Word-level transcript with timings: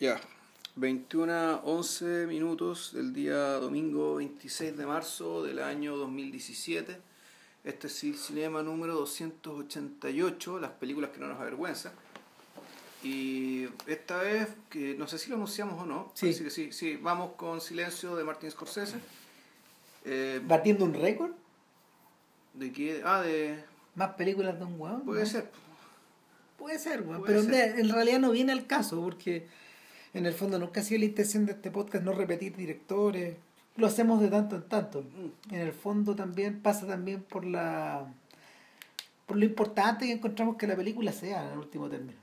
Ya, 0.00 0.20
21 0.76 1.62
11 1.64 2.26
minutos 2.26 2.92
del 2.92 3.12
día 3.14 3.36
domingo 3.54 4.16
26 4.16 4.76
de 4.76 4.86
marzo 4.86 5.42
del 5.42 5.58
año 5.60 5.96
2017. 5.96 6.98
Este 7.64 7.86
es 7.86 8.04
el 8.04 8.16
cinema 8.16 8.62
número 8.62 8.94
288, 8.94 10.60
las 10.60 10.70
películas 10.72 11.10
que 11.10 11.18
no 11.20 11.28
nos 11.28 11.40
avergüenzan. 11.40 11.92
Y 13.02 13.66
esta 13.86 14.18
vez, 14.18 14.48
que 14.68 14.94
no 14.94 15.08
sé 15.08 15.18
si 15.18 15.30
lo 15.30 15.36
anunciamos 15.36 15.82
o 15.82 15.86
no, 15.86 16.12
Sí. 16.14 16.26
parece 16.26 16.44
que 16.44 16.50
sí, 16.50 16.72
sí, 16.72 16.96
vamos 16.96 17.32
con 17.36 17.60
Silencio 17.60 18.14
de 18.16 18.24
Martin 18.24 18.50
Scorsese. 18.50 18.96
Eh, 20.04 20.40
¿Batiendo 20.44 20.84
un 20.84 20.94
récord? 20.94 21.32
¿De 22.54 22.72
qué? 22.72 23.02
Ah, 23.04 23.22
de... 23.22 23.64
¿Más 23.94 24.10
películas 24.14 24.58
de 24.58 24.64
un 24.64 24.80
weón? 24.80 25.00
Puede 25.02 25.22
¿no? 25.22 25.26
ser. 25.26 25.50
Puede 26.58 26.78
ser, 26.78 27.02
weón. 27.02 27.22
Pero 27.24 27.42
ser. 27.42 27.78
en 27.78 27.88
realidad 27.88 28.18
no 28.20 28.30
viene 28.30 28.52
al 28.52 28.66
caso, 28.66 29.00
porque 29.02 29.46
en 30.14 30.26
el 30.26 30.32
fondo 30.32 30.58
nunca 30.58 30.80
ha 30.80 30.84
sido 30.84 31.00
la 31.00 31.06
intención 31.06 31.46
de 31.46 31.52
este 31.52 31.70
podcast 31.70 32.04
no 32.04 32.12
repetir 32.12 32.56
directores. 32.56 33.36
Lo 33.76 33.86
hacemos 33.86 34.20
de 34.20 34.28
tanto 34.28 34.56
en 34.56 34.62
tanto. 34.68 35.02
Mm. 35.02 35.54
En 35.54 35.60
el 35.60 35.72
fondo 35.72 36.14
también 36.16 36.60
pasa 36.62 36.86
también 36.86 37.22
por 37.22 37.44
la 37.44 38.06
por 39.26 39.36
lo 39.36 39.44
importante 39.44 40.06
que 40.06 40.12
encontramos 40.12 40.56
que 40.56 40.68
la 40.68 40.76
película 40.76 41.10
sea 41.12 41.44
en 41.46 41.52
el 41.52 41.58
último 41.58 41.88
término. 41.90 42.18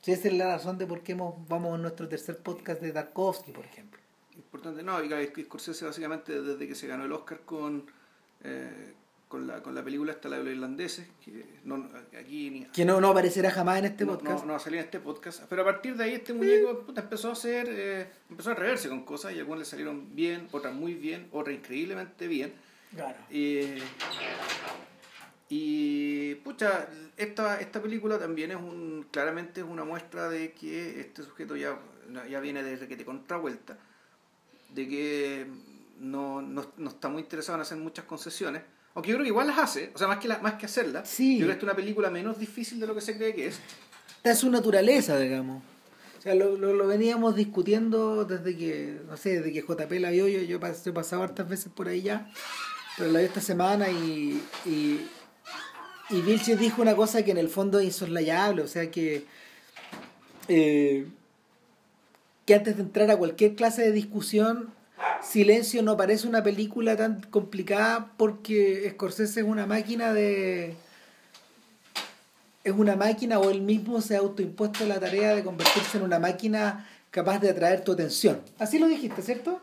Sí, 0.00 0.12
esa 0.12 0.28
es 0.28 0.34
la 0.34 0.46
razón 0.56 0.78
de 0.78 0.86
por 0.86 1.02
qué 1.02 1.12
hemos- 1.12 1.34
vamos 1.48 1.74
a 1.74 1.78
nuestro 1.78 2.08
tercer 2.08 2.38
podcast 2.38 2.80
de 2.80 2.92
Tarkovsky, 2.92 3.52
por 3.52 3.64
ejemplo. 3.64 4.00
Importante, 4.34 4.82
no, 4.82 5.02
y 5.02 5.08
Scorsese 5.44 5.84
básicamente 5.84 6.40
desde 6.42 6.66
que 6.66 6.74
se 6.74 6.86
ganó 6.86 7.04
el 7.04 7.12
Oscar 7.12 7.40
con, 7.40 7.84
eh, 8.42 8.94
con, 9.34 9.48
la, 9.48 9.60
con 9.64 9.74
la 9.74 9.82
película 9.82 10.12
esta, 10.12 10.28
la 10.28 10.36
de 10.36 10.44
los 10.44 10.52
irlandeses, 10.52 11.08
que 11.24 11.44
no, 11.64 11.90
aquí 12.16 12.50
ni, 12.50 12.64
Que 12.66 12.84
no, 12.84 13.00
no 13.00 13.08
aparecerá 13.08 13.50
jamás 13.50 13.80
en 13.80 13.86
este 13.86 14.04
no, 14.04 14.12
podcast. 14.12 14.42
no, 14.42 14.46
no 14.46 14.52
va 14.52 14.58
a 14.58 14.60
salir 14.60 14.78
en 14.78 14.84
este 14.84 15.00
podcast, 15.00 15.42
pero 15.48 15.62
a 15.62 15.64
partir 15.64 15.96
de 15.96 16.04
ahí 16.04 16.14
este 16.14 16.32
muñeco 16.32 16.82
puta, 16.86 17.00
empezó 17.00 17.30
a 17.30 17.32
hacer, 17.32 17.66
eh, 17.68 18.06
empezó 18.30 18.52
a 18.52 18.54
reverse 18.54 18.88
con 18.88 19.04
cosas 19.04 19.34
y 19.34 19.40
algunas 19.40 19.58
le 19.58 19.64
salieron 19.64 20.14
bien, 20.14 20.46
otras 20.52 20.72
muy 20.72 20.94
bien, 20.94 21.26
otras 21.32 21.56
increíblemente 21.56 22.28
bien. 22.28 22.52
Claro. 22.94 23.16
Eh, 23.28 23.82
y 25.48 26.36
pucha, 26.36 26.86
esta, 27.16 27.60
esta 27.60 27.82
película 27.82 28.16
también 28.16 28.52
es 28.52 28.56
un, 28.56 29.04
claramente 29.10 29.62
es 29.62 29.66
una 29.66 29.82
muestra 29.82 30.28
de 30.28 30.52
que 30.52 31.00
este 31.00 31.24
sujeto 31.24 31.56
ya, 31.56 31.76
ya 32.30 32.38
viene 32.38 32.62
desde 32.62 32.86
que 32.86 32.96
te 32.96 33.04
contravuelta, 33.04 33.78
de 34.72 34.88
que 34.88 35.46
no, 35.98 36.40
no, 36.40 36.66
no 36.76 36.90
está 36.90 37.08
muy 37.08 37.22
interesado 37.22 37.58
en 37.58 37.62
hacer 37.62 37.78
muchas 37.78 38.04
concesiones, 38.04 38.62
aunque 38.94 39.10
yo 39.10 39.16
creo 39.16 39.24
que 39.24 39.28
igual 39.30 39.46
las 39.48 39.58
hace, 39.58 39.90
o 39.94 39.98
sea, 39.98 40.06
más 40.08 40.18
que, 40.18 40.28
la, 40.28 40.38
más 40.38 40.54
que 40.54 40.66
hacerlas, 40.66 41.08
Sí. 41.08 41.38
yo 41.38 41.46
creo 41.46 41.56
que 41.56 41.58
es 41.58 41.64
una 41.64 41.74
película 41.76 42.10
menos 42.10 42.38
difícil 42.38 42.78
de 42.80 42.86
lo 42.86 42.94
que 42.94 43.00
se 43.00 43.16
cree 43.16 43.34
que 43.34 43.48
es. 43.48 43.58
Esta 44.18 44.30
es 44.30 44.38
su 44.38 44.50
naturaleza, 44.50 45.18
digamos. 45.18 45.62
O 46.18 46.22
sea, 46.22 46.34
lo, 46.34 46.56
lo, 46.56 46.72
lo 46.72 46.86
veníamos 46.86 47.36
discutiendo 47.36 48.24
desde 48.24 48.56
que, 48.56 49.00
no 49.08 49.16
sé, 49.16 49.40
desde 49.40 49.52
que 49.52 49.60
JP 49.62 49.92
la 50.00 50.10
vio, 50.10 50.26
yo, 50.28 50.40
yo, 50.40 50.58
pas- 50.60 50.82
yo 50.84 50.90
he 50.92 50.94
pasado 50.94 51.22
hartas 51.22 51.46
veces 51.48 51.70
por 51.74 51.88
ahí 51.88 52.00
ya, 52.02 52.30
pero 52.96 53.10
la 53.10 53.18
vi 53.18 53.26
esta 53.26 53.40
semana 53.42 53.90
y, 53.90 54.40
y, 54.64 55.00
y 56.10 56.20
Vilches 56.22 56.58
dijo 56.58 56.80
una 56.80 56.94
cosa 56.96 57.22
que 57.24 57.32
en 57.32 57.38
el 57.38 57.48
fondo 57.50 57.78
es 57.80 57.86
insoslayable, 57.86 58.62
o 58.62 58.68
sea 58.68 58.90
que, 58.90 59.26
eh, 60.48 61.06
que 62.46 62.54
antes 62.54 62.76
de 62.76 62.82
entrar 62.82 63.10
a 63.10 63.16
cualquier 63.16 63.54
clase 63.54 63.82
de 63.82 63.92
discusión, 63.92 64.72
Silencio 65.22 65.82
no 65.82 65.96
parece 65.96 66.28
una 66.28 66.42
película 66.42 66.96
tan 66.96 67.20
complicada 67.22 68.12
porque 68.16 68.88
Scorsese 68.92 69.40
es 69.40 69.46
una 69.46 69.66
máquina 69.66 70.12
de 70.12 70.76
es 72.64 72.72
una 72.72 72.96
máquina 72.96 73.38
o 73.38 73.50
él 73.50 73.60
mismo 73.60 74.00
se 74.00 74.16
ha 74.16 74.20
autoimpuesto 74.20 74.86
la 74.86 74.98
tarea 74.98 75.34
de 75.34 75.44
convertirse 75.44 75.98
en 75.98 76.04
una 76.04 76.18
máquina 76.18 76.88
capaz 77.10 77.38
de 77.38 77.50
atraer 77.50 77.84
tu 77.84 77.92
atención. 77.92 78.40
Así 78.58 78.78
lo 78.78 78.86
dijiste, 78.86 79.20
¿cierto? 79.22 79.60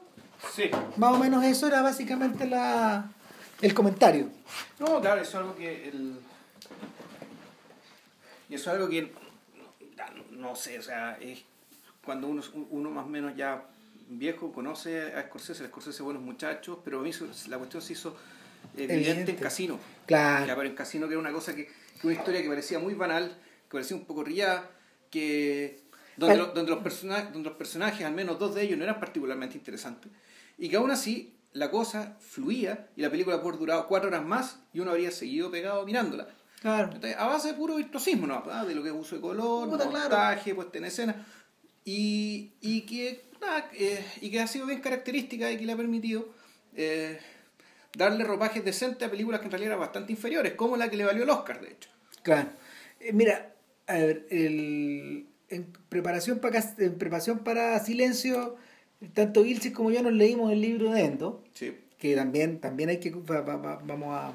Sí. 0.53 0.69
Más 0.97 1.13
o 1.13 1.17
menos 1.17 1.43
eso 1.43 1.67
era 1.67 1.81
básicamente 1.81 2.45
la, 2.47 3.09
el 3.61 3.73
comentario. 3.73 4.29
No, 4.79 5.01
claro, 5.01 5.21
eso 5.21 5.31
es 5.31 5.35
algo 5.35 5.55
que 5.55 5.89
el... 5.89 6.15
Y 8.49 8.55
eso 8.55 8.69
es 8.69 8.75
algo 8.75 8.89
que, 8.89 9.13
no, 10.31 10.49
no 10.49 10.55
sé, 10.55 10.77
o 10.77 10.81
sea, 10.81 11.17
es 11.19 11.43
cuando 12.03 12.27
uno, 12.27 12.43
uno 12.69 12.89
más 12.91 13.05
o 13.05 13.09
menos 13.09 13.35
ya 13.35 13.63
viejo 14.19 14.51
conoce 14.51 15.13
a 15.13 15.23
Scorsese, 15.23 15.63
el 15.63 15.69
Scorsese 15.69 16.03
buenos 16.03 16.21
muchachos, 16.23 16.79
pero 16.83 16.99
a 16.99 17.03
mí 17.03 17.11
la 17.49 17.57
cuestión 17.57 17.81
se 17.81 17.93
hizo 17.93 18.15
evidente, 18.75 18.93
Evidente. 19.09 19.31
en 19.31 19.37
Casino. 19.37 19.79
Claro. 20.05 20.45
Ya, 20.45 20.55
pero 20.55 20.67
en 20.69 20.75
Casino 20.75 21.07
que 21.07 21.13
era 21.13 21.19
una 21.19 21.31
cosa 21.31 21.55
que, 21.55 21.65
que 21.99 22.07
una 22.07 22.15
historia 22.15 22.41
que 22.41 22.47
parecía 22.49 22.79
muy 22.79 22.93
banal, 22.93 23.29
que 23.67 23.71
parecía 23.71 23.95
un 23.97 24.05
poco 24.05 24.23
rillada, 24.23 24.69
que 25.09 25.81
donde, 26.17 26.37
lo- 26.37 26.47
donde, 26.47 26.71
los 26.71 26.83
personajes, 26.83 27.31
donde 27.33 27.49
los 27.49 27.57
personajes, 27.57 28.05
al 28.05 28.13
menos 28.13 28.37
dos 28.39 28.53
de 28.55 28.61
ellos, 28.63 28.77
no 28.77 28.83
eran 28.83 28.99
particularmente 28.99 29.57
interesantes, 29.57 30.11
y 30.57 30.69
que 30.69 30.75
aún 30.77 30.91
así 30.91 31.35
la 31.53 31.69
cosa 31.69 32.17
fluía 32.21 32.89
y 32.95 33.01
la 33.01 33.09
película 33.09 33.37
pudo 33.37 33.49
haber 33.49 33.59
durado 33.59 33.87
cuatro 33.87 34.07
horas 34.09 34.23
más 34.23 34.59
y 34.73 34.79
uno 34.79 34.91
habría 34.91 35.11
seguido 35.11 35.51
pegado 35.51 35.85
mirándola. 35.85 36.27
Claro. 36.61 36.91
Entonces, 36.93 37.17
a 37.17 37.25
base 37.27 37.49
de 37.49 37.53
puro 37.55 37.75
virtuosismo, 37.75 38.27
¿no? 38.27 38.43
Ah, 38.51 38.63
de 38.65 38.75
lo 38.75 38.83
que 38.83 38.89
es 38.89 38.95
uso 38.95 39.15
de 39.15 39.21
color, 39.21 39.67
Puta, 39.69 39.89
claro. 39.89 39.99
montaje, 40.09 40.53
puesta 40.55 40.77
en 40.77 40.85
escena, 40.85 41.25
y, 41.83 42.53
y, 42.61 42.81
que, 42.81 43.25
nada, 43.41 43.69
eh, 43.73 44.03
y 44.21 44.29
que 44.31 44.39
ha 44.39 44.47
sido 44.47 44.65
bien 44.67 44.79
característica 44.81 45.51
y 45.51 45.57
que 45.57 45.65
le 45.65 45.73
ha 45.73 45.77
permitido 45.77 46.29
eh, 46.75 47.19
darle 47.97 48.23
ropajes 48.23 48.63
decentes 48.63 49.07
a 49.07 49.11
películas 49.11 49.39
que 49.41 49.47
en 49.47 49.51
realidad 49.51 49.71
eran 49.73 49.79
bastante 49.81 50.13
inferiores, 50.13 50.53
como 50.53 50.77
la 50.77 50.89
que 50.89 50.97
le 50.97 51.05
valió 51.05 51.23
el 51.23 51.29
Oscar, 51.29 51.59
de 51.61 51.71
hecho. 51.71 51.89
Claro. 52.23 52.49
Eh, 52.99 53.11
mira, 53.13 53.53
a 53.87 53.93
ver, 53.95 54.25
el, 54.29 55.25
en, 55.49 55.67
preparación 55.89 56.39
para, 56.39 56.63
en 56.77 56.97
preparación 56.97 57.39
para 57.39 57.77
Silencio, 57.83 58.55
tanto 59.13 59.43
Vilches 59.43 59.73
como 59.73 59.91
yo 59.91 60.01
nos 60.03 60.13
leímos 60.13 60.51
el 60.51 60.61
libro 60.61 60.91
de 60.91 61.01
Endo. 61.01 61.43
Sí. 61.53 61.75
que 61.97 62.15
también 62.15 62.59
también 62.59 62.89
hay 62.89 62.97
que 62.99 63.09
va- 63.11 63.41
va- 63.41 63.57
va- 63.57 63.81
vamos 63.83 64.09
a 64.15 64.33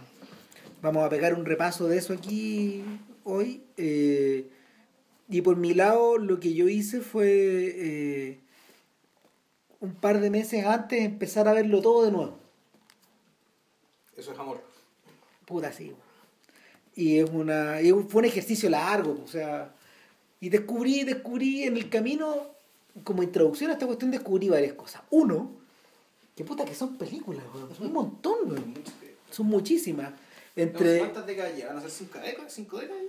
vamos 0.82 1.04
a 1.04 1.08
pegar 1.08 1.34
un 1.34 1.44
repaso 1.44 1.88
de 1.88 1.96
eso 1.98 2.12
aquí 2.12 2.84
hoy 3.24 3.62
eh, 3.76 4.46
y 5.28 5.40
por 5.40 5.56
mi 5.56 5.74
lado 5.74 6.16
lo 6.18 6.38
que 6.38 6.54
yo 6.54 6.68
hice 6.68 7.00
fue 7.00 8.38
un 9.80 9.94
par 9.94 10.20
de 10.20 10.30
meses 10.30 10.64
antes 10.64 11.02
empezar 11.04 11.46
a 11.48 11.52
verlo 11.52 11.80
todo 11.82 12.04
de 12.04 12.10
nuevo 12.12 12.38
Eso 14.16 14.32
es 14.32 14.38
amor. 14.38 14.60
puta 15.44 15.72
sí 15.72 15.92
y 16.94 17.18
es 17.18 17.28
una 17.30 17.80
y 17.82 17.92
fue 17.92 18.20
un 18.20 18.24
ejercicio 18.24 18.70
largo 18.70 19.20
o 19.22 19.28
sea 19.28 19.74
y 20.40 20.48
descubrí 20.48 21.04
descubrí 21.04 21.64
en 21.64 21.76
el 21.76 21.88
camino 21.90 22.48
como 23.04 23.22
introducción 23.22 23.70
a 23.70 23.74
esta 23.74 23.86
cuestión 23.86 24.10
descubrí 24.10 24.48
varias 24.48 24.72
cosas 24.74 25.02
uno 25.10 25.50
que 26.34 26.44
puta 26.44 26.64
que 26.64 26.74
son 26.74 26.96
películas 26.96 27.44
weón. 27.54 27.74
son 27.74 27.86
un 27.86 27.92
montón 27.92 28.38
weón. 28.50 28.74
son 29.30 29.46
muchísimas 29.46 30.12
entre 30.54 30.98
¿Cuántas 31.00 31.26
décadas 31.26 31.54
llevan? 31.54 31.76
¿Van 31.76 31.84
a 31.84 31.88
ser 31.88 31.90
cinco 31.90 32.18
décadas? 32.18 32.52
¿Cinco 32.52 32.78
décadas? 32.78 33.02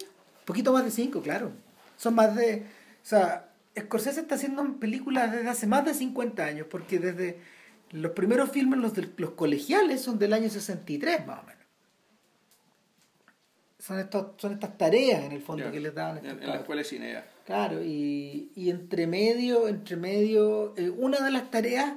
poquito 0.44 0.74
más 0.74 0.84
de 0.84 0.92
cinco 0.92 1.22
claro 1.22 1.52
son 1.98 2.14
más 2.16 2.36
de 2.36 2.64
o 3.04 3.06
sea 3.06 3.50
Scorsese 3.80 4.22
está 4.22 4.36
haciendo 4.36 4.64
películas 4.80 5.32
desde 5.32 5.50
hace 5.50 5.68
más 5.68 5.86
de 5.86 5.94
50 5.94 6.44
años 6.46 6.68
porque 6.70 7.00
desde 7.00 7.40
los 7.92 8.12
primeros 8.12 8.50
filmes 8.52 8.80
los, 8.80 8.94
de- 8.94 9.10
los 9.18 9.32
colegiales 9.32 10.02
son 10.02 10.18
del 10.20 10.34
año 10.34 10.50
63 10.50 11.26
más 11.28 11.40
o 11.44 11.46
menos 11.46 11.58
son 13.80 14.00
estos 14.00 14.32
son 14.38 14.54
estas 14.54 14.78
tareas 14.78 15.24
en 15.24 15.32
el 15.32 15.42
fondo 15.42 15.72
que 15.72 15.80
les 15.80 15.94
daban 15.94 16.18
En, 16.26 16.42
en 16.44 16.48
la 16.48 16.56
escuela 16.56 16.82
de 16.82 16.88
cine. 16.88 17.24
Claro, 17.46 17.82
y, 17.84 18.52
y 18.56 18.70
entre 18.70 19.08
medio, 19.08 19.68
entre 19.70 19.96
medio, 19.96 20.74
eh, 20.76 20.90
una 20.90 21.20
de 21.20 21.32
las 21.32 21.50
tareas, 21.50 21.94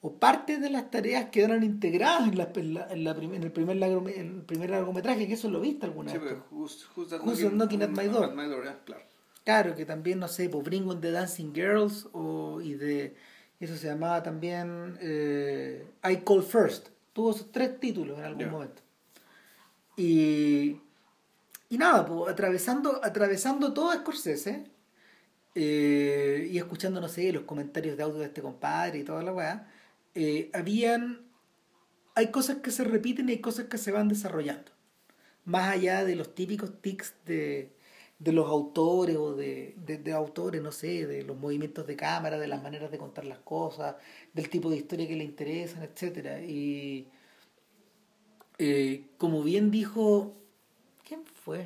o 0.00 0.14
parte 0.14 0.58
de 0.58 0.70
las 0.70 0.90
tareas 0.90 1.26
quedaron 1.26 1.62
integradas 1.62 2.26
en, 2.28 2.38
la, 2.38 2.50
en, 2.56 2.74
la- 2.74 2.88
en 2.90 3.04
la 3.04 3.14
prim- 3.14 3.34
en 3.34 3.42
el, 3.44 3.52
primer 3.52 3.76
largo, 3.76 4.08
en 4.08 4.26
el 4.38 4.42
primer 4.42 4.70
largometraje, 4.70 5.28
que 5.28 5.34
eso 5.34 5.48
lo 5.50 5.60
viste 5.60 5.86
alguna 5.86 6.10
Sí, 6.10 6.18
vez. 6.18 6.28
pero 6.32 6.46
who's, 6.50 6.88
who's 6.96 7.10
that 7.10 7.20
Who's 7.20 7.38
knocking 7.52 7.82
at 7.82 7.90
my 7.90 8.08
door? 8.08 8.24
At 8.24 8.34
my 8.34 8.48
door, 8.48 8.64
claro. 8.84 9.02
Claro, 9.44 9.74
que 9.74 9.84
también, 9.84 10.18
no 10.18 10.28
sé, 10.28 10.48
pues 10.48 10.64
Bring 10.64 10.88
on 10.88 11.00
the 11.00 11.10
Dancing 11.10 11.52
Girls, 11.52 12.08
o, 12.12 12.60
y 12.60 12.74
de, 12.74 13.16
eso 13.58 13.76
se 13.76 13.86
llamaba 13.86 14.22
también 14.22 14.98
eh, 15.00 15.86
I 16.04 16.18
Call 16.18 16.42
First. 16.42 16.88
Tuvo 17.12 17.30
esos 17.30 17.52
tres 17.52 17.78
títulos 17.78 18.18
en 18.18 18.24
algún 18.24 18.50
momento. 18.50 18.82
Y, 19.96 20.80
y 21.68 21.78
nada, 21.78 22.04
pues 22.04 22.32
atravesando, 22.32 23.00
atravesando 23.04 23.72
todo 23.72 23.92
Scorsese 23.92 24.64
eh, 25.54 26.48
y 26.50 26.58
escuchando, 26.58 27.00
no 27.00 27.08
sé, 27.08 27.32
los 27.32 27.44
comentarios 27.44 27.96
de 27.96 28.02
audio 28.02 28.18
de 28.18 28.26
este 28.26 28.42
compadre 28.42 28.98
y 28.98 29.04
toda 29.04 29.22
la 29.22 29.32
weá, 29.32 29.68
eh, 30.14 30.50
habían. 30.54 31.20
Hay 32.14 32.30
cosas 32.30 32.58
que 32.58 32.70
se 32.70 32.84
repiten 32.84 33.28
y 33.28 33.32
hay 33.32 33.40
cosas 33.40 33.66
que 33.66 33.78
se 33.78 33.92
van 33.92 34.08
desarrollando. 34.08 34.72
Más 35.44 35.72
allá 35.72 36.04
de 36.04 36.14
los 36.16 36.34
típicos 36.34 36.80
tics 36.82 37.14
de, 37.26 37.72
de 38.22 38.32
los 38.32 38.48
autores 38.48 39.16
o 39.16 39.34
de, 39.34 39.74
de, 39.84 39.98
de 39.98 40.12
autores, 40.12 40.62
no 40.62 40.70
sé, 40.70 41.06
de 41.06 41.24
los 41.24 41.36
movimientos 41.36 41.86
de 41.86 41.96
cámara, 41.96 42.38
de 42.38 42.46
las 42.46 42.62
maneras 42.62 42.90
de 42.92 42.98
contar 42.98 43.24
las 43.24 43.40
cosas, 43.40 43.96
del 44.32 44.48
tipo 44.48 44.70
de 44.70 44.76
historia 44.76 45.08
que 45.08 45.16
le 45.16 45.24
interesan, 45.24 45.82
etcétera 45.82 46.40
Y 46.40 47.08
eh, 48.58 49.06
como 49.18 49.42
bien 49.42 49.70
dijo, 49.72 50.36
¿quién 51.06 51.24
fue? 51.24 51.64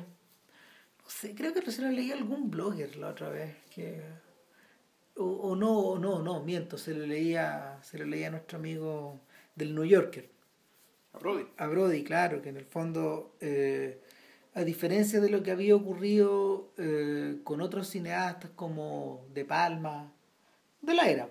No 1.03 1.09
sé, 1.09 1.35
creo 1.35 1.53
que 1.53 1.61
recién 1.61 1.95
leí 1.95 2.11
algún 2.11 2.49
blogger 2.49 2.95
la 2.95 3.09
otra 3.09 3.29
vez 3.29 3.55
que 3.69 4.01
o, 5.19 5.55
no, 5.55 5.79
o 5.79 5.99
no, 5.99 6.21
no, 6.21 6.43
miento, 6.43 6.77
se 6.77 6.93
lo 6.93 7.05
leía, 7.05 7.79
se 7.83 7.97
lo 7.97 8.05
leía 8.05 8.27
a 8.27 8.31
nuestro 8.31 8.57
amigo 8.57 9.19
del 9.55 9.73
New 9.73 9.85
Yorker. 9.85 10.29
A 11.13 11.19
Brody. 11.19 11.45
A 11.57 11.67
Brody, 11.67 12.03
claro, 12.03 12.41
que 12.41 12.49
en 12.49 12.57
el 12.57 12.65
fondo, 12.65 13.35
eh, 13.41 13.99
a 14.57 14.63
diferencia 14.63 15.21
de 15.21 15.29
lo 15.29 15.43
que 15.43 15.51
había 15.51 15.75
ocurrido 15.75 16.73
eh, 16.79 17.41
con 17.43 17.61
otros 17.61 17.87
cineastas 17.89 18.49
como 18.55 19.27
De 19.31 19.45
Palma, 19.45 20.11
de 20.81 20.93
la 20.95 21.07
era, 21.07 21.29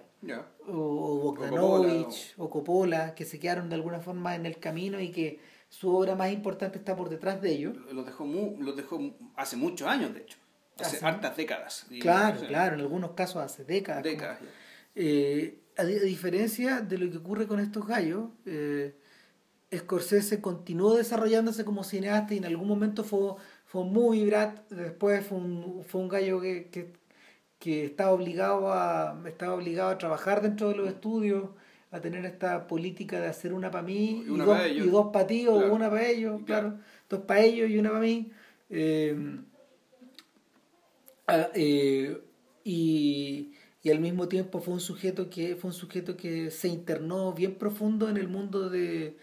o, 0.69 0.73
o 0.73 1.19
Bogdanovich, 1.23 2.35
o 2.37 2.49
Coppola, 2.49 3.17
que 3.17 3.25
se 3.25 3.41
quedaron 3.41 3.69
de 3.69 3.75
alguna 3.75 3.99
forma 3.99 4.37
en 4.37 4.47
el 4.47 4.59
camino 4.59 5.01
y 5.01 5.11
que 5.11 5.41
su 5.69 5.93
obra 5.93 6.15
más 6.15 6.31
importante 6.31 6.79
está 6.79 6.95
por 6.95 7.09
detrás 7.09 7.43
de 7.43 7.51
ellos. 7.51 7.77
Lo 7.93 8.05
dejó, 8.05 8.25
dejó 8.77 9.01
hace 9.35 9.57
muchos 9.57 9.89
años, 9.89 10.15
de 10.15 10.21
hecho. 10.21 10.39
Hace 10.79 11.05
hartas 11.05 11.37
décadas. 11.37 11.87
claro, 12.01 12.41
claro, 12.47 12.77
en 12.77 12.83
algunos 12.83 13.13
casos 13.13 13.43
hace 13.43 13.65
décadas. 13.65 14.05
Décadas. 14.05 14.39
Eh, 14.95 15.63
a, 15.77 15.83
diferencia 15.85 16.81
de 16.81 16.99
lo 16.99 17.11
que 17.11 17.19
ocurre 17.19 17.49
con 17.49 17.59
estos 17.59 17.85
gallos, 17.89 18.29
eh, 18.45 18.95
Scorsese 19.75 20.41
continuó 20.41 20.95
desarrollándose 20.95 21.65
como 21.65 21.85
cineasta 21.85 22.35
y 22.35 22.39
en 22.39 22.45
algún 22.45 22.69
momento 22.69 23.03
fue, 23.05 23.35
fue 23.65 23.85
muy 23.85 24.25
Brad, 24.25 24.61
después 24.71 25.27
fue 25.27 25.39
un, 25.39 25.85
fue 25.85 26.01
un 26.01 26.09
gallo 26.09 26.41
que, 26.41 26.69
que, 26.71 26.93
que, 27.59 27.85
estaba, 27.85 28.13
obligado 28.13 28.73
a, 28.73 29.21
estaba 29.27 29.55
obligado 29.55 29.91
a 29.91 29.99
trabajar 29.99 30.41
dentro 30.41 30.69
de 30.69 30.77
los 30.77 30.89
estudios, 30.89 31.51
a 31.91 32.01
tener 32.01 32.25
esta 32.25 32.67
política 32.67 33.21
de 33.21 33.27
hacer 33.27 33.53
una 33.53 33.71
para 33.71 33.83
mí 33.83 34.25
y, 34.27 34.37
dos, 34.37 34.59
y 34.69 34.81
dos 34.81 35.09
para 35.13 35.27
ti 35.27 35.47
o 35.49 35.73
una 35.73 35.91
para 35.91 36.07
ellos, 36.07 36.43
claro. 36.45 36.79
dos 37.09 37.21
para 37.23 37.41
ellos 37.41 37.69
y 37.69 37.79
una 37.79 37.91
para 37.91 38.01
mí. 38.01 38.31
Eh, 38.71 39.17
ah, 41.27 41.49
eh, 41.55 42.21
y 42.63 43.53
y 43.87 43.91
al 43.93 44.01
mismo 44.01 44.27
tiempo 44.27 44.61
fue 44.61 44.75
un 44.75 44.81
sujeto 44.81 45.31
que 45.31 45.55
fue 45.55 45.71
un 45.71 45.75
sujeto 45.75 46.17
que 46.17 46.51
se 46.51 46.67
internó 46.67 47.33
bien 47.33 47.55
profundo 47.55 48.09
en 48.09 48.17
el 48.17 48.27
mundo 48.27 48.69
de 48.69 49.17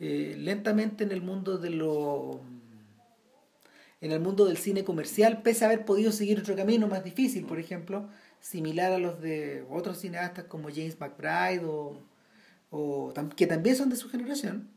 eh, 0.00 0.34
lentamente 0.38 1.04
en 1.04 1.12
el 1.12 1.22
mundo 1.22 1.58
de 1.58 1.70
lo 1.70 2.40
en 4.00 4.12
el 4.12 4.20
mundo 4.20 4.44
del 4.44 4.58
cine 4.58 4.84
comercial 4.84 5.42
pese 5.42 5.64
a 5.64 5.68
haber 5.68 5.84
podido 5.84 6.12
seguir 6.12 6.38
otro 6.38 6.54
camino 6.54 6.86
más 6.86 7.02
difícil 7.02 7.44
por 7.46 7.58
ejemplo 7.58 8.08
similar 8.40 8.92
a 8.92 8.98
los 8.98 9.20
de 9.20 9.64
otros 9.70 9.98
cineastas 9.98 10.44
como 10.44 10.68
James 10.68 11.00
McBride 11.00 11.64
o, 11.64 12.00
o 12.70 13.12
que 13.36 13.46
también 13.46 13.74
son 13.74 13.90
de 13.90 13.96
su 13.96 14.08
generación 14.08 14.68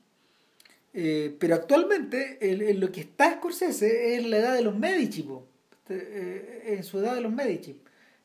eh, 0.93 1.37
pero 1.39 1.55
actualmente 1.55 2.37
en, 2.41 2.79
lo 2.79 2.91
que 2.91 3.01
está 3.01 3.33
Scorsese 3.35 4.15
es 4.15 4.25
la 4.25 4.37
edad 4.37 4.53
de 4.53 4.61
los 4.61 4.77
Medici 4.77 5.25
eh, 5.89 6.63
en 6.67 6.83
su 6.83 6.99
edad 6.99 7.15
de 7.15 7.21
los 7.21 7.31
Medici. 7.31 7.79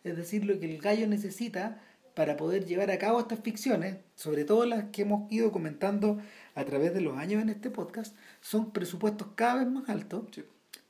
Es 0.04 0.16
decir, 0.16 0.44
lo 0.44 0.58
que 0.58 0.66
el 0.66 0.80
gallo 0.80 1.06
necesita 1.06 1.80
para 2.14 2.36
poder 2.36 2.64
llevar 2.64 2.90
a 2.90 2.98
cabo 2.98 3.20
estas 3.20 3.40
ficciones, 3.40 3.96
sobre 4.14 4.44
todo 4.44 4.64
las 4.64 4.84
que 4.90 5.02
hemos 5.02 5.30
ido 5.30 5.52
comentando 5.52 6.18
a 6.56 6.64
través 6.64 6.92
de 6.92 7.00
los 7.00 7.16
años 7.16 7.40
en 7.40 7.50
este 7.50 7.70
podcast, 7.70 8.16
son 8.40 8.72
presupuestos 8.72 9.28
cada 9.36 9.62
vez 9.62 9.68
más 9.68 9.88
altos, 9.88 10.24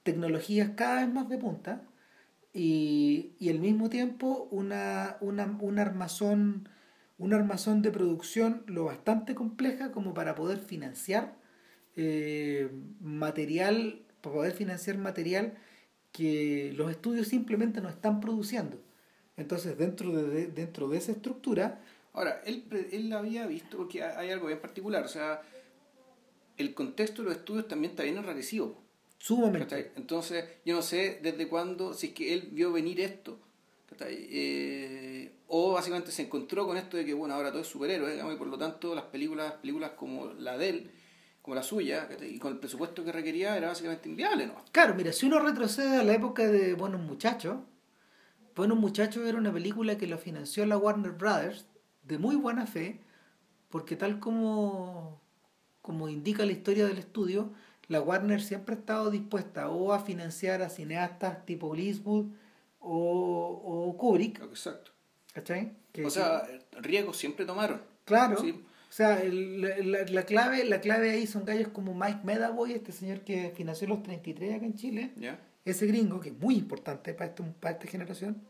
tecnologías 0.03 0.71
cada 0.77 1.05
vez 1.05 1.13
más 1.13 1.29
de 1.29 1.37
punta 1.37 1.83
y, 2.55 3.35
y 3.39 3.51
al 3.51 3.59
mismo 3.59 3.91
tiempo 3.91 4.49
una, 4.51 5.19
una, 5.21 5.59
un 5.61 5.79
armazón 5.79 6.69
un 7.19 7.33
armazón 7.33 7.83
de 7.83 7.91
producción 7.91 8.63
lo 8.67 8.85
bastante 8.85 9.35
compleja 9.35 9.91
como 9.91 10.15
para 10.15 10.35
poder 10.35 10.59
financiar 10.59 11.35
eh, 11.97 12.71
material, 13.01 14.03
para 14.21 14.35
poder 14.35 14.53
financiar 14.53 14.99
material 14.99 15.55
que 16.13 16.73
los 16.77 16.91
estudios 16.91 17.29
simplemente 17.29 17.81
no 17.81 17.89
están 17.89 18.21
produciendo. 18.21 18.79
Entonces, 19.37 19.77
dentro 19.77 20.13
de, 20.13 20.47
dentro 20.49 20.89
de 20.89 20.99
esa 20.99 21.13
estructura... 21.13 21.81
Ahora, 22.13 22.41
él, 22.47 22.65
él 22.93 23.13
había 23.13 23.47
visto, 23.47 23.77
porque 23.77 24.03
hay 24.03 24.31
algo 24.31 24.47
bien 24.47 24.61
particular, 24.61 25.05
o 25.05 25.09
sea, 25.09 25.43
el 26.59 26.75
contexto 26.75 27.23
de 27.23 27.29
los 27.29 27.39
estudios 27.39 27.69
también 27.69 27.91
está 27.91 28.03
bien 28.03 28.17
enrarecido. 28.17 28.77
Sumamente. 29.19 29.93
Entonces, 29.97 30.45
yo 30.65 30.75
no 30.75 30.83
sé 30.83 31.21
desde 31.23 31.49
cuándo, 31.49 31.95
si 31.95 32.09
es 32.09 32.13
que 32.13 32.35
él 32.35 32.49
vio 32.53 32.73
venir 32.73 33.01
esto, 33.01 33.39
eh, 34.01 35.33
o 35.49 35.73
básicamente 35.73 36.11
se 36.11 36.23
encontró 36.23 36.67
con 36.67 36.77
esto 36.77 36.97
de 36.97 37.05
que, 37.05 37.15
bueno, 37.15 37.35
ahora 37.35 37.51
todo 37.51 37.63
es 37.63 37.69
superhéroe, 37.69 38.13
digamos, 38.13 38.35
y 38.35 38.37
por 38.37 38.49
lo 38.49 38.59
tanto 38.59 38.95
las 38.95 39.05
películas, 39.05 39.55
películas 39.55 39.93
como 39.93 40.27
la 40.35 40.59
de 40.59 40.69
él, 40.69 40.91
como 41.41 41.55
la 41.55 41.63
suya, 41.63 42.09
y 42.21 42.39
con 42.39 42.53
el 42.53 42.59
presupuesto 42.59 43.05
que 43.05 43.13
requería, 43.13 43.57
era 43.57 43.69
básicamente 43.69 44.09
inviable, 44.09 44.47
¿no? 44.47 44.65
Claro, 44.73 44.95
mira, 44.95 45.13
si 45.13 45.27
uno 45.27 45.39
retrocede 45.39 45.99
a 45.99 46.03
la 46.03 46.15
época 46.15 46.47
de 46.49 46.75
Buenos 46.75 47.01
Muchachos, 47.01 47.59
Buenos 48.55 48.79
Muchachos 48.79 49.27
era 49.27 49.39
una 49.39 49.53
película 49.53 49.97
que 49.97 50.07
lo 50.07 50.19
financió 50.19 50.67
la 50.67 50.79
Warner 50.79 51.13
Brothers 51.13 51.67
de 52.03 52.19
muy 52.19 52.37
buena 52.37 52.67
fe, 52.67 53.01
porque 53.69 53.97
tal 53.97 54.19
como, 54.19 55.21
como 55.87 56.09
indica 56.09 56.45
la 56.45 56.51
historia 56.51 56.85
del 56.85 56.99
estudio, 56.99 57.53
la 57.87 58.03
Warner 58.03 58.43
siempre 58.43 58.75
ha 58.75 58.79
estado 58.79 59.11
dispuesta 59.11 59.71
o 59.71 59.93
a 59.93 60.01
financiar 60.01 60.61
a 60.61 60.69
cineastas 60.69 61.47
tipo 61.47 61.75
Eastwood 61.77 62.27
o, 62.81 63.89
o 63.89 63.97
Kubrick. 63.97 64.43
Exacto. 64.43 64.91
¿Cachai? 65.33 65.73
o 66.05 66.11
sea, 66.11 66.43
riesgos 66.73 67.17
siempre 67.17 67.45
tomaron. 67.47 67.81
Claro. 68.05 68.41
O 68.41 68.93
sea, 68.97 69.23
la, 69.25 70.25
clave, 70.25 70.65
la 70.65 70.81
clave 70.81 71.11
ahí 71.11 71.27
son 71.27 71.45
gallos 71.45 71.69
como 71.69 71.95
Mike 71.95 72.21
Medavoy, 72.25 72.73
este 72.73 72.91
señor 72.91 73.21
que 73.21 73.53
financió 73.55 73.87
los 73.87 74.03
33 74.03 74.55
acá 74.57 74.67
en 74.67 74.75
Chile 74.75 75.13
ese 75.65 75.87
gringo, 75.87 76.21
que 76.21 76.31
es 76.31 76.39
muy 76.39 76.55
importante 76.55 77.13
para, 77.13 77.31
este, 77.31 77.43
para 77.43 77.75
esta 77.75 77.89
generación, 77.89 78.41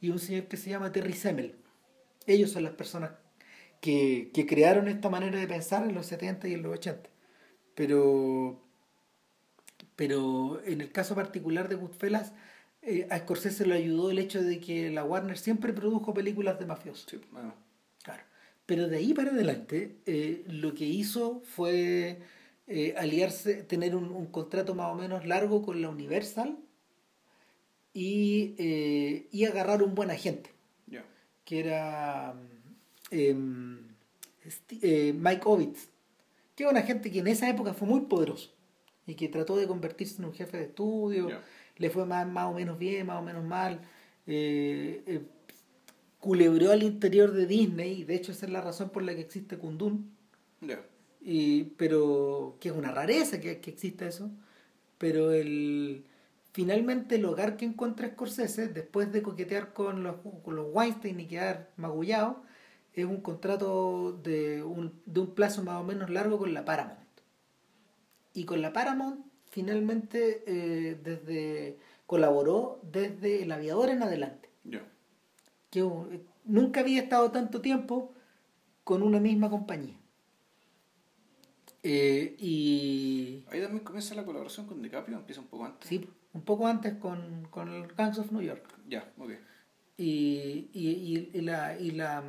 y 0.00 0.10
un 0.10 0.18
señor 0.18 0.44
que 0.44 0.56
se 0.56 0.70
llama 0.70 0.92
Terry 0.92 1.12
Semmel. 1.12 1.56
Ellos 2.26 2.50
son 2.52 2.62
las 2.62 2.72
personas 2.72 3.10
que, 3.84 4.30
que 4.32 4.46
crearon 4.46 4.88
esta 4.88 5.10
manera 5.10 5.38
de 5.38 5.46
pensar 5.46 5.86
en 5.86 5.94
los 5.94 6.06
70 6.06 6.48
y 6.48 6.54
en 6.54 6.62
los 6.62 6.72
80. 6.72 7.10
Pero, 7.74 8.58
pero 9.94 10.62
en 10.64 10.80
el 10.80 10.90
caso 10.90 11.14
particular 11.14 11.68
de 11.68 11.74
Goodfellas, 11.74 12.32
eh, 12.80 13.06
a 13.10 13.18
Scorsese 13.18 13.66
le 13.66 13.74
ayudó 13.74 14.10
el 14.10 14.18
hecho 14.18 14.42
de 14.42 14.58
que 14.58 14.88
la 14.88 15.04
Warner 15.04 15.36
siempre 15.36 15.74
produjo 15.74 16.14
películas 16.14 16.58
de 16.58 16.64
mafiosos. 16.64 17.20
Claro. 18.02 18.22
Pero 18.64 18.88
de 18.88 18.96
ahí 18.96 19.12
para 19.12 19.32
adelante, 19.32 19.98
eh, 20.06 20.44
lo 20.46 20.72
que 20.72 20.86
hizo 20.86 21.42
fue 21.44 22.20
eh, 22.66 22.94
aliarse, 22.96 23.64
tener 23.64 23.94
un, 23.94 24.24
contrato 24.28 24.74
más 24.74 24.92
o 24.92 24.94
menos 24.94 25.26
largo 25.26 25.60
con 25.60 25.82
la 25.82 25.90
Universal 25.90 26.56
y, 27.92 29.26
y 29.30 29.44
agarrar 29.44 29.82
un 29.82 29.94
buen 29.94 30.10
agente, 30.10 30.52
que 31.44 31.60
era 31.60 32.30
em, 32.30 32.53
eh, 33.14 35.12
Mike 35.12 35.42
Ovitz, 35.44 35.88
que 36.54 36.64
era 36.64 36.70
un 36.70 36.76
agente 36.76 37.10
que 37.10 37.20
en 37.20 37.26
esa 37.26 37.48
época 37.48 37.74
fue 37.74 37.88
muy 37.88 38.02
poderoso 38.02 38.52
y 39.06 39.14
que 39.14 39.28
trató 39.28 39.56
de 39.56 39.66
convertirse 39.66 40.18
en 40.18 40.26
un 40.26 40.34
jefe 40.34 40.56
de 40.56 40.64
estudio, 40.64 41.28
le 41.76 41.90
fue 41.90 42.06
más, 42.06 42.26
más 42.26 42.46
o 42.46 42.54
menos 42.54 42.78
bien, 42.78 43.06
más 43.06 43.18
o 43.18 43.22
menos 43.22 43.44
mal, 43.44 43.80
culebreó 46.20 46.72
al 46.72 46.82
interior 46.82 47.32
de 47.32 47.46
Disney, 47.46 48.00
y 48.00 48.04
de 48.04 48.14
hecho 48.14 48.32
esa 48.32 48.46
es 48.46 48.52
la 48.52 48.62
razón 48.62 48.90
por 48.90 49.02
la 49.02 49.14
que 49.14 49.20
existe 49.20 49.58
Kundun. 49.58 50.10
Y, 51.20 51.64
pero 51.76 52.56
que 52.60 52.70
es 52.70 52.74
una 52.74 52.92
rareza 52.92 53.40
que, 53.40 53.60
que 53.60 53.70
exista 53.70 54.06
eso. 54.06 54.30
Pero 54.98 55.32
el 55.32 56.04
finalmente 56.54 57.16
el 57.16 57.24
hogar 57.24 57.56
que 57.56 57.64
encuentra 57.64 58.08
Scorsese, 58.08 58.68
después 58.68 59.12
de 59.12 59.22
coquetear 59.22 59.72
con 59.72 60.04
los, 60.04 60.16
con 60.44 60.54
los 60.54 60.68
Weinstein 60.72 61.18
y 61.18 61.26
quedar 61.26 61.72
magullado, 61.76 62.42
es 62.94 63.04
un 63.04 63.20
contrato 63.20 64.12
de 64.12 64.62
un, 64.62 65.00
de 65.04 65.20
un 65.20 65.34
plazo 65.34 65.62
más 65.62 65.80
o 65.80 65.84
menos 65.84 66.10
largo 66.10 66.38
con 66.38 66.54
la 66.54 66.64
Paramount. 66.64 67.00
Y 68.32 68.44
con 68.44 68.62
la 68.62 68.72
Paramount 68.72 69.24
finalmente 69.50 70.42
eh, 70.46 70.98
desde 71.02 71.78
colaboró 72.06 72.80
desde 72.82 73.42
El 73.42 73.52
Aviador 73.52 73.90
en 73.90 74.02
adelante. 74.02 74.48
Que 75.70 75.80
eh, 75.80 76.20
nunca 76.44 76.80
había 76.80 77.02
estado 77.02 77.30
tanto 77.30 77.60
tiempo 77.60 78.14
con 78.84 79.02
una 79.02 79.18
misma 79.18 79.50
compañía. 79.50 79.98
Eh, 81.82 82.36
y... 82.38 83.44
Ahí 83.50 83.60
también 83.60 83.84
comienza 83.84 84.14
la 84.14 84.24
colaboración 84.24 84.66
con 84.66 84.80
DiCaprio, 84.80 85.18
empieza 85.18 85.40
un 85.40 85.48
poco 85.48 85.66
antes. 85.66 85.88
Sí, 85.88 86.08
un 86.32 86.42
poco 86.42 86.66
antes 86.66 86.94
con, 86.94 87.46
con 87.50 87.68
el 87.68 87.88
Gangs 87.88 88.18
of 88.18 88.32
New 88.32 88.40
York. 88.42 88.64
Ya, 88.88 89.12
ok. 89.18 89.32
Y, 89.96 90.68
y, 90.72 91.30
y, 91.34 91.40
la... 91.42 91.78
Y, 91.78 91.90
la, 91.90 92.22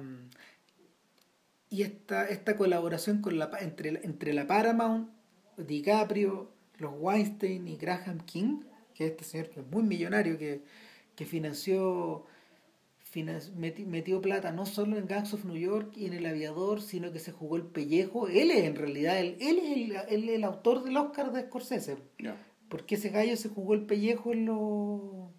y 1.70 1.82
esta, 1.84 2.28
esta 2.28 2.56
colaboración 2.56 3.22
con 3.22 3.38
la, 3.40 3.50
entre, 3.60 3.90
entre 4.04 4.34
la 4.34 4.48
Paramount, 4.48 5.10
DiCaprio, 5.58 6.52
los 6.78 6.94
Weinstein 6.98 7.68
y 7.68 7.78
Graham 7.78 8.20
King, 8.26 8.62
que 8.94 9.06
es 9.06 9.12
este 9.12 9.24
señor 9.24 9.50
que 9.50 9.62
es 9.62 9.68
muy 9.68 9.84
millonario, 9.84 10.38
que, 10.38 10.64
que 11.16 11.26
financió 11.26 12.26
metió 13.24 14.22
plata 14.22 14.52
no 14.52 14.66
solo 14.66 14.98
en 14.98 15.08
Gangs 15.08 15.34
of 15.34 15.46
New 15.46 15.58
York 15.58 15.94
y 15.96 16.06
en 16.06 16.14
El 16.14 16.26
Aviador, 16.26 16.82
sino 16.82 17.12
que 17.12 17.20
se 17.20 17.32
jugó 17.32 17.56
el 17.56 17.64
pellejo. 17.64 18.28
Él 18.28 18.52
es 18.52 18.66
en 18.66 18.76
realidad, 18.76 19.20
él, 19.20 19.38
él 19.40 19.60
es 19.60 20.10
el, 20.10 20.30
el, 20.30 20.44
autor 20.44 20.84
del 20.84 20.98
Oscar 20.98 21.32
de 21.32 21.44
Scorsese. 21.44 21.98
Porque 22.70 22.96
ese 22.96 23.10
gallo 23.10 23.38
se 23.38 23.50
jugó 23.50 23.74
el 23.74 23.86
pellejo 23.86 24.34
en 24.34 24.46
los, 24.46 25.32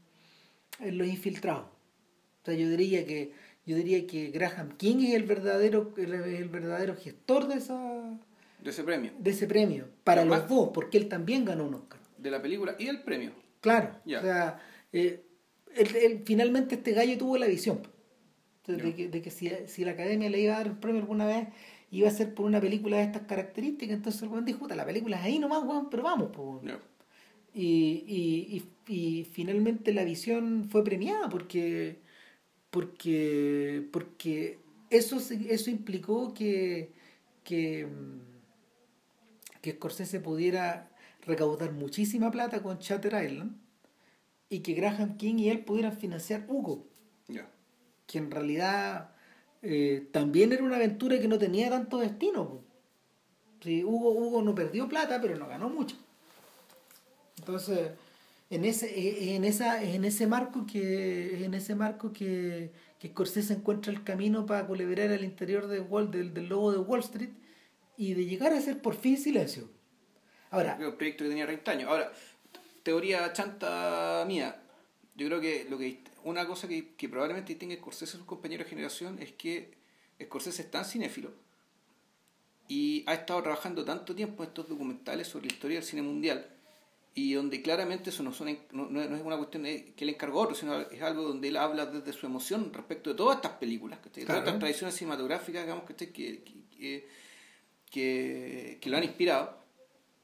en 0.80 0.98
los 0.98 1.06
infiltrados. 1.06 1.66
sea, 2.44 2.54
yo 2.54 2.68
diría 2.70 3.04
que 3.04 3.32
yo 3.66 3.76
diría 3.76 4.06
que 4.06 4.30
Graham 4.30 4.76
King 4.76 5.04
es 5.08 5.14
el 5.14 5.24
verdadero 5.24 5.92
el, 5.96 6.14
el 6.14 6.48
verdadero 6.48 6.96
gestor 6.96 7.48
de 7.48 7.56
esa 7.56 8.18
de 8.66 8.70
ese 8.70 8.82
premio. 8.82 9.12
De 9.18 9.30
ese 9.30 9.46
premio 9.46 9.88
para 10.02 10.24
los 10.24 10.48
dos, 10.48 10.70
porque 10.74 10.98
él 10.98 11.08
también 11.08 11.44
ganó 11.44 11.66
un 11.66 11.74
Oscar. 11.74 12.00
De 12.18 12.30
la 12.30 12.42
película 12.42 12.74
y 12.78 12.88
el 12.88 13.02
premio. 13.02 13.32
Claro. 13.60 13.96
O 14.04 14.08
sea, 14.08 14.58
eh, 14.92 15.24
él, 15.76 16.22
finalmente 16.24 16.76
este 16.76 16.92
gallo 16.92 17.16
tuvo 17.18 17.36
la 17.36 17.46
visión 17.46 17.80
de, 18.66 18.94
que, 18.94 19.08
de 19.08 19.22
que 19.22 19.30
si, 19.30 19.50
si, 19.66 19.84
la 19.84 19.92
academia 19.92 20.30
le 20.30 20.40
iba 20.40 20.54
a 20.54 20.58
dar 20.58 20.66
el 20.66 20.78
premio 20.78 21.00
alguna 21.00 21.26
vez, 21.26 21.48
iba 21.90 22.08
a 22.08 22.10
ser 22.10 22.34
por 22.34 22.46
una 22.46 22.60
película 22.60 22.96
de 22.96 23.04
estas 23.04 23.22
características. 23.22 23.96
Entonces 23.96 24.22
el 24.22 24.28
buen 24.28 24.44
dijo, 24.44 24.66
la 24.66 24.84
película 24.84 25.18
es 25.18 25.24
ahí 25.24 25.38
nomás, 25.38 25.62
weón, 25.62 25.88
pero 25.90 26.02
vamos, 26.02 26.30
pues. 26.34 26.74
Y, 27.54 28.04
y, 28.06 28.64
y, 28.92 29.24
finalmente 29.24 29.94
la 29.94 30.04
visión 30.04 30.66
fue 30.68 30.84
premiada 30.84 31.28
porque 31.28 32.00
porque 32.76 33.88
porque 33.90 34.58
eso 34.90 35.16
eso 35.16 35.70
implicó 35.70 36.34
que 36.34 36.92
que 37.42 37.88
que 39.62 39.72
Scorsese 39.72 40.20
pudiera 40.20 40.90
recaudar 41.22 41.72
muchísima 41.72 42.30
plata 42.30 42.62
con 42.62 42.78
Chatter 42.78 43.14
Island 43.24 43.56
y 44.50 44.58
que 44.58 44.74
Graham 44.74 45.16
King 45.16 45.36
y 45.36 45.48
él 45.48 45.64
pudieran 45.64 45.96
financiar 45.96 46.44
Hugo. 46.48 46.84
Que 48.06 48.18
en 48.18 48.30
realidad 48.30 49.08
eh, 49.62 50.06
también 50.12 50.52
era 50.52 50.62
una 50.62 50.76
aventura 50.76 51.18
que 51.18 51.28
no 51.28 51.38
tenía 51.38 51.70
tanto 51.70 51.96
destino. 51.96 52.60
Sí, 53.62 53.84
Hugo, 53.84 54.10
Hugo 54.10 54.42
no 54.42 54.54
perdió 54.54 54.86
plata, 54.86 55.18
pero 55.18 55.34
no 55.38 55.48
ganó 55.48 55.70
mucho. 55.70 55.96
Entonces, 57.38 57.92
en 58.50 58.64
ese, 58.64 58.86
eh, 58.98 59.34
en 59.34 59.44
esa, 59.44 59.82
en 59.82 60.04
ese 60.04 60.26
marco 60.26 60.66
que, 60.66 61.44
en 61.44 61.54
ese 61.54 61.74
marco 61.74 62.12
que, 62.12 62.72
que 62.98 63.08
Scorsese 63.08 63.54
encuentra 63.54 63.92
el 63.92 64.04
camino 64.04 64.46
para 64.46 64.66
culebrar 64.66 65.10
el 65.10 65.24
interior 65.24 65.66
de 65.66 65.80
Wall, 65.80 66.10
del, 66.10 66.32
del 66.32 66.48
logo 66.48 66.72
de 66.72 66.78
Wall 66.78 67.00
Street 67.00 67.30
y 67.96 68.14
de 68.14 68.26
llegar 68.26 68.52
a 68.52 68.60
ser 68.60 68.80
por 68.80 68.94
fin 68.94 69.16
silencio. 69.16 69.68
Ahora. 70.50 70.78
Un 70.80 70.96
proyecto 70.96 71.24
que 71.24 71.30
tenía 71.30 71.46
30 71.46 71.70
años. 71.72 71.90
Ahora, 71.90 72.12
teoría 72.82 73.32
chanta 73.32 74.24
mía. 74.28 74.62
Yo 75.16 75.26
creo 75.26 75.40
que 75.40 75.66
lo 75.68 75.78
que 75.78 76.02
una 76.24 76.46
cosa 76.46 76.68
que, 76.68 76.94
que 76.94 77.08
probablemente 77.08 77.52
distingue 77.52 77.76
Scorsese 77.76 78.16
a 78.16 78.18
sus 78.18 78.26
compañeros 78.26 78.66
de 78.66 78.70
generación 78.70 79.18
es 79.20 79.32
que 79.32 79.74
Scorsese 80.22 80.62
es 80.62 80.70
tan 80.70 80.84
cinéfilo 80.84 81.32
y 82.68 83.04
ha 83.06 83.14
estado 83.14 83.42
trabajando 83.42 83.84
tanto 83.84 84.14
tiempo 84.14 84.42
en 84.42 84.48
estos 84.48 84.68
documentales 84.68 85.28
sobre 85.28 85.46
la 85.46 85.54
historia 85.54 85.78
del 85.78 85.84
cine 85.84 86.02
mundial 86.02 86.55
y 87.18 87.32
donde 87.32 87.62
claramente 87.62 88.10
eso 88.10 88.22
no, 88.22 88.30
no, 88.72 89.02
es 89.02 89.22
una 89.22 89.38
cuestión 89.38 89.64
que 89.64 90.04
le 90.04 90.12
encargó 90.12 90.40
a 90.40 90.44
otro, 90.44 90.54
sino 90.54 90.78
es 90.78 91.00
algo 91.00 91.22
donde 91.22 91.48
él 91.48 91.56
habla 91.56 91.86
desde 91.86 92.12
su 92.12 92.26
emoción 92.26 92.70
respecto 92.74 93.08
de 93.08 93.16
todas 93.16 93.36
estas 93.36 93.52
películas, 93.52 94.00
que 94.00 94.10
todas 94.10 94.40
estas 94.40 94.58
tradiciones 94.58 94.94
cinematográficas 94.96 95.62
digamos, 95.62 95.84
que, 95.84 96.12
que, 96.12 96.44
que, 97.90 98.78
que, 98.78 98.90
lo 98.90 98.98
han 98.98 99.04
inspirado, 99.04 99.56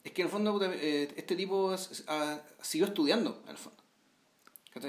es 0.05 0.13
que 0.13 0.21
en 0.21 0.27
el 0.27 0.31
fondo 0.31 0.61
eh, 0.65 1.09
este 1.17 1.35
tipo 1.35 1.75
siguió 2.61 2.89
estudiando, 2.89 3.41
en 3.45 3.51
el 3.53 3.57
fondo. 3.57 3.83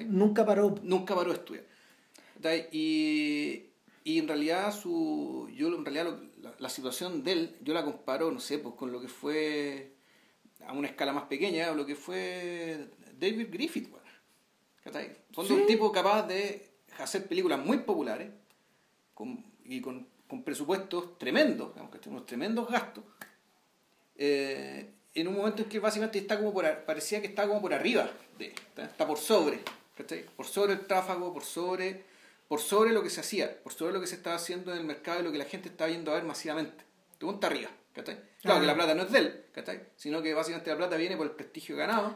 Nunca 0.06 0.46
paró. 0.46 0.76
Nunca 0.84 1.16
paró 1.16 1.32
de 1.32 1.38
estudiar. 1.38 1.66
Y, 2.74 3.68
y 4.04 4.20
en 4.20 4.28
realidad 4.28 4.78
su 4.78 5.48
yo 5.56 5.68
en 5.68 5.86
realidad 5.86 6.20
la, 6.60 6.68
situación 6.68 7.24
de 7.24 7.32
él 7.32 7.58
yo 7.62 7.74
la 7.74 7.86
comparo 7.86 8.30
no 8.32 8.42
sé 8.42 8.58
pues 8.58 8.76
con 8.76 8.92
lo 8.92 9.00
que 9.00 9.08
fue 9.08 9.93
a 10.68 10.74
una 10.74 10.88
escala 10.88 11.14
más 11.14 11.26
pequeña 11.26 11.72
lo 11.72 11.86
que 11.86 11.96
fue 11.96 12.90
David 13.20 13.48
Griffith 13.52 13.90
son 15.32 15.52
un 15.52 15.66
tipo 15.66 15.92
capaz 15.92 16.24
de 16.24 16.70
hacer 17.00 17.26
películas 17.28 17.60
muy 17.60 17.80
populares 17.80 18.30
con, 19.14 19.44
y 19.64 19.82
con, 19.82 20.08
con 20.28 20.44
presupuestos 20.44 21.18
tremendos 21.18 21.74
digamos 21.74 21.96
que 21.96 22.10
unos 22.10 22.26
tremendos 22.26 22.70
gastos. 22.70 23.04
Eh, 24.16 24.90
en 25.16 25.28
un 25.28 25.36
momento 25.36 25.64
en 25.64 25.70
que 25.70 25.80
básicamente 25.80 26.20
está 26.20 26.38
como 26.38 26.54
por 26.54 26.86
parecía 26.86 27.22
que 27.22 27.28
está 27.28 27.48
como 27.48 27.62
por 27.62 27.74
arriba 27.74 28.10
de, 28.38 28.48
está, 28.48 29.08
por 29.08 29.18
sobre 29.18 29.60
por 30.36 30.46
sobre 30.46 30.74
el 30.74 30.86
tráfago 30.86 31.34
por 31.34 31.44
sobre 31.44 32.04
por 32.48 32.60
sobre 32.60 32.92
lo 32.92 33.02
que 33.02 33.10
se 33.10 33.22
hacía 33.22 33.62
por 33.64 33.74
sobre 33.74 33.94
lo 33.94 34.02
que 34.02 34.08
se 34.08 34.16
estaba 34.16 34.36
haciendo 34.36 34.72
en 34.72 34.80
el 34.80 34.84
mercado 34.86 35.22
y 35.22 35.24
lo 35.24 35.32
que 35.32 35.38
la 35.38 35.46
gente 35.46 35.70
estaba 35.70 35.90
yendo 35.90 36.12
a 36.12 36.16
ver 36.16 36.24
masivamente. 36.24 36.84
Te 37.18 37.30
está 37.30 37.50
arriba 38.02 38.24
Claro 38.42 38.62
que 38.62 38.68
la 38.68 38.76
plata 38.76 38.96
no 38.96 39.04
es 39.04 39.12
de 39.12 39.20
él, 39.20 39.46
Sino 39.96 40.22
que 40.22 40.34
básicamente 40.34 40.70
la 40.70 40.78
plata 40.78 40.98
viene 40.98 41.16
por 41.16 41.28
el 41.28 41.34
prestigio 41.34 41.76
ganado, 41.76 42.16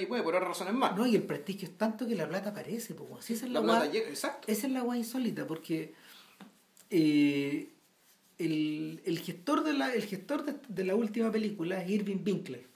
Y 0.00 0.06
puede 0.06 0.22
por 0.22 0.34
otras 0.34 0.48
razones 0.48 0.74
más. 0.74 0.96
No, 0.96 1.06
y 1.06 1.16
el 1.16 1.22
prestigio 1.22 1.68
es 1.68 1.76
tanto 1.76 2.06
que 2.06 2.14
la 2.14 2.28
plata 2.28 2.50
aparece, 2.50 2.94
pues. 2.94 3.30
esa 3.30 3.46
es 3.46 3.52
la, 3.52 3.62
plata 3.62 3.90
llega, 3.90 4.08
exacto. 4.08 4.50
Esa 4.50 4.66
es 4.66 4.72
la 4.72 4.80
guay 4.80 5.00
insólita, 5.00 5.46
porque 5.46 5.94
eh, 6.90 7.68
el, 8.38 9.02
el, 9.04 9.18
gestor, 9.18 9.64
de 9.64 9.72
la, 9.72 9.94
el 9.94 10.04
gestor 10.04 10.44
de, 10.44 10.84
la 10.84 10.94
última 10.94 11.30
película 11.30 11.82
es 11.82 11.90
Irving 11.90 12.22
Winkler, 12.24 12.66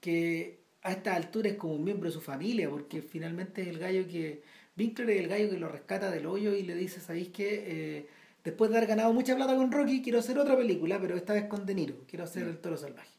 que 0.00 0.60
a 0.82 0.92
esta 0.92 1.14
altura 1.14 1.50
es 1.50 1.56
como 1.56 1.74
un 1.74 1.84
miembro 1.84 2.08
de 2.08 2.14
su 2.14 2.20
familia, 2.20 2.70
porque 2.70 3.02
finalmente 3.02 3.62
es 3.62 3.68
el 3.68 3.78
gallo 3.78 4.06
que. 4.06 4.42
Winkler 4.78 5.08
es 5.08 5.20
el 5.20 5.28
gallo 5.28 5.48
que 5.50 5.58
lo 5.58 5.68
rescata 5.68 6.10
del 6.10 6.26
hoyo 6.26 6.54
y 6.54 6.62
le 6.62 6.74
dice, 6.74 7.00
¿sabéis 7.00 7.28
qué? 7.28 7.64
Eh, 7.66 8.08
después 8.46 8.70
de 8.70 8.76
haber 8.76 8.88
ganado 8.88 9.12
mucha 9.12 9.34
plata 9.34 9.56
con 9.56 9.72
Rocky, 9.72 10.00
quiero 10.02 10.20
hacer 10.20 10.38
otra 10.38 10.56
película, 10.56 11.00
pero 11.00 11.16
esta 11.16 11.32
vez 11.32 11.46
con 11.46 11.66
De 11.66 11.74
Niro. 11.74 11.96
Quiero 12.06 12.22
hacer 12.22 12.44
El 12.44 12.58
Toro 12.58 12.76
Salvaje. 12.76 13.10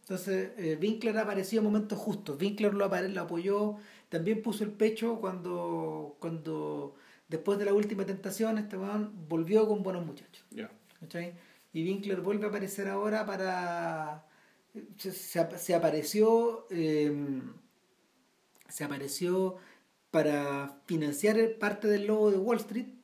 Entonces, 0.00 0.50
eh, 0.56 0.76
Winkler 0.80 1.16
apareció 1.18 1.60
en 1.60 1.66
momentos 1.66 1.96
justos. 1.96 2.36
Winkler 2.40 2.74
lo, 2.74 2.88
lo 2.88 3.20
apoyó, 3.20 3.76
también 4.08 4.42
puso 4.42 4.64
el 4.64 4.72
pecho 4.72 5.20
cuando, 5.20 6.16
cuando 6.18 6.96
después 7.28 7.60
de 7.60 7.66
la 7.66 7.72
última 7.72 8.04
tentación, 8.06 8.58
este 8.58 8.76
volvió 8.76 9.68
con 9.68 9.84
buenos 9.84 10.04
muchachos. 10.04 10.44
Y 11.72 11.84
Winkler 11.84 12.20
vuelve 12.20 12.46
a 12.46 12.48
aparecer 12.48 12.88
ahora 12.88 13.24
para. 13.24 14.26
Se, 14.96 15.74
apareció. 15.74 16.66
Em, 16.70 17.52
se 18.68 18.82
apareció 18.82 19.58
para 20.10 20.80
financiar 20.86 21.36
parte 21.60 21.86
del 21.86 22.08
logo 22.08 22.32
de 22.32 22.38
Wall 22.38 22.58
Street 22.58 22.97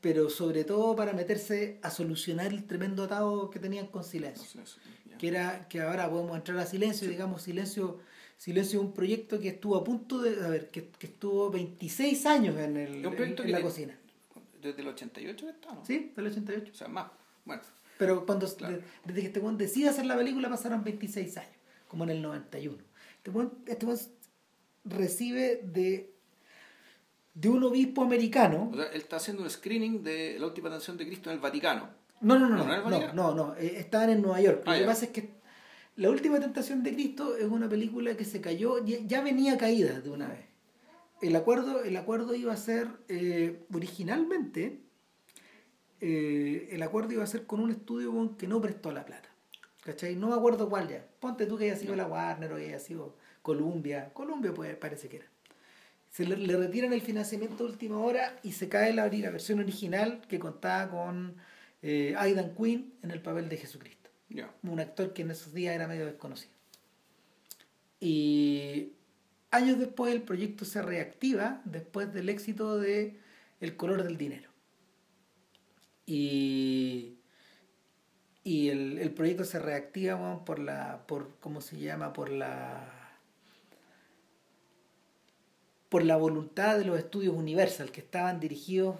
pero 0.00 0.30
sobre 0.30 0.64
todo 0.64 0.96
para 0.96 1.12
meterse 1.12 1.78
a 1.82 1.90
solucionar 1.90 2.46
el 2.46 2.64
tremendo 2.64 3.04
atado 3.04 3.50
que 3.50 3.58
tenían 3.58 3.86
con 3.88 4.04
silencio. 4.04 4.62
Que 5.18 5.28
era 5.28 5.68
que 5.68 5.82
ahora 5.82 6.08
podemos 6.08 6.36
entrar 6.36 6.58
a 6.58 6.66
silencio, 6.66 7.08
digamos, 7.08 7.42
silencio 7.42 8.00
Silencio 8.40 8.80
es 8.80 8.86
un 8.86 8.94
proyecto 8.94 9.38
que 9.38 9.48
estuvo 9.48 9.76
a 9.76 9.84
punto 9.84 10.18
de, 10.18 10.42
a 10.42 10.48
ver, 10.48 10.70
que, 10.70 10.88
que 10.88 11.08
estuvo 11.08 11.50
26 11.50 12.24
años 12.24 12.56
en, 12.56 12.74
el, 12.78 13.04
en, 13.04 13.52
la 13.52 13.60
cocina. 13.60 13.94
¿Desde 14.62 14.80
el 14.80 14.88
88 14.88 15.48
está, 15.50 15.74
no? 15.74 15.84
Sí, 15.84 16.10
del 16.16 16.26
88. 16.26 16.70
O 16.72 16.74
sea, 16.74 16.88
más. 16.88 17.10
Bueno. 17.44 17.60
Pero 17.98 18.24
cuando, 18.24 18.46
desde 18.46 19.20
que 19.20 19.26
este 19.26 19.40
buen 19.40 19.58
decide 19.58 19.90
hacer 19.90 20.06
la 20.06 20.16
película 20.16 20.48
pasaron 20.48 20.82
26 20.82 21.36
años, 21.36 21.52
como 21.86 22.04
en 22.04 22.10
el 22.10 22.22
91. 22.22 22.78
Este 23.18 23.30
buen, 23.30 23.50
este 23.66 23.86
recibe 24.84 25.60
de 25.62 26.14
de 27.34 27.48
un 27.48 27.62
obispo 27.62 28.02
americano. 28.02 28.70
O 28.72 28.76
sea, 28.76 28.86
él 28.86 29.00
está 29.00 29.16
haciendo 29.16 29.42
un 29.42 29.50
screening 29.50 30.02
de 30.02 30.38
la 30.38 30.46
última 30.46 30.70
canción 30.70 30.96
de 30.96 31.06
Cristo 31.06 31.30
en 31.30 31.36
el 31.36 31.40
Vaticano. 31.40 31.88
No, 32.20 32.38
no, 32.38 32.48
no, 32.48 32.56
no, 32.56 32.90
no, 32.90 33.12
no, 33.14 33.34
no, 33.34 33.56
eh, 33.56 33.74
estaban 33.78 34.10
en 34.10 34.20
Nueva 34.20 34.40
York. 34.40 34.62
Lo 34.66 34.72
ah, 34.72 34.78
que 34.78 34.84
pasa 34.84 35.06
es 35.06 35.10
que 35.10 35.30
La 35.96 36.10
última 36.10 36.38
tentación 36.38 36.82
de 36.82 36.92
Cristo 36.92 37.36
es 37.36 37.46
una 37.46 37.68
película 37.68 38.16
que 38.16 38.24
se 38.24 38.40
cayó, 38.40 38.84
ya 38.84 39.22
venía 39.22 39.56
caída 39.56 40.00
de 40.00 40.10
una 40.10 40.28
vez. 40.28 40.44
El 41.22 41.36
acuerdo, 41.36 41.82
el 41.82 41.96
acuerdo 41.96 42.34
iba 42.34 42.52
a 42.52 42.56
ser 42.56 42.88
eh, 43.08 43.66
originalmente, 43.72 44.80
eh, 46.00 46.68
el 46.72 46.82
acuerdo 46.82 47.12
iba 47.12 47.24
a 47.24 47.26
ser 47.26 47.46
con 47.46 47.60
un 47.60 47.70
estudio 47.70 48.36
que 48.36 48.46
no 48.46 48.60
prestó 48.60 48.92
la 48.92 49.04
plata. 49.04 49.28
¿Cachai? 49.82 50.14
No 50.14 50.28
me 50.28 50.34
acuerdo 50.34 50.68
cuál 50.68 50.88
ya. 50.88 51.06
Ponte 51.20 51.46
tú 51.46 51.56
que 51.56 51.64
haya 51.64 51.76
sido 51.76 51.96
la 51.96 52.06
Warner 52.06 52.52
o 52.52 52.56
que 52.56 52.66
haya 52.66 52.78
sido 52.78 53.16
Columbia. 53.40 54.10
Columbia 54.12 54.52
pues, 54.52 54.76
parece 54.76 55.08
que 55.08 55.16
era 55.16 55.26
se 56.10 56.26
le, 56.26 56.56
retiran 56.56 56.92
el 56.92 57.00
financiamiento 57.00 57.64
de 57.64 57.70
última 57.70 57.98
hora 57.98 58.38
y 58.42 58.52
se 58.52 58.68
cae 58.68 58.92
la, 58.92 59.06
la 59.06 59.30
versión 59.30 59.60
original 59.60 60.22
que 60.28 60.40
contaba 60.40 60.90
con 60.90 61.36
eh, 61.82 62.14
Aidan 62.18 62.54
Quinn 62.56 62.94
en 63.02 63.12
el 63.12 63.22
papel 63.22 63.48
de 63.48 63.56
Jesucristo. 63.56 64.10
Un 64.62 64.80
actor 64.80 65.12
que 65.12 65.22
en 65.22 65.30
esos 65.30 65.54
días 65.54 65.74
era 65.74 65.88
medio 65.88 66.06
desconocido. 66.06 66.52
Y 68.00 68.92
años 69.50 69.78
después 69.78 70.12
el 70.12 70.22
proyecto 70.22 70.64
se 70.64 70.82
reactiva 70.82 71.62
después 71.64 72.12
del 72.12 72.28
éxito 72.28 72.78
de 72.78 73.18
El 73.60 73.76
color 73.76 74.02
del 74.02 74.16
dinero. 74.16 74.50
Y, 76.06 77.18
y 78.42 78.68
el, 78.68 78.98
el 78.98 79.12
proyecto 79.12 79.44
se 79.44 79.58
reactiva 79.58 80.44
por 80.44 80.58
la, 80.58 81.06
por, 81.06 81.36
¿cómo 81.40 81.60
se 81.60 81.78
llama? 81.78 82.12
Por 82.12 82.30
la 82.30 82.99
por 85.90 86.04
la 86.04 86.16
voluntad 86.16 86.78
de 86.78 86.86
los 86.86 86.98
estudios 86.98 87.34
Universal, 87.34 87.90
que 87.90 88.00
estaban 88.00 88.40
dirigidos, 88.40 88.96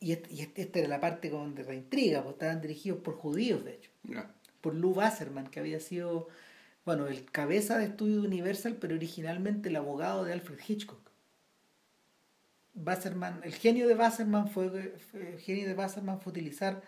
y, 0.00 0.12
esta 0.12 0.78
era 0.80 0.88
la 0.88 1.00
parte 1.00 1.30
de 1.30 1.64
la 1.64 1.74
intriga, 1.74 2.22
pues 2.22 2.34
estaban 2.34 2.60
dirigidos 2.60 2.98
por 2.98 3.14
judíos, 3.14 3.64
de 3.64 3.74
hecho. 3.74 3.90
Por 4.60 4.74
Lou 4.74 4.92
Wasserman, 4.92 5.46
que 5.46 5.60
había 5.60 5.80
sido, 5.80 6.28
bueno, 6.84 7.06
el 7.06 7.24
cabeza 7.24 7.78
de 7.78 7.86
estudio 7.86 8.20
Universal, 8.22 8.76
pero 8.80 8.96
originalmente 8.96 9.68
el 9.68 9.76
abogado 9.76 10.24
de 10.24 10.32
Alfred 10.32 10.58
Hitchcock. 10.66 11.00
El 13.44 13.54
genio 13.54 13.88
de 13.88 13.94
Basserman 13.94 14.48
fue, 14.48 14.92
el 15.14 15.38
genio 15.38 15.66
de 15.66 15.74
Basserman 15.74 16.20
fue 16.20 16.32
utilizar 16.32 16.82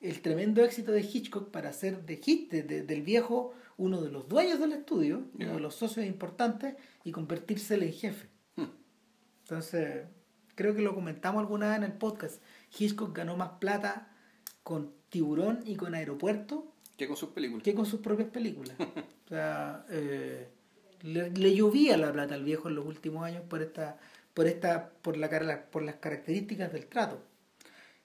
el 0.00 0.22
tremendo 0.22 0.64
éxito 0.64 0.92
de 0.92 1.00
Hitchcock 1.00 1.50
para 1.50 1.70
hacer 1.70 2.06
de 2.06 2.16
Hit, 2.16 2.52
del 2.52 3.02
viejo, 3.02 3.52
uno 3.76 4.00
de 4.00 4.10
los 4.10 4.28
dueños 4.28 4.60
del 4.60 4.72
estudio, 4.72 5.24
uno 5.34 5.54
de 5.54 5.60
los 5.60 5.74
socios 5.74 6.06
importantes, 6.06 6.76
y 7.02 7.10
convertírsele 7.10 7.86
en 7.86 7.92
jefe. 7.92 8.33
Entonces, 9.44 10.06
creo 10.54 10.74
que 10.74 10.82
lo 10.82 10.94
comentamos 10.94 11.40
alguna 11.40 11.68
vez 11.68 11.78
en 11.78 11.84
el 11.84 11.92
podcast. 11.92 12.42
Hitchcock 12.76 13.16
ganó 13.16 13.36
más 13.36 13.52
plata 13.60 14.10
con 14.62 14.92
Tiburón 15.08 15.62
y 15.64 15.76
con 15.76 15.94
Aeropuerto 15.94 16.74
que 16.96 17.08
con 17.08 17.16
sus 17.16 17.30
películas. 17.30 17.62
Que 17.62 17.74
con 17.74 17.86
sus 17.86 18.00
propias 18.00 18.28
películas. 18.30 18.76
o 18.78 19.28
sea, 19.28 19.84
eh, 19.90 20.48
le, 21.02 21.54
llovía 21.54 21.96
la 21.96 22.12
plata 22.12 22.34
al 22.34 22.44
viejo 22.44 22.68
en 22.68 22.76
los 22.76 22.86
últimos 22.86 23.24
años 23.24 23.42
por 23.48 23.62
esta, 23.62 23.98
por 24.32 24.46
esta, 24.46 24.90
por 25.02 25.16
la 25.16 25.66
por 25.70 25.82
las 25.82 25.96
características 25.96 26.72
del 26.72 26.86
trato. 26.86 27.20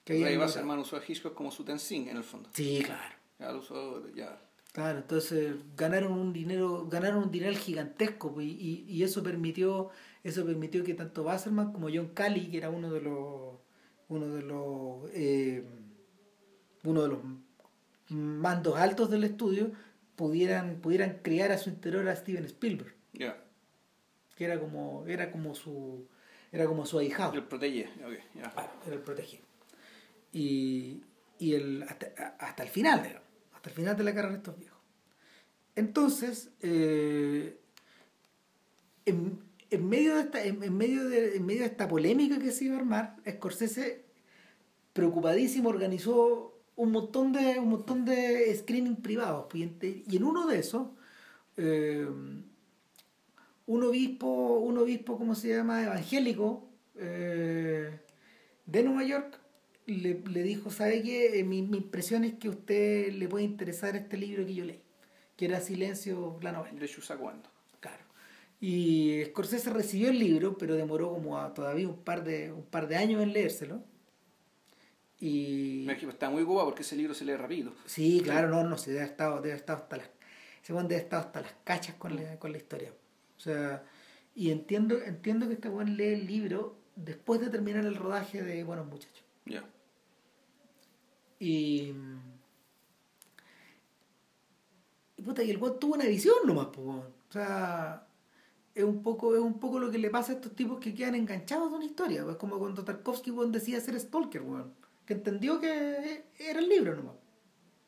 Que 0.04 0.26
ahí 0.26 0.38
va 0.38 0.46
a 0.46 0.50
ser 0.50 0.66
usó 0.66 0.98
a 0.98 1.02
Hitchcock 1.06 1.36
como 1.36 1.52
su 1.52 1.64
Tenzing 1.64 2.10
en 2.10 2.18
el 2.18 2.24
fondo. 2.24 2.50
Sí, 2.54 2.82
claro. 2.84 3.16
Ya 3.38 3.52
lo 3.52 3.60
usó, 3.60 4.10
ya. 4.14 4.42
Claro, 4.72 5.00
entonces 5.00 5.56
ganaron 5.76 6.14
un 6.14 6.34
dinero, 6.34 6.88
ganaron 6.88 7.24
un 7.24 7.32
dinero 7.32 7.56
gigantesco 7.56 8.34
pues, 8.34 8.48
y, 8.48 8.86
y, 8.88 9.04
eso 9.04 9.24
permitió, 9.24 9.90
eso 10.24 10.46
permitió 10.46 10.84
que 10.84 10.94
tanto 10.94 11.24
Wasserman 11.24 11.72
como 11.72 11.90
John 11.94 12.10
Cali, 12.14 12.50
que 12.50 12.58
era 12.58 12.70
uno 12.70 12.92
de 12.92 13.02
los, 13.02 13.60
uno 14.10 14.28
de 14.28 14.42
los, 14.42 15.10
eh, 15.14 15.64
uno 16.84 17.04
de 17.04 17.08
los 17.08 17.20
mandos 18.10 18.78
altos 18.78 19.10
del 19.10 19.24
estudio, 19.24 19.72
pudieran, 20.16 20.82
pudieran 20.82 21.20
criar 21.22 21.52
a 21.52 21.58
su 21.58 21.70
interior 21.70 22.08
a 22.10 22.16
Steven 22.16 22.46
Spielberg. 22.46 22.94
Que 24.36 24.46
era 24.46 24.60
como, 24.60 25.06
era 25.08 25.32
como 25.32 25.56
su, 25.56 26.08
era 26.52 26.66
como 26.66 26.86
su 26.86 27.00
ahijado. 27.00 27.34
El 27.34 27.44
protegía, 27.44 27.90
era 28.86 28.96
el 28.96 29.02
protegido. 29.02 29.44
Y, 30.32 31.04
y 31.38 31.54
el, 31.54 31.84
hasta, 31.84 32.64
el 32.64 32.70
final, 32.70 33.22
hasta 33.54 33.70
el 33.70 33.76
final 33.76 33.96
de 33.98 34.04
la 34.04 34.14
carrera 34.14 34.34
de 34.34 34.38
estos 34.38 34.58
viejos. 34.58 34.80
Entonces, 35.76 36.52
eh, 36.62 37.58
en, 39.06 39.49
en, 39.72 39.90
medio 39.90 40.16
de 40.16 40.22
esta, 40.22 40.44
en, 40.44 40.78
medio 40.78 41.08
de, 41.08 41.38
en 41.38 41.46
medio 41.46 41.62
de 41.62 41.68
esta 41.68 41.88
polémica 41.88 42.40
que 42.40 42.52
se 42.52 42.66
iba 42.66 42.76
a 42.76 42.80
armar, 42.80 43.16
Scorsese, 43.28 44.06
preocupadísimo, 44.94 45.70
organizó 45.70 46.60
un 46.76 46.92
montón 46.92 47.34
de, 47.34 47.60
un 47.60 47.70
montón 47.70 48.06
de 48.06 48.56
screening 48.56 48.98
privados. 48.98 49.48
Pues, 49.50 49.70
y 49.82 50.18
en 50.18 50.24
uno 50.24 50.48
de 50.48 50.60
esos, 50.60 50.88
eh, 51.58 52.08
un 53.66 53.84
obispo, 53.84 54.60
un 54.60 54.78
obispo, 54.78 55.18
¿cómo 55.18 55.36
se 55.36 55.50
llama? 55.50 55.84
evangélico 55.84 56.70
eh, 56.96 58.00
de 58.66 58.84
Nueva 58.84 59.04
York, 59.04 59.40
le, 59.86 60.22
le 60.22 60.44
dijo, 60.44 60.72
¿sabe 60.72 61.02
qué? 61.02 61.40
Eh, 61.40 61.44
mi, 61.44 61.62
mi, 61.62 61.78
impresión 61.78 62.24
es 62.24 62.36
que 62.36 62.48
a 62.48 62.52
usted 62.52 63.12
le 63.14 63.28
puede 63.28 63.44
interesar 63.46 63.96
este 63.96 64.18
libro 64.18 64.46
que 64.46 64.54
yo 64.54 64.66
leí, 64.66 64.82
que 65.36 65.46
era 65.46 65.60
Silencio, 65.60 66.40
la 66.42 66.52
novela. 66.52 66.80
De 66.80 66.88
Chusacuando. 66.88 67.50
Claro. 67.50 67.59
Y 68.62 69.24
Scorsese 69.28 69.70
recibió 69.70 70.10
el 70.10 70.20
libro, 70.20 70.58
pero 70.58 70.76
demoró 70.76 71.12
como 71.12 71.40
todavía 71.54 71.88
un 71.88 72.04
par 72.04 72.24
de, 72.24 72.52
un 72.52 72.64
par 72.64 72.88
de 72.88 72.98
años 72.98 73.22
en 73.24 73.32
leérselo. 73.32 73.84
Y... 75.20 75.90
está 75.90 76.30
muy 76.30 76.44
guapa 76.44 76.66
porque 76.66 76.82
ese 76.82 76.96
libro 76.96 77.14
se 77.14 77.26
lee 77.26 77.36
rápido. 77.36 77.74
Sí, 77.86 78.22
claro, 78.24 78.50
no, 78.50 78.64
no, 78.64 78.78
se 78.78 78.92
debe 78.92 79.06
estado, 79.06 79.42
debe 79.42 79.56
estar 79.56 79.78
hasta 79.78 79.98
las, 79.98 80.10
debe 80.68 80.98
estar 80.98 81.20
hasta 81.22 81.42
las 81.42 81.54
cachas 81.64 81.96
con 81.96 82.16
la, 82.16 82.38
con 82.38 82.52
la 82.52 82.58
historia. 82.58 82.94
O 83.38 83.40
sea, 83.40 83.84
y 84.36 84.52
entiendo, 84.52 85.02
entiendo 85.02 85.48
que 85.48 85.54
este 85.54 85.70
buen 85.70 85.98
lee 85.98 86.14
el 86.14 86.28
libro 86.28 86.78
después 86.96 87.42
de 87.42 87.50
terminar 87.50 87.86
el 87.86 87.96
rodaje 87.96 88.42
de 88.42 88.64
Buenos 88.64 88.88
Muchachos. 88.88 89.24
Ya. 89.46 89.64
Y. 91.40 91.94
Y 95.18 95.22
puta, 95.22 95.44
y 95.44 95.50
el 95.52 95.58
buen 95.58 95.80
tuvo 95.80 95.96
una 95.96 96.06
visión 96.06 96.36
nomás, 96.46 96.68
pues, 96.68 96.88
O 96.88 97.04
sea, 97.32 98.08
es 98.82 98.88
un 98.88 99.02
poco, 99.04 99.36
es 99.36 99.42
un 99.42 99.60
poco 99.60 99.80
lo 99.80 99.92
que 99.92 99.98
le 99.98 100.10
pasa 100.10 100.34
a 100.34 100.36
estos 100.36 100.56
tipos 100.56 100.80
que 100.80 100.94
quedan 100.94 101.16
enganchados 101.16 101.70
de 101.70 101.76
una 101.78 101.86
historia. 101.86 102.26
Es 102.30 102.36
como 102.38 102.58
cuando 102.58 102.84
Tarkovsky 102.84 103.32
decía 103.52 103.80
ser 103.80 104.00
Stalker, 104.00 104.42
weón 104.42 104.80
que 105.10 105.16
entendió 105.16 105.60
que 105.60 106.26
era 106.38 106.60
el 106.60 106.70
libro 106.70 106.96
nomás. 106.96 107.16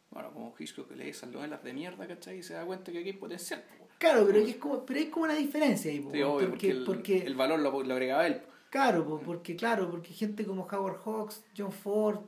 Bueno, 0.10 0.34
como 0.34 0.56
Hitchcock 0.58 0.90
que 0.90 0.96
lee 0.96 1.10
esas 1.10 1.30
novelas 1.30 1.64
de 1.64 1.72
mierda, 1.72 2.08
¿cachai? 2.08 2.40
Y 2.40 2.44
se 2.44 2.56
da 2.56 2.66
cuenta 2.66 2.92
que 2.92 2.98
aquí 2.98 3.10
hay 3.10 3.14
potencial. 3.14 3.64
Claro, 4.00 4.26
pero, 4.26 4.40
es 4.40 4.56
como, 4.56 4.84
pero 4.84 5.00
hay 5.00 5.06
como 5.06 5.26
una 5.26 5.36
diferencia 5.36 5.92
ahí. 5.92 6.00
porque, 6.00 6.82
porque, 6.84 7.20
el, 7.20 7.36
valor 7.36 7.60
lo, 7.60 7.94
agregaba 7.94 8.26
él. 8.26 8.42
Claro, 8.72 9.22
porque 9.24 9.56
claro, 9.56 9.92
porque 9.92 10.12
gente 10.14 10.48
como 10.48 10.64
Howard 10.64 10.98
Hawks, 11.06 11.46
John 11.56 11.72
Ford, 11.72 12.22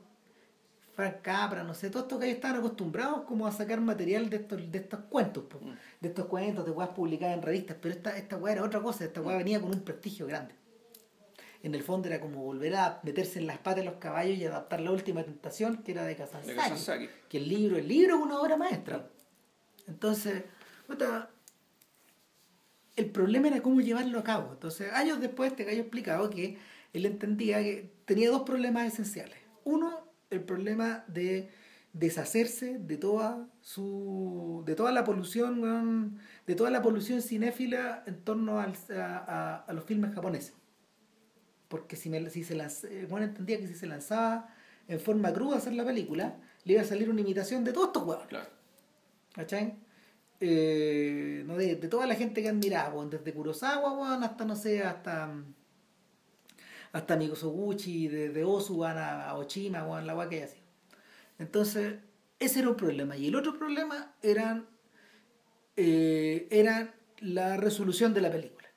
Frank 0.94 1.22
Capra, 1.22 1.64
no 1.64 1.74
sé, 1.74 1.90
todos 1.90 2.04
estos 2.04 2.20
que 2.20 2.30
estaban 2.30 2.58
acostumbrados 2.58 3.22
como 3.24 3.46
a 3.46 3.52
sacar 3.52 3.80
material 3.80 4.30
de 4.30 4.36
estos, 4.36 4.70
de 4.70 4.78
estos 4.78 5.00
cuentos, 5.08 5.44
mm. 5.60 5.70
de 6.00 6.08
estos 6.08 6.26
cuentos, 6.26 6.64
de 6.64 6.70
weas 6.70 6.90
publicadas 6.90 7.36
en 7.36 7.42
revistas, 7.42 7.76
pero 7.80 7.94
esta, 7.94 8.16
esta 8.16 8.36
wea 8.36 8.54
era 8.54 8.62
otra 8.64 8.80
cosa, 8.80 9.04
esta 9.04 9.20
wea 9.20 9.34
mm. 9.34 9.38
venía 9.38 9.60
con 9.60 9.70
un 9.74 9.80
prestigio 9.80 10.26
grande. 10.26 10.54
En 11.64 11.74
el 11.74 11.82
fondo 11.82 12.08
era 12.08 12.20
como 12.20 12.42
volver 12.42 12.76
a 12.76 13.00
meterse 13.02 13.38
en 13.40 13.46
las 13.46 13.58
patas 13.58 13.76
de 13.76 13.84
los 13.84 13.94
caballos 13.94 14.36
y 14.38 14.44
adaptar 14.44 14.80
la 14.80 14.92
última 14.92 15.24
tentación 15.24 15.82
que 15.82 15.92
era 15.92 16.04
de 16.04 16.14
Kazanzaki, 16.14 17.08
que 17.28 17.38
el 17.38 17.48
libro 17.48 17.78
el 17.78 17.88
libro 17.88 18.16
es 18.16 18.22
una 18.22 18.38
obra 18.38 18.56
maestra. 18.56 19.08
Entonces 19.88 20.44
el 22.96 23.10
problema 23.10 23.48
era 23.48 23.62
cómo 23.62 23.80
llevarlo 23.80 24.18
a 24.18 24.24
cabo. 24.24 24.50
Entonces 24.52 24.92
años 24.92 25.20
después 25.20 25.52
este 25.52 25.64
gallo 25.64 25.80
explicado 25.80 26.28
que 26.28 26.58
él 26.92 27.06
entendía 27.06 27.62
que 27.62 27.90
tenía 28.04 28.30
dos 28.30 28.42
problemas 28.42 28.86
esenciales. 28.92 29.38
Uno 29.64 30.03
el 30.34 30.42
problema 30.42 31.04
de 31.08 31.50
deshacerse 31.92 32.78
de 32.78 32.96
toda 32.96 33.48
su 33.60 34.62
de 34.66 34.74
toda 34.74 34.90
la 34.90 35.04
polución 35.04 36.18
de 36.46 36.54
toda 36.54 36.70
la 36.70 36.82
polución 36.82 37.22
cinéfila 37.22 38.02
en 38.06 38.20
torno 38.20 38.58
a 38.58 39.64
los 39.72 39.84
filmes 39.84 40.12
japoneses 40.12 40.54
porque 41.74 41.96
si, 41.96 42.08
me, 42.08 42.30
si 42.30 42.44
se 42.44 42.54
lanzaba, 42.54 42.92
bueno, 43.08 43.26
entendía 43.26 43.58
que 43.58 43.66
si 43.66 43.74
se 43.74 43.86
lanzaba 43.86 44.48
en 44.86 45.00
forma 45.00 45.32
cruda 45.32 45.56
a 45.56 45.58
hacer 45.58 45.72
la 45.72 45.84
película, 45.84 46.36
le 46.62 46.74
iba 46.74 46.82
a 46.82 46.84
salir 46.84 47.10
una 47.10 47.20
imitación 47.20 47.64
de 47.64 47.72
todos 47.72 47.88
estos 47.88 48.04
huevos. 48.04 48.26
Claro. 48.28 48.48
¿Cachai? 49.32 49.74
Eh, 50.38 51.42
no, 51.46 51.56
de, 51.56 51.74
de, 51.74 51.88
toda 51.88 52.06
la 52.06 52.14
gente 52.14 52.42
que 52.42 52.48
admiraba, 52.48 53.04
desde 53.06 53.32
Kurosawa 53.32 54.22
hasta, 54.22 54.44
no 54.44 54.54
sé, 54.54 54.84
hasta 54.84 55.34
hasta 56.94 57.16
Mikosoguchi, 57.16 58.08
desde 58.08 58.44
Osu 58.44 58.84
a, 58.84 59.28
a 59.28 59.36
Ochima, 59.36 59.82
bueno, 59.82 60.14
la 60.14 60.28
que. 60.28 60.48
Entonces, 61.38 61.96
ese 62.38 62.60
era 62.60 62.70
un 62.70 62.76
problema. 62.76 63.16
Y 63.16 63.26
el 63.26 63.34
otro 63.34 63.58
problema 63.58 64.14
eran, 64.22 64.68
eh, 65.76 66.46
era 66.50 66.94
la 67.18 67.56
resolución 67.56 68.14
de 68.14 68.20
la 68.20 68.30
película. 68.30 68.68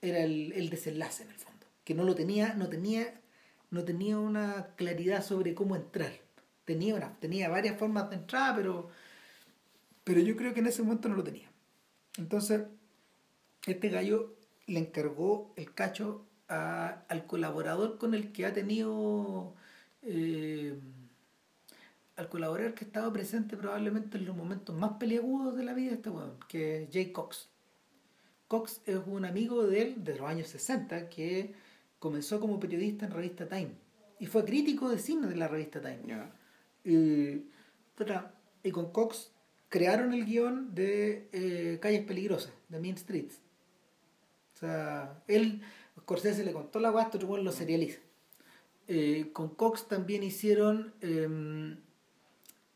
Era 0.00 0.20
el, 0.20 0.52
el 0.52 0.70
desenlace 0.70 1.24
en 1.24 1.30
el 1.30 1.34
fondo 1.34 1.66
que 1.82 1.94
no 1.94 2.04
lo 2.04 2.14
tenía, 2.14 2.52
no 2.52 2.68
tenía, 2.68 3.18
no 3.70 3.82
tenía 3.82 4.18
una 4.18 4.74
claridad 4.76 5.24
sobre 5.24 5.54
cómo 5.54 5.74
entrar. 5.74 6.12
Tenía, 6.66 6.94
una, 6.94 7.18
tenía 7.18 7.48
varias 7.48 7.78
formas 7.78 8.10
de 8.10 8.16
entrar, 8.16 8.54
pero, 8.54 8.90
pero 10.04 10.20
yo 10.20 10.36
creo 10.36 10.52
que 10.52 10.60
en 10.60 10.66
ese 10.66 10.82
momento 10.82 11.08
no 11.08 11.16
lo 11.16 11.24
tenía. 11.24 11.50
Entonces, 12.18 12.60
este 13.66 13.88
gallo 13.88 14.36
le 14.66 14.78
encargó 14.80 15.54
el 15.56 15.72
cacho 15.72 16.27
al 16.48 17.26
colaborador 17.26 17.98
con 17.98 18.14
el 18.14 18.32
que 18.32 18.46
ha 18.46 18.52
tenido, 18.52 19.54
eh, 20.02 20.78
al 22.16 22.28
colaborador 22.28 22.74
que 22.74 22.84
estaba 22.84 23.12
presente 23.12 23.56
probablemente 23.56 24.18
en 24.18 24.24
los 24.24 24.36
momentos 24.36 24.74
más 24.76 24.92
peliagudos 24.92 25.56
de 25.56 25.64
la 25.64 25.74
vida 25.74 25.90
de 25.90 25.96
este 25.96 26.10
weón, 26.10 26.38
que 26.48 26.84
es 26.84 26.90
Jay 26.92 27.12
Cox. 27.12 27.50
Cox 28.48 28.80
es 28.86 28.98
un 29.06 29.24
amigo 29.24 29.66
de 29.66 29.82
él 29.82 30.04
de 30.04 30.16
los 30.16 30.28
años 30.28 30.48
60 30.48 31.08
que 31.10 31.54
comenzó 31.98 32.40
como 32.40 32.58
periodista 32.58 33.06
en 33.06 33.12
revista 33.12 33.46
Time 33.46 33.88
y 34.18 34.26
fue 34.26 34.44
crítico 34.44 34.88
de 34.88 34.98
cine 34.98 35.26
de 35.26 35.36
la 35.36 35.48
revista 35.48 35.80
Time. 35.80 36.30
Y, 36.84 37.44
con 38.72 38.92
Cox 38.92 39.30
crearon 39.68 40.12
el 40.12 40.26
guion 40.26 40.74
de 40.74 41.28
eh, 41.32 41.78
Calles 41.80 42.04
Peligrosas, 42.04 42.52
de 42.68 42.80
Mean 42.80 42.96
Streets. 42.98 43.40
O 44.54 44.58
sea, 44.58 45.22
él, 45.26 45.62
Scorsese 46.08 46.42
le 46.42 46.52
contó 46.52 46.80
la 46.80 46.88
guasta, 46.88 47.18
otro 47.18 47.36
lo 47.36 47.52
serializa. 47.52 48.00
Eh, 48.86 49.28
con 49.34 49.54
Cox 49.54 49.88
también 49.88 50.22
hicieron 50.22 50.94
em, 51.02 51.76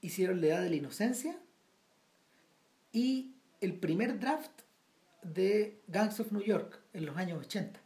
hicieron 0.02 0.42
La 0.42 0.48
Edad 0.48 0.62
de 0.62 0.68
la 0.68 0.76
Inocencia 0.76 1.38
y 2.92 3.32
el 3.62 3.72
primer 3.72 4.20
draft 4.20 4.52
de 5.22 5.80
Gangs 5.88 6.20
of 6.20 6.30
New 6.32 6.42
York 6.42 6.82
en 6.92 7.06
los 7.06 7.16
años 7.16 7.40
80 7.46 7.80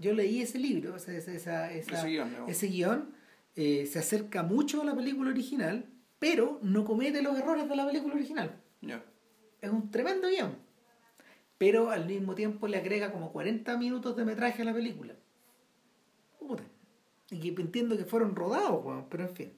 yo 0.00 0.14
leí 0.14 0.40
ese 0.40 0.58
libro, 0.58 0.96
ese, 0.96 1.16
esa, 1.18 1.70
ese 1.72 2.66
guion, 2.68 3.14
eh, 3.54 3.86
se 3.86 3.98
acerca 3.98 4.42
mucho 4.42 4.80
a 4.80 4.84
la 4.84 4.94
película 4.94 5.30
original, 5.30 5.84
pero 6.18 6.58
no 6.62 6.86
comete 6.86 7.20
los 7.20 7.38
errores 7.38 7.68
de 7.68 7.76
la 7.76 7.86
película 7.86 8.14
original. 8.14 8.58
Es 9.60 9.70
un 9.70 9.90
tremendo 9.90 10.28
guion. 10.28 10.56
Pero 11.60 11.90
al 11.90 12.06
mismo 12.06 12.34
tiempo 12.34 12.68
le 12.68 12.78
agrega 12.78 13.12
como 13.12 13.32
40 13.32 13.76
minutos 13.76 14.16
de 14.16 14.24
metraje 14.24 14.62
a 14.62 14.64
la 14.64 14.72
película. 14.72 15.14
Puta. 16.38 16.62
Y 17.30 17.38
que 17.38 17.60
entiendo 17.60 17.98
que 17.98 18.06
fueron 18.06 18.34
rodados, 18.34 18.82
weón, 18.82 19.04
pero 19.10 19.24
en 19.24 19.36
fin. 19.36 19.52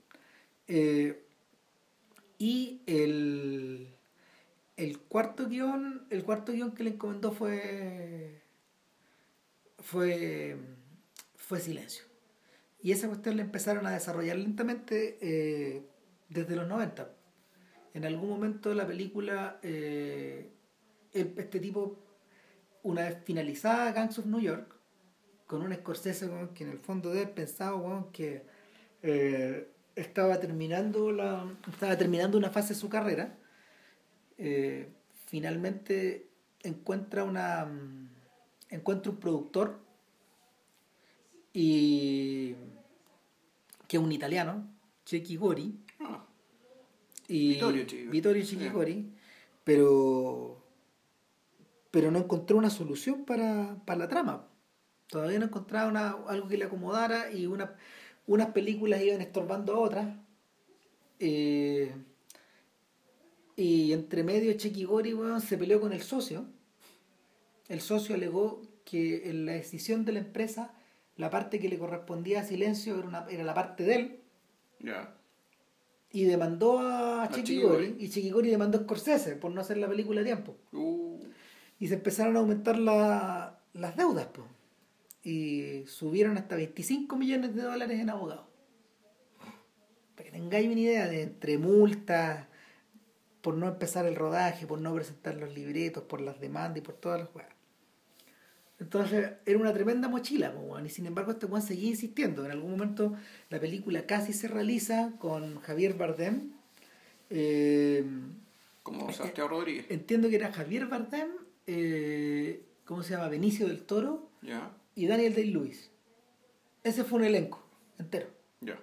Eh, 0.66 1.24
y 2.38 2.80
el, 2.86 3.86
el 4.76 4.98
cuarto 4.98 5.46
guion, 5.46 6.04
el 6.10 6.24
cuarto 6.24 6.50
guion 6.50 6.72
que 6.72 6.82
le 6.82 6.90
encomendó 6.90 7.30
fue 7.30 8.42
fue 9.78 10.56
fue 11.36 11.60
silencio. 11.60 12.02
Y 12.82 12.90
esa 12.90 13.06
cuestión 13.06 13.36
la 13.36 13.42
empezaron 13.42 13.86
a 13.86 13.92
desarrollar 13.92 14.38
lentamente 14.38 15.18
eh, 15.20 15.82
desde 16.30 16.56
los 16.56 16.66
90. 16.66 17.12
En 17.94 18.04
algún 18.04 18.28
momento 18.28 18.74
la 18.74 18.88
película, 18.88 19.60
eh, 19.62 20.50
este 21.12 21.61
tipo, 21.61 21.98
una 22.83 23.03
vez 23.03 23.18
finalizada 23.25 23.92
Gangs 23.92 24.18
of 24.18 24.27
New 24.27 24.40
York, 24.40 24.75
con 25.46 25.62
un 25.62 25.75
Scorsese 25.75 26.31
que 26.55 26.64
en 26.64 26.70
el 26.70 26.79
fondo 26.79 27.11
de 27.11 27.22
haber 27.22 27.35
pensado 27.35 28.11
que 28.12 28.42
eh, 29.03 29.68
estaba 29.94 30.40
terminando 30.40 31.12
la 31.12 31.44
estaba 31.70 31.98
terminando 31.98 32.38
una 32.38 32.48
fase 32.48 32.72
de 32.72 32.81
su 32.81 32.88
carrera 32.88 33.37
finalmente 35.27 36.29
encuentra 36.62 37.25
una 37.25 37.68
encuentra 38.70 39.12
un 39.12 39.18
productor 39.18 39.79
y 41.53 42.55
que 43.87 43.98
es 43.98 44.03
un 44.03 44.11
italiano, 44.11 44.66
Chechi 45.05 45.37
Gori. 45.37 45.79
Ah. 46.01 46.25
Y 47.29 47.55
Vittorio 47.55 47.85
Chechi. 47.85 49.12
pero 49.64 50.62
pero 51.92 52.11
no 52.11 52.18
encontró 52.18 52.57
una 52.57 52.70
solución 52.70 53.24
para, 53.24 53.76
la 53.87 54.09
trama. 54.09 54.48
Todavía 55.09 55.38
no 55.38 55.44
encontraba 55.44 55.88
una, 55.88 56.11
algo 56.26 56.48
que 56.48 56.57
le 56.57 56.64
acomodara 56.64 57.31
y 57.31 57.46
una, 57.46 57.76
unas 58.26 58.48
películas 58.48 59.02
iban 59.02 59.20
estorbando 59.20 59.74
a 59.74 59.78
otras. 59.78 60.16
Eh, 61.20 61.92
y 63.57 63.92
entre 63.92 64.24
medio 64.24 64.55
Chechi 64.55 64.85
Gori 64.85 65.14
se 65.46 65.59
peleó 65.59 65.83
con 65.83 65.92
el 65.92 66.00
socio. 66.00 66.46
El 67.68 67.83
socio 67.83 68.14
alegó 68.14 68.62
que 68.87 69.28
en 69.28 69.44
la 69.44 69.52
decisión 69.52 70.07
de 70.07 70.12
la 70.12 70.20
empresa 70.20 70.72
la 71.18 71.28
parte 71.28 71.61
que 71.61 71.68
le 71.68 71.78
correspondía 71.78 72.40
a 72.40 72.44
Silencio 72.44 72.98
era, 72.98 73.07
una, 73.07 73.26
era 73.28 73.44
la 73.44 73.52
parte 73.52 73.85
de 73.85 73.94
él. 73.94 74.20
Y 76.11 76.24
demandó 76.24 76.78
a, 76.78 77.28
Chiquigori, 77.31 77.96
y 77.98 78.09
Chiquigori 78.09 78.48
demandó 78.48 78.78
a 78.78 78.83
Scorsese 78.83 79.37
por 79.37 79.50
no 79.50 79.61
hacer 79.61 79.76
la 79.76 79.88
película 79.88 80.22
a 80.22 80.24
tiempo. 80.24 80.57
Uh. 80.72 81.20
Y 81.82 81.88
se 81.88 81.94
empezaron 81.94 82.36
a 82.36 82.38
aumentar 82.38 82.78
las 82.78 83.96
deudas, 83.96 84.28
pues. 84.32 84.46
Y 85.24 85.82
subieron 85.88 86.38
hasta 86.38 86.54
25 86.54 87.16
millones 87.16 87.56
de 87.56 87.62
dólares 87.62 87.98
en 87.98 88.08
abogados. 88.08 88.46
Para 90.14 90.26
que 90.26 90.30
tengáis 90.30 90.70
una 90.70 90.78
idea 90.78 91.08
de 91.08 91.22
entre 91.22 91.58
multas, 91.58 92.46
por 93.40 93.56
no 93.56 93.66
empezar 93.66 94.06
el 94.06 94.14
rodaje, 94.14 94.64
por 94.64 94.80
no 94.80 94.94
presentar 94.94 95.34
los 95.34 95.52
libretos, 95.56 96.04
por 96.04 96.20
las 96.20 96.40
demandas 96.40 96.78
y 96.78 96.82
por 96.82 96.94
todas 96.94 97.18
las 97.18 97.28
cosas. 97.30 97.48
Entonces 98.78 99.32
era 99.44 99.58
una 99.58 99.72
tremenda 99.72 100.06
mochila, 100.08 100.54
y 100.86 100.88
sin 100.88 101.06
embargo 101.06 101.32
este 101.32 101.48
Juan 101.48 101.62
seguía 101.62 101.88
insistiendo. 101.88 102.44
En 102.44 102.52
algún 102.52 102.70
momento 102.70 103.16
la 103.50 103.58
película 103.58 104.06
casi 104.06 104.32
se 104.32 104.46
realiza 104.46 105.14
con 105.18 105.58
Javier 105.58 105.94
Bardem. 105.94 106.52
Eh, 107.28 108.04
Como 108.84 109.10
eh, 109.10 109.12
Santiago 109.12 109.48
Rodríguez. 109.48 109.86
Entiendo 109.88 110.28
que 110.28 110.36
era 110.36 110.52
Javier 110.52 110.86
Bardem, 110.86 111.41
eh, 111.66 112.64
¿cómo 112.85 113.03
se 113.03 113.14
llama? 113.14 113.29
Benicio 113.29 113.66
del 113.68 113.83
Toro 113.85 114.31
y 114.94 115.07
Daniel 115.07 115.35
Day-Lewis. 115.35 115.90
Ese 116.83 117.05
fue 117.05 117.20
un 117.20 117.25
elenco 117.25 117.64
entero. 117.98 118.29
Ya. 118.61 118.79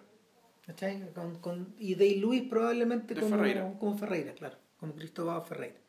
Con, 1.42 1.74
y 1.78 1.96
Day-Lewis 1.96 2.44
probablemente 2.44 3.16
como 3.16 3.30
Ferreira. 3.30 3.74
como 3.80 3.98
Ferreira, 3.98 4.34
claro, 4.34 4.58
como 4.80 4.96
Cristóbal 4.96 5.44
Ferreira. 5.44 5.80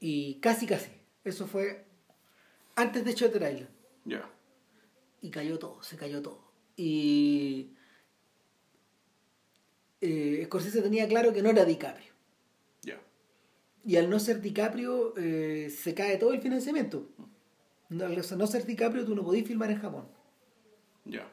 Y 0.00 0.34
casi, 0.40 0.66
casi. 0.66 0.90
Eso 1.24 1.46
fue 1.46 1.84
antes 2.74 3.04
de 3.04 3.12
Shutter 3.12 3.42
Island. 3.42 3.70
Ya. 4.04 4.28
Y 5.22 5.30
cayó 5.30 5.58
todo, 5.58 5.82
se 5.82 5.96
cayó 5.96 6.20
todo. 6.20 6.52
Y 6.76 7.70
eh, 10.00 10.42
Scorsese 10.44 10.82
tenía 10.82 11.08
claro 11.08 11.32
que 11.32 11.42
no 11.42 11.50
era 11.50 11.64
DiCaprio. 11.64 12.12
Y 13.86 13.96
al 13.96 14.10
no 14.10 14.18
ser 14.18 14.40
DiCaprio 14.40 15.14
eh, 15.16 15.70
se 15.70 15.94
cae 15.94 16.16
todo 16.16 16.32
el 16.32 16.40
financiamiento. 16.40 17.08
Al 17.88 18.16
no 18.36 18.46
ser 18.48 18.66
DiCaprio 18.66 19.04
tú 19.04 19.14
no 19.14 19.24
podías 19.24 19.46
filmar 19.46 19.70
en 19.70 19.78
Japón. 19.78 20.08
Ya. 21.04 21.30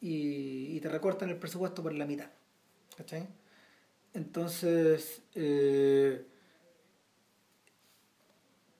Y, 0.00 0.74
y 0.74 0.80
te 0.80 0.88
recortan 0.88 1.28
el 1.28 1.36
presupuesto 1.36 1.82
por 1.82 1.92
la 1.92 2.06
mitad. 2.06 2.30
¿Cachai? 2.96 3.28
Entonces, 4.14 5.20
eh, 5.34 6.24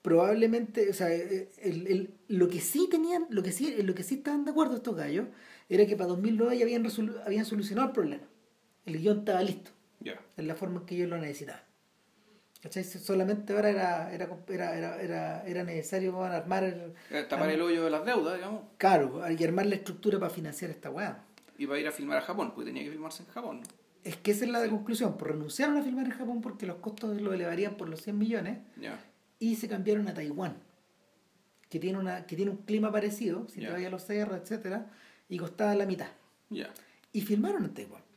probablemente, 0.00 0.88
o 0.88 0.94
sea, 0.94 1.14
eh, 1.14 1.50
el, 1.58 2.14
lo 2.28 2.48
que 2.48 2.60
sí 2.60 2.88
tenían, 2.90 3.26
lo 3.28 3.42
que 3.42 3.52
sí, 3.52 3.82
lo 3.82 3.94
que 3.94 4.02
sí 4.02 4.16
estaban 4.16 4.46
de 4.46 4.50
acuerdo 4.50 4.76
estos 4.76 4.96
gallos, 4.96 5.26
era 5.68 5.86
que 5.86 5.96
para 5.96 6.08
2009 6.08 6.56
ya 6.56 6.64
habían, 6.64 6.86
habían 7.26 7.44
solucionado 7.44 7.88
el 7.88 7.92
problema. 7.92 8.24
El 8.86 8.98
guion 8.98 9.18
estaba 9.18 9.42
listo. 9.42 9.70
Ya. 10.00 10.18
En 10.38 10.48
la 10.48 10.54
forma 10.54 10.80
en 10.80 10.86
que 10.86 10.94
ellos 10.96 11.10
lo 11.10 11.18
necesitaban. 11.18 11.67
¿Cachai? 12.60 12.82
Solamente 12.82 13.52
ahora 13.52 13.70
era, 13.70 14.12
era, 14.12 14.28
era, 14.48 15.00
era, 15.00 15.42
era 15.46 15.64
necesario 15.64 16.22
armar 16.24 16.64
el, 16.64 16.92
eh, 17.10 17.24
tapar 17.28 17.50
el 17.50 17.62
hoyo 17.62 17.84
de 17.84 17.90
las 17.90 18.04
deudas, 18.04 18.34
digamos. 18.34 18.62
Claro, 18.78 19.22
y 19.30 19.44
armar 19.44 19.66
la 19.66 19.76
estructura 19.76 20.18
para 20.18 20.30
financiar 20.30 20.70
esta 20.70 20.90
weá. 20.90 21.24
Y 21.56 21.66
para 21.66 21.78
ir 21.78 21.86
a 21.86 21.92
filmar 21.92 22.18
a 22.18 22.22
Japón, 22.22 22.52
porque 22.54 22.70
tenía 22.70 22.82
que 22.82 22.90
filmarse 22.90 23.22
en 23.22 23.28
Japón. 23.28 23.60
Es 24.02 24.16
que 24.16 24.32
esa 24.32 24.44
es 24.44 24.50
la 24.50 24.60
de 24.60 24.70
conclusión, 24.70 25.16
por 25.16 25.28
renunciaron 25.28 25.76
a 25.76 25.82
filmar 25.82 26.06
en 26.06 26.12
Japón 26.12 26.40
porque 26.40 26.66
los 26.66 26.76
costos 26.76 27.20
lo 27.20 27.32
elevarían 27.32 27.76
por 27.76 27.88
los 27.88 28.02
100 28.02 28.18
millones. 28.18 28.58
Y 29.38 29.54
se 29.54 29.68
cambiaron 29.68 30.08
a 30.08 30.14
Taiwán, 30.14 30.56
que 31.68 31.78
tiene, 31.78 31.98
una, 31.98 32.26
que 32.26 32.34
tiene 32.34 32.50
un 32.50 32.58
clima 32.58 32.90
parecido, 32.90 33.46
si 33.48 33.60
te 33.60 33.68
a 33.68 33.90
los 33.90 34.04
cerros, 34.04 34.36
etcétera, 34.36 34.90
y 35.28 35.38
costaba 35.38 35.74
la 35.76 35.86
mitad. 35.86 36.08
Y 37.12 37.20
filmaron 37.20 37.64
en 37.64 37.74
Taiwán. 37.74 38.07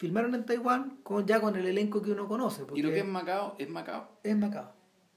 Filmaron 0.00 0.34
en 0.34 0.46
Taiwán 0.46 0.96
con, 1.02 1.26
ya 1.26 1.42
con 1.42 1.54
el 1.56 1.66
elenco 1.66 2.00
que 2.00 2.12
uno 2.12 2.26
conoce. 2.26 2.62
¿Y 2.74 2.80
lo 2.80 2.88
que 2.88 3.00
es 3.00 3.04
Macao 3.04 3.54
es 3.58 3.68
Macao? 3.68 4.08
Es 4.22 4.34
Macao. 4.34 4.72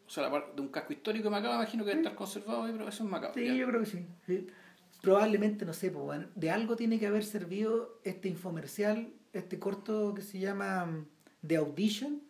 O 0.05 0.09
sea, 0.09 0.23
la 0.23 0.29
parte 0.29 0.57
de 0.57 0.61
un 0.61 0.67
casco 0.67 0.91
histórico 0.91 1.23
de 1.23 1.29
Macao, 1.29 1.55
imagino 1.55 1.85
que 1.85 1.91
debe 1.91 2.01
estar 2.01 2.15
conservado 2.15 2.63
ahí, 2.63 2.73
pero 2.73 2.89
eso 2.89 3.05
es 3.05 3.09
Macao. 3.09 3.33
Sí, 3.33 3.57
yo 3.57 3.65
creo 3.65 3.79
que 3.79 3.85
sí. 3.85 4.47
Probablemente, 5.01 5.63
no 5.63 5.71
sé, 5.71 5.89
pues, 5.89 6.27
de 6.35 6.51
algo 6.51 6.75
tiene 6.75 6.99
que 6.99 7.07
haber 7.07 7.23
servido 7.23 8.01
este 8.03 8.27
infomercial, 8.27 9.13
este 9.31 9.57
corto 9.57 10.13
que 10.13 10.21
se 10.21 10.39
llama 10.39 10.85
mm, 10.85 11.05
The 11.47 11.55
Audition, 11.55 12.21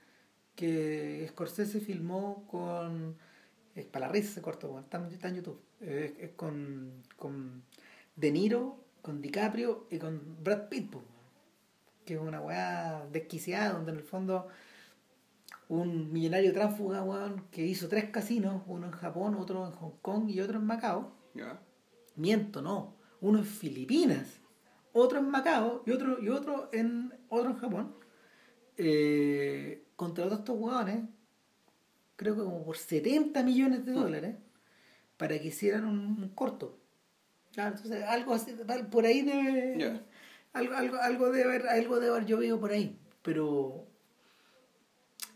que 0.55 1.25
Scorsese 1.29 1.79
filmó 1.79 2.45
con. 2.45 3.17
Es 3.73 3.85
para 3.85 4.05
la 4.05 4.11
risa 4.11 4.29
ese 4.29 4.43
corto, 4.43 4.79
está, 4.79 5.27
en 5.27 5.35
YouTube. 5.37 5.59
Es, 5.81 6.29
con, 6.35 7.01
con 7.15 7.63
De 8.15 8.31
Niro, 8.31 8.77
con 9.01 9.23
DiCaprio 9.23 9.87
y 9.89 9.97
con 9.97 10.37
Brad 10.43 10.69
Pitt, 10.69 10.91
que 12.05 12.15
es 12.15 12.19
una 12.19 12.41
weá 12.41 13.05
desquiciada, 13.11 13.73
donde 13.73 13.91
en 13.91 13.97
el 13.97 14.03
fondo 14.03 14.47
un 15.69 16.11
millonario 16.11 16.53
tránsfuga 16.53 17.03
que 17.51 17.65
hizo 17.65 17.87
tres 17.87 18.09
casinos, 18.09 18.63
uno 18.67 18.87
en 18.87 18.91
Japón, 18.91 19.35
otro 19.35 19.65
en 19.65 19.71
Hong 19.73 19.97
Kong 20.01 20.29
y 20.29 20.39
otro 20.39 20.59
en 20.59 20.65
Macao. 20.65 21.13
Miento, 22.15 22.61
no. 22.61 22.95
Uno 23.21 23.39
en 23.39 23.45
Filipinas, 23.45 24.39
otro 24.91 25.19
en 25.19 25.29
Macao 25.29 25.83
y 25.85 25.91
otro, 25.91 26.21
y 26.21 26.29
otro 26.29 26.69
en 26.73 27.13
otro 27.29 27.51
en 27.51 27.57
Japón. 27.57 27.95
Eh, 28.77 29.85
contrató 29.95 30.35
a 30.35 30.37
estos 30.39 30.57
hueones, 30.57 31.05
creo 32.15 32.35
que 32.35 32.43
como 32.43 32.63
por 32.65 32.77
70 32.77 33.41
millones 33.43 33.85
de 33.85 33.91
mm. 33.93 33.95
dólares, 33.95 34.35
para 35.17 35.39
que 35.39 35.47
hicieran 35.47 35.85
un, 35.85 36.29
corto. 36.35 36.77
entonces 37.55 38.03
algo 38.03 38.33
así, 38.33 38.53
por 38.91 39.05
ahí 39.05 39.21
debe. 39.21 40.03
Algo, 40.53 40.75
algo, 40.75 40.97
algo, 40.97 41.31
debe 41.31 41.43
haber, 41.43 41.67
algo 41.67 41.99
debe 41.99 42.15
haber 42.15 42.25
llovido 42.25 42.59
por 42.59 42.71
ahí. 42.71 42.97
Pero 43.21 43.87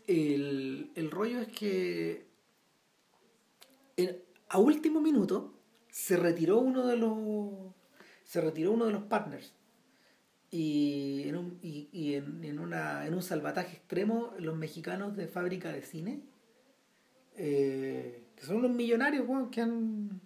el, 0.06 0.90
el 0.94 1.10
rollo 1.10 1.40
es 1.40 1.48
que 1.48 2.28
a 4.48 4.58
último 4.58 5.00
minuto 5.00 5.54
se 5.90 6.16
retiró 6.16 6.58
uno 6.58 6.86
de 6.86 6.96
los 6.96 7.74
se 8.24 8.40
retiró 8.40 8.72
uno 8.72 8.86
de 8.86 8.92
los 8.92 9.04
partners 9.04 9.54
y 10.50 11.28
en 11.28 11.36
un, 11.36 11.58
y, 11.62 11.88
y 11.92 12.14
en, 12.14 12.44
en, 12.44 12.58
una, 12.58 13.06
en 13.06 13.14
un 13.14 13.22
salvataje 13.22 13.76
extremo, 13.76 14.32
los 14.38 14.56
mexicanos 14.56 15.16
de 15.16 15.28
fábrica 15.28 15.72
de 15.72 15.82
cine, 15.82 16.22
eh, 17.36 18.24
que 18.34 18.44
son 18.44 18.56
unos 18.56 18.70
millonarios 18.70 19.26
que, 19.50 19.60
han, 19.60 20.20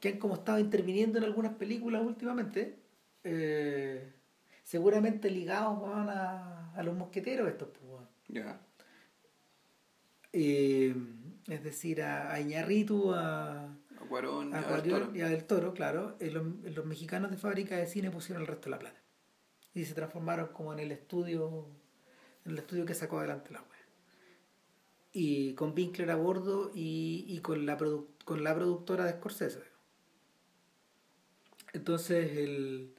que 0.00 0.08
han 0.10 0.18
como 0.18 0.34
estado 0.34 0.58
interviniendo 0.58 1.18
en 1.18 1.24
algunas 1.24 1.54
películas 1.54 2.02
últimamente, 2.04 2.78
eh, 3.22 4.12
seguramente 4.62 5.30
ligados 5.30 5.80
a, 5.84 6.72
a, 6.74 6.82
los 6.82 6.96
mosqueteros 6.96 7.48
estos. 7.48 7.68
Pues, 7.68 8.46
eh, 10.32 10.94
es 11.46 11.62
decir, 11.62 12.02
a, 12.02 12.32
a 12.32 12.40
Iñarritu, 12.40 13.12
a, 13.12 13.64
A 13.64 14.08
Cuarón, 14.08 14.54
a 14.54 14.62
Cuarón 14.62 15.14
y 15.14 15.20
a 15.20 15.28
Del 15.28 15.44
Toro, 15.44 15.74
claro, 15.74 16.16
eh, 16.20 16.30
los, 16.30 16.44
los 16.62 16.86
mexicanos 16.86 17.30
de 17.30 17.36
fábrica 17.36 17.76
de 17.76 17.86
cine 17.86 18.10
pusieron 18.10 18.42
el 18.42 18.48
resto 18.48 18.66
de 18.66 18.70
la 18.70 18.78
plata. 18.78 19.02
Y 19.74 19.84
se 19.84 19.94
transformaron 19.94 20.48
como 20.48 20.72
en 20.72 20.80
el 20.80 20.92
estudio, 20.92 21.68
en 22.44 22.52
el 22.52 22.58
estudio 22.58 22.84
que 22.86 22.94
sacó 22.94 23.18
adelante 23.18 23.52
la 23.52 23.60
web. 23.60 23.68
Y 25.12 25.54
con 25.54 25.74
Winkler 25.74 26.10
a 26.10 26.16
bordo 26.16 26.70
y, 26.74 27.24
y 27.28 27.40
con, 27.40 27.66
la 27.66 27.76
con 27.76 28.44
la 28.44 28.54
productora 28.54 29.04
de 29.04 29.12
Scorsese. 29.12 29.62
Entonces, 31.74 32.36
el... 32.36 32.94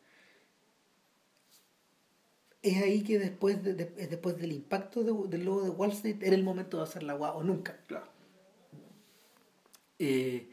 es 2.63 2.81
ahí 2.81 3.03
que 3.03 3.19
después, 3.19 3.61
de, 3.63 3.75
de- 3.75 4.07
después 4.07 4.37
del 4.37 4.53
impacto 4.53 5.03
de- 5.03 5.29
del 5.29 5.45
logo 5.45 5.61
de 5.63 5.69
Wall 5.69 5.91
Street 5.91 6.17
era 6.23 6.35
el 6.35 6.43
momento 6.43 6.77
de 6.77 6.83
hacer 6.83 7.03
la 7.03 7.13
guau 7.13 7.37
o 7.39 7.43
nunca. 7.43 7.77
Claro. 7.87 8.07
Eh, 9.99 10.49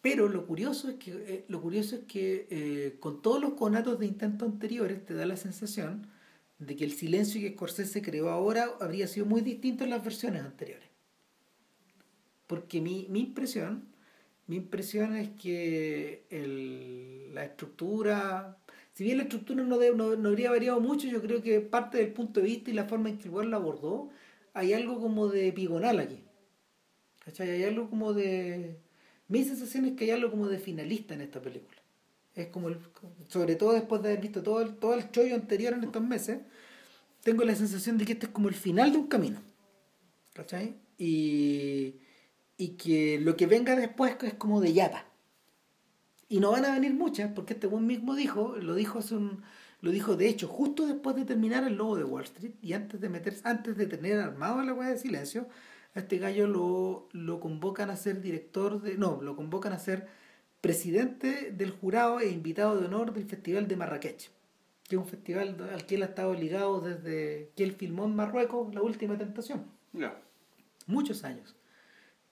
pero 0.00 0.28
lo 0.28 0.46
curioso 0.46 0.88
es 0.88 0.96
que, 0.96 1.10
eh, 1.12 1.44
lo 1.48 1.60
curioso 1.60 1.96
es 1.96 2.02
que 2.04 2.46
eh, 2.50 2.96
con 3.00 3.20
todos 3.20 3.40
los 3.40 3.54
conatos 3.54 3.98
de 3.98 4.06
intento 4.06 4.44
anteriores 4.44 5.04
te 5.04 5.14
da 5.14 5.26
la 5.26 5.36
sensación 5.36 6.06
de 6.58 6.74
que 6.76 6.84
el 6.84 6.92
silencio 6.92 7.40
que 7.40 7.52
Scorsese 7.54 8.02
creó 8.02 8.30
ahora 8.30 8.70
habría 8.80 9.06
sido 9.06 9.26
muy 9.26 9.40
distinto 9.42 9.84
en 9.84 9.90
las 9.90 10.04
versiones 10.04 10.42
anteriores. 10.42 10.88
Porque 12.46 12.80
mi, 12.80 13.06
mi 13.10 13.20
impresión, 13.20 13.84
mi 14.46 14.56
impresión 14.56 15.14
es 15.16 15.28
que 15.30 16.24
el- 16.30 17.34
la 17.34 17.44
estructura, 17.44 18.56
si 18.98 19.04
bien 19.04 19.18
la 19.18 19.22
estructura 19.22 19.62
no, 19.62 19.78
de- 19.78 19.94
no, 19.94 20.28
habría 20.28 20.50
variado 20.50 20.80
mucho, 20.80 21.06
yo 21.06 21.22
creo 21.22 21.40
que 21.40 21.60
parte 21.60 21.98
del 21.98 22.12
punto 22.12 22.40
de 22.40 22.46
vista 22.46 22.68
y 22.72 22.74
la 22.74 22.86
forma 22.86 23.08
en 23.08 23.18
que 23.18 23.28
el 23.28 23.30
weón 23.30 23.48
la 23.52 23.56
abordó, 23.58 24.10
hay 24.54 24.72
algo 24.72 25.00
como 25.00 25.28
de 25.28 25.46
epigonal 25.46 26.00
aquí. 26.00 26.24
¿Cachai? 27.24 27.48
Hay 27.48 27.62
algo 27.62 27.88
como 27.88 28.12
de... 28.12 28.76
Mi 29.28 29.44
sensación 29.44 29.84
es 29.84 29.92
que 29.92 30.06
hay 30.06 30.10
algo 30.10 30.32
como 30.32 30.48
de 30.48 30.58
finalista 30.58 31.14
en 31.14 31.20
esta 31.20 31.40
película. 31.40 31.80
Es 32.34 32.48
como, 32.48 32.70
el, 32.70 32.78
sobre 33.28 33.54
todo 33.54 33.72
después 33.74 34.02
de 34.02 34.08
haber 34.08 34.20
visto 34.20 34.42
todo 34.42 34.62
el, 34.62 34.74
todo 34.74 34.94
el 34.94 35.08
chollo 35.12 35.36
anterior 35.36 35.74
en 35.74 35.84
estos 35.84 36.02
meses, 36.02 36.40
tengo 37.22 37.44
la 37.44 37.54
sensación 37.54 37.98
de 37.98 38.04
que 38.04 38.14
este 38.14 38.26
es 38.26 38.32
como 38.32 38.48
el 38.48 38.56
final 38.56 38.90
de 38.90 38.98
un 38.98 39.06
camino. 39.06 39.40
¿Cachai? 40.32 40.74
Y, 40.98 41.94
y 42.56 42.70
que 42.70 43.20
lo 43.20 43.36
que 43.36 43.46
venga 43.46 43.76
después 43.76 44.16
es 44.22 44.34
como 44.34 44.60
de 44.60 44.72
yapa. 44.72 45.07
Y 46.28 46.40
no 46.40 46.50
van 46.50 46.64
a 46.64 46.74
venir 46.74 46.94
muchas, 46.94 47.32
porque 47.32 47.54
este 47.54 47.66
buen 47.66 47.86
mismo 47.86 48.14
dijo, 48.14 48.56
lo 48.56 48.74
dijo 48.74 48.98
hace 48.98 49.14
un, 49.14 49.42
lo 49.80 49.90
dijo 49.90 50.16
de 50.16 50.28
hecho 50.28 50.48
justo 50.48 50.86
después 50.86 51.16
de 51.16 51.24
terminar 51.24 51.64
el 51.64 51.76
lobo 51.76 51.96
de 51.96 52.04
Wall 52.04 52.24
Street 52.24 52.54
y 52.60 52.74
antes 52.74 53.00
de 53.00 53.08
meterse, 53.08 53.40
antes 53.44 53.76
de 53.76 53.86
tener 53.86 54.20
armado 54.20 54.62
la 54.62 54.74
weá 54.74 54.88
de 54.90 54.98
silencio, 54.98 55.48
a 55.94 56.00
este 56.00 56.18
gallo 56.18 56.46
lo, 56.46 57.08
lo 57.12 57.40
convocan 57.40 57.90
a 57.90 57.96
ser 57.96 58.20
director 58.20 58.82
de. 58.82 58.98
no, 58.98 59.22
lo 59.22 59.36
convocan 59.36 59.72
a 59.72 59.78
ser 59.78 60.06
presidente 60.60 61.52
del 61.52 61.70
jurado 61.70 62.20
e 62.20 62.28
invitado 62.28 62.78
de 62.78 62.86
honor 62.86 63.12
del 63.14 63.24
Festival 63.24 63.68
de 63.68 63.76
Marrakech, 63.76 64.30
que 64.88 64.96
es 64.96 65.00
un 65.00 65.06
festival 65.06 65.56
al 65.72 65.86
que 65.86 65.94
él 65.94 66.02
ha 66.02 66.06
estado 66.06 66.34
ligado 66.34 66.80
desde 66.80 67.52
que 67.56 67.64
él 67.64 67.72
filmó 67.72 68.04
en 68.04 68.16
Marruecos 68.16 68.74
La 68.74 68.82
Última 68.82 69.16
Tentación 69.16 69.64
muchos 70.88 71.22
años. 71.22 71.54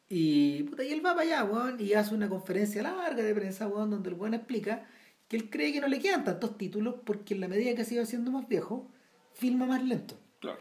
Y, 0.08 0.62
puta, 0.64 0.84
y 0.84 0.92
él 0.92 1.04
va 1.04 1.14
para 1.14 1.22
allá, 1.22 1.44
weón, 1.44 1.80
y 1.80 1.92
hace 1.94 2.14
una 2.14 2.28
conferencia 2.28 2.82
larga 2.82 3.22
de 3.22 3.34
prensa, 3.34 3.66
weón, 3.66 3.90
donde 3.90 4.08
el 4.10 4.14
weón 4.14 4.34
explica 4.34 4.86
que 5.28 5.36
él 5.36 5.50
cree 5.50 5.72
que 5.72 5.80
no 5.80 5.88
le 5.88 5.98
quedan 5.98 6.22
tantos 6.24 6.56
títulos 6.56 6.94
porque 7.04 7.34
en 7.34 7.40
la 7.40 7.48
medida 7.48 7.74
que 7.74 7.84
se 7.84 7.94
iba 7.94 8.04
haciendo 8.04 8.30
más 8.30 8.46
viejo, 8.48 8.88
filma 9.32 9.66
más 9.66 9.82
lento. 9.82 10.14
Claro. 10.38 10.60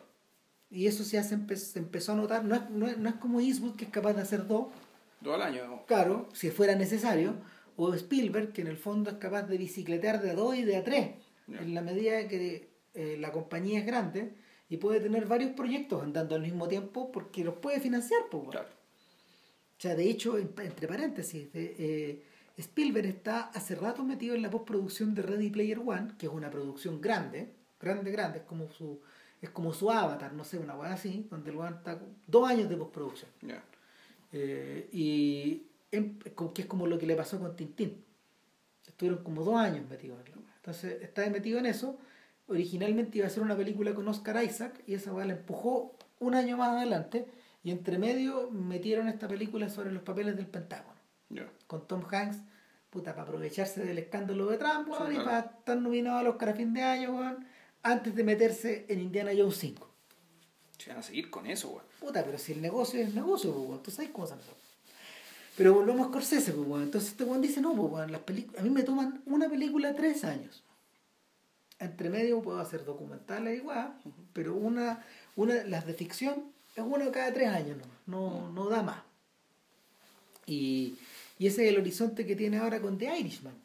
Y 0.71 0.87
eso 0.87 1.03
se, 1.03 1.19
hace, 1.19 1.35
empe- 1.37 1.55
se 1.57 1.77
empezó 1.77 2.13
a 2.13 2.15
notar, 2.15 2.43
no 2.43 2.55
es, 2.55 2.69
no, 2.71 2.87
es, 2.87 2.97
no 2.97 3.07
es 3.09 3.15
como 3.15 3.39
Eastwood 3.39 3.75
que 3.75 3.85
es 3.85 3.91
capaz 3.91 4.13
de 4.13 4.21
hacer 4.23 4.47
dos, 4.47 4.67
Todo 5.23 5.35
el 5.35 5.41
año. 5.43 5.83
claro, 5.85 6.27
si 6.33 6.49
fuera 6.49 6.73
necesario, 6.75 7.35
o 7.77 7.93
Spielberg 7.93 8.51
que 8.51 8.61
en 8.61 8.67
el 8.67 8.77
fondo 8.77 9.11
es 9.11 9.17
capaz 9.17 9.43
de 9.43 9.57
bicicletear 9.59 10.21
de 10.23 10.31
a 10.31 10.33
dos 10.33 10.55
y 10.55 10.63
de 10.63 10.77
a 10.77 10.83
tres, 10.83 11.11
en 11.47 11.75
la 11.75 11.81
medida 11.83 12.27
que 12.27 12.71
eh, 12.95 13.17
la 13.19 13.31
compañía 13.31 13.79
es 13.79 13.85
grande 13.85 14.33
y 14.69 14.77
puede 14.77 14.99
tener 14.99 15.27
varios 15.27 15.51
proyectos 15.51 16.01
andando 16.01 16.33
al 16.33 16.41
mismo 16.41 16.67
tiempo 16.67 17.11
porque 17.11 17.43
los 17.43 17.53
puede 17.55 17.79
financiar, 17.79 18.21
pues. 18.31 18.49
Claro. 18.49 18.69
O 19.77 19.81
sea, 19.81 19.95
de 19.95 20.09
hecho, 20.09 20.37
en- 20.37 20.53
entre 20.59 20.87
paréntesis, 20.87 21.51
de, 21.51 21.75
eh, 21.77 22.23
Spielberg 22.57 23.07
está 23.07 23.41
hace 23.49 23.75
rato 23.75 24.03
metido 24.03 24.33
en 24.35 24.41
la 24.41 24.49
postproducción 24.49 25.13
de 25.13 25.21
Ready 25.21 25.49
Player 25.49 25.79
One, 25.79 26.13
que 26.17 26.27
es 26.27 26.31
una 26.31 26.49
producción 26.49 27.01
grande, 27.01 27.49
grande, 27.79 28.11
grande, 28.11 28.39
es 28.39 28.45
como 28.45 28.69
su, 28.69 29.01
es 29.41 29.49
como 29.49 29.73
su 29.73 29.91
avatar, 29.91 30.31
no 30.33 30.43
sé, 30.45 30.57
una 30.57 30.77
weá 30.77 30.93
así, 30.93 31.27
donde 31.29 31.51
el 31.51 31.57
weón 31.57 31.73
está 31.75 31.99
dos 32.27 32.49
años 32.49 32.69
de 32.69 32.77
postproducción. 32.77 33.29
Ya. 33.41 33.61
Eh, 34.31 34.87
y 34.93 35.67
em- 35.91 36.17
que 36.53 36.61
es 36.61 36.67
como 36.67 36.87
lo 36.87 36.97
que 36.97 37.05
le 37.05 37.15
pasó 37.15 37.39
con 37.39 37.55
Tintín. 37.55 38.03
Estuvieron 38.87 39.23
como 39.23 39.43
dos 39.43 39.55
años 39.55 39.87
metidos 39.89 40.19
en 40.25 40.31
la 40.31 40.37
weá. 40.37 40.53
Entonces, 40.55 41.01
está 41.01 41.29
metido 41.29 41.59
en 41.59 41.65
eso. 41.65 41.97
Originalmente 42.47 43.17
iba 43.17 43.27
a 43.27 43.29
ser 43.29 43.43
una 43.43 43.57
película 43.57 43.93
con 43.93 44.07
Oscar 44.07 44.41
Isaac 44.43 44.81
y 44.87 44.93
esa 44.93 45.11
weá 45.13 45.25
la 45.25 45.33
empujó 45.33 45.95
un 46.19 46.35
año 46.35 46.55
más 46.57 46.69
adelante 46.69 47.25
y 47.65 47.71
entre 47.71 47.97
medio 47.97 48.51
metieron 48.51 49.09
esta 49.09 49.27
película 49.27 49.69
sobre 49.69 49.91
los 49.91 50.03
papeles 50.03 50.37
del 50.37 50.45
Pentágono 50.45 50.95
con 51.65 51.87
Tom 51.87 52.03
Hanks, 52.09 52.37
puta, 52.91 53.13
para 53.13 53.23
aprovecharse 53.23 53.83
del 53.83 53.97
escándalo 53.97 54.45
de 54.45 54.57
Trump, 54.57 54.87
weón, 54.87 55.07
Sí, 55.07 55.13
y 55.13 55.15
claro. 55.15 55.25
para 55.25 55.39
estar 55.39 55.77
nominado 55.77 56.19
al 56.19 56.27
Oscar 56.27 56.49
a 56.49 56.53
fin 56.53 56.73
de 56.75 56.83
año, 56.83 57.15
weón, 57.15 57.47
antes 57.81 58.15
de 58.15 58.23
meterse 58.23 58.85
en 58.87 59.01
Indiana 59.01 59.31
Jones 59.35 59.57
5. 59.57 59.89
Se 60.77 60.91
van 60.91 60.99
a 60.99 61.03
seguir 61.03 61.31
con 61.31 61.47
eso, 61.47 61.69
weón. 61.69 61.85
Puta, 61.99 62.23
pero 62.23 62.37
si 62.37 62.51
el 62.51 62.61
negocio 62.61 62.99
es 63.01 63.15
negocio, 63.15 63.51
pues, 63.51 63.67
weón, 63.67 63.83
tú 63.83 63.89
sabes 63.89 64.11
cómo 64.11 64.27
se. 64.27 64.35
Pero 65.57 65.73
volvemos 65.73 66.05
a 66.05 66.09
Scorsese, 66.09 66.51
pues, 66.53 66.67
weón. 66.67 66.83
Entonces 66.83 67.09
este 67.09 67.23
weón 67.23 67.41
dice, 67.41 67.61
no, 67.61 67.75
pues, 67.75 67.91
weón, 67.91 68.11
las 68.11 68.21
películas, 68.21 68.61
a 68.61 68.63
mí 68.63 68.69
me 68.69 68.83
toman 68.83 69.23
una 69.25 69.49
película 69.49 69.95
tres 69.95 70.23
años. 70.23 70.63
Entre 71.79 72.11
medio 72.11 72.43
puedo 72.43 72.59
hacer 72.59 72.85
documentales 72.85 73.57
igual, 73.57 73.95
pero 74.33 74.55
una, 74.55 75.03
una, 75.35 75.63
las 75.65 75.87
de 75.87 75.93
ficción 75.93 76.54
es 76.75 76.83
una 76.83 77.11
cada 77.11 77.33
tres 77.33 77.47
años, 77.47 77.77
no, 78.05 78.41
no, 78.41 78.51
no 78.51 78.69
da 78.69 78.83
más. 78.83 79.01
Y, 80.45 80.97
y 81.39 81.47
ese 81.47 81.65
es 81.65 81.71
el 81.71 81.79
horizonte 81.79 82.25
que 82.25 82.35
tiene 82.35 82.57
ahora 82.57 82.81
con 82.81 82.97
The 82.97 83.19
Irishman, 83.19 83.55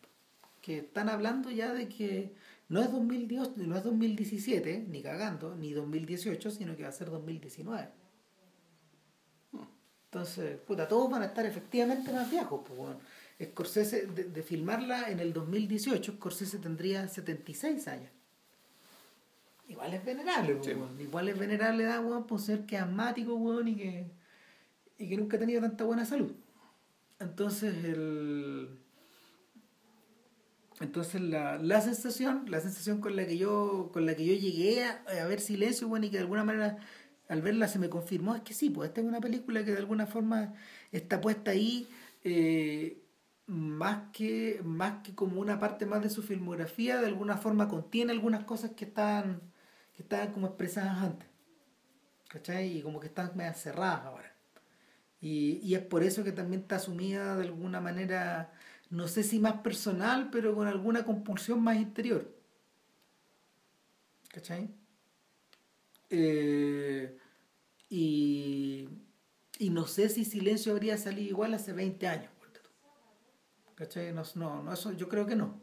que 0.62 0.79
están 0.79 1.09
hablando 1.09 1.51
ya 1.51 1.75
de 1.75 1.88
que 1.88 2.33
no 2.68 2.81
es 2.81 2.90
2010, 2.92 3.57
no 3.57 3.77
es 3.77 3.85
2017, 3.85 4.87
ni 4.88 5.03
cagando, 5.03 5.57
ni 5.57 5.73
2018, 5.73 6.51
sino 6.51 6.77
que 6.77 6.85
va 6.85 6.88
a 6.88 6.92
ser 6.92 7.11
2019. 7.11 7.88
Entonces, 10.05 10.59
puta, 10.59 10.88
todos 10.88 11.09
van 11.09 11.23
a 11.23 11.27
estar 11.27 11.46
efectivamente 11.46 12.12
más 12.12 12.29
viejos. 12.31 12.62
Pues, 12.66 12.79
bueno. 12.79 13.01
Scorsese, 13.42 14.07
de, 14.07 14.25
de 14.25 14.42
filmarla 14.42 15.11
en 15.11 15.20
el 15.20 15.33
2018, 15.33 16.12
Scorsese 16.14 16.59
tendría 16.59 17.07
76 17.09 17.88
años. 17.88 18.11
Igual 19.70 19.94
es 19.94 20.04
venerable, 20.04 20.54
pues, 20.56 20.66
Sí. 20.66 20.72
weón. 20.74 21.00
igual 21.00 21.28
es 21.28 21.38
venerable 21.38 21.85
edad, 21.85 22.04
weón, 22.04 22.26
por 22.26 22.40
ser 22.40 22.66
que 22.66 22.76
es 22.76 22.83
asmático, 22.83 23.35
weón, 23.35 23.68
y 23.68 23.76
que, 23.76 24.11
y 24.98 25.09
que 25.09 25.16
nunca 25.16 25.37
ha 25.37 25.40
tenido 25.40 25.61
tanta 25.62 25.85
buena 25.85 26.04
salud. 26.04 26.33
Entonces, 27.20 27.74
el... 27.85 28.68
Entonces 30.80 31.20
la, 31.20 31.59
la 31.59 31.80
sensación, 31.83 32.44
la 32.48 32.61
sensación 32.61 33.00
con 33.02 33.14
la 33.14 33.26
que 33.26 33.37
yo, 33.37 33.90
con 33.92 34.06
la 34.06 34.16
que 34.16 34.24
yo 34.24 34.33
llegué 34.33 34.85
a, 34.85 35.02
a 35.22 35.26
ver 35.26 35.40
silencio, 35.40 35.88
bueno, 35.88 36.06
y 36.06 36.11
que 36.11 36.16
de 36.16 36.22
alguna 36.22 36.42
manera 36.44 36.78
al 37.28 37.42
verla 37.42 37.68
se 37.68 37.78
me 37.78 37.90
confirmó, 37.90 38.35
es 38.35 38.40
que 38.42 38.54
sí, 38.54 38.70
pues 38.70 38.88
esta 38.88 39.02
es 39.02 39.06
una 39.06 39.20
película 39.20 39.62
que 39.64 39.72
de 39.72 39.78
alguna 39.78 40.06
forma 40.06 40.54
está 40.90 41.20
puesta 41.20 41.50
ahí 41.50 41.87
eh, 42.24 42.98
más 43.46 44.11
que, 44.12 44.61
más 44.64 45.02
que 45.02 45.14
como 45.14 45.40
una 45.40 45.59
parte 45.61 45.85
más 45.87 46.02
de 46.02 46.09
su 46.11 46.22
filmografía, 46.22 46.98
de 46.98 47.06
alguna 47.09 47.37
forma 47.37 47.68
contiene 47.68 48.12
algunas 48.12 48.44
cosas 48.44 48.70
que 48.70 48.87
estaban, 48.87 49.42
estaban 50.03 50.33
como 50.33 50.49
expresadas 50.49 50.99
antes. 50.99 51.29
¿Cachai? 52.29 52.79
Y 52.79 52.83
como 52.83 53.01
que 53.01 53.09
están 53.09 53.33
medio 53.37 53.53
cerradas 53.55 54.05
ahora. 54.05 54.35
Y, 55.21 55.61
y 55.63 55.75
es 55.75 55.83
por 55.83 56.03
eso 56.03 56.25
que 56.25 56.33
también 56.33 56.63
está 56.63 56.77
asumida 56.77 57.37
de 57.37 57.45
alguna 57.45 57.81
manera, 57.81 58.53
no 58.89 59.09
sé 59.09 59.23
si 59.23 59.39
más 59.39 59.61
personal, 59.61 60.31
pero 60.31 60.55
con 60.55 60.67
alguna 60.67 61.05
compulsión 61.05 61.63
más 61.63 61.77
interior. 61.77 62.33
¿Cachai? 64.29 64.71
Eh, 66.09 67.19
y, 67.89 68.89
y 69.59 69.71
no 69.71 69.87
sé 69.87 70.09
si 70.09 70.25
Silencio 70.25 70.73
habría 70.73 70.97
salido 70.97 71.29
igual 71.31 71.55
hace 71.55 71.73
20 71.73 72.07
años. 72.07 72.31
¿Cachai? 73.81 74.13
No, 74.13 74.23
no, 74.35 74.63
no, 74.63 74.73
eso 74.75 74.93
yo 74.93 75.09
creo 75.09 75.25
que 75.25 75.37
no. 75.37 75.59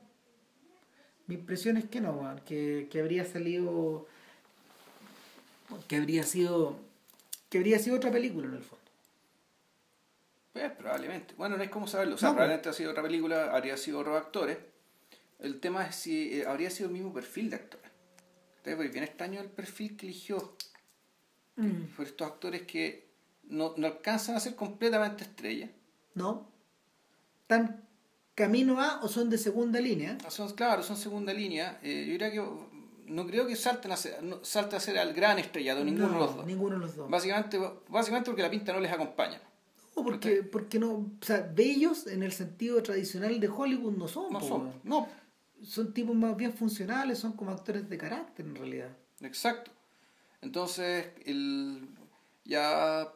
Mi 1.28 1.36
impresión 1.36 1.78
es 1.78 1.86
que 1.86 2.02
no, 2.02 2.36
que, 2.46 2.88
que 2.90 3.00
habría 3.00 3.24
salido, 3.26 4.08
que 5.88 5.96
habría 5.98 6.24
sido, 6.24 6.78
que 7.50 7.58
habría 7.58 7.80
sido 7.80 7.98
otra 7.98 8.12
película 8.12 8.48
en 8.48 8.56
el 8.56 8.64
fondo. 8.64 8.84
Pues 10.54 10.72
probablemente. 10.72 11.34
Bueno, 11.38 11.58
no 11.58 11.64
es 11.64 11.70
como 11.70 11.88
saberlo. 11.88 12.16
O 12.16 12.18
sea, 12.18 12.30
No, 12.30 12.34
pues. 12.34 12.38
probablemente 12.40 12.70
ha 12.70 12.74
sido 12.74 12.92
otra 12.92 13.04
película, 13.04 13.52
habría 13.56 13.78
sido 13.78 14.00
otros 14.00 14.18
actores. 14.18 14.58
El 15.40 15.60
tema 15.60 15.86
es 15.86 15.96
si 15.96 16.40
eh, 16.40 16.46
habría 16.48 16.70
sido 16.72 16.88
el 16.90 16.94
mismo 16.94 17.14
perfil 17.14 17.50
de 17.52 17.58
actores. 17.58 17.92
Entonces, 18.64 18.92
bien 18.92 19.04
extraño 19.04 19.40
el 19.40 19.50
perfil 19.50 19.96
que 19.96 20.08
eligió 20.08 20.56
por 21.96 22.06
estos 22.06 22.28
actores 22.28 22.64
que 22.64 23.08
no, 23.44 23.74
no 23.78 23.88
alcanzan 23.88 24.36
a 24.36 24.40
ser 24.40 24.56
completamente 24.56 25.24
estrellas, 25.24 25.70
¿No? 26.16 26.48
¿Están 27.42 27.84
camino 28.36 28.82
a 28.82 29.00
o 29.04 29.08
son 29.08 29.30
de 29.30 29.38
segunda 29.38 29.80
línea? 29.80 30.18
Son, 30.30 30.52
claro, 30.54 30.84
son 30.84 30.98
segunda 30.98 31.32
línea. 31.34 31.80
Eh, 31.82 32.04
yo 32.06 32.12
diría 32.14 32.32
que 32.32 32.44
no 33.08 33.26
creo 33.26 33.48
que 33.48 33.56
salten 33.56 33.92
a 33.92 33.98
ser, 33.98 34.18
salte 34.44 34.76
a 34.76 34.80
ser 34.80 34.98
al 34.98 35.14
gran 35.14 35.40
estrellado, 35.40 35.84
ninguno 35.84 36.10
de 36.10 36.20
los 36.20 36.36
dos. 36.36 36.46
Ninguno 36.46 36.76
de 36.76 36.82
los 36.82 36.96
dos. 36.96 37.10
Básicamente, 37.10 37.60
básicamente 37.90 38.30
porque 38.30 38.42
la 38.42 38.50
pinta 38.50 38.74
no 38.74 38.80
les 38.80 38.92
acompaña. 38.92 39.42
No, 39.96 40.04
porque, 40.04 40.44
porque 40.44 40.78
no, 40.78 40.92
o 40.92 41.12
sea, 41.22 41.50
bellos 41.54 42.06
en 42.08 42.22
el 42.22 42.32
sentido 42.32 42.84
tradicional 42.84 43.40
de 43.40 43.48
Hollywood 43.48 43.98
no 43.98 44.08
son. 44.08 44.32
No 44.32 44.42
son, 44.42 44.74
no. 44.84 45.08
Son 45.64 45.92
tipos 45.92 46.16
más 46.16 46.38
bien 46.38 46.54
funcionales, 46.54 47.18
son 47.18 47.34
como 47.34 47.52
actores 47.52 47.90
de 47.90 47.98
carácter 47.98 48.46
en 48.46 48.56
realidad. 48.56 48.90
Exacto. 49.22 49.72
Entonces, 50.42 51.08
el, 51.26 51.88
ya 52.46 53.12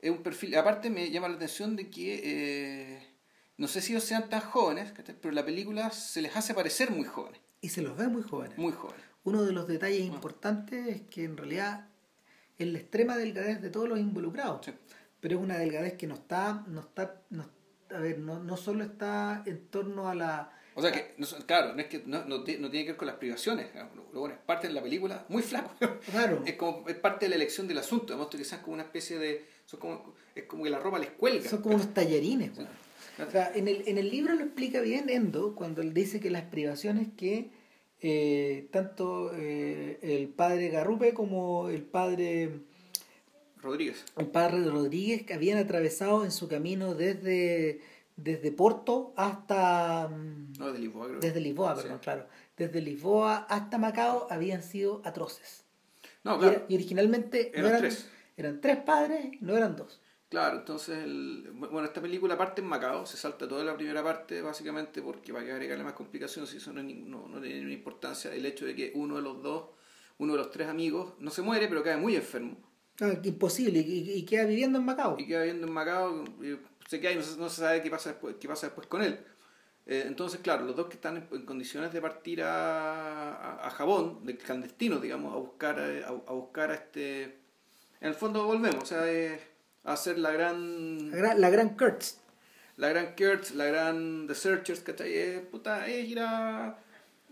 es 0.00 0.10
un 0.10 0.22
perfil. 0.22 0.56
Aparte, 0.56 0.88
me 0.88 1.10
llama 1.10 1.28
la 1.28 1.36
atención 1.36 1.76
de 1.76 1.90
que 1.90 2.20
eh, 2.24 3.08
no 3.58 3.68
sé 3.68 3.82
si 3.82 3.92
ellos 3.92 4.04
sean 4.04 4.30
tan 4.30 4.40
jóvenes, 4.40 4.92
pero 5.20 5.34
la 5.34 5.44
película 5.44 5.90
se 5.90 6.22
les 6.22 6.34
hace 6.34 6.54
parecer 6.54 6.90
muy 6.90 7.04
jóvenes. 7.04 7.40
Y 7.60 7.68
se 7.70 7.82
los 7.82 7.96
ve 7.96 8.08
muy 8.08 8.22
jóvenes. 8.22 8.56
Muy 8.58 8.72
jóvenes. 8.72 9.04
Uno 9.24 9.42
de 9.42 9.52
los 9.52 9.66
detalles 9.66 10.00
importantes 10.00 10.86
es 10.88 11.00
que 11.02 11.24
en 11.24 11.36
realidad 11.36 11.88
es 12.58 12.66
la 12.68 12.78
extrema 12.78 13.16
delgadez 13.16 13.60
de 13.60 13.70
todos 13.70 13.88
los 13.88 13.98
involucrados. 13.98 14.66
Pero 15.20 15.38
es 15.38 15.42
una 15.42 15.58
delgadez 15.58 15.94
que 15.94 16.06
no 16.06 16.14
está, 16.14 16.64
no 16.68 16.80
está, 16.80 17.22
no, 17.30 17.48
a 17.90 17.98
ver, 17.98 18.18
no, 18.18 18.38
no 18.38 18.56
solo 18.56 18.84
está 18.84 19.42
en 19.46 19.66
torno 19.66 20.08
a 20.08 20.14
la 20.14 20.52
o 20.78 20.80
sea 20.80 20.92
que, 20.92 21.16
claro, 21.44 21.74
no, 21.74 21.80
es 21.80 21.88
que, 21.88 22.04
no, 22.06 22.24
no, 22.24 22.44
tiene 22.44 22.70
que 22.70 22.84
ver 22.90 22.96
con 22.96 23.08
las 23.08 23.16
privaciones. 23.16 23.66
Lo 24.12 24.20
bueno, 24.20 24.36
es 24.36 24.40
parte 24.42 24.68
de 24.68 24.74
la 24.74 24.80
película 24.80 25.24
muy 25.28 25.42
flaco. 25.42 25.74
Claro. 26.08 26.40
Es 26.46 26.54
como 26.54 26.88
es 26.88 26.94
parte 26.94 27.26
de 27.26 27.30
la 27.30 27.34
elección 27.34 27.66
del 27.66 27.78
asunto. 27.78 28.12
Además, 28.12 28.28
que 28.30 28.44
sean 28.44 28.62
como 28.62 28.74
una 28.74 28.84
especie 28.84 29.18
de. 29.18 29.44
Son 29.66 29.80
como, 29.80 30.14
es 30.36 30.44
como 30.44 30.62
que 30.62 30.70
la 30.70 30.78
ropa 30.78 31.00
les 31.00 31.10
cuelga. 31.10 31.50
Son 31.50 31.62
como 31.62 31.74
unos 31.74 31.92
tallarines. 31.92 32.52
O 33.26 33.30
sea, 33.30 33.50
en 33.54 33.68
el, 33.68 33.82
en 33.86 33.98
el 33.98 34.10
libro 34.10 34.34
lo 34.34 34.44
explica 34.44 34.80
bien 34.80 35.08
Endo 35.08 35.54
cuando 35.54 35.82
él 35.82 35.92
dice 35.92 36.20
que 36.20 36.30
las 36.30 36.44
privaciones 36.44 37.08
que 37.16 37.50
eh, 38.00 38.68
tanto 38.70 39.32
eh, 39.34 39.98
el 40.02 40.28
padre 40.28 40.68
Garrupe 40.68 41.14
como 41.14 41.68
el 41.68 41.82
padre 41.82 42.60
Rodríguez. 43.60 44.04
El 44.16 44.26
padre 44.26 44.64
Rodríguez 44.64 45.24
que 45.24 45.34
habían 45.34 45.58
atravesado 45.58 46.24
en 46.24 46.30
su 46.30 46.48
camino 46.48 46.94
desde 46.94 47.80
desde 48.18 48.50
Porto 48.50 49.12
hasta... 49.16 50.08
No, 50.08 50.66
desde 50.66 50.80
Lisboa, 50.80 51.06
creo. 51.06 51.20
Desde 51.20 51.40
Lisboa, 51.40 51.76
perdón, 51.76 51.98
claro. 52.00 52.26
Desde 52.56 52.80
Lisboa 52.80 53.46
hasta 53.48 53.78
Macao 53.78 54.26
habían 54.28 54.62
sido 54.62 55.00
atroces. 55.04 55.64
No, 56.24 56.38
claro. 56.38 56.64
Y, 56.68 56.74
originalmente 56.74 57.52
eran, 57.54 57.66
eran, 57.66 57.80
tres. 57.80 58.08
Eran 58.36 58.60
tres 58.60 58.76
padres, 58.78 59.40
no 59.40 59.56
eran 59.56 59.76
dos. 59.76 60.00
Claro, 60.28 60.58
entonces, 60.58 61.06
bueno, 61.54 61.84
esta 61.84 62.02
película 62.02 62.36
parte 62.36 62.60
en 62.60 62.68
Macao, 62.68 63.06
se 63.06 63.16
salta 63.16 63.48
toda 63.48 63.64
la 63.64 63.74
primera 63.74 64.02
parte 64.02 64.42
básicamente 64.42 65.00
porque 65.00 65.32
va 65.32 65.40
a 65.40 65.42
agregarle 65.42 65.84
más 65.84 65.94
complicaciones 65.94 66.52
y 66.52 66.58
eso 66.58 66.70
no, 66.72 66.82
no, 66.82 67.28
no 67.28 67.40
tiene 67.40 67.56
ninguna 67.56 67.72
importancia. 67.72 68.34
El 68.34 68.44
hecho 68.44 68.66
de 68.66 68.74
que 68.74 68.92
uno 68.94 69.16
de 69.16 69.22
los 69.22 69.42
dos, 69.42 69.70
uno 70.18 70.34
de 70.34 70.38
los 70.38 70.50
tres 70.50 70.68
amigos, 70.68 71.14
no 71.18 71.30
se 71.30 71.40
muere, 71.40 71.66
pero 71.66 71.82
cae 71.82 71.96
muy 71.96 72.14
enfermo. 72.14 72.58
Ah, 73.00 73.14
imposible, 73.22 73.78
y, 73.78 74.10
y, 74.10 74.24
queda 74.26 74.44
viviendo 74.44 74.78
en 74.78 74.84
Macao. 74.84 75.16
Y 75.18 75.26
queda 75.26 75.42
viviendo 75.42 75.66
en 75.66 75.72
Macao, 75.72 76.24
se 76.88 77.00
queda 77.00 77.12
y 77.12 77.16
no 77.16 77.22
se, 77.22 77.38
no 77.38 77.48
se 77.48 77.60
sabe 77.62 77.80
qué 77.80 77.90
pasa 77.90 78.10
después, 78.10 78.36
qué 78.38 78.48
pasa 78.48 78.66
después 78.66 78.86
con 78.86 79.02
él. 79.02 79.18
Eh, 79.86 80.04
entonces, 80.06 80.40
claro, 80.40 80.66
los 80.66 80.76
dos 80.76 80.88
que 80.88 80.96
están 80.96 81.16
en, 81.16 81.46
condiciones 81.46 81.92
de 81.92 82.02
partir 82.02 82.42
a, 82.42 83.64
a, 83.64 83.70
Jabón, 83.70 84.26
de 84.26 84.36
clandestino, 84.36 84.98
digamos, 84.98 85.32
a 85.32 85.36
buscar 85.36 85.78
a, 85.80 86.08
a, 86.08 86.32
buscar 86.32 86.70
a 86.70 86.74
este... 86.74 87.22
En 88.00 88.08
el 88.08 88.14
fondo 88.14 88.44
volvemos, 88.44 88.82
o 88.82 88.86
sea, 88.86 89.08
a 89.90 89.94
hacer 89.94 90.18
la 90.18 90.30
gran... 90.32 91.10
La 91.10 91.16
gran, 91.16 91.40
la 91.40 91.50
gran 91.50 91.76
Kurtz. 91.76 92.18
La 92.76 92.88
gran 92.88 93.14
Kurtz, 93.16 93.54
la 93.54 93.66
gran 93.66 94.26
The 94.26 94.34
Searchers, 94.34 94.80
¿cachai? 94.80 95.12
Eh, 95.12 95.48
puta, 95.50 95.86
es 95.86 96.08
ir 96.08 96.20
a... 96.20 96.78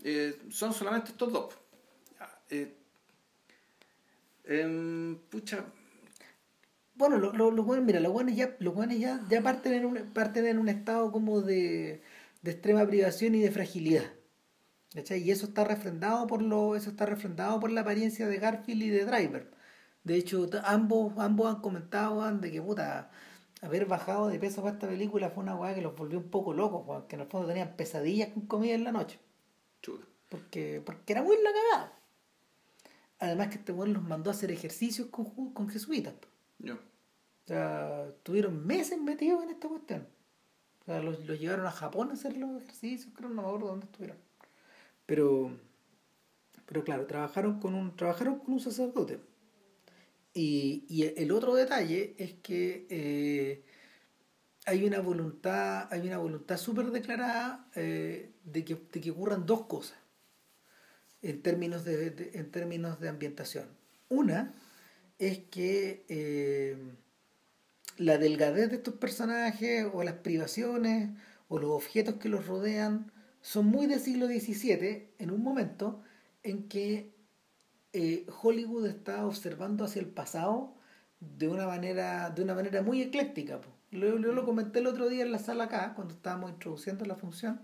Eh, 0.03 0.39
son 0.49 0.73
solamente 0.73 1.11
estos 1.11 1.31
dos. 1.31 1.55
Eh, 2.49 2.77
Em, 4.47 5.17
pucha. 5.29 5.65
Bueno, 6.95 7.17
los 7.17 7.35
lo, 7.35 7.51
lo, 7.51 7.63
mira, 7.81 7.99
los 7.99 8.11
buenos 8.11 8.35
ya, 8.35 8.55
los 8.59 8.73
ya, 8.97 9.21
ya 9.29 9.41
parten, 9.41 9.73
en 9.73 9.85
un, 9.85 9.95
parten 10.13 10.47
en 10.47 10.57
un 10.57 10.69
estado 10.69 11.11
como 11.11 11.41
de, 11.41 12.01
de 12.41 12.51
extrema 12.51 12.87
privación 12.87 13.35
y 13.35 13.41
de 13.41 13.51
fragilidad. 13.51 14.03
Y 14.95 15.31
eso 15.31 15.47
está 15.47 15.63
refrendado 15.63 16.25
por 16.27 16.41
lo, 16.41 16.75
eso 16.75 16.89
está 16.89 17.05
refrendado 17.05 17.59
por 17.59 17.71
la 17.71 17.81
apariencia 17.81 18.27
de 18.27 18.37
Garfield 18.37 18.83
y 18.83 18.89
de 18.89 19.05
Driver. 19.05 19.51
De 20.07 20.15
hecho, 20.15 20.49
ambos, 20.63 21.11
ambos 21.17 21.53
han 21.53 21.61
comentado 21.61 22.31
de 22.31 22.49
que 22.49 22.61
puta, 22.61 23.11
haber 23.61 23.85
bajado 23.87 24.29
de 24.29 24.39
peso 24.39 24.61
para 24.61 24.75
esta 24.75 24.87
película 24.87 25.29
fue 25.29 25.43
una 25.43 25.55
weá 25.55 25.75
que 25.75 25.81
los 25.81 25.97
volvió 25.97 26.17
un 26.17 26.29
poco 26.29 26.53
locos, 26.53 27.03
que 27.09 27.15
en 27.17 27.23
el 27.23 27.27
fondo 27.27 27.49
tenían 27.49 27.75
pesadillas 27.75 28.29
con 28.29 28.45
comida 28.45 28.73
en 28.73 28.85
la 28.85 28.93
noche. 28.93 29.19
Porque, 30.29 30.81
porque 30.85 31.11
era 31.11 31.23
muy 31.23 31.35
la 31.43 31.51
cagada. 31.51 31.93
Además 33.19 33.49
que 33.49 33.55
este 33.55 33.73
weón 33.73 33.91
los 33.91 34.03
mandó 34.03 34.29
a 34.29 34.33
hacer 34.33 34.49
ejercicios 34.49 35.09
con, 35.09 35.51
con 35.53 35.67
jesuitas. 35.67 36.13
O 36.63 37.47
sea, 37.47 38.07
tuvieron 38.23 38.65
meses 38.65 38.97
metidos 39.01 39.43
en 39.43 39.49
esta 39.49 39.67
cuestión. 39.67 40.07
O 40.81 40.85
sea, 40.85 41.01
los, 41.01 41.25
los, 41.25 41.37
llevaron 41.37 41.65
a 41.65 41.71
Japón 41.71 42.11
a 42.11 42.13
hacer 42.13 42.37
los 42.37 42.61
ejercicios, 42.61 43.13
creo, 43.13 43.27
no 43.27 43.41
me 43.41 43.45
acuerdo 43.45 43.67
dónde 43.67 43.87
estuvieron. 43.87 44.17
Pero, 45.05 45.51
pero 46.65 46.85
claro, 46.85 47.05
trabajaron 47.07 47.59
con 47.59 47.73
un, 47.73 47.93
trabajaron 47.97 48.39
con 48.39 48.53
un 48.53 48.59
sacerdote. 48.61 49.19
Y, 50.37 50.85
y 50.87 51.01
el 51.19 51.31
otro 51.31 51.55
detalle 51.55 52.13
es 52.19 52.33
que 52.43 52.85
eh, 52.91 53.63
hay 54.67 54.85
una 54.85 54.99
voluntad, 54.99 55.91
hay 55.91 56.01
una 56.01 56.19
voluntad 56.19 56.57
súper 56.57 56.91
declarada 56.91 57.67
eh, 57.73 58.33
de, 58.43 58.63
que, 58.63 58.75
de 58.75 59.01
que 59.01 59.09
ocurran 59.09 59.47
dos 59.47 59.65
cosas 59.65 59.97
en 61.23 61.41
términos 61.41 61.85
de, 61.85 62.29
en 62.35 62.51
términos 62.51 62.99
de 62.99 63.09
ambientación. 63.09 63.65
Una 64.09 64.53
es 65.17 65.39
que 65.39 66.05
eh, 66.07 66.77
la 67.97 68.19
delgadez 68.19 68.69
de 68.69 68.75
estos 68.75 68.93
personajes 68.93 69.87
o 69.91 70.03
las 70.03 70.17
privaciones 70.17 71.17
o 71.47 71.57
los 71.57 71.71
objetos 71.71 72.17
que 72.17 72.29
los 72.29 72.45
rodean 72.45 73.11
son 73.41 73.65
muy 73.65 73.87
del 73.87 74.01
siglo 74.01 74.27
XVII 74.27 75.13
en 75.17 75.31
un 75.31 75.41
momento 75.41 76.03
en 76.43 76.67
que 76.69 77.16
eh, 77.93 78.25
Hollywood 78.41 78.85
está 78.87 79.25
observando 79.25 79.85
hacia 79.85 80.01
el 80.01 80.07
pasado 80.07 80.75
de 81.19 81.47
una 81.47 81.65
manera, 81.67 82.29
de 82.29 82.43
una 82.43 82.53
manera 82.53 82.81
muy 82.81 83.01
ecléctica. 83.01 83.59
Yo, 83.91 84.19
yo 84.19 84.33
lo 84.33 84.45
comenté 84.45 84.79
el 84.79 84.87
otro 84.87 85.09
día 85.09 85.23
en 85.23 85.31
la 85.31 85.39
sala 85.39 85.65
acá, 85.65 85.93
cuando 85.95 86.13
estábamos 86.13 86.51
introduciendo 86.51 87.05
la 87.05 87.15
función 87.15 87.61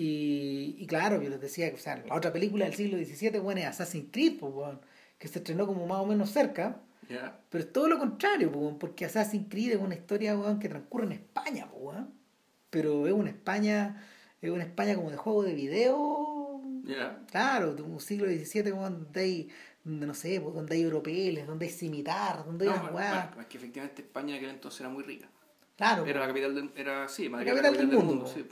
y, 0.00 0.76
y 0.78 0.86
claro, 0.86 1.20
yo 1.20 1.28
les 1.28 1.40
decía, 1.40 1.72
o 1.74 1.76
sea, 1.76 1.96
la 1.96 2.14
otra 2.14 2.32
película 2.32 2.64
del 2.64 2.74
siglo 2.74 2.96
XVII, 2.98 3.40
bueno, 3.40 3.60
es 3.60 3.66
Assassin's 3.66 4.10
Creed, 4.12 4.38
pues, 4.38 4.78
que 5.18 5.26
se 5.26 5.40
estrenó 5.40 5.66
como 5.66 5.88
más 5.88 5.98
o 5.98 6.06
menos 6.06 6.30
cerca. 6.30 6.80
Pero 7.48 7.64
es 7.64 7.72
todo 7.72 7.88
lo 7.88 7.98
contrario, 7.98 8.52
pues, 8.52 8.76
porque 8.78 9.06
Assassin's 9.06 9.48
Creed 9.48 9.72
es 9.72 9.80
una 9.80 9.96
historia 9.96 10.36
bueno, 10.36 10.60
que 10.60 10.68
transcurre 10.68 11.06
en 11.06 11.12
España, 11.12 11.68
pues, 11.68 11.98
pero 12.70 13.08
es 13.08 13.12
una 13.12 13.30
España, 13.30 14.00
es 14.40 14.50
una 14.52 14.62
España 14.62 14.94
como 14.94 15.10
de 15.10 15.16
juego 15.16 15.42
de 15.42 15.54
video. 15.54 16.37
Claro, 17.30 17.76
un 17.84 18.00
siglo 18.00 18.26
XVII 18.26 18.70
donde 18.70 19.20
hay, 19.20 19.48
no 19.84 20.14
sé, 20.14 20.40
pues, 20.40 20.54
donde 20.54 20.74
hay 20.76 20.82
europeos, 20.82 21.46
donde 21.46 21.66
hay 21.66 21.72
cimitar, 21.72 22.44
donde 22.44 22.68
hay 22.68 22.76
no, 22.76 22.92
bueno, 22.92 23.30
es 23.40 23.46
que 23.46 23.58
efectivamente 23.58 24.02
España 24.02 24.30
en 24.30 24.36
aquel 24.36 24.50
entonces 24.50 24.80
era 24.80 24.88
muy 24.88 25.04
rica. 25.04 25.28
Claro. 25.76 26.06
Era 26.06 26.20
la 26.20 26.26
capital 26.26 26.54
del, 26.54 26.70
era, 26.74 27.08
sí, 27.08 27.28
la 27.28 27.44
capital, 27.44 27.76
del, 27.76 27.86
mundo. 27.88 28.26
sí. 28.26 28.44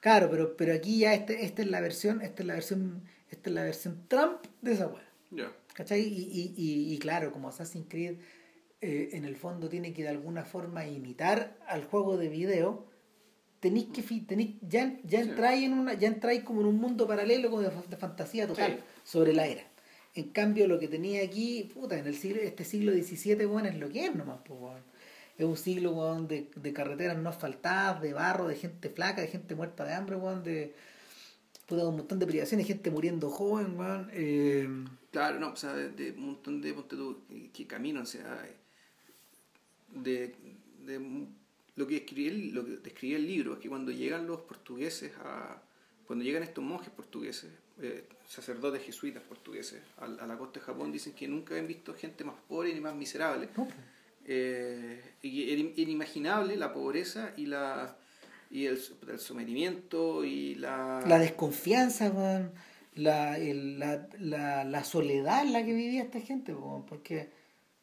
Claro, 0.00 0.30
pero, 0.30 0.56
pero 0.56 0.72
aquí 0.72 1.00
ya 1.00 1.12
este, 1.12 1.44
esta 1.44 1.62
es 1.62 1.68
la 1.68 1.80
versión, 1.80 2.22
esta 2.22 2.42
es 2.42 2.46
la 2.46 2.54
versión, 2.54 3.02
esta 3.30 3.50
es 3.50 3.54
la 3.54 3.64
versión 3.64 4.04
Trump 4.08 4.46
de 4.62 4.72
esa 4.72 4.86
weá. 4.86 5.02
Yeah. 5.30 5.52
¿Cachai? 5.74 6.00
Y, 6.00 6.54
y, 6.56 6.94
y, 6.94 6.98
claro, 6.98 7.32
como 7.32 7.48
Assassin's 7.48 7.86
Creed 7.88 8.16
eh, 8.80 9.10
en 9.12 9.26
el 9.26 9.36
fondo 9.36 9.68
tiene 9.68 9.92
que 9.92 10.02
de 10.02 10.08
alguna 10.08 10.44
forma 10.44 10.86
imitar 10.86 11.58
al 11.68 11.84
juego 11.84 12.16
de 12.16 12.28
video, 12.28 12.86
tenéis 13.60 13.86
que 13.86 14.02
tenéis, 14.20 14.56
ya, 14.62 14.98
ya 15.04 15.20
entráis 15.20 15.64
en 15.64 15.74
una, 15.74 15.94
ya 15.94 16.08
entráis 16.08 16.42
como 16.42 16.62
en 16.62 16.66
un 16.66 16.76
mundo 16.76 17.06
paralelo 17.06 17.50
como 17.50 17.62
de, 17.62 17.96
fantasía 17.96 18.46
total 18.46 18.82
sobre 19.04 19.32
la 19.32 19.46
era. 19.46 19.62
En 20.14 20.30
cambio 20.30 20.66
lo 20.66 20.78
que 20.80 20.88
tenía 20.88 21.22
aquí, 21.22 21.70
puta, 21.72 21.98
en 21.98 22.06
el 22.06 22.16
siglo, 22.16 22.40
este 22.42 22.64
siglo 22.64 22.92
XVII, 22.92 23.44
bueno, 23.46 23.68
es 23.68 23.76
lo 23.76 23.88
que 23.90 24.06
es 24.06 24.14
nomás, 24.14 24.40
pues 24.44 24.58
bueno 24.58 24.90
es 25.40 25.46
un 25.46 25.56
siglo 25.56 26.20
de, 26.22 26.50
de, 26.54 26.72
carreteras 26.72 27.16
no 27.16 27.30
asfaltadas, 27.30 28.02
de 28.02 28.12
barro, 28.12 28.46
de 28.46 28.56
gente 28.56 28.90
flaca, 28.90 29.22
de 29.22 29.28
gente 29.28 29.54
muerta 29.54 29.84
de 29.84 29.94
hambre, 29.94 30.16
de 30.16 30.74
un 31.70 31.96
montón 31.96 32.18
de 32.18 32.26
privaciones, 32.26 32.66
gente 32.66 32.90
muriendo 32.90 33.30
joven, 33.30 33.76
eh, 34.12 34.68
Claro, 35.10 35.40
no, 35.40 35.52
o 35.52 35.56
sea, 35.56 35.74
de, 35.74 36.12
un 36.12 36.26
montón 36.26 36.60
de 36.60 36.72
ponte 36.72 36.96
que 37.52 37.66
o 37.66 38.06
sea, 38.06 38.46
de, 39.94 40.34
de 40.84 41.26
lo 41.80 41.86
que 41.88 41.96
escribí 42.02 42.50
lo 42.56 42.62
que 42.66 42.72
describía 42.88 43.16
el 43.22 43.26
libro 43.26 43.54
es 43.54 43.58
que 43.60 43.68
cuando 43.74 43.90
llegan 43.90 44.26
los 44.26 44.40
portugueses 44.50 45.12
a 45.24 45.60
cuando 46.06 46.24
llegan 46.24 46.42
estos 46.42 46.62
monjes 46.72 46.90
portugueses 46.90 47.50
eh, 47.82 48.04
sacerdotes 48.28 48.82
jesuitas 48.82 49.22
portugueses 49.32 49.80
a, 49.98 50.04
a, 50.04 50.26
la 50.26 50.36
costa 50.36 50.60
de 50.60 50.66
Japón 50.66 50.92
dicen 50.92 51.12
que 51.14 51.26
nunca 51.26 51.56
han 51.56 51.66
visto 51.66 51.94
gente 51.94 52.24
más 52.24 52.36
pobre 52.48 52.74
ni 52.74 52.80
más 52.80 52.94
miserable. 52.94 53.48
Eh, 54.26 55.00
y 55.22 55.50
era 55.52 55.62
inimaginable 55.76 56.56
la 56.56 56.72
pobreza 56.72 57.32
y 57.36 57.46
la 57.46 57.96
y 58.50 58.66
el, 58.66 58.78
el 59.08 59.18
sometimiento 59.20 60.24
y 60.24 60.56
la... 60.56 61.00
La 61.06 61.18
desconfianza, 61.20 62.12
la, 62.96 63.38
el- 63.38 63.78
la, 63.78 64.08
la, 64.18 64.64
la 64.64 64.82
soledad 64.84 65.44
en 65.46 65.52
la 65.52 65.64
que 65.64 65.72
vivía 65.72 66.02
esta 66.02 66.20
gente, 66.20 66.52
porque... 66.88 67.30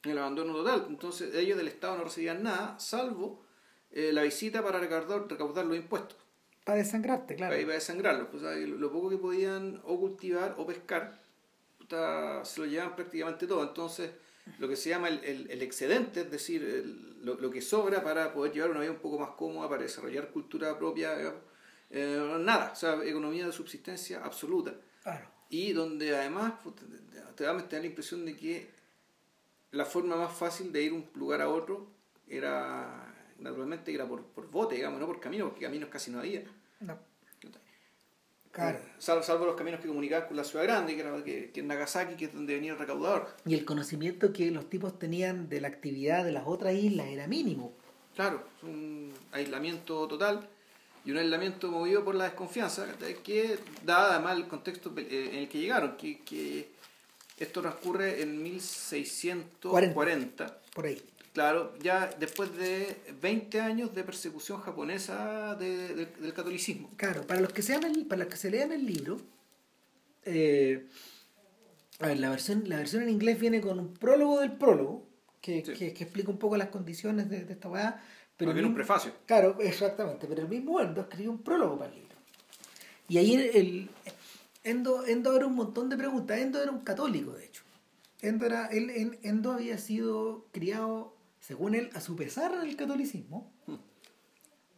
el 0.03 0.17
abandono 0.17 0.53
total. 0.53 0.85
Entonces 0.89 1.33
ellos 1.35 1.57
del 1.57 1.69
Estado 1.69 1.97
no 1.97 2.03
recibían 2.03 2.43
nada, 2.43 2.77
salvo 2.79 3.46
eh, 3.91 4.11
la 4.13 4.23
visita 4.23 4.63
para 4.63 4.79
recaudar, 4.79 5.27
recaudar 5.27 5.65
los 5.65 5.77
impuestos. 5.77 6.17
Para 6.63 6.79
desangrarte, 6.79 7.35
claro. 7.35 7.53
Para, 7.53 7.63
para 7.63 7.75
desangrarlos. 7.75 8.27
Pues, 8.29 8.43
lo, 8.67 8.91
poco 8.91 9.09
que 9.09 9.17
podían 9.17 9.81
o 9.85 9.99
cultivar 9.99 10.55
o 10.57 10.65
pescar, 10.67 11.21
puta, 11.77 12.43
se 12.43 12.59
lo 12.59 12.65
llevaban 12.67 12.95
prácticamente 12.95 13.47
todo. 13.47 13.63
Entonces, 13.63 14.11
lo 14.59 14.67
que 14.67 14.75
se 14.75 14.89
llama 14.89 15.07
el, 15.09 15.23
el- 15.23 15.51
el 15.51 15.61
excedente, 15.61 16.21
es 16.21 16.31
decir, 16.31 16.63
el- 16.63 17.23
lo, 17.25 17.35
lo 17.35 17.49
que 17.49 17.61
sobra 17.61 18.03
para 18.03 18.33
poder 18.33 18.53
llevar 18.53 18.71
una 18.71 18.81
vida 18.81 18.91
un 18.91 18.99
poco 18.99 19.17
más 19.19 19.31
cómoda, 19.31 19.67
para 19.69 19.81
desarrollar 19.83 20.29
cultura 20.29 20.77
propia, 20.77 21.17
digamos, 21.17 21.41
eh, 21.89 22.37
nada. 22.39 22.71
O 22.73 22.75
sea, 22.75 23.01
economía 23.03 23.45
de 23.45 23.51
subsistencia 23.51 24.23
absoluta. 24.23 24.73
Claro. 25.03 25.25
Y 25.49 25.71
donde 25.71 26.15
además 26.15 26.53
puta, 26.63 26.83
te- 26.85 27.17
da 27.45 27.55
te 27.63 27.75
da 27.75 27.81
la 27.81 27.85
impresión 27.87 28.25
de 28.25 28.35
que 28.35 28.69
la 29.71 29.85
forma 29.85 30.15
más 30.17 30.33
fácil 30.33 30.71
de 30.73 30.81
ir 30.81 30.93
un 30.93 31.05
lugar 31.15 31.41
a 31.41 31.49
otro 31.49 31.87
era, 32.27 33.15
naturalmente, 33.39 33.93
era 33.93 34.07
por, 34.07 34.23
por 34.23 34.49
bote, 34.49 34.75
digamos, 34.75 34.99
no 34.99 35.07
por 35.07 35.19
camino, 35.19 35.45
porque 35.45 35.65
caminos 35.65 35.89
casi 35.89 36.11
no 36.11 36.19
había. 36.19 36.43
No. 36.79 36.97
Claro. 38.51 38.79
Salvo, 38.97 39.21
salvo 39.21 39.45
los 39.45 39.55
caminos 39.55 39.79
que 39.79 39.87
comunicaban 39.87 40.27
con 40.27 40.35
la 40.35 40.43
ciudad 40.43 40.65
grande, 40.65 40.95
que 40.95 41.01
era 41.01 41.23
que, 41.23 41.51
que 41.51 41.61
Nagasaki, 41.61 42.15
que 42.15 42.25
es 42.25 42.33
donde 42.33 42.55
venía 42.55 42.71
el 42.71 42.79
recaudador. 42.79 43.27
Y 43.45 43.53
el 43.53 43.65
conocimiento 43.65 44.33
que 44.33 44.49
los 44.49 44.67
tipos 44.67 44.97
tenían 44.97 45.47
de 45.47 45.61
la 45.61 45.67
actividad 45.67 46.25
de 46.25 46.31
las 46.31 46.47
otras 46.47 46.73
islas 46.73 47.07
era 47.07 47.27
mínimo. 47.27 47.73
Claro, 48.15 48.43
es 48.57 48.63
un 48.63 49.13
aislamiento 49.31 50.07
total 50.07 50.49
y 51.05 51.11
un 51.11 51.19
aislamiento 51.19 51.69
movido 51.69 52.03
por 52.03 52.15
la 52.15 52.23
desconfianza, 52.23 52.87
que 53.23 53.59
da 53.85 54.13
además 54.13 54.37
el 54.37 54.47
contexto 54.47 54.91
eh, 54.97 55.29
en 55.33 55.39
el 55.39 55.49
que 55.49 55.59
llegaron, 55.59 55.95
que, 55.95 56.21
que 56.21 56.71
esto 57.37 57.61
transcurre 57.61 58.23
en 58.23 58.41
1640. 58.41 60.61
Por 60.73 60.85
ahí. 60.87 60.99
Claro, 61.37 61.71
ya 61.83 62.09
después 62.19 62.51
de 62.57 62.97
20 63.21 63.61
años 63.61 63.93
de 63.93 64.03
persecución 64.03 64.59
japonesa 64.59 65.53
de- 65.53 65.93
de- 65.93 66.05
del 66.07 66.33
catolicismo. 66.33 66.89
Claro, 66.97 67.27
para 67.27 67.41
los 67.41 67.53
que 67.53 67.61
sean 67.61 67.83
el- 67.83 68.07
para 68.07 68.23
los 68.23 68.27
que 68.33 68.37
se 68.37 68.49
lean 68.49 68.71
el 68.71 68.83
libro, 68.87 69.17
eh, 70.25 70.87
a 71.99 72.07
ver, 72.07 72.17
la 72.19 72.31
versión, 72.31 72.63
la 72.67 72.77
versión 72.77 73.03
en 73.03 73.09
inglés 73.09 73.39
viene 73.39 73.61
con 73.61 73.77
un 73.79 73.93
prólogo 73.93 74.39
del 74.39 74.53
prólogo, 74.53 75.05
que, 75.39 75.63
Sí. 75.63 75.73
que, 75.73 75.93
que 75.93 76.03
explica 76.05 76.31
un 76.31 76.39
poco 76.39 76.57
las 76.57 76.69
condiciones 76.69 77.29
de, 77.29 77.45
de 77.45 77.53
esta 77.53 77.69
weá. 77.69 78.03
Pero 78.35 78.49
el 78.49 78.65
un 78.65 78.73
prefacio. 78.73 79.11
Claro, 79.27 79.57
exactamente, 79.61 80.25
pero 80.25 80.41
el 80.41 80.47
mismo 80.49 80.81
Endo 80.81 81.01
escribió 81.01 81.29
un 81.29 81.43
prólogo 81.43 81.77
para 81.77 81.91
el 81.91 81.99
libro. 81.99 82.15
Y 83.09 83.17
ahí 83.19 83.35
el, 83.35 83.41
el- 83.55 83.89
Endo, 84.63 85.05
Endo 85.05 85.35
era 85.35 85.45
un 85.45 85.53
montón 85.53 85.87
de 85.87 85.97
preguntas. 85.97 86.39
Endo 86.39 86.59
era 86.63 86.71
un 86.71 86.79
católico, 86.81 87.33
de 87.33 87.45
hecho. 87.45 87.61
Endo, 88.23 88.47
era, 88.47 88.65
él, 88.69 88.89
en- 88.89 89.19
Endo 89.21 89.51
había 89.51 89.77
sido 89.77 90.47
criado, 90.51 91.13
según 91.47 91.75
él, 91.75 91.89
a 91.93 92.01
su 92.01 92.15
pesar 92.17 92.51
el 92.65 92.75
catolicismo. 92.75 93.49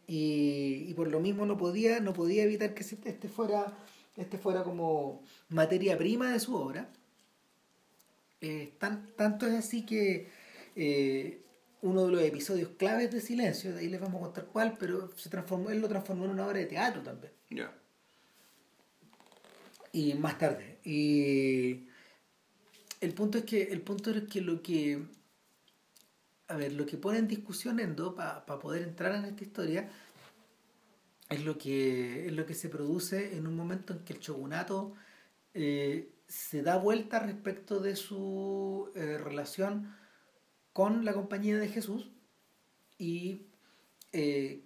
Y, 0.06 0.84
y 0.88 0.94
por 0.94 1.08
lo 1.08 1.18
mismo 1.18 1.44
no 1.46 1.56
podía, 1.56 1.98
no 2.00 2.12
podía 2.12 2.44
evitar 2.44 2.74
que 2.74 2.82
este 2.82 3.08
este 3.08 3.28
fuera, 3.28 3.76
este 4.16 4.38
fuera 4.38 4.62
como 4.62 5.22
materia 5.48 5.98
prima 5.98 6.32
de 6.32 6.38
su 6.38 6.54
obra. 6.54 6.88
Eh, 8.40 8.72
tan- 8.78 9.06
tanto 9.16 9.46
es 9.48 9.54
así 9.54 9.84
que 9.84 10.30
eh, 10.76 11.42
uno 11.82 12.06
de 12.06 12.12
los 12.12 12.22
episodios 12.22 12.70
claves 12.78 13.10
de 13.10 13.20
Silencio, 13.20 13.72
de 13.72 13.80
ahí 13.80 13.88
les 13.88 14.00
vamos 14.00 14.20
a 14.20 14.24
contar 14.26 14.46
cuál, 14.46 14.76
pero 14.78 15.10
se 15.16 15.28
transformó, 15.28 15.70
él 15.70 15.80
lo 15.80 15.88
transformó 15.88 16.24
en 16.24 16.30
una 16.30 16.46
obra 16.46 16.58
de 16.58 16.66
teatro 16.66 17.02
también. 17.02 17.32
Ya. 17.50 17.72
Y 19.92 20.14
más 20.14 20.38
tarde. 20.38 20.78
Y 20.84 21.88
el 23.00 23.12
punto 23.14 23.38
es 23.38 23.44
que, 23.44 23.62
el 23.64 23.80
punto 23.82 24.10
es 24.12 24.22
que 24.24 24.40
lo 24.40 24.62
que 24.62 25.02
a 26.50 26.56
ver, 26.56 26.72
lo 26.72 26.84
que 26.86 26.96
pone 26.96 27.18
en 27.18 27.28
discusión 27.28 27.80
Endo 27.80 28.14
para 28.14 28.44
poder 28.46 28.82
entrar 28.82 29.14
en 29.14 29.24
esta 29.24 29.44
historia 29.44 29.88
es 31.28 31.44
lo 31.44 31.56
que 31.58 32.26
es 32.26 32.32
lo 32.32 32.44
que 32.46 32.54
se 32.54 32.68
produce 32.68 33.36
en 33.36 33.46
un 33.46 33.54
momento 33.56 33.92
en 33.92 34.00
que 34.00 34.12
el 34.14 34.18
shogunato 34.20 34.94
eh, 35.54 36.10
se 36.26 36.62
da 36.62 36.76
vuelta 36.76 37.20
respecto 37.20 37.80
de 37.80 37.96
su 37.96 38.90
eh, 38.94 39.18
relación 39.18 39.94
con 40.72 41.04
la 41.04 41.12
compañía 41.12 41.56
de 41.58 41.68
Jesús 41.68 42.10
y 42.98 43.46
eh, 44.12 44.64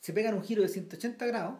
se 0.00 0.12
pegan 0.12 0.34
un 0.34 0.42
giro 0.44 0.62
de 0.62 0.68
180 0.68 1.26
grados. 1.26 1.56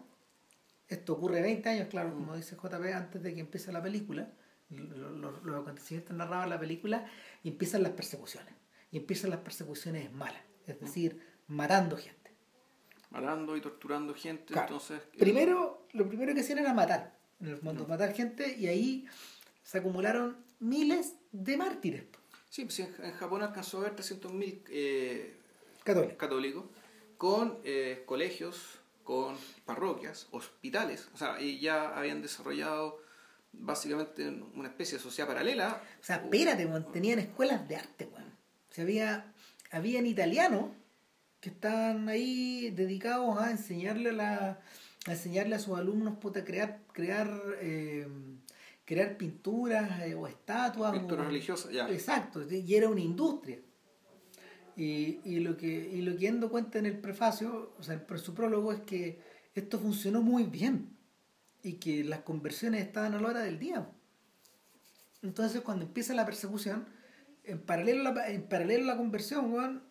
Esto 0.88 1.12
ocurre 1.14 1.42
20 1.42 1.68
años, 1.68 1.88
claro, 1.88 2.12
como 2.14 2.34
dice 2.36 2.56
JP, 2.56 2.94
antes 2.94 3.22
de 3.22 3.34
que 3.34 3.40
empiece 3.40 3.70
la 3.72 3.82
película. 3.82 4.32
Lo- 4.70 5.10
lo- 5.10 5.40
Los 5.42 5.60
acontecimientos 5.62 6.16
narrados 6.16 6.44
en 6.44 6.50
la 6.50 6.60
película 6.60 7.06
y 7.42 7.48
empiezan 7.50 7.82
las 7.82 7.92
persecuciones. 7.92 8.54
Y 8.90 8.96
empiezan 8.98 9.30
las 9.30 9.40
persecuciones 9.40 10.12
malas, 10.12 10.42
es 10.66 10.80
decir, 10.80 11.20
matando 11.46 11.96
gente. 11.96 12.32
Matando 13.10 13.56
y 13.56 13.60
torturando 13.60 14.14
gente, 14.14 14.52
Claro. 14.52 14.66
entonces... 14.68 15.00
eh, 15.14 15.18
Primero, 15.18 15.86
lo 15.92 16.08
primero 16.08 16.34
que 16.34 16.40
hacían 16.40 16.58
era 16.58 16.74
matar, 16.74 17.18
en 17.40 17.48
el 17.48 17.56
fondo, 17.58 17.86
matar 17.86 18.12
gente 18.14 18.56
y 18.58 18.66
ahí 18.66 19.06
se 19.62 19.78
acumularon 19.78 20.36
miles 20.60 21.14
de 21.32 21.56
mártires 21.56 22.04
Sí, 22.50 22.64
pues 22.64 22.78
en, 22.80 22.94
en 23.02 23.12
Japón 23.12 23.42
alcanzó 23.42 23.78
a 23.78 23.80
haber 23.82 23.96
300.000 23.96 24.62
eh, 24.70 25.36
católicos. 25.84 26.16
católicos 26.16 26.64
con 27.18 27.58
eh, 27.64 28.04
colegios, 28.06 28.78
con 29.04 29.36
parroquias, 29.66 30.28
hospitales. 30.30 31.08
O 31.14 31.18
sea, 31.18 31.40
y 31.40 31.60
ya 31.60 31.90
habían 31.96 32.22
desarrollado 32.22 33.02
básicamente 33.52 34.28
una 34.54 34.68
especie 34.68 34.96
de 34.98 35.02
sociedad 35.04 35.28
paralela. 35.28 35.82
O 36.00 36.04
sea, 36.04 36.16
espérate, 36.16 36.64
weón, 36.66 36.90
tenían 36.92 37.18
escuelas 37.18 37.68
de 37.68 37.76
arte, 37.76 38.06
weón. 38.06 38.27
Sea, 38.78 38.84
había, 38.84 39.32
habían 39.72 40.06
italianos 40.06 40.66
que 41.40 41.48
estaban 41.48 42.08
ahí 42.08 42.70
dedicados 42.70 43.36
a 43.36 43.50
enseñarle 43.50 44.10
a, 44.10 44.12
la, 44.12 44.60
a 45.06 45.10
enseñarle 45.10 45.56
a 45.56 45.58
sus 45.58 45.76
alumnos 45.76 46.18
puta, 46.18 46.44
crear, 46.44 46.80
crear, 46.92 47.28
eh, 47.60 48.06
crear 48.84 49.16
pinturas 49.16 50.00
eh, 50.02 50.14
o 50.14 50.28
estatuas. 50.28 50.92
Pinturas 50.92 51.26
o- 51.26 51.28
religiosas, 51.28 51.72
ya. 51.72 51.90
Exacto, 51.90 52.40
y 52.48 52.72
era 52.72 52.88
una 52.88 53.00
industria. 53.00 53.58
Y, 54.76 55.18
y 55.24 55.40
lo 55.40 55.56
que 55.56 55.66
y 55.66 56.02
lo 56.02 56.16
que 56.16 56.28
Endo 56.28 56.48
cuenta 56.48 56.78
en 56.78 56.86
el 56.86 57.00
prefacio, 57.00 57.74
o 57.76 57.82
sea, 57.82 58.00
en 58.08 58.18
su 58.18 58.32
prólogo, 58.32 58.72
es 58.72 58.82
que 58.82 59.20
esto 59.56 59.80
funcionó 59.80 60.22
muy 60.22 60.44
bien 60.44 60.96
y 61.64 61.74
que 61.74 62.04
las 62.04 62.20
conversiones 62.20 62.82
estaban 62.82 63.14
a 63.14 63.20
la 63.20 63.26
hora 63.26 63.40
del 63.40 63.58
día. 63.58 63.90
Entonces, 65.22 65.62
cuando 65.62 65.84
empieza 65.84 66.14
la 66.14 66.24
persecución, 66.24 66.86
en 67.48 67.58
paralelo 67.60 68.08
a 68.08 68.12
la, 68.14 68.28
en 68.30 68.42
paralelo 68.42 68.84
la 68.86 68.96
conversión, 68.96 69.52
weón, 69.52 69.82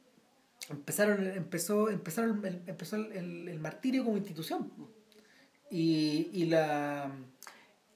empezaron, 0.69 1.25
empezó, 1.27 1.89
empezaron, 1.89 2.45
el- 2.45 2.61
empezó 2.67 2.95
el, 2.97 3.11
el- 3.49 3.59
martirio 3.59 4.03
como 4.05 4.17
institución. 4.17 4.71
Y, 5.69 6.29
y 6.33 6.45
la 6.45 7.11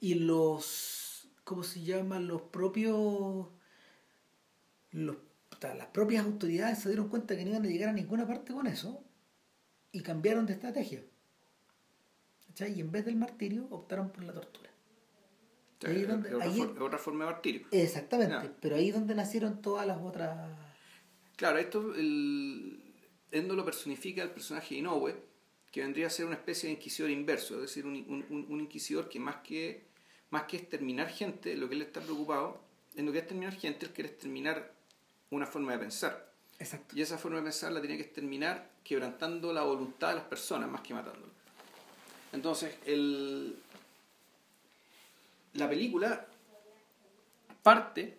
y 0.00 0.14
los 0.14 1.28
¿cómo 1.44 1.62
se 1.62 1.82
llaman? 1.82 2.26
los 2.28 2.42
propios 2.42 3.48
los, 4.90 5.16
las 5.62 5.86
propias 5.88 6.24
autoridades 6.26 6.80
se 6.80 6.88
dieron 6.90 7.08
cuenta 7.08 7.36
que 7.36 7.44
no 7.44 7.50
iban 7.52 7.64
a 7.64 7.68
llegar 7.68 7.88
a 7.90 7.92
ninguna 7.92 8.26
parte 8.26 8.52
con 8.52 8.66
eso 8.66 9.02
y 9.92 10.00
cambiaron 10.02 10.46
de 10.46 10.54
estrategia. 10.54 11.02
Y 12.58 12.80
en 12.80 12.92
vez 12.92 13.06
del 13.06 13.16
martirio 13.16 13.66
optaron 13.70 14.10
por 14.10 14.24
la 14.24 14.34
tortura. 14.34 14.70
Ahí 15.90 16.02
es- 16.02 16.08
donde- 16.08 16.28
es 16.28 16.34
otra, 16.34 16.46
ahí- 16.46 16.56
for- 16.58 16.82
otra 16.82 16.98
forma 16.98 17.24
de 17.26 17.30
martirio. 17.32 17.66
Exactamente, 17.70 18.50
pero 18.60 18.76
ahí 18.76 18.88
es 18.88 18.94
donde 18.94 19.14
nacieron 19.14 19.60
todas 19.62 19.86
las 19.86 19.98
otras... 20.00 20.50
Claro, 21.36 21.58
esto 21.58 21.94
el, 21.94 22.78
Endo 23.30 23.56
lo 23.56 23.64
personifica 23.64 24.22
el 24.22 24.30
personaje 24.30 24.74
de 24.74 24.80
Inoue, 24.80 25.14
que 25.70 25.80
vendría 25.80 26.06
a 26.06 26.10
ser 26.10 26.26
una 26.26 26.34
especie 26.36 26.68
de 26.68 26.74
inquisidor 26.74 27.10
inverso, 27.10 27.54
es 27.56 27.62
decir, 27.62 27.86
un, 27.86 27.94
un- 27.94 28.26
un- 28.28 28.46
un 28.50 28.60
inquisidor 28.60 29.08
que 29.08 29.18
más 29.18 29.36
que 29.36 29.90
más 30.30 30.44
que 30.44 30.56
exterminar 30.58 31.08
gente, 31.10 31.54
lo 31.56 31.68
que 31.68 31.74
él 31.74 31.82
está 31.82 32.00
preocupado, 32.00 32.58
en 32.96 33.04
lo 33.04 33.12
que 33.12 33.18
es 33.18 33.24
exterminar 33.24 33.54
gente, 33.54 33.84
él 33.86 33.92
quiere 33.92 34.08
exterminar 34.10 34.72
una 35.30 35.46
forma 35.46 35.72
de 35.72 35.78
pensar. 35.78 36.32
Exacto. 36.58 36.96
Y 36.96 37.02
esa 37.02 37.18
forma 37.18 37.36
de 37.38 37.42
pensar 37.44 37.70
la 37.72 37.80
tiene 37.80 37.96
que 37.98 38.02
exterminar 38.04 38.70
quebrantando 38.84 39.52
la 39.52 39.62
voluntad 39.62 40.08
de 40.10 40.14
las 40.16 40.24
personas 40.24 40.70
más 40.70 40.80
que 40.80 40.94
matándolas. 40.94 41.34
Entonces, 42.32 42.74
el, 42.86 43.56
la 45.54 45.68
película 45.68 46.26
parte, 47.62 48.18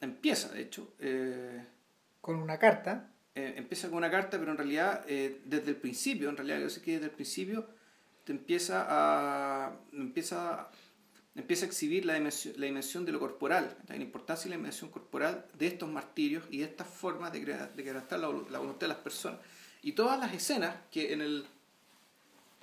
empieza 0.00 0.48
de 0.52 0.62
hecho, 0.62 0.94
eh, 0.98 1.64
Con 2.20 2.36
una 2.36 2.58
carta, 2.58 3.10
eh, 3.34 3.54
empieza 3.56 3.88
con 3.88 3.98
una 3.98 4.10
carta, 4.10 4.38
pero 4.38 4.50
en 4.50 4.56
realidad 4.58 5.04
eh, 5.08 5.40
desde 5.44 5.70
el 5.70 5.76
principio, 5.76 6.28
en 6.28 6.36
realidad 6.36 6.60
yo 6.60 6.68
sé 6.68 6.82
que 6.82 6.92
desde 6.92 7.06
el 7.06 7.12
principio 7.12 7.66
te 8.24 8.32
empieza 8.32 8.86
a 8.88 9.72
empieza 9.92 10.68
empieza 11.34 11.64
a 11.64 11.68
exhibir 11.68 12.04
la 12.04 12.14
dimensión, 12.14 12.54
la 12.58 12.66
dimensión 12.66 13.04
de 13.06 13.12
lo 13.12 13.20
corporal, 13.20 13.76
la 13.88 13.96
importancia 13.96 14.48
y 14.48 14.50
la 14.50 14.56
dimensión 14.56 14.90
corporal 14.90 15.46
de 15.58 15.66
estos 15.68 15.88
martirios 15.88 16.44
y 16.50 16.58
de 16.58 16.64
estas 16.64 16.88
formas 16.88 17.32
de, 17.32 17.42
crea- 17.42 17.68
de 17.68 17.84
la, 17.84 18.04
la 18.50 18.58
voluntad 18.58 18.80
de 18.80 18.88
las 18.88 18.98
personas. 18.98 19.40
Y 19.82 19.92
todas 19.92 20.18
las 20.18 20.34
escenas 20.34 20.74
que 20.90 21.12
en 21.12 21.22
el 21.22 21.46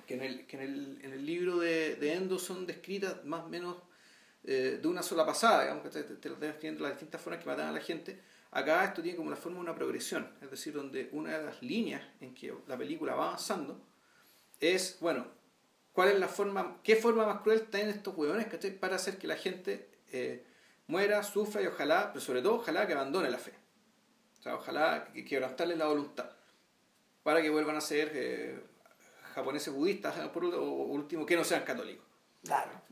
que 0.06 0.14
en 0.14 0.22
el, 0.22 0.46
que 0.46 0.56
en 0.56 0.62
el, 0.62 0.98
en 1.02 1.12
el 1.12 1.26
libro 1.26 1.58
de, 1.58 1.96
de 1.96 2.14
Endo 2.14 2.38
son 2.38 2.66
descritas 2.66 3.24
más 3.24 3.44
o 3.44 3.48
menos 3.48 3.76
eh, 4.50 4.78
de 4.80 4.88
una 4.88 5.02
sola 5.02 5.26
pasada, 5.26 5.60
digamos, 5.60 5.82
que 5.82 5.90
te, 5.90 6.02
te, 6.04 6.30
las 6.30 6.40
las 6.80 6.90
distintas 6.92 7.20
formas 7.20 7.42
que 7.42 7.50
matan 7.50 7.68
a 7.68 7.72
la 7.72 7.80
gente. 7.80 8.18
Acá 8.50 8.82
esto 8.82 9.02
tiene 9.02 9.14
como 9.14 9.28
la 9.28 9.36
forma 9.36 9.58
de 9.58 9.64
una 9.64 9.74
progresión, 9.74 10.32
es 10.40 10.50
decir, 10.50 10.72
donde 10.72 11.10
una 11.12 11.36
de 11.36 11.44
las 11.44 11.60
líneas 11.60 12.00
en 12.22 12.34
que 12.34 12.54
la 12.66 12.78
película 12.78 13.14
va 13.14 13.26
avanzando 13.26 13.78
es, 14.58 14.96
bueno, 15.00 15.26
cuál 15.92 16.08
es 16.08 16.18
la 16.18 16.28
forma, 16.28 16.80
qué 16.82 16.96
forma 16.96 17.26
más 17.26 17.42
cruel 17.42 17.66
tienen 17.66 17.90
estos 17.90 18.16
huevones 18.16 18.46
para 18.80 18.96
hacer 18.96 19.18
que 19.18 19.26
la 19.26 19.36
gente 19.36 19.90
eh, 20.12 20.46
muera, 20.86 21.22
sufra 21.22 21.60
y 21.60 21.66
ojalá, 21.66 22.10
pero 22.10 22.24
sobre 22.24 22.40
todo 22.40 22.54
ojalá 22.54 22.86
que 22.86 22.94
abandone 22.94 23.28
la 23.28 23.36
fe. 23.36 23.52
O 24.38 24.42
sea, 24.42 24.54
ojalá 24.54 25.10
que 25.12 25.26
quebrantarle 25.26 25.76
la 25.76 25.88
voluntad 25.88 26.30
para 27.22 27.42
que 27.42 27.50
vuelvan 27.50 27.76
a 27.76 27.82
ser 27.82 28.12
eh, 28.14 28.58
japoneses 29.34 29.74
budistas, 29.74 30.16
por 30.30 30.42
último, 30.46 31.26
que 31.26 31.36
no 31.36 31.44
sean 31.44 31.64
católicos. 31.64 32.06
Claro. 32.42 32.87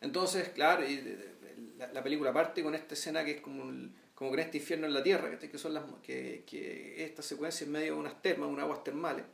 Entonces, 0.00 0.50
claro, 0.50 0.84
la, 1.92 2.02
película 2.02 2.32
parte 2.32 2.62
con 2.62 2.74
esta 2.74 2.94
escena 2.94 3.24
que 3.24 3.32
es 3.32 3.40
como, 3.40 3.64
como 4.14 4.30
con 4.30 4.38
este 4.38 4.58
infierno 4.58 4.86
en 4.86 4.94
la 4.94 5.02
tierra, 5.02 5.38
que 5.38 5.58
son 5.58 5.74
las 5.74 5.84
que, 6.02 6.44
que 6.46 7.04
esta 7.04 7.22
secuencia 7.22 7.64
en 7.64 7.72
medio 7.72 7.94
de 7.94 8.00
unas 8.00 8.22
termas, 8.22 8.48
unas 8.48 8.64
aguas 8.64 8.84
termales, 8.84 9.24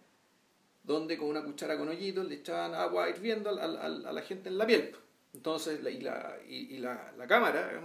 donde 0.82 1.18
con 1.18 1.28
una 1.28 1.42
cuchara 1.42 1.76
con 1.76 1.88
hoyitos 1.88 2.26
le 2.26 2.36
echaban 2.36 2.74
agua 2.74 3.08
hirviendo 3.10 3.50
a, 3.50 3.64
a, 3.64 3.86
a 3.86 4.12
la 4.12 4.22
gente 4.22 4.48
en 4.48 4.58
la 4.58 4.66
piel. 4.66 4.94
Entonces, 5.34 5.80
y 5.80 6.00
la, 6.00 6.38
y, 6.46 6.78
la, 6.78 7.12
la 7.16 7.26
cámara, 7.26 7.82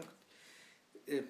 eh, 1.08 1.26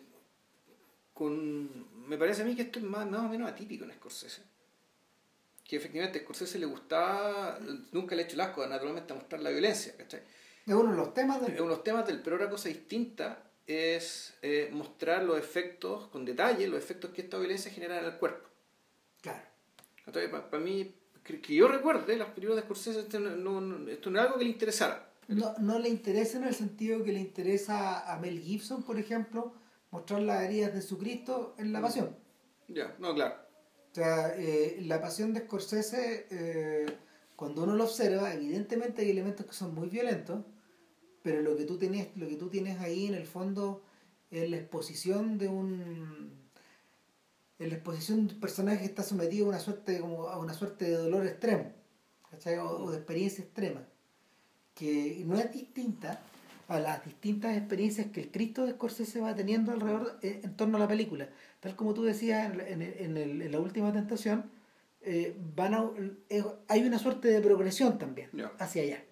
con, 1.13 2.07
me 2.07 2.17
parece 2.17 2.41
a 2.41 2.45
mí 2.45 2.55
que 2.55 2.63
esto 2.63 2.79
es 2.79 2.85
más, 2.85 3.09
más 3.09 3.21
o 3.21 3.29
menos 3.29 3.49
atípico 3.49 3.85
en 3.85 3.93
Scorsese 3.93 4.41
que 5.69 5.75
efectivamente 5.75 6.17
a 6.17 6.21
Scorsese 6.23 6.57
le 6.57 6.65
gustaba, 6.65 7.59
nunca 7.91 8.15
le 8.15 8.23
ha 8.23 8.25
hecho 8.25 8.33
el 8.33 8.41
asco, 8.41 8.65
naturalmente, 8.65 9.13
a 9.13 9.15
mostrar 9.15 9.39
la 9.39 9.51
violencia, 9.51 9.95
¿cachai? 9.95 10.21
Es 10.69 10.75
uno 10.75 10.91
de 10.91 10.97
los 10.97 11.15
temas 11.15 11.41
del... 11.41 11.53
Es 11.53 11.59
uno 11.59 11.69
de 11.69 11.75
los 11.77 11.83
temas 11.83 12.05
del, 12.05 12.21
pero 12.21 12.35
otra 12.35 12.47
cosa 12.47 12.69
distinta 12.69 13.43
es 13.65 14.35
eh, 14.43 14.69
mostrar 14.71 15.23
los 15.23 15.39
efectos, 15.39 16.07
con 16.09 16.23
detalle, 16.25 16.67
los 16.67 16.77
efectos 16.77 17.09
que 17.09 17.23
esta 17.23 17.39
violencia 17.39 17.71
genera 17.71 17.97
en 17.97 18.05
el 18.05 18.17
cuerpo. 18.17 18.47
Claro. 19.19 19.41
Entonces, 20.05 20.29
para, 20.29 20.63
mí, 20.63 20.93
que, 21.23 21.55
yo 21.55 21.67
recuerde, 21.67 22.15
las 22.17 22.29
películas 22.29 22.57
de 22.57 22.61
Scorsese, 22.67 22.99
esto 22.99 23.19
no, 23.19 23.89
esto 23.89 24.11
no 24.11 24.19
es 24.19 24.25
algo 24.27 24.37
que 24.37 24.43
le 24.43 24.51
interesara. 24.51 25.09
No, 25.27 25.55
no 25.57 25.79
le 25.79 25.89
interesa 25.89 26.37
en 26.37 26.43
el 26.43 26.53
sentido 26.53 27.03
que 27.03 27.13
le 27.13 27.19
interesa 27.19 28.11
a 28.11 28.19
Mel 28.19 28.39
Gibson, 28.39 28.83
por 28.83 28.99
ejemplo, 28.99 29.53
mostrar 29.89 30.21
las 30.21 30.43
heridas 30.43 30.75
de 30.75 30.81
Jesucristo 30.81 31.55
en 31.57 31.73
la 31.73 31.81
pasión. 31.81 32.15
Ya, 32.67 32.95
no, 32.99 33.15
claro. 33.15 33.37
O 33.91 33.95
sea, 33.95 34.35
eh, 34.37 34.77
la 34.81 35.01
pasión 35.01 35.33
de 35.33 35.39
Scorsese, 35.39 36.27
eh, 36.29 36.85
cuando 37.35 37.63
uno 37.63 37.73
lo 37.73 37.85
observa, 37.85 38.31
evidentemente 38.35 39.01
hay 39.01 39.09
elementos 39.09 39.47
que 39.47 39.53
son 39.53 39.73
muy 39.73 39.89
violentos, 39.89 40.45
pero 41.23 41.41
lo 41.41 41.55
que 41.57 41.65
tú 41.65 41.77
tienes, 41.77 42.09
lo 42.15 42.27
que 42.27 42.35
tú 42.35 42.49
tienes 42.49 42.79
ahí 42.79 43.07
en 43.07 43.15
el 43.15 43.25
fondo 43.25 43.83
es 44.31 44.49
la 44.49 44.57
exposición 44.57 45.37
de 45.37 45.47
un 45.47 46.39
en 47.59 47.69
la 47.69 47.75
exposición 47.75 48.27
de 48.27 48.33
un 48.33 48.39
personaje 48.39 48.79
que 48.79 48.85
está 48.85 49.03
sometido 49.03 49.45
a 49.47 49.49
una 49.49 49.59
suerte 49.59 49.99
como 49.99 50.27
a 50.29 50.37
una 50.37 50.53
suerte 50.53 50.85
de 50.85 50.95
dolor 50.95 51.25
extremo 51.25 51.73
O, 52.31 52.91
de 52.91 52.97
experiencia 52.97 53.43
extrema 53.43 53.81
que 54.75 55.23
no 55.25 55.37
es 55.37 55.51
distinta 55.51 56.21
a 56.67 56.79
las 56.79 57.03
distintas 57.03 57.57
experiencias 57.57 58.07
que 58.07 58.21
el 58.21 58.31
Cristo 58.31 58.65
de 58.65 58.73
Scorsese 58.73 59.19
va 59.19 59.35
teniendo 59.35 59.71
alrededor 59.71 60.19
eh, 60.21 60.39
en 60.43 60.55
torno 60.55 60.77
a 60.77 60.79
la 60.79 60.87
película. 60.87 61.27
Tal 61.59 61.75
como 61.75 61.95
tú 61.95 62.03
decías 62.03 62.53
en, 62.67 62.81
en, 62.83 63.17
en 63.17 63.51
la 63.51 63.59
última 63.59 63.91
tentación, 63.91 64.45
eh, 65.01 65.35
van 65.55 65.73
eh, 66.29 66.43
hay 66.67 66.83
una 66.83 66.99
suerte 66.99 67.29
de 67.29 67.41
progresión 67.41 67.97
también 67.97 68.29
hacia 68.59 68.83
allá. 68.83 69.03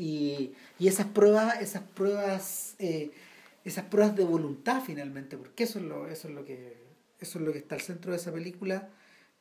Y, 0.00 0.54
y, 0.78 0.88
esas 0.88 1.06
pruebas, 1.06 1.60
esas 1.60 1.82
pruebas, 1.82 2.74
eh, 2.78 3.10
esas 3.64 3.84
pruebas 3.84 4.16
de 4.16 4.24
voluntad 4.24 4.82
finalmente, 4.84 5.36
porque 5.36 5.64
eso 5.64 5.78
es 5.78 5.84
lo, 5.84 6.06
eso 6.08 6.28
es 6.28 6.34
lo 6.34 6.44
que, 6.44 6.76
eso 7.20 7.38
es 7.38 7.44
lo 7.44 7.52
que 7.52 7.58
está 7.58 7.74
al 7.74 7.82
centro 7.82 8.12
de 8.12 8.16
esa 8.16 8.32
película, 8.32 8.88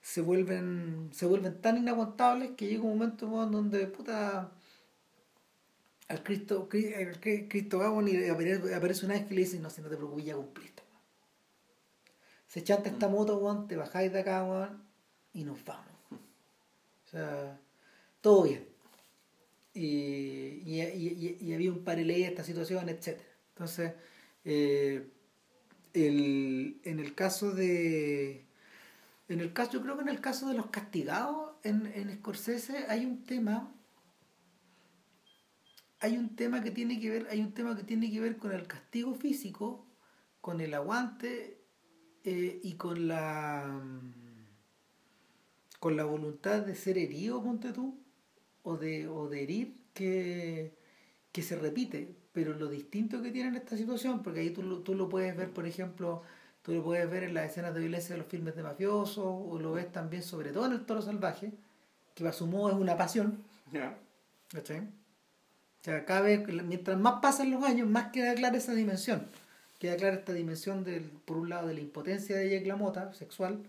se 0.02 0.22
vuelven, 0.22 1.10
se 1.14 1.26
vuelven 1.26 1.62
tan 1.62 1.78
inaguantables 1.78 2.52
que 2.58 2.68
llega 2.68 2.84
un 2.84 2.98
momento 2.98 3.28
donde 3.28 3.88
puta 3.88 4.52
al 6.08 6.24
Cristo, 6.24 6.68
al 6.98 7.20
Cristo 7.20 8.02
y 8.08 8.30
aparece 8.30 9.06
una 9.06 9.16
vez 9.16 9.26
que 9.28 9.36
le 9.36 9.42
dice, 9.42 9.60
no, 9.60 9.70
si 9.70 9.82
no 9.82 9.90
te 9.90 9.98
preocupes, 9.98 10.26
ya 10.26 10.36
cumpliste 10.36 10.84
se 12.50 12.64
chanta 12.64 12.90
esta 12.90 13.08
mm. 13.08 13.12
moto, 13.12 13.38
weón, 13.38 13.68
te 13.68 13.78
bajáis 13.78 14.12
de 14.12 14.20
acá, 14.20 14.44
weón, 14.44 14.84
y 15.34 15.44
nos 15.44 15.64
vamos. 15.64 15.86
O 16.12 17.10
sea, 17.10 17.60
todo 18.22 18.44
bien. 18.44 18.68
Y, 19.74 20.62
y, 20.66 21.54
había 21.54 21.72
un 21.72 21.84
paralelo 21.84 22.26
a 22.26 22.30
esta 22.30 22.44
situación, 22.44 22.90
etc. 22.90 23.20
Entonces, 23.50 23.94
eh, 24.44 25.08
el, 25.94 26.82
en 26.84 27.00
el 27.00 27.16
caso 27.16 27.52
de. 27.52 28.46
En 29.28 29.42
el 29.42 29.54
caso, 29.54 29.74
yo 29.74 29.82
creo 29.82 29.96
que 29.96 30.02
en 30.02 30.10
el 30.10 30.22
caso 30.22 30.50
de 30.50 30.56
los 30.56 30.68
castigados 30.68 31.54
en, 31.64 31.86
en 31.88 32.12
Scorsese 32.18 32.86
hay 32.88 33.06
un 33.06 33.24
tema. 33.26 33.74
Hay 36.02 36.18
un 36.18 36.36
tema 36.36 36.64
que 36.64 36.72
tiene 36.72 37.00
que 37.00 37.10
ver, 37.10 37.28
hay 37.30 37.42
un 37.42 37.54
tema 37.54 37.76
que 37.76 37.84
tiene 37.84 38.10
que 38.10 38.22
ver 38.22 38.38
con 38.38 38.54
el 38.54 38.68
castigo 38.68 39.14
físico, 39.16 39.86
con 40.42 40.62
el 40.62 40.74
aguante 40.74 41.62
eh, 42.24 42.60
y 42.64 42.74
con 42.74 43.08
la 43.08 43.82
con 45.80 45.96
la 45.96 46.04
voluntad 46.04 46.62
de 46.62 46.76
ser 46.76 46.98
herido, 46.98 47.42
ponte 47.42 47.72
tú, 47.72 47.98
o 48.64 48.78
de, 48.78 49.08
o 49.08 49.30
de 49.30 49.44
herir, 49.44 49.76
que, 49.94 50.74
que 51.32 51.42
se 51.42 51.56
repite. 51.56 52.16
Pero 52.32 52.54
lo 52.54 52.68
distinto 52.70 53.22
que 53.22 53.32
tiene 53.32 53.50
en 53.50 53.56
esta 53.56 53.78
situación, 53.78 54.24
porque 54.24 54.42
ahí 54.42 54.52
tú, 54.52 54.82
tú 54.82 54.96
lo 54.96 55.10
puedes 55.10 55.36
ver, 55.36 55.52
por 55.52 55.66
ejemplo, 55.66 56.22
tú 56.62 56.74
lo 56.74 56.84
puedes 56.84 57.10
ver 57.10 57.24
en 57.24 57.34
las 57.34 57.52
escenas 57.52 57.74
de 57.74 57.82
violencia 57.82 58.16
de 58.16 58.22
los 58.22 58.28
filmes 58.28 58.56
de 58.56 58.64
mafiosos, 58.64 59.26
o 59.26 59.60
lo 59.60 59.74
ves 59.74 59.92
también 59.92 60.24
sobre 60.24 60.52
todo 60.52 60.66
en 60.68 60.74
el 60.74 60.86
toro 60.86 61.02
salvaje, 61.02 61.52
que 62.16 62.28
a 62.28 62.34
su 62.34 62.48
modo 62.48 62.70
es 62.72 62.76
una 62.76 62.98
pasión. 62.98 63.44
ya 63.72 63.98
O 64.56 64.62
sea, 65.82 66.06
cada 66.06 66.22
vez, 66.22 66.48
mientras 66.64 67.00
más 67.00 67.20
pasan 67.22 67.52
los 67.52 67.64
años, 67.64 67.88
más 67.90 68.12
queda 68.12 68.36
clara 68.36 68.58
esa 68.58 68.74
dimensión 68.74 69.28
queda 69.80 69.96
clara 69.96 70.18
esta 70.18 70.34
dimensión 70.34 70.84
del, 70.84 71.04
por 71.26 71.38
un 71.38 71.50
lado 71.50 71.68
de 71.70 71.74
la 71.74 71.80
impotencia 71.80 72.36
de 72.36 72.50
Jack 72.50 72.68
Lamota, 72.68 73.14
sexual, 73.14 73.64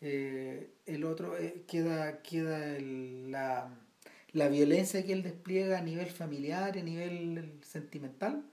eh, 0.00 0.70
el 0.86 1.04
otro 1.04 1.36
eh, 1.36 1.64
queda, 1.68 2.22
queda 2.22 2.78
la, 2.80 3.70
la, 4.32 4.48
violencia 4.48 5.04
que 5.04 5.12
él 5.12 5.22
despliega 5.22 5.78
a 5.78 5.82
nivel 5.82 6.08
familiar, 6.08 6.76
a 6.76 6.82
nivel 6.82 7.58
sentimental. 7.62 8.44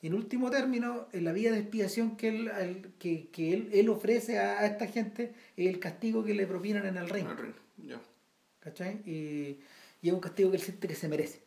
Y 0.00 0.08
en 0.08 0.14
último 0.14 0.50
término, 0.50 1.06
en 1.12 1.24
la 1.24 1.32
vía 1.32 1.52
de 1.52 1.60
expiación 1.60 2.16
que 2.16 2.28
él, 2.28 2.92
que, 2.98 3.28
que 3.28 3.54
él, 3.54 3.70
él, 3.72 3.88
ofrece 3.88 4.38
a, 4.38 4.66
esta 4.66 4.86
gente 4.86 5.34
es 5.56 5.68
el 5.68 5.78
castigo 5.78 6.24
que 6.24 6.34
le 6.34 6.46
propinan 6.46 6.86
en 6.86 6.96
el 6.96 7.08
reino. 7.08 7.36
¿Cachai? 8.60 9.00
Y, 9.06 9.60
y, 10.00 10.08
es 10.08 10.12
un 10.12 10.20
castigo 10.20 10.50
que 10.50 10.56
él 10.56 10.62
siente 10.62 10.88
que 10.88 10.94
se 10.94 11.08
merece. 11.08 11.42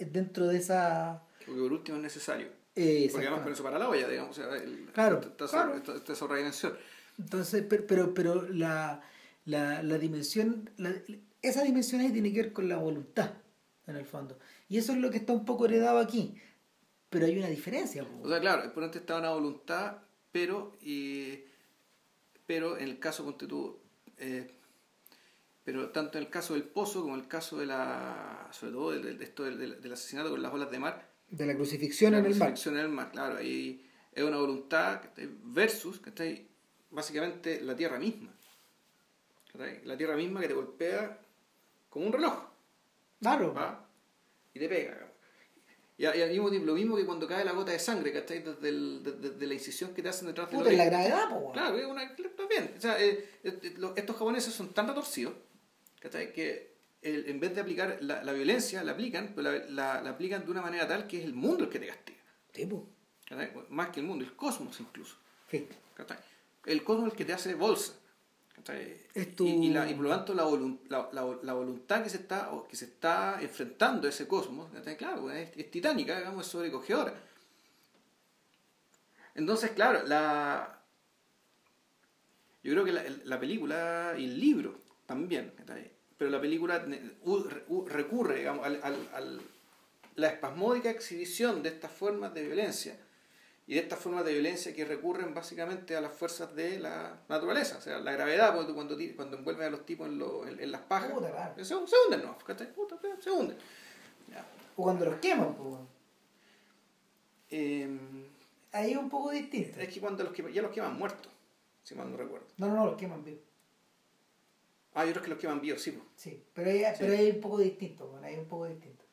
dentro 0.00 0.46
de 0.46 0.58
esa... 0.58 1.22
Porque 1.44 1.60
por 1.60 1.72
último 1.72 1.98
es 1.98 2.02
necesario 2.02 2.64
eh, 2.76 3.08
Porque 3.10 3.26
además 3.26 3.44
con 3.44 3.52
eso 3.52 3.62
para 3.62 3.78
la 3.78 3.88
olla, 3.88 4.08
digamos. 4.08 4.36
O 4.36 4.42
sea, 4.42 4.56
el, 4.56 4.88
claro, 4.92 5.20
esta, 5.20 5.46
claro. 5.46 5.76
Esta. 5.76 6.72
Entonces, 7.18 7.64
pero, 7.68 7.86
pero, 7.86 8.14
pero 8.14 8.48
la, 8.48 9.00
la, 9.44 9.82
la 9.82 9.98
dimensión, 9.98 10.70
la, 10.76 10.92
esa 11.48 11.62
dimensión 11.62 12.00
ahí 12.00 12.10
tiene 12.10 12.32
que 12.32 12.42
ver 12.42 12.52
con 12.52 12.68
la 12.68 12.76
voluntad, 12.76 13.32
en 13.86 13.96
el 13.96 14.06
fondo. 14.06 14.38
Y 14.68 14.78
eso 14.78 14.92
es 14.92 14.98
lo 14.98 15.10
que 15.10 15.18
está 15.18 15.32
un 15.32 15.44
poco 15.44 15.66
heredado 15.66 15.98
aquí. 15.98 16.36
Pero 17.10 17.26
hay 17.26 17.38
una 17.38 17.48
diferencia. 17.48 18.06
O 18.22 18.28
sea, 18.28 18.40
claro, 18.40 18.72
por 18.72 18.82
antes 18.82 19.00
está 19.00 19.18
una 19.18 19.30
voluntad, 19.30 19.98
pero, 20.32 20.76
y, 20.80 21.44
pero 22.46 22.76
en 22.76 22.84
el 22.84 22.98
caso, 22.98 23.24
tú, 23.34 23.78
eh, 24.18 24.50
pero 25.62 25.90
tanto 25.90 26.18
en 26.18 26.24
el 26.24 26.30
caso 26.30 26.54
del 26.54 26.64
pozo 26.64 27.02
como 27.02 27.14
en 27.14 27.20
el 27.20 27.28
caso 27.28 27.56
de 27.58 27.66
la, 27.66 28.48
sobre 28.50 28.72
todo 28.72 28.90
de, 28.90 29.14
de 29.14 29.24
esto 29.24 29.44
del, 29.44 29.80
del 29.80 29.92
asesinato 29.92 30.30
con 30.30 30.42
las 30.42 30.52
olas 30.52 30.70
de 30.70 30.78
mar, 30.78 31.14
de 31.30 31.46
la 31.46 31.54
crucifixión 31.54 32.14
en 32.14 32.26
el 32.26 32.34
mar. 32.34 32.48
crucifixión 32.50 32.76
en 32.76 32.80
el 32.82 32.88
mar, 32.88 33.10
claro. 33.10 33.38
Ahí 33.38 33.84
es 34.12 34.22
una 34.22 34.36
voluntad 34.36 35.00
versus, 35.44 36.00
que 36.00 36.46
básicamente 36.90 37.60
la 37.60 37.74
tierra 37.74 37.98
misma. 37.98 38.32
La 39.84 39.96
tierra 39.96 40.16
misma 40.16 40.40
que 40.40 40.48
te 40.48 40.54
golpea 40.54 41.20
como 41.94 42.06
un 42.06 42.12
reloj. 42.12 42.34
Claro. 43.20 43.54
Y 44.52 44.58
te 44.58 44.68
pega. 44.68 45.12
Y, 45.96 46.06
al 46.06 46.28
mismo 46.28 46.50
tiempo, 46.50 46.66
lo 46.66 46.74
mismo 46.74 46.96
que 46.96 47.06
cuando 47.06 47.28
cae 47.28 47.44
la 47.44 47.52
gota 47.52 47.70
de 47.70 47.78
sangre, 47.78 48.12
¿cachai? 48.12 48.42
Desde, 48.42 48.68
el, 48.68 49.00
desde, 49.04 49.46
la 49.46 49.54
incisión 49.54 49.94
que 49.94 50.02
te 50.02 50.08
hacen 50.08 50.26
detrás 50.26 50.50
de 50.50 50.56
la... 50.58 50.72
la 50.72 50.84
gravedad, 50.86 51.30
po, 51.30 51.52
Claro, 51.52 51.78
es 51.78 51.86
una. 51.86 52.02
O 52.02 52.80
sea, 52.80 53.00
eh, 53.00 53.24
estos 53.94 54.16
japoneses 54.16 54.52
son 54.52 54.74
tan 54.74 54.88
retorcidos, 54.88 55.34
¿cachai? 56.00 56.32
Que 56.32 56.74
en 57.00 57.38
vez 57.38 57.54
de 57.54 57.60
aplicar 57.60 57.98
la, 58.00 58.32
violencia, 58.32 58.82
la 58.82 58.92
aplican, 58.92 59.34
pero 59.36 59.52
la, 59.68 60.02
la, 60.02 60.10
aplican 60.10 60.44
de 60.44 60.50
una 60.50 60.62
manera 60.62 60.88
tal 60.88 61.06
que 61.06 61.18
es 61.18 61.24
el 61.24 61.34
mundo 61.34 61.64
el 61.64 61.70
que 61.70 61.78
te 61.78 61.86
castiga. 61.86 62.18
Más 63.68 63.90
que 63.90 64.00
el 64.00 64.06
mundo, 64.06 64.24
el 64.24 64.34
cosmos 64.34 64.80
incluso. 64.80 65.16
Sí. 65.48 65.68
El 66.66 66.82
cosmos 66.82 67.12
el 67.12 67.16
que 67.16 67.24
te 67.24 67.34
hace 67.34 67.54
bolsa. 67.54 67.92
Y, 69.40 69.44
y, 69.44 69.70
la, 69.70 69.88
y, 69.90 69.94
por 69.94 70.04
lo 70.04 70.10
tanto 70.10 70.32
la, 70.32 70.44
la, 71.12 71.36
la, 71.42 71.52
voluntad 71.52 72.02
que 72.02 72.08
se 72.08 72.16
está 72.16 72.50
que 72.68 72.76
se 72.76 72.86
está 72.86 73.38
enfrentando 73.40 74.06
a 74.06 74.10
ese 74.10 74.26
cosmos, 74.26 74.70
claro, 74.96 75.30
es, 75.30 75.50
es 75.56 75.70
titánica, 75.70 76.16
digamos, 76.16 76.46
es 76.46 76.52
sobrecogedora. 76.52 77.14
Entonces, 79.34 79.72
claro, 79.72 80.06
la 80.06 80.80
yo 82.62 82.72
creo 82.72 82.84
que 82.84 82.92
la, 82.92 83.04
la 83.24 83.38
película 83.38 84.14
y 84.16 84.24
el 84.24 84.40
libro 84.40 84.78
también, 85.04 85.52
pero 86.16 86.30
la 86.30 86.40
película 86.40 86.86
recurre 87.86 88.38
digamos, 88.38 88.64
al, 88.64 88.80
al, 89.12 89.40
la 90.16 90.28
espasmódica 90.28 90.88
exhibición 90.88 91.62
de 91.62 91.68
estas 91.68 91.92
formas 91.92 92.32
de 92.32 92.44
violencia 92.44 92.96
y 93.66 93.74
de 93.74 93.80
estas 93.80 93.98
formas 93.98 94.24
de 94.24 94.32
violencia 94.32 94.74
que 94.74 94.84
recurren 94.84 95.32
básicamente 95.32 95.96
a 95.96 96.00
las 96.00 96.12
fuerzas 96.12 96.54
de 96.54 96.78
la 96.78 97.22
naturaleza, 97.28 97.78
o 97.78 97.80
sea, 97.80 97.98
la 97.98 98.12
gravedad, 98.12 98.54
cuando, 98.54 98.74
cuando, 98.74 98.96
cuando 99.16 99.38
envuelven 99.38 99.66
a 99.68 99.70
los 99.70 99.86
tipos 99.86 100.06
en, 100.06 100.18
lo, 100.18 100.46
en, 100.46 100.70
las 100.70 100.82
pajas, 100.82 101.12
se, 101.56 101.64
se, 101.64 101.74
hunden, 101.74 102.22
¿no? 102.22 102.36
se 103.20 103.30
hunden. 103.30 103.56
O 104.76 104.82
cuando 104.82 105.04
los 105.06 105.16
queman, 105.16 105.54
pues. 105.54 105.80
Ahí 108.72 108.90
es 108.90 108.96
un 108.96 109.08
poco 109.08 109.30
distinto. 109.30 109.80
Es 109.80 109.88
que 109.88 110.00
cuando 110.00 110.24
los 110.24 110.36
ya 110.52 110.60
los 110.60 110.72
queman 110.72 110.98
muertos, 110.98 111.32
si 111.84 111.94
mal 111.94 112.10
no 112.10 112.16
recuerdo. 112.16 112.46
No, 112.58 112.66
no, 112.66 112.74
no, 112.74 112.86
los 112.86 112.96
queman 112.96 113.24
vivos. 113.24 113.44
Ah, 114.94 115.04
yo 115.04 115.12
creo 115.12 115.22
que 115.22 115.30
los 115.30 115.38
queman 115.38 115.60
vivos, 115.60 115.80
sí. 115.80 115.98
Sí, 116.16 116.44
pero 116.52 116.70
ahí, 116.70 116.84
pero 116.98 117.12
ahí 117.12 117.28
es 117.28 117.34
un 117.36 117.40
poco 117.40 117.58
distinto, 117.58 118.08
bueno, 118.08 118.26
ahí 118.26 118.34
es 118.34 118.40
un 118.40 118.48
poco 118.48 118.66
distinto. 118.66 119.04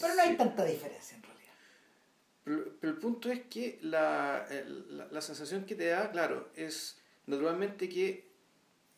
Pero 0.00 0.14
no 0.14 0.22
hay 0.22 0.36
tanta 0.36 0.64
diferencia 0.64 1.16
en 1.16 1.22
realidad. 1.22 1.33
Pero, 2.44 2.64
el 2.82 2.96
punto 2.98 3.30
es 3.30 3.40
que 3.50 3.78
la, 3.82 4.46
la, 4.90 5.08
la, 5.10 5.20
sensación 5.22 5.64
que 5.64 5.74
te 5.74 5.86
da, 5.86 6.10
claro, 6.10 6.50
es 6.54 7.00
naturalmente 7.26 7.88
que, 7.88 8.28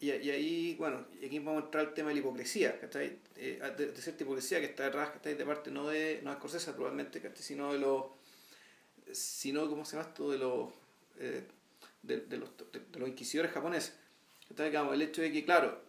y, 0.00 0.10
ahí, 0.10 0.74
bueno, 0.78 1.06
aquí 1.24 1.38
vamos 1.38 1.62
a 1.62 1.66
entrar 1.66 1.86
al 1.86 1.94
tema 1.94 2.08
de 2.08 2.16
la 2.16 2.20
hipocresía, 2.20 2.78
¿cachai? 2.80 3.18
Eh, 3.36 3.62
de, 3.78 3.92
de, 3.92 4.02
cierta 4.02 4.24
hipocresía 4.24 4.60
que 4.60 4.66
está 4.66 4.84
detrás, 4.84 5.10
¿cachai? 5.10 5.34
De 5.34 5.46
parte 5.46 5.70
no 5.70 5.88
de, 5.88 6.20
no 6.22 6.34
de 6.34 6.72
probablemente, 6.72 7.20
¿cachai? 7.20 7.42
Sino 7.42 7.72
de 7.72 7.78
los, 7.78 8.04
sino, 9.12 9.68
¿cómo 9.68 9.84
se 9.84 9.96
llama 9.96 10.08
esto? 10.08 10.30
De 10.30 10.38
los, 10.38 10.72
eh, 11.18 11.44
de, 12.02 12.36
los, 12.36 12.50
de, 12.72 12.98
los 12.98 13.08
inquisidores 13.08 13.52
japoneses. 13.52 13.94
Digamos, 14.50 14.94
el 14.94 15.02
hecho 15.02 15.22
de 15.22 15.32
que, 15.32 15.44
claro, 15.44 15.80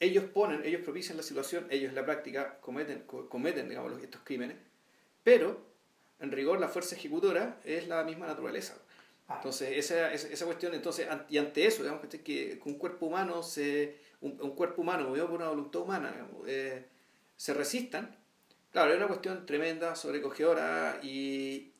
ellos 0.00 0.24
ponen, 0.24 0.64
ellos 0.64 0.82
propician 0.82 1.16
la 1.16 1.22
situación, 1.22 1.66
ellos 1.70 1.88
en 1.90 1.94
la 1.94 2.04
práctica 2.04 2.58
cometen, 2.60 3.02
cometen 3.02 3.68
digamos, 3.68 4.00
estos 4.02 4.20
crímenes, 4.24 4.56
pero 5.24 5.67
en 6.20 6.32
rigor 6.32 6.60
la 6.60 6.68
fuerza 6.68 6.96
ejecutora 6.96 7.60
es 7.64 7.88
la 7.88 8.04
misma 8.04 8.26
naturaleza. 8.26 8.76
Ah. 9.28 9.34
Entonces, 9.36 9.76
esa, 9.76 10.12
esa, 10.12 10.44
cuestión, 10.46 10.74
entonces, 10.74 11.06
y 11.28 11.38
ante 11.38 11.66
eso, 11.66 11.82
digamos, 11.82 12.02
que 12.24 12.60
un 12.64 12.74
cuerpo 12.74 13.06
humano, 13.06 13.42
se, 13.42 13.98
un, 14.20 14.36
cuerpo 14.52 14.82
humano 14.82 15.08
movido 15.08 15.26
por 15.26 15.36
una 15.36 15.48
voluntad 15.48 15.82
humana, 15.82 16.28
eh, 16.46 16.84
se 17.36 17.54
resistan, 17.54 18.16
claro, 18.72 18.90
es 18.90 18.96
una 18.96 19.06
cuestión 19.06 19.46
tremenda, 19.46 19.94
sobrecogedora 19.94 20.98
y, 21.02 21.72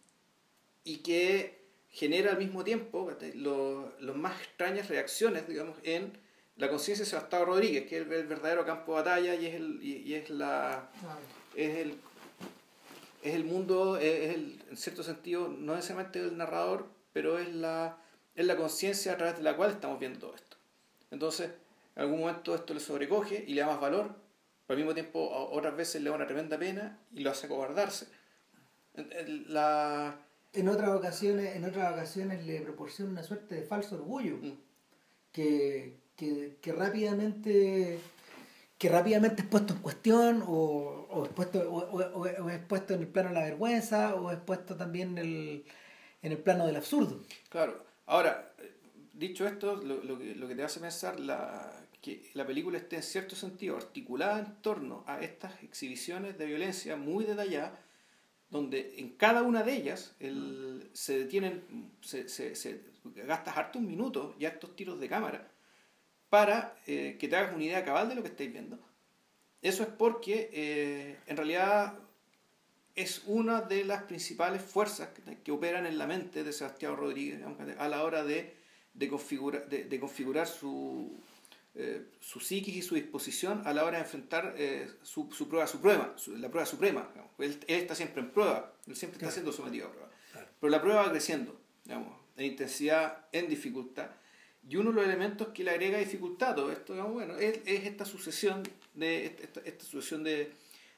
y 0.85 0.99
que 0.99 1.59
genera 1.91 2.33
al 2.33 2.39
mismo 2.39 2.65
tiempo 2.65 3.11
las 3.21 4.17
más 4.17 4.41
extrañas 4.41 4.89
reacciones, 4.89 5.49
digamos, 5.49 5.79
en 5.83 6.13
la 6.57 6.69
conciencia 6.69 7.05
de 7.05 7.11
Sebastián 7.11 7.47
Rodríguez, 7.47 7.87
que 7.87 7.97
es 7.99 8.03
el, 8.03 8.27
verdadero 8.27 8.67
campo 8.67 8.93
de 8.93 9.03
batalla 9.03 9.35
y 9.35 9.47
es 9.47 9.55
el, 9.55 9.83
y, 9.83 10.15
es 10.15 10.29
la, 10.29 10.91
es 11.55 11.77
el 11.77 11.99
es 13.23 13.35
el 13.35 13.45
mundo, 13.45 13.97
es 13.97 14.35
el, 14.35 14.63
en 14.71 14.77
cierto 14.77 15.03
sentido, 15.03 15.49
no 15.49 15.75
necesariamente 15.75 16.21
el 16.21 16.37
narrador, 16.37 16.87
pero 17.13 17.39
es 17.39 17.53
la, 17.53 17.99
es 18.35 18.47
la 18.47 18.57
conciencia 18.57 19.13
a 19.13 19.17
través 19.17 19.37
de 19.37 19.43
la 19.43 19.57
cual 19.57 19.71
estamos 19.71 19.99
viendo 19.99 20.21
todo 20.21 20.35
esto. 20.35 20.57
Entonces, 21.11 21.51
en 21.97 22.03
algún 22.03 22.21
momento 22.21 22.55
esto 22.55 22.75
le 22.75 22.81
sobrecoge 22.81 23.45
y 23.47 23.55
le 23.55 23.63
da 23.63 23.67
más 23.67 23.81
valor, 23.81 24.15
pero 24.67 24.77
al 24.77 24.85
mismo 24.85 24.95
tiempo 24.95 25.29
otras 25.51 25.77
veces 25.77 26.03
le 26.03 26.11
da 26.11 26.17
una 26.17 26.27
tremenda 26.27 26.59
pena 26.59 26.99
y 27.13 27.21
lo 27.21 27.31
hace 27.31 27.47
acobardarse. 27.47 28.07
La... 29.49 30.17
En 30.53 30.69
otras 30.69 30.91
ocasiones, 30.91 31.57
en 31.57 31.65
otras 31.65 31.93
ocasiones 31.93 32.47
le 32.47 32.61
proporciona 32.61 33.11
una 33.11 33.23
suerte 33.23 33.57
de 33.57 33.63
falso 33.63 33.97
orgullo 33.97 34.37
mm. 34.37 34.53
que, 35.33 35.97
que, 36.17 36.57
que 36.61 36.73
rápidamente 36.73 37.99
que 38.79 38.89
rápidamente 38.89 39.43
es 39.43 39.49
puesto 39.49 39.75
en 39.75 39.81
cuestión 39.81 40.45
o, 40.47 41.09
o, 41.11 41.25
es, 41.25 41.33
puesto, 41.33 41.59
o, 41.69 42.27
es 42.27 42.59
puesto 42.61 42.95
en 42.95 43.01
el 43.01 43.09
plano 43.09 43.31
de 43.31 43.35
la 43.35 43.45
vergüenza 43.45 44.15
o 44.15 44.31
es 44.31 44.39
puesto 44.39 44.77
también 44.77 45.19
en 45.19 45.19
el, 45.19 45.65
en 46.23 46.33
el 46.33 46.39
plano 46.39 46.65
del 46.67 46.77
absurdo. 46.77 47.21
Claro. 47.49 47.85
Ahora, 48.07 48.53
dicho 49.13 49.47
esto, 49.47 49.77
lo, 49.77 50.03
lo, 50.05 50.19
que, 50.19 50.35
lo 50.37 50.47
que 50.47 50.55
te 50.55 50.63
hace 50.63 50.79
pensar 50.79 51.19
la, 51.19 51.73
que 52.01 52.31
la 52.35 52.47
película 52.47 52.79
esté 52.79 52.97
en 52.97 53.03
cierto 53.03 53.35
sentido 53.35 53.77
articulada 53.77 54.39
en 54.39 54.63
torno 54.63 55.03
a 55.09 55.21
estas 55.21 55.61
exhibiciones 55.65 56.39
de 56.39 56.47
violencia 56.47 56.97
muy 56.97 57.25
detalladas, 57.25 57.73
donde 58.49 58.95
en 58.99 59.11
cada 59.11 59.43
una 59.43 59.65
de 59.65 59.75
ellas 59.75 60.15
el, 60.21 60.89
se 60.93 61.19
detienen, 61.19 61.91
se, 62.01 62.29
se, 62.29 62.55
se 62.55 62.81
gastas 63.05 63.59
harto 63.59 63.81
un 63.81 63.87
minuto 63.87 64.37
y 64.39 64.45
estos 64.45 64.75
tiros 64.77 65.01
de 65.01 65.09
cámara 65.09 65.49
para 66.31 66.77
eh, 66.87 67.17
que 67.19 67.29
te 67.29 67.37
hagas 67.37 67.55
una 67.55 67.65
idea 67.65 67.85
cabal 67.85 68.09
de 68.09 68.15
lo 68.15 68.23
que 68.23 68.29
estáis 68.29 68.53
viendo. 68.53 68.79
Eso 69.63 69.83
es 69.83 69.89
porque 69.89 70.51
eh, 70.53 71.19
en 71.27 71.37
realidad 71.37 71.99
es 72.95 73.23
una 73.27 73.61
de 73.61 73.85
las 73.85 74.05
principales 74.05 74.63
fuerzas 74.63 75.11
que, 75.45 75.53
operan 75.53 75.87
en 75.87 75.99
la 75.99 76.07
mente 76.07 76.45
de 76.45 76.53
Sebastián 76.53 76.97
Rodríguez 76.97 77.41
a 77.79 77.89
la 77.89 78.05
hora 78.05 78.25
de, 78.25 78.57
de, 78.95 79.09
configurar, 79.09 79.69
de, 79.69 80.01
configurar 80.01 80.47
su, 80.47 81.21
eh, 81.75 82.07
su 82.21 82.41
psiquis 82.41 82.77
y 82.77 82.83
su 82.83 82.97
disposición 82.97 83.63
a 83.67 83.73
la 83.73 83.85
hora 83.85 83.99
de 83.99 84.05
enfrentar 84.05 84.55
su, 85.03 85.31
su, 85.33 85.49
prueba 85.49 85.67
suprema, 85.67 86.15
la 86.37 86.49
prueba 86.51 86.67
suprema. 86.67 87.09
Él, 87.39 87.59
está 87.69 87.95
siempre 87.95 88.21
en 88.21 88.31
prueba, 88.31 88.75
él 88.87 88.97
siempre 88.97 89.19
está 89.19 89.31
siendo 89.31 89.53
sometido 89.53 89.87
a 89.87 89.91
prueba. 89.93 90.11
Pero 90.61 90.71
la 90.71 90.81
prueba 90.81 91.03
va 91.03 91.11
creciendo, 91.11 91.61
digamos, 91.85 92.17
en 92.37 92.47
intensidad, 92.47 93.27
en 93.33 93.49
dificultad 93.49 94.11
y 94.69 94.77
uno 94.77 94.91
de 94.91 94.97
los 94.97 95.05
elementos 95.07 95.49
que 95.49 95.65
le 95.65 95.71
agrega 95.71 95.99
dificultad 95.99 96.71
esto, 96.71 96.95
bueno, 97.09 97.37
es, 97.37 97.61
esta 97.65 98.05
sucesión 98.05 98.63
de, 98.93 99.27
esta, 99.27 99.85
sucesión 99.85 100.23
de, 100.23 100.53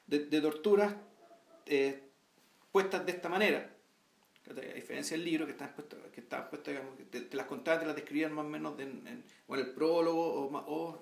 de, 0.07 0.41
torturas 0.41 0.95
eh, 1.67 2.03
puestas 2.73 3.07
de 3.07 3.13
esta 3.13 3.29
manera. 3.29 3.77
A 4.51 4.75
diferencia 4.75 5.17
del 5.17 5.25
libro 5.25 5.47
que 5.47 5.53
está 5.53 5.73
puesto, 5.73 5.97
que 6.11 6.21
está 6.21 6.51
puesto, 6.51 6.73
digamos, 6.73 6.97
que 6.97 7.05
te, 7.05 7.37
las 7.37 7.47
contaban, 7.47 7.79
te 7.79 7.87
las 7.87 7.95
describían 7.95 8.33
más 8.33 8.45
o 8.45 8.49
menos 8.49 8.81
en, 8.81 9.25
o 9.47 9.55
en 9.55 9.61
el 9.61 9.71
prólogo 9.71 10.51
o, 10.51 11.01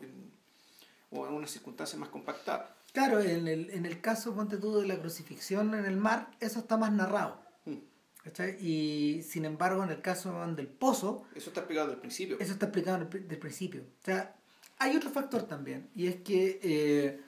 o 1.11 1.27
en 1.27 1.33
una 1.33 1.47
circunstancia 1.47 1.99
más 1.99 2.11
compactada. 2.11 2.77
Claro, 2.93 3.21
en 3.21 3.49
el, 3.49 3.71
en 3.71 3.87
el 3.87 4.03
caso, 4.03 4.35
ponte 4.35 4.59
tú, 4.59 4.81
de 4.81 4.87
la 4.87 4.99
crucifixión 4.99 5.75
en 5.75 5.87
el 5.87 5.97
mar, 5.97 6.31
eso 6.41 6.59
está 6.59 6.77
más 6.77 6.93
narrado. 6.93 7.41
Y 8.61 9.23
sin 9.23 9.45
embargo, 9.45 9.83
en 9.83 9.91
el 9.91 10.01
caso 10.01 10.47
del 10.55 10.67
pozo... 10.67 11.25
Eso 11.35 11.51
está 11.51 11.61
explicado 11.61 11.89
desde 11.89 11.97
el 11.97 12.01
principio. 12.01 12.37
Eso 12.39 12.53
está 12.53 12.67
explicado 12.67 13.05
desde 13.05 13.35
el 13.35 13.39
principio. 13.39 13.83
O 13.83 14.05
sea, 14.05 14.37
hay 14.79 14.97
otro 14.97 15.11
factor 15.11 15.43
también, 15.45 15.89
y 15.95 16.07
es 16.07 16.17
que 16.17 16.61
eh, 16.63 17.21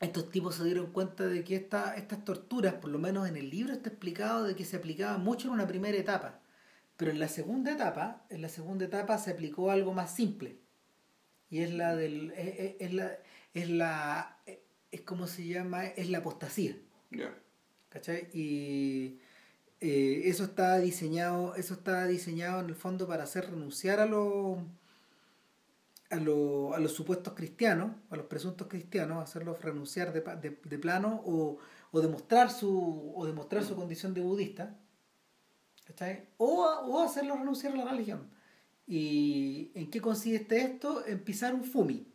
estos 0.00 0.30
tipos 0.30 0.56
se 0.56 0.64
dieron 0.64 0.92
cuenta 0.92 1.26
de 1.26 1.44
que 1.44 1.56
esta, 1.56 1.94
estas 1.94 2.24
torturas, 2.24 2.74
por 2.74 2.90
lo 2.90 2.98
menos 2.98 3.28
en 3.28 3.36
el 3.36 3.48
libro 3.48 3.72
está 3.72 3.90
explicado 3.90 4.44
de 4.44 4.56
que 4.56 4.64
se 4.64 4.76
aplicaba 4.76 5.18
mucho 5.18 5.48
en 5.48 5.54
una 5.54 5.66
primera 5.66 5.96
etapa, 5.96 6.40
pero 6.96 7.10
en 7.10 7.18
la 7.18 7.28
segunda 7.28 7.72
etapa, 7.72 8.24
en 8.28 8.42
la 8.42 8.48
segunda 8.48 8.84
etapa 8.84 9.18
se 9.18 9.30
aplicó 9.30 9.70
algo 9.70 9.92
más 9.94 10.14
simple, 10.14 10.58
y 11.50 11.60
es 11.60 11.72
la 11.72 11.94
del... 11.94 12.32
es, 12.32 12.92
la... 12.92 13.18
Es 13.54 13.68
la 13.68 14.38
es 14.92 15.00
como 15.00 15.26
se 15.26 15.46
llama, 15.46 15.86
es 15.86 16.10
la 16.10 16.18
apostasía. 16.18 16.76
¿Cachai? 17.88 18.28
Y 18.34 19.18
eh, 19.82 20.22
eso 20.24 20.44
está 20.44 20.78
diseñado 20.78 21.54
eso 21.56 21.74
está 21.74 22.06
diseñado 22.06 22.60
en 22.60 22.66
el 22.66 22.74
fondo 22.74 23.06
para 23.06 23.24
hacer 23.24 23.50
renunciar 23.50 24.00
a 24.00 24.06
los 24.06 24.58
a, 26.10 26.16
a 26.16 26.80
los 26.80 26.92
supuestos 26.92 27.34
cristianos 27.34 27.92
a 28.10 28.16
los 28.16 28.26
presuntos 28.26 28.68
cristianos 28.68 29.22
hacerlos 29.22 29.60
renunciar 29.60 30.12
de, 30.12 30.20
de, 30.64 30.78
plano 30.78 31.22
o, 31.26 31.58
o, 31.90 32.00
demostrar 32.00 32.50
su 32.50 33.12
o 33.14 33.26
demostrar 33.26 33.64
su 33.64 33.76
condición 33.76 34.14
de 34.14 34.20
budista 34.20 34.76
o, 36.38 36.64
o 36.64 37.02
hacerlos 37.02 37.38
renunciar 37.38 37.72
a 37.74 37.76
la 37.76 37.90
religión. 37.90 38.30
Y 38.86 39.70
en 39.74 39.90
qué 39.90 40.00
consiste 40.00 40.60
esto 40.60 41.06
en 41.06 41.22
pisar 41.22 41.54
un 41.54 41.64
fumi. 41.64 42.08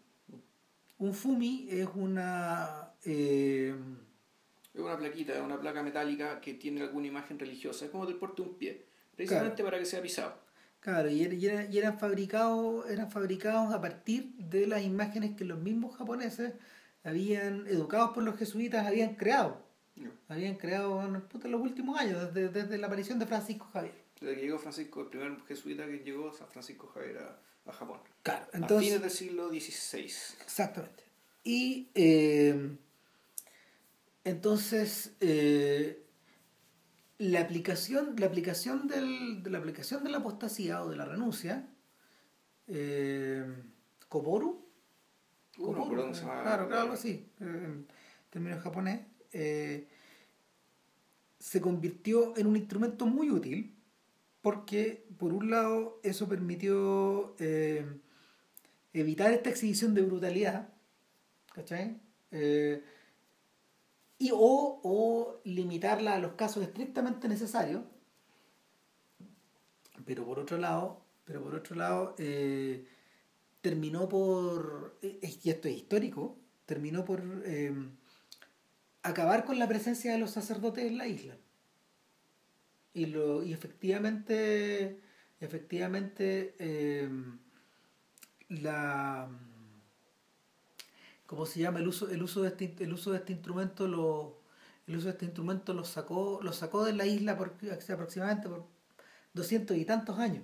Un 0.97 1.13
fumi 1.13 1.67
es 1.69 1.87
una 1.95 2.93
eh, 3.05 3.75
es 4.77 4.83
una 4.83 4.97
plaquita, 4.97 5.33
es 5.33 5.41
una 5.41 5.59
placa 5.59 5.81
metálica 5.81 6.39
que 6.39 6.53
tiene 6.53 6.81
alguna 6.81 7.07
imagen 7.07 7.39
religiosa, 7.39 7.85
es 7.85 7.91
como 7.91 8.05
del 8.05 8.15
porte 8.15 8.43
de 8.43 8.49
un 8.49 8.55
pie, 8.55 8.85
precisamente 9.15 9.63
para 9.63 9.79
que 9.79 9.85
sea 9.85 10.01
pisado. 10.01 10.35
Claro, 10.79 11.09
y, 11.09 11.23
y, 11.23 11.77
eran, 11.77 11.99
fabricados, 11.99 12.87
eran 12.89 13.09
fabricados 13.09 13.73
a 13.73 13.81
partir 13.81 14.33
de 14.35 14.67
las 14.67 14.83
imágenes 14.83 15.35
que 15.35 15.45
los 15.45 15.59
mismos 15.59 15.97
japoneses 15.97 16.53
habían, 17.03 17.65
educados 17.67 18.11
por 18.11 18.23
los 18.23 18.37
jesuitas, 18.37 18.85
habían 18.85 19.15
creado. 19.15 19.65
Habían 20.27 20.55
creado 20.55 21.03
en, 21.03 21.51
los 21.51 21.61
últimos 21.61 21.99
años, 21.99 22.31
desde, 22.31 22.49
desde, 22.49 22.77
la 22.77 22.85
aparición 22.85 23.17
de 23.17 23.25
Francisco 23.25 23.67
Javier. 23.73 23.95
Desde 24.21 24.35
que 24.35 24.41
llegó 24.41 24.59
Francisco, 24.59 25.01
el 25.01 25.07
primer 25.07 25.41
jesuita 25.47 25.87
que 25.87 25.99
llegó, 25.99 26.31
San 26.31 26.47
Francisco 26.47 26.85
Javier, 26.93 27.17
a, 27.17 27.69
a 27.69 27.73
Japón. 27.73 27.99
Claro, 28.21 28.45
a 28.53 28.57
entonces... 28.57 28.87
fines 28.87 29.01
del 29.01 29.11
siglo 29.11 29.49
XVI. 29.49 30.03
Exactamente. 30.43 31.03
Y 31.43 31.89
eh, 31.95 32.77
entonces 34.29 35.15
eh, 35.19 36.03
la 37.17 37.41
aplicación, 37.41 38.15
la 38.17 38.27
aplicación 38.27 38.87
del, 38.87 39.41
de 39.43 39.49
la 39.49 39.57
aplicación 39.57 40.03
de 40.03 40.09
la 40.11 40.17
apostasía 40.19 40.83
o 40.83 40.89
de 40.89 40.95
la 40.97 41.05
renuncia, 41.05 41.67
eh, 42.67 43.45
Koboru, 44.09 44.65
Koboru, 45.55 46.11
llama- 46.13 46.41
claro, 46.43 46.67
claro, 46.67 46.81
algo 46.83 46.93
así, 46.93 47.29
en 47.39 47.87
términos 48.29 48.61
japonés, 48.61 49.01
eh, 49.31 49.87
se 51.39 51.61
convirtió 51.61 52.35
en 52.37 52.47
un 52.47 52.57
instrumento 52.57 53.05
muy 53.05 53.29
útil 53.29 53.75
porque, 54.41 55.07
por 55.17 55.33
un 55.33 55.49
lado, 55.49 55.99
eso 56.03 56.27
permitió 56.27 57.35
eh, 57.39 57.85
evitar 58.93 59.31
esta 59.31 59.49
exhibición 59.49 59.93
de 59.93 60.01
brutalidad, 60.03 60.69
¿cachai? 61.53 61.99
Eh, 62.31 62.83
y 64.19 64.31
o, 64.31 64.79
o 64.83 65.41
limitarla 65.43 66.15
a 66.15 66.19
los 66.19 66.33
casos 66.33 66.63
estrictamente 66.63 67.27
necesarios, 67.27 67.83
pero 70.05 70.25
por 70.25 70.39
otro 70.39 70.57
lado, 70.57 71.01
pero 71.25 71.43
por 71.43 71.55
otro 71.55 71.75
lado, 71.75 72.15
eh, 72.17 72.87
terminó 73.61 74.07
por, 74.07 74.97
eh, 75.01 75.19
y 75.43 75.49
esto 75.49 75.67
es 75.67 75.75
histórico, 75.75 76.37
terminó 76.65 77.03
por 77.03 77.21
eh, 77.45 77.73
acabar 79.03 79.45
con 79.45 79.59
la 79.59 79.67
presencia 79.67 80.11
de 80.11 80.19
los 80.19 80.31
sacerdotes 80.31 80.85
en 80.85 80.97
la 80.97 81.07
isla. 81.07 81.37
Y, 82.93 83.07
lo, 83.07 83.43
y 83.43 83.53
efectivamente, 83.53 85.01
efectivamente, 85.39 86.55
eh, 86.59 87.09
la 88.49 89.29
¿cómo 91.27 91.45
se 91.45 91.59
llama? 91.59 91.79
el 91.79 91.87
uso, 91.87 92.09
el 92.09 92.23
uso 92.23 92.41
de 92.41 92.49
este, 92.49 92.75
el 92.79 92.91
uso 92.91 93.11
de 93.11 93.17
este 93.19 93.33
instrumento 93.33 93.87
lo, 93.87 94.41
el 94.87 94.95
uso 94.95 95.05
de 95.05 95.11
este 95.11 95.25
instrumento 95.25 95.73
lo 95.73 95.85
sacó, 95.85 96.39
lo 96.41 96.53
sacó 96.53 96.83
de 96.83 96.93
la 96.93 97.05
isla 97.05 97.37
por 97.37 97.53
aproximadamente 97.89 98.49
por 98.49 98.65
doscientos 99.33 99.77
y 99.77 99.85
tantos 99.85 100.17
años 100.17 100.43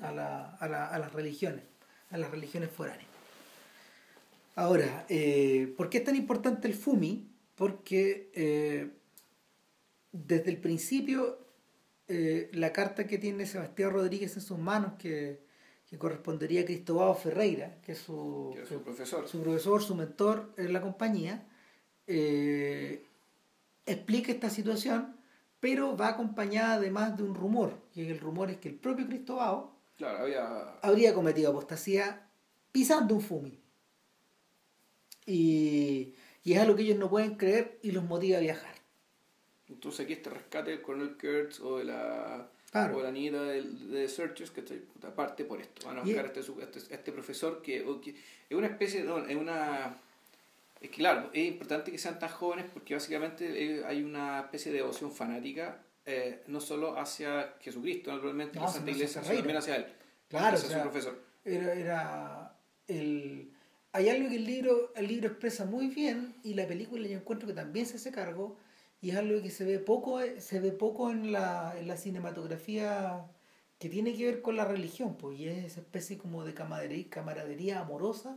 a, 0.00 0.12
la, 0.12 0.54
a, 0.54 0.68
la, 0.68 0.86
a 0.86 0.98
las 0.98 1.12
religiones, 1.12 1.64
a 2.10 2.16
las 2.16 2.30
religiones 2.30 2.70
foráneas. 2.70 3.08
Ahora, 4.54 5.04
eh, 5.08 5.72
¿por 5.76 5.88
qué 5.90 5.98
es 5.98 6.04
tan 6.04 6.16
importante 6.16 6.66
el 6.66 6.74
Fumi? 6.74 7.30
Porque 7.54 8.30
eh, 8.34 8.90
desde 10.10 10.50
el 10.50 10.56
principio 10.56 11.38
eh, 12.08 12.50
la 12.54 12.72
carta 12.72 13.06
que 13.06 13.18
tiene 13.18 13.46
Sebastián 13.46 13.92
Rodríguez 13.92 14.34
en 14.34 14.42
sus 14.42 14.58
manos, 14.58 14.94
que, 14.98 15.46
que 15.88 15.98
correspondería 15.98 16.62
a 16.62 16.64
Cristóbal 16.64 17.16
Ferreira, 17.16 17.80
que 17.82 17.92
es 17.92 17.98
su, 17.98 18.52
Que 18.54 18.62
es 18.62 18.68
su 18.68 18.82
profesor. 18.82 19.26
su 19.28 19.40
profesor, 19.42 19.82
su 19.82 19.94
mentor 19.94 20.52
en 20.56 20.72
la 20.72 20.80
compañía, 20.82 21.46
eh, 22.06 23.04
explica 23.86 24.32
esta 24.32 24.50
situación, 24.50 25.16
pero 25.60 25.96
va 25.96 26.08
acompañada 26.08 26.74
además 26.74 27.16
de 27.16 27.22
un 27.22 27.34
rumor, 27.34 27.72
y 27.94 28.04
el 28.06 28.20
rumor 28.20 28.50
es 28.50 28.58
que 28.58 28.68
el 28.68 28.74
propio 28.76 29.06
Cristóbal 29.06 29.66
Claro, 29.96 30.18
había. 30.24 30.78
habría 30.82 31.14
cometido 31.14 31.50
apostasía 31.50 32.28
pisando 32.70 33.14
un 33.14 33.20
fumi. 33.22 33.58
Y, 35.26 36.14
y 36.44 36.52
es 36.52 36.60
algo 36.60 36.76
que 36.76 36.82
ellos 36.82 36.98
no 36.98 37.10
pueden 37.10 37.34
creer 37.34 37.78
y 37.82 37.90
los 37.92 38.04
motiva 38.04 38.38
a 38.38 38.40
viajar. 38.42 38.74
Entonces 39.68 40.04
aquí 40.04 40.14
este 40.14 40.30
rescate 40.30 40.70
del 40.70 40.82
coronel 40.82 41.16
Kurtz 41.18 41.60
o 41.60 41.78
de 41.78 41.84
la. 41.84 42.48
Claro. 42.70 42.98
O 42.98 43.02
la 43.02 43.10
niñita 43.10 43.42
de, 43.42 43.62
de 43.62 44.08
Searchers, 44.08 44.50
que 44.50 44.60
estoy 44.60 44.82
aparte 45.02 45.44
por 45.44 45.60
esto. 45.60 45.86
Van 45.86 45.98
a 45.98 46.00
Y- 46.02 46.04
buscar 46.12 46.26
a 46.26 46.28
este, 46.28 46.40
este, 46.78 46.94
este 46.94 47.12
profesor 47.12 47.62
que, 47.62 47.82
que 48.02 48.10
es 48.50 48.56
una 48.56 48.66
especie, 48.66 49.02
no, 49.04 49.18
es 49.26 49.36
una. 49.36 49.96
Es 50.80 50.90
que 50.90 50.96
claro, 50.96 51.30
es 51.32 51.46
importante 51.48 51.90
que 51.90 51.98
sean 51.98 52.18
tan 52.18 52.28
jóvenes 52.28 52.66
porque 52.72 52.94
básicamente 52.94 53.78
eh, 53.78 53.84
hay 53.84 54.02
una 54.02 54.40
especie 54.40 54.70
de 54.70 54.78
devoción 54.78 55.10
fanática, 55.10 55.78
eh, 56.06 56.42
no 56.46 56.60
solo 56.60 56.96
hacia 56.98 57.54
Jesucristo, 57.60 58.12
naturalmente, 58.12 58.58
No, 58.58 58.66
la 58.66 58.70
Santa 58.72 58.90
Iglesia, 58.90 59.22
sino 59.22 59.34
también 59.36 59.56
hacia 59.56 59.76
él. 59.76 59.86
Claro, 60.28 60.56
hacia 60.56 60.68
o 60.68 60.70
sea, 60.70 60.82
su 60.84 60.90
profesor. 60.90 61.22
Era, 61.44 61.72
era 61.74 62.52
el... 62.86 63.50
Hay 63.92 64.08
algo 64.10 64.28
que 64.28 64.36
el 64.36 64.44
libro, 64.44 64.92
el 64.94 65.08
libro 65.08 65.28
expresa 65.28 65.64
muy 65.64 65.88
bien 65.88 66.34
y 66.44 66.54
la 66.54 66.66
película 66.68 67.08
yo 67.08 67.16
encuentro 67.16 67.48
que 67.48 67.54
también 67.54 67.86
se 67.86 67.96
hace 67.96 68.12
cargo 68.12 68.56
y 69.00 69.10
es 69.10 69.16
algo 69.16 69.40
que 69.42 69.50
se 69.50 69.64
ve 69.64 69.78
poco, 69.78 70.20
se 70.38 70.60
ve 70.60 70.72
poco 70.72 71.10
en 71.10 71.32
la, 71.32 71.74
en 71.78 71.86
la 71.86 71.96
cinematografía 71.96 73.24
que 73.78 73.88
tiene 73.88 74.14
que 74.16 74.26
ver 74.26 74.42
con 74.42 74.56
la 74.56 74.64
religión, 74.64 75.16
pues, 75.16 75.38
y 75.38 75.48
es 75.48 75.64
esa 75.64 75.80
especie 75.80 76.18
como 76.18 76.44
de 76.44 76.52
camaradería, 76.54 77.08
camaradería 77.08 77.80
amorosa 77.80 78.36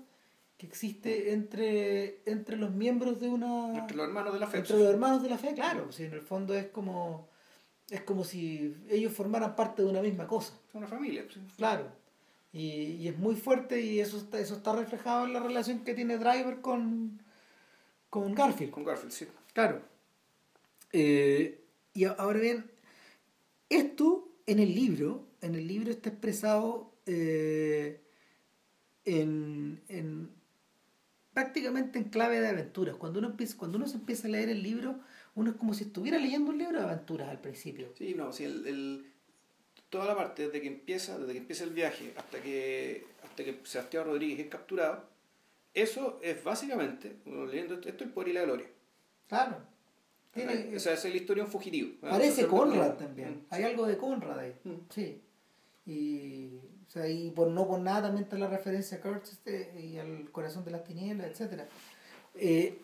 que 0.57 0.68
existe 0.68 1.34
entre, 1.34 2.22
entre 2.30 2.57
los 2.57 2.72
miembros 2.72 3.20
de 3.20 3.30
una... 3.30 3.76
Entre 3.76 3.97
los 3.97 4.07
hermanos 4.07 4.34
de 4.34 4.39
la 4.39 4.45
fe. 4.47 4.59
entre 4.59 4.78
los 4.78 4.89
hermanos 4.89 5.24
de 5.24 5.30
la 5.30 5.39
fe, 5.39 5.55
claro, 5.55 5.86
pues, 5.86 5.99
en 6.01 6.14
el 6.14 6.22
fondo 6.22 6.53
es 6.53 6.68
como, 6.68 7.28
es 7.89 8.01
como 8.01 8.24
si 8.24 8.78
ellos 8.88 9.12
formaran 9.12 9.55
parte 9.55 9.82
de 9.82 9.89
una 9.89 10.01
misma 10.01 10.28
cosa. 10.28 10.53
Una 10.74 10.86
familia. 10.86 11.26
pues. 11.26 11.39
Claro. 11.57 11.88
Y, 12.53 12.97
y 12.99 13.07
es 13.07 13.18
muy 13.18 13.36
fuerte 13.36 13.82
y 13.82 13.99
eso 13.99 14.18
está, 14.18 14.38
eso 14.38 14.55
está 14.55 14.76
reflejado 14.76 15.26
en 15.26 15.34
la 15.34 15.39
relación 15.39 15.80
que 15.80 15.95
tiene 15.95 16.18
Driver 16.18 16.62
con, 16.62 17.20
con 18.12 18.36
Garfield. 18.36 18.72
Con 18.72 18.84
Garfield, 18.84 19.12
sí. 19.12 19.28
Claro. 19.53 19.82
Eh, 20.94 21.64
y 21.94 22.06
ahora 22.06 22.39
bien, 22.39 22.70
esto 23.70 24.30
en 24.46 24.60
el 24.60 24.74
libro, 24.76 25.28
en 25.42 25.56
el 25.56 25.68
libro 25.68 25.92
está 25.92 26.10
expresado 26.10 26.94
eh, 27.06 28.02
en, 29.06 29.82
en- 29.88 30.30
prácticamente 31.34 31.98
en 32.00 32.06
clave 32.06 32.39
de 32.42 32.48
aventuras. 32.50 32.96
Cuando 32.96 33.20
uno 33.20 33.30
empieza, 33.30 33.58
cuando 33.58 33.78
uno 33.78 33.88
se 33.88 33.96
empieza 33.98 34.28
a 34.28 34.32
leer 34.32 34.50
el 34.50 34.62
libro, 34.64 35.00
uno 35.36 35.52
es 35.52 35.56
como 35.56 35.74
si 35.74 35.86
estuviera 35.86 36.18
leyendo 36.18 36.52
un 36.52 36.58
libro 36.58 36.78
de 36.80 36.84
aventuras 36.86 37.30
al 37.30 37.39
principio. 37.39 37.89
Sí, 37.98 38.14
no, 38.16 38.32
sí, 38.34 38.44
el, 38.44 38.68
el- 38.68 39.06
toda 39.89 40.06
la 40.06 40.16
parte 40.16 40.46
desde 40.48 40.62
que 40.62 40.68
empieza, 40.68 41.18
desde 41.18 41.34
que 41.34 41.39
empieza 41.39 41.64
el 41.66 41.72
viaje 41.72 42.14
hasta 42.18 42.42
que 42.42 43.06
hasta 43.24 43.44
que 43.46 43.60
Sebastián 43.64 44.06
Rodríguez 44.06 44.39
es 44.39 44.48
capturado, 44.48 45.06
eso 45.74 46.20
es 46.22 46.44
básicamente, 46.44 47.16
uno 47.26 47.46
leyendo 47.46 47.76
esto, 47.76 47.88
esto 47.89 48.04
es 48.04 48.08
el 48.10 48.14
poder 48.14 48.30
y 48.30 48.34
la 48.34 48.44
gloria. 48.44 48.68
Claro. 49.28 49.58
Tiene- 50.34 50.76
o 50.76 50.80
sea, 50.80 50.94
es 50.94 51.04
la 51.04 51.10
historia 51.16 51.44
de 51.44 51.48
un 51.48 51.52
fugitivo. 51.52 51.90
Parece 52.02 52.48
Conrad 52.48 52.94
también. 52.96 53.30
Mm. 53.32 53.46
Hay 53.50 53.64
algo 53.64 53.86
de 53.86 53.98
Conrad 53.98 54.40
ahí. 54.40 54.54
Mm. 54.64 54.72
Sí. 54.90 55.22
Y, 55.86 56.56
o 56.88 56.90
sea, 56.90 57.10
y 57.10 57.32
por 57.32 57.50
no 57.50 57.68
por 57.68 57.80
nada 57.82 58.04
también 58.04 58.24
está 58.24 58.38
la 58.38 58.48
referencia 58.48 58.98
a 58.98 59.02
Kurtz 59.02 59.32
este, 59.34 59.78
y 59.82 59.98
al 59.98 60.30
corazón 60.32 60.64
de 60.64 60.72
las 60.72 60.84
tinieblas, 60.84 61.28
etcétera. 61.32 61.68
Eh, 62.36 62.78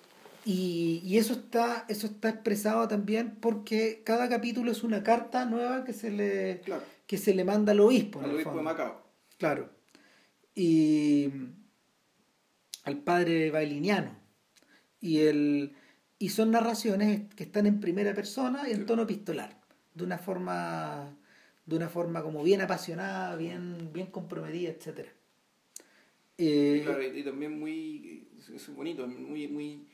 y, 0.45 1.01
y 1.05 1.17
eso 1.17 1.33
está 1.33 1.85
eso 1.89 2.07
está 2.07 2.29
expresado 2.29 2.87
también 2.87 3.37
porque 3.39 4.01
cada 4.05 4.27
capítulo 4.29 4.71
es 4.71 4.83
una 4.83 5.03
carta 5.03 5.45
nueva 5.45 5.83
que 5.85 5.93
se 5.93 6.09
le 6.09 6.61
Claro, 6.61 6.83
que 7.05 7.17
se 7.17 7.33
le 7.33 7.43
manda 7.45 7.71
al 7.73 7.79
obispo. 7.81 8.19
al 8.19 8.29
el 8.29 8.35
obispo 8.35 8.55
de. 8.57 8.61
Macao. 8.63 9.01
Claro. 9.37 9.69
Y 10.55 11.29
al 12.83 12.97
padre 12.99 13.51
bailiniano. 13.51 14.15
Y 14.99 15.19
el 15.19 15.75
y 16.19 16.29
son 16.29 16.51
narraciones 16.51 17.33
que 17.35 17.43
están 17.43 17.65
en 17.67 17.79
primera 17.79 18.13
persona 18.13 18.67
y 18.67 18.73
en 18.73 18.85
tono 18.85 19.03
epistolar, 19.03 19.55
de 19.93 20.03
una 20.03 20.17
forma 20.17 21.15
de 21.65 21.75
una 21.75 21.89
forma 21.89 22.21
como 22.23 22.43
bien 22.43 22.61
apasionada, 22.61 23.35
bien 23.35 23.91
bien 23.93 24.07
comprometida, 24.07 24.69
etcétera. 24.69 25.09
Eh, 26.37 26.79
Y, 26.81 26.85
claro, 26.85 27.01
y, 27.03 27.23
también 27.23 27.59
muy, 27.59 28.27
es- 28.55 28.73
bonito, 28.75 29.07
muy, 29.07 29.47
muy, 29.47 29.87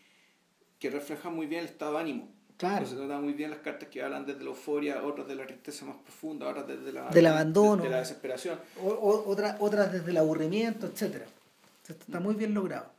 que 0.80 0.90
refleja 0.90 1.30
muy 1.30 1.48
bien 1.48 1.62
el 1.62 1.68
estado 1.68 1.94
de 1.94 2.00
ánimo. 2.00 2.30
Claro. 2.58 2.86
Se 2.86 2.96
trata 2.96 3.20
muy 3.20 3.34
bien 3.34 3.50
las 3.50 3.60
cartas 3.60 3.90
que 3.90 4.04
hablan 4.04 4.26
desde 4.26 4.44
la 4.44 4.52
euforia, 4.52 5.04
otras 5.04 5.28
de 5.28 5.36
la 5.36 5.48
tristeza 5.48 5.86
más 5.86 5.96
profunda, 5.98 6.48
otras 6.48 6.68
desde 6.68 6.92
la, 6.94 7.10
Del 7.10 7.26
abandono. 7.26 7.84
de 7.84 7.90
la 7.90 7.98
desesperación. 8.00 8.60
o- 8.82 8.88
o- 8.90 9.30
otra- 9.30 9.58
otras 9.60 9.92
desde 9.92 10.12
el 10.12 10.18
aburrimiento, 10.18 10.86
etcétera. 10.88 11.26
Está 11.88 12.20
muy 12.20 12.36
bien 12.36 12.54
logrado. 12.54 12.93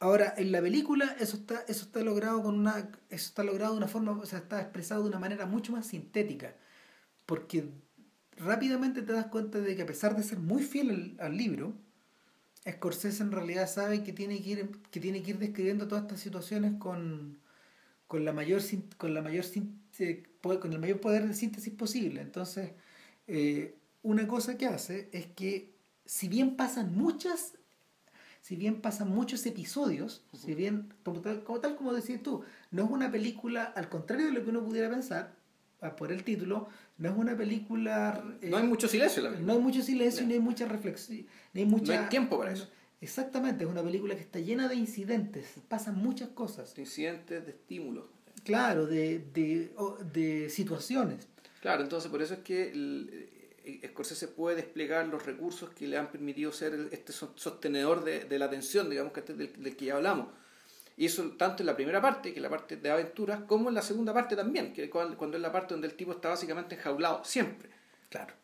Ahora, 0.00 0.34
en 0.36 0.52
la 0.52 0.60
película 0.60 1.16
eso 1.18 1.36
está, 1.36 1.64
eso 1.68 1.86
está 1.86 2.00
logrado 2.00 2.42
con 2.42 2.54
una. 2.58 2.90
Eso 3.10 3.28
está 3.28 3.42
logrado 3.42 3.72
de 3.72 3.78
una 3.78 3.88
forma, 3.88 4.12
o 4.12 4.26
sea, 4.26 4.40
está 4.40 4.60
expresado 4.60 5.02
de 5.02 5.08
una 5.08 5.18
manera 5.18 5.46
mucho 5.46 5.72
más 5.72 5.86
sintética. 5.88 6.54
Porque 7.26 7.68
rápidamente 8.36 9.02
te 9.02 9.12
das 9.12 9.26
cuenta 9.26 9.60
de 9.60 9.76
que 9.76 9.82
a 9.82 9.86
pesar 9.86 10.16
de 10.16 10.22
ser 10.22 10.38
muy 10.38 10.62
fiel 10.62 11.16
al, 11.20 11.36
libro, 11.36 11.74
Scorsese 12.68 13.22
en 13.22 13.32
realidad 13.32 13.68
sabe 13.68 14.04
que 14.04 14.12
tiene 14.12 14.42
que 14.42 14.50
ir, 14.50 14.70
que 14.90 15.00
tiene 15.00 15.22
que 15.22 15.30
ir 15.32 15.38
describiendo 15.38 15.88
todas 15.88 16.04
estas 16.04 16.20
situaciones 16.20 16.74
con, 16.78 17.40
con 18.06 18.24
la 18.24 18.32
mayor 18.32 18.62
con 18.98 19.14
la 19.14 19.22
mayor 19.22 19.44
eh, 19.98 20.22
con 20.40 20.72
el 20.72 20.78
mayor 20.78 21.00
poder 21.00 21.26
de 21.26 21.34
síntesis 21.34 21.72
posible. 21.74 22.20
Entonces, 22.20 22.72
eh, 23.26 23.76
una 24.02 24.26
cosa 24.28 24.56
que 24.56 24.66
hace 24.66 25.08
es 25.12 25.26
que 25.26 25.74
si 26.04 26.28
bien 26.28 26.56
pasan 26.56 26.96
muchas 26.96 27.57
si 28.40 28.56
bien 28.56 28.80
pasan 28.80 29.10
muchos 29.10 29.44
episodios, 29.46 30.22
si 30.32 30.54
bien, 30.54 30.92
como 31.04 31.20
tal, 31.20 31.42
como 31.44 31.60
tal 31.60 31.76
como 31.76 31.92
decís 31.92 32.22
tú, 32.22 32.42
no 32.70 32.84
es 32.84 32.90
una 32.90 33.10
película, 33.10 33.64
al 33.64 33.88
contrario 33.88 34.26
de 34.26 34.32
lo 34.32 34.44
que 34.44 34.50
uno 34.50 34.64
pudiera 34.64 34.88
pensar, 34.88 35.34
ah, 35.80 35.96
por 35.96 36.12
el 36.12 36.24
título, 36.24 36.68
no 36.98 37.10
es 37.10 37.16
una 37.16 37.36
película... 37.36 38.24
no 38.42 38.56
hay 38.56 38.62
mucho 38.64 38.88
silencio 38.88 39.20
en 39.20 39.24
la 39.24 39.30
película. 39.30 39.52
No 39.52 39.58
hay 39.58 39.64
mucho 39.64 39.82
silencio, 39.82 40.22
no. 40.22 40.28
ni 40.28 40.34
hay 40.34 40.40
mucha 40.40 40.66
reflexión, 40.66 41.26
ni 41.52 41.60
hay 41.62 41.66
mucha... 41.66 41.94
No 41.94 42.02
hay 42.02 42.08
tiempo 42.08 42.38
para 42.38 42.52
eso. 42.52 42.68
Exactamente, 43.00 43.64
es 43.64 43.70
una 43.70 43.82
película 43.82 44.14
que 44.16 44.22
está 44.22 44.40
llena 44.40 44.66
de 44.68 44.74
incidentes, 44.74 45.54
pasan 45.68 45.96
muchas 45.96 46.30
cosas. 46.30 46.74
De 46.74 46.82
incidentes, 46.82 47.44
de 47.44 47.52
estímulos. 47.52 48.06
Claro, 48.44 48.86
de, 48.86 49.18
de, 49.32 49.72
de 50.12 50.48
situaciones. 50.50 51.28
Claro, 51.60 51.82
entonces 51.82 52.10
por 52.10 52.22
eso 52.22 52.34
es 52.34 52.40
que 52.40 52.70
el, 52.70 53.10
eh, 53.12 53.37
Scorsese 53.86 54.28
puede 54.28 54.56
desplegar 54.56 55.06
los 55.06 55.24
recursos 55.24 55.70
que 55.70 55.86
le 55.86 55.96
han 55.96 56.10
permitido 56.10 56.52
ser 56.52 56.88
este 56.92 57.12
sostenedor 57.12 58.04
de, 58.04 58.24
de 58.24 58.38
la 58.38 58.46
atención, 58.46 58.88
digamos, 58.88 59.12
que 59.12 59.22
del, 59.22 59.62
del, 59.62 59.76
que 59.76 59.86
ya 59.86 59.96
hablamos. 59.96 60.28
Y 60.96 61.06
eso 61.06 61.30
tanto 61.36 61.62
en 61.62 61.66
la 61.66 61.76
primera 61.76 62.00
parte, 62.00 62.32
que 62.32 62.38
es 62.38 62.42
la 62.42 62.50
parte 62.50 62.76
de 62.76 62.90
aventuras, 62.90 63.42
como 63.42 63.68
en 63.68 63.74
la 63.74 63.82
segunda 63.82 64.12
parte 64.12 64.34
también, 64.34 64.72
que 64.72 64.90
cuando, 64.90 65.16
cuando 65.16 65.36
es 65.36 65.42
la 65.42 65.52
parte 65.52 65.74
donde 65.74 65.88
el 65.88 65.94
tipo 65.94 66.12
está 66.12 66.30
básicamente 66.30 66.74
enjaulado, 66.74 67.24
siempre. 67.24 67.70
Claro. 68.08 68.34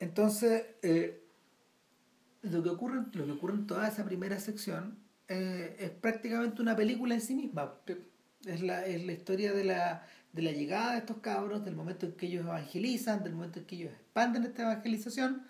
Entonces, 0.00 0.64
eh, 0.82 1.22
lo, 2.42 2.62
que 2.62 2.70
ocurre, 2.70 3.02
lo 3.12 3.24
que 3.24 3.32
ocurre 3.32 3.54
en 3.54 3.66
toda 3.66 3.88
esa 3.88 4.04
primera 4.04 4.38
sección 4.40 4.98
eh, 5.28 5.76
es 5.78 5.90
prácticamente 5.90 6.60
una 6.60 6.74
película 6.74 7.14
en 7.14 7.20
sí 7.20 7.34
misma. 7.34 7.74
Es 8.44 8.62
la, 8.62 8.84
es 8.86 9.04
la 9.04 9.12
historia 9.12 9.52
de 9.52 9.64
la, 9.64 10.06
de 10.36 10.42
la 10.42 10.52
llegada 10.52 10.92
de 10.92 10.98
estos 10.98 11.16
cabros, 11.16 11.64
del 11.64 11.74
momento 11.74 12.04
en 12.04 12.12
que 12.12 12.26
ellos 12.26 12.44
evangelizan, 12.44 13.24
del 13.24 13.32
momento 13.32 13.58
en 13.58 13.64
que 13.64 13.76
ellos 13.76 13.92
expanden 13.92 14.44
esta 14.44 14.64
evangelización. 14.64 15.46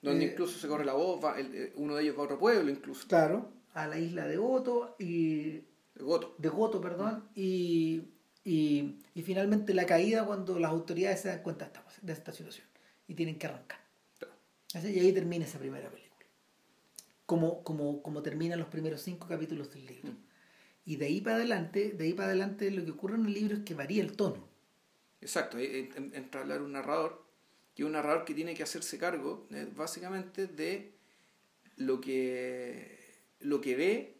Donde 0.00 0.26
eh, 0.26 0.28
incluso 0.30 0.60
se 0.60 0.68
corre 0.68 0.84
la 0.84 0.92
voz, 0.92 1.22
va, 1.22 1.40
el, 1.40 1.52
eh, 1.52 1.72
uno 1.74 1.96
de 1.96 2.04
ellos 2.04 2.16
va 2.16 2.20
a 2.20 2.24
otro 2.26 2.38
pueblo 2.38 2.70
incluso. 2.70 3.08
Claro, 3.08 3.50
a 3.74 3.88
la 3.88 3.98
isla 3.98 4.28
de 4.28 4.36
Goto 4.36 4.94
y... 5.00 5.64
De 5.92 6.04
Goto. 6.04 6.36
De 6.38 6.48
Goto, 6.48 6.80
perdón. 6.80 7.28
Y, 7.34 8.12
y, 8.44 9.00
y, 9.12 9.22
finalmente 9.22 9.74
la 9.74 9.86
caída 9.86 10.24
cuando 10.24 10.56
las 10.60 10.70
autoridades 10.70 11.20
se 11.20 11.28
dan 11.28 11.42
cuenta 11.42 11.64
de 11.64 11.72
esta, 11.72 11.84
de 12.00 12.12
esta 12.12 12.32
situación 12.32 12.66
y 13.08 13.14
tienen 13.14 13.40
que 13.40 13.48
arrancar. 13.48 13.80
Claro. 14.20 14.34
Así, 14.72 14.92
y 14.92 15.00
ahí 15.00 15.12
termina 15.12 15.46
esa 15.46 15.58
primera 15.58 15.90
película. 15.90 16.24
Como, 17.26 17.64
como, 17.64 18.04
como 18.04 18.22
terminan 18.22 18.60
los 18.60 18.68
primeros 18.68 19.02
cinco 19.02 19.26
capítulos 19.26 19.72
del 19.72 19.84
libro. 19.84 20.12
Mm. 20.12 20.27
Y 20.88 20.96
de 20.96 21.04
ahí 21.04 21.20
para 21.20 21.36
adelante, 21.36 21.90
de 21.90 22.04
ahí 22.04 22.14
para 22.14 22.28
adelante 22.28 22.70
lo 22.70 22.82
que 22.82 22.92
ocurre 22.92 23.16
en 23.16 23.26
el 23.26 23.34
libro 23.34 23.56
es 23.58 23.62
que 23.62 23.74
varía 23.74 24.02
el 24.02 24.16
tono. 24.16 24.48
Exacto, 25.20 25.58
entra 25.58 26.40
a 26.40 26.42
hablar 26.44 26.62
un 26.62 26.72
narrador, 26.72 27.22
y 27.76 27.82
un 27.82 27.92
narrador 27.92 28.24
que 28.24 28.32
tiene 28.32 28.54
que 28.54 28.62
hacerse 28.62 28.96
cargo 28.96 29.46
eh, 29.50 29.68
básicamente 29.76 30.46
de 30.46 30.94
lo 31.76 32.00
que, 32.00 33.20
lo 33.40 33.60
que 33.60 33.76
ve 33.76 34.16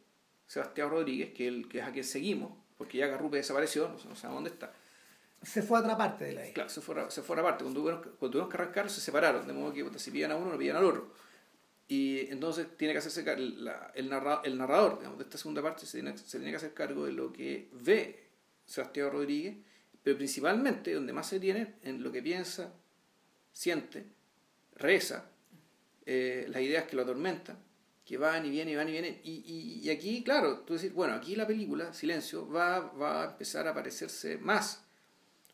Sebastián 0.47 0.91
Rodríguez, 0.91 1.33
que, 1.33 1.49
el, 1.49 1.69
que 1.71 1.79
es 1.79 1.85
a 1.85 1.91
quien 1.91 2.05
seguimos, 2.05 2.53
porque 2.77 2.99
ya 2.99 3.07
Garrupe 3.07 3.39
desapareció, 3.39 3.89
no, 3.89 3.95
no 3.95 4.15
sabemos 4.15 4.35
dónde 4.35 4.51
está. 4.51 4.71
Se 5.43 5.63
fue 5.63 5.79
a 5.79 5.81
otra 5.81 5.97
parte 5.97 6.27
de 6.27 6.33
la 6.35 6.43
isla. 6.43 6.53
Claro, 6.53 6.69
se 6.69 6.83
fue 6.83 7.01
a, 7.01 7.11
se 7.11 7.23
fue 7.23 7.35
a 7.35 7.41
otra 7.41 7.51
parte. 7.51 7.65
Cuando 7.65 7.81
tuvimos, 7.81 8.07
cuando 8.19 8.31
tuvimos 8.31 8.51
que 8.51 8.61
arrancar, 8.61 8.91
se 8.91 9.01
separaron, 9.01 9.47
de 9.47 9.55
modo 9.55 9.73
que 9.73 9.99
si 9.99 10.11
pillan 10.11 10.33
a 10.33 10.37
uno, 10.37 10.53
no 10.53 10.59
pillan 10.59 10.77
al 10.77 10.85
otro. 10.85 11.15
Y 11.91 12.31
entonces 12.31 12.67
tiene 12.77 12.93
que 12.93 12.99
hacerse 12.99 13.25
la, 13.25 13.93
el, 13.95 14.11
narra, 14.11 14.43
el 14.45 14.59
narrador 14.59 14.99
digamos, 14.99 15.19
de 15.19 15.25
esta 15.25 15.39
segunda 15.39 15.63
parte 15.63 15.87
se 15.87 15.99
tiene, 15.99 16.17
se 16.19 16.39
tiene 16.39 16.51
que 16.51 16.59
hacer 16.59 16.75
cargo 16.75 17.07
de 17.07 17.13
lo 17.13 17.33
que 17.33 17.71
ve 17.73 18.29
Sebastián 18.67 19.11
Rodríguez, 19.11 19.57
pero 20.03 20.19
principalmente 20.19 20.93
donde 20.93 21.15
más 21.15 21.27
se 21.27 21.41
tiene 21.41 21.77
en 21.83 22.03
lo 22.03 22.13
que 22.13 22.23
piensa, 22.23 22.75
siente, 23.53 24.05
reza, 24.77 25.31
eh, 26.05 26.47
las 26.51 26.61
ideas 26.61 26.85
que 26.85 26.95
lo 26.95 27.03
atormentan, 27.03 27.59
que 28.05 28.19
van 28.19 28.45
y 28.45 28.51
vienen 28.51 28.75
y 28.75 28.77
van 28.77 28.89
y 28.89 28.93
vienen. 28.93 29.21
Y, 29.25 29.43
y, 29.47 29.87
y, 29.87 29.91
aquí, 29.91 30.23
claro, 30.23 30.61
tú 30.61 30.75
decís, 30.75 30.93
bueno, 30.93 31.15
aquí 31.15 31.37
la 31.37 31.47
película, 31.47 31.95
Silencio, 31.95 32.47
va, 32.51 32.81
va 32.81 33.23
a 33.23 33.31
empezar 33.31 33.67
a 33.67 33.73
parecerse 33.73 34.37
más, 34.37 34.85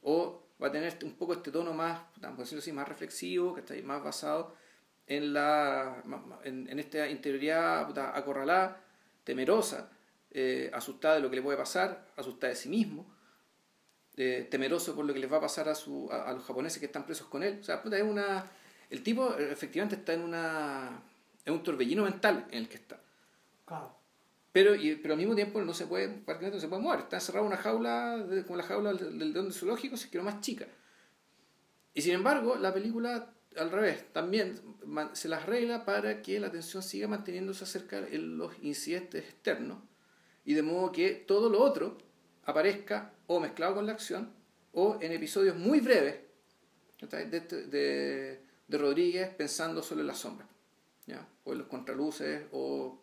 o 0.02 0.42
va 0.60 0.66
a 0.66 0.72
tener 0.72 0.98
un 1.04 1.12
poco 1.12 1.32
este 1.32 1.52
tono 1.52 1.72
más, 1.72 2.00
por 2.20 2.38
decirlo 2.38 2.60
así, 2.60 2.72
más 2.72 2.88
reflexivo, 2.88 3.54
que 3.54 3.60
está 3.60 3.74
ahí 3.74 3.82
más 3.82 4.02
basado 4.02 4.63
en, 5.06 5.32
la, 5.32 6.02
en, 6.44 6.68
en 6.68 6.78
esta 6.78 7.08
interioridad 7.08 7.98
acorralada, 8.16 8.80
temerosa, 9.24 9.90
eh, 10.30 10.70
asustada 10.74 11.14
de 11.14 11.20
lo 11.20 11.30
que 11.30 11.36
le 11.36 11.42
puede 11.42 11.56
pasar, 11.56 12.08
asustada 12.16 12.50
de 12.50 12.56
sí 12.56 12.68
mismo, 12.68 13.06
eh, 14.16 14.48
temeroso 14.50 14.94
por 14.94 15.04
lo 15.04 15.12
que 15.12 15.20
les 15.20 15.32
va 15.32 15.36
a 15.36 15.42
pasar 15.42 15.68
a, 15.68 15.74
su, 15.74 16.08
a, 16.10 16.32
los 16.32 16.44
japoneses 16.44 16.78
que 16.80 16.86
están 16.86 17.06
presos 17.06 17.28
con 17.28 17.42
él. 17.42 17.58
O 17.60 17.64
sea, 17.64 17.82
es 17.84 18.02
una, 18.02 18.50
el 18.90 19.02
tipo 19.02 19.36
eh, 19.38 19.52
efectivamente 19.52 19.96
está 19.96 20.12
en, 20.12 20.22
una, 20.22 21.02
en 21.44 21.52
un 21.52 21.62
torbellino 21.62 22.04
mental 22.04 22.46
en 22.50 22.58
el 22.58 22.68
que 22.68 22.76
está. 22.76 23.00
Pero, 24.52 24.74
y, 24.74 24.96
pero 24.96 25.14
al 25.14 25.18
mismo 25.18 25.34
tiempo 25.34 25.60
no 25.62 25.72
se 25.74 25.86
puede, 25.86 26.08
no 26.08 26.60
se 26.60 26.68
puede 26.68 26.82
mover. 26.82 27.00
Está 27.00 27.16
encerrado 27.16 27.46
en 27.46 27.52
una 27.52 27.60
jaula, 27.60 28.26
como 28.44 28.56
la 28.56 28.62
jaula 28.62 28.92
del, 28.92 29.32
del 29.32 29.52
zoológico, 29.52 29.96
si 29.96 30.06
es 30.06 30.10
que 30.10 30.18
no 30.18 30.24
más 30.24 30.40
chica. 30.40 30.66
Y 31.92 32.02
sin 32.02 32.14
embargo, 32.14 32.56
la 32.56 32.74
película 32.74 33.32
al 33.56 33.70
revés, 33.70 34.12
también 34.12 34.60
se 35.12 35.28
las 35.28 35.42
arregla 35.42 35.84
para 35.84 36.22
que 36.22 36.40
la 36.40 36.48
atención 36.48 36.82
siga 36.82 37.08
manteniéndose 37.08 37.64
acerca 37.64 38.00
de 38.00 38.18
los 38.18 38.52
incidentes 38.62 39.24
externos 39.24 39.78
y 40.44 40.54
de 40.54 40.62
modo 40.62 40.92
que 40.92 41.10
todo 41.14 41.48
lo 41.48 41.60
otro 41.60 41.98
aparezca 42.44 43.14
o 43.26 43.40
mezclado 43.40 43.76
con 43.76 43.86
la 43.86 43.92
acción 43.92 44.32
o 44.72 44.98
en 45.00 45.12
episodios 45.12 45.56
muy 45.56 45.80
breves 45.80 46.20
de, 47.00 47.40
de, 47.40 48.40
de 48.68 48.78
Rodríguez 48.78 49.30
pensando 49.34 49.82
solo 49.82 50.00
en 50.00 50.06
la 50.06 50.14
sombra 50.14 50.46
¿ya? 51.06 51.26
o 51.44 51.52
en 51.52 51.58
los 51.58 51.68
contraluces 51.68 52.44
o 52.52 53.00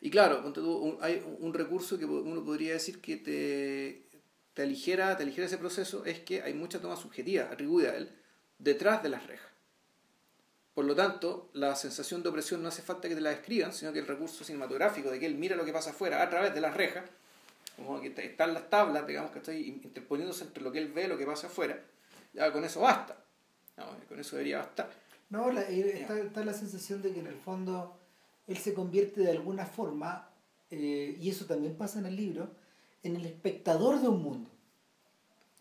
y 0.00 0.10
claro 0.10 0.52
hay 1.00 1.22
un 1.38 1.54
recurso 1.54 1.98
que 1.98 2.04
uno 2.04 2.44
podría 2.44 2.74
decir 2.74 3.00
que 3.00 3.16
te, 3.16 4.08
te 4.52 4.62
aligera 4.62 5.16
te 5.16 5.22
aligera 5.22 5.46
ese 5.46 5.58
proceso 5.58 6.04
es 6.04 6.20
que 6.20 6.42
hay 6.42 6.54
mucha 6.54 6.80
toma 6.80 6.96
subjetiva 6.96 7.44
atribuida 7.44 7.92
a 7.92 7.96
él 7.96 8.21
detrás 8.62 9.02
de 9.02 9.08
las 9.08 9.26
rejas. 9.26 9.50
Por 10.74 10.86
lo 10.86 10.94
tanto, 10.94 11.50
la 11.52 11.74
sensación 11.76 12.22
de 12.22 12.30
opresión 12.30 12.62
no 12.62 12.68
hace 12.68 12.80
falta 12.80 13.08
que 13.08 13.14
te 13.14 13.20
la 13.20 13.30
describan, 13.30 13.72
sino 13.72 13.92
que 13.92 13.98
el 13.98 14.06
recurso 14.06 14.42
cinematográfico 14.42 15.10
de 15.10 15.18
que 15.18 15.26
él 15.26 15.34
mira 15.34 15.54
lo 15.54 15.64
que 15.64 15.72
pasa 15.72 15.90
afuera 15.90 16.22
a 16.22 16.30
través 16.30 16.54
de 16.54 16.62
las 16.62 16.74
rejas, 16.74 17.04
como 17.76 18.00
que 18.00 18.08
están 18.16 18.54
las 18.54 18.70
tablas, 18.70 19.06
digamos, 19.06 19.32
que 19.32 19.38
estoy 19.38 19.68
interponiéndose 19.68 20.44
entre 20.44 20.62
lo 20.62 20.72
que 20.72 20.78
él 20.78 20.90
ve 20.92 21.04
y 21.04 21.08
lo 21.08 21.18
que 21.18 21.26
pasa 21.26 21.48
afuera, 21.48 21.78
ya 22.32 22.50
con 22.52 22.64
eso 22.64 22.80
basta. 22.80 23.22
con 24.08 24.18
eso 24.18 24.36
debería 24.36 24.58
bastar. 24.58 24.90
No, 25.28 25.50
la, 25.50 25.62
está, 25.62 26.18
está, 26.18 26.44
la 26.44 26.54
sensación 26.54 27.02
de 27.02 27.12
que 27.12 27.20
en 27.20 27.26
el 27.26 27.36
fondo 27.36 27.98
él 28.46 28.56
se 28.56 28.72
convierte 28.72 29.20
de 29.20 29.30
alguna 29.30 29.66
forma, 29.66 30.30
eh, 30.70 31.16
y 31.20 31.28
eso 31.28 31.44
también 31.44 31.76
pasa 31.76 31.98
en 31.98 32.06
el 32.06 32.16
libro, 32.16 32.50
en 33.02 33.16
el 33.16 33.26
espectador 33.26 34.00
de 34.00 34.08
un 34.08 34.22
mundo. 34.22 34.50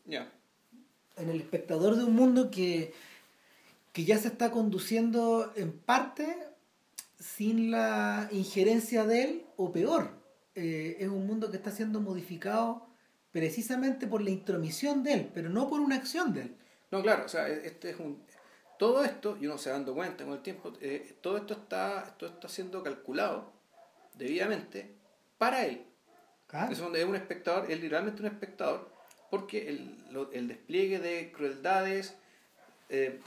Ya 0.05 0.31
en 1.18 1.30
el 1.30 1.41
espectador 1.41 1.95
de 1.95 2.03
un 2.03 2.16
mundo 2.16 2.51
que, 2.51 2.93
que 3.93 4.05
ya 4.05 4.18
se 4.18 4.30
está 4.30 4.51
conduciendo 4.51 5.51
en 5.55 5.72
parte 5.72 6.38
sin 7.20 7.72
la 7.72 8.30
injerencia 8.32 9.05
de 9.05 9.24
él 9.24 9.45
o 9.57 9.72
peor. 9.72 10.12
Eh, 10.55 10.97
es 10.99 11.07
un 11.07 11.26
mundo 11.28 11.49
que 11.49 11.57
está 11.57 11.72
siendo 11.72 12.01
modificado 12.01 12.88
precisamente 13.32 14.07
por 14.07 14.22
la 14.22 14.32
intromisión 14.32 15.03
de 15.03 15.14
él, 15.14 15.32
pero 15.34 15.49
no 15.49 15.70
por 15.70 15.80
una 15.80 15.95
acción 15.95 16.34
de 16.34 16.41
él. 16.41 16.55
No, 16.89 17.01
claro, 17.01 17.26
o 17.26 17.30
sea, 17.30 17.47
e-, 17.47 17.68
este 17.68 17.91
es 17.91 17.99
un 17.99 18.22
todo 18.82 19.03
esto, 19.03 19.38
y 19.39 19.45
uno 19.45 19.59
se 19.59 19.70
dando 19.70 19.93
cuenta 19.93 20.24
con 20.24 20.34
el 20.34 20.41
tiempo, 20.41 20.74
eh, 20.82 21.16
todo 21.22 21.38
esto 21.38 21.53
está, 21.53 22.01
esto 22.01 22.26
está 22.26 22.49
siendo 22.49 22.82
calculado 22.82 23.53
debidamente 24.16 24.95
para 25.38 25.68
él. 25.68 25.86
Es 26.72 26.80
donde 26.80 26.99
es 26.99 27.07
un 27.07 27.16
espectador, 27.16 27.70
es 27.70 27.80
literalmente 27.80 28.24
un 28.24 28.30
espectador 28.30 28.91
porque 29.32 29.69
el, 29.69 29.97
el 30.34 30.47
despliegue 30.47 30.99
de 30.99 31.32
crueldades... 31.32 32.15
Eh, 32.89 33.21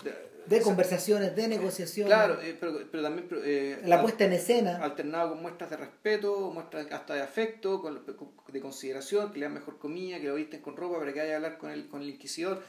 de, 0.47 0.61
conversaciones, 0.61 1.35
de 1.35 1.49
negociaciones. 1.49 2.13
Claro, 2.13 2.39
eh, 2.43 2.55
pero, 2.61 2.81
pero, 2.91 3.03
también... 3.03 3.27
Eh, 3.43 3.81
la 3.87 4.03
puesta 4.03 4.27
en 4.27 4.35
escena. 4.35 4.77
Alternado 4.77 5.31
con 5.31 5.41
muestras 5.41 5.71
de 5.71 5.79
respeto, 5.79 6.51
muestras 6.53 6.87
hasta 6.93 7.15
de 7.15 7.23
afecto, 7.23 7.81
con, 7.81 8.05
de 8.05 8.61
consideración, 8.61 9.33
que 9.33 9.39
le 9.39 9.47
dan 9.47 9.55
mejor 9.55 9.79
comida, 9.79 10.21
que 10.21 10.29
lo 10.29 10.35
visten 10.35 10.61
con 10.61 10.77
ropa 10.77 10.99
para 10.99 11.15
que 11.15 11.21
vaya 11.21 11.33
a 11.33 11.37
hablar 11.37 11.57
con 11.57 11.71
el, 11.71 11.89
con 11.89 12.03
el 12.03 12.11
inquisidor, 12.11 12.63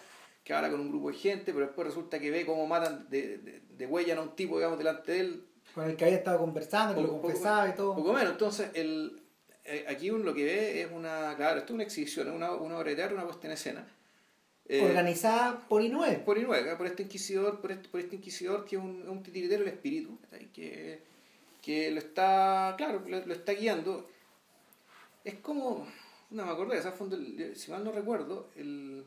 que 0.45 0.53
habla 0.53 0.71
con 0.71 0.79
un 0.79 0.87
grupo 0.87 1.11
de 1.11 1.17
gente, 1.17 1.51
pero 1.51 1.65
después 1.65 1.85
resulta 1.85 2.17
que 2.17 2.31
ve 2.31 2.45
cómo 2.45 2.65
matan 2.65 3.09
de, 3.09 3.39
de, 3.39 3.61
de 3.69 3.85
huellan 3.85 4.19
a 4.19 4.21
un 4.21 4.33
tipo, 4.37 4.55
digamos, 4.55 4.77
delante 4.77 5.11
de 5.11 5.19
él. 5.19 5.45
Con 5.73 5.89
el 5.89 5.97
que 5.97 6.05
había 6.05 6.17
estado 6.17 6.39
conversando, 6.39 6.95
que 6.95 7.01
lo 7.01 7.19
confesaba 7.19 7.67
y 7.67 7.75
todo. 7.75 7.93
Poco 7.93 8.13
menos, 8.13 8.31
entonces 8.31 8.69
el 8.73 9.24
eh, 9.65 9.85
aquí 9.89 10.11
uno 10.11 10.23
lo 10.23 10.33
que 10.33 10.45
ve 10.45 10.81
es 10.81 10.91
una, 10.91 11.35
claro, 11.35 11.59
esto 11.59 11.73
es 11.73 11.75
una 11.75 11.83
exhibición, 11.83 12.29
una, 12.31 12.51
una 12.51 12.77
obra 12.77 12.91
de 12.91 12.95
teatro, 12.95 13.15
una 13.15 13.25
puesta 13.25 13.47
en 13.47 13.53
escena. 13.53 13.87
Eh, 14.67 14.81
Organizada 14.83 15.59
por 15.67 15.81
Inue. 15.81 16.19
Por 16.19 16.37
Inue, 16.37 16.75
por 16.75 16.85
este 16.85 17.03
inquisidor, 17.03 17.61
por 17.61 17.71
este, 17.71 17.89
por 17.89 17.99
este 17.99 18.15
inquisidor 18.15 18.65
que 18.65 18.75
es 18.75 18.81
un, 18.81 19.07
un 19.07 19.23
titiritero 19.23 19.63
del 19.63 19.73
espíritu, 19.73 20.17
que, 20.53 21.01
que 21.61 21.91
lo 21.91 21.99
está, 21.99 22.75
claro, 22.77 23.03
lo, 23.07 23.33
está 23.33 23.53
guiando. 23.53 24.07
Es 25.23 25.35
como, 25.35 25.87
no 26.29 26.45
me 26.45 26.51
acordé, 26.51 26.77
esa 26.77 26.91
fondo, 26.91 27.17
si 27.55 27.71
mal 27.71 27.83
no 27.83 27.91
recuerdo, 27.91 28.49
el, 28.55 29.03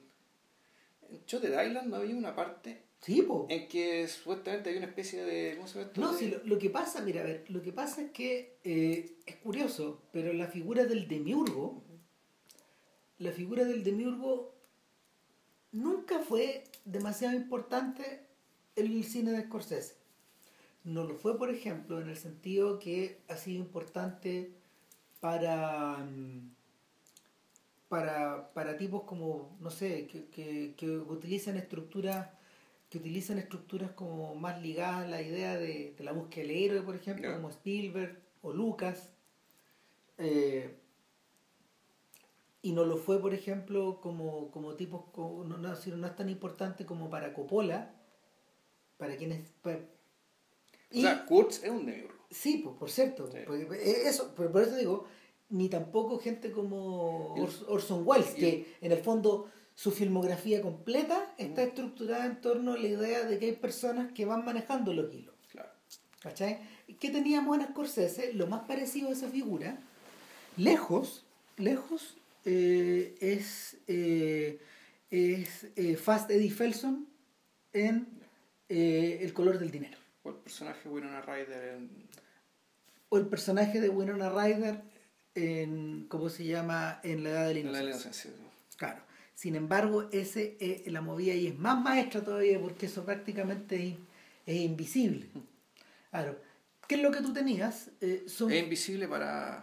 en 1.09 1.25
Chote 1.27 1.49
Island 1.49 1.89
no 1.89 1.97
había 1.97 2.17
una 2.17 2.35
parte 2.35 2.88
Sí, 3.01 3.23
po. 3.23 3.47
En 3.49 3.69
que 3.69 4.09
supuestamente 4.09 4.71
hay 4.71 4.77
una 4.77 4.87
especie 4.87 5.23
de. 5.23 5.55
¿Cómo 5.57 5.69
se 5.69 5.79
llama 5.79 5.93
No, 5.97 6.13
sí, 6.13 6.35
lo, 6.45 6.59
que 6.59 6.71
pasa, 6.71 7.01
mira, 7.01 7.21
a 7.21 7.25
ver, 7.25 7.45
lo 7.49 7.63
que 7.63 7.73
pasa 7.73 8.03
es 8.03 8.11
que 8.11 8.59
eh, 8.65 9.17
es 9.25 9.37
curioso, 9.37 10.03
pero 10.13 10.33
la 10.33 10.49
figura 10.49 10.85
del 10.85 11.07
demiurgo, 11.07 11.83
la 13.19 13.31
figura 13.31 13.65
del 13.65 13.85
demiurgo 13.85 14.55
nunca 15.73 16.19
fue 16.21 16.65
demasiado 16.85 17.37
importante 17.37 18.27
el 18.75 19.05
cine 19.05 19.33
de 19.33 19.43
Scorsese. 19.45 19.97
No 20.85 21.05
lo 21.05 21.15
fue, 21.15 21.39
por 21.39 21.51
ejemplo, 21.51 22.01
en 22.01 22.09
el 22.09 22.17
sentido 22.17 22.79
que 22.79 23.21
ha 23.29 23.37
sido 23.37 23.59
importante 23.63 24.53
para, 25.21 25.99
mm, 25.99 26.55
para, 27.89 28.53
para 28.55 28.77
tipos 28.77 29.03
como, 29.05 29.57
no 29.61 29.71
sé, 29.71 30.07
que, 30.07 30.27
que, 30.27 30.75
que 30.77 30.91
utilizan 30.91 31.57
estructuras 31.57 32.38
que 32.89 32.99
utilizan 32.99 33.39
estructuras 33.39 33.91
como 33.93 34.35
más 34.35 34.63
ligadas 34.63 35.05
a 35.05 35.09
la 35.09 35.21
idea 35.23 35.57
de, 35.57 35.95
de 35.97 36.05
la 36.05 36.13
búsqueda 36.13 36.47
del 36.47 36.57
héroe, 36.57 36.83
por 36.83 36.97
ejemplo, 36.97 37.33
como 37.35 37.51
Spielberg 37.51 38.19
o 38.43 38.53
Lucas. 38.53 39.11
Eh, 40.17 40.75
y 42.63 42.73
no 42.73 42.85
lo 42.85 42.97
fue, 42.97 43.21
por 43.21 43.35
ejemplo, 43.35 44.01
como, 44.01 44.51
como 44.51 44.75
tipos, 44.75 45.03
como- 45.13 45.45
no, 45.45 45.59
no, 45.59 45.69
no 45.97 46.07
es 46.07 46.17
tan 46.17 46.29
importante 46.29 46.85
como 46.85 47.09
para 47.09 47.33
Coppola, 47.33 47.95
para 48.97 49.17
quienes... 49.17 49.49
pa- 49.63 49.73
O 49.73 49.79
y- 50.91 51.03
sea, 51.03 51.25
Kurtz 51.27 51.63
es 51.63 51.71
un 51.71 51.87
demiurgo. 51.87 52.15
Sí, 52.31 52.61
pues, 52.65 52.77
por 52.77 52.91
cierto. 52.91 53.31
Sí. 53.31 53.39
porque, 53.47 53.63
eh, 53.77 54.09
eso, 54.09 54.35
por 54.35 54.51
por 54.51 54.63
eso 54.63 54.77
digo, 54.77 55.05
ni 55.51 55.69
tampoco 55.69 56.19
gente 56.19 56.51
como 56.51 57.35
Y- 57.37 57.41
Ors- 57.41 57.65
Orson 57.69 58.03
Welles, 58.07 58.35
y- 58.37 58.41
que 58.41 58.77
en 58.81 58.93
el 58.93 58.99
fondo 58.99 59.51
su 59.79 59.93
filmografía 59.93 60.61
completa 60.61 61.33
está 61.39 61.63
estructurada 61.63 62.27
en 62.27 62.41
torno 62.41 62.73
a 62.73 62.77
la 62.77 62.89
idea 62.89 63.23
de 63.23 63.39
que 63.39 63.47
hay 63.47 63.53
personas 63.53 64.11
que 64.11 64.25
van 64.25 64.45
manejando 64.45 64.93
los 64.93 65.15
hilos. 65.15 65.37
Claro. 65.53 65.71
¿Cachai? 66.21 66.59
¿Qué 66.99 67.11
teníamos 67.11 67.57
en 67.57 67.69
Scorsese? 67.69 68.33
Lo 68.33 68.49
más 68.49 68.63
parecido 68.63 69.11
a 69.11 69.13
esa 69.13 69.29
figura, 69.29 69.79
lejos, 70.57 71.25
lejos, 71.59 72.17
eh, 72.45 73.15
es, 73.21 73.77
eh, 73.87 74.59
es 75.13 75.69
eh, 75.77 75.95
Fast 75.95 76.29
Eddie 76.29 76.51
Felson 76.51 77.07
en 77.73 78.09
El 78.69 79.33
color 79.33 79.61
del 79.61 79.71
dinero. 79.71 79.97
O 80.25 80.31
el 80.31 80.39
personaje 80.39 80.89
de 80.89 80.91
Winona 80.93 81.21
Ryder 81.21 81.75
en... 81.77 81.91
o 83.11 83.17
el 83.17 83.29
personaje 83.29 83.81
de 83.81 83.89
Winona 83.91 84.29
Ryder 84.29 84.83
en 85.37 86.09
¿cómo 86.09 86.31
se 86.31 86.47
llama? 86.47 86.99
en 87.05 87.23
la 87.23 87.31
edad 87.31 87.47
de 87.47 87.55
la 87.55 87.61
en 87.61 87.73
la 87.73 87.83
inocencia. 87.85 88.33
inocencia. 88.33 88.77
Claro. 88.77 89.08
Sin 89.39 89.55
embargo, 89.55 90.09
ese 90.11 90.57
eh, 90.59 90.83
la 90.91 91.01
movida 91.01 91.33
ahí 91.33 91.47
es 91.47 91.57
más 91.57 91.81
maestra 91.81 92.25
todavía 92.25 92.61
porque 92.61 92.87
eso 92.87 93.05
prácticamente 93.05 93.87
es, 93.91 93.95
es 94.47 94.57
invisible. 94.63 95.27
Claro. 96.11 96.41
¿Qué 96.89 96.97
es 96.97 97.03
lo 97.03 97.13
que 97.13 97.21
tú 97.21 97.33
tenías? 97.33 97.93
Eh, 98.01 98.25
son- 98.27 98.51
Es 98.51 98.61
invisible 98.65 99.07
para 99.07 99.63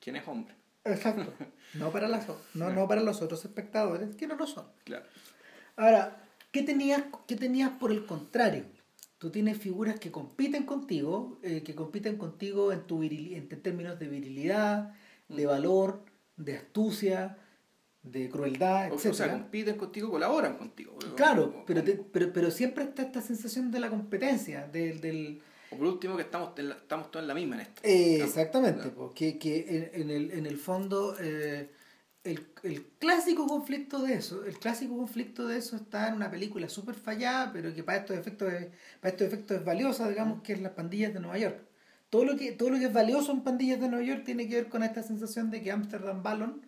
quien 0.00 0.16
es 0.16 0.26
hombre. 0.26 0.52
Exacto. 0.84 1.32
No 1.74 1.90
para 1.92 2.06
las 2.08 2.26
no, 2.54 2.70
no 2.70 2.86
para 2.88 3.02
los 3.02 3.22
otros 3.22 3.44
espectadores, 3.46 4.14
que 4.16 4.26
no 4.26 4.34
lo 4.34 4.46
son. 4.48 4.66
Claro. 4.84 5.06
Ahora, 5.76 6.20
¿qué 6.50 6.62
tenías, 6.62 7.04
qué 7.28 7.36
tenías 7.36 7.70
por 7.70 7.92
el 7.92 8.04
contrario? 8.04 8.64
Tú 9.18 9.30
tienes 9.30 9.56
figuras 9.58 9.98
que 10.00 10.10
compiten 10.10 10.64
contigo, 10.66 11.38
eh, 11.42 11.62
que 11.62 11.74
compiten 11.76 12.16
contigo 12.18 12.72
en, 12.72 12.82
tu 12.82 12.98
viril- 13.00 13.36
en 13.36 13.48
términos 13.62 13.98
de 14.00 14.08
virilidad, 14.08 14.92
de 15.28 15.46
valor, 15.46 16.04
de 16.36 16.56
astucia, 16.58 17.38
de 18.02 18.28
crueldad, 18.28 18.90
O, 18.90 18.96
o 18.96 18.98
etc. 18.98 19.14
sea, 19.14 19.30
compiten 19.32 19.76
contigo, 19.76 20.10
colaboran 20.10 20.56
contigo. 20.56 20.96
Claro, 21.16 21.54
o- 21.56 21.64
pero, 21.64 21.84
te- 21.84 21.94
pero, 22.12 22.32
pero 22.32 22.50
siempre 22.50 22.84
está 22.84 23.02
esta 23.02 23.20
sensación 23.20 23.70
de 23.70 23.80
la 23.80 23.90
competencia, 23.90 24.66
del... 24.66 25.00
del 25.00 25.40
O 25.70 25.76
por 25.76 25.86
último 25.86 26.16
que 26.16 26.22
estamos, 26.22 26.50
en 26.58 26.70
la- 26.70 26.74
estamos 26.76 27.10
todos 27.10 27.22
en 27.22 27.28
la 27.28 27.34
misma 27.34 27.54
en 27.56 27.60
esto. 27.62 27.80
eh, 27.84 28.22
exactamente, 28.22 28.88
porque 28.90 29.38
que 29.38 29.90
en, 29.94 30.02
en 30.02 30.10
el, 30.10 30.30
en 30.32 30.46
el 30.46 30.56
fondo 30.58 31.16
eh, 31.20 31.70
el, 32.24 32.44
el 32.64 32.84
clásico 32.98 33.46
conflicto 33.46 34.00
de 34.02 34.14
eso, 34.14 34.44
el 34.44 34.58
clásico 34.58 34.96
conflicto 34.96 35.46
de 35.46 35.58
eso 35.58 35.76
está 35.76 36.08
en 36.08 36.14
una 36.14 36.30
película 36.30 36.68
súper 36.68 36.94
fallada, 36.96 37.52
pero 37.52 37.72
que 37.74 37.84
para 37.84 37.98
estos 37.98 38.16
efectos 38.16 38.52
es, 38.52 38.66
para 39.00 39.10
estos 39.12 39.26
efectos 39.28 39.58
es 39.58 39.64
valiosa, 39.64 40.08
digamos, 40.08 40.42
que 40.42 40.52
es 40.54 40.60
las 40.60 40.72
pandillas 40.72 41.14
de 41.14 41.20
Nueva 41.20 41.38
York. 41.38 41.58
Todo 42.10 42.24
lo 42.24 42.36
que, 42.36 42.52
todo 42.52 42.70
lo 42.70 42.78
que 42.78 42.86
es 42.86 42.92
valioso 42.92 43.30
en 43.32 43.42
pandillas 43.42 43.80
de 43.80 43.88
Nueva 43.88 44.04
York 44.04 44.24
tiene 44.24 44.46
que 44.48 44.56
ver 44.56 44.68
con 44.68 44.82
esta 44.82 45.02
sensación 45.04 45.50
de 45.50 45.62
que 45.62 45.70
Amsterdam 45.72 46.22
Ballon 46.22 46.66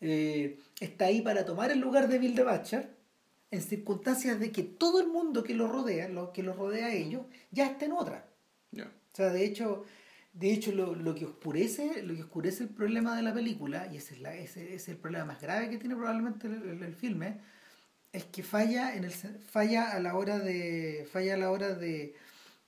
eh, 0.00 0.58
está 0.80 1.06
ahí 1.06 1.22
para 1.22 1.44
tomar 1.44 1.70
el 1.70 1.80
lugar 1.80 2.08
de 2.08 2.18
Bill 2.18 2.34
de 2.34 2.44
Butcher 2.44 2.96
en 3.50 3.62
circunstancias 3.62 4.38
de 4.40 4.52
que 4.52 4.62
todo 4.62 5.00
el 5.00 5.08
mundo 5.08 5.42
que 5.42 5.54
lo 5.54 5.68
rodea, 5.68 6.08
lo 6.08 6.32
que 6.32 6.42
lo 6.42 6.52
rodea 6.54 6.86
a 6.86 6.92
ellos, 6.92 7.22
ya 7.50 7.66
está 7.66 7.86
en 7.86 7.92
otra. 7.92 8.28
Ya. 8.72 8.84
O 8.86 9.16
sea, 9.16 9.30
de 9.30 9.44
hecho, 9.44 9.84
de 10.32 10.52
hecho 10.52 10.72
lo, 10.72 10.94
lo 10.94 11.14
que 11.14 11.24
oscurece, 11.24 12.02
lo 12.02 12.14
que 12.14 12.22
oscurece 12.22 12.64
el 12.64 12.68
problema 12.70 13.16
de 13.16 13.22
la 13.22 13.32
película, 13.34 13.88
y 13.92 13.96
ese 13.96 14.14
es, 14.14 14.20
la, 14.20 14.34
ese, 14.34 14.64
ese 14.66 14.74
es 14.76 14.88
el 14.90 14.96
problema 14.98 15.24
más 15.26 15.40
grave 15.40 15.70
que 15.70 15.78
tiene 15.78 15.96
probablemente 15.96 16.46
el, 16.46 16.54
el- 16.68 16.82
el 16.82 16.94
filme, 16.94 17.38
es 18.12 18.24
que 18.24 18.42
falla 18.42 18.94
en 18.96 19.04
el 19.04 19.12
falla 19.12 19.90
a 19.92 20.00
la 20.00 20.16
hora 20.16 20.38
de 20.38 21.06
falla 21.12 21.34
a 21.34 21.36
la 21.36 21.50
hora 21.50 21.74
de, 21.74 22.14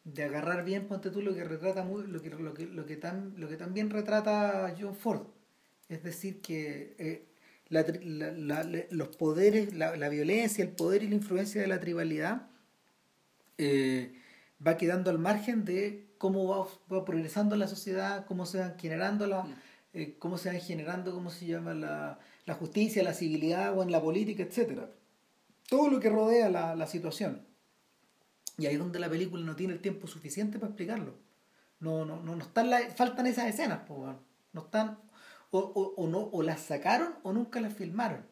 de 0.05 0.23
agarrar 0.25 0.65
bien 0.65 0.87
ponte 0.89 1.11
tú 1.11 1.23
lo 1.23 1.35
que 1.35 1.45
retrata 1.45 1.85
lo 1.85 2.21
que 2.23 2.31
lo 2.31 2.55
que 2.55 2.67
lo 2.67 2.87
que 2.87 2.97
tan 2.97 3.35
lo 3.39 3.49
que 3.49 3.57
también 3.57 3.91
retrata 3.91 4.75
John 4.79 4.95
Ford 4.97 5.23
es 5.91 6.03
decir 6.03 6.41
que 6.41 6.95
eh, 6.99 7.27
la 7.69 7.83
la- 7.83 8.87
los 8.91 9.09
poderes 9.17 9.75
la, 9.75 9.95
la 9.97 10.09
violencia 10.09 10.65
el 10.65 10.71
poder 10.71 11.03
y 11.03 11.09
la 11.09 11.15
influencia 11.17 11.61
de 11.61 11.67
la 11.69 11.79
tribalidad 11.81 12.49
eh, 13.59 14.15
va 14.67 14.77
quedando 14.77 15.11
al 15.11 15.19
margen 15.19 15.65
de 15.65 16.07
cómo 16.19 16.47
va, 16.49 16.67
va 16.93 17.05
progresando 17.05 17.57
la 17.57 17.67
sociedad, 17.69 18.27
cómo 18.27 18.47
se 18.47 18.59
van 18.59 18.79
generando 18.79 19.27
la, 19.27 19.43
Mm. 19.45 19.55
eh, 19.95 20.17
cómo 20.19 20.39
se 20.39 20.51
van 20.51 20.61
generando, 20.61 21.13
cómo 21.13 21.31
se 21.31 21.47
llama 21.47 21.75
la, 21.75 22.19
la 22.47 22.55
justicia, 22.55 23.03
la 23.03 23.15
civilidad 23.15 23.77
o 23.77 23.83
en 23.83 23.91
la 23.91 24.01
política, 24.01 24.43
etcétera. 24.43 24.91
Todo 25.69 25.89
lo 25.91 26.01
que 26.01 26.11
rodea 26.11 26.49
la, 26.51 26.75
la 26.75 26.87
situación. 26.87 27.47
Y 28.59 28.67
ahí 28.67 28.75
es 28.75 28.79
donde 28.81 28.99
la 28.99 29.09
película 29.09 29.43
no 29.45 29.57
tiene 29.57 29.73
el 29.75 29.81
tiempo 29.81 30.07
suficiente 30.07 30.59
para 30.59 30.71
explicarlo. 30.71 31.15
No, 31.81 32.05
no, 32.05 32.21
no, 32.23 32.37
no 32.37 32.43
están 32.45 32.69
la- 32.71 32.91
faltan 32.95 33.27
esas 33.27 33.47
escenas, 33.49 33.81
po, 33.87 34.15
no 34.53 34.61
están, 34.61 34.99
o, 35.51 35.59
o, 35.59 35.95
o 36.03 36.07
no, 36.09 36.21
o 36.33 36.43
las 36.43 36.61
sacaron 36.61 37.15
o 37.23 37.33
nunca 37.33 37.61
las 37.61 37.75
filmaron. 37.75 38.25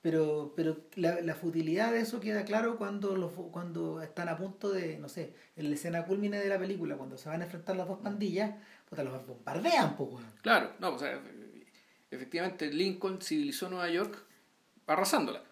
Pero, 0.00 0.52
pero 0.56 0.78
la, 0.94 1.20
la 1.22 1.34
futilidad 1.34 1.92
de 1.92 2.00
eso 2.00 2.20
queda 2.20 2.44
claro 2.44 2.76
cuando, 2.78 3.16
los, 3.16 3.32
cuando 3.50 4.00
están 4.00 4.28
a 4.28 4.36
punto 4.36 4.70
de, 4.70 4.96
no 4.96 5.08
sé, 5.08 5.34
en 5.56 5.68
la 5.70 5.74
escena 5.74 6.04
culmine 6.04 6.38
de 6.38 6.48
la 6.48 6.58
película, 6.58 6.96
cuando 6.96 7.18
se 7.18 7.28
van 7.28 7.40
a 7.40 7.44
enfrentar 7.44 7.76
las 7.76 7.88
dos 7.88 7.98
pandillas, 7.98 8.54
puta, 8.88 9.02
los 9.02 9.26
bombardean, 9.26 9.96
pues, 9.96 10.10
weón. 10.10 10.24
Claro, 10.40 10.72
no, 10.78 10.94
o 10.94 10.98
sea, 10.98 11.20
efectivamente 12.10 12.72
Lincoln 12.72 13.20
civilizó 13.20 13.68
Nueva 13.68 13.90
York 13.90 14.24
arrasándola. 14.86 15.42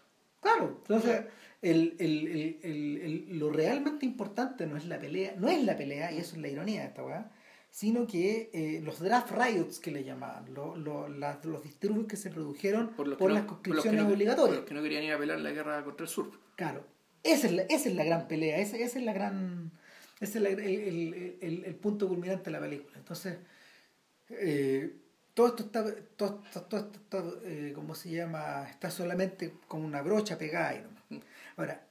Claro, 0.41 0.77
entonces 0.83 1.25
el, 1.61 1.97
el, 1.99 2.29
el, 2.29 2.59
el, 2.63 2.97
el- 3.03 3.39
lo 3.39 3.51
realmente 3.51 4.07
importante 4.07 4.65
no 4.67 4.77
es 4.77 4.87
la 4.87 5.01
pelea, 5.01 5.35
no 5.39 5.49
es 5.49 5.63
la 5.65 5.77
pelea, 5.77 6.13
y 6.13 6.19
eso 6.19 6.37
es 6.37 6.43
la 6.43 6.49
ironía 6.49 6.83
de 6.83 6.87
esta 6.87 7.05
weá, 7.05 7.33
sino 7.77 8.07
que 8.07 8.49
eh, 8.55 8.81
los 8.83 9.01
draft 9.01 9.33
riots 9.33 9.81
que 9.81 9.91
le 9.91 10.03
llamaban, 10.03 10.55
lo- 10.55 10.79
lo- 10.79 11.09
los 11.11 11.63
disturbios 11.63 12.07
que 12.07 12.17
se 12.17 12.31
produjeron 12.31 12.89
por, 12.97 13.07
las 13.07 13.19
por 13.19 13.31
los 13.31 13.43
conscripciones 13.45 14.03
no- 14.03 14.09
obligatorias. 14.09 14.49
por 14.49 14.57
los 14.61 14.65
que 14.69 14.75
no 14.75 14.83
querían 14.83 15.05
ir 15.05 15.13
a 15.13 15.19
pelear 15.19 15.39
la 15.41 15.51
guerra 15.51 15.85
contra 15.85 16.05
el 16.05 16.09
sur. 16.09 16.31
Claro, 16.57 16.87
esa 17.23 17.49
es 17.49 17.53
la, 17.53 17.63
esa 17.65 17.91
es 17.91 17.95
la 17.95 18.05
gran 18.05 18.29
pelea, 18.29 18.57
esa, 18.61 18.79
esa 18.79 18.99
es 18.99 19.05
la 19.05 19.13
gran, 19.13 19.73
ese 20.21 20.39
es 20.39 20.43
la- 20.43 20.49
el, 20.49 20.59
el- 20.61 21.39
el- 21.43 21.65
el 21.67 21.75
punto 21.75 22.09
culminante 22.09 22.45
de 22.45 22.51
la 22.53 22.61
película. 22.61 22.97
Entonces, 22.97 23.37
eh, 24.31 24.97
todo 25.35 25.49
esto 25.49 25.65
está, 25.65 25.85
todo, 26.17 26.43
esto- 26.47 26.63
todo 26.63 26.81
esto 26.81 26.99
está, 26.99 27.23
eh, 27.45 27.73
¿cómo 27.75 27.95
se 27.95 28.11
llama? 28.11 28.67
Está 28.71 28.91
solamente 28.91 29.53
con 29.69 29.85
una 29.85 30.01
brocha 30.01 30.39
pegada 30.39 30.71
ahí 30.71 30.83
nomás. 30.83 31.25
Ahora, 31.59 31.87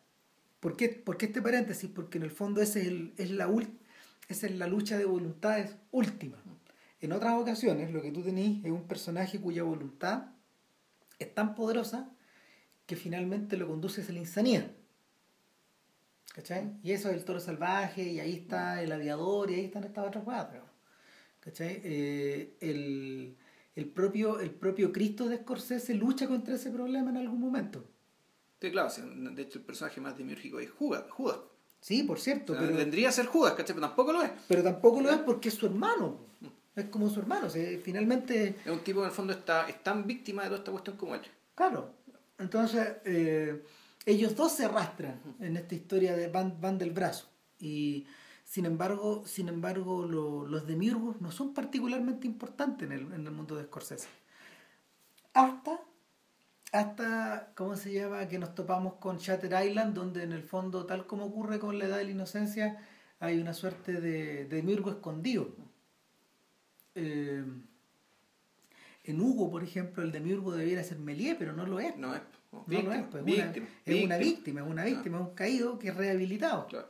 ¿por 0.60 0.76
qué, 0.76 0.90
por 0.90 1.16
qué 1.18 1.28
este 1.28 1.44
paréntesis? 1.44 1.92
Porque 1.94 2.18
en 2.18 2.24
el 2.24 2.32
fondo 2.32 2.60
ese 2.64 2.82
es, 2.82 2.88
el- 2.88 3.14
es 3.18 3.30
la 3.30 3.48
ul- 3.48 3.70
esa 4.28 4.48
es 4.48 4.56
la 4.56 4.68
lucha 4.68 4.98
de 4.98 5.06
voluntades 5.06 5.76
última. 5.92 6.38
En 7.02 7.12
otras 7.12 7.34
ocasiones 7.34 7.92
lo 7.92 8.02
que 8.02 8.12
tú 8.12 8.24
tenés 8.24 8.64
es 8.66 8.72
un 8.72 8.88
personaje 8.88 9.40
cuya 9.40 9.64
voluntad 9.64 10.28
es 11.20 11.34
tan 11.34 11.56
poderosa 11.56 12.10
que 12.86 12.96
finalmente 12.96 13.58
lo 13.58 13.68
conduce 13.68 14.02
a 14.02 14.12
la 14.12 14.20
insanía. 14.20 14.72
¿Cachai? 16.34 16.74
Y 16.84 16.92
eso 16.92 17.10
es 17.10 17.16
el 17.16 17.24
toro 17.24 17.40
salvaje, 17.40 18.04
y 18.04 18.20
ahí 18.20 18.34
está 18.34 18.82
el 18.82 18.92
aviador, 18.92 19.50
y 19.50 19.56
ahí 19.56 19.66
están 19.66 19.86
estas 19.86 20.08
otras 20.08 20.24
cuatro. 20.24 20.66
¿Cachai? 21.40 21.82
Eh, 21.84 22.58
el, 22.60 23.38
el, 23.76 23.86
propio, 23.86 24.40
el 24.40 24.52
propio 24.52 24.92
Cristo 24.92 25.30
de 25.30 25.38
Scorsese 25.38 25.94
lucha 25.94 26.28
contra 26.28 26.56
ese 26.56 26.72
problema 26.72 27.10
en 27.10 27.18
algún 27.18 27.40
momento. 27.40 27.88
Sí, 28.60 28.72
claro, 28.72 28.90
de 29.32 29.42
hecho 29.42 29.60
el 29.60 29.66
personaje 29.66 30.02
más 30.02 30.18
demiúrgico 30.18 30.60
es 30.60 30.72
Judas. 30.72 31.10
Judas. 31.10 31.38
Sí, 31.86 32.02
por 32.02 32.18
O 32.18 32.20
cierto, 32.20 32.54
sea, 32.54 32.64
pero, 32.64 32.76
Vendría 32.76 33.10
a 33.10 33.12
ser 33.12 33.28
Judas, 33.28 33.54
¿cachai? 33.54 33.76
Pero 33.76 33.86
tampoco 33.88 34.12
lo 34.12 34.24
es. 34.24 34.32
pero 34.48 34.64
tampoco 34.64 35.02
lo 35.02 35.12
es 35.12 35.18
porque 35.20 35.50
es 35.50 35.54
su 35.56 35.68
hermano. 35.68 36.18
Es 36.76 36.86
como 36.86 37.08
su 37.10 37.20
hermano. 37.20 37.46
o 37.46 37.50
sea, 37.50 37.64
finalmente 37.84 38.56
Es 38.66 38.72
un 38.72 38.80
tipo 38.80 39.02
que 39.02 39.06
en 39.06 39.10
el 39.12 39.16
fondo 39.16 39.34
está, 39.34 39.70
es 39.70 39.84
tan 39.84 40.08
víctima 40.08 40.42
de 40.42 40.48
toda 40.50 40.58
esta 40.62 40.72
cuestión 40.72 40.98
como 40.98 41.14
él. 41.14 41.22
Claro. 41.54 41.92
Entonces, 42.40 42.88
eh, 43.06 43.64
ellos 44.08 44.36
dos 44.36 44.52
se 44.54 44.66
arrastran 44.66 45.22
en 45.40 45.58
esta 45.58 45.76
historia 45.76 46.16
de 46.16 46.28
van, 46.28 46.60
van 46.60 46.80
del 46.80 46.90
brazo. 46.90 47.28
Y 47.60 48.08
sin 48.44 48.66
embargo, 48.66 49.22
sin 49.28 49.48
embargo 49.48 50.08
lo- 50.08 50.48
los 50.48 50.66
demiurgos 50.66 51.22
no 51.22 51.32
son 51.32 51.54
particularmente 51.54 52.26
importantes 52.26 52.88
en 52.88 52.94
el, 52.94 53.14
en 53.14 53.28
el 53.28 53.32
mundo 53.32 53.56
de 53.56 53.64
Scorsese. 53.66 54.08
Hasta, 55.34 55.80
hasta 56.80 57.52
¿cómo 57.56 57.76
se 57.76 57.94
llama? 57.94 58.28
Que 58.28 58.38
nos 58.38 58.54
topamos 58.54 58.96
con 58.96 59.18
Shatter 59.18 59.66
Island, 59.66 59.94
donde 59.94 60.24
en 60.24 60.32
el 60.32 60.44
fondo, 60.44 60.86
tal 60.86 61.08
como 61.08 61.26
ocurre 61.26 61.60
con 61.60 61.80
la 61.80 61.86
edad 61.86 61.98
de 61.98 62.06
la 62.06 62.12
inocencia, 62.12 62.78
hay 63.20 63.40
una 63.40 63.54
suerte 63.54 64.02
de, 64.02 64.46
de 64.46 64.62
mirgo 64.62 64.90
escondido. 64.92 65.56
Eh, 66.96 67.44
en 69.04 69.22
Hugo, 69.22 69.52
por 69.52 69.64
ejemplo, 69.64 70.04
el 70.04 70.12
demiurgo 70.12 70.52
debiera 70.52 70.84
ser 70.84 71.00
Melie, 71.00 71.36
pero 71.36 71.54
no 71.54 71.66
lo 71.66 71.80
es. 71.80 71.96
No 71.98 72.16
es. 72.16 72.22
No 72.52 72.64
víctima, 72.66 72.96
lo 72.96 73.02
es, 73.02 73.08
pues, 73.08 73.24
víctima, 73.24 73.68
una, 73.68 73.86
es 73.86 74.06
una 74.06 74.18
víctima, 74.18 74.62
es 74.62 74.68
una 74.68 74.84
víctima, 74.86 75.18
es 75.18 75.24
un 75.28 75.36
caído 75.36 75.80
que 75.80 75.90
es 75.90 75.96
rehabilitado. 75.96 76.68
Claro. 76.68 76.90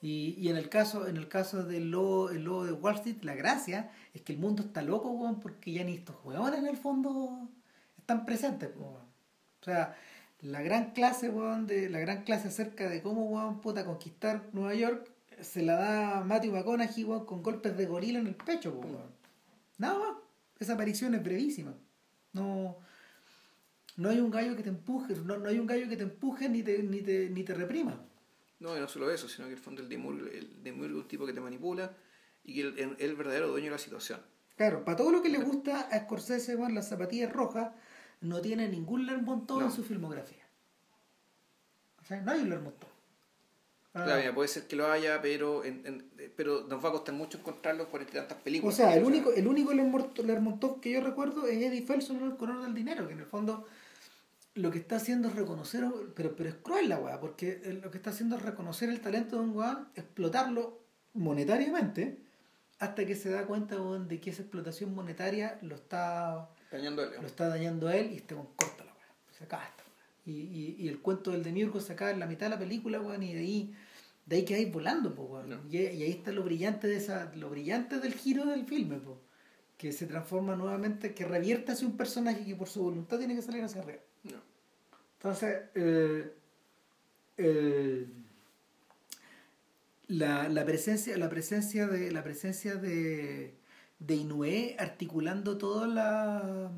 Y, 0.00 0.34
y 0.38 0.48
en 0.48 0.56
el 0.56 0.68
caso, 0.68 1.06
en 1.06 1.16
el 1.16 1.28
caso 1.28 1.64
del 1.64 1.90
lobo, 1.90 2.30
el 2.30 2.44
lobo 2.44 2.64
de 2.64 2.72
Wall 2.72 2.94
Street, 2.96 3.22
la 3.22 3.34
gracia 3.34 3.90
es 4.12 4.22
que 4.22 4.34
el 4.34 4.38
mundo 4.38 4.62
está 4.62 4.82
loco, 4.82 5.38
porque 5.42 5.72
ya 5.72 5.84
ni 5.84 5.94
estos 5.94 6.16
huevones 6.24 6.60
en 6.60 6.66
el 6.66 6.76
fondo 6.76 7.48
están 7.96 8.26
presentes, 8.26 8.70
pues. 8.76 9.03
O 9.64 9.66
sea, 9.66 9.96
la 10.42 10.60
gran 10.60 10.90
clase, 10.90 11.30
weón, 11.30 11.66
de, 11.66 11.88
la 11.88 11.98
gran 12.00 12.22
clase 12.24 12.48
acerca 12.48 12.86
de 12.90 13.00
cómo 13.00 13.24
weón 13.30 13.62
puta 13.62 13.86
conquistar 13.86 14.42
Nueva 14.52 14.74
York 14.74 15.10
se 15.40 15.62
la 15.62 15.76
da 15.76 16.20
Matthew 16.22 16.52
McConaughey, 16.52 17.02
weón, 17.04 17.24
con 17.24 17.42
golpes 17.42 17.74
de 17.74 17.86
gorila 17.86 18.18
en 18.18 18.26
el 18.26 18.34
pecho, 18.34 18.72
weón. 18.72 19.10
Nada 19.78 19.98
más. 19.98 20.16
Esa 20.60 20.74
aparición 20.74 21.14
es 21.14 21.22
brevísima. 21.24 21.72
No, 22.34 22.76
no 23.96 24.10
hay 24.10 24.20
un 24.20 24.30
gallo 24.30 24.54
que 24.54 24.62
te 24.62 24.68
empuje, 24.68 25.14
no, 25.24 25.38
no 25.38 25.48
hay 25.48 25.58
un 25.58 25.66
gallo 25.66 25.88
que 25.88 25.96
te 25.96 26.02
empuje 26.02 26.48
ni 26.50 26.62
te, 26.62 26.82
ni 26.82 27.00
te, 27.00 27.30
ni 27.30 27.42
te 27.42 27.54
reprima. 27.54 27.98
No, 28.60 28.76
y 28.76 28.80
no 28.80 28.86
solo 28.88 29.10
eso, 29.10 29.30
sino 29.30 29.46
que 29.48 29.54
el 29.54 29.58
fondo 29.60 29.80
el 29.80 29.88
demiurgo, 29.88 30.26
el 30.26 30.50
es 30.66 30.72
un 30.92 31.08
tipo 31.08 31.24
que 31.24 31.32
te 31.32 31.40
manipula 31.40 31.90
y 32.44 32.54
que 32.54 32.60
el- 32.60 32.78
el- 32.78 32.92
es 32.98 33.00
el 33.00 33.16
verdadero 33.16 33.48
dueño 33.48 33.66
de 33.66 33.70
la 33.72 33.78
situación. 33.78 34.20
Claro, 34.56 34.84
para 34.84 34.96
todo 34.98 35.10
lo 35.10 35.22
que 35.22 35.30
le 35.30 35.38
gusta 35.38 35.80
a 35.90 36.00
Scorsese, 36.00 36.54
weón, 36.54 36.74
las 36.74 36.88
zapatillas 36.90 37.32
rojas 37.32 37.72
no 38.24 38.40
tiene 38.40 38.68
ningún 38.68 39.06
Lermontov 39.06 39.60
No. 39.60 39.66
en 39.66 39.72
su 39.72 39.84
filmografía. 39.84 40.42
O 42.02 42.04
sea, 42.04 42.20
no 42.20 42.32
hay 42.32 42.40
un 42.40 42.50
Lermontov. 42.50 42.90
Ah, 43.96 44.02
Claro, 44.04 44.20
mira, 44.20 44.34
puede 44.34 44.48
ser 44.48 44.66
que 44.66 44.74
lo 44.74 44.90
haya, 44.90 45.22
pero 45.22 45.64
en- 45.64 45.86
en- 45.86 46.10
eh, 46.18 46.32
pero 46.36 46.66
nos 46.66 46.84
va 46.84 46.88
a 46.88 46.92
costar 46.92 47.14
mucho 47.14 47.38
encontrarlo 47.38 47.88
y 47.92 48.04
tantas 48.06 48.38
o 48.38 48.40
películas. 48.42 48.74
sea, 48.76 48.96
el 48.96 49.04
único, 49.04 49.30
el 49.32 49.46
único 49.46 49.72
Lermont- 49.72 50.18
Lermontov 50.18 50.80
que 50.80 50.90
yo 50.90 51.00
recuerdo 51.00 51.46
es 51.46 51.62
Eddie 51.62 51.82
Felson 51.86 52.16
en 52.16 52.24
El 52.24 52.36
color 52.36 52.60
del 52.62 52.74
dinero, 52.74 53.06
que 53.06 53.12
en 53.14 53.20
el 53.20 53.26
fondo 53.26 53.66
lo 54.56 54.70
que 54.72 54.78
está 54.78 54.96
haciendo 54.96 55.28
es 55.28 55.36
reconocer, 55.36 55.84
pero, 56.16 56.34
pero 56.34 56.48
es 56.48 56.56
cruel 56.56 56.88
la 56.88 56.98
weá, 56.98 57.20
porque 57.20 57.60
lo 57.82 57.90
que 57.92 57.98
está 57.98 58.10
haciendo 58.10 58.36
es 58.36 58.42
reconocer 58.42 58.88
el 58.88 59.00
talento 59.00 59.36
de 59.36 59.42
un 59.42 59.56
weón, 59.56 59.88
explotarlo 59.94 60.80
monetariamente, 61.12 62.18
hasta 62.80 63.06
que 63.06 63.14
se 63.14 63.30
da 63.30 63.46
cuenta 63.46 63.76
de 63.76 64.20
que 64.20 64.30
esa 64.30 64.42
explotación 64.42 64.92
monetaria 64.94 65.58
lo 65.62 65.76
está 65.76 66.48
Dañando 66.74 67.04
lo 67.04 67.26
está 67.26 67.46
dañando 67.48 67.86
a 67.86 67.96
él 67.96 68.10
y 68.12 68.16
este 68.16 68.34
corta 68.34 68.84
la 68.84 68.92
weá. 68.92 69.06
Se 69.38 69.44
acaba 69.44 69.62
esta 69.64 69.84
weá. 69.84 69.92
Y, 70.26 70.40
y, 70.40 70.76
y 70.80 70.88
el 70.88 71.00
cuento 71.00 71.30
del 71.30 71.44
Demiurgo 71.44 71.80
se 71.80 71.92
acaba 71.92 72.10
en 72.10 72.18
la 72.18 72.26
mitad 72.26 72.46
de 72.46 72.50
la 72.50 72.58
película, 72.58 73.00
weón, 73.00 73.22
y 73.22 73.32
de 73.32 73.38
ahí, 73.38 73.74
de 74.26 74.36
ahí 74.36 74.44
quedáis 74.44 74.72
volando, 74.72 75.14
pues, 75.14 75.30
weón. 75.30 75.50
No. 75.50 75.60
Y, 75.70 75.76
y 75.76 76.02
ahí 76.02 76.10
está 76.10 76.32
lo 76.32 76.42
brillante 76.42 76.88
de 76.88 76.96
esa, 76.96 77.32
lo 77.36 77.48
brillante 77.48 78.00
del 78.00 78.14
giro 78.14 78.44
del 78.44 78.66
filme, 78.66 78.96
pues. 78.96 79.18
Que 79.78 79.92
se 79.92 80.06
transforma 80.06 80.56
nuevamente, 80.56 81.14
que 81.14 81.24
revierte 81.24 81.70
hacia 81.70 81.86
un 81.86 81.96
personaje 81.96 82.44
que 82.44 82.56
por 82.56 82.68
su 82.68 82.82
voluntad 82.82 83.18
tiene 83.18 83.36
que 83.36 83.42
salir 83.42 83.62
hacia 83.62 83.80
arriba. 83.80 84.00
No. 84.24 84.40
Entonces, 85.18 85.62
eh, 85.76 86.32
eh, 87.36 88.06
la, 90.08 90.48
la 90.48 90.64
presencia, 90.64 91.16
la 91.18 91.28
presencia 91.28 91.86
de, 91.86 92.10
la 92.10 92.24
presencia 92.24 92.74
de, 92.74 93.54
de 94.06 94.16
Inoue 94.16 94.76
articulando 94.78 95.56
toda 95.58 95.86
la 95.86 96.70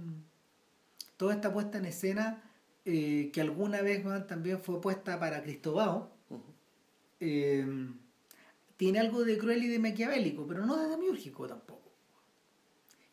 toda 1.17 1.35
esta 1.35 1.53
puesta 1.53 1.79
en 1.79 1.87
escena 1.87 2.43
eh, 2.85 3.31
que 3.33 3.41
alguna 3.41 3.83
vez 3.83 4.05
también 4.29 4.61
fue 4.61 4.81
puesta 4.81 5.19
para 5.19 5.43
Cristobao, 5.43 6.09
eh, 7.19 7.67
tiene 8.77 9.01
algo 9.01 9.25
de 9.25 9.39
cruel 9.39 9.65
y 9.65 9.69
de 9.69 9.79
maquiavélico, 9.81 10.47
pero 10.47 10.65
no 10.65 10.77
de 10.77 10.89
demiúrgico 10.89 11.49
tampoco. 11.49 11.91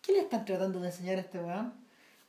¿Qué 0.02 0.12
le 0.12 0.20
están 0.20 0.46
tratando 0.46 0.80
de 0.80 0.90
enseñar 0.90 1.18
a 1.18 1.22
este 1.22 1.40
weón? 1.40 1.74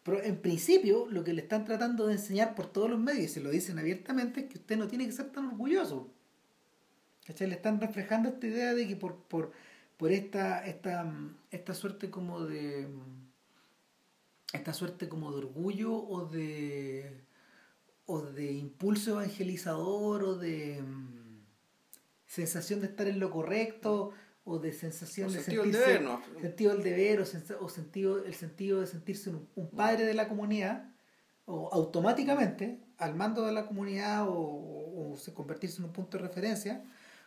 Pero 0.04 0.22
en 0.22 0.38
principio, 0.38 1.06
lo 1.10 1.22
que 1.22 1.34
le 1.34 1.42
están 1.42 1.64
tratando 1.64 2.06
de 2.06 2.14
enseñar 2.14 2.54
por 2.54 2.66
todos 2.72 2.88
los 2.88 2.98
medios, 3.00 3.24
y 3.24 3.28
se 3.28 3.40
lo 3.40 3.50
dicen 3.50 3.78
abiertamente, 3.78 4.40
es 4.40 4.46
que 4.46 4.58
usted 4.58 4.78
no 4.78 4.86
tiene 4.86 5.04
que 5.06 5.12
ser 5.12 5.30
tan 5.30 5.46
orgulloso. 5.46 6.08
¿Cachai? 7.26 7.48
Le 7.48 7.56
están 7.56 7.80
reflejando 7.80 8.28
esta 8.28 8.46
idea 8.46 8.74
de 8.74 8.86
que 8.86 8.96
por, 8.96 9.16
por, 9.16 9.52
por 9.96 10.10
esta, 10.12 10.64
esta, 10.66 11.12
esta 11.50 11.74
suerte 11.74 12.10
como 12.10 12.40
de. 12.44 12.88
esta 14.52 14.72
suerte 14.72 15.08
como 15.08 15.30
de 15.32 15.38
orgullo 15.38 15.94
o 15.94 16.26
de. 16.26 17.20
o 18.06 18.20
de 18.22 18.52
impulso 18.52 19.12
evangelizador 19.20 20.24
o 20.24 20.36
de 20.36 20.82
mm, 20.82 21.40
sensación 22.26 22.80
de 22.80 22.86
estar 22.88 23.06
en 23.08 23.18
lo 23.20 23.30
correcto 23.30 24.10
o 24.44 24.58
de 24.58 24.72
sensación 24.72 25.28
O 25.30 25.32
de 25.32 25.40
sentido 25.40 25.62
del 25.62 25.72
sentirse 25.72 25.92
deber, 25.98 26.02
¿no? 26.04 26.40
sentido 26.40 26.72
del 26.74 26.82
deber 26.82 27.20
o, 27.20 27.24
sens- 27.24 27.56
o 27.60 27.68
sentido 27.68 28.24
el 28.24 28.34
sentido 28.34 28.80
de 28.80 28.86
sentirse 28.86 29.30
un, 29.30 29.48
un 29.56 29.70
padre 29.70 30.04
de 30.04 30.12
la 30.14 30.28
comunidad 30.28 30.90
o 31.46 31.70
automáticamente 31.72 32.78
al 32.98 33.14
mando 33.14 33.44
de 33.46 33.52
la 33.52 33.66
comunidad 33.66 34.28
o, 34.28 34.32
o- 34.34 35.12
o 35.12 35.16
se 35.16 35.32
convertirse 35.32 35.78
en 35.78 35.84
un 35.86 35.92
punto 35.92 36.18
de 36.18 36.24
referencia 36.24 36.84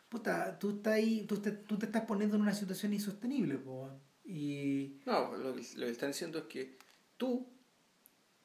puta 0.10 0.58
tú 0.58 0.78
estás 0.78 0.94
ahí 0.94 1.26
tú 1.28 1.38
te, 1.38 1.52
tú 1.52 1.78
te 1.78 1.86
estás 1.86 2.06
poniendo 2.06 2.36
en 2.36 2.44
una 2.44 2.54
situación 2.54 2.94
insostenible 2.94 3.56
po, 3.58 3.90
y 4.24 5.00
No, 5.06 5.36
lo 5.36 5.56
que, 5.56 5.62
lo 5.76 5.86
que 5.86 5.92
están 5.92 6.12
diciendo 6.12 6.40
es 6.40 6.46
que 6.46 6.78
tú 7.18 7.48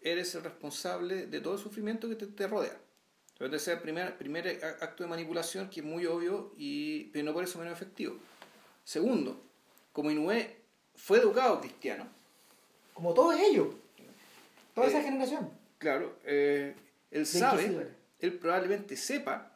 eres 0.00 0.34
el 0.34 0.42
responsable 0.42 1.26
de 1.26 1.40
todo 1.40 1.54
el 1.54 1.60
sufrimiento 1.60 2.08
que 2.08 2.16
te, 2.16 2.26
te 2.26 2.46
rodea. 2.46 2.76
Entonces, 3.32 3.62
ese 3.62 3.72
es 3.72 3.76
el 3.78 3.82
primer, 3.82 4.16
primer 4.16 4.64
acto 4.80 5.02
de 5.02 5.08
manipulación 5.08 5.68
que 5.68 5.80
es 5.80 5.86
muy 5.86 6.06
obvio, 6.06 6.52
y, 6.56 7.04
pero 7.12 7.24
no 7.24 7.32
por 7.32 7.42
eso 7.42 7.58
menos 7.58 7.74
efectivo. 7.74 8.16
Segundo, 8.84 9.42
como 9.92 10.10
Inoue 10.10 10.56
fue 10.94 11.18
educado 11.18 11.60
cristiano, 11.60 12.06
como 12.94 13.14
todos 13.14 13.36
ellos 13.40 13.68
toda 14.74 14.86
Eh, 14.86 14.90
esa 14.90 15.02
generación 15.02 15.50
claro, 15.78 16.16
eh, 16.24 16.74
él 17.10 17.26
sabe, 17.26 17.88
él 18.20 18.38
probablemente 18.38 18.96
sepa 18.96 19.51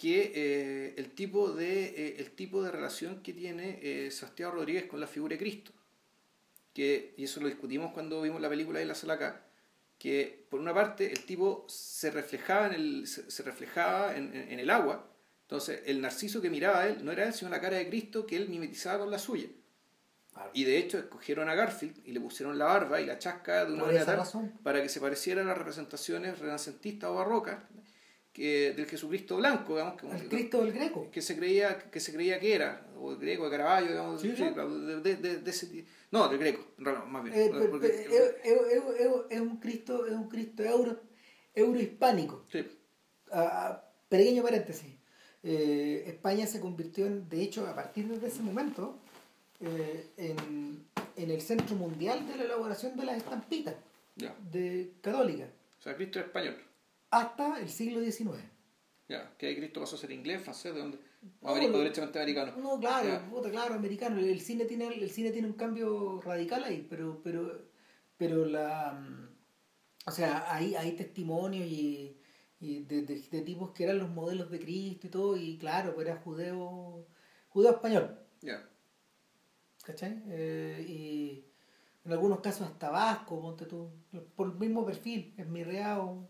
que 0.00 0.32
eh, 0.34 0.94
el, 0.96 1.10
tipo 1.10 1.50
de, 1.52 1.84
eh, 1.84 2.16
el 2.20 2.30
tipo 2.30 2.62
de 2.62 2.70
relación 2.70 3.22
que 3.22 3.34
tiene 3.34 3.78
eh, 3.82 4.10
Sebastián 4.10 4.52
Rodríguez 4.52 4.86
con 4.86 4.98
la 4.98 5.06
figura 5.06 5.34
de 5.34 5.38
Cristo, 5.38 5.72
que, 6.72 7.12
y 7.18 7.24
eso 7.24 7.40
lo 7.40 7.48
discutimos 7.48 7.92
cuando 7.92 8.22
vimos 8.22 8.40
la 8.40 8.48
película 8.48 8.78
de 8.78 8.86
la 8.86 8.94
sala 8.94 9.14
acá, 9.14 9.42
que 9.98 10.46
por 10.48 10.58
una 10.60 10.72
parte 10.72 11.12
el 11.12 11.24
tipo 11.26 11.66
se 11.68 12.10
reflejaba 12.10 12.68
en 12.68 12.72
el, 12.72 13.06
se, 13.06 13.30
se 13.30 13.42
reflejaba 13.42 14.16
en, 14.16 14.34
en- 14.34 14.52
en 14.52 14.58
el 14.60 14.70
agua, 14.70 15.06
entonces 15.42 15.82
el 15.84 16.00
narciso 16.00 16.40
que 16.40 16.48
miraba 16.48 16.80
a 16.80 16.86
él 16.88 17.04
no 17.04 17.12
era 17.12 17.24
él, 17.26 17.34
sino 17.34 17.50
la 17.50 17.60
cara 17.60 17.76
de 17.76 17.88
Cristo 17.88 18.26
que 18.26 18.36
él 18.36 18.48
mimetizaba 18.48 19.00
con 19.00 19.10
la 19.10 19.18
suya. 19.18 19.48
Y 20.54 20.64
de 20.64 20.78
hecho 20.78 20.96
escogieron 20.98 21.50
a 21.50 21.54
Garfield 21.54 22.00
y 22.06 22.12
le 22.12 22.20
pusieron 22.20 22.56
la 22.56 22.64
barba 22.66 23.00
y 23.00 23.04
la 23.04 23.18
chasca 23.18 23.66
de 23.66 23.72
una 23.74 23.82
manera 23.88 24.04
para 24.62 24.80
que 24.80 24.88
se 24.88 25.00
pareciera 25.00 25.42
a 25.42 25.44
las 25.44 25.58
representaciones 25.58 26.38
renacentistas 26.38 27.10
o 27.10 27.14
barrocas 27.16 27.58
que, 28.40 28.72
del 28.72 28.86
Jesucristo 28.86 29.36
blanco, 29.36 29.74
digamos, 29.74 30.00
que, 30.00 30.08
el 30.10 30.28
Cristo 30.28 30.62
del 30.64 30.72
Greco 30.72 31.08
que 31.10 31.20
se 31.20 31.36
creía 31.36 31.78
que 31.90 32.00
se 32.00 32.12
creía 32.14 32.40
que 32.40 32.54
era, 32.54 32.86
o 32.98 33.12
el 33.12 33.18
greco 33.18 33.44
de 33.44 33.50
Caravaggio, 33.50 33.88
digamos, 33.90 34.20
Sí, 34.20 34.32
sí, 34.36 34.44
de, 34.44 35.16
de- 35.16 35.36
de- 35.40 35.50
ese 35.50 35.84
no, 36.10 36.28
del 36.28 36.38
greco, 36.38 36.64
más 37.08 37.22
bien. 37.24 37.36
Eh, 37.38 37.50
porque- 37.70 38.06
es, 39.30 39.40
un 39.40 39.56
Cristo 39.58 40.06
es 40.06 40.12
un 40.12 40.28
Cristo 40.28 40.62
euro 40.64 41.00
eurohispánico 41.54 42.44
sí, 42.50 42.66
Ah, 43.32 43.84
pequeño 44.08 44.42
paréntesis. 44.42 44.92
Eh, 45.42 46.04
España 46.06 46.46
se 46.46 46.60
convirtió 46.60 47.06
en, 47.06 47.28
de 47.28 47.42
hecho, 47.42 47.66
a 47.66 47.74
partir 47.74 48.08
de 48.08 48.26
ese 48.26 48.42
momento, 48.42 48.98
eh, 49.60 50.06
en, 50.16 50.84
en 51.16 51.30
el 51.30 51.40
centro 51.40 51.76
mundial 51.76 52.26
de 52.26 52.36
la 52.36 52.44
elaboración 52.44 52.96
de 52.96 53.04
las 53.04 53.16
estampitas 53.18 53.74
de 54.52 54.92
católicas 55.00 55.48
O 55.78 55.82
sea, 55.82 55.94
Cristo 55.94 56.18
español. 56.20 56.56
Hasta 57.10 57.60
el 57.60 57.68
siglo 57.68 58.00
XIX. 58.00 58.38
Ya, 59.08 59.34
que 59.36 59.56
Cristo 59.56 59.80
pasó 59.80 59.96
a 59.96 59.98
ser 59.98 60.12
inglés, 60.12 60.40
francés, 60.42 60.72
de 60.74 60.80
dónde? 60.80 60.98
No, 61.42 61.54
derechamente 61.54 62.18
americano. 62.18 62.52
No, 62.56 62.78
claro, 62.78 63.08
Ya. 63.08 63.28
puta, 63.28 63.50
claro, 63.50 63.74
americano. 63.74 64.20
El 64.20 64.40
cine 64.40 64.64
tiene 64.64 64.86
el 64.88 65.10
cine 65.10 65.30
tiene 65.32 65.48
un 65.48 65.54
cambio 65.54 66.20
radical 66.20 66.64
ahí, 66.64 66.86
pero 66.88 67.20
pero 67.22 67.68
pero 68.16 68.44
la 68.46 68.92
mm, 68.92 69.28
o 70.06 70.10
sea, 70.12 70.54
hay 70.54 70.74
hay 70.76 70.92
testimonios 70.92 71.66
y, 71.66 72.16
y 72.60 72.84
de, 72.84 73.02
de, 73.02 73.20
de 73.20 73.40
tipos 73.42 73.72
que 73.72 73.84
eran 73.84 73.98
los 73.98 74.08
modelos 74.10 74.50
de 74.50 74.60
Cristo 74.60 75.06
y 75.08 75.10
todo 75.10 75.36
y 75.36 75.58
claro, 75.58 75.94
pues 75.94 76.06
era 76.06 76.16
judeo 76.18 77.06
judeo 77.48 77.72
español. 77.72 78.18
Ya. 78.42 78.66
¿cachai? 79.84 80.22
Eh, 80.28 80.84
y 80.88 81.44
en 82.04 82.12
algunos 82.12 82.40
casos 82.40 82.66
hasta 82.68 82.90
vasco, 82.90 83.40
ponte 83.40 83.66
tú, 83.66 83.90
por 84.36 84.48
el 84.48 84.54
mismo 84.54 84.84
perfil, 84.86 85.34
es 85.36 85.46
mirreado 85.46 86.28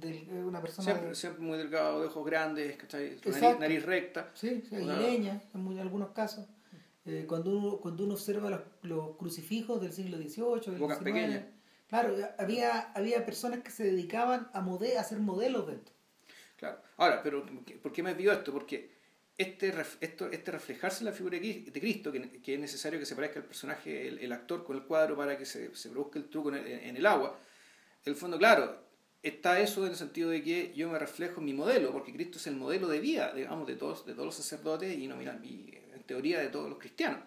de 0.00 0.16
es 0.18 0.28
una 0.44 0.60
persona 0.60 0.84
Siempre, 0.84 1.14
siempre 1.14 1.42
muy 1.42 1.58
delgado, 1.58 2.00
de 2.00 2.06
ojos 2.08 2.24
grandes. 2.26 2.76
Nariz, 2.92 3.58
nariz 3.58 3.84
recta. 3.84 4.30
sí, 4.34 4.62
sí, 4.68 4.76
Una- 4.76 5.06
en, 5.06 5.40
muy- 5.54 5.74
en 5.74 5.80
algunos 5.80 6.10
casos. 6.10 6.46
Eh, 7.04 7.24
cuando 7.28 7.56
uno 7.56 7.76
cuando 7.78 8.04
uno 8.04 8.14
observa 8.14 8.50
los, 8.50 8.60
los 8.82 9.16
crucifijos 9.16 9.80
del 9.80 9.92
siglo 9.92 10.16
XVIII, 10.16 10.72
del 10.72 10.80
Bocas 10.80 10.98
XIX, 10.98 11.04
pequeñas. 11.12 11.44
Claro, 11.88 12.16
había, 12.38 12.92
había 12.92 13.24
personas 13.24 13.60
que 13.60 13.70
se 13.70 13.84
dedicaban 13.84 14.48
a, 14.52 14.60
mode, 14.60 14.98
a 14.98 15.02
hacer 15.02 15.20
modelos 15.20 15.68
de 15.68 15.74
esto. 15.74 15.92
Claro. 16.56 16.80
Ahora, 16.96 17.22
pero 17.22 17.46
¿por 17.80 17.92
qué 17.92 18.02
me 18.02 18.14
vio 18.14 18.32
esto? 18.32 18.52
Porque 18.52 18.90
este, 19.38 19.72
esto, 20.00 20.28
este 20.30 20.50
reflejarse 20.50 21.00
en 21.00 21.06
la 21.06 21.12
figura 21.12 21.38
de 21.38 21.70
Cristo, 21.72 22.10
que, 22.10 22.40
que 22.42 22.54
es 22.54 22.60
necesario 22.60 22.98
que 22.98 23.06
se 23.06 23.14
parezca 23.14 23.38
el 23.38 23.44
personaje, 23.44 24.08
el, 24.08 24.32
actor 24.32 24.64
con 24.64 24.76
el 24.76 24.82
cuadro 24.82 25.16
para 25.16 25.36
que 25.38 25.44
se, 25.44 25.74
se 25.76 25.90
produzca 25.90 26.18
el 26.18 26.28
truco 26.28 26.48
en 26.48 26.56
el, 26.56 26.66
en 26.66 26.96
el 26.96 27.06
agua, 27.06 27.38
en 28.04 28.12
el 28.12 28.18
fondo, 28.18 28.38
claro, 28.38 28.85
está 29.28 29.60
eso 29.60 29.84
en 29.84 29.92
el 29.92 29.96
sentido 29.96 30.30
de 30.30 30.42
que 30.42 30.72
yo 30.74 30.88
me 30.88 30.98
reflejo 30.98 31.40
en 31.40 31.46
mi 31.46 31.52
modelo, 31.52 31.92
porque 31.92 32.12
Cristo 32.12 32.38
es 32.38 32.46
el 32.46 32.56
modelo 32.56 32.88
de 32.88 33.00
vida, 33.00 33.32
digamos, 33.34 33.66
de 33.66 33.76
todos, 33.76 34.06
de 34.06 34.12
todos 34.12 34.26
los 34.26 34.34
sacerdotes 34.34 34.96
y, 34.96 35.06
no, 35.06 35.16
mira, 35.16 35.38
en 35.42 36.02
teoría 36.06 36.40
de 36.40 36.48
todos 36.48 36.68
los 36.68 36.78
cristianos. 36.78 37.20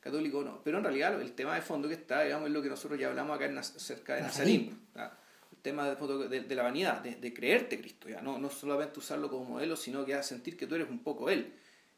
Católicos 0.00 0.44
no. 0.44 0.60
Pero 0.64 0.78
en 0.78 0.84
realidad 0.84 1.20
el 1.20 1.32
tema 1.32 1.54
de 1.54 1.62
fondo 1.62 1.86
que 1.86 1.94
está, 1.94 2.24
digamos, 2.24 2.48
es 2.48 2.52
lo 2.52 2.60
que 2.60 2.68
nosotros 2.68 2.98
ya 2.98 3.08
hablamos 3.08 3.36
acá 3.36 3.46
en, 3.46 3.56
acerca 3.56 4.16
de 4.16 4.22
Nazarín. 4.22 4.80
El 4.96 5.58
tema 5.62 5.88
de, 5.88 6.40
de, 6.40 6.54
la 6.56 6.64
vanidad, 6.64 7.00
de, 7.00 7.32
creerte 7.32 7.78
Cristo, 7.78 8.08
ya 8.08 8.20
no, 8.20 8.36
no 8.38 8.50
solamente 8.50 8.98
usarlo 8.98 9.30
como 9.30 9.44
modelo, 9.44 9.76
sino 9.76 10.04
que 10.04 10.14
a 10.14 10.24
sentir 10.24 10.56
que 10.56 10.66
tú 10.66 10.74
eres 10.74 10.90
un 10.90 11.04
poco 11.04 11.30
Él 11.30 11.52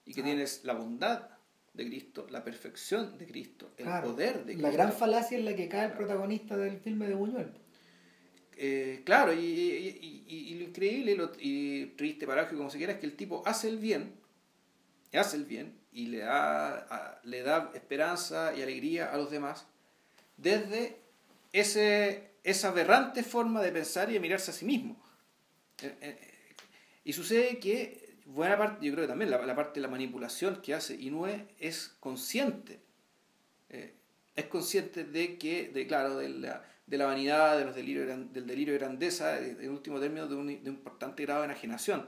y 0.04 0.12
que 0.12 0.22
tienes 0.22 0.64
la 0.64 0.74
bondad 0.74 1.30
de 1.72 1.86
Cristo, 1.86 2.26
la 2.28 2.44
perfección 2.44 3.16
de 3.16 3.26
Cristo, 3.26 3.70
el 3.78 3.86
poder 4.02 4.44
de 4.44 4.52
Cristo. 4.52 4.62
La 4.62 4.70
gran 4.70 4.92
falacia 4.92 5.38
en 5.38 5.46
la 5.46 5.56
que 5.56 5.66
cae 5.68 5.86
el 5.86 5.92
protagonista 5.92 6.58
del 6.58 6.78
filme 6.78 7.08
de 7.08 7.14
Buñuel. 7.14 7.63
Eh, 8.56 9.02
claro, 9.04 9.32
y, 9.32 9.38
y, 9.38 10.54
lo 10.54 10.64
increíble 10.64 11.12
y, 11.12 11.16
lo, 11.16 11.32
y 11.38 11.86
triste, 11.96 12.26
parágrafo, 12.26 12.56
como 12.56 12.70
se 12.70 12.78
quiera, 12.78 12.92
es 12.92 13.00
que 13.00 13.06
el 13.06 13.16
tipo 13.16 13.42
hace 13.46 13.68
el 13.68 13.78
bien, 13.78 14.14
hace 15.12 15.36
el 15.36 15.44
bien 15.44 15.74
y 15.92 16.06
le 16.06 16.18
da, 16.18 17.20
le 17.24 17.42
da 17.42 17.70
esperanza 17.74 18.54
y 18.56 18.62
alegría 18.62 19.12
a 19.12 19.16
los 19.16 19.30
demás 19.30 19.66
desde 20.36 20.96
ese, 21.52 22.30
esa 22.42 22.68
aberrante 22.68 23.22
forma 23.22 23.62
de 23.62 23.72
pensar 23.72 24.10
y 24.10 24.14
de 24.14 24.20
mirarse 24.20 24.50
a 24.50 24.54
sí 24.54 24.64
mismo. 24.64 24.96
Eh, 25.82 25.96
eh, 26.00 26.18
y 27.04 27.12
sucede 27.12 27.58
que 27.58 28.16
buena 28.26 28.56
parte, 28.56 28.86
yo 28.86 28.92
creo 28.92 29.04
que 29.04 29.08
también 29.08 29.30
la, 29.30 29.54
parte 29.54 29.80
de 29.80 29.82
la 29.82 29.90
manipulación 29.90 30.62
que 30.62 30.74
hace 30.74 30.94
Inoue 30.94 31.46
es 31.58 31.94
consciente, 32.00 32.80
es 33.68 34.44
consciente 34.46 35.04
de 35.04 35.38
que, 35.38 35.68
de, 35.68 35.86
claro, 35.86 36.16
de 36.16 36.28
la 36.28 36.64
de 36.86 36.98
la 36.98 37.06
vanidad, 37.06 37.58
de 37.58 37.64
los 37.64 37.74
delirios, 37.74 38.06
del 38.32 38.46
delirio 38.46 38.74
de 38.74 38.78
grandeza, 38.78 39.38
en 39.38 39.70
último 39.70 39.98
término 40.00 40.26
de 40.26 40.34
un, 40.34 40.46
de 40.46 40.70
un, 40.70 40.76
importante 40.76 41.22
grado 41.22 41.40
de 41.40 41.46
enajenación 41.46 42.06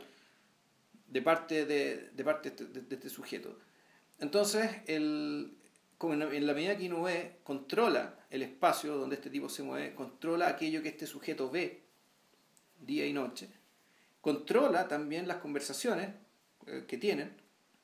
de 1.06 1.22
parte 1.22 1.64
de, 1.64 2.10
de 2.10 2.24
parte 2.24 2.50
de, 2.50 2.94
este 2.94 3.08
sujeto. 3.08 3.58
Entonces, 4.18 4.70
el, 4.86 5.56
como 5.98 6.14
en, 6.14 6.46
la 6.46 6.54
medida 6.54 6.76
que 6.76 6.84
Inoue 6.84 7.38
controla 7.42 8.26
el 8.30 8.42
espacio 8.42 8.96
donde 8.96 9.16
este 9.16 9.30
tipo 9.30 9.48
se 9.48 9.62
mueve, 9.62 9.94
controla 9.94 10.48
aquello 10.48 10.82
que 10.82 10.88
este 10.88 11.06
sujeto 11.06 11.50
ve 11.50 11.84
día 12.80 13.06
y 13.06 13.12
noche, 13.12 13.48
controla 14.20 14.88
también 14.88 15.26
las 15.26 15.38
conversaciones 15.38 16.10
eh, 16.66 16.84
que 16.86 16.98
tienen, 16.98 17.34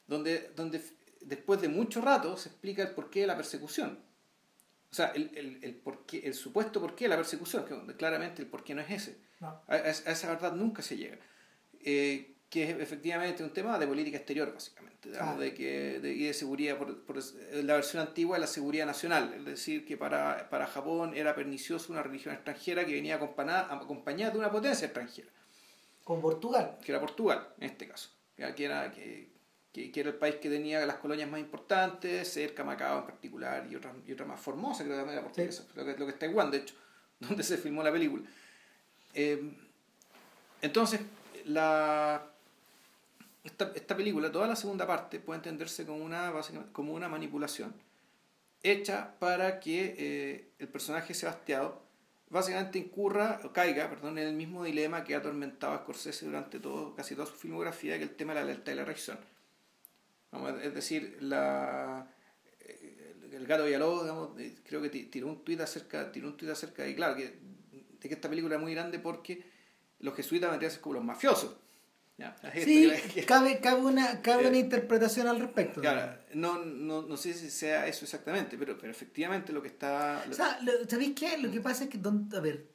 donde, 0.06 0.50
donde 0.54 0.82
después 1.20 1.60
de 1.60 1.68
mucho 1.68 2.00
rato 2.00 2.36
se 2.36 2.50
explica 2.50 2.82
el 2.82 2.90
porqué 2.90 3.20
de 3.20 3.28
la 3.28 3.36
persecución 3.36 3.98
o 4.92 4.94
sea, 4.94 5.06
el, 5.14 5.30
el, 5.34 5.58
el, 5.62 5.74
porqué, 5.74 6.20
el 6.26 6.34
supuesto 6.34 6.78
porqué 6.78 7.06
de 7.06 7.08
la 7.08 7.16
persecución, 7.16 7.64
que 7.64 7.96
claramente 7.96 8.42
el 8.42 8.48
porqué 8.48 8.74
no 8.74 8.82
es 8.82 8.90
ese. 8.90 9.16
A, 9.40 9.78
esa 9.78 10.28
verdad 10.28 10.52
nunca 10.52 10.82
se 10.82 10.98
llega. 10.98 11.16
Eh, 11.80 12.34
que 12.50 12.64
es 12.64 12.78
efectivamente 12.78 13.42
un 13.42 13.54
tema 13.54 13.78
de 13.78 13.86
política 13.86 14.18
exterior, 14.18 14.52
básicamente, 14.52 15.08
de 15.08 15.54
que, 15.54 15.98
de, 15.98 16.12
y 16.12 16.24
de 16.24 16.34
seguridad, 16.34 16.76
por, 16.76 17.04
por, 17.04 17.16
la 17.54 17.74
versión 17.74 18.06
antigua 18.06 18.36
de 18.36 18.42
la 18.42 18.46
seguridad 18.46 18.84
nacional, 18.84 19.32
es 19.34 19.46
decir, 19.46 19.86
que 19.86 19.96
para, 19.96 20.50
para 20.50 20.66
Japón 20.66 21.14
era 21.16 21.34
pernicioso 21.34 21.90
una 21.90 22.02
religión 22.02 22.34
extranjera 22.34 22.84
que 22.84 22.92
venía 22.92 23.14
acompañada, 23.14 23.74
acompañada 23.74 24.32
de 24.32 24.38
una 24.40 24.50
potencia 24.50 24.84
extranjera. 24.84 25.30
Con 26.04 26.20
Portugal. 26.20 26.76
Que 26.84 26.92
era 26.92 27.00
Portugal, 27.00 27.48
en 27.58 27.70
este 27.70 27.88
caso. 27.88 28.10
Que 28.36 28.64
era, 28.64 28.92
que, 28.92 29.31
que, 29.72 29.90
era 29.94 30.10
el 30.10 30.16
país 30.16 30.36
que 30.36 30.50
tenía 30.50 30.84
las 30.84 30.96
colonias 30.96 31.30
más 31.30 31.40
importantes, 31.40 32.30
cerca 32.32 32.62
Macao 32.62 33.00
en 33.00 33.06
particular, 33.06 33.66
y 33.70 33.74
otra, 33.74 33.92
y 34.06 34.12
otra 34.12 34.26
más 34.26 34.38
formosa, 34.38 34.84
creo 34.84 34.96
que 34.96 35.00
también 35.00 35.18
era 35.18 35.26
portuguesa, 35.26 35.64
lo, 35.74 35.84
que, 35.84 35.90
lo 35.92 36.06
que 36.06 36.12
está 36.12 36.26
Taiwán, 36.26 36.50
de 36.50 36.58
hecho, 36.58 36.74
donde 37.20 37.42
se 37.42 37.56
filmó 37.56 37.82
la 37.82 37.90
película. 37.90 38.22
Eh, 39.14 39.54
entonces, 40.60 41.00
la, 41.46 42.22
esta, 43.42 43.72
esta, 43.74 43.96
película, 43.96 44.30
toda 44.30 44.46
la 44.46 44.56
segunda 44.56 44.86
parte, 44.86 45.20
puede 45.20 45.38
entenderse 45.38 45.86
como 45.86 46.04
una, 46.04 46.32
como 46.72 46.92
una 46.92 47.08
manipulación 47.08 47.74
hecha 48.62 49.14
para 49.18 49.58
que 49.58 49.96
eh, 49.98 50.50
el 50.58 50.68
personaje 50.68 51.14
Sebastián 51.14 51.72
básicamente 52.30 52.78
incurra 52.78 53.40
o 53.42 53.52
caiga 53.52 53.90
perdón, 53.90 54.18
en 54.18 54.28
el 54.28 54.34
mismo 54.34 54.62
dilema 54.62 55.02
que 55.02 55.16
ha 55.16 55.18
atormentado 55.18 55.72
a 55.72 55.78
Scorsese 55.78 56.26
durante 56.26 56.60
todo, 56.60 56.94
casi 56.94 57.14
toda 57.16 57.26
su 57.26 57.34
filmografía, 57.34 57.98
que 57.98 58.04
es 58.04 58.10
el 58.10 58.16
tema 58.16 58.34
de 58.34 58.40
la 58.40 58.46
lealtad 58.46 58.72
y 58.72 58.76
la 58.76 58.84
reacción 58.84 59.18
es 60.62 60.74
decir, 60.74 61.18
la, 61.20 62.06
el 63.32 63.46
gato 63.46 63.64
Villalobos, 63.64 64.02
digamos, 64.02 64.30
creo 64.64 64.82
que 64.82 64.88
tiró 64.88 65.26
un 65.28 65.44
tuit 65.44 65.60
acerca, 65.60 66.10
tiró 66.12 66.28
un 66.28 66.36
tuit 66.36 66.50
acerca 66.50 66.82
de, 66.82 66.94
claro, 66.94 67.16
que, 67.16 67.38
de 68.00 68.08
que 68.08 68.14
esta 68.14 68.28
película 68.28 68.56
es 68.56 68.60
muy 68.60 68.74
grande 68.74 68.98
porque 68.98 69.44
los 70.00 70.14
jesuitas 70.14 70.50
vendrían 70.50 70.70
a 70.70 70.72
ser 70.72 70.80
como 70.80 70.94
los 70.94 71.04
mafiosos. 71.04 71.56
Sí, 72.54 72.90
cabe, 73.26 73.58
cabe, 73.60 73.82
una, 73.82 74.22
cabe 74.22 74.46
una 74.46 74.58
interpretación 74.58 75.26
al 75.26 75.40
respecto. 75.40 75.80
Claro, 75.80 76.18
no, 76.34 76.64
no, 76.64 77.02
no 77.02 77.16
sé 77.16 77.34
si 77.34 77.50
sea 77.50 77.86
eso 77.88 78.04
exactamente, 78.04 78.56
pero, 78.56 78.78
pero 78.78 78.92
efectivamente 78.92 79.52
lo 79.52 79.60
que 79.60 79.68
está... 79.68 80.24
O 80.30 80.32
sea, 80.32 80.58
¿sabéis 80.88 81.14
qué? 81.16 81.38
Lo 81.38 81.50
que 81.50 81.60
pasa 81.60 81.84
es 81.84 81.90
que, 81.90 81.98
a 81.98 82.40
ver, 82.40 82.66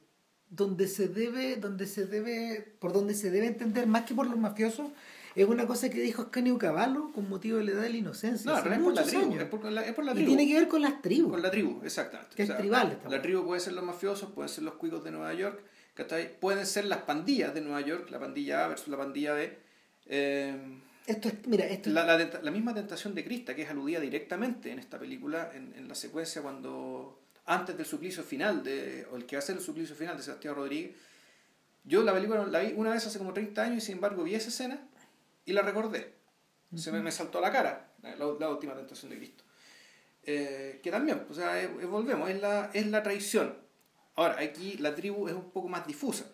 donde 0.50 0.86
se 0.86 1.08
debe, 1.08 1.56
donde 1.56 1.86
se 1.86 2.06
debe, 2.06 2.76
por 2.78 2.92
donde 2.92 3.14
se 3.14 3.30
debe 3.30 3.46
entender 3.46 3.86
más 3.86 4.04
que 4.04 4.14
por 4.14 4.26
los 4.26 4.38
mafiosos, 4.38 4.90
es 5.42 5.48
una 5.48 5.66
cosa 5.66 5.88
que 5.90 6.00
dijo 6.00 6.22
Ascanio 6.22 6.58
Caballo 6.58 7.12
con 7.12 7.28
motivo 7.28 7.58
de 7.58 7.64
la 7.64 7.70
edad 7.72 7.82
de 7.82 7.90
la 7.90 7.96
inocencia. 7.96 8.50
No, 8.50 8.62
pero 8.62 8.74
es 8.74 8.80
por, 8.80 8.94
la 8.94 9.02
tribu, 9.02 9.34
es, 9.34 9.44
por 9.44 9.64
la, 9.64 9.82
es 9.82 9.94
por 9.94 10.04
la 10.04 10.12
tribu. 10.12 10.32
Y 10.32 10.36
tiene 10.36 10.50
que 10.50 10.58
ver 10.58 10.68
con 10.68 10.82
las 10.82 11.02
tribus. 11.02 11.30
Con 11.30 11.42
la 11.42 11.50
tribu, 11.50 11.80
exactamente. 11.84 12.34
Que 12.34 12.42
es 12.42 12.56
tribal. 12.56 13.00
La 13.08 13.22
tribu 13.22 13.44
puede 13.44 13.60
ser 13.60 13.74
los 13.74 13.84
mafiosos, 13.84 14.30
pueden 14.32 14.48
ser 14.48 14.64
los 14.64 14.74
cuicos 14.74 15.04
de 15.04 15.10
Nueva 15.10 15.32
York, 15.34 15.60
pueden 16.40 16.66
ser 16.66 16.86
las 16.86 17.02
pandillas 17.02 17.54
de 17.54 17.60
Nueva 17.60 17.80
York, 17.80 18.10
la 18.10 18.18
pandilla 18.18 18.64
A 18.64 18.68
versus 18.68 18.88
la 18.88 18.96
pandilla 18.96 19.34
B. 19.34 19.58
Eh, 20.06 20.80
esto 21.06 21.28
es, 21.28 21.46
mira, 21.46 21.66
esto 21.66 21.90
la, 21.90 22.04
la, 22.04 22.40
la, 22.42 22.50
misma 22.50 22.74
tentación 22.74 23.14
de 23.14 23.24
Crista, 23.24 23.54
que 23.54 23.62
es 23.62 23.70
aludida 23.70 24.00
directamente 24.00 24.70
en 24.70 24.78
esta 24.78 24.98
película, 24.98 25.50
en, 25.54 25.72
en 25.76 25.88
la 25.88 25.94
secuencia 25.94 26.42
cuando 26.42 27.18
antes 27.46 27.76
del 27.76 27.86
suplicio 27.86 28.22
final, 28.22 28.62
de, 28.62 29.06
o 29.10 29.16
el 29.16 29.24
que 29.24 29.36
va 29.36 29.40
a 29.40 29.42
ser 29.42 29.56
el 29.56 29.62
suplicio 29.62 29.96
final 29.96 30.16
de 30.16 30.22
Sebastián 30.22 30.54
Rodríguez, 30.54 30.96
yo 31.84 32.02
la 32.02 32.12
película 32.12 32.44
la 32.46 32.60
vi 32.60 32.74
una 32.76 32.90
vez 32.90 33.06
hace 33.06 33.18
como 33.18 33.32
30 33.32 33.62
años 33.62 33.78
y 33.78 33.86
sin 33.86 33.94
embargo 33.94 34.22
vi 34.22 34.34
esa 34.34 34.48
escena 34.48 34.78
y 35.48 35.52
la 35.54 35.62
recordé. 35.62 36.14
Se 36.76 36.92
me, 36.92 37.00
me, 37.00 37.10
saltó 37.10 37.38
a 37.38 37.40
la 37.40 37.50
cara 37.50 37.90
la, 38.18 38.26
última 38.26 38.74
tentación 38.74 39.10
de 39.10 39.16
Cristo. 39.16 39.44
Eh, 40.22 40.80
que 40.82 40.90
también, 40.90 41.24
o 41.28 41.32
sea, 41.32 41.66
volvemos, 41.88 42.28
es 42.28 42.38
la, 42.38 42.70
es 42.74 42.86
la 42.86 43.02
traición. 43.02 43.56
Ahora, 44.16 44.36
aquí 44.40 44.76
la 44.76 44.94
tribu 44.94 45.26
es 45.26 45.34
un 45.34 45.50
poco 45.50 45.68
más 45.68 45.86
difusa. 45.86 46.30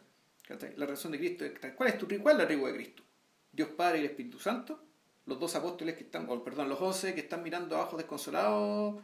La 0.77 0.85
razón 0.85 1.13
de 1.13 1.19
Cristo 1.19 1.45
¿cuál 1.77 1.89
es 1.89 1.99
tu 1.99 2.07
¿Cuál 2.21 2.37
es 2.37 2.43
la 2.43 2.47
tribu 2.47 2.67
de 2.67 2.75
Cristo? 2.75 3.03
Dios 3.53 3.69
Padre 3.69 3.99
y 3.99 4.01
el 4.01 4.07
Espíritu 4.11 4.39
Santo, 4.41 4.83
los 5.27 5.39
dos 5.39 5.55
apóstoles 5.55 5.95
que 5.95 6.03
están, 6.03 6.27
perdón, 6.43 6.69
los 6.69 6.81
once 6.81 7.15
que 7.15 7.21
están 7.21 7.43
mirando 7.43 7.77
abajo 7.77 7.97
desconsolados. 7.97 8.97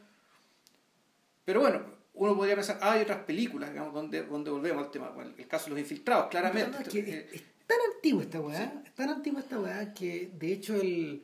Pero 1.44 1.60
bueno, 1.60 1.84
uno 2.14 2.36
podría 2.36 2.56
pensar, 2.56 2.78
ah, 2.82 2.92
hay 2.92 3.02
otras 3.02 3.22
películas, 3.24 3.70
digamos, 3.70 3.94
donde, 3.94 4.24
donde 4.24 4.50
volvemos 4.50 4.84
al 4.84 4.90
tema, 4.90 5.14
el 5.38 5.46
caso 5.46 5.66
de 5.66 5.70
los 5.70 5.78
infiltrados, 5.78 6.26
claramente. 6.26 6.76
Eh, 6.98 7.44
tan 7.70 7.78
antigua 7.94 8.22
esta 8.22 8.40
weá, 8.40 8.82
es 8.84 8.94
tan 8.94 9.10
antigua 9.10 9.40
esta 9.40 9.60
weá 9.60 9.94
que 9.94 10.32
de 10.36 10.52
hecho 10.52 10.74
el, 10.74 11.22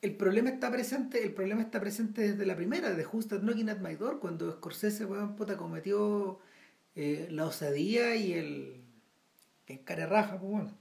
el 0.00 0.16
problema 0.16 0.48
está 0.48 0.70
presente, 0.70 1.22
el 1.22 1.34
problema 1.34 1.60
está 1.60 1.78
presente 1.78 2.32
desde 2.32 2.46
la 2.46 2.56
primera, 2.56 2.94
de 2.94 3.04
Just 3.04 3.32
Knocking 3.32 3.68
at 3.68 3.80
My 3.80 3.96
Door, 3.96 4.18
cuando 4.18 4.50
Scorsese 4.50 5.04
weón 5.04 5.36
puta 5.36 5.58
cometió 5.58 6.38
eh, 6.94 7.28
la 7.30 7.44
osadía 7.44 8.16
y 8.16 8.32
el 8.32 8.82
en 9.66 9.78
cara 9.78 10.06
raja, 10.06 10.38
pues 10.38 10.50
bueno. 10.50 10.78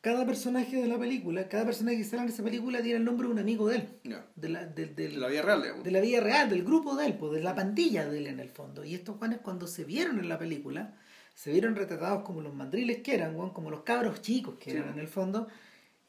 Cada 0.00 0.26
personaje 0.26 0.76
de 0.76 0.86
la 0.86 0.98
película, 0.98 1.48
cada 1.48 1.64
personaje 1.64 1.96
que 1.96 2.04
sale 2.04 2.24
en 2.24 2.28
esa 2.28 2.42
película 2.42 2.82
tiene 2.82 2.98
el 2.98 3.04
nombre 3.04 3.26
de 3.26 3.32
un 3.32 3.38
amigo 3.38 3.68
de 3.68 3.76
él. 3.76 3.88
De, 4.36 4.50
la, 4.50 4.66
de, 4.66 5.08
la 5.08 5.28
vida 5.28 5.40
real, 5.40 5.82
De 5.82 5.90
la 5.90 6.00
vida 6.00 6.20
real, 6.20 6.50
del 6.50 6.62
grupo 6.62 6.94
de 6.94 7.06
él, 7.06 7.14
pues, 7.14 7.32
de 7.32 7.42
la 7.42 7.54
pandilla 7.54 8.06
de 8.06 8.18
él 8.18 8.26
en 8.26 8.38
el 8.38 8.50
fondo. 8.50 8.84
Y 8.84 8.94
estos 8.94 9.16
Juanes 9.16 9.38
cuando 9.42 9.66
se 9.66 9.84
vieron 9.84 10.18
en 10.18 10.28
la 10.28 10.38
película, 10.38 10.94
se 11.34 11.52
vieron 11.52 11.74
retratados 11.74 12.22
como 12.22 12.40
los 12.40 12.54
mandriles 12.54 12.98
que 12.98 13.14
eran, 13.14 13.36
como 13.50 13.70
los 13.70 13.82
cabros 13.82 14.22
chicos 14.22 14.56
que 14.58 14.70
eran 14.70 14.90
en 14.90 14.98
el 15.00 15.08
fondo, 15.08 15.48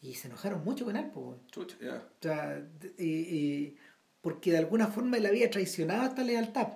y 0.01 0.13
se 0.13 0.27
enojaron 0.27 0.63
mucho 0.63 0.85
con 0.85 0.95
él, 0.95 1.09
pues, 1.13 1.25
o 1.57 2.21
sea, 2.21 2.63
y, 2.97 3.75
porque 4.21 4.51
de 4.51 4.59
alguna 4.59 4.87
forma 4.87 5.17
él 5.17 5.25
había 5.25 5.49
traicionado 5.49 6.05
esta 6.05 6.23
lealtad. 6.23 6.73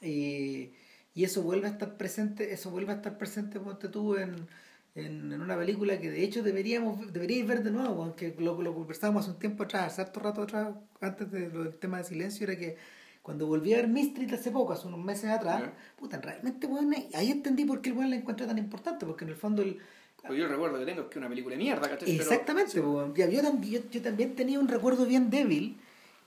Y, 0.00 0.72
y, 1.14 1.24
eso 1.24 1.42
vuelve 1.42 1.68
a 1.68 1.70
estar 1.70 1.96
presente, 1.96 2.52
eso 2.52 2.70
vuelve 2.70 2.92
a 2.92 2.96
estar 2.96 3.18
presente, 3.18 3.60
ponte 3.60 3.88
tú, 3.88 4.16
en, 4.16 4.48
en, 4.94 5.40
una 5.40 5.56
película 5.56 6.00
que 6.00 6.10
de 6.10 6.24
hecho 6.24 6.42
deberíamos 6.42 7.12
deberíais 7.12 7.46
ver 7.46 7.62
de 7.62 7.70
nuevo, 7.70 8.02
aunque 8.02 8.34
lo, 8.38 8.60
lo 8.60 8.74
conversábamos 8.74 9.24
hace 9.24 9.32
un 9.32 9.38
tiempo 9.38 9.62
atrás, 9.62 9.92
hace 9.92 10.02
harto 10.02 10.18
rato 10.18 10.42
atrás, 10.42 10.74
antes 11.00 11.30
del 11.30 11.76
tema 11.78 11.98
de 11.98 12.04
silencio, 12.04 12.44
era 12.44 12.58
que 12.58 12.76
cuando 13.22 13.46
volví 13.46 13.72
a 13.72 13.76
ver 13.76 13.88
Mystery 13.88 14.32
hace 14.34 14.50
poco, 14.50 14.72
hace 14.72 14.88
unos 14.88 15.00
meses 15.00 15.30
atrás, 15.30 15.62
puta, 15.96 16.20
realmente, 16.20 16.66
weón, 16.66 16.92
ahí 17.14 17.30
entendí 17.30 17.64
por 17.64 17.80
qué 17.80 17.90
el 17.90 17.96
weón 17.96 18.10
la 18.10 18.16
encuentra 18.16 18.46
tan 18.46 18.58
importante, 18.58 19.06
porque 19.06 19.24
en 19.24 19.30
el 19.30 19.36
fondo 19.36 19.62
el, 19.62 19.78
Pues 20.26 20.38
yo 20.38 20.44
el 20.44 20.50
recuerdo 20.50 20.78
que 20.78 20.84
tengo 20.86 21.02
es 21.02 21.08
que 21.08 21.18
una 21.18 21.28
película 21.28 21.54
de 21.54 21.62
mierda, 21.62 21.88
¿cachai? 21.88 22.08
Pero- 22.10 22.22
Exactamente, 22.22 22.72
yo, 22.74 23.12
también, 23.14 23.62
yo, 23.62 23.80
yo 23.90 24.02
también 24.02 24.34
tenía 24.34 24.58
un 24.58 24.68
recuerdo 24.68 25.06
bien 25.06 25.30
débil 25.30 25.76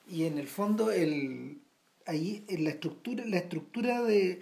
y 0.09 0.23
en 0.23 0.38
el 0.38 0.47
fondo 0.47 0.91
el 0.91 1.59
ahí 2.05 2.45
en 2.47 2.63
la 2.63 2.69
estructura 2.69 3.26
la 3.26 3.38
estructura 3.38 4.03
de 4.03 4.39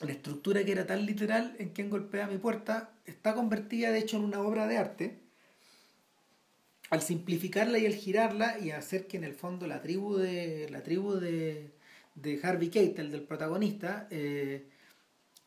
la 0.00 0.12
estructura 0.12 0.64
que 0.64 0.72
era 0.72 0.86
tan 0.86 1.04
literal 1.04 1.54
en 1.58 1.68
quien 1.70 1.90
golpea 1.90 2.26
mi 2.26 2.38
puerta 2.38 2.90
está 3.04 3.34
convertida 3.34 3.90
de 3.90 3.98
hecho 3.98 4.16
en 4.16 4.24
una 4.24 4.40
obra 4.40 4.66
de 4.66 4.78
arte 4.78 5.18
al 6.90 7.02
simplificarla 7.02 7.78
y 7.78 7.86
al 7.86 7.94
girarla 7.94 8.58
y 8.58 8.70
hacer 8.70 9.06
que 9.06 9.16
en 9.16 9.24
el 9.24 9.34
fondo 9.34 9.66
la 9.66 9.80
tribu 9.82 10.16
de 10.16 10.68
la 10.70 10.82
tribu 10.82 11.14
de, 11.14 11.72
de 12.14 12.40
Harvey 12.42 12.68
Keitel 12.70 13.10
del 13.10 13.22
protagonista 13.22 14.06
eh, 14.10 14.68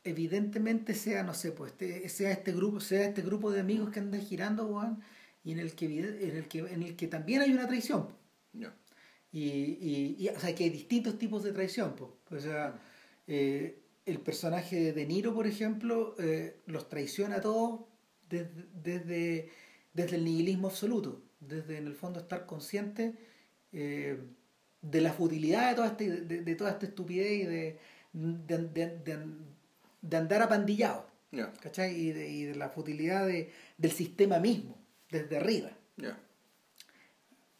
evidentemente 0.03 0.93
sea 0.93 1.23
no 1.23 1.33
sé 1.33 1.51
pues 1.51 1.71
este, 1.73 2.09
sea 2.09 2.31
este 2.31 2.51
grupo 2.53 2.79
sea 2.79 3.07
este 3.07 3.21
grupo 3.21 3.51
de 3.51 3.59
amigos 3.61 3.89
que 3.91 3.99
andan 3.99 4.21
girando 4.21 4.65
weón, 4.67 5.01
y 5.43 5.51
en 5.53 5.59
el 5.59 5.73
que 5.75 5.85
en 5.85 6.35
el 6.37 6.47
que 6.47 6.59
en 6.59 6.83
el 6.83 6.95
que 6.95 7.07
también 7.07 7.41
hay 7.41 7.51
una 7.53 7.67
traición 7.67 8.09
Ya. 8.53 8.75
y, 9.31 9.43
y, 9.89 10.15
y, 10.19 10.29
o 10.29 10.39
sea 10.39 10.53
que 10.55 10.65
hay 10.65 10.69
distintos 10.69 11.17
tipos 11.17 11.43
de 11.43 11.53
traición 11.53 11.95
po. 11.95 12.17
o 12.31 12.39
sea 12.39 12.79
eh, 13.27 13.79
el 14.05 14.19
personaje 14.21 14.77
de 14.77 14.93
De 14.93 15.05
Niro 15.05 15.33
por 15.33 15.47
ejemplo 15.47 16.15
eh, 16.19 16.61
los 16.65 16.89
traiciona 16.89 17.37
a 17.37 17.41
todos 17.41 17.81
desde, 18.29 18.65
desde, 18.83 19.49
desde 19.93 20.15
el 20.17 20.23
nihilismo 20.25 20.67
absoluto 20.67 21.21
desde 21.39 21.77
en 21.77 21.87
el 21.87 21.93
fondo 21.95 22.19
estar 22.19 22.45
consciente 22.45 23.13
eh, 23.73 24.17
de 24.81 25.01
la 25.01 25.11
futilidad 25.13 25.69
de 25.69 25.75
toda 25.75 25.87
esta, 25.87 26.03
de, 26.03 26.41
de 26.41 26.55
toda 26.55 26.71
esta 26.71 26.85
estupidez 26.85 27.31
y 27.31 27.43
de, 27.45 27.79
de, 28.13 28.57
de- 28.69 28.97
de- 30.01 30.17
andar 30.17 30.41
apandillado 30.41 31.05
Ya. 31.31 31.51
¿cachai? 31.61 31.93
Y 31.95 32.11
de, 32.13 32.29
y 32.29 32.43
de 32.43 32.55
la 32.55 32.69
futilidad 32.69 33.27
de, 33.27 33.51
del 33.77 33.91
sistema 33.91 34.39
mismo 34.39 34.77
desde 35.11 35.37
arriba 35.37 35.71
Ya. 35.97 36.17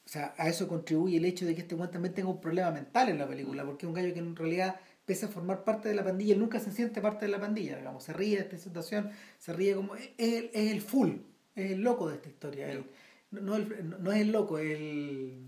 o 0.06 0.10
sea, 0.10 0.34
a 0.38 0.48
eso 0.48 0.68
contribuye 0.68 1.18
el 1.18 1.26
hecho 1.26 1.46
de 1.46 1.54
que 1.56 1.62
este 1.62 1.76
weón 1.76 1.92
también 1.92 2.14
tenga 2.14 2.30
un 2.30 2.40
problema 2.40 2.72
mental 2.72 3.10
en 3.10 3.18
la 3.20 3.28
película, 3.28 3.66
porque 3.66 3.86
es 3.86 3.88
un 3.90 3.94
gallo 3.94 4.14
que 4.14 4.20
en 4.20 4.36
realidad, 4.36 4.80
pese 5.06 5.26
a 5.26 5.30
formar 5.30 5.64
parte 5.66 5.90
de 5.90 5.96
la 5.96 6.04
pandilla, 6.04 6.34
él 6.34 6.40
nunca 6.40 6.60
se 6.60 6.72
siente 6.72 7.02
parte 7.02 7.26
de 7.26 7.32
la 7.32 7.40
pandilla, 7.42 7.78
digamos, 7.78 8.04
se 8.06 8.14
ríe 8.14 8.38
de 8.38 8.44
esta 8.44 8.58
situación, 8.58 9.12
se 9.38 9.52
ríe 9.54 9.76
como... 9.76 9.96
Es, 9.96 10.10
es 10.18 10.34
el, 10.34 10.50
es 10.54 10.72
el 10.72 10.82
full, 10.82 11.10
es 11.56 11.72
el 11.72 11.82
loco 11.82 12.08
de 12.10 12.16
esta 12.16 12.30
historia, 12.30 12.72
el- 12.72 12.86
no, 13.32 13.56
el- 13.56 13.96
no 14.04 14.12
es 14.12 14.22
el 14.22 14.32
loco, 14.32 14.58
el... 14.60 15.44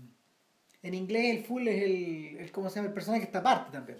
En 0.82 0.94
inglés 0.94 1.36
el 1.36 1.44
full 1.44 1.68
es 1.68 1.82
el, 1.82 2.36
el 2.38 2.52
¿cómo 2.52 2.70
se 2.70 2.76
llama? 2.76 2.88
El 2.88 2.94
personaje 2.94 3.20
que 3.20 3.26
está 3.26 3.40
aparte 3.40 3.72
también. 3.72 3.98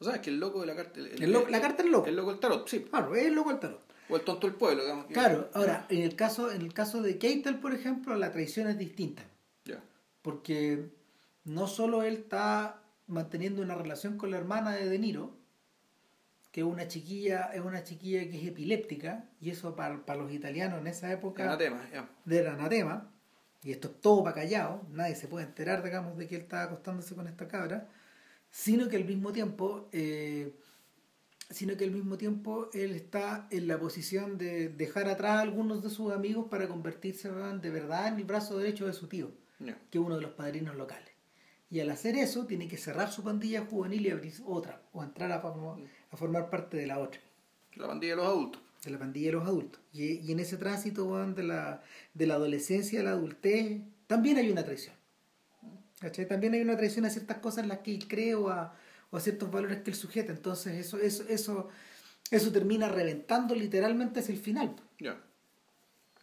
O 0.00 0.04
sea, 0.04 0.14
es 0.14 0.20
que 0.20 0.30
el 0.30 0.40
loco 0.40 0.60
de 0.60 0.66
la 0.66 0.74
carta. 0.74 0.98
El, 0.98 1.22
El 1.22 1.32
loco- 1.32 1.48
la 1.50 1.60
carta 1.60 1.82
del 1.82 1.92
loco. 1.92 2.06
El 2.08 2.16
loco 2.16 2.30
del 2.30 2.40
tarot, 2.40 2.68
sí. 2.68 2.80
Claro, 2.80 3.14
es 3.14 3.26
el 3.26 3.34
loco 3.34 3.50
del 3.50 3.60
tarot. 3.60 3.80
O 4.08 4.16
el 4.16 4.22
tonto 4.22 4.48
del 4.48 4.56
pueblo, 4.56 4.82
digamos. 4.82 5.06
Claro, 5.06 5.48
ahora, 5.54 5.86
en 5.88 6.02
el 6.02 6.16
caso, 6.16 6.50
en 6.50 6.62
el 6.62 6.72
caso 6.74 7.00
de 7.00 7.16
Keitel, 7.18 7.60
por 7.60 7.72
ejemplo, 7.74 8.16
la 8.16 8.32
traición 8.32 8.66
es 8.68 8.76
distinta. 8.78 9.22
Ya. 9.64 9.80
porque 10.22 10.90
no 11.44 11.66
solo 11.68 12.02
él 12.02 12.14
está 12.14 12.82
manteniendo 13.06 13.62
una 13.62 13.74
relación 13.76 14.16
con 14.18 14.30
la 14.32 14.38
hermana 14.38 14.72
de 14.72 14.88
De 14.88 14.98
Niro, 14.98 15.36
que 16.52 16.64
una 16.64 16.88
chiquilla, 16.88 17.50
es 17.54 17.60
una 17.60 17.84
chiquilla 17.84 18.20
que 18.28 18.40
es 18.40 18.48
epiléptica, 18.48 19.28
y 19.40 19.50
eso 19.50 19.76
para, 19.76 20.04
para 20.04 20.22
los 20.22 20.32
italianos 20.32 20.80
en 20.80 20.86
esa 20.88 21.12
época 21.12 21.44
Anatema, 21.44 21.82
era 22.28 22.54
anatema, 22.54 23.12
y 23.62 23.72
esto 23.72 23.88
es 23.88 24.00
todo 24.00 24.24
para 24.24 24.34
callado, 24.34 24.86
nadie 24.90 25.14
se 25.14 25.28
puede 25.28 25.46
enterar, 25.46 25.82
digamos, 25.82 26.16
de 26.16 26.26
que 26.26 26.36
él 26.36 26.42
estaba 26.42 26.64
acostándose 26.64 27.14
con 27.14 27.28
esta 27.28 27.46
cabra, 27.46 27.88
sino 28.50 28.88
que 28.88 28.96
al 28.96 29.04
mismo 29.04 29.32
tiempo, 29.32 29.88
eh, 29.92 30.54
sino 31.50 31.76
que 31.76 31.84
al 31.84 31.90
mismo 31.90 32.16
tiempo 32.16 32.70
él 32.72 32.92
está 32.94 33.46
en 33.50 33.68
la 33.68 33.78
posición 33.78 34.38
de 34.38 34.68
dejar 34.68 35.08
atrás 35.08 35.32
a 35.32 35.40
algunos 35.40 35.82
de 35.82 35.90
sus 35.90 36.12
amigos 36.12 36.46
para 36.50 36.68
convertirse 36.68 37.30
de 37.30 37.70
verdad 37.70 38.08
en 38.08 38.16
el 38.16 38.24
brazo 38.24 38.58
derecho 38.58 38.86
de 38.86 38.92
su 38.92 39.08
tío 39.08 39.30
que 39.90 39.98
es 39.98 40.04
uno 40.04 40.16
de 40.16 40.22
los 40.22 40.32
padrinos 40.32 40.76
locales. 40.76 41.10
Y 41.70 41.80
al 41.80 41.90
hacer 41.90 42.16
eso, 42.16 42.46
tiene 42.46 42.66
que 42.66 42.76
cerrar 42.76 43.12
su 43.12 43.22
pandilla 43.22 43.64
juvenil 43.64 44.06
y 44.06 44.10
abrir 44.10 44.32
otra, 44.44 44.82
o 44.92 45.04
entrar 45.04 45.30
a, 45.30 45.42
a 46.10 46.16
formar 46.16 46.50
parte 46.50 46.76
de 46.76 46.86
la 46.86 46.98
otra, 46.98 47.20
La 47.74 47.86
pandilla 47.86 48.12
de 48.12 48.16
los 48.16 48.26
adultos. 48.26 48.62
de 48.84 48.90
la 48.90 48.98
pandilla 48.98 49.26
de 49.26 49.32
los 49.32 49.46
adultos. 49.46 49.80
Y, 49.92 50.18
y 50.20 50.32
en 50.32 50.40
ese 50.40 50.56
tránsito 50.56 51.04
weón, 51.06 51.34
de, 51.34 51.44
la, 51.44 51.82
de 52.14 52.26
la 52.26 52.34
adolescencia 52.34 53.00
a 53.00 53.04
la 53.04 53.10
adultez, 53.12 53.80
también 54.06 54.36
hay 54.38 54.50
una 54.50 54.64
traición. 54.64 54.94
¿Cachai? 56.00 56.26
También 56.26 56.54
hay 56.54 56.62
una 56.62 56.76
traición 56.76 57.04
a 57.04 57.10
ciertas 57.10 57.38
cosas 57.38 57.62
en 57.64 57.68
las 57.68 57.78
que 57.78 57.94
él 57.94 58.08
cree 58.08 58.34
o 58.34 58.48
a, 58.48 58.74
o 59.10 59.16
a 59.18 59.20
ciertos 59.20 59.50
valores 59.50 59.82
que 59.82 59.90
él 59.90 59.96
sujeta. 59.96 60.32
Entonces, 60.32 60.74
eso, 60.74 60.98
eso, 60.98 61.24
eso, 61.28 61.68
eso 62.30 62.52
termina 62.52 62.88
reventando 62.88 63.54
literalmente 63.54 64.20
hacia 64.20 64.34
el 64.34 64.40
final. 64.40 64.74
Ya. 64.98 65.20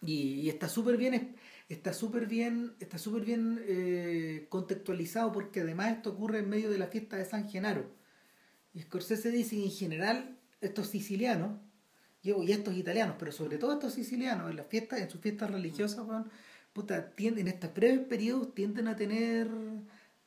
Y, 0.02 0.42
y 0.42 0.50
está 0.50 0.68
súper 0.70 0.98
bien 0.98 1.36
está 1.70 1.92
súper 1.92 2.28
bien 2.28 2.76
está 2.80 2.98
súper 2.98 3.26
bien 3.26 3.60
eh, 3.68 4.46
contextualizado 4.50 5.32
porque 5.34 5.62
además 5.62 5.98
esto 5.98 6.12
ocurre 6.12 6.40
en 6.40 6.50
medio 6.50 6.70
de 6.70 6.78
la 6.78 6.88
fiesta 6.88 7.18
de 7.18 7.26
San 7.26 7.50
Genaro 7.50 7.90
y 8.78 8.82
Scorsese 8.82 9.32
dice 9.32 9.56
que 9.56 9.64
en 9.64 9.72
general 9.72 10.38
estos 10.62 10.88
sicilianos 10.88 11.60
y, 12.22 12.52
estos 12.52 12.76
italianos 12.76 13.16
pero 13.18 13.32
sobre 13.32 13.58
todo 13.58 13.74
estos 13.74 13.94
sicilianos 13.94 14.52
en 14.52 14.56
las 14.56 14.68
fiestas 14.68 15.00
en 15.00 15.10
sus 15.10 15.20
fiestas 15.20 15.50
religiosas 15.50 16.06
puta, 16.74 17.10
tienden, 17.16 17.48
en 17.48 17.56
estos 17.56 17.74
breves 17.74 18.02
periodos 18.02 18.54
tienden 18.54 18.88
a 18.88 18.96
tener 18.96 19.48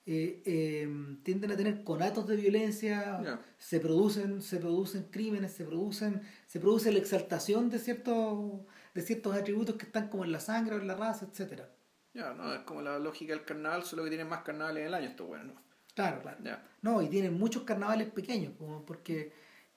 eh, 0.05 0.43
eh, 0.45 0.89
tienden 1.23 1.53
a 1.53 1.57
tener 1.57 1.85
conatos 1.85 2.27
de 2.27 2.35
violencia 2.35 3.41
se 3.57 3.79
producen 3.79 4.43
se 4.43 4.57
producen 4.57 5.05
crímenes 5.13 5.53
se 5.53 5.65
producen 5.65 6.23
se 6.49 6.59
produce 6.59 6.91
la 6.91 6.99
exaltación 6.99 7.71
de 7.71 7.79
ciertos 7.79 8.63
de 8.95 9.03
ciertos 9.03 9.37
atributos 9.37 9.77
que 9.77 9.87
están 9.87 10.09
como 10.09 10.25
en 10.25 10.33
la 10.33 10.41
sangre 10.41 10.75
en 10.75 10.89
la 10.89 10.97
raza 10.97 11.25
etcétera 11.31 11.71
Ya, 12.15 12.35
no, 12.35 12.53
es 12.53 12.63
como 12.63 12.83
la 12.83 12.99
lógica 12.99 13.33
del 13.33 13.45
carnaval, 13.45 13.85
solo 13.85 14.03
que 14.03 14.11
tienen 14.11 14.29
más 14.29 14.43
carnavales 14.43 14.81
en 14.81 14.89
el 14.89 14.95
año, 14.95 15.09
esto 15.11 15.27
bueno. 15.27 15.70
Claro 15.95 16.23
claro 16.23 16.61
no 16.83 17.03
y 17.03 17.09
tienen 17.09 17.35
muchos 17.39 17.63
carnavales 17.65 18.09
pequeños 18.11 18.53
como 18.59 18.85
porque 18.87 19.33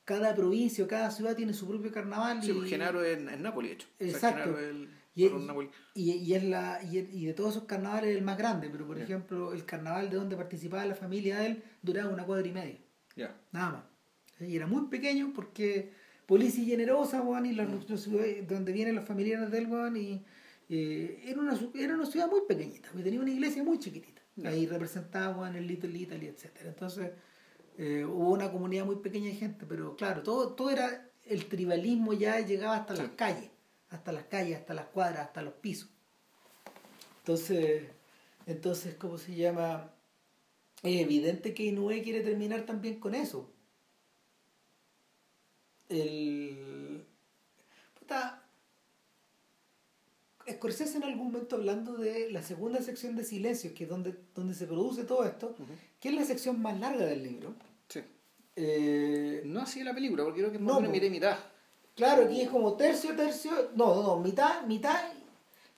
cada 0.06 0.35
provincia 0.35 0.84
o 0.84 0.88
cada 0.88 1.11
ciudad 1.11 1.35
tiene 1.35 1.53
su 1.53 1.68
propio 1.68 1.91
carnaval 1.91 2.41
Sí, 2.44 2.52
y, 2.52 2.53
pues 2.53 2.69
Genaro 2.69 3.03
es 3.03 3.18
en 3.18 3.41
Nápoles, 3.41 3.69
de 3.72 3.76
hecho. 3.76 3.88
O 3.95 3.98
sea, 4.03 4.07
Exacto. 4.30 4.60
El, 4.60 4.90
Y- 5.15 5.30
y, 5.95 6.11
y 6.11 6.34
es 6.34 6.44
la 6.44 6.80
y, 6.84 6.98
y 6.98 7.26
de 7.26 7.34
todos 7.34 7.52
esos 7.56 7.65
carnavales 7.65 8.10
es 8.11 8.18
el 8.18 8.23
más 8.23 8.38
grande 8.38 8.69
pero 8.72 8.85
por 8.88 8.98
ejemplo 8.99 9.53
el 9.53 9.64
carnaval 9.64 10.10
de 10.10 10.18
donde 10.18 10.35
participaba 10.35 10.85
la 10.85 10.95
familia 10.95 11.40
de 11.40 11.45
él 11.48 11.64
duraba 11.81 12.10
una 12.11 12.26
cuadra 12.26 12.48
y 12.48 12.52
media 12.52 12.77
Ya. 13.15 13.35
nada 13.52 13.72
más 13.72 13.84
y 14.49 14.56
era 14.56 14.65
muy 14.68 14.88
pequeño 14.88 15.31
porque 15.35 15.91
Policia 16.26 16.64
y 16.64 16.65
Generosa 16.68 17.22
weón, 17.22 17.45
y 17.45 17.53
la, 17.53 17.65
la 17.65 17.98
ciudad 17.98 18.26
donde 18.48 18.72
vienen 18.72 18.95
los 18.95 19.06
familiares 19.06 19.52
del 19.52 19.68
weón, 19.68 19.95
y 19.98 20.23
eh, 20.69 21.22
era, 21.27 21.40
una, 21.41 21.60
era 21.76 21.94
una 21.95 22.06
ciudad 22.06 22.27
muy 22.30 22.41
pequeñita 22.48 22.90
y 22.98 23.03
tenía 23.03 23.19
una 23.19 23.30
iglesia 23.31 23.64
muy 23.64 23.77
chiquitita. 23.77 24.12
Ahí 24.45 24.65
representaba 24.65 25.38
weón, 25.38 25.55
el 25.55 25.68
Little 25.68 25.97
Italy 25.97 26.27
etcétera. 26.27 26.69
Entonces 26.69 27.11
eh, 27.77 28.05
hubo 28.05 28.31
una 28.31 28.51
comunidad 28.51 28.85
muy 28.85 28.97
pequeña 28.97 29.27
de 29.30 29.35
gente 29.35 29.65
pero 29.68 29.95
claro 29.95 30.23
todo 30.23 30.53
todo 30.53 30.69
era 30.69 31.10
el 31.26 31.45
tribalismo 31.47 32.14
ya 32.14 32.39
llegaba 32.39 32.76
hasta 32.77 32.95
Sí. 32.95 33.01
las 33.01 33.11
calles 33.11 33.49
hasta 33.89 34.11
las 34.11 34.23
calles 34.26 34.57
hasta 34.57 34.73
las 34.73 34.85
cuadras 34.88 35.27
hasta 35.27 35.41
los 35.41 35.53
pisos. 35.55 35.89
Entonces 37.19 37.84
entonces 38.45 38.95
cómo 38.95 39.18
se 39.18 39.35
llama 39.35 39.91
es 40.81 40.99
evidente 41.01 41.53
que 41.53 41.64
Inoue 41.64 42.01
quiere 42.03 42.22
terminar 42.22 42.64
también 42.65 42.99
con 42.99 43.15
eso. 43.15 43.49
El 45.89 47.05
puta 47.99 48.43
Scorsese 50.52 50.98
en 50.98 51.03
algún 51.03 51.32
momento 51.32 51.56
hablando 51.56 51.95
de 51.95 52.30
la 52.32 52.41
segunda 52.44 52.82
sección 52.82 53.15
de 53.15 53.24
silencios 53.24 53.74
que 53.74 53.84
es 53.86 53.90
donde, 53.90 54.14
donde 54.36 54.53
se 54.53 54.65
produce 54.68 55.03
todo 55.03 55.24
esto 55.26 55.48
Ujú. 55.57 55.65
que 55.99 56.10
es 56.10 56.15
la 56.15 56.26
sección 56.26 56.61
más 56.61 56.80
larga 56.80 57.06
del 57.06 57.24
libro 57.24 57.53
Sí. 57.88 58.02
Eh, 58.56 59.41
No 59.45 59.61
así 59.61 59.84
la 59.84 59.94
película, 59.94 60.24
porque 60.24 60.40
creo 60.41 60.52
que 60.52 60.57
es 60.57 60.61
No, 60.61 60.68
más 60.74 60.78
o 60.78 60.82
menos 60.82 60.98
po. 60.99 61.10
mitad 61.11 61.38
claro 61.95 62.24
aquí 62.26 62.41
es 62.41 62.49
como 62.49 62.74
tercio 62.76 63.15
tercio 63.15 63.52
no 63.76 63.94
no 63.95 64.03
no 64.03 64.20
mitad 64.20 64.65
mitad 64.65 64.99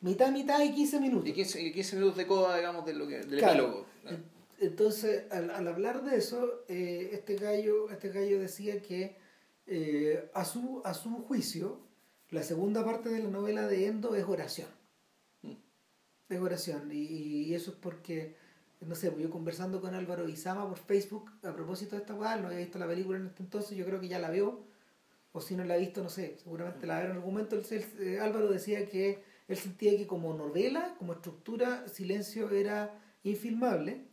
mitad 0.01 0.31
mitad 0.31 0.61
y 0.63 0.71
15 0.73 0.99
minutos 0.99 1.29
Y 1.29 1.33
15, 1.33 1.61
y 1.61 1.71
15 1.71 1.95
minutos 1.97 2.17
de 2.17 2.27
coda, 2.27 2.57
digamos, 2.57 2.85
de 2.85 2.93
lo 2.93 3.07
que, 3.07 3.17
del 3.21 3.39
Claro. 3.39 3.53
epílogo. 3.63 3.85
En- 4.05 4.35
Entonces, 4.59 5.23
al, 5.31 5.49
al 5.49 5.67
hablar 5.67 6.03
de 6.03 6.15
eso, 6.17 6.63
eh, 6.69 7.09
este 7.13 7.35
gallo, 7.35 7.89
este 7.89 8.09
gallo 8.09 8.39
decía 8.39 8.81
que 8.81 9.17
eh, 9.67 10.29
a 10.33 10.45
su, 10.45 10.81
a 10.85 10.93
su 10.93 11.09
juicio, 11.23 11.79
la 12.31 12.43
segunda 12.43 12.83
parte 12.83 13.09
de 13.09 13.19
la 13.23 13.29
novela 13.29 13.67
de 13.67 13.87
Endo 13.87 14.15
es 14.15 14.25
oración. 14.25 14.67
Mm. 15.41 15.53
Es 16.29 16.39
oración. 16.39 16.91
Y, 16.91 16.97
y 16.97 17.53
eso 17.55 17.71
es 17.71 17.77
porque, 17.77 18.35
no 18.81 18.95
sé, 18.95 19.11
pues 19.11 19.23
yo 19.23 19.29
conversando 19.29 19.79
con 19.81 19.93
Álvaro 19.95 20.27
Izama 20.27 20.67
por 20.67 20.77
Facebook 20.77 21.31
a 21.43 21.53
propósito 21.53 21.95
de 21.95 22.01
esta 22.01 22.13
él 22.35 22.41
no 22.41 22.47
había 22.47 22.59
visto 22.59 22.79
la 22.79 22.87
película 22.87 23.17
en 23.17 23.27
este 23.27 23.43
entonces, 23.43 23.77
yo 23.77 23.85
creo 23.85 23.99
que 23.99 24.07
ya 24.07 24.19
la 24.19 24.29
vio. 24.31 24.63
O 25.31 25.41
si 25.41 25.55
no 25.55 25.65
la 25.65 25.73
ha 25.73 25.77
visto, 25.77 26.01
no 26.01 26.09
sé, 26.09 26.37
seguramente 26.41 26.87
la 26.87 26.95
verá 26.95 27.09
en 27.09 27.15
algún 27.17 27.33
momento. 27.33 27.55
Él- 27.57 27.65
él- 27.69 27.85
eh, 27.99 28.19
Álvaro 28.21 28.49
decía 28.49 28.87
que 28.87 29.21
él 29.49 29.57
sentía 29.57 29.95
que 29.97 30.07
como 30.07 30.33
novela, 30.33 30.95
como 30.97 31.11
estructura, 31.13 31.87
Silencio 31.89 32.49
era 32.51 32.97
infilmable 33.23 34.05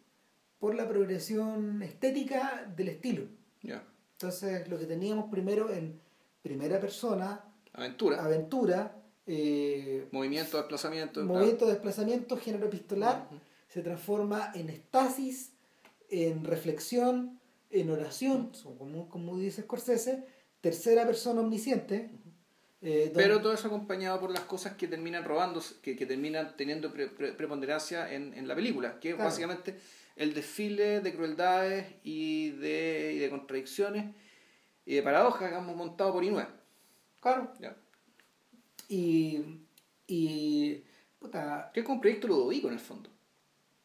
por 0.59 0.75
la 0.75 0.89
progresión 0.89 1.81
estética 1.83 2.67
del 2.77 2.89
estilo. 2.89 3.27
Ya. 3.63 3.85
Entonces, 4.13 4.69
lo 4.69 4.79
que 4.79 4.87
teníamos 4.87 5.31
primero 5.31 5.73
en 5.73 6.01
primera 6.43 6.81
persona, 6.81 7.45
Aventura. 7.73 8.23
aventura, 8.23 8.97
eh, 9.27 10.07
Movimiento, 10.11 10.59
desplazamiento. 10.59 11.23
movimiento, 11.25 11.67
desplazamiento, 11.67 12.37
género 12.37 12.67
epistolar, 12.67 13.29
se 13.69 13.81
transforma 13.83 14.53
en 14.55 14.69
estasis, 14.69 15.53
en 16.11 16.45
reflexión, 16.45 17.41
en 17.71 17.91
oración, 17.91 18.53
como, 18.79 19.09
como 19.09 19.39
dice 19.39 19.63
Scorsese, 19.63 20.25
tercera 20.61 21.07
persona 21.07 21.41
omnisciente. 21.41 22.11
eh, 22.83 23.11
Pero 23.15 23.41
todo 23.41 23.55
eso 23.55 23.69
acompañado 23.69 24.21
por 24.21 24.31
las 24.31 24.41
cosas 24.43 24.75
que 24.75 24.89
terminan 24.89 25.25
robándose, 25.25 25.77
que, 25.81 25.97
que 25.97 26.05
terminan 26.05 26.55
teniendo 26.57 26.93
pre- 26.93 27.07
pre- 27.09 27.33
preponderancia 27.33 28.13
en, 28.13 28.35
en 28.35 28.47
la 28.49 28.55
película, 28.55 28.99
que 29.01 29.11
es 29.11 29.15
Claro. 29.15 29.31
básicamente 29.31 29.79
el 30.17 30.35
desfile 30.35 31.01
de 31.01 31.15
crueldades 31.15 31.87
y 32.03 32.51
de, 32.51 33.13
y 33.15 33.19
de 33.19 33.31
contradicciones 33.31 34.15
y 34.85 34.97
de 34.97 35.03
paradojas 35.03 35.49
que 35.49 35.57
hemos 35.57 35.77
montado 35.77 36.13
por 36.13 36.23
Inue. 36.25 36.45
Claro. 37.23 37.53
Ya. 37.61 37.75
Y, 38.89 39.41
y 40.07 40.83
puta, 41.19 41.71
Que 41.73 41.81
es 41.81 41.87
como 41.87 41.97
un 41.97 42.01
proyecto 42.01 42.29
Ludovico 42.29 42.69
en 42.69 42.75
el 42.75 42.81
fondo. 42.81 43.09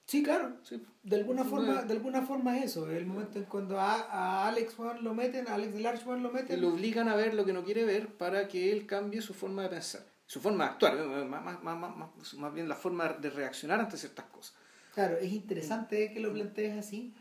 sí, 0.06 0.24
claro. 0.24 0.58
Sí. 0.64 0.84
De 1.04 1.16
alguna 1.16 1.46
forma, 1.46 1.84
de 1.84 1.94
alguna 1.94 2.22
forma 2.24 2.58
es 2.58 2.66
eso, 2.66 2.90
el 2.92 3.06
momento 3.06 3.40
en 3.40 3.46
cuando 3.46 3.80
a, 3.80 3.94
a 4.02 4.48
Alex 4.50 4.76
Juan 4.76 5.04
lo 5.04 5.14
meten, 5.14 5.48
a 5.48 5.54
Alex 5.56 5.86
Arch 5.86 6.04
Juan 6.04 6.22
lo 6.24 6.32
meten. 6.32 6.60
lo 6.60 6.70
obligan 6.70 7.08
a 7.08 7.16
ver 7.16 7.34
lo 7.34 7.46
que 7.46 7.54
no 7.54 7.64
quiere 7.64 7.86
ver 7.86 8.10
para 8.18 8.50
que 8.50 8.74
él 8.74 8.86
cambie 8.86 9.22
su 9.22 9.34
forma 9.34 9.64
de 9.64 9.70
pensar, 9.70 10.02
su 10.26 10.42
forma 10.42 10.66
de 10.66 10.70
actuar, 10.72 10.98
eh, 10.98 11.24
más, 11.26 11.42
más, 11.46 11.64
más, 11.64 11.80
más, 11.80 11.96
más- 12.18 12.34
más 12.34 12.54
bien 12.54 12.68
la 12.68 12.76
forma 12.76 13.08
de 13.14 13.30
reaccionar 13.30 13.80
ante 13.80 13.96
ciertas 13.96 14.26
cosas. 14.26 14.56
Claro, 14.94 15.16
es 15.18 15.32
interesante 15.32 16.12
que 16.12 16.20
lo 16.20 16.34
plantees 16.34 16.78
así, 16.78 17.14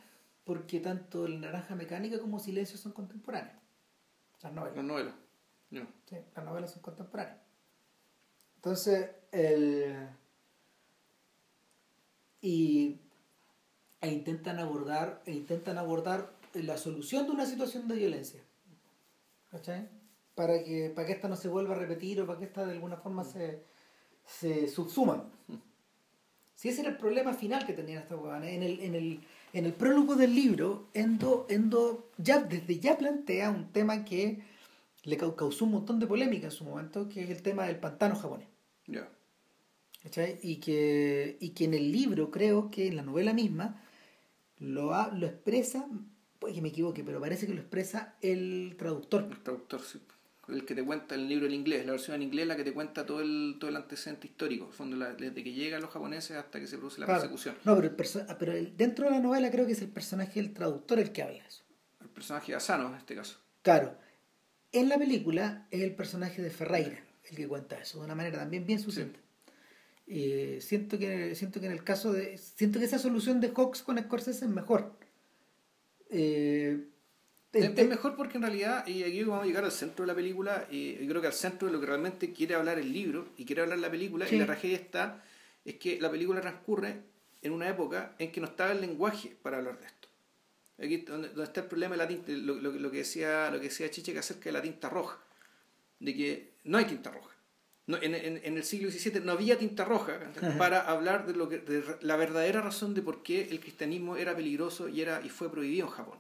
porque 0.44 0.80
tanto 0.80 1.26
el 1.26 1.40
Naranja 1.40 1.76
Mecánica 1.76 2.18
como 2.18 2.40
Silencio 2.40 2.76
son 2.78 2.90
contemporáneos. 2.92 3.54
Las 4.42 4.52
novelas. 4.52 4.76
Las 4.76 4.84
novelas. 4.84 5.14
No. 5.70 5.86
Sí, 6.08 6.16
las 6.34 6.44
novelas 6.44 6.72
son 6.72 6.82
contemporáneas. 6.82 7.38
Entonces, 8.56 9.10
el... 9.32 10.08
Y... 12.40 13.00
E 14.00 14.08
intentan 14.08 14.58
abordar, 14.58 15.22
e 15.24 15.32
intentan 15.32 15.78
abordar 15.78 16.32
la 16.52 16.76
solución 16.76 17.26
de 17.26 17.32
una 17.32 17.46
situación 17.46 17.88
de 17.88 17.96
violencia. 17.96 18.40
¿Cachai? 19.50 19.88
Para 20.34 20.62
que, 20.62 20.90
para 20.94 21.06
que 21.06 21.14
esta 21.14 21.28
no 21.28 21.36
se 21.36 21.48
vuelva 21.48 21.74
a 21.74 21.78
repetir 21.78 22.20
o 22.20 22.26
para 22.26 22.38
que 22.38 22.44
esta 22.44 22.66
de 22.66 22.72
alguna 22.72 22.98
forma 22.98 23.24
se, 23.24 23.62
se 24.26 24.68
subsuma. 24.68 25.24
Si 26.54 26.68
ese 26.68 26.82
era 26.82 26.90
el 26.90 26.98
problema 26.98 27.32
final 27.32 27.66
que 27.66 27.72
tenían 27.72 28.02
estas 28.02 28.18
huevanas. 28.18 28.48
En 28.48 28.62
el, 28.62 28.80
en 28.80 28.94
el, 28.94 29.20
en 29.52 29.66
el 29.66 29.72
prólogo 29.72 30.14
del 30.14 30.34
libro, 30.34 30.88
Endo, 30.94 31.46
Endo 31.48 32.10
ya, 32.18 32.38
desde 32.38 32.78
ya 32.78 32.96
plantea 32.96 33.50
un 33.50 33.72
tema 33.72 34.04
que 34.04 34.42
le 35.06 35.16
cau- 35.18 35.34
causó 35.34 35.64
un 35.64 35.70
montón 35.72 35.98
de 35.98 36.06
polémica 36.06 36.46
en 36.46 36.50
su 36.52 36.64
momento, 36.64 37.08
que 37.08 37.22
es 37.24 37.30
el 37.30 37.40
tema 37.42 37.66
del 37.66 37.78
pantano 37.78 38.14
japonés. 38.16 38.48
Ya. 38.86 39.08
¿cachai? 40.02 40.38
Y 40.42 40.56
que, 40.56 41.36
y 41.40 41.50
que 41.50 41.64
en 41.64 41.74
el 41.74 41.90
libro, 41.90 42.30
creo 42.30 42.70
que 42.70 42.86
en 42.88 42.96
la 42.96 43.02
novela 43.02 43.32
misma, 43.32 43.82
lo, 44.58 44.94
ha- 44.94 45.10
lo 45.12 45.26
expresa, 45.26 45.88
puede 46.38 46.54
que 46.54 46.62
me 46.62 46.68
equivoque, 46.68 47.02
pero 47.04 47.20
parece 47.20 47.46
que 47.46 47.54
lo 47.54 47.60
expresa 47.60 48.14
el 48.20 48.74
traductor. 48.78 49.26
El 49.30 49.42
traductor, 49.42 49.80
sí. 49.80 50.00
El 50.48 50.64
que 50.64 50.76
te 50.76 50.84
cuenta 50.84 51.16
el 51.16 51.28
libro 51.28 51.46
en 51.46 51.54
inglés, 51.54 51.84
la 51.84 51.90
versión 51.92 52.14
en 52.16 52.22
inglés 52.22 52.46
la 52.46 52.54
que 52.56 52.62
te 52.62 52.72
cuenta 52.72 53.04
todo 53.04 53.20
el, 53.20 53.56
todo 53.58 53.68
el 53.68 53.74
antecedente 53.74 54.28
histórico, 54.28 54.64
en 54.66 54.70
el 54.70 54.76
fondo, 54.76 54.96
la- 54.96 55.12
desde 55.14 55.42
que 55.42 55.52
llegan 55.52 55.82
los 55.82 55.90
japoneses 55.90 56.36
hasta 56.36 56.60
que 56.60 56.68
se 56.68 56.78
produce 56.78 57.00
la 57.00 57.06
Claro. 57.06 57.20
persecución. 57.22 57.56
No, 57.64 57.74
pero, 57.74 57.88
el 57.88 57.96
ah, 58.28 58.36
pero 58.38 58.52
el- 58.52 58.76
dentro 58.76 59.06
de 59.06 59.10
la 59.10 59.18
novela 59.20 59.50
creo 59.50 59.66
que 59.66 59.72
es 59.72 59.82
el 59.82 59.88
personaje 59.88 60.40
del 60.40 60.52
traductor 60.54 61.00
el 61.00 61.10
que 61.10 61.22
habla 61.24 61.44
eso. 61.44 61.64
El 62.00 62.08
personaje 62.10 62.52
de 62.52 62.56
Asano, 62.56 62.90
en 62.90 62.94
este 62.94 63.16
caso. 63.16 63.38
Claro, 63.62 63.96
en 64.80 64.88
la 64.88 64.98
película 64.98 65.66
es 65.70 65.82
el 65.82 65.94
personaje 65.94 66.40
de 66.42 66.50
Ferreira 66.50 67.02
el 67.30 67.36
que 67.36 67.48
cuenta 67.48 67.76
eso, 67.78 67.98
de 67.98 68.04
una 68.04 68.14
manera 68.14 68.38
también 68.38 68.64
bien 68.66 68.78
sucinta. 68.78 69.18
Eh, 70.06 70.58
siento, 70.60 70.96
que, 70.98 71.34
siento 71.34 71.58
que 71.58 71.66
en 71.66 71.72
el 71.72 71.82
caso 71.82 72.12
de. 72.12 72.38
Siento 72.38 72.78
que 72.78 72.84
esa 72.84 72.98
solución 73.00 73.40
de 73.40 73.48
Hawks 73.50 73.82
con 73.82 73.98
Scorsese 73.98 74.44
es 74.44 74.50
mejor. 74.50 74.96
Eh, 76.10 76.78
Es, 77.52 77.64
el- 77.64 77.78
es 77.78 77.88
mejor 77.88 78.16
porque 78.16 78.36
en 78.36 78.42
realidad, 78.42 78.86
y 78.86 79.02
aquí 79.02 79.24
vamos 79.24 79.42
a 79.44 79.46
llegar 79.46 79.64
al 79.64 79.72
centro 79.72 80.04
de 80.04 80.08
la 80.08 80.14
película, 80.14 80.66
y 80.70 80.94
yo 80.98 81.08
creo 81.08 81.20
que 81.20 81.26
al 81.28 81.32
centro 81.32 81.66
de 81.66 81.72
lo 81.72 81.80
que 81.80 81.86
realmente 81.86 82.32
quiere 82.32 82.54
hablar 82.54 82.78
el 82.78 82.92
libro 82.92 83.28
y 83.36 83.44
quiere 83.46 83.62
hablar 83.62 83.78
la 83.78 83.90
película, 83.90 84.26
Sí. 84.26 84.36
y 84.36 84.38
la 84.38 84.46
tragedia 84.46 84.76
está, 84.76 85.24
es 85.64 85.74
que 85.76 85.98
la 86.00 86.10
película 86.10 86.40
transcurre 86.40 87.00
en 87.42 87.52
una 87.52 87.68
época 87.68 88.14
en 88.18 88.30
que 88.30 88.40
no 88.40 88.46
estaba 88.46 88.72
el 88.72 88.80
lenguaje 88.82 89.34
para 89.42 89.56
hablar 89.56 89.80
de 89.80 89.86
esto. 89.86 89.95
Aquí 90.78 90.98
donde, 90.98 91.28
donde 91.28 91.44
está 91.44 91.60
el 91.62 91.66
problema 91.68 91.94
de 91.94 91.98
la 91.98 92.08
tinta, 92.08 92.32
lo, 92.32 92.54
lo- 92.54 92.72
lo 92.72 92.90
que 92.90 92.98
decía, 92.98 93.50
lo 93.50 93.58
que 93.58 93.68
decía 93.68 93.90
Chiche 93.90 94.12
que 94.12 94.18
acerca 94.18 94.44
de 94.44 94.52
la 94.52 94.62
tinta 94.62 94.88
roja, 94.90 95.18
de 96.00 96.14
que 96.14 96.50
no 96.64 96.76
hay 96.78 96.84
tinta 96.84 97.10
roja. 97.10 97.34
No, 97.86 97.96
en, 98.02 98.14
en- 98.14 98.40
en 98.44 98.56
el 98.56 98.64
siglo 98.64 98.90
XVII 98.90 99.20
no 99.20 99.32
había 99.32 99.56
tinta 99.56 99.84
roja 99.84 100.18
para 100.58 100.80
hablar 100.80 101.24
de, 101.26 101.34
lo 101.34 101.48
que, 101.48 101.58
de 101.58 101.82
la 102.02 102.16
verdadera 102.16 102.60
razón 102.60 102.94
de 102.94 103.00
por 103.02 103.22
qué 103.22 103.42
el 103.50 103.60
cristianismo 103.60 104.16
era 104.16 104.34
peligroso 104.36 104.88
y, 104.88 105.00
era, 105.00 105.22
y 105.24 105.28
fue 105.30 105.50
prohibido 105.50 105.86
en 105.86 105.92
Japón. 105.92 106.18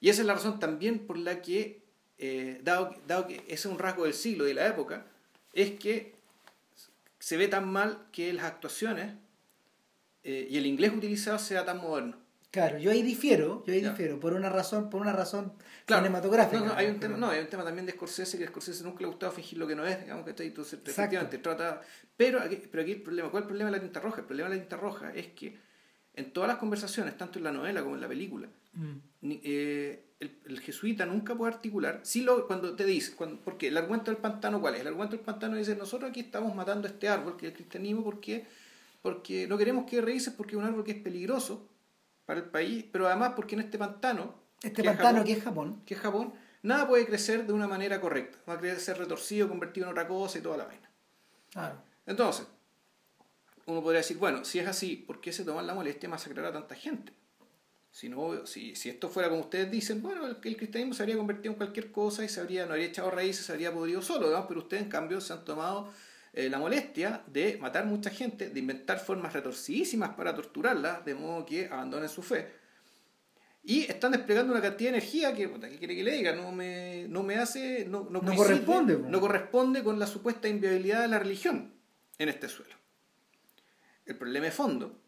Y 0.00 0.10
esa 0.10 0.20
es 0.22 0.26
la 0.26 0.34
razón 0.34 0.60
también 0.60 1.00
por 1.06 1.18
la 1.18 1.42
que, 1.42 1.80
eh, 2.18 2.60
dado, 2.62 2.94
dado 3.06 3.26
que 3.26 3.36
ese 3.46 3.54
es 3.54 3.66
un 3.66 3.78
rasgo 3.78 4.04
del 4.04 4.14
siglo 4.14 4.44
y 4.44 4.48
de 4.48 4.54
la 4.54 4.66
época, 4.68 5.06
es 5.54 5.72
que 5.72 6.14
se 7.18 7.36
ve 7.36 7.48
tan 7.48 7.66
mal 7.70 8.06
que 8.12 8.32
las 8.32 8.44
actuaciones 8.44 9.14
eh, 10.24 10.46
y 10.50 10.56
el 10.58 10.66
inglés 10.66 10.92
utilizado 10.94 11.38
sea 11.38 11.64
tan 11.64 11.78
moderno. 11.78 12.16
Claro, 12.50 12.78
yo 12.78 12.90
ahí 12.90 13.02
difiero, 13.02 13.62
yo 13.64 13.72
ahí 13.72 13.80
Ya. 13.80 13.90
difiero, 13.90 14.18
por 14.18 14.32
una 14.32 14.48
razón, 14.48 14.90
por 14.90 15.00
una 15.00 15.12
razón 15.12 15.52
Claro. 15.86 16.02
cinematográfica. 16.02 16.58
No, 16.60 16.66
no, 16.66 16.74
hay 16.74 16.86
un 16.86 16.98
tema, 16.98 17.16
no, 17.16 17.28
hay 17.30 17.40
un 17.40 17.46
tema 17.46 17.62
también 17.64 17.86
de 17.86 17.92
Scorsese 17.92 18.38
que 18.38 18.44
a 18.44 18.48
Scorsese 18.48 18.82
nunca 18.82 18.98
le 19.00 19.04
ha 19.04 19.08
gustado 19.08 19.30
fingir 19.30 19.58
lo 19.58 19.68
que 19.68 19.76
no 19.76 19.86
es, 19.86 20.00
digamos 20.00 20.24
que 20.24 20.30
está 20.30 20.42
ahí, 20.42 20.48
entonces 20.48 20.74
Exacto. 20.74 20.90
efectivamente 20.90 21.38
trata. 21.38 21.80
Pero 22.16 22.40
aquí, 22.40 22.56
pero 22.70 22.82
aquí 22.82 22.92
el 22.92 23.02
problema, 23.02 23.30
¿cuál 23.30 23.42
es 23.42 23.44
el 23.44 23.48
problema 23.48 23.70
de 23.70 23.76
la 23.76 23.82
tinta 23.82 24.00
roja? 24.00 24.20
El 24.20 24.26
problema 24.26 24.48
de 24.50 24.56
la 24.56 24.62
tinta 24.62 24.76
roja 24.76 25.12
es 25.14 25.28
que 25.28 25.56
en 26.14 26.32
todas 26.32 26.48
las 26.48 26.58
conversaciones, 26.58 27.16
tanto 27.16 27.38
en 27.38 27.44
la 27.44 27.52
novela 27.52 27.82
como 27.82 27.94
en 27.94 28.00
la 28.00 28.08
película, 28.08 28.48
Mm. 28.72 28.96
ni- 29.22 29.40
eh, 29.44 30.04
el, 30.20 30.38
el 30.46 30.60
jesuita 30.60 31.06
nunca 31.06 31.34
puede 31.36 31.52
articular, 31.54 32.00
sí 32.02 32.22
lo, 32.22 32.46
cuando 32.46 32.74
te 32.76 32.84
dice, 32.84 33.14
cuando, 33.16 33.40
porque 33.40 33.68
el 33.68 33.76
argumento 33.76 34.10
del 34.10 34.20
pantano, 34.20 34.60
¿cuál 34.60 34.74
es? 34.74 34.80
El 34.82 34.88
argumento 34.88 35.16
del 35.16 35.24
pantano 35.24 35.56
dice, 35.56 35.74
nosotros 35.76 36.10
aquí 36.10 36.20
estamos 36.20 36.54
matando 36.54 36.86
este 36.88 37.08
árbol, 37.08 37.36
que 37.36 37.46
es 37.46 37.50
el 37.52 37.56
cristianismo, 37.56 38.04
porque, 38.04 38.44
porque 39.02 39.46
no 39.48 39.56
queremos 39.56 39.88
que 39.88 40.00
raíces, 40.00 40.34
porque 40.34 40.52
es 40.52 40.58
un 40.58 40.64
árbol 40.64 40.84
que 40.84 40.92
es 40.92 40.98
peligroso 41.00 41.68
para 42.26 42.40
el 42.40 42.46
país, 42.50 42.84
pero 42.92 43.06
además 43.08 43.32
porque 43.36 43.54
en 43.56 43.62
este 43.62 43.78
pantano, 43.78 44.34
Este 44.62 44.82
que 44.82 44.88
es 44.88 44.96
pantano 44.96 44.96
Japón, 44.96 45.24
que 45.24 45.32
es 45.32 45.42
Japón, 45.42 45.82
que 45.86 45.94
es 45.94 46.00
Japón, 46.00 46.34
nada 46.62 46.88
puede 46.88 47.06
crecer 47.06 47.46
de 47.46 47.52
una 47.52 47.68
manera 47.68 48.00
correcta, 48.00 48.38
va 48.48 48.54
a 48.54 48.58
crecer 48.58 48.98
retorcido, 48.98 49.48
convertido 49.48 49.86
en 49.86 49.92
otra 49.92 50.08
cosa 50.08 50.38
y 50.38 50.42
toda 50.42 50.56
la 50.58 50.66
vaina. 50.66 50.90
claro, 51.50 51.82
Entonces, 52.06 52.46
uno 53.66 53.82
podría 53.82 53.98
decir, 54.00 54.18
bueno, 54.18 54.44
si 54.44 54.58
es 54.58 54.66
así, 54.66 54.96
¿por 54.96 55.20
qué 55.20 55.32
se 55.32 55.44
toman 55.44 55.66
la 55.66 55.74
molestia 55.74 56.08
de 56.08 56.10
masacrar 56.10 56.46
a 56.46 56.52
tanta 56.52 56.74
gente? 56.74 57.12
Si, 57.92 58.08
no, 58.08 58.46
si, 58.46 58.76
si 58.76 58.88
esto 58.90 59.08
fuera 59.08 59.28
como 59.28 59.42
ustedes 59.42 59.70
dicen, 59.70 60.02
bueno, 60.02 60.26
el, 60.26 60.38
el 60.42 60.56
cristianismo 60.56 60.94
se 60.94 61.02
habría 61.02 61.16
convertido 61.16 61.52
en 61.52 61.58
cualquier 61.58 61.92
cosa 61.92 62.24
y 62.24 62.28
se 62.28 62.40
habría, 62.40 62.66
no 62.66 62.72
habría 62.72 62.88
echado 62.88 63.10
raíces, 63.10 63.46
se 63.46 63.52
habría 63.52 63.72
podrido 63.72 64.02
solo, 64.02 64.28
digamos, 64.28 64.46
pero 64.48 64.60
ustedes 64.60 64.84
en 64.84 64.88
cambio 64.90 65.20
se 65.20 65.32
han 65.32 65.44
tomado 65.44 65.92
eh, 66.32 66.48
la 66.48 66.58
molestia 66.58 67.22
de 67.26 67.58
matar 67.58 67.86
mucha 67.86 68.10
gente, 68.10 68.50
de 68.50 68.60
inventar 68.60 68.98
formas 69.00 69.32
retorcidísimas 69.32 70.10
para 70.14 70.34
torturarla, 70.34 71.00
de 71.04 71.14
modo 71.14 71.44
que 71.46 71.66
abandonen 71.66 72.08
su 72.08 72.22
fe. 72.22 72.52
Y 73.62 73.82
están 73.82 74.12
desplegando 74.12 74.52
una 74.52 74.62
cantidad 74.62 74.90
de 74.92 74.96
energía 74.98 75.34
que, 75.34 75.50
¿qué 75.50 75.78
quiere 75.78 75.94
que 75.96 76.02
le 76.04 76.12
diga? 76.12 76.34
No 76.34 76.50
me, 76.50 77.06
no 77.08 77.22
me 77.22 77.36
hace, 77.36 77.84
no, 77.86 78.06
no, 78.08 78.22
No 78.22 78.34
corresponde, 78.34 78.96
po. 78.96 79.08
no 79.08 79.20
corresponde 79.20 79.82
con 79.84 79.98
la 79.98 80.06
supuesta 80.06 80.48
inviabilidad 80.48 81.02
de 81.02 81.08
la 81.08 81.18
religión 81.18 81.74
en 82.18 82.28
este 82.30 82.48
suelo. 82.48 82.74
El 84.06 84.16
problema 84.16 84.46
de 84.46 84.52
fondo, 84.52 84.98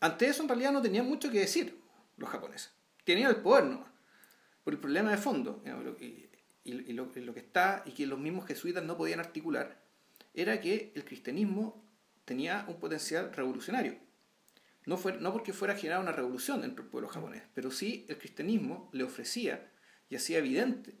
ante 0.00 0.26
eso 0.26 0.42
en 0.42 0.48
realidad 0.48 0.72
no 0.72 0.80
tenían 0.80 1.06
mucho 1.06 1.30
que 1.30 1.40
decir 1.40 1.78
los 2.16 2.30
japoneses. 2.30 2.72
Tenían 3.04 3.30
el 3.30 3.36
poder 3.36 3.64
nomás. 3.64 3.90
Pero 4.64 4.76
el 4.76 4.80
problema 4.80 5.10
de 5.10 5.16
fondo, 5.18 5.60
digamos, 5.64 5.84
lo- 5.84 5.96
y, 6.00 6.30
y- 6.64 6.72
y 6.90 6.92
lo, 6.94 7.10
y 7.14 7.20
lo 7.20 7.34
que 7.34 7.40
está, 7.40 7.82
y 7.84 7.90
que 7.92 8.06
los 8.06 8.18
mismos 8.18 8.46
jesuitas 8.46 8.82
no 8.84 8.96
podían 8.96 9.20
articular, 9.20 9.81
era 10.34 10.60
que 10.60 10.92
el 10.94 11.04
cristianismo 11.04 11.84
tenía 12.24 12.64
un 12.68 12.78
potencial 12.78 13.32
revolucionario. 13.32 13.96
No, 14.86 14.96
fue, 14.96 15.12
no 15.14 15.32
porque 15.32 15.52
fuera 15.52 15.74
a 15.74 15.76
generar 15.76 16.00
una 16.00 16.12
revolución 16.12 16.60
dentro 16.60 16.82
del 16.82 16.90
pueblo 16.90 17.08
japonés, 17.08 17.42
pero 17.54 17.70
sí 17.70 18.04
el 18.08 18.18
cristianismo 18.18 18.90
le 18.92 19.04
ofrecía 19.04 19.70
y 20.08 20.16
hacía 20.16 20.38
evidente 20.38 20.94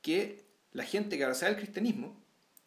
que 0.00 0.46
la 0.72 0.84
gente 0.84 1.16
que 1.16 1.24
abrazaba 1.24 1.50
el 1.50 1.56
cristianismo, 1.56 2.22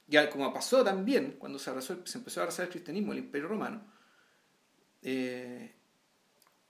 ya 0.07 0.30
como 0.30 0.52
pasó 0.53 0.84
también 0.84 1.36
cuando 1.40 1.60
se, 1.60 1.69
abrazó- 1.69 2.06
se 2.06 2.18
empezó 2.18 2.40
a 2.40 2.44
abrazar 2.44 2.65
el 2.65 2.72
cristianismo 2.72 3.14
el 3.14 3.19
Imperio 3.19 3.48
Romano, 3.48 3.84
eh, 5.02 5.73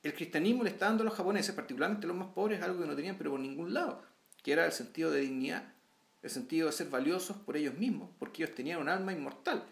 el 0.04 0.14
cristianismo 0.14 0.64
le 0.64 0.70
está 0.70 0.86
dando 0.86 1.02
a 1.04 1.06
los 1.06 1.16
japoneses, 1.16 1.56
particularmente 1.56 2.08
los 2.08 2.16
más 2.16 2.30
pobres, 2.30 2.62
algo 2.62 2.82
que 2.82 2.88
no 2.88 2.96
tenían 2.96 3.18
pero 3.18 3.32
por 3.32 3.40
ningún 3.40 3.74
lado, 3.74 4.04
que 4.44 4.52
era 4.54 4.66
el 4.66 4.72
sentido 4.72 5.10
de 5.12 5.22
dignidad, 5.22 5.74
el 6.22 6.30
sentido 6.30 6.68
de 6.68 6.74
ser 6.74 6.90
valiosos 6.90 7.38
por 7.38 7.56
ellos 7.58 7.76
mismos, 7.76 8.10
porque 8.20 8.44
ellos 8.44 8.56
tenían 8.56 8.80
un 8.80 8.90
alma 8.90 9.14
inmortal. 9.14 9.64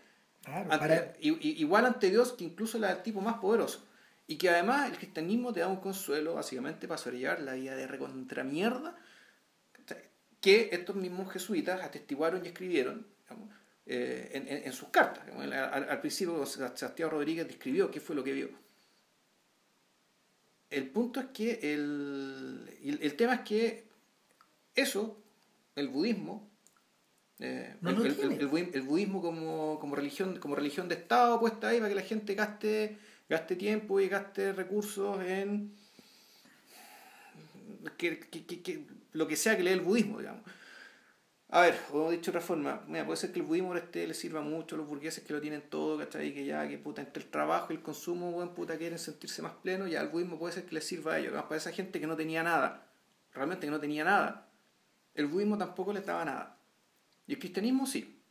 claro, 0.44 0.72
Ante- 0.72 0.78
para- 0.78 1.14
i- 1.20 1.38
i- 1.42 1.62
igual 1.62 1.86
ante 1.86 2.10
Dios 2.10 2.32
que 2.34 2.46
incluso 2.46 2.78
la 2.80 2.94
del 2.94 3.04
tipo 3.04 3.20
más 3.22 3.36
poderoso. 3.40 3.86
Y 4.28 4.38
que 4.38 4.50
además 4.50 4.90
el 4.90 4.98
cristianismo 4.98 5.52
te 5.54 5.60
da 5.62 5.68
un 5.68 5.78
consuelo 5.82 6.36
básicamente 6.36 6.88
para 6.88 6.98
sobrellevar 6.98 7.42
la 7.42 7.54
vida 7.54 7.76
de 7.76 7.88
recontramierda 7.88 8.98
que 10.42 10.70
estos 10.72 10.96
mismos 10.96 11.32
jesuitas 11.32 11.82
atestiguaron 11.82 12.46
y 12.46 12.50
escribieron 12.50 13.06
eh, 13.86 14.62
en, 14.66 14.74
sus 14.74 14.90
cartas. 14.90 15.24
Al, 15.30 16.00
principio 16.02 16.46
Santiago 16.46 17.12
Rodríguez 17.12 17.48
describió 17.48 17.90
qué 17.90 18.00
fue 18.00 18.16
lo 18.16 18.24
que 18.24 18.34
vio. 18.34 18.50
El 20.70 20.90
punto 20.90 21.20
es 21.22 21.28
que 21.28 21.74
el, 21.74 23.00
el, 23.02 23.16
tema 23.16 23.36
es 23.36 23.42
que 23.42 23.88
eso, 24.76 25.18
el 25.78 25.90
budismo, 25.90 26.52
eh, 27.40 27.76
el, 27.84 28.82
budismo 28.82 29.22
como, 29.22 29.80
como, 29.80 29.96
religión, 29.96 30.40
como 30.40 30.56
religión 30.56 30.90
de 30.90 30.96
Estado 30.96 31.40
puesta 31.40 31.68
ahí 31.68 31.78
para 31.78 31.90
que 31.90 31.96
la 31.96 32.02
gente 32.02 32.34
gaste, 32.34 32.98
gaste 33.30 33.56
tiempo 33.56 34.00
y 34.00 34.10
gaste 34.10 34.54
recursos 34.54 35.24
en 35.24 35.76
que, 37.96 38.88
lo 39.14 39.28
que 39.28 39.36
sea 39.36 39.56
que 39.56 39.64
lea 39.64 39.74
el 39.74 39.82
budismo, 39.82 40.18
digamos. 40.18 40.42
A 41.50 41.62
ver, 41.62 41.80
o 41.94 42.10
dicho 42.10 42.32
de 42.32 42.38
otra 42.38 42.42
forma, 42.46 42.84
mira, 42.88 43.06
puede 43.06 43.18
ser 43.18 43.32
que 43.32 43.40
el 43.40 43.46
budismo 43.46 43.76
este 43.76 44.06
le 44.06 44.16
sirva 44.16 44.42
mucho 44.42 44.76
a 44.76 44.80
los 44.80 44.88
burgueses 44.88 45.24
que 45.24 45.32
lo 45.32 45.40
tienen 45.40 45.62
todo, 45.62 45.98
¿cachai? 45.98 46.34
Que 46.34 46.44
ya, 46.44 46.68
que 46.68 46.80
puta, 46.80 47.02
entre 47.04 47.24
el 47.24 47.30
trabajo 47.30 47.72
y 47.72 47.76
el 47.76 47.84
consumo, 47.84 48.32
buen 48.32 48.50
puta, 48.50 48.78
quieren 48.78 48.98
sentirse 48.98 49.44
más 49.44 49.54
plenos, 49.54 49.90
ya 49.92 50.02
el 50.02 50.10
budismo 50.10 50.40
puede 50.40 50.56
ser 50.56 50.66
que 50.66 50.74
les 50.74 50.86
sirva 50.86 51.14
a 51.14 51.20
ellos. 51.20 51.34
Para 51.44 51.56
esa 51.56 51.72
gente 51.72 52.02
que 52.02 52.08
no 52.08 52.18
tenía 52.18 52.42
nada, 52.42 52.92
realmente 53.32 53.68
que 53.68 53.72
no 53.72 53.80
tenía 53.80 54.04
nada, 54.04 54.47
el 55.18 55.26
budismo 55.28 55.58
tampoco 55.58 55.92
les 55.92 56.06
daba 56.06 56.24
nada. 56.24 56.58
Y 57.26 57.34
el 57.34 57.40
cristianismo 57.40 57.86
sí. 57.86 58.22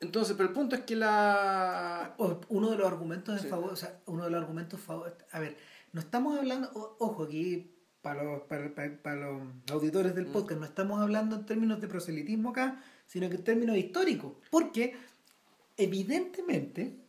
Entonces, 0.00 0.34
pero 0.36 0.48
el 0.48 0.54
punto 0.54 0.74
es 0.74 0.82
que 0.82 0.96
la... 0.96 2.16
Uno 2.48 2.70
de 2.70 2.76
los 2.76 2.86
argumentos 2.86 3.42
en 3.42 3.48
favor, 3.48 3.72
o 3.72 3.76
sea, 3.76 4.00
uno 4.06 4.24
de 4.24 4.30
los 4.30 4.42
argumentos 4.42 4.80
favor, 4.80 5.16
a 5.30 5.38
ver, 5.38 5.56
no 5.92 6.00
estamos 6.00 6.36
hablando, 6.36 6.70
ojo, 6.98 7.22
aquí 7.22 7.72
para 8.02 8.22
los, 8.22 8.42
para, 8.42 8.74
para, 9.02 9.16
los 9.16 9.42
auditores 9.70 10.14
del 10.14 10.26
mm. 10.26 10.32
podcast, 10.32 10.60
no 10.60 10.66
estamos 10.66 11.00
hablando 11.00 11.36
en 11.36 11.46
términos 11.46 11.80
de 11.80 11.88
proselitismo 11.88 12.50
acá, 12.50 12.82
sino 13.06 13.28
que 13.28 13.36
en 13.36 13.44
términos 13.44 13.76
históricos. 13.76 14.32
Porque 14.50 14.96
evidentemente, 15.76 17.00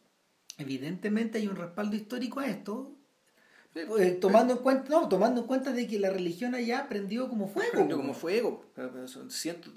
evidentemente 0.58 1.38
hay 1.38 1.48
un 1.48 1.56
respaldo 1.56 1.96
histórico 1.96 2.40
a 2.40 2.48
esto, 2.48 2.97
eh, 3.78 4.18
tomando 4.20 4.54
en 4.54 4.60
cuenta 4.60 4.90
no 4.90 5.08
tomando 5.08 5.42
en 5.42 5.48
cuenta 5.48 5.72
de 5.72 5.88
que 5.88 6.00
la 6.00 6.10
religión 6.10 6.56
allá 6.56 6.80
aprendió 6.80 7.28
como 7.30 7.48
fuego 7.48 7.70
aprendió 7.72 7.98
como 7.98 8.14
fuego. 8.14 8.66
Son 9.06 9.30
cientos, 9.32 9.74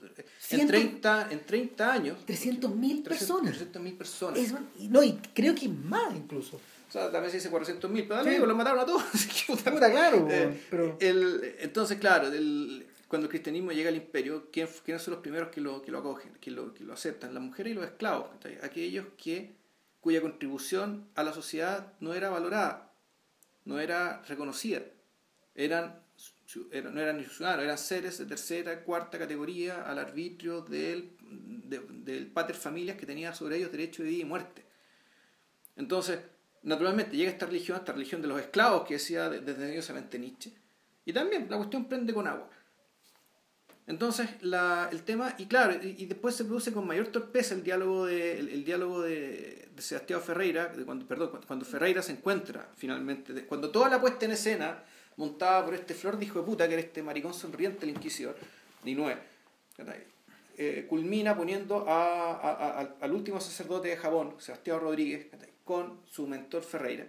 en 0.50 0.66
30 0.66 1.28
en 1.30 1.46
30 1.46 1.92
años. 1.92 2.18
300 2.26 2.74
mil 2.74 3.02
personas. 3.02 3.50
300 3.50 3.82
mil 3.82 3.94
personas. 3.94 4.54
No 4.78 5.02
y 5.02 5.12
creo 5.34 5.54
que 5.54 5.68
más 5.68 6.14
incluso. 6.14 6.60
O 6.90 6.92
sea, 6.92 7.04
también 7.12 7.30
se 7.30 7.36
dice 7.36 7.50
400 7.50 7.88
mil, 7.88 8.08
pero 8.08 8.24
sí. 8.24 8.36
lo 8.36 8.56
mataron 8.56 8.80
a 8.80 8.84
todos. 8.84 9.04
claro, 9.62 10.26
eh, 10.28 10.60
pero... 10.68 10.96
el, 11.00 11.54
entonces, 11.60 11.98
claro, 11.98 12.26
el, 12.26 12.84
cuando 13.06 13.26
el 13.26 13.30
cristianismo 13.30 13.70
llega 13.70 13.90
al 13.90 13.96
imperio, 13.96 14.48
¿quién, 14.50 14.68
¿quiénes 14.84 15.00
son 15.00 15.14
los 15.14 15.20
primeros 15.20 15.50
que 15.50 15.60
lo, 15.60 15.82
que 15.82 15.92
lo 15.92 15.98
acogen, 15.98 16.32
que 16.40 16.50
lo, 16.50 16.74
que 16.74 16.82
lo 16.82 16.92
aceptan? 16.92 17.32
Las 17.32 17.44
mujeres 17.44 17.72
y 17.72 17.74
los 17.74 17.84
esclavos, 17.84 18.30
aquellos 18.62 19.06
que, 19.16 19.54
cuya 20.00 20.20
contribución 20.20 21.06
a 21.14 21.22
la 21.22 21.32
sociedad 21.32 21.92
no 22.00 22.12
era 22.12 22.28
valorada, 22.30 22.89
no 23.64 23.78
era 23.78 24.22
reconocida. 24.22 24.82
Eran, 25.54 26.02
no 26.92 27.00
eran 27.00 27.18
ni 27.18 27.24
ciudadanos, 27.24 27.64
eran 27.64 27.78
seres 27.78 28.18
de 28.18 28.26
tercera, 28.26 28.82
cuarta 28.82 29.18
categoría 29.18 29.82
al 29.82 29.98
arbitrio 29.98 30.62
del, 30.62 31.16
del 31.20 32.26
pater 32.28 32.56
familias 32.56 32.96
que 32.96 33.06
tenía 33.06 33.34
sobre 33.34 33.56
ellos 33.56 33.72
derecho 33.72 34.02
de 34.02 34.10
vida 34.10 34.22
y 34.22 34.26
muerte. 34.26 34.64
Entonces, 35.76 36.20
naturalmente 36.62 37.16
llega 37.16 37.30
esta 37.30 37.46
religión, 37.46 37.78
esta 37.78 37.92
religión 37.92 38.22
de 38.22 38.28
los 38.28 38.40
esclavos 38.40 38.86
que 38.86 38.94
decía 38.94 39.28
desdeñosamente 39.28 40.18
Nietzsche. 40.18 40.52
Y 41.04 41.12
también 41.12 41.46
la 41.50 41.56
cuestión 41.56 41.86
prende 41.86 42.12
con 42.12 42.26
agua. 42.26 42.48
Entonces, 43.90 44.30
la, 44.42 44.88
el 44.92 45.02
tema, 45.02 45.34
y 45.36 45.46
claro, 45.46 45.74
y, 45.82 46.06
después 46.06 46.36
se 46.36 46.44
produce 46.44 46.72
con 46.72 46.86
mayor 46.86 47.08
torpeza 47.08 47.56
el 47.56 47.64
diálogo 47.64 48.06
de, 48.06 48.38
el, 48.38 48.64
diálogo 48.64 49.02
de, 49.02 49.68
Sebastián 49.78 50.20
Ferreira, 50.22 50.68
de 50.68 50.84
cuando, 50.84 51.04
perdón, 51.08 51.40
cuando 51.44 51.64
Ferreira 51.64 52.00
se 52.00 52.12
encuentra 52.12 52.68
finalmente, 52.76 53.46
cuando 53.46 53.70
toda 53.70 53.88
la 53.88 54.00
puesta 54.00 54.26
en 54.26 54.30
escena, 54.30 54.84
montada 55.16 55.64
por 55.64 55.74
este 55.74 55.94
flor 55.94 56.16
de 56.18 56.26
hijo 56.26 56.38
de 56.38 56.46
puta, 56.46 56.68
que 56.68 56.74
era 56.74 56.82
este 56.84 57.02
maricón 57.02 57.34
sonriente, 57.34 57.84
el 57.84 57.90
inquisidor, 57.90 58.36
Ninué, 58.84 59.16
eh, 60.56 60.86
culmina 60.88 61.36
poniendo 61.36 61.84
a, 61.88 62.94
al 63.00 63.12
último 63.12 63.40
sacerdote 63.40 63.88
de 63.88 63.96
Jabón, 63.96 64.36
Sebastián 64.38 64.78
Rodríguez, 64.78 65.26
con 65.64 65.98
su 66.06 66.28
mentor 66.28 66.62
Ferreira. 66.62 67.08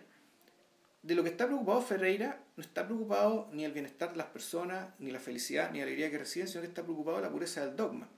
De 1.04 1.14
lo 1.14 1.22
que 1.22 1.30
está 1.30 1.46
preocupado 1.46 1.80
Ferreira, 1.82 2.40
no 2.56 2.64
está 2.64 2.86
preocupado 2.86 3.50
ni 3.54 3.66
el 3.66 3.72
bienestar 3.72 4.12
de 4.12 4.18
las 4.18 4.28
personas, 4.28 4.90
ni 5.00 5.12
la 5.12 5.20
felicidad, 5.20 5.72
ni 5.72 5.80
la 5.80 5.86
alegría 5.86 6.12
que 6.12 6.18
reciben, 6.18 6.48
sino 6.48 6.62
que 6.62 6.68
está 6.68 6.84
preocupado 6.84 7.18
de 7.18 7.24
la 7.24 7.32
pureza 7.32 7.66
del 7.66 7.76
dogma. 7.76 8.10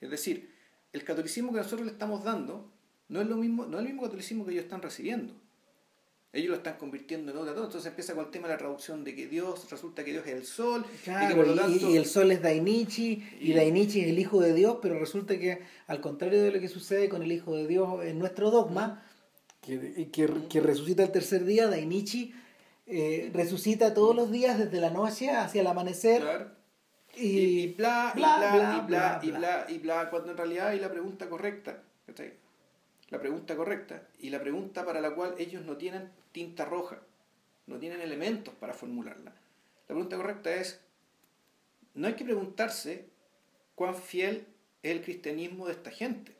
Es 0.00 0.10
decir, 0.10 0.50
el 0.92 1.04
catolicismo 1.04 1.52
que 1.52 1.58
nosotros 1.58 1.86
le 1.86 1.92
estamos 1.92 2.24
dando 2.24 2.70
no 3.08 3.20
es, 3.20 3.28
lo 3.28 3.36
mismo, 3.36 3.66
no 3.66 3.76
es 3.76 3.82
el 3.82 3.88
mismo 3.88 4.02
catolicismo 4.02 4.44
que 4.44 4.52
ellos 4.52 4.64
están 4.64 4.82
recibiendo. 4.82 5.34
Ellos 6.32 6.50
lo 6.50 6.56
están 6.56 6.76
convirtiendo 6.76 7.32
en 7.32 7.38
otra 7.38 7.54
todo. 7.54 7.64
Entonces 7.64 7.88
empieza 7.88 8.14
con 8.14 8.26
el 8.26 8.30
tema 8.30 8.48
de 8.48 8.54
la 8.54 8.58
traducción 8.58 9.04
de 9.04 9.14
que 9.14 9.26
Dios, 9.26 9.70
resulta 9.70 10.04
que 10.04 10.12
Dios 10.12 10.26
es 10.26 10.34
el 10.34 10.44
sol. 10.44 10.84
y, 11.06 11.96
el 11.96 12.04
sol 12.04 12.30
es 12.32 12.42
Dainichi, 12.42 13.22
y, 13.40 13.52
y 13.52 13.54
Dainichi 13.54 14.00
es 14.00 14.08
el 14.08 14.18
Hijo 14.18 14.40
de 14.40 14.52
Dios, 14.52 14.78
pero 14.82 14.98
resulta 14.98 15.38
que 15.38 15.62
al 15.86 16.00
contrario 16.00 16.42
de 16.42 16.50
lo 16.50 16.60
que 16.60 16.68
sucede 16.68 17.08
con 17.08 17.22
el 17.22 17.32
Hijo 17.32 17.54
de 17.54 17.66
Dios 17.66 18.04
en 18.04 18.18
nuestro 18.18 18.50
dogma, 18.50 19.02
que, 19.62 20.10
que, 20.12 20.28
que 20.48 20.60
resucita 20.60 21.04
el 21.04 21.12
tercer 21.12 21.44
día, 21.44 21.68
Dainichi 21.68 22.34
eh, 22.86 23.30
resucita 23.34 23.94
todos 23.94 24.14
los 24.14 24.30
días 24.30 24.58
desde 24.58 24.80
la 24.80 24.90
noche 24.90 25.30
hacia 25.30 25.60
el 25.60 25.66
amanecer. 25.66 26.54
Y, 27.16 27.72
bla, 27.74 28.12
bla, 28.14 28.36
bla, 28.36 28.76
y 28.76 28.86
bla, 28.86 29.20
y 29.22 29.30
bla, 29.30 29.66
y 29.68 29.78
bla, 29.78 30.10
cuando 30.10 30.32
en 30.32 30.36
realidad 30.36 30.68
hay 30.68 30.80
la 30.80 30.90
pregunta 30.90 31.28
correcta. 31.28 31.82
La 33.08 33.18
pregunta 33.18 33.56
correcta 33.56 34.02
y 34.18 34.30
la 34.30 34.40
pregunta 34.40 34.84
para 34.84 35.00
la 35.00 35.14
cual 35.14 35.34
ellos 35.38 35.64
no 35.64 35.76
tienen 35.76 36.10
tinta 36.32 36.64
roja, 36.64 37.00
no 37.66 37.78
tienen 37.78 38.00
elementos 38.00 38.54
para 38.54 38.74
formularla. 38.74 39.30
La 39.30 39.86
pregunta 39.94 40.16
correcta 40.16 40.54
es, 40.54 40.80
no 41.94 42.06
hay 42.06 42.14
que 42.14 42.24
preguntarse 42.24 43.08
cuán 43.74 43.94
fiel 43.94 44.46
es 44.82 44.92
el 44.92 45.02
cristianismo 45.02 45.66
de 45.66 45.72
esta 45.72 45.90
gente. 45.90 46.36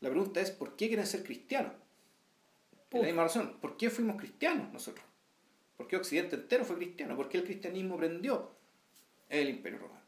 La 0.00 0.08
pregunta 0.08 0.40
es, 0.40 0.50
¿por 0.50 0.76
qué 0.76 0.88
quieren 0.88 1.06
ser 1.06 1.22
cristianos? 1.22 1.72
Por 2.88 3.00
la 3.02 3.06
misma 3.08 3.24
razón. 3.24 3.58
¿Por 3.60 3.76
qué 3.76 3.90
fuimos 3.90 4.16
cristianos 4.16 4.72
nosotros? 4.72 5.04
¿Por 5.80 5.88
qué 5.88 5.96
Occidente 5.96 6.36
entero 6.36 6.66
fue 6.66 6.76
cristiano? 6.76 7.16
¿Por 7.16 7.30
qué 7.30 7.38
el 7.38 7.44
cristianismo 7.44 7.96
prendió 7.96 8.50
el 9.30 9.48
Imperio 9.48 9.78
Romano? 9.78 10.02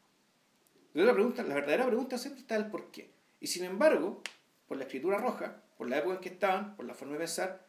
la, 0.93 1.13
pregunta, 1.13 1.41
la 1.41 1.55
verdadera 1.55 1.87
pregunta 1.87 2.15
siempre 2.19 2.41
está 2.41 2.55
el 2.57 2.67
por 2.67 2.91
qué. 2.91 3.09
Y 3.39 3.47
sin 3.47 3.63
embargo, 3.63 4.21
por 4.67 4.77
la 4.77 4.83
escritura 4.83 5.17
roja, 5.17 5.63
por 5.75 5.89
la 5.89 5.97
época 5.97 6.13
en 6.13 6.21
que 6.21 6.29
estaban, 6.29 6.75
por 6.75 6.85
la 6.85 6.93
forma 6.93 7.13
de 7.13 7.21
pensar, 7.21 7.65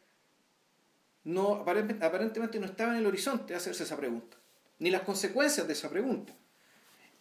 no, 1.23 1.55
aparentemente 1.55 2.59
no 2.59 2.67
estaba 2.67 2.91
en 2.91 2.99
el 2.99 3.07
horizonte 3.07 3.55
hacerse 3.55 3.81
esa 3.81 3.97
pregunta, 3.97 4.37
ni 4.77 4.91
las 4.91 5.01
consecuencias 5.01 5.65
de 5.65 5.73
esa 5.73 5.89
pregunta. 5.89 6.31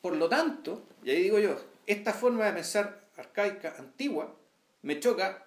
Por 0.02 0.15
lo 0.16 0.28
tanto, 0.28 0.86
y 1.02 1.09
ahí 1.09 1.23
digo 1.23 1.39
yo, 1.39 1.59
esta 1.86 2.12
forma 2.12 2.44
de 2.44 2.52
pensar 2.52 3.09
arcaica, 3.16 3.77
antigua, 3.78 4.36
me 4.82 5.01
choca 5.01 5.47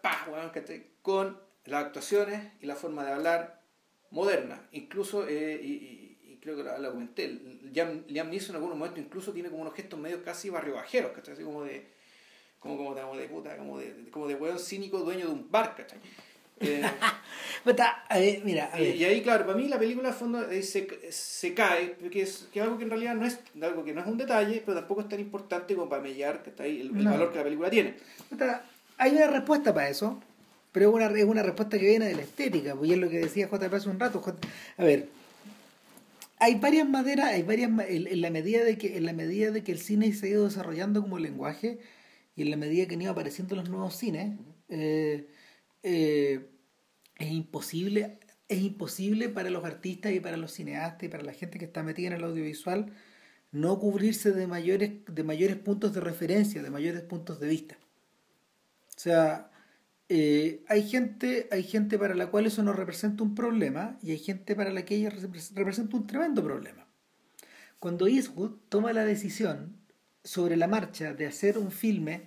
con 1.04 1.40
las 1.66 1.86
actuaciones 1.86 2.54
y 2.60 2.66
la 2.66 2.76
forma 2.76 3.06
de 3.06 3.12
hablar 3.12 3.57
moderna. 4.12 4.68
Incluso, 4.72 5.28
eh, 5.28 5.60
y, 5.62 6.38
creo 6.42 6.56
que 6.58 6.64
la, 6.64 6.90
comenté, 6.90 7.28
Liam, 7.74 8.04
Liam 8.08 8.30
Neeson 8.30 8.52
en 8.52 8.56
algunos 8.56 8.78
momentos 8.78 9.04
incluso 9.04 9.34
tiene 9.34 9.50
como 9.50 9.64
unos 9.64 9.74
gestos 9.74 10.00
medio 10.00 10.24
casi 10.24 10.50
barrio 10.50 10.76
bajeros, 10.76 11.12
¿cachai? 11.12 11.34
Así 11.34 11.44
como 11.44 11.64
de, 11.64 11.88
como, 12.60 12.78
como, 12.78 13.18
de 13.18 13.28
puta, 13.28 13.58
como 13.58 13.80
de, 13.80 14.10
como 14.12 14.28
de 14.28 14.36
weón 14.36 14.60
cínico 14.60 15.00
dueño 15.00 15.28
de 15.28 15.34
un 15.34 15.52
bar, 15.52 15.76
¿cachai? 15.76 16.00
Eh, 18.10 18.42
mira, 18.46 18.72
Y, 18.80 19.04
ahí, 19.04 19.22
claro, 19.22 19.46
para 19.46 19.58
mí 19.58 19.68
la 19.68 19.78
película, 19.78 20.10
al 20.10 20.16
fondo, 20.16 20.50
eh, 20.50 20.64
se, 20.64 20.88
se 21.12 21.54
cae, 21.54 21.96
porque 22.00 22.22
es, 22.22 22.48
que 22.52 22.62
algo 22.62 22.78
que 22.78 22.86
en 22.86 22.90
realidad 22.90 23.14
no 23.16 23.26
es 23.26 23.40
algo 23.62 23.84
que 23.84 23.94
no 23.94 24.02
es 24.02 24.08
un 24.08 24.18
detalle, 24.18 24.64
pero 24.66 24.80
tampoco 24.80 25.02
es 25.02 25.10
tan 25.10 25.20
importante 25.20 25.76
como 25.76 25.90
para 25.90 26.02
mellar 26.02 26.42
que 26.42 26.50
está 26.50 26.64
ahí 26.64 26.82
el, 26.82 26.92
valor 26.92 27.32
que 27.32 27.38
la 27.38 27.44
película 27.44 27.70
tiene. 27.70 27.96
hay 28.98 29.12
una 29.12 29.28
respuesta 29.28 29.74
para 29.74 29.90
eso 29.90 30.20
pero 30.78 30.92
es 30.92 30.96
una, 30.96 31.08
es 31.08 31.26
una 31.26 31.42
respuesta 31.42 31.80
que 31.80 31.88
viene 31.88 32.06
de 32.06 32.14
la 32.14 32.22
estética, 32.22 32.76
pues 32.76 32.92
es 32.92 33.00
lo 33.00 33.10
que 33.10 33.18
decía 33.18 33.50
JP 33.50 33.74
hace 33.74 33.90
un 33.90 34.00
rato. 34.00 34.24
a 34.78 34.84
ver, 34.84 35.10
hay 36.38 36.54
varias 36.60 36.88
maderas, 36.88 37.34
hay 37.34 37.42
varias 37.42 37.72
en, 37.88 38.22
la 38.22 38.30
medida 38.30 38.64
de 38.64 38.78
que 38.78 38.96
en 38.96 39.08
la 39.08 39.14
medida 39.14 39.50
de 39.50 39.64
que 39.64 39.72
el 39.72 39.80
cine 39.80 40.14
se 40.14 40.28
ha 40.28 40.30
ido 40.30 40.44
desarrollando 40.44 41.02
como 41.02 41.18
lenguaje 41.18 41.80
y 42.36 42.44
en 42.44 42.52
la 42.52 42.58
medida 42.58 42.86
que 42.86 42.94
han 42.94 43.02
ido 43.02 43.12
apareciendo 43.12 43.56
los 43.56 43.70
nuevos 43.70 43.96
cines, 43.96 44.38
eh, 44.70 45.26
eh, 45.82 46.48
es 47.18 47.32
imposible 47.32 48.20
es 48.48 48.62
imposible 48.62 49.30
para 49.30 49.50
los 49.50 49.66
artistas 49.66 50.14
y 50.14 50.20
para 50.20 50.38
los 50.38 50.52
cineastas 50.52 51.02
y 51.02 51.08
para 51.08 51.24
la 51.24 51.34
gente 51.34 51.58
que 51.58 51.66
está 51.66 51.82
metida 51.82 52.10
en 52.10 52.14
el 52.14 52.24
audiovisual 52.24 52.94
no 53.52 53.80
cubrirse 53.80 54.32
de 54.32 54.46
mayores 54.46 54.92
de 55.08 55.24
mayores 55.24 55.56
puntos 55.56 55.96
de 55.96 56.02
referencia, 56.02 56.62
de 56.62 56.70
mayores 56.70 57.02
puntos 57.02 57.40
de 57.40 57.48
vista. 57.48 57.78
O 58.96 59.00
sea, 59.00 59.50
eh, 60.10 60.64
hay 60.68 60.88
gente 60.88 61.48
hay 61.52 61.64
gente 61.64 62.00
para 62.00 62.16
la 62.16 62.28
cual 62.28 62.46
eso 62.46 62.64
no 62.64 62.74
representa 62.74 63.24
un 63.24 63.36
problema 63.36 63.98
y 64.02 64.12
hay 64.12 64.20
gente 64.20 64.56
para 64.56 64.72
la 64.72 64.86
que 64.86 64.96
ella 64.96 65.10
representa 65.10 65.98
un 65.98 66.08
tremendo 66.08 66.44
problema. 66.44 66.88
Cuando 67.80 68.08
Eastwood 68.08 68.52
toma 68.70 68.94
la 68.94 69.06
decisión 69.06 69.76
sobre 70.24 70.58
la 70.58 70.68
marcha 70.68 71.14
de 71.14 71.26
hacer 71.28 71.58
un 71.58 71.72
filme 71.72 72.24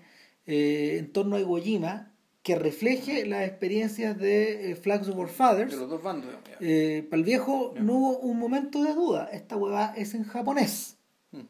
eh, 0.47 0.97
en 0.99 1.13
torno 1.13 1.37
a 1.37 1.41
Iwo 1.41 1.59
Jima 1.59 2.13
que 2.43 2.55
refleje 2.55 3.27
las 3.27 3.47
experiencias 3.47 4.19
de 4.19 4.71
eh, 4.71 4.77
Flags 4.77 5.09
of 5.09 5.31
Fathers, 5.31 5.73
De 5.73 5.77
los 5.77 5.91
dos 5.91 6.03
bandos. 6.03 6.31
eh, 6.61 7.07
para 7.09 7.19
el 7.19 7.25
viejo 7.25 7.75
no 7.79 7.95
hubo 7.95 8.19
un 8.21 8.39
momento 8.39 8.83
de 8.83 8.95
duda. 8.95 9.29
Esta 9.33 9.57
hueva 9.57 9.93
es 9.97 10.15
en 10.15 10.25
japonés. 10.25 10.97
Mm. 11.33 11.41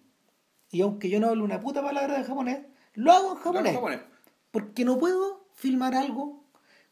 Y 0.72 0.80
aunque 0.80 1.08
yo 1.08 1.20
no 1.20 1.28
hablo 1.28 1.44
una 1.44 1.60
puta 1.60 1.82
palabra 1.82 2.18
de 2.18 2.24
japonés, 2.24 2.60
lo 2.94 3.12
hago 3.12 3.32
en 3.32 3.36
japonés. 3.36 3.62
Claro, 3.62 3.74
japonés. 3.74 4.00
Porque 4.50 4.84
no 4.84 4.98
puedo 4.98 5.39
filmar 5.60 5.94
algo 5.94 6.44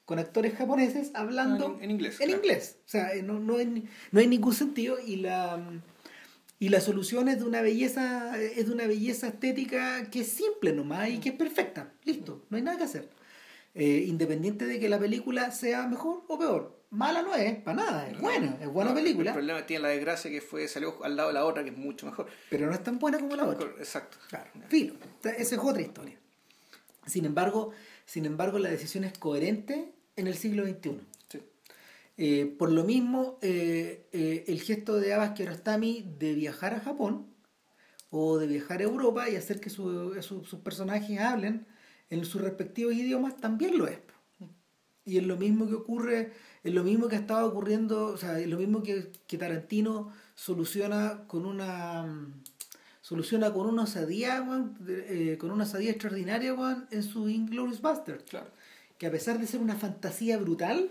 con 0.04 0.18
actores 0.18 0.54
japoneses 0.54 1.10
hablando 1.14 1.76
En- 1.78 1.84
en 1.84 1.90
inglés, 1.90 2.20
En 2.20 2.28
claro. 2.28 2.42
inglés. 2.42 2.76
O 2.86 2.88
sea, 2.88 3.12
eh, 3.14 3.22
no, 3.22 3.38
no, 3.38 3.56
hay, 3.56 3.84
no 4.12 4.20
hay 4.20 4.26
ningún 4.26 4.54
sentido 4.54 4.98
y 5.04 5.16
la 5.16 5.60
y 6.60 6.70
la 6.70 6.80
solución 6.80 7.28
es 7.28 7.38
de 7.38 7.44
una 7.44 7.60
belleza 7.62 8.36
es 8.40 8.66
de 8.66 8.72
una 8.72 8.86
belleza 8.86 9.28
estética 9.28 10.10
que 10.10 10.20
es 10.20 10.28
simple 10.32 10.72
nomás 10.72 11.08
y 11.10 11.18
que 11.18 11.28
es 11.30 11.34
perfecta. 11.36 11.92
Listo, 12.04 12.44
no 12.50 12.56
hay 12.56 12.62
nada 12.62 12.76
que 12.78 12.84
hacer. 12.84 13.08
Eh, 13.74 14.04
independiente 14.08 14.66
de 14.66 14.80
que 14.80 14.88
la 14.88 14.98
película 14.98 15.50
sea 15.52 15.86
mejor 15.86 16.24
o 16.26 16.38
peor. 16.38 16.76
Mala 16.90 17.20
no 17.22 17.34
es, 17.34 17.54
para 17.60 17.76
nada, 17.76 18.08
es 18.08 18.18
buena, 18.18 18.56
es 18.62 18.66
buena 18.68 18.90
No, 18.90 18.96
película, 18.96 19.30
El 19.30 19.34
problema 19.36 19.66
tiene 19.66 19.82
la 19.82 19.88
desgracia 19.90 20.30
que 20.30 20.40
fue 20.40 20.66
salió 20.68 21.04
al 21.04 21.16
lado 21.16 21.28
de 21.28 21.34
la 21.34 21.44
otra, 21.44 21.62
que 21.62 21.68
es 21.70 21.76
mucho 21.76 22.06
mejor. 22.06 22.26
pero 22.48 22.66
no 22.66 22.72
es 22.72 22.82
tan 22.82 22.98
buena 22.98 23.18
como 23.20 23.36
la 23.36 23.44
otra. 23.44 23.68
Exacto. 23.78 24.16
Claro, 24.30 24.50
filo. 24.68 24.94
Esa 25.22 25.54
es 25.54 25.60
otra 25.62 25.82
historia. 25.82 26.18
Sin 27.06 27.24
embargo, 27.26 27.72
sin 28.08 28.24
embargo, 28.24 28.58
la 28.58 28.70
decisión 28.70 29.04
es 29.04 29.12
coherente 29.18 29.92
en 30.16 30.26
el 30.28 30.34
siglo 30.34 30.64
XXI. 30.64 30.98
Sí. 31.28 31.40
Eh, 32.16 32.56
por 32.58 32.72
lo 32.72 32.84
mismo, 32.84 33.38
eh, 33.42 34.08
eh, 34.12 34.44
el 34.48 34.62
gesto 34.62 34.96
de 34.96 35.12
Abbas 35.12 35.32
Kiarostami 35.32 36.14
de 36.18 36.32
viajar 36.34 36.72
a 36.72 36.80
Japón 36.80 37.26
o 38.08 38.38
de 38.38 38.46
viajar 38.46 38.80
a 38.80 38.84
Europa 38.84 39.28
y 39.28 39.36
hacer 39.36 39.60
que 39.60 39.68
su- 39.68 40.16
su- 40.22 40.42
sus 40.46 40.60
personajes 40.60 41.20
hablen 41.20 41.66
en 42.08 42.24
sus 42.24 42.40
respectivos 42.40 42.94
idiomas 42.94 43.36
también 43.36 43.76
lo 43.76 43.86
es. 43.86 43.98
Y 45.04 45.18
es 45.18 45.26
lo 45.26 45.36
mismo 45.36 45.68
que 45.68 45.74
ocurre, 45.74 46.32
es 46.64 46.72
lo 46.72 46.84
mismo 46.84 47.08
que 47.08 47.16
estaba 47.16 47.44
ocurriendo, 47.44 48.06
o 48.06 48.16
sea, 48.16 48.40
es 48.40 48.48
lo 48.48 48.56
mismo 48.58 48.82
que, 48.82 49.12
que 49.26 49.36
Tarantino 49.38 50.12
soluciona 50.34 51.24
con 51.26 51.44
una 51.44 52.04
mm, 52.04 52.42
soluciona 53.12 53.50
con 53.54 53.66
una 53.66 53.84
osadía, 53.84 54.42
weón, 54.42 54.76
eh, 54.86 55.36
con 55.40 55.50
una 55.50 55.64
osadía 55.64 55.90
extraordinaria 55.92 56.52
weón, 56.52 56.86
en 56.90 57.02
su 57.02 57.28
Inglourious 57.30 57.80
Basterds 57.80 58.24
Claro. 58.28 58.50
que 58.98 59.06
a 59.06 59.10
pesar 59.10 59.38
de 59.38 59.46
ser 59.46 59.60
una 59.60 59.76
fantasía 59.76 60.36
brutal, 60.36 60.90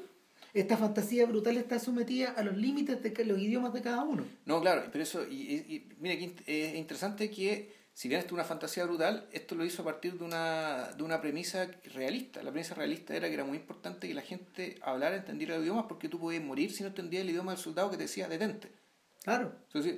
esta 0.55 0.77
fantasía 0.77 1.27
brutal 1.27 1.57
está 1.57 1.77
sometida 1.77 2.31
a 2.31 2.41
los 2.41 2.57
límites 2.57 3.03
de 3.03 3.25
los 3.25 3.37
idiomas 3.37 3.71
de 3.73 3.81
cada 3.83 4.03
uno. 4.03 4.23
No, 4.47 4.59
claro, 4.61 4.85
pero 4.91 5.03
eso, 5.03 5.21
y, 5.29 5.85
mira, 5.99 6.15
int- 6.15 6.41
es 6.47 6.73
interesante 6.75 7.29
que, 7.29 7.71
si 7.93 8.07
bien 8.07 8.19
esto 8.21 8.29
es 8.29 8.33
una 8.33 8.43
fantasía 8.45 8.85
brutal, 8.85 9.27
esto 9.31 9.53
lo 9.53 9.63
hizo 9.63 9.83
a 9.83 9.85
partir 9.85 10.17
de 10.17 10.23
una, 10.23 10.89
de 10.97 11.03
una 11.03 11.21
premisa 11.21 11.69
realista. 11.93 12.41
La 12.41 12.49
premisa 12.51 12.73
realista 12.73 13.15
era 13.15 13.27
que 13.27 13.35
era 13.35 13.43
muy 13.43 13.57
importante 13.57 14.07
que 14.07 14.15
la 14.15 14.21
gente 14.23 14.79
hablara, 14.81 15.17
entendiera 15.17 15.55
el 15.55 15.61
idioma, 15.61 15.87
porque 15.87 16.09
tú 16.09 16.19
podías 16.19 16.43
morir 16.43 16.71
si 16.71 16.81
no 16.81 16.89
entendías 16.89 17.21
el 17.21 17.29
idioma 17.29 17.51
del 17.51 17.61
soldado 17.61 17.91
que 17.91 17.97
te 17.97 18.03
decía 18.03 18.27
detente. 18.27 18.71
Claro. 19.27 19.51
Entonces, 19.73 19.95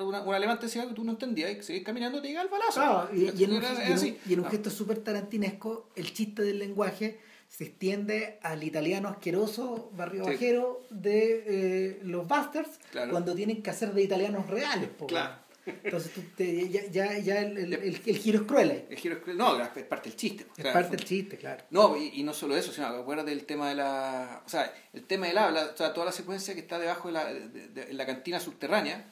una, 0.00 0.22
un 0.22 0.32
alemán 0.34 0.56
te 0.60 0.66
decía 0.66 0.86
que 0.86 0.94
tú 0.94 1.02
no 1.02 1.10
entendías 1.10 1.50
y 1.50 1.60
seguís 1.62 1.82
caminando 1.82 2.22
te 2.22 2.28
llega 2.28 2.40
el 2.42 2.48
balazo. 2.48 2.74
Claro, 2.74 3.08
y, 3.12 3.30
y 3.36 3.44
en 3.44 3.54
un, 3.54 3.64
así. 3.64 4.16
y 4.24 4.34
en 4.34 4.44
gesto 4.44 4.70
súper 4.70 4.98
tarantinesco, 4.98 5.88
el 5.96 6.12
chiste 6.12 6.42
del 6.42 6.60
lenguaje 6.60 7.18
se 7.48 7.64
extiende 7.64 8.38
al 8.42 8.62
italiano 8.62 9.08
asqueroso, 9.08 9.90
barrio 9.94 10.24
Sí. 10.24 10.30
bajero 10.30 10.82
de 10.90 11.44
eh, 11.46 12.00
los 12.04 12.28
Bastards, 12.28 12.78
Claro. 12.92 13.10
cuando 13.10 13.34
tienen 13.34 13.60
que 13.60 13.70
hacer 13.70 13.92
de 13.92 14.02
italianos 14.02 14.46
reales. 14.46 14.88
Claro. 15.08 15.34
Entonces 15.64 16.12
tú 16.12 16.20
te- 16.36 16.68
ya, 16.68 16.84
ya, 16.90 17.18
ya 17.18 17.40
el, 17.40 17.56
el, 17.56 17.72
el- 17.74 18.00
el 18.04 18.16
giro 18.18 18.40
es 18.40 18.46
cruel 18.46 18.70
ahí. 18.70 18.86
El 18.90 18.96
giro 18.96 19.14
es 19.16 19.22
cruel. 19.22 19.36
No, 19.38 19.60
es 19.62 19.68
parte 19.84 20.08
del 20.08 20.16
chiste. 20.16 20.44
pues, 20.44 20.58
Es 20.58 20.62
claro, 20.64 20.80
parte 20.80 20.96
del 20.96 21.04
chiste, 21.06 21.36
claro. 21.38 21.64
No, 21.70 21.96
y, 21.96 22.08
y 22.14 22.22
no 22.24 22.34
solo 22.34 22.56
eso, 22.56 22.72
sino 22.72 22.86
acuérdate 22.88 23.30
del 23.30 23.44
tema 23.44 23.68
de 23.68 23.76
la. 23.76 24.42
O 24.44 24.48
sea, 24.48 24.74
el 24.92 25.04
tema 25.04 25.26
del 25.28 25.38
habla, 25.38 25.70
o 25.72 25.76
sea, 25.76 25.92
toda 25.92 26.06
la 26.06 26.12
secuencia 26.12 26.54
que 26.54 26.60
está 26.60 26.78
debajo 26.78 27.08
de 27.08 27.14
la, 27.14 27.32
de- 27.32 27.92
la 27.92 28.06
cantina 28.06 28.40
subterránea, 28.40 29.04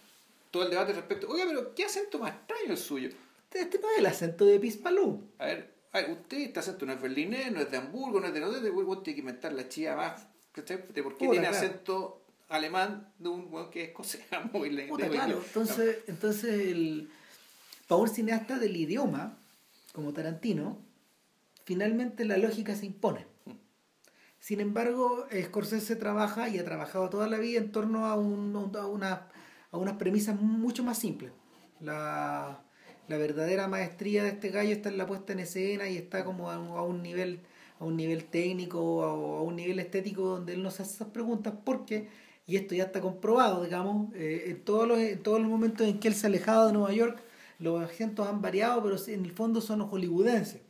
todo 0.51 0.65
el 0.65 0.71
debate 0.71 0.93
respecto. 0.93 1.29
Oiga, 1.29 1.45
pero 1.47 1.75
¿qué 1.75 1.85
acento 1.85 2.19
más 2.19 2.33
extraño 2.33 2.73
el 2.73 2.79
suyo? 2.79 3.11
Este 3.53 3.79
no 3.79 3.91
es 3.91 3.99
el 3.99 4.07
acento 4.07 4.45
de 4.47 4.59
Pispalú. 4.61 5.29
A 5.39 5.47
ver, 5.47 5.71
a 5.93 6.01
ver, 6.01 6.11
usted, 6.13 6.39
este 6.39 6.61
acento 6.61 6.87
no 6.87 6.93
es 6.93 7.01
berlinés, 7.01 7.51
no 7.53 7.61
es 7.61 7.71
de 7.71 7.77
Hamburgo, 7.77 8.21
no 8.21 8.27
es 8.29 8.35
de 8.35 8.41
no 8.41 8.55
es 8.55 8.63
de 8.63 8.69
Hamburgo, 8.69 8.99
tiene 9.03 9.15
que 9.17 9.21
inventar 9.21 9.53
la 9.53 9.69
chía 9.69 9.95
más. 9.97 10.27
¿cachai? 10.53 10.85
¿De 10.93 11.03
por 11.05 11.13
qué 11.17 11.29
tiene 11.29 11.47
claro. 11.49 11.57
acento 11.57 12.20
alemán 12.51 13.13
de 13.19 13.29
un 13.31 13.47
weón 13.51 13.71
que 13.71 13.83
es 13.85 13.89
escocés? 13.89 14.23
Muy 14.53 14.71
Puta, 14.89 15.09
claro. 15.09 15.43
Entonces, 15.47 15.99
entonces 16.07 16.67
el, 16.69 17.11
para 17.89 18.01
un 18.03 18.09
cineasta 18.09 18.59
del 18.59 18.77
idioma, 18.77 19.39
como 19.93 20.13
Tarantino, 20.13 20.79
finalmente 21.65 22.25
la 22.25 22.37
lógica 22.37 22.75
se 22.75 22.87
impone. 22.87 23.27
Sin 24.39 24.61
embargo, 24.61 25.27
Scorsese 25.43 25.97
trabaja 25.97 26.49
y 26.49 26.59
ha 26.59 26.65
trabajado 26.65 27.09
toda 27.11 27.29
la 27.29 27.39
vida 27.39 27.59
en 27.59 27.73
torno 27.73 28.07
a, 28.07 28.17
un, 28.17 28.57
a, 28.75 28.87
una, 28.87 29.29
a 29.71 29.77
unas 29.77 29.97
premisas 29.97 30.41
mucho 30.41 30.83
más 30.83 30.99
simples. 30.99 31.31
La, 31.81 32.63
la 33.09 33.17
verdadera 33.19 33.69
maestría 33.69 34.23
de 34.23 34.31
este 34.31 34.49
gallo 34.49 34.73
está 34.73 34.89
en 34.89 34.97
la 34.99 35.07
puesta 35.07 35.33
en 35.35 35.41
escena 35.41 35.89
y 35.91 35.97
está 35.99 36.25
como 36.25 36.51
a, 36.51 36.59
un- 36.59 36.77
a 36.77 36.83
un 36.83 37.03
nivel 37.03 37.41
a 37.79 37.85
un 37.85 37.97
nivel 37.97 38.25
técnico 38.27 38.79
o 38.79 39.39
a 39.39 39.43
un 39.43 39.57
nivel 39.57 39.79
estético 39.79 40.23
donde 40.23 40.53
él 40.53 40.63
no 40.63 40.71
se 40.71 40.83
hace 40.83 40.97
esas 40.97 41.09
preguntas 41.09 41.55
porque 41.65 42.11
y 42.51 42.57
esto 42.57 42.75
ya 42.75 42.85
está 42.85 43.01
comprobado 43.01 43.63
digamos 43.65 44.13
eh, 44.15 44.45
en 44.49 44.61
todos 44.65 44.89
los 44.89 44.99
en 44.99 45.23
todos 45.23 45.41
los 45.41 45.49
momentos 45.49 45.87
en 45.87 45.99
que 46.01 46.09
él 46.09 46.15
se 46.15 46.27
ha 46.27 46.29
alejado 46.29 46.67
de 46.67 46.73
Nueva 46.73 46.93
York 46.93 47.21
los 47.59 47.83
acentos 47.83 48.27
han 48.27 48.41
variado 48.43 48.83
pero 48.83 48.97
en 49.07 49.25
el 49.25 49.33
fondo 49.33 49.61
son 49.61 49.81
hollywoodenses 49.83 50.61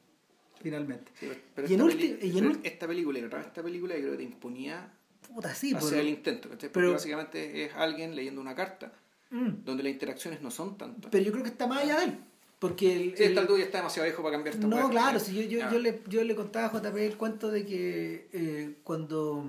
finalmente 0.63 1.11
Sí, 1.19 1.29
pero 1.55 1.69
Y 1.69 1.75
en 1.75 1.81
ulti- 1.81 2.19
y 2.23 2.39
en 2.39 2.61
esta 2.65 2.87
película 2.87 3.19
y 3.19 3.23
otra 3.25 3.41
esta 3.41 3.63
película 3.63 3.95
yo 3.95 4.01
creo 4.03 4.13
que 4.13 4.19
te 4.19 4.25
imponía 4.25 4.93
puta 5.33 5.55
sí 5.55 5.75
hacer 5.75 5.89
pero- 5.91 6.01
el 6.03 6.09
intento, 6.09 6.49
pero- 6.73 6.93
básicamente 6.93 7.65
es 7.65 7.73
alguien 7.75 8.15
leyendo 8.15 8.41
una 8.41 8.55
carta 8.55 8.93
Mm. 9.31 9.65
donde 9.65 9.85
las 9.85 9.93
interacciones 9.93 10.43
no 10.43 10.51
son 10.51 10.77
tantas. 10.77 11.09
pero 11.11 11.23
yo 11.25 11.31
creo 11.31 11.45
que 11.45 11.51
está 11.51 11.67
más 11.69 11.83
allá 11.85 11.99
de 12.01 12.05
él 12.07 12.15
porque 12.59 12.93
el, 12.95 13.17
Sí, 13.17 13.23
el- 13.23 13.29
está 13.39 13.41
el 13.53 13.59
ya 13.59 13.65
está 13.65 13.79
demasiado 13.79 14.05
viejo 14.07 14.23
para 14.23 14.35
cambiar 14.35 14.55
esta 14.57 14.67
No, 14.67 14.91
claro, 14.91 15.19
si 15.21 15.35
yo, 15.35 15.43
yo, 15.43 15.71
yo, 15.73 15.79
le, 15.79 16.03
yo 16.09 16.25
le 16.25 16.35
contaba 16.35 16.67
a 16.67 16.71
JP 16.73 17.07
el 17.07 17.17
cuento 17.17 17.49
de 17.51 17.65
que 17.65 18.29
eh, 18.33 18.75
cuando, 18.83 19.47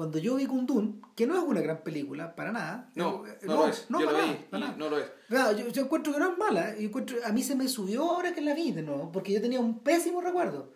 cuando 0.00 0.18
yo 0.18 0.36
vi 0.36 0.46
Kundun, 0.46 1.02
que 1.14 1.26
no 1.26 1.36
es 1.36 1.42
una 1.44 1.60
gran 1.60 1.82
película, 1.82 2.34
para 2.34 2.52
nada. 2.52 2.88
No, 2.94 3.26
eh, 3.26 3.36
no, 3.42 3.54
lo 3.54 3.68
es. 3.68 3.84
no, 3.90 4.00
yo 4.00 4.06
para 4.06 4.18
lo 4.18 4.24
nada, 4.24 4.32
vi 4.38 4.44
para 4.50 4.58
y 4.58 4.60
nada. 4.68 4.76
no 4.78 4.88
lo 4.88 4.98
es. 4.98 5.10
Claro, 5.28 5.58
yo, 5.58 5.68
yo 5.68 5.82
encuentro 5.82 6.12
que 6.14 6.18
no 6.18 6.32
es 6.32 6.38
mala, 6.38 6.74
yo 6.74 6.88
encuentro, 6.88 7.18
a 7.22 7.32
mí 7.32 7.42
se 7.42 7.54
me 7.54 7.68
subió 7.68 8.02
ahora 8.10 8.32
que 8.32 8.40
la 8.40 8.54
vi 8.54 8.72
de 8.72 8.80
nuevo, 8.82 9.12
porque 9.12 9.30
yo 9.34 9.42
tenía 9.42 9.60
un 9.60 9.80
pésimo 9.80 10.22
recuerdo. 10.22 10.72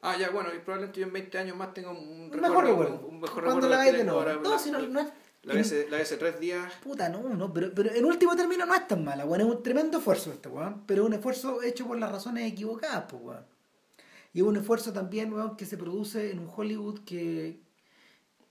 Ah, 0.00 0.16
ya, 0.16 0.30
bueno, 0.30 0.50
y 0.54 0.60
probablemente 0.60 1.00
yo 1.00 1.06
en 1.08 1.12
20 1.12 1.38
años 1.38 1.56
más 1.56 1.74
tengo 1.74 1.90
un, 1.90 2.30
Un 2.32 2.40
mejor 2.40 2.64
recuerdo. 2.64 2.94
Un, 3.08 3.14
un 3.14 3.20
mejor 3.20 3.42
Cuando 3.44 3.66
recuerdo 3.66 3.68
la 3.68 3.78
ves 3.84 3.92
de 3.98 4.04
nuevo. 4.04 4.20
ahora, 4.20 4.34
No, 4.36 4.50
la- 4.50 4.58
si 4.60 4.70
no, 4.70 4.78
no 4.80 5.00
es... 5.00 5.08
La 5.44 5.54
ves, 5.54 5.74
la 5.90 5.96
ves 5.98 6.16
tres 6.20 6.38
días. 6.38 6.72
Puta, 6.84 7.08
no, 7.08 7.20
no, 7.28 7.52
pero, 7.52 7.72
pero 7.74 7.90
en 7.92 8.04
último 8.04 8.36
término 8.36 8.64
no 8.64 8.76
es 8.76 8.86
tan 8.86 9.04
mala, 9.04 9.24
weón. 9.24 9.40
Es 9.40 9.46
un 9.48 9.60
tremendo 9.64 9.98
esfuerzo 9.98 10.30
este, 10.32 10.48
weón. 10.48 10.84
Pero 10.86 11.02
es 11.02 11.08
un 11.08 11.14
esfuerzo 11.14 11.62
hecho 11.64 11.84
por 11.88 11.98
las 11.98 12.12
razones 12.12 12.50
equivocadas, 12.52 13.06
pues, 13.10 13.22
weón. 13.24 13.44
Y 14.32 14.38
es 14.40 14.44
un 14.46 14.56
esfuerzo 14.56 14.92
también, 14.92 15.32
weón, 15.32 15.56
que 15.56 15.66
se 15.66 15.76
produce 15.76 16.30
en 16.30 16.38
un 16.38 16.48
Hollywood 16.54 17.00
que, 17.04 17.60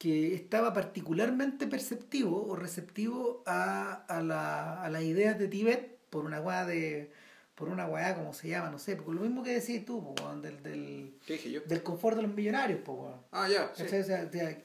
que 0.02 0.34
estaba 0.34 0.74
particularmente 0.74 1.68
perceptivo 1.68 2.48
o 2.48 2.56
receptivo 2.56 3.44
a, 3.46 4.04
a, 4.08 4.24
la, 4.24 4.82
a 4.84 4.90
las 4.90 5.04
ideas 5.04 5.38
de 5.38 5.48
Tibet 5.48 6.00
por 6.10 6.26
una 6.26 6.42
weá 6.42 6.66
de. 6.66 7.12
por 7.54 7.70
una 7.70 7.86
weá, 7.86 8.16
como 8.16 8.34
se 8.34 8.48
llama, 8.50 8.72
no 8.72 8.80
sé, 8.80 8.96
por 8.96 9.14
lo 9.14 9.22
mismo 9.22 9.44
que 9.44 9.52
decís 9.60 9.86
tú, 9.86 10.16
del, 10.42 10.64
del, 10.64 11.14
¿Qué 11.28 11.34
dije 11.34 11.52
yo? 11.52 11.62
del 11.62 11.84
confort 11.84 12.16
de 12.16 12.24
los 12.24 12.34
millonarios, 12.34 12.80
weón. 12.88 13.22
Ah, 13.32 13.48
ya, 13.48 13.72
sí. 13.76 13.84
O 13.84 13.88
sea, 13.88 14.02
o 14.02 14.04
sea, 14.32 14.58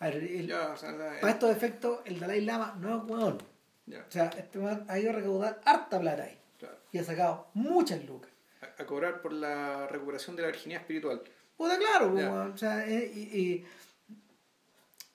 a 0.00 0.04
ver, 0.10 0.16
el- 0.22 0.46
Ya, 0.46 0.68
o 0.72 0.76
sea, 0.76 0.92
la- 0.92 1.18
para 1.18 1.32
estos 1.32 1.50
efectos, 1.50 2.00
el 2.04 2.20
Dalai 2.20 2.42
Lama 2.42 2.76
no 2.78 2.98
es 2.98 3.10
weón. 3.10 3.38
ya, 3.86 4.04
O 4.06 4.10
sea, 4.12 4.26
este 4.36 4.58
weón 4.58 4.84
ha 4.86 4.98
ido 4.98 5.10
a 5.10 5.14
recaudar 5.14 5.60
harta 5.64 5.98
plata 5.98 6.24
ahí. 6.24 6.36
claro. 6.58 6.76
Y 6.92 6.98
ha 6.98 7.04
sacado 7.04 7.46
muchas 7.54 8.04
lucas. 8.04 8.30
A, 8.60 8.82
a 8.82 8.84
cobrar 8.84 9.22
por 9.22 9.32
la 9.32 9.86
recuperación 9.86 10.36
de 10.36 10.42
la 10.42 10.48
virginidad 10.48 10.82
espiritual. 10.82 11.22
Puta, 11.56 11.78
claro, 11.78 12.08
weón. 12.12 12.52
O 12.52 12.58
sea, 12.58 12.86
eh, 12.86 13.10
y, 13.14 13.20
y- 13.40 13.66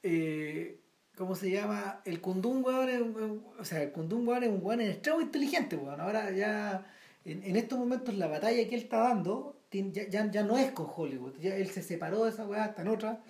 eh, 0.03 0.79
¿cómo 1.17 1.35
se 1.35 1.49
llama? 1.49 2.01
El 2.05 2.21
Kundun, 2.21 2.63
weón, 2.63 3.43
o 3.59 3.65
sea, 3.65 3.81
el 3.81 3.91
Kundun, 3.91 4.27
weón, 4.27 4.43
es 4.43 4.49
un 4.49 4.59
weón 4.61 4.81
extremo 4.81 5.21
inteligente, 5.21 5.75
weón. 5.75 5.99
Ahora 5.99 6.31
ya, 6.31 6.85
en, 7.25 7.43
en 7.43 7.55
estos 7.55 7.79
momentos, 7.79 8.15
la 8.15 8.27
batalla 8.27 8.67
que 8.67 8.75
él 8.75 8.83
está 8.83 8.99
dando 8.99 9.53
ya, 9.71 10.07
ya, 10.07 10.31
ya 10.31 10.43
no 10.43 10.57
es 10.57 10.71
con 10.71 10.87
Hollywood. 10.93 11.37
Ya 11.39 11.55
él 11.55 11.69
se 11.69 11.81
separó 11.81 12.23
de 12.23 12.31
esa 12.31 12.45
weá, 12.45 12.65
está 12.65 12.81
en 12.81 12.87
otra. 12.89 13.23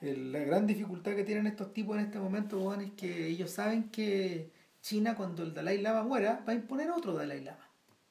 La 0.00 0.38
gran 0.38 0.66
dificultad 0.66 1.14
que 1.14 1.24
tienen 1.24 1.46
estos 1.46 1.74
tipos 1.74 1.96
en 1.96 2.04
este 2.04 2.18
momento, 2.18 2.58
weón, 2.58 2.80
es 2.80 2.92
que 2.92 3.26
ellos 3.26 3.50
saben 3.50 3.90
que 3.90 4.50
China, 4.80 5.14
cuando 5.14 5.42
el 5.42 5.52
Dalai 5.52 5.78
Lama 5.78 6.02
muera, 6.04 6.42
va 6.46 6.52
a 6.52 6.56
imponer 6.56 6.90
otro 6.90 7.12
Dalai 7.12 7.42
Lama, 7.42 7.68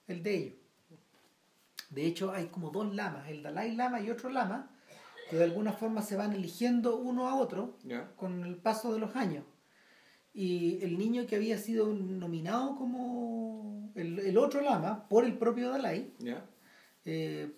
el 0.08 0.22
de 0.22 0.36
ellos. 0.36 0.54
De 1.90 2.06
hecho, 2.06 2.32
hay 2.32 2.48
como 2.48 2.70
dos 2.70 2.94
lamas, 2.94 3.28
el 3.30 3.42
Dalai 3.42 3.76
Lama 3.76 4.00
y 4.02 4.12
otro 4.12 4.30
lama, 4.30 4.70
que 5.30 5.38
de 5.38 5.44
alguna 5.44 5.74
forma 5.74 6.02
se 6.02 6.16
van 6.16 6.34
eligiendo 6.34 6.98
uno 6.98 7.28
a 7.30 7.36
otro 7.36 7.78
con 8.16 8.44
el 8.44 8.56
paso 8.56 8.94
de 8.94 9.00
los 9.00 9.16
años. 9.16 9.46
Y 10.34 10.80
el 10.84 10.98
niño 10.98 11.26
que 11.28 11.36
había 11.36 11.58
sido 11.58 11.94
nominado 11.94 12.76
como 12.76 13.92
el, 13.96 14.20
el 14.20 14.38
otro 14.38 14.62
lama 14.62 15.08
por 15.08 15.26
el 15.26 15.38
propio 15.38 15.70
Dalai, 15.70 16.14
eh, 17.06 17.52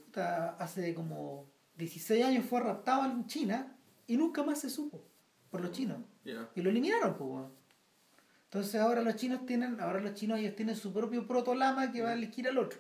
hace 0.60 0.94
como 0.94 1.50
16 1.78 2.26
años 2.26 2.46
fue 2.46 2.60
raptado 2.60 3.06
en 3.06 3.26
China 3.26 3.76
y 4.08 4.18
nunca 4.18 4.44
más 4.44 4.60
se 4.60 4.70
supo 4.70 5.04
por 5.50 5.62
los 5.62 5.72
chinos. 5.72 6.00
Y 6.56 6.62
lo 6.62 6.70
eliminaron, 6.70 7.16
pues. 7.16 7.46
Entonces 8.46 8.82
ahora 8.82 9.02
los 9.02 9.16
chinos 9.16 9.46
tienen, 9.46 9.80
ahora 9.80 10.02
los 10.02 10.14
chinos 10.14 10.40
ellos 10.40 10.56
tienen 10.56 10.76
su 10.76 10.92
propio 10.92 11.26
protolama 11.26 11.92
que 11.92 12.02
va 12.02 12.10
a 12.10 12.14
elegir 12.14 12.48
al 12.48 12.58
otro. 12.58 12.80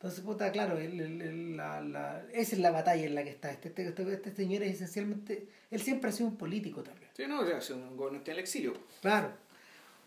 Entonces, 0.00 0.20
puta, 0.24 0.50
claro, 0.50 0.78
el- 0.78 0.98
el- 0.98 1.20
el- 1.20 1.56
la, 1.58 1.82
la- 1.82 2.24
esa 2.32 2.54
es 2.56 2.58
la 2.62 2.70
batalla 2.70 3.04
en 3.04 3.14
la 3.14 3.22
que 3.22 3.28
está. 3.28 3.50
Este, 3.50 3.68
este, 3.68 3.86
este, 3.88 4.12
este 4.14 4.34
señor 4.34 4.62
es 4.62 4.76
esencialmente, 4.76 5.46
él 5.70 5.80
siempre 5.82 6.08
ha 6.08 6.12
sido 6.12 6.30
un 6.30 6.36
político 6.36 6.82
también. 6.82 7.10
Sí, 7.14 7.24
no, 7.28 7.40
o 7.40 7.46
sea, 7.46 7.58
es 7.58 7.68
un 7.68 7.98
gobernante 7.98 8.30
en 8.30 8.36
el 8.38 8.40
exilio. 8.42 8.72
Claro. 9.02 9.30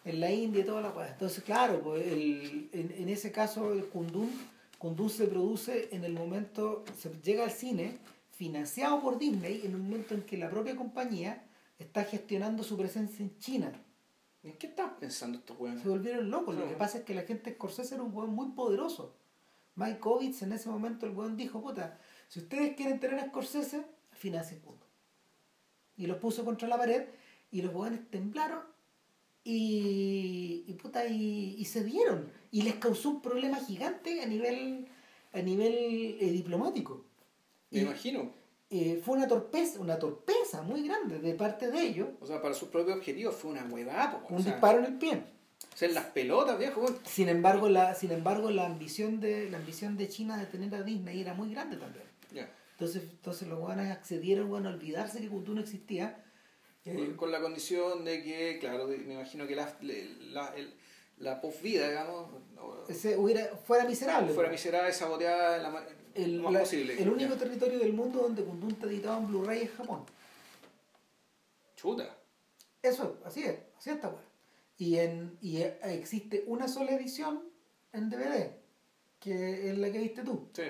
En 0.04 0.20
la 0.20 0.32
India 0.32 0.62
y 0.64 0.66
toda 0.66 0.82
la 0.82 0.92
cosa. 0.92 1.10
Entonces, 1.10 1.44
claro, 1.44 1.80
pues, 1.84 2.08
el, 2.08 2.70
en, 2.74 2.92
en 2.98 3.10
ese 3.10 3.32
caso 3.32 3.72
el 3.72 3.86
Kundun, 3.86 4.32
Kundun 4.80 5.12
se 5.12 5.28
produce 5.28 5.90
en 5.92 6.04
el 6.04 6.14
momento, 6.14 6.84
se 6.98 7.12
llega 7.22 7.44
al 7.44 7.52
cine 7.52 8.00
financiado 8.32 9.00
por 9.00 9.20
Disney 9.20 9.62
en 9.64 9.76
un 9.76 9.82
momento 9.84 10.16
en 10.16 10.24
que 10.24 10.38
la 10.40 10.50
propia 10.50 10.76
compañía 10.76 11.44
está 11.78 12.04
gestionando 12.04 12.64
su 12.64 12.76
presencia 12.78 13.24
en 13.24 13.38
China. 13.38 13.72
¿En 14.42 14.54
qué 14.54 14.68
están 14.68 14.98
pensando 15.00 15.38
estos 15.38 15.58
weones? 15.60 15.84
Se 15.84 15.88
volvieron 15.90 16.32
locos. 16.32 16.56
Lo 16.56 16.68
que 16.68 16.74
pasa 16.76 16.98
es 16.98 17.04
que 17.06 17.14
la 17.14 17.22
gente 17.22 17.52
de 17.52 17.56
Scorsese 17.56 17.94
era 17.94 18.04
un 18.04 18.14
weón 18.14 18.32
muy 18.32 18.50
poderoso. 18.54 19.16
Mike 19.76 20.00
Ovitz 20.04 20.42
en 20.44 20.54
ese 20.54 20.70
momento 20.70 21.06
el 21.06 21.14
weón 21.16 21.36
dijo, 21.38 21.62
puta, 21.62 22.00
si 22.28 22.40
ustedes 22.40 22.76
quieren 22.76 23.00
tener 23.00 23.20
a 23.20 23.26
Scorsese, 23.28 23.84
financien 24.12 24.60
Kundun. 24.62 24.88
Y 25.98 26.08
los 26.08 26.18
puso 26.18 26.44
contra 26.46 26.68
la 26.68 26.78
pared 26.78 27.06
y 27.52 27.62
los 27.62 27.74
weones 27.74 28.02
temblaron 28.10 28.62
y, 29.44 30.64
y, 30.68 30.74
puta, 30.74 31.06
y, 31.06 31.56
y 31.58 31.66
se 31.66 31.84
dieron. 31.84 32.32
Y 32.52 32.62
les 32.62 32.76
causó 32.76 33.10
un 33.10 33.22
problema 33.22 33.58
gigante 33.58 34.22
a 34.22 34.26
nivel, 34.26 34.88
a 35.34 35.42
nivel 35.42 36.18
eh, 36.20 36.32
diplomático. 36.32 37.06
Me 37.72 37.80
Y, 37.80 37.82
imagino. 37.82 38.32
eh, 38.70 39.02
fue 39.04 39.18
una 39.18 39.28
torpeza, 39.28 39.80
una 39.80 40.00
torpeza 40.00 40.62
muy 40.62 40.88
grande 40.88 41.20
de 41.20 41.34
parte 41.34 41.70
de 41.72 41.82
ellos. 41.82 42.10
O 42.22 42.26
sea, 42.28 42.42
para 42.42 42.54
su 42.54 42.70
propio 42.70 42.94
objetivo 42.96 43.32
fue 43.32 43.52
una 43.52 43.66
huevada, 43.66 44.24
Un 44.30 44.38
o 44.38 44.42
sea, 44.42 44.54
disparo 44.54 44.80
en 44.80 44.86
el 44.86 44.98
pie. 44.98 45.24
Ser 45.76 45.92
las 45.94 46.06
pelotas, 46.06 46.58
viejo. 46.60 46.86
Sin 47.06 47.30
embargo, 47.30 47.68
la, 47.70 47.96
sin 47.96 48.12
embargo, 48.12 48.52
la 48.52 48.66
ambición 48.66 49.20
de 49.20 49.50
la 49.50 49.58
ambición 49.58 49.98
de 49.98 50.08
China 50.10 50.38
de 50.38 50.46
tener 50.46 50.74
a 50.76 50.84
Disney 50.84 51.22
era 51.22 51.34
muy 51.34 51.52
grande 51.52 51.78
también. 51.78 52.06
Entonces, 52.74 53.04
entonces 53.04 53.48
los 53.48 53.60
guanes 53.60 53.92
accedieron 53.92 54.50
bueno, 54.50 54.68
a 54.70 54.74
olvidarse 54.74 55.20
que 55.22 55.30
Kundun 55.30 55.60
existía. 55.60 56.24
Con- 56.84 57.16
Con 57.16 57.32
la 57.32 57.40
condición 57.40 58.04
de 58.04 58.22
que, 58.24 58.58
claro, 58.60 58.88
me 58.88 59.14
imagino 59.14 59.48
que 59.48 59.56
la, 59.56 59.74
la, 60.32 60.54
el- 60.56 60.74
la 61.20 61.40
posvida, 61.40 61.88
digamos, 61.88 62.30
ese 62.90 63.16
hubiera, 63.16 63.46
fuera 63.66 63.86
miserable. 63.86 64.34
fuera 64.34 64.50
miserable, 64.50 64.92
saboteada 64.92 65.58
en 65.58 65.64
la 65.64 65.86
el, 66.16 66.38
lo 66.38 66.44
más 66.44 66.54
la- 66.54 66.60
posible. 66.62 67.02
el 67.02 67.08
único 67.10 67.34
Ya. 67.36 67.40
territorio 67.40 67.80
del 67.80 67.94
mundo 67.94 68.20
donde 68.24 68.44
Kundun 68.44 68.72
está 68.72 68.88
editado 68.88 69.20
en 69.20 69.28
Blu-ray 69.28 69.62
es 69.62 69.72
Japón. 69.72 70.04
Chuta. 71.76 72.18
Eso, 72.82 73.18
así 73.26 73.44
es, 73.44 73.56
así 73.78 73.92
está 73.92 74.10
bueno. 74.10 74.26
Y, 74.78 74.98
en, 74.98 75.38
y 75.42 75.58
eh, 75.58 75.78
existe 75.84 76.44
una 76.48 76.68
sola 76.68 76.92
edición 76.92 77.44
en 77.92 78.10
DVD, 78.10 78.52
que 79.20 79.70
es 79.70 79.78
la 79.78 79.92
que 79.92 80.00
viste 80.00 80.24
tú. 80.24 80.48
Sí. 80.54 80.64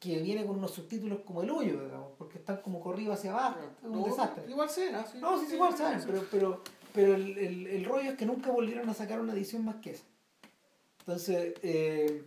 que 0.00 0.18
viene 0.20 0.44
con 0.44 0.56
unos 0.56 0.72
subtítulos 0.72 1.20
como 1.20 1.42
el 1.42 1.50
hoyo, 1.50 1.84
digamos, 1.84 2.12
porque 2.18 2.38
están 2.38 2.60
como 2.62 2.80
corridos 2.80 3.16
hacia 3.18 3.30
abajo, 3.32 3.60
es 3.80 3.84
un 3.84 4.00
No, 4.00 4.04
desastre. 4.06 4.44
Igual 4.48 4.68
cena, 4.68 5.06
sí. 5.06 5.18
No, 5.18 5.38
sí, 5.38 5.46
sí, 5.46 5.54
igual 5.54 5.76
saben, 5.76 6.00
pero, 6.04 6.24
pero, 6.30 6.62
pero 6.92 7.14
el, 7.14 7.38
el, 7.38 7.66
el 7.68 7.84
rollo 7.84 8.10
es 8.10 8.16
que 8.16 8.26
nunca 8.26 8.50
volvieron 8.50 8.88
a 8.88 8.94
sacar 8.94 9.20
una 9.20 9.32
edición 9.34 9.64
más 9.64 9.76
que 9.76 9.92
esa. 9.92 10.04
Entonces, 11.00 11.54
eh, 11.62 12.24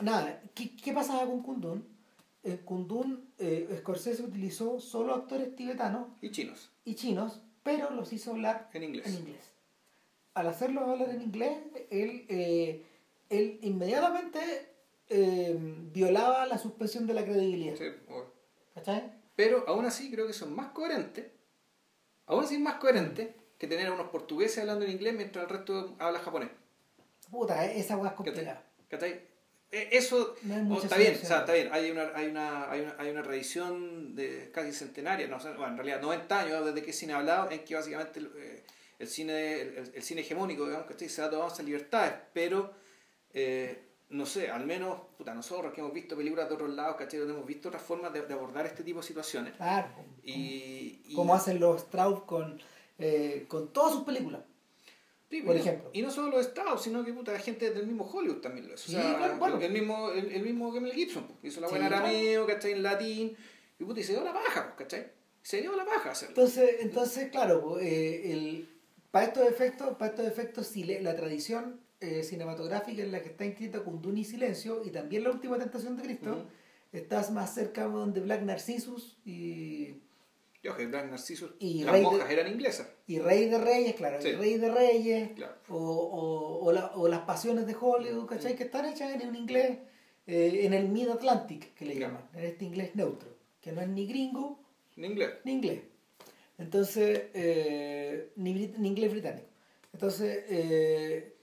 nada, 0.00 0.40
¿qué, 0.54 0.74
qué 0.74 0.92
pasaba 0.92 1.26
con 1.26 1.42
Kundun? 1.42 1.86
En 2.42 2.56
Kundun, 2.58 3.28
eh, 3.38 3.76
Scorsese 3.80 4.22
utilizó 4.22 4.80
solo 4.80 5.12
actores 5.14 5.54
tibetanos 5.54 6.08
Y 6.22 6.30
chinos, 6.30 6.70
y 6.84 6.94
chinos, 6.94 7.42
pero 7.62 7.90
los 7.90 8.10
hizo 8.12 8.30
hablar 8.30 8.70
en 8.72 8.84
inglés. 8.84 9.06
en 9.06 9.14
inglés. 9.16 9.52
Al 10.38 10.46
hacerlos 10.46 10.88
hablar 10.88 11.10
en 11.10 11.20
inglés, 11.20 11.58
él, 11.90 12.24
eh, 12.28 12.86
él 13.28 13.58
inmediatamente 13.62 14.38
eh, 15.08 15.56
violaba 15.58 16.46
la 16.46 16.58
suspensión 16.58 17.08
de 17.08 17.14
la 17.14 17.24
credibilidad. 17.24 17.74
Sí, 17.76 17.86
bueno. 18.06 18.30
¿Cachai? 18.72 19.10
Pero 19.34 19.64
aún 19.66 19.84
así 19.84 20.12
creo 20.12 20.28
que 20.28 20.32
son 20.32 20.54
más 20.54 20.68
coherentes, 20.68 21.26
aún 22.26 22.44
así 22.44 22.54
es 22.54 22.60
más 22.60 22.74
coherente 22.74 23.34
que 23.58 23.66
tener 23.66 23.88
a 23.88 23.92
unos 23.92 24.10
portugueses 24.10 24.58
hablando 24.58 24.84
en 24.84 24.92
inglés 24.92 25.14
mientras 25.14 25.42
el 25.42 25.50
resto 25.50 25.96
habla 25.98 26.20
japonés. 26.20 26.50
Puta, 27.32 27.64
esa 27.66 27.96
weá 27.96 28.10
es 28.10 28.16
complicada. 28.16 28.62
¿Cachai? 28.88 29.20
Eh, 29.72 29.88
Eso 29.90 30.36
No 30.42 30.76
oh, 30.76 30.80
está 30.80 30.96
bien, 30.98 31.18
o 31.20 31.26
sea, 31.26 31.40
está 31.40 31.52
bien. 31.52 31.68
Hay 31.72 31.90
una, 31.90 32.12
hay 32.14 32.28
una, 32.28 32.70
hay 32.70 32.80
una, 32.82 32.94
hay 32.96 33.10
una 33.10 33.22
tradición 33.24 34.14
de 34.14 34.52
casi 34.52 34.72
centenaria, 34.72 35.26
no 35.26 35.40
sé, 35.40 35.48
bueno, 35.48 35.72
en 35.72 35.76
realidad 35.78 36.00
90 36.00 36.38
años 36.38 36.64
desde 36.64 36.82
que 36.82 37.12
ha 37.12 37.16
hablado, 37.16 37.50
en 37.50 37.64
que 37.64 37.74
básicamente 37.74 38.20
eh, 38.20 38.62
el 38.98 39.06
cine, 39.08 39.60
el, 39.60 39.92
el 39.94 40.02
cine 40.02 40.20
hegemónico, 40.22 40.66
digamos, 40.66 40.86
que 40.86 41.08
se 41.08 41.22
ha 41.22 41.30
tomado 41.30 41.52
esas 41.52 41.64
libertades, 41.64 42.14
pero 42.32 42.72
eh, 43.32 43.84
no 44.10 44.24
sé, 44.26 44.50
al 44.50 44.64
menos, 44.66 44.98
puta, 45.16 45.34
nosotros 45.34 45.72
que 45.72 45.80
hemos 45.80 45.92
visto 45.92 46.16
películas 46.16 46.48
de 46.48 46.54
otros 46.54 46.70
lados, 46.70 46.96
¿cachai? 46.96 47.18
Donde 47.20 47.34
hemos 47.34 47.46
visto 47.46 47.68
otras 47.68 47.82
formas 47.82 48.12
de, 48.12 48.22
de 48.22 48.32
abordar 48.34 48.64
este 48.66 48.82
tipo 48.82 49.00
de 49.00 49.06
situaciones. 49.06 49.54
Claro. 49.56 49.88
Y, 50.22 51.02
y- 51.06 51.14
Como 51.14 51.34
hacen 51.34 51.60
los 51.60 51.82
Strauss 51.82 52.22
con, 52.24 52.60
eh, 52.98 53.44
con 53.48 53.72
todas 53.72 53.92
sus 53.94 54.04
películas. 54.04 54.40
Sí, 55.30 55.42
por 55.42 55.54
y 55.54 55.58
no- 55.58 55.64
ejemplo. 55.64 55.90
Y 55.92 56.00
no 56.00 56.10
solo 56.10 56.28
los 56.30 56.46
estados, 56.46 56.82
sino 56.82 57.04
que 57.04 57.12
puta, 57.12 57.38
gente 57.38 57.70
del 57.70 57.86
mismo 57.86 58.04
Hollywood 58.10 58.38
también 58.40 58.66
lo. 58.66 58.76
Sí, 58.78 58.96
o 58.96 58.98
sea, 59.00 59.16
claro, 59.18 59.36
bueno. 59.36 59.60
el, 59.60 59.72
mismo, 59.72 60.10
el, 60.10 60.32
el 60.32 60.42
mismo 60.42 60.72
Mel 60.72 60.92
Gibson, 60.94 61.26
pues, 61.26 61.52
hizo 61.52 61.60
la 61.60 61.66
Sí, 61.68 61.72
buena 61.74 61.88
claro. 61.88 62.06
arameo, 62.06 62.46
¿cachai? 62.46 62.72
En 62.72 62.82
latín, 62.82 63.36
y 63.78 63.84
puta, 63.84 64.00
y 64.00 64.04
se 64.04 64.12
dio 64.14 64.24
la 64.24 64.32
paja, 64.32 64.64
pues, 64.74 64.88
¿cachai? 64.88 65.12
Se 65.42 65.60
dio 65.60 65.76
la 65.76 65.84
paja 65.84 66.12
hacerlo. 66.12 66.30
Entonces, 66.34 66.76
entonces 66.80 67.30
claro, 67.30 67.60
po, 67.62 67.78
eh, 67.78 68.32
el, 68.32 68.68
para 69.10 69.26
estos 69.26 69.46
efectos, 69.48 69.96
para 69.96 70.10
estos 70.10 70.26
efectos 70.26 70.66
la 71.00 71.16
tradición 71.16 71.80
eh, 72.00 72.22
cinematográfica 72.22 73.02
en 73.02 73.10
la 73.12 73.22
que 73.22 73.30
está 73.30 73.44
inscrita 73.44 73.80
Kundun 73.80 74.18
y 74.18 74.24
Silencio, 74.24 74.82
y 74.84 74.90
también 74.90 75.24
la 75.24 75.30
última 75.30 75.58
tentación 75.58 75.96
de 75.96 76.02
Cristo, 76.04 76.46
estás 76.92 77.30
más 77.30 77.54
cerca 77.54 77.88
de 77.88 78.20
Black 78.20 78.42
Narcissus 78.42 79.18
y, 79.24 79.94
Yo, 80.62 80.76
que 80.76 80.86
Black 80.86 81.10
Narcissus, 81.10 81.52
Y 81.58 81.82
las 81.84 81.92
Rey 81.92 82.00
de- 82.02 82.06
monjas 82.10 82.30
eran 82.30 82.48
inglesas. 82.52 82.88
y 83.06 83.18
Rey 83.18 83.48
de 83.48 83.58
Reyes, 83.58 83.94
claro, 83.94 84.20
Sí. 84.20 84.28
y 84.28 84.32
Rey 84.32 84.58
de 84.58 84.70
Reyes, 84.70 85.30
Claro. 85.36 85.54
o, 85.68 85.76
o, 85.78 86.64
o, 86.66 86.72
la- 86.72 86.92
o 86.94 87.08
las 87.08 87.20
pasiones 87.20 87.66
de 87.66 87.74
Hollywood, 87.80 88.26
¿cachai? 88.26 88.54
Que 88.56 88.64
están 88.64 88.84
hechas 88.86 89.12
en 89.20 89.28
un 89.28 89.34
inglés, 89.36 89.78
eh, 90.26 90.60
en 90.64 90.74
el 90.74 90.88
Mid-Atlantic, 90.88 91.74
que 91.74 91.84
le 91.84 91.96
Claro. 91.96 92.14
llaman, 92.14 92.28
en 92.34 92.44
este 92.44 92.64
inglés 92.64 92.94
neutro, 92.94 93.28
que 93.60 93.72
no 93.72 93.80
es 93.80 93.88
ni 93.88 94.06
gringo 94.06 94.60
En 94.96 95.04
inglés. 95.06 95.30
ni 95.44 95.52
inglés. 95.52 95.80
Entonces, 96.58 97.22
eh, 97.34 98.32
ni, 98.36 98.52
brit- 98.54 98.76
ni 98.78 98.88
inglés 98.88 99.10
británico. 99.12 99.46
Entonces, 99.92 100.44
eh, 100.48 101.36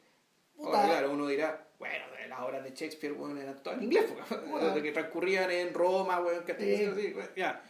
puta, 0.56 0.84
claro, 0.86 1.12
uno 1.12 1.28
dirá, 1.28 1.68
bueno, 1.80 2.06
de 2.22 2.28
las 2.28 2.42
obras 2.42 2.64
de 2.64 2.72
Shakespeare, 2.72 3.14
bueno, 3.14 3.40
eran 3.40 3.62
todas 3.64 3.78
en 3.80 3.86
inglés, 3.86 4.06
porque, 4.08 4.46
Bueno. 4.52 4.76
de 4.76 4.84
que 4.84 4.92
transcurrían 4.92 5.50
en 5.52 5.74
Roma, 5.74 6.20
bueno, 6.20 6.44
que 6.44 6.54
Sí. 6.56 7.16
ya. 7.38 7.64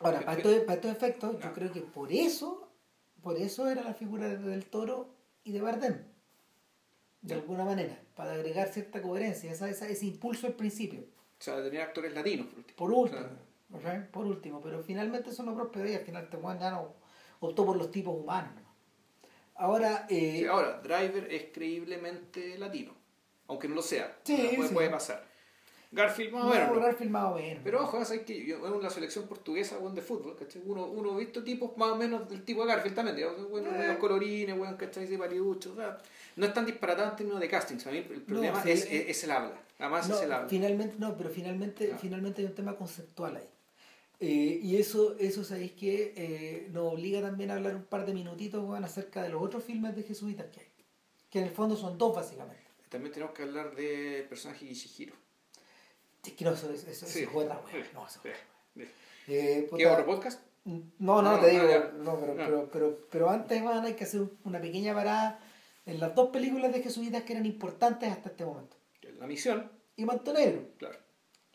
ahora, 0.00 0.20
para 0.20 0.36
estos, 0.38 0.54
para 0.60 0.74
estos 0.74 0.90
efectos, 0.92 1.36
yo 1.42 1.52
creo 1.52 1.70
que 1.72 1.80
por 1.82 2.10
eso, 2.12 2.68
por 3.22 3.36
eso 3.36 3.68
era 3.70 3.82
la 3.82 3.94
figura 3.94 4.28
de 4.28 4.38
Del 4.38 4.64
Toro 4.66 5.14
y 5.44 5.52
de 5.52 5.60
Bardem, 5.60 6.02
de 7.20 7.34
alguna 7.34 7.64
manera, 7.66 8.00
para 8.16 8.32
agregar 8.32 8.68
cierta 8.72 9.02
coherencia, 9.02 9.52
esa, 9.52 9.68
esa- 9.68 9.88
ese 9.88 10.06
impulso 10.06 10.46
al 10.46 10.54
principio. 10.54 11.00
O 11.38 11.42
sea, 11.42 11.62
tenía 11.62 11.84
actores 11.84 12.14
latinos, 12.14 12.46
por 12.46 12.58
último. 12.58 12.76
Por 12.76 12.92
último, 12.92 13.20
O 13.20 13.24
sea, 13.24 13.38
por 14.12 14.26
último, 14.26 14.60
pero 14.60 14.82
finalmente 14.82 15.30
eso 15.30 15.42
no 15.42 15.54
prosperó 15.54 15.88
y 15.88 15.94
al 15.94 16.00
final 16.04 16.24
este 16.24 16.38
ya 16.58 16.70
no 16.70 16.94
optó 17.40 17.64
por 17.64 17.76
los 17.76 17.90
tipos 17.90 18.14
humanos. 18.18 18.52
¿no? 18.54 18.70
Ahora, 19.56 20.06
eh, 20.08 20.38
Sí, 20.40 20.46
ahora, 20.46 20.80
Driver 20.82 21.32
es 21.32 21.44
creíblemente 21.52 22.58
latino, 22.58 22.92
aunque 23.48 23.68
no 23.68 23.74
lo 23.76 23.82
sea. 23.82 24.16
Sí, 24.24 24.52
puede, 24.56 24.68
sí. 24.68 24.74
puede 24.74 24.90
pasar. 24.90 25.28
Garfield, 25.92 26.32
más 26.32 26.44
o 26.44 26.46
no, 26.46 26.54
menos. 26.54 26.68
¿no? 26.76 26.80
Garfield 26.80 27.10
más 27.10 27.24
o 27.32 27.34
menos. 27.34 27.60
Pero 27.64 27.82
ojo, 27.82 28.04
sabes 28.04 28.22
que 28.22 28.52
en 28.54 28.82
la 28.82 28.90
selección 28.90 29.26
portuguesa 29.26 29.76
de 29.78 30.00
fútbol, 30.00 30.36
¿cachai? 30.36 30.62
Uno, 30.64 30.86
uno 30.86 31.12
ha 31.14 31.18
visto 31.18 31.42
tipos 31.42 31.76
más 31.76 31.90
o 31.90 31.96
menos 31.96 32.28
del 32.28 32.44
tipo 32.44 32.62
de 32.64 32.68
Garfield 32.68 32.94
también, 32.94 33.16
digamos, 33.16 33.50
bueno, 33.50 33.70
Eh. 33.74 33.96
colorines, 33.98 34.56
bueno, 34.56 34.76
¿cachai? 34.78 35.06
De 35.06 35.18
paliuchos, 35.18 35.76
no 36.36 36.46
es 36.46 36.54
tan 36.54 36.64
disparatado 36.64 37.10
en 37.10 37.16
términos 37.16 37.40
de 37.40 37.48
castings. 37.48 37.86
A 37.88 37.90
mí 37.90 37.98
el 37.98 38.22
problema 38.22 38.62
es, 38.62 38.84
es, 38.84 39.08
es 39.08 39.24
el 39.24 39.32
habla, 39.32 39.60
además 39.80 40.08
No, 40.08 40.14
es 40.14 40.22
el 40.22 40.32
habla. 40.32 40.48
finalmente 40.48 40.94
no, 40.98 41.16
pero 41.16 41.28
finalmente, 41.28 41.90
Ah. 41.92 41.98
finalmente 42.00 42.40
hay 42.42 42.46
un 42.46 42.54
tema 42.54 42.76
conceptual 42.76 43.36
ahí. 43.36 43.48
Eh, 44.22 44.60
y 44.62 44.76
eso, 44.76 45.16
eso 45.18 45.42
sabéis 45.44 45.72
que 45.72 46.12
eh, 46.16 46.68
nos 46.72 46.92
obliga 46.92 47.22
también 47.22 47.50
a 47.50 47.54
hablar 47.54 47.74
un 47.74 47.84
par 47.84 48.04
de 48.04 48.12
minutitos 48.12 48.62
acerca 48.84 49.22
de 49.22 49.30
los 49.30 49.42
otros 49.42 49.64
filmes 49.64 49.96
de 49.96 50.02
jesuitas 50.02 50.46
que 50.52 50.60
hay. 50.60 50.66
Que 51.30 51.38
en 51.38 51.46
el 51.46 51.50
fondo 51.50 51.74
son 51.76 51.96
dos 51.96 52.14
básicamente. 52.14 52.62
También 52.90 53.12
tenemos 53.12 53.34
que 53.34 53.42
hablar 53.44 53.74
del 53.74 54.24
personaje 54.24 54.66
Gishihiro. 54.66 55.14
Es 56.24 56.32
que 56.34 56.44
no, 56.44 56.52
eso, 56.52 56.70
eso, 56.70 56.90
eso 56.90 57.06
Sí. 57.06 57.20
es 57.22 57.28
otra. 57.32 57.60
No, 57.94 58.06
eso- 58.06 58.20
Sí. 58.22 58.82
Eh, 58.82 58.86
¿Qué 59.26 59.66
puta, 59.70 59.92
otro 59.92 60.06
podcast? 60.06 60.42
No, 60.64 61.22
no, 61.22 61.22
No, 61.22 61.40
te 61.40 61.50
digo, 61.50 61.64
no, 61.98 62.18
pero, 62.20 62.34
No. 62.34 62.44
pero, 62.44 62.68
pero, 62.70 62.98
pero 63.10 63.30
antes 63.30 63.62
van 63.64 63.84
hay 63.86 63.94
que 63.94 64.04
hacer 64.04 64.22
una 64.44 64.60
pequeña 64.60 64.92
parada 64.92 65.40
en 65.86 65.98
las 65.98 66.14
dos 66.14 66.28
películas 66.30 66.72
de 66.72 66.82
Jesuitas 66.82 67.22
que 67.22 67.32
eran 67.32 67.46
importantes 67.46 68.10
hasta 68.10 68.28
este 68.30 68.44
momento. 68.44 68.76
La 69.18 69.26
misión, 69.26 69.70
Y 69.96 70.04
Manto 70.04 70.32
Negro, 70.32 70.62
claro. 70.78 70.98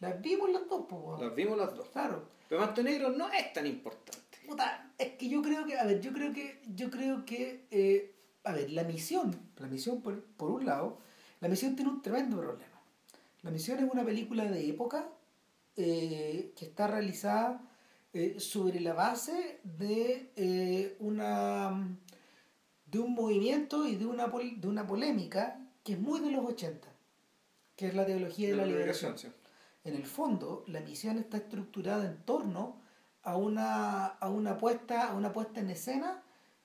Las 0.10 0.22
vimos 0.22 0.50
las 0.52 0.68
dos, 0.70 0.86
pues. 0.90 1.22
Las 1.22 1.36
vimos 1.36 1.58
las 1.58 1.76
dos. 1.76 1.88
claro. 1.90 2.28
Pero 2.48 2.62
Manto 2.62 2.84
Negro 2.84 3.10
no 3.10 3.32
es 3.32 3.52
tan 3.54 3.66
importante. 3.68 4.38
Puta, 4.48 4.92
es 4.98 5.14
que 5.14 5.28
yo 5.28 5.42
creo 5.42 5.66
que, 5.66 5.78
a 5.78 5.84
ver, 5.84 6.00
yo 6.02 6.14
creo 6.14 6.32
que, 6.32 6.62
yo 6.76 6.92
creo 6.92 7.26
que, 7.26 7.66
eh, 7.72 8.14
a 8.44 8.54
ver, 8.54 8.70
la 8.72 8.84
misión, 8.84 9.36
la 9.58 9.68
misión 9.68 10.02
por, 10.02 10.22
por 10.24 10.52
un 10.52 10.66
lado, 10.66 11.00
la 11.42 11.48
misión 11.48 11.76
tiene 11.76 11.90
un 11.92 12.02
tremendo 12.04 12.38
problema. 12.38 12.80
La 13.42 13.50
misión 13.52 13.80
es 13.84 13.92
una 13.92 14.04
película 14.06 14.46
de 14.46 14.70
época 14.70 15.08
eh, 15.76 16.52
que 16.56 16.66
está 16.66 16.88
realizada 16.88 17.62
eh, 18.14 18.40
sobre 18.40 18.80
la 18.80 18.94
base 18.94 19.60
de 19.64 20.32
eh, 20.36 20.96
una 21.00 21.88
de 22.86 23.00
un 23.00 23.14
movimiento 23.14 23.86
y 23.88 23.96
de 23.96 24.06
una 24.06 24.32
pol- 24.32 24.62
de 24.62 24.68
una 24.68 24.86
polémica 24.88 25.60
que 25.84 25.94
es 25.94 26.00
muy 26.00 26.20
de 26.22 26.32
los 26.32 26.46
80, 26.46 26.88
que 27.76 27.88
es 27.88 27.96
la 27.96 28.06
teología 28.06 28.50
de 28.50 28.56
la 28.56 28.66
liberación. 28.66 29.18
sí. 29.18 29.28
En 29.86 29.96
el 29.96 30.06
fondo, 30.06 30.66
la 30.68 30.82
misión 30.82 31.18
está 31.18 31.38
estructurada 31.38 32.06
en 32.06 32.18
torno 32.24 32.82
a 33.24 33.38
una, 33.38 34.06
a 34.06 34.30
una, 34.30 34.58
puesta, 34.58 35.10
a 35.10 35.16
una 35.16 35.32
puesta 35.32 35.62
en 35.62 35.70
escena 35.70 36.22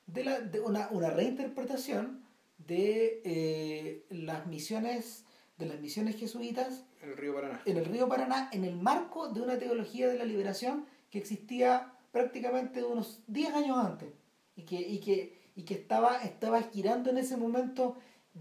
de, 0.07 0.25
la, 0.25 0.41
de 0.41 0.61
una, 0.61 0.89
una 0.91 1.11
reinterpretación 1.11 2.25
de 2.59 3.23
eh, 3.25 4.07
las 4.11 4.47
misiones 4.47 5.25
de 5.59 5.67
las 5.67 5.79
misiones 5.79 6.17
jesuitas 6.17 6.85
En 7.03 7.11
el 7.11 7.17
río 7.19 7.35
Paraná. 7.35 7.61
en 7.67 7.77
el 7.77 7.85
río 7.85 8.09
Paraná 8.09 8.49
en 8.51 8.65
el 8.65 8.77
marco 8.77 9.29
de 9.29 9.43
una 9.43 9.59
teología 9.59 10.09
de 10.09 10.17
la 10.17 10.25
liberación 10.25 10.87
que 11.11 11.19
existía 11.19 11.93
prácticamente 12.13 12.83
unos 12.83 13.21
10 13.27 13.55
años 13.55 13.77
antes 13.79 14.09
y 14.57 14.63
que, 14.63 14.81
y 14.81 15.01
que, 15.01 15.39
y 15.55 15.65
que 15.65 15.75
estaba, 15.75 16.23
estaba 16.23 16.63
girando 16.63 17.11
en 17.11 17.19
ese 17.19 17.37
momento 17.37 17.97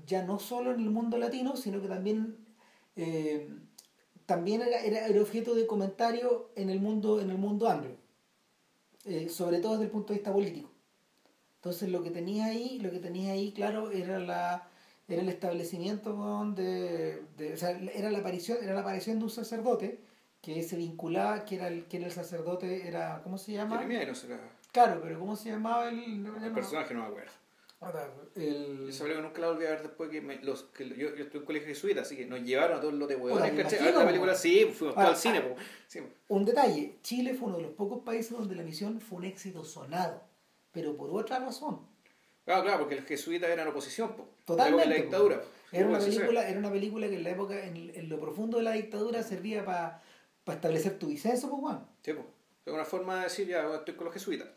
ya 0.06 0.24
no 0.24 0.40
solo 0.40 0.72
en 0.72 0.80
el 0.80 0.90
mundo 0.90 1.18
latino, 1.18 1.56
sino 1.56 1.82
que 1.82 1.88
también, 1.88 2.38
eh, 2.96 3.50
también 4.30 4.62
era, 4.62 4.80
era, 4.82 5.08
era 5.08 5.22
objeto 5.22 5.56
de 5.56 5.66
comentario 5.66 6.52
en 6.56 6.70
el 6.70 6.80
mundo, 6.80 7.20
en 7.20 7.32
el 7.32 7.40
mundo 7.40 7.68
anglo, 7.68 7.96
eh, 9.06 9.28
sobre 9.28 9.58
todo 9.58 9.72
desde 9.72 9.86
el 9.86 9.90
punto 9.90 10.14
de 10.14 10.20
vista 10.20 10.32
político. 10.32 10.70
Entonces 11.56 11.90
lo 11.90 12.04
que 12.04 12.12
tenía 12.12 12.46
ahí, 12.46 12.78
lo 12.78 12.92
que 12.92 13.00
tenía 13.00 13.34
ahí, 13.34 13.52
claro, 13.52 13.90
era 13.90 14.20
la 14.20 14.68
era 15.08 15.24
el 15.24 15.30
establecimiento 15.30 16.14
weón, 16.14 16.54
de, 16.54 17.24
o 17.52 17.58
sea, 17.58 17.72
era 17.72 18.12
la 18.12 18.20
aparición, 18.20 18.60
era 18.62 18.76
la 18.76 18.82
aparición 18.82 19.18
de 19.18 19.24
un 19.24 19.32
sacerdote 19.32 20.00
que 20.44 20.62
se 20.62 20.78
vinculaba, 20.78 21.44
que 21.44 21.56
era 21.56 21.68
el, 21.68 21.86
que 21.86 21.98
era 21.98 22.06
el 22.06 22.12
sacerdote, 22.12 22.88
era, 22.88 23.24
¿cómo 23.24 23.40
se 23.40 23.54
llama? 23.54 23.80
Jeremiah 23.80 24.14
será. 24.14 24.40
Claro, 24.72 25.02
pero 25.02 25.18
¿cómo 25.18 25.36
se 25.36 25.50
llamaba 25.50 25.90
el, 25.90 26.24
El 26.44 26.54
personaje 26.54 26.94
no 26.94 27.00
me 27.00 27.08
acuerdo. 27.08 27.32
Ahora, 27.82 28.10
el- 28.36 28.90
Esa 28.90 29.04
película 29.04 29.28
nunca 29.28 29.42
la 29.42 29.48
volví 29.50 29.66
a 29.66 29.70
ver 29.72 29.82
después 29.84 30.10
que, 30.10 30.22
me, 30.22 30.38
los, 30.44 30.64
que 30.64 30.88
yo, 30.90 31.16
yo 31.16 31.24
estuve 31.24 31.40
en 31.40 31.46
colegio 31.46 31.68
jesuita, 31.70 32.02
así 32.02 32.16
que 32.16 32.26
nos 32.26 32.42
llevaron 32.42 32.78
a 32.78 32.82
todos 32.82 32.94
los 32.94 33.08
de 33.08 33.16
huevones. 33.16 33.50
A 33.66 33.84
ver 33.84 33.96
la 33.96 34.06
película, 34.06 34.36
sí, 34.36 34.66
fuimos 34.74 34.98
Ahora, 34.98 35.10
todos 35.10 35.26
al 35.26 35.32
cine, 35.34 35.38
ah, 35.40 35.50
po. 35.56 35.62
Sí, 35.88 36.02
po. 36.02 36.08
un 36.36 36.46
detalle, 36.46 36.96
Chile 37.02 37.34
fue 37.34 37.48
uno 37.48 37.58
de 37.58 37.64
los 37.64 37.72
pocos 37.74 38.00
países 38.04 38.32
donde 38.32 38.56
la 38.56 38.64
misión 38.64 39.00
fue 39.02 39.20
un 39.20 39.26
éxito 39.26 39.64
sonado, 39.64 40.22
pero 40.72 40.96
por 40.96 41.10
otra 41.12 41.40
razón. 41.40 41.82
Claro, 42.46 42.64
claro, 42.64 42.80
porque 42.80 42.96
los 42.96 43.06
jesuitas 43.06 43.50
eran 43.50 43.68
oposición, 43.68 44.16
po. 44.16 44.28
Totalmente, 44.46 44.86
Luego 44.86 44.90
de 44.90 44.98
la 44.98 45.04
dictadura. 45.04 45.42
po. 45.42 45.48
Era 45.72 45.88
una, 45.88 46.00
película, 46.00 46.50
era 46.50 46.60
una 46.60 46.72
película 46.72 47.08
que 47.08 47.16
en 47.16 47.24
la 47.24 47.30
época, 47.30 47.64
en, 47.64 47.92
en 47.96 48.10
lo 48.10 48.20
profundo 48.20 48.58
de 48.58 48.64
la 48.64 48.72
dictadura, 48.72 49.22
servía 49.22 49.64
para 49.64 50.02
establecer 50.48 50.98
tu 50.98 51.08
vicenzo, 51.08 51.48
pues 51.50 51.62
Juan. 51.62 51.86
Sí, 52.04 52.14
po. 52.14 52.26
Es 52.66 52.74
una 52.74 52.86
forma 52.86 53.18
de 53.18 53.24
decir, 53.26 53.48
ya, 53.48 53.72
estoy 53.76 53.94
con 53.94 54.06
los 54.06 54.14
jesuitas. 54.14 54.48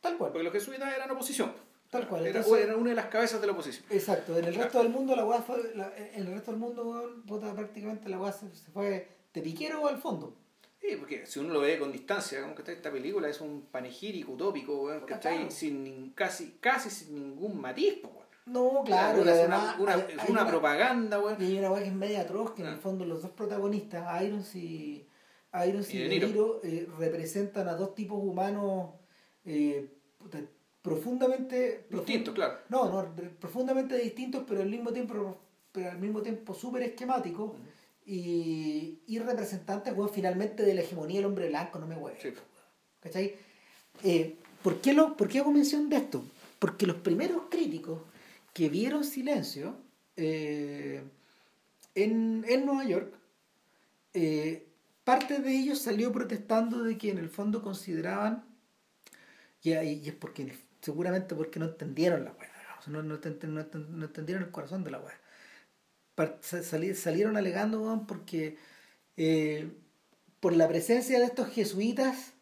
Tal 0.00 0.18
cual. 0.18 0.32
Porque 0.32 0.42
los 0.44 0.52
jesuitas 0.52 0.92
eran 0.94 1.10
oposición. 1.12 1.52
Po. 1.96 2.00
Tal 2.00 2.08
cual, 2.08 2.26
Era, 2.26 2.38
entonces- 2.40 2.64
era 2.64 2.76
una 2.76 2.90
de 2.90 2.96
las 2.96 3.06
cabezas 3.06 3.40
de 3.40 3.46
la 3.46 3.52
oposición. 3.52 3.84
Exacto, 3.90 4.38
en 4.38 4.44
el 4.44 4.54
resto 4.54 4.78
del 4.78 4.88
mundo 4.90 5.16
la 5.16 5.24
weá 5.24 5.42
fue, 5.42 5.72
la- 5.74 5.92
en 5.96 6.26
el 6.26 6.32
resto 6.34 6.50
del 6.52 6.60
mundo 6.60 6.84
weón, 6.88 7.22
puta, 7.22 7.54
prácticamente 7.54 8.08
la 8.08 8.18
weá 8.20 8.32
se, 8.32 8.54
se 8.54 8.70
fue 8.70 9.08
de 9.32 9.42
piquero 9.42 9.86
al 9.88 9.98
fondo. 9.98 10.34
Sí, 10.80 10.88
porque 10.98 11.26
si 11.26 11.38
uno 11.40 11.52
lo 11.54 11.60
ve 11.60 11.78
con 11.78 11.90
distancia, 11.90 12.40
como 12.42 12.54
que 12.54 12.70
esta 12.70 12.90
película 12.92 13.28
es 13.28 13.40
un 13.40 13.62
panegírico 13.62 14.32
utópico, 14.32 14.82
weón, 14.82 15.00
Puta, 15.00 15.14
¿cachai? 15.14 15.36
claro. 15.36 15.50
Sin 15.50 16.12
casi, 16.14 16.58
casi 16.60 16.90
sin 16.90 17.14
ningún 17.14 17.60
matiz, 17.60 18.02
weón. 18.04 18.26
No, 18.46 18.84
claro, 18.84 19.24
y 19.24 19.28
es 19.28 19.44
una, 19.46 19.76
una- 19.80 19.94
hay- 19.94 20.00
es 20.10 20.18
hay 20.20 20.30
una 20.30 20.42
una- 20.42 20.50
propaganda, 20.50 21.18
weón. 21.18 21.42
Y 21.42 21.46
hay 21.46 21.58
una 21.58 21.72
weá 21.72 21.82
que 21.82 21.88
es 21.88 21.94
media 21.94 22.20
atroz, 22.20 22.52
que 22.52 22.62
en 22.62 22.68
Ah. 22.68 22.72
el 22.72 22.78
fondo 22.78 23.04
los 23.04 23.22
dos 23.22 23.32
protagonistas, 23.32 24.22
Irons 24.22 24.54
y, 24.54 25.08
Irons 25.66 25.92
Y 25.92 25.96
y, 25.96 26.00
De 26.02 26.08
De 26.20 26.26
Niro. 26.26 26.60
Eh, 26.62 26.86
representan 26.98 27.66
a 27.68 27.74
dos 27.74 27.94
tipos 27.96 28.18
humanos 28.22 28.90
eh, 29.44 29.90
profundamente... 30.86 31.86
Distintos, 31.90 32.34
claro. 32.34 32.58
No, 32.68 32.90
no, 32.90 33.14
profundamente 33.40 33.98
distintos, 33.98 34.44
pero 34.46 34.62
al 34.62 34.70
mismo 34.70 34.92
tiempo, 34.92 35.36
pero 35.72 35.90
al 35.90 35.98
mismo 35.98 36.22
tiempo 36.22 36.54
súper 36.54 36.84
esquemáticos 36.84 37.52
y, 38.06 39.00
y 39.06 39.18
representantes, 39.18 39.92
weón, 39.96 40.10
finalmente 40.10 40.62
de 40.62 40.74
la 40.74 40.82
hegemonía 40.82 41.16
del 41.16 41.26
hombre 41.26 41.48
blanco, 41.48 41.80
no 41.80 41.88
me 41.88 41.96
huevo. 41.96 42.16
Sí. 42.22 42.28
¿Cachai? 43.00 43.34
Eh, 44.04 44.36
¿por, 44.62 44.80
qué 44.80 44.92
lo, 44.92 45.16
¿Por 45.16 45.28
qué 45.28 45.40
hago 45.40 45.50
mención 45.50 45.88
de 45.88 45.96
esto? 45.96 46.24
Porque 46.60 46.86
los 46.86 46.96
primeros 46.96 47.42
críticos 47.50 48.00
que 48.54 48.68
vieron 48.68 49.02
silencio 49.02 49.76
eh, 50.16 51.02
en, 51.96 52.44
en 52.48 52.64
Nueva 52.64 52.84
York, 52.84 53.12
eh, 54.14 54.66
parte 55.02 55.40
de 55.40 55.50
ellos 55.52 55.80
salió 55.80 56.12
protestando 56.12 56.84
de 56.84 56.96
que 56.96 57.10
en 57.10 57.18
el 57.18 57.28
fondo 57.28 57.60
consideraban, 57.60 58.44
y, 59.62 59.72
es 60.08 60.14
porque 60.14 60.52
seguramente 60.86 61.34
porque 61.34 61.58
no 61.60 61.66
entendieron 61.66 62.24
la 62.24 62.32
weá, 62.38 62.50
no, 62.86 63.02
no, 63.02 63.16
no 63.16 63.20
ent- 63.20 63.86
no 64.00 64.04
entendieron 64.04 64.44
el 64.44 64.50
corazón 64.50 64.84
de 64.84 64.90
la 64.92 65.00
weá. 65.00 65.18
Salieron 66.94 67.36
alegando 67.36 67.82
weón, 67.82 68.06
porque 68.06 68.56
eh, 69.16 69.70
por 70.40 70.54
la 70.56 70.68
presencia 70.68 71.18
de 71.18 71.26
estos 71.26 71.48
jesuitas 71.48 72.32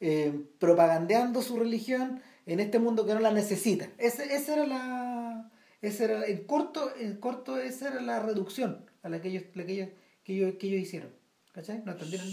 eh, 0.00 0.32
propagandeando 0.58 1.42
su 1.42 1.58
religión 1.58 2.22
en 2.46 2.60
este 2.60 2.78
mundo 2.78 3.04
que 3.04 3.14
no 3.14 3.20
la 3.20 3.32
necesita. 3.32 3.88
Ese, 3.98 4.32
esa 4.34 4.54
era 4.54 4.66
la. 4.66 5.50
Esa 5.82 6.04
era, 6.04 6.26
en 6.26 6.44
corto, 6.44 6.92
en 6.96 7.16
corto, 7.18 7.58
esa 7.58 7.88
era 7.88 8.00
la 8.00 8.20
reducción 8.20 8.84
a 9.02 9.08
la 9.08 9.20
que 9.20 9.28
ellos, 9.28 9.44
la 9.54 9.64
que 9.66 9.72
ellos, 9.74 9.88
que 10.24 10.32
ellos, 10.34 10.54
que 10.58 10.66
ellos 10.68 10.80
hicieron. 10.82 11.10
¿Cachai? 11.58 11.82
¿No 11.84 11.90
entendieron? 11.90 12.28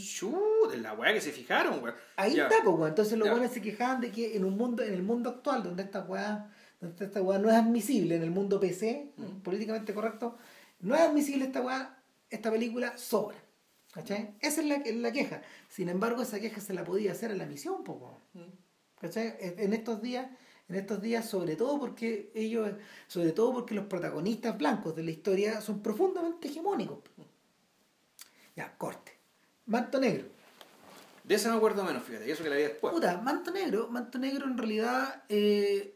En 0.72 0.84
la 0.84 0.94
weá 0.94 1.12
que 1.12 1.20
se 1.20 1.32
fijaron, 1.32 1.82
weón. 1.84 1.96
Ahí 2.16 2.36
Ya. 2.36 2.44
está, 2.44 2.58
pues, 2.64 2.76
weón. 2.76 2.90
Entonces 2.90 3.18
los 3.18 3.28
buenos 3.28 3.52
se 3.52 3.60
quejaban 3.60 4.00
de 4.00 4.12
que 4.12 4.36
en 4.38 4.46
un 4.46 4.56
mundo, 4.56 4.84
en 4.84 4.94
el 4.94 5.02
mundo 5.02 5.32
actual, 5.32 5.64
donde 5.64 5.82
esta 5.82 6.02
weá, 6.02 6.52
donde 6.80 7.06
esta 7.06 7.24
weá 7.24 7.40
no 7.40 7.50
es 7.50 7.56
admisible, 7.56 8.18
en 8.18 8.22
el 8.22 8.30
mundo 8.30 8.60
PC, 8.60 9.14
Mm. 9.18 9.40
políticamente 9.42 9.96
correcto, 9.96 10.38
no 10.82 10.94
es 10.94 11.02
admisible 11.02 11.46
esta 11.46 11.62
weá, 11.62 12.04
esta 12.30 12.52
película 12.52 12.96
sobra. 13.00 13.36
¿Cachai? 13.94 14.36
Esa 14.42 14.62
es 14.62 14.68
la, 14.68 14.84
la 14.94 15.12
queja. 15.12 15.42
Sin 15.70 15.90
embargo, 15.90 16.22
esa 16.22 16.40
queja 16.40 16.62
se 16.62 16.74
la 16.76 16.84
podía 16.84 17.14
hacer 17.14 17.32
a 17.32 17.36
la 17.36 17.48
misión, 17.48 17.84
pues, 17.84 17.98
weón. 18.00 18.52
¿Cachai? 19.02 19.38
En 19.40 19.74
estos 19.74 20.04
días, 20.04 20.28
en 20.70 20.76
estos 20.76 21.02
días, 21.02 21.28
sobre 21.28 21.56
todo 21.56 21.80
porque 21.80 22.32
ellos, 22.36 22.70
sobre 23.08 23.32
todo 23.32 23.54
porque 23.54 23.74
los 23.74 23.86
protagonistas 23.88 24.56
blancos 24.56 24.96
de 24.96 25.02
la 25.02 25.10
historia 25.10 25.62
son 25.62 25.82
profundamente 25.82 26.48
hegemónicos. 26.48 27.00
Ya, 28.56 28.78
corte. 28.78 29.14
Manto 29.68 30.00
negro. 30.00 30.28
De 31.24 31.36
esa 31.36 31.50
me 31.50 31.58
acuerdo 31.58 31.84
menos, 31.84 32.04
fíjate, 32.04 32.28
y 32.28 32.32
eso 32.32 32.44
que 32.44 32.50
la 32.50 32.56
vi 32.56 32.64
después. 32.64 32.94
Puta, 32.94 33.18
manto 33.20 33.52
negro, 33.52 33.88
manto 33.90 34.20
negro 34.20 34.46
en 34.46 34.58
realidad. 34.58 35.24
eh, 35.30 35.92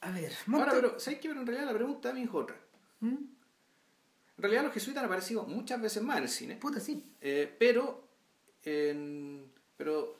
a 0.00 0.10
ver, 0.10 0.32
manto 0.46 0.68
Ahora, 0.70 0.80
pero, 0.80 1.00
¿sabes 1.00 1.20
qué? 1.20 1.28
Pero 1.28 1.40
en 1.40 1.46
realidad 1.46 1.66
la 1.66 1.74
pregunta 1.74 2.10
a 2.10 2.12
mí 2.12 2.22
es 2.22 2.28
otra. 2.32 2.56
¿Mm? 3.00 3.14
En 4.36 4.42
realidad 4.42 4.64
los 4.64 4.74
jesuitas 4.74 5.00
han 5.00 5.06
aparecido 5.06 5.44
muchas 5.44 5.80
veces 5.80 6.02
más 6.02 6.18
en 6.18 6.22
el 6.24 6.28
cine. 6.28 6.56
Puta, 6.56 6.78
sí. 6.80 7.02
Eh, 7.22 7.56
pero, 7.58 8.06
en, 8.62 9.50
pero 9.78 10.14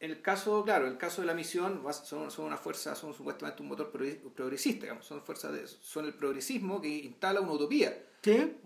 el 0.00 0.22
caso, 0.22 0.64
claro, 0.64 0.86
el 0.86 0.96
caso 0.96 1.20
de 1.20 1.26
la 1.26 1.34
misión 1.34 1.82
son, 2.04 2.30
son 2.30 2.46
una 2.46 2.56
fuerza, 2.56 2.94
son 2.94 3.12
supuestamente 3.12 3.60
un 3.62 3.68
motor 3.68 3.92
progre- 3.92 4.18
progresista, 4.32 4.84
digamos, 4.86 5.04
son 5.04 5.22
fuerzas 5.22 5.52
de, 5.52 5.66
son 5.68 6.06
el 6.06 6.14
progresismo 6.14 6.80
que 6.80 6.88
instala 6.88 7.40
una 7.42 7.52
utopía 7.52 8.02
Sí. 8.22 8.56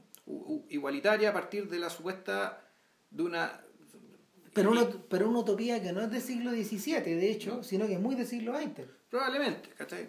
Igualitaria 0.69 1.31
a 1.31 1.33
partir 1.33 1.69
de 1.69 1.79
la 1.79 1.91
supuesta 1.91 2.63
de 3.11 3.23
una 3.23 3.63
Pero 4.53 4.71
una, 4.71 4.89
pero 5.09 5.29
una 5.29 5.41
utopía 5.41 5.83
que 5.83 5.93
no 5.93 6.01
es 6.01 6.11
del 6.11 6.23
siglo 6.23 6.51
XVII, 6.53 7.01
de 7.15 7.31
hecho, 7.31 7.57
No. 7.57 7.63
sino 7.63 7.87
que 7.87 7.95
es 7.95 8.01
muy 8.01 8.15
del 8.15 8.27
siglo 8.27 8.57
XX. 8.59 8.87
Probablemente, 9.11 9.69
¿cachai? 9.77 10.09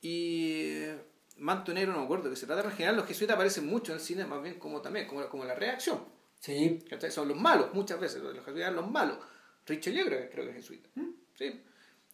Y 0.00 0.62
eh, 0.84 0.98
Manto 1.38 1.72
Negro 1.74 1.92
no 1.92 1.98
me 1.98 2.04
acuerdo 2.04 2.30
que 2.30 2.36
se 2.36 2.46
trata, 2.46 2.62
pero 2.62 2.70
en 2.70 2.76
general 2.76 2.96
los 2.96 3.06
jesuitas 3.06 3.34
aparecen 3.34 3.66
mucho 3.66 3.92
en 3.92 3.98
el 3.98 4.04
cine, 4.04 4.24
más 4.26 4.42
bien 4.42 4.58
como 4.58 4.80
también, 4.80 5.06
como, 5.06 5.28
como 5.28 5.44
la 5.44 5.54
reacción. 5.54 6.04
Sí. 6.38 6.84
¿cachai? 6.88 7.10
Son 7.10 7.26
los 7.26 7.36
malos, 7.36 7.72
muchas 7.74 7.98
veces, 7.98 8.22
los 8.22 8.32
jesuitas 8.34 8.56
eran 8.60 8.76
los 8.76 8.90
malos. 8.90 9.18
Richelieu 9.66 10.06
creo, 10.06 10.20
que- 10.20 10.28
creo 10.30 10.44
que 10.44 10.50
es 10.50 10.56
jesuita. 10.56 10.88
¿sí? 11.34 11.60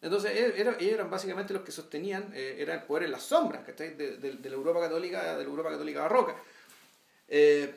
Entonces, 0.01 0.31
e- 0.35 0.61
era- 0.61 0.77
ellos 0.79 0.95
eran 0.95 1.11
básicamente 1.11 1.53
los 1.53 1.63
que 1.63 1.73
sostenían, 1.73 2.31
eh, 2.35 2.57
era 2.59 2.75
el 2.75 2.83
poder 2.85 3.05
en 3.05 3.13
las 3.13 3.23
sombras, 3.25 3.65
¿cachai? 3.67 3.95
De, 3.97 4.17
de- 4.17 4.37
de 4.37 4.49
la 4.49 4.55
Europa 4.57 4.81
católica, 4.81 5.37
de 5.37 5.45
la 5.45 5.51
Europa 5.51 5.71
católica 5.71 6.01
barroca. 6.03 6.37
Eh, 7.31 7.73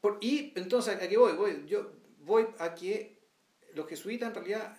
por- 0.00 0.18
y 0.20 0.52
entonces, 0.56 0.94
¿a 0.94 1.08
qué 1.08 1.16
voy? 1.18 1.32
voy? 1.32 1.64
Yo 1.66 1.90
voy 2.20 2.46
a 2.58 2.74
que 2.74 3.18
los 3.74 3.86
jesuitas 3.88 4.28
en 4.28 4.34
realidad 4.34 4.76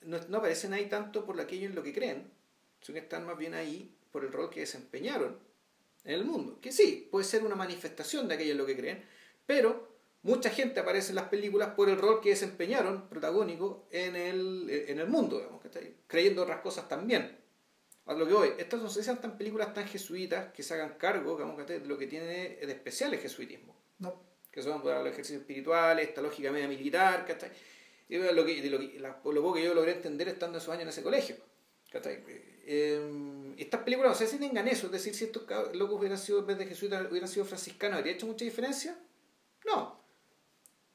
no, 0.00 0.18
no 0.28 0.38
aparecen 0.38 0.72
ahí 0.72 0.86
tanto 0.88 1.24
por 1.24 1.40
aquello 1.40 1.66
en 1.66 1.74
lo 1.74 1.82
que 1.82 1.92
creen, 1.92 2.30
sino 2.80 2.94
que 2.94 3.00
están 3.00 3.26
más 3.26 3.38
bien 3.38 3.54
ahí 3.54 3.94
por 4.10 4.24
el 4.24 4.32
rol 4.32 4.50
que 4.50 4.60
desempeñaron 4.60 5.38
en 6.04 6.14
el 6.14 6.24
mundo. 6.24 6.58
Que 6.60 6.72
sí, 6.72 7.06
puede 7.10 7.24
ser 7.24 7.44
una 7.44 7.54
manifestación 7.54 8.26
de 8.26 8.34
aquello 8.34 8.52
en 8.52 8.58
lo 8.58 8.66
que 8.66 8.76
creen, 8.76 9.04
pero 9.46 9.88
mucha 10.22 10.50
gente 10.50 10.80
aparece 10.80 11.10
en 11.10 11.16
las 11.16 11.28
películas 11.28 11.70
por 11.74 11.88
el 11.88 11.98
rol 11.98 12.20
que 12.20 12.30
desempeñaron 12.30 13.08
protagónico 13.08 13.86
en 13.90 14.16
el, 14.16 14.68
en 14.88 14.98
el 14.98 15.08
mundo, 15.08 15.38
digamos, 15.38 15.62
creyendo 16.06 16.42
otras 16.42 16.60
cosas 16.60 16.88
también. 16.88 17.36
A 18.08 18.14
lo 18.14 18.26
que 18.26 18.32
voy, 18.32 18.52
estas 18.56 18.80
no 18.80 18.88
se 18.88 19.02
sean 19.02 19.20
tan 19.20 19.36
películas 19.36 19.74
tan 19.74 19.86
jesuitas 19.86 20.50
que 20.54 20.62
se 20.62 20.72
hagan 20.72 20.94
cargo 20.94 21.34
digamos, 21.34 21.66
de 21.66 21.80
lo 21.80 21.98
que 21.98 22.06
tiene 22.06 22.26
de 22.26 22.72
especial 22.72 23.12
el 23.12 23.20
jesuitismo. 23.20 23.76
No. 23.98 24.18
Que 24.50 24.62
son 24.62 24.82
los 24.82 25.06
ejercicios 25.06 25.42
espirituales, 25.42 26.08
esta 26.08 26.22
lógica 26.22 26.50
media 26.50 26.66
militar, 26.66 27.26
¿cachai? 27.26 27.50
Y 28.08 28.16
lo, 28.16 28.46
que, 28.46 28.62
de 28.62 28.70
lo, 28.70 28.78
que, 28.78 28.98
lo 28.98 29.42
poco 29.42 29.54
que 29.54 29.62
yo 29.62 29.74
logré 29.74 29.92
entender 29.92 30.26
estando 30.28 30.56
esos 30.56 30.70
años 30.70 30.84
en 30.84 30.88
ese 30.88 31.02
colegio. 31.02 31.36
¿cachai? 31.92 32.24
Eh, 32.64 33.54
estas 33.58 33.82
películas, 33.82 34.12
no 34.12 34.16
sé 34.16 34.26
si 34.26 34.38
tengan 34.38 34.66
eso, 34.68 34.86
es 34.86 34.92
decir, 34.92 35.14
si 35.14 35.24
estos 35.24 35.42
locos 35.74 35.98
hubieran 35.98 36.16
sido, 36.16 36.38
en 36.38 36.46
vez 36.46 36.58
de 36.58 36.66
jesuitas, 36.66 37.10
hubieran 37.10 37.28
sido 37.28 37.44
franciscanos, 37.44 37.98
¿habría 37.98 38.14
hecho 38.14 38.26
mucha 38.26 38.46
diferencia? 38.46 38.98
No. 39.66 40.00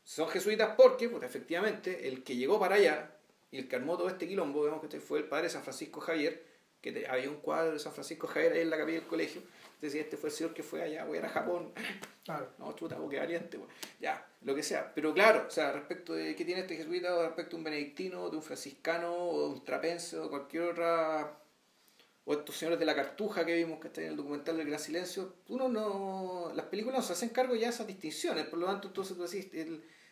Son 0.03 0.27
jesuitas 0.29 0.73
porque, 0.75 1.09
pues, 1.09 1.21
efectivamente, 1.21 2.07
el 2.07 2.23
que 2.23 2.35
llegó 2.35 2.59
para 2.59 2.75
allá 2.75 3.15
y 3.51 3.59
el 3.59 3.67
que 3.67 3.75
armó 3.75 3.97
todo 3.97 4.09
este 4.09 4.27
quilombo, 4.27 4.63
vemos 4.63 4.81
que 4.81 4.99
fue 4.99 5.19
el 5.19 5.25
padre 5.25 5.49
San 5.49 5.61
Francisco 5.61 6.01
Javier, 6.01 6.52
que 6.83 7.07
había 7.09 7.29
un 7.29 7.37
cuadro 7.37 7.71
de 7.71 7.79
San 7.79 7.93
Francisco 7.93 8.27
Javier 8.27 8.51
ahí 8.51 8.59
en 8.59 8.69
la 8.69 8.77
capilla 8.77 8.99
del 8.99 9.07
colegio. 9.07 9.41
Decía, 9.81 10.01
este 10.01 10.17
fue 10.17 10.29
el 10.29 10.35
señor 10.35 10.53
que 10.53 10.63
fue 10.63 10.81
allá, 10.81 11.05
voy 11.05 11.17
a 11.17 11.29
Japón. 11.29 11.71
Claro. 12.25 12.51
No, 12.57 12.73
chuta, 12.73 12.97
qué 13.09 13.19
valiente, 13.19 13.59
Ya, 13.99 14.25
lo 14.41 14.53
que 14.55 14.63
sea. 14.63 14.93
Pero 14.93 15.13
claro, 15.13 15.45
o 15.47 15.51
sea, 15.51 15.71
respecto 15.71 16.13
de 16.13 16.35
qué 16.35 16.45
tiene 16.45 16.61
este 16.61 16.77
jesuita, 16.77 17.15
o 17.15 17.23
respecto 17.23 17.51
de 17.51 17.55
un 17.57 17.63
benedictino, 17.63 18.29
de 18.29 18.37
un 18.37 18.43
franciscano, 18.43 19.13
o 19.13 19.47
de 19.47 19.53
un 19.55 19.63
trapense, 19.63 20.17
o 20.17 20.29
cualquier 20.29 20.63
otra. 20.63 21.37
O 22.25 22.33
estos 22.33 22.55
señores 22.55 22.79
de 22.79 22.85
la 22.85 22.95
cartuja 22.95 23.45
que 23.45 23.55
vimos 23.55 23.79
que 23.81 23.87
está 23.87 24.01
en 24.01 24.07
el 24.07 24.15
documental 24.15 24.55
del 24.55 24.67
Gran 24.67 24.79
Silencio, 24.79 25.35
uno 25.49 25.67
no. 25.67 26.51
Las 26.53 26.65
películas 26.67 26.99
no 26.99 27.03
se 27.03 27.13
hacen 27.13 27.29
cargo 27.29 27.55
ya 27.55 27.67
de 27.67 27.73
esas 27.73 27.87
distinciones. 27.87 28.45
Por 28.45 28.59
lo 28.59 28.65
tanto, 28.65 28.87
entonces 28.87 29.17
tú 29.17 29.23
decís, 29.23 29.49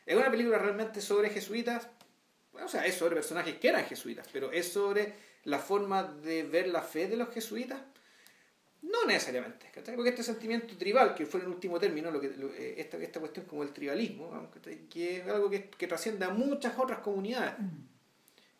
es 0.05 0.15
una 0.15 0.31
película 0.31 0.57
realmente 0.57 0.99
sobre 0.99 1.29
jesuitas. 1.29 1.87
o 2.53 2.67
sea, 2.67 2.85
es 2.85 2.95
sobre 2.95 3.15
personajes 3.15 3.57
que 3.57 3.69
eran 3.69 3.85
jesuitas, 3.85 4.27
pero 4.33 4.51
es 4.51 4.67
sobre 4.67 5.30
la 5.43 5.59
forma 5.59 6.03
de 6.03 6.43
ver 6.43 6.67
la 6.67 6.81
fe 6.81 7.07
de 7.07 7.17
los 7.17 7.29
jesuitas? 7.29 7.81
No 8.81 9.05
necesariamente, 9.05 9.67
porque 9.95 10.09
este 10.09 10.23
sentimiento 10.23 10.75
tribal, 10.75 11.13
que 11.13 11.27
fue 11.27 11.41
en 11.41 11.47
último 11.47 11.79
término, 11.79 12.09
lo 12.09 12.19
que, 12.19 12.27
eh, 12.27 12.75
esta, 12.77 12.97
esta 12.97 13.19
cuestión 13.19 13.45
como 13.45 13.61
el 13.61 13.71
tribalismo, 13.71 14.49
que 14.89 15.17
es 15.17 15.27
algo 15.27 15.51
que, 15.51 15.69
que, 15.69 15.85
trasciende 15.85 16.25
a 16.25 16.29
muchas 16.29 16.77
otras 16.79 16.99
comunidades. 16.99 17.59
Mm. 17.59 17.91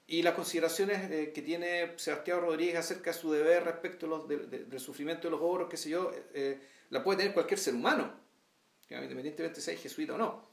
Y 0.06 0.22
las 0.22 0.36
consideraciones 0.36 1.10
eh, 1.10 1.32
que 1.34 1.41
tiene 1.41 1.94
Sebastián 1.98 2.41
Rodríguez 2.41 2.76
acerca 2.76 3.12
de 3.12 3.18
su 3.18 3.32
deber 3.32 3.64
respecto 3.64 4.06
los, 4.06 4.28
del 4.28 4.80
sufrimiento 4.80 5.28
de 5.28 5.32
los 5.32 5.41
obros, 5.41 5.70
qué 5.70 5.78
sé 5.78 5.90
yo, 5.90 6.12
eh, 6.34 6.60
la 6.90 7.03
puede 7.03 7.20
tener 7.20 7.34
cualquier 7.34 7.60
ser 7.60 7.74
humano, 7.74 8.14
independientemente 8.90 9.62
sea 9.62 9.76
jesuita 9.76 10.14
o 10.14 10.18
no. 10.18 10.52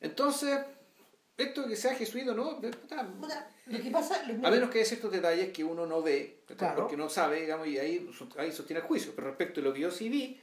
Entonces, 0.00 0.58
esto 1.38 1.68
que 1.68 1.76
sea 1.76 1.94
jesuita 1.94 2.34
no, 2.34 2.60
lo 2.60 3.80
que 3.80 3.90
pasa, 3.92 4.22
a 4.24 4.50
menos 4.50 4.70
que 4.70 4.80
haya 4.80 4.88
ciertos 4.88 5.12
detalles 5.12 5.52
que 5.52 5.62
uno 5.62 5.86
no 5.86 6.02
ve, 6.02 6.42
porque 6.74 6.96
no 6.96 7.08
sabe, 7.08 7.42
digamos, 7.42 7.68
y 7.68 7.78
ahí, 7.78 8.10
ahí 8.36 8.50
sostiene 8.50 8.80
el 8.80 8.86
juicio. 8.86 9.12
Pero 9.14 9.28
respecto 9.28 9.60
a 9.60 9.62
lo 9.62 9.72
que 9.72 9.80
yo 9.80 9.90
sí 9.92 10.08
vi, 10.08 10.40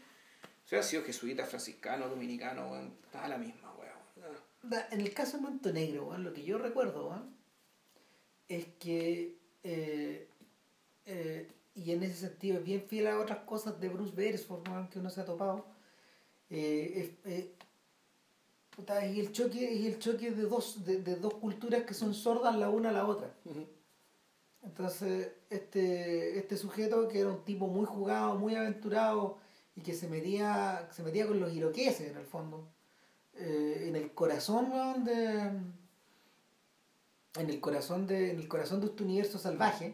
o 0.64 0.68
sea, 0.68 0.80
ha 0.80 0.84
sido 0.84 1.04
jesuita, 1.04 1.46
franciscano, 1.46 2.08
dominicano, 2.08 2.94
está 3.04 3.28
la 3.28 3.38
misma, 3.38 3.74
weón. 3.74 4.86
En 4.90 5.02
el 5.02 5.14
caso 5.14 5.36
de 5.36 5.44
Montenegro, 5.44 6.18
lo 6.18 6.32
que 6.32 6.44
yo 6.44 6.58
recuerdo 6.58 7.28
es 8.48 8.66
que, 8.80 9.36
eh, 9.64 10.30
eh, 11.06 11.52
y 11.76 11.92
en 11.92 12.04
ese 12.04 12.16
sentido 12.16 12.60
es 12.60 12.64
bien 12.64 12.82
fiel 12.88 13.08
a 13.08 13.20
otras 13.20 13.40
cosas 13.40 13.82
de 13.82 13.90
Bruce 13.90 14.14
Beresford, 14.16 14.90
que 14.90 15.00
uno 15.00 15.10
se 15.10 15.20
ha 15.20 15.26
topado, 15.26 15.66
eh, 16.50 17.54
y 19.12 19.20
el 19.20 19.32
choque, 19.32 19.74
y 19.74 19.88
el 19.88 20.00
choque 20.00 20.32
de 20.32 20.44
dos, 20.44 20.86
de, 20.86 20.98
dos 21.16 21.36
culturas 21.36 21.84
que 21.84 21.94
son 21.94 22.14
sordas 22.14 22.56
la 22.56 22.70
una 22.70 22.90
a 22.90 22.94
la 22.94 23.06
otra. 23.06 23.34
Entonces, 24.64 25.32
este, 25.50 26.38
este 26.38 26.58
sujeto 26.58 27.08
que 27.08 27.20
era 27.20 27.30
un 27.30 27.44
tipo 27.44 27.68
muy 27.68 27.86
jugado, 27.86 28.36
muy 28.36 28.56
aventurado 28.56 29.38
y 29.76 29.82
que 29.82 29.94
se 29.94 30.08
metía, 30.08 30.90
se 30.92 31.04
metía 31.04 31.28
con 31.28 31.40
los 31.40 31.54
iroqueses 31.54 32.12
en 32.12 32.18
el 32.18 32.26
fondo, 32.26 32.68
eh, 33.36 33.86
en 33.88 33.96
el 33.96 34.12
corazón 34.14 35.04
de 35.04 35.52
en 37.38 37.50
el 37.50 37.60
corazón 37.60 38.08
de 38.08 38.32
en 38.32 38.40
el 38.40 38.48
corazón 38.48 38.80
de 38.80 38.88
este 38.88 39.04
universo 39.04 39.38
salvaje 39.38 39.94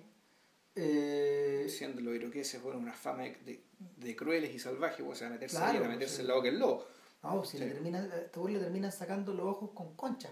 eh, 0.75 1.65
siendo 1.67 2.01
los 2.01 2.15
iroqueses 2.15 2.61
fueron 2.61 2.83
una 2.83 2.93
fama 2.93 3.23
de, 3.23 4.15
crueles 4.15 4.53
y 4.53 4.59
salvajes 4.59 5.03
o 5.07 5.15
sea 5.15 5.29
meterse 5.29 5.57
a 5.57 5.73
meterse 5.73 6.17
en 6.17 6.21
el 6.21 6.27
lobo 6.27 6.41
que 6.43 6.49
el 6.49 6.59
lobo 6.59 6.85
no, 7.23 7.45
si 7.45 7.59
le 7.59 7.69
terminan, 7.69 8.11
este 8.11 8.39
le 8.49 8.59
terminan 8.59 8.91
sacando 8.91 9.33
los 9.33 9.45
ojos 9.45 9.71
con 9.73 9.95
concha. 9.95 10.29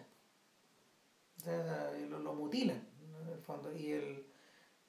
O 1.37 1.41
sea, 1.41 1.91
lo, 2.09 2.19
lo 2.19 2.33
mutilan, 2.33 2.81
en 3.21 3.33
el 3.33 3.39
fondo. 3.39 3.71
Y, 3.75 3.91
el, 3.91 4.25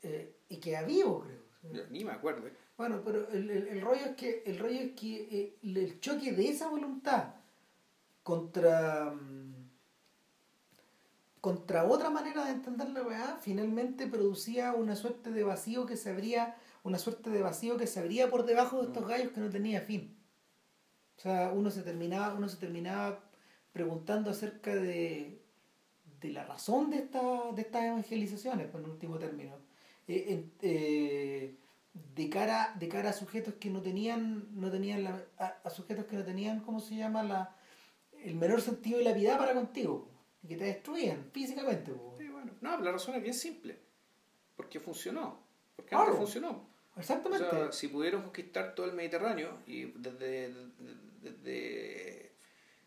eh, 0.02 0.36
y 0.48 0.56
queda 0.56 0.82
vivo, 0.82 1.24
creo. 1.62 1.86
ni 1.90 2.05
me 2.05 2.12
acuerdo. 2.12 2.47
¿eh? 2.47 2.52
Bueno, 2.77 3.02
pero 3.05 3.28
el, 3.28 3.51
el, 3.51 3.68
el, 3.68 3.81
rollo 3.82 4.06
es 4.06 4.16
que, 4.16 4.43
el, 4.47 4.59
rollo 4.59 4.81
es 4.81 4.93
que 4.93 5.28
eh, 5.31 5.59
el 5.62 6.01
choque 6.01 6.32
de 6.32 6.48
esa 6.48 6.68
voluntad 6.68 7.35
contra 8.22 9.10
mm, 9.10 9.51
contra 11.40 11.85
otra 11.85 12.10
manera 12.10 12.44
de 12.44 12.52
entender 12.52 12.90
la 12.90 13.02
verdad 13.02 13.39
finalmente 13.40 14.06
producía 14.06 14.74
una 14.74 14.94
suerte 14.94 15.31
de 15.31 15.43
vacío 15.43 15.86
que 15.86 15.97
se 15.97 16.10
abría 16.10 16.56
una 16.82 16.98
suerte 16.98 17.31
de 17.31 17.40
vacío 17.40 17.78
que 17.78 17.86
se 17.86 17.98
abría 17.98 18.31
por 18.31 18.44
debajo 18.44 18.81
de 18.81 18.89
estos 18.89 19.05
mm. 19.05 19.09
gallos 19.09 19.32
que 19.32 19.40
no 19.40 19.48
tenía 19.48 19.81
fin 19.81 20.19
o 21.20 21.22
sea, 21.22 21.52
uno 21.55 21.70
se 21.70 21.82
terminaba, 21.82 22.32
uno 22.32 22.48
se 22.48 22.56
terminaba 22.56 23.20
preguntando 23.74 24.30
acerca 24.30 24.74
de, 24.74 25.42
de 26.18 26.30
la 26.30 26.47
razón 26.47 26.88
de, 26.88 26.97
esta, 26.97 27.20
de 27.55 27.60
estas 27.60 27.84
evangelizaciones, 27.84 28.68
por 28.68 28.80
último 28.80 29.18
término. 29.18 29.56
Eh, 30.09 30.48
eh, 30.62 31.55
de 31.92 32.30
cara 32.30 32.74
de 32.78 32.88
cara 32.88 33.10
a 33.10 33.12
sujetos 33.12 33.55
que 33.60 33.68
no 33.68 33.82
tenían 33.82 34.48
no 34.59 34.70
tenían 34.70 35.05
la, 35.05 35.22
a, 35.38 35.68
sujetos 35.70 36.06
que 36.06 36.16
no 36.16 36.24
tenían 36.24 36.60
cómo 36.60 36.80
se 36.80 36.97
llama 36.97 37.22
la 37.22 37.56
el 38.24 38.36
menor 38.36 38.60
sentido 38.60 38.98
de 38.98 39.05
la 39.05 39.12
vida 39.12 39.36
para 39.36 39.55
contigo 39.55 40.09
y 40.42 40.48
que 40.48 40.56
te 40.56 40.64
destruían 40.64 41.28
físicamente 41.32 41.92
sí, 42.16 42.28
bueno. 42.28 42.52
no 42.60 42.80
la 42.80 42.92
razón 42.92 43.16
es 43.16 43.22
bien 43.22 43.34
simple 43.34 43.76
porque 44.56 44.78
funcionó 44.78 45.40
porque 45.76 45.90
claro. 45.90 46.14
funcionó 46.14 46.64
exactamente 46.97 47.44
o 47.44 47.51
sea, 47.51 47.72
si 47.72 47.88
pudieron 47.88 48.22
conquistar 48.22 48.74
todo 48.74 48.86
el 48.86 48.92
Mediterráneo 48.92 49.59
y 49.66 49.86
desde 49.86 50.48
desde 50.48 51.10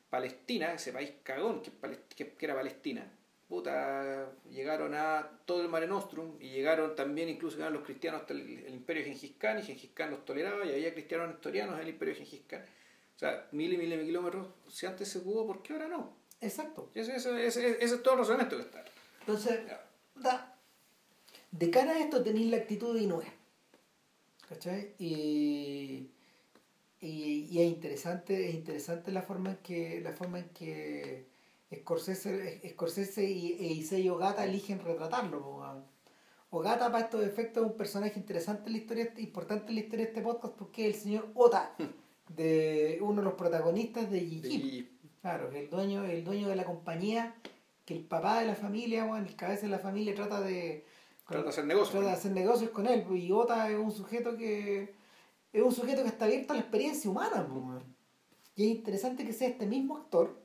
Palestina, 0.09 0.73
ese 0.73 0.93
país 0.93 1.11
cagón 1.23 1.61
que, 1.61 2.35
era 2.39 2.55
Palestina, 2.55 3.11
puta, 3.47 4.31
llegaron 4.51 4.93
a 4.93 5.39
todo 5.45 5.63
el 5.63 5.69
Mare 5.69 5.87
Nostrum 5.87 6.37
y 6.39 6.49
llegaron 6.49 6.95
también, 6.95 7.29
incluso 7.29 7.57
llegaron 7.57 7.75
los 7.75 7.83
cristianos 7.83 8.21
hasta 8.21 8.33
el, 8.33 8.67
imperio 8.73 9.03
de 9.03 9.09
Gengis 9.09 9.33
Khan 9.37 9.59
y 9.59 9.63
Gengis 9.63 9.91
Khan 9.93 10.11
los 10.11 10.23
toleraba 10.25 10.65
y 10.65 10.71
había 10.71 10.93
cristianos 10.93 11.29
nestorianos 11.29 11.75
en 11.75 11.81
el 11.81 11.89
imperio 11.89 12.13
de 12.13 12.19
Gengis 12.21 12.41
Khan. 12.47 12.65
O 13.15 13.19
sea, 13.19 13.47
miles 13.51 13.75
y 13.75 13.81
miles 13.81 13.99
de 13.99 14.05
kilómetros, 14.05 14.47
si 14.67 14.85
antes 14.85 15.07
se 15.07 15.19
pudo, 15.19 15.45
¿por 15.45 15.61
qué 15.61 15.73
ahora 15.73 15.87
no? 15.87 16.15
Exacto. 16.41 16.91
Ese, 16.93 17.15
es 17.83 18.03
todo 18.03 18.13
el 18.13 18.19
razonamiento 18.19 18.57
que 18.57 18.63
está. 18.63 18.83
Entonces, 19.21 19.61
da, 20.15 20.57
de 21.51 21.69
cara 21.69 21.91
a 21.91 21.99
esto 21.99 22.23
tenéis 22.23 22.51
la 22.51 22.57
actitud 22.57 22.95
de 22.95 23.03
Inoue. 23.03 23.31
¿Cachai? 24.49 24.93
Y 24.99 26.09
y, 27.03 27.49
y, 27.51 27.61
es 27.61 27.67
interesante 27.67 28.49
es 28.49 28.55
interesante 28.55 29.11
la 29.11 29.21
forma 29.21 29.51
en 29.51 29.57
que 29.57 29.99
la 30.01 30.13
forma 30.13 30.39
en 30.39 30.49
que 30.49 31.27
Scorsese, 31.75 32.61
Scorsese 32.69 33.23
y, 33.29 33.53
e 33.59 33.73
Isei 33.73 34.07
Ogata 34.09 34.45
eligen 34.45 34.79
retratarlo 34.79 35.83
Ogata 36.49 36.91
para 36.91 37.05
estos 37.05 37.25
efectos 37.25 37.63
es 37.63 37.71
un 37.71 37.77
personaje 37.77 38.17
interesante 38.17 38.67
en 38.67 38.73
la 38.73 38.77
historia 38.77 39.13
importante 39.17 39.69
en 39.69 39.75
la 39.75 39.81
historia 39.81 40.05
de 40.05 40.11
este 40.11 40.21
podcast 40.21 40.55
porque 40.55 40.87
es 40.87 40.95
el 40.95 41.01
señor 41.01 41.29
Ota 41.33 41.75
de 42.29 42.99
uno 43.01 43.21
de 43.21 43.25
los 43.25 43.33
protagonistas 43.33 44.09
de 44.09 44.21
Gigi 44.21 44.89
claro 45.21 45.51
el 45.51 45.69
dueño 45.69 46.05
el 46.05 46.23
dueño 46.23 46.47
de 46.47 46.55
la 46.55 46.63
compañía 46.63 47.35
que 47.85 47.95
el 47.95 48.05
papá 48.05 48.39
de 48.39 48.47
la 48.47 48.55
familia 48.55 49.05
el 49.17 49.35
cabeza 49.35 49.63
de 49.63 49.69
la 49.69 49.79
familia 49.79 50.15
trata 50.15 50.39
de 50.39 50.85
trata 51.27 51.43
de 51.43 51.49
hacer 51.49 51.65
negocios 51.65 51.91
trata 51.91 52.07
de 52.07 52.13
hacer 52.13 52.31
negocios 52.31 52.69
con 52.69 52.87
él 52.87 53.05
y 53.11 53.29
Ota 53.33 53.69
es 53.69 53.77
un 53.77 53.91
sujeto 53.91 54.37
que 54.37 55.02
es 55.53 55.61
un 55.61 55.71
sujeto 55.71 56.01
que 56.01 56.09
está 56.09 56.25
abierto 56.25 56.51
a 56.51 56.55
la 56.55 56.63
experiencia 56.63 57.09
humana, 57.09 57.47
Y 58.55 58.63
es 58.63 58.75
interesante 58.75 59.25
que 59.25 59.33
sea 59.33 59.47
este 59.47 59.67
mismo 59.67 59.97
actor 59.97 60.41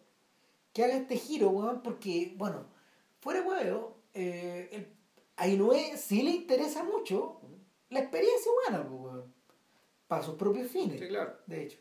que 0.72 0.84
haga 0.84 0.94
este 0.94 1.16
giro, 1.16 1.48
weón, 1.48 1.82
porque, 1.82 2.34
bueno, 2.36 2.66
fuera 3.20 3.42
huevo, 3.42 3.96
eh, 4.14 4.94
a 5.36 5.48
Inoue 5.48 5.96
sí 5.96 6.22
le 6.22 6.30
interesa 6.30 6.84
mucho 6.84 7.40
la 7.88 8.00
experiencia 8.00 8.52
humana, 8.52 8.86
weón, 8.88 9.34
para 10.06 10.22
sus 10.22 10.34
propios 10.34 10.70
fines, 10.70 11.00
sí, 11.00 11.08
claro. 11.08 11.36
de 11.46 11.62
hecho. 11.64 11.78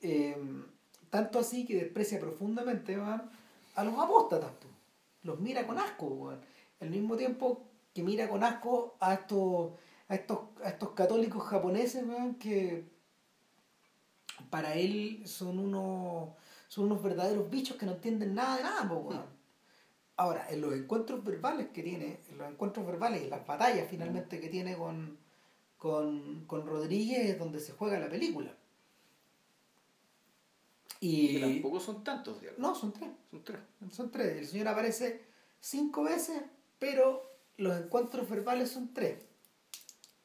Em, 0.00 0.64
tanto 1.10 1.40
así 1.40 1.66
que 1.66 1.74
desprecia 1.74 2.20
profundamente 2.20 2.94
a 2.94 3.84
los 3.84 3.98
apóstatas, 3.98 4.52
los 5.22 5.40
mira 5.40 5.66
con 5.66 5.78
asco, 5.78 6.06
weón. 6.06 6.40
Al 6.80 6.90
mismo 6.90 7.16
tiempo 7.16 7.64
que 7.92 8.02
mira 8.02 8.28
con 8.28 8.44
asco 8.44 8.96
a 9.00 9.14
estos, 9.14 9.72
a 10.08 10.14
estos, 10.14 10.38
a 10.62 10.70
estos 10.70 10.90
católicos 10.90 11.42
japoneses, 11.44 12.06
weón, 12.06 12.36
que 12.36 12.88
para 14.50 14.74
él 14.74 15.22
son 15.26 15.58
unos, 15.58 16.30
son 16.68 16.86
unos 16.86 17.02
verdaderos 17.02 17.50
bichos 17.50 17.76
que 17.76 17.86
no 17.86 17.92
entienden 17.92 18.34
nada 18.34 18.56
de 18.56 18.62
nada, 18.62 18.92
weón. 18.92 19.38
Ahora, 20.16 20.46
en 20.50 20.60
los 20.60 20.74
encuentros 20.74 21.22
verbales 21.22 21.68
que 21.68 21.82
tiene, 21.82 22.20
en 22.30 22.38
los 22.38 22.50
encuentros 22.50 22.84
verbales 22.84 23.22
y 23.22 23.28
las 23.28 23.46
batallas 23.46 23.86
finalmente 23.88 24.40
que 24.40 24.48
tiene 24.48 24.76
con, 24.76 25.16
con, 25.76 26.44
con 26.46 26.66
Rodríguez 26.66 27.30
es 27.30 27.38
donde 27.38 27.60
se 27.60 27.72
juega 27.72 28.00
la 28.00 28.08
película. 28.08 28.52
Y 31.00 31.34
que 31.34 31.40
tampoco 31.40 31.78
son 31.78 32.02
tantos, 32.02 32.40
digamos. 32.40 32.58
No, 32.58 32.74
son 32.74 32.92
tres. 32.92 33.10
Son 33.30 33.44
tres. 33.44 33.60
Son 33.92 34.10
tres. 34.10 34.38
El 34.38 34.46
señor 34.46 34.68
aparece 34.68 35.24
cinco 35.60 36.02
veces, 36.02 36.42
pero 36.80 37.22
los 37.56 37.76
encuentros 37.76 38.28
verbales 38.28 38.70
son 38.70 38.92
tres. 38.92 39.27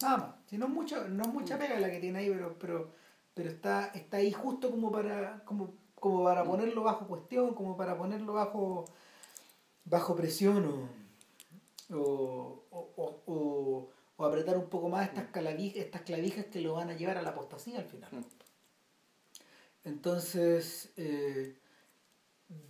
Nada 0.03 0.17
más. 0.17 0.35
Si 0.47 0.57
no 0.57 0.67
es 0.67 0.71
mucho, 0.71 1.07
no 1.07 1.23
es 1.23 1.33
mucha 1.33 1.55
mm. 1.55 1.59
pega 1.59 1.79
la 1.79 1.89
que 1.91 1.99
tiene 1.99 2.19
ahí, 2.19 2.29
pero, 2.29 2.59
pero, 2.59 2.91
pero 3.33 3.49
está, 3.49 3.87
está 3.87 4.17
ahí 4.17 4.31
justo 4.31 4.69
como 4.69 4.91
para, 4.91 5.43
como, 5.45 5.73
como 5.95 6.23
para 6.23 6.43
mm. 6.43 6.47
ponerlo 6.47 6.83
bajo 6.83 7.07
cuestión, 7.07 7.53
como 7.55 7.75
para 7.77 7.97
ponerlo 7.97 8.33
bajo, 8.33 8.85
bajo 9.85 10.15
presión 10.15 10.89
o, 11.91 12.63
o, 12.69 13.21
o, 13.25 13.89
o 14.15 14.25
apretar 14.25 14.57
un 14.57 14.69
poco 14.69 14.89
más 14.89 15.07
estas, 15.07 15.29
mm. 15.29 15.31
clavijas, 15.31 15.77
estas 15.77 16.01
clavijas 16.01 16.45
que 16.45 16.61
lo 16.61 16.73
van 16.73 16.89
a 16.89 16.95
llevar 16.95 17.17
a 17.17 17.21
la 17.21 17.29
apostasía 17.29 17.79
al 17.79 17.85
final. 17.85 18.09
Entonces, 19.83 20.93
eh, 20.95 21.57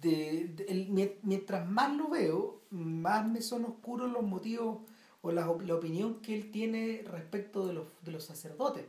de, 0.01 1.19
mientras 1.23 1.68
más 1.68 1.95
lo 1.95 2.10
veo, 2.10 2.61
más 2.69 3.27
me 3.27 3.41
son 3.41 3.65
oscuros 3.65 4.11
los 4.11 4.23
motivos 4.23 4.80
o 5.23 5.31
la, 5.31 5.45
la 5.65 5.75
opinión 5.75 6.21
que 6.21 6.35
él 6.35 6.51
tiene 6.51 7.03
respecto 7.09 7.65
de 7.65 7.73
los, 7.73 7.87
de 8.01 8.11
los 8.11 8.25
sacerdotes, 8.25 8.85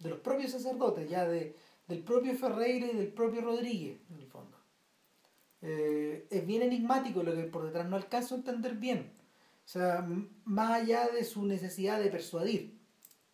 de 0.00 0.10
los 0.10 0.18
propios 0.18 0.50
sacerdotes, 0.50 1.08
ya 1.08 1.26
de, 1.26 1.56
del 1.86 2.02
propio 2.02 2.34
Ferreira 2.34 2.88
y 2.88 2.96
del 2.96 3.12
propio 3.12 3.40
Rodríguez, 3.42 4.00
en 4.10 4.18
el 4.18 4.26
fondo. 4.26 4.58
Eh, 5.62 6.26
es 6.28 6.44
bien 6.44 6.62
enigmático 6.62 7.22
lo 7.22 7.32
que 7.32 7.44
por 7.44 7.64
detrás 7.64 7.88
no 7.88 7.94
alcanzo 7.94 8.34
a 8.34 8.38
entender 8.38 8.74
bien. 8.74 9.12
O 9.64 9.68
sea, 9.68 10.04
más 10.44 10.82
allá 10.82 11.06
de 11.08 11.24
su 11.24 11.46
necesidad 11.46 12.00
de 12.00 12.10
persuadir, 12.10 12.76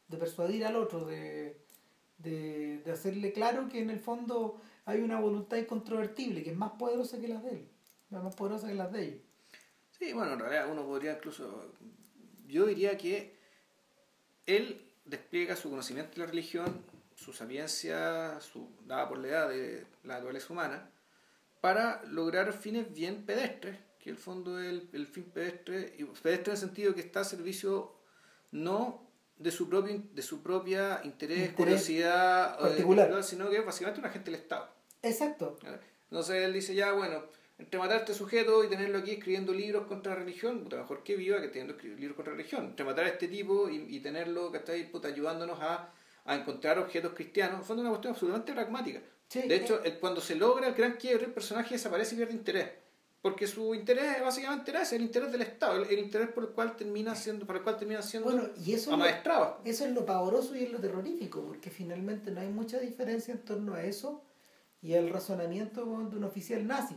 de 0.08 0.16
persuadir 0.18 0.66
al 0.66 0.76
otro, 0.76 1.06
de, 1.06 1.56
de, 2.18 2.82
de 2.84 2.92
hacerle 2.92 3.32
claro 3.32 3.70
que 3.70 3.80
en 3.80 3.88
el 3.88 4.00
fondo 4.00 4.60
hay 4.84 5.00
una 5.00 5.18
voluntad 5.18 5.56
incontrovertible 5.56 6.42
que 6.42 6.50
es 6.50 6.56
más 6.56 6.72
poderosa 6.72 7.18
que 7.18 7.28
las 7.28 7.42
de 7.42 7.50
él, 7.52 7.68
más 8.10 8.34
poderosa 8.34 8.68
que 8.68 8.74
las 8.74 8.92
de 8.92 9.04
ellos. 9.04 9.22
Sí, 9.98 10.12
bueno, 10.12 10.34
en 10.34 10.40
realidad 10.40 10.70
uno 10.70 10.84
podría 10.84 11.14
incluso, 11.14 11.72
yo 12.48 12.66
diría 12.66 12.96
que 12.96 13.36
él 14.46 14.84
despliega 15.04 15.56
su 15.56 15.70
conocimiento 15.70 16.12
de 16.14 16.20
la 16.20 16.26
religión, 16.26 16.84
su 17.14 17.32
sapiencia, 17.32 18.40
su 18.40 18.68
dada 18.86 19.08
por 19.08 19.18
la 19.18 19.28
edad 19.28 19.48
de 19.50 19.86
la 20.04 20.14
naturaleza 20.14 20.52
humana, 20.52 20.90
para 21.60 22.02
lograr 22.04 22.52
fines 22.52 22.92
bien 22.92 23.24
pedestres, 23.24 23.76
que 23.98 24.10
el 24.10 24.16
fondo 24.16 24.60
es 24.60 24.68
el, 24.68 24.88
el 24.92 25.06
fin 25.06 25.24
pedestre, 25.24 25.94
y 25.98 26.04
pedestre 26.04 26.52
en 26.52 26.56
el 26.56 26.58
sentido 26.58 26.94
que 26.94 27.00
está 27.00 27.20
a 27.20 27.24
servicio 27.24 27.94
no 28.50 29.06
de 29.36 29.50
su 29.50 29.68
propio 29.68 30.02
de 30.12 30.22
su 30.22 30.42
propia 30.42 31.00
interés, 31.04 31.52
curiosidad 31.52 32.54
eh, 32.54 32.62
particular, 32.62 33.22
sino 33.22 33.48
que 33.50 33.60
básicamente 33.60 34.00
un 34.00 34.06
agente 34.06 34.30
del 34.30 34.40
Estado. 34.40 34.68
Exacto. 35.02 35.58
Entonces 36.10 36.36
él 36.36 36.52
dice 36.52 36.74
ya, 36.74 36.92
bueno, 36.92 37.24
entre 37.58 37.78
matar 37.78 37.96
a 37.96 38.00
este 38.00 38.14
sujeto 38.14 38.62
y 38.64 38.68
tenerlo 38.68 38.98
aquí 38.98 39.12
escribiendo 39.12 39.52
libros 39.52 39.86
contra 39.86 40.14
la 40.14 40.20
religión, 40.20 40.62
puta, 40.62 40.76
mejor 40.76 41.02
que 41.02 41.16
viva 41.16 41.40
que 41.40 41.48
teniendo 41.48 41.76
libros 41.82 42.14
contra 42.14 42.32
la 42.32 42.38
religión. 42.38 42.66
Entre 42.66 42.86
matar 42.86 43.04
a 43.04 43.08
este 43.08 43.28
tipo 43.28 43.68
y, 43.68 43.84
y 43.88 44.00
tenerlo, 44.00 44.52
que 44.52 44.58
está 44.58 44.72
ahí, 44.72 44.84
puta, 44.84 45.08
ayudándonos 45.08 45.58
a, 45.60 45.92
a 46.28 46.34
encontrar 46.34 46.78
objetos 46.78 47.14
cristianos, 47.14 47.66
fue 47.66 47.74
una 47.76 47.88
cuestión 47.88 48.12
absolutamente 48.12 48.52
pragmática. 48.52 49.00
de 49.32 49.56
hecho, 49.56 49.82
eh. 49.84 49.98
cuando 49.98 50.20
se 50.20 50.36
logra 50.36 50.68
el 50.68 50.74
gran 50.74 50.92
quiebre, 50.92 51.24
el 51.24 51.32
personaje 51.32 51.74
desaparece 51.74 52.14
y 52.14 52.18
pierde 52.18 52.34
interés. 52.34 52.68
Porque 53.22 53.46
su 53.46 53.74
interés 53.74 54.22
básicamente 54.22 54.70
era 54.70 54.82
ese, 54.82 54.96
el 54.96 55.02
interés 55.02 55.32
del 55.32 55.42
Estado, 55.42 55.82
el, 55.82 55.98
interés 55.98 56.28
por 56.28 56.44
el 56.44 56.50
cual 56.50 56.76
termina 56.76 57.16
siendo, 57.16 57.46
por 57.46 57.56
el 57.56 57.62
cual 57.62 57.76
termina 57.76 58.02
siendo 58.02 58.30
bueno, 58.30 58.48
y 58.64 58.74
eso 58.74 58.92
amaestrado. 58.92 59.60
eso 59.64 59.86
es 59.86 59.92
lo 59.92 60.06
pavoroso 60.06 60.54
y 60.54 60.62
es 60.62 60.70
lo 60.70 60.78
terrorífico, 60.78 61.42
porque 61.42 61.70
finalmente 61.70 62.30
no 62.30 62.40
hay 62.40 62.48
mucha 62.48 62.78
diferencia 62.78 63.32
en 63.34 63.40
torno 63.40 63.74
a 63.74 63.82
eso 63.82 64.22
y 64.82 64.92
el 64.92 65.10
razonamiento 65.10 65.84
de 65.84 66.16
un 66.16 66.24
oficial 66.24 66.66
nazi. 66.66 66.94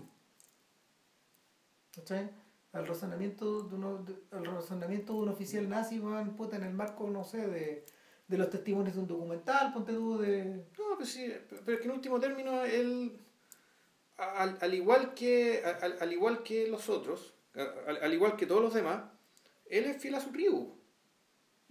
¿Cachai? 1.94 2.30
Al 2.74 2.88
razonamiento 2.88 3.64
de, 3.64 3.76
uno, 3.76 4.06
el 4.32 4.46
razonamiento 4.46 5.14
de 5.14 5.20
un 5.20 5.30
oficial 5.30 5.68
nazi, 5.68 6.00
van 6.00 6.36
puta, 6.36 6.56
en 6.56 6.64
el 6.64 6.74
marco, 6.74 7.10
no 7.10 7.24
sé, 7.24 7.48
de, 7.48 7.86
de 8.28 8.38
los 8.38 8.50
testimonios 8.50 8.96
de 8.96 9.02
un 9.02 9.08
documental, 9.08 9.74
ponte 9.74 9.92
tú 9.92 10.18
de... 10.18 10.66
No, 10.78 10.96
pues 10.98 11.10
sí, 11.10 11.34
pero 11.66 11.74
es 11.74 11.80
que 11.80 11.86
en 11.86 11.92
último 11.92 12.20
término 12.20 12.64
él 12.64 13.20
al, 14.22 14.58
al 14.62 14.74
igual 14.74 15.14
que 15.14 15.64
al, 15.64 15.98
al, 16.00 16.14
igual 16.14 16.44
que 16.44 16.68
los 16.68 16.90
otros, 16.90 17.34
al, 17.54 17.98
al, 18.02 18.14
igual 18.14 18.36
que 18.36 18.46
todos 18.46 18.62
los 18.62 18.74
demás, 18.74 19.04
él 19.66 19.86
es 19.86 20.02
fiel 20.02 20.16
a 20.16 20.22
su 20.22 20.32
tribu. 20.32 20.78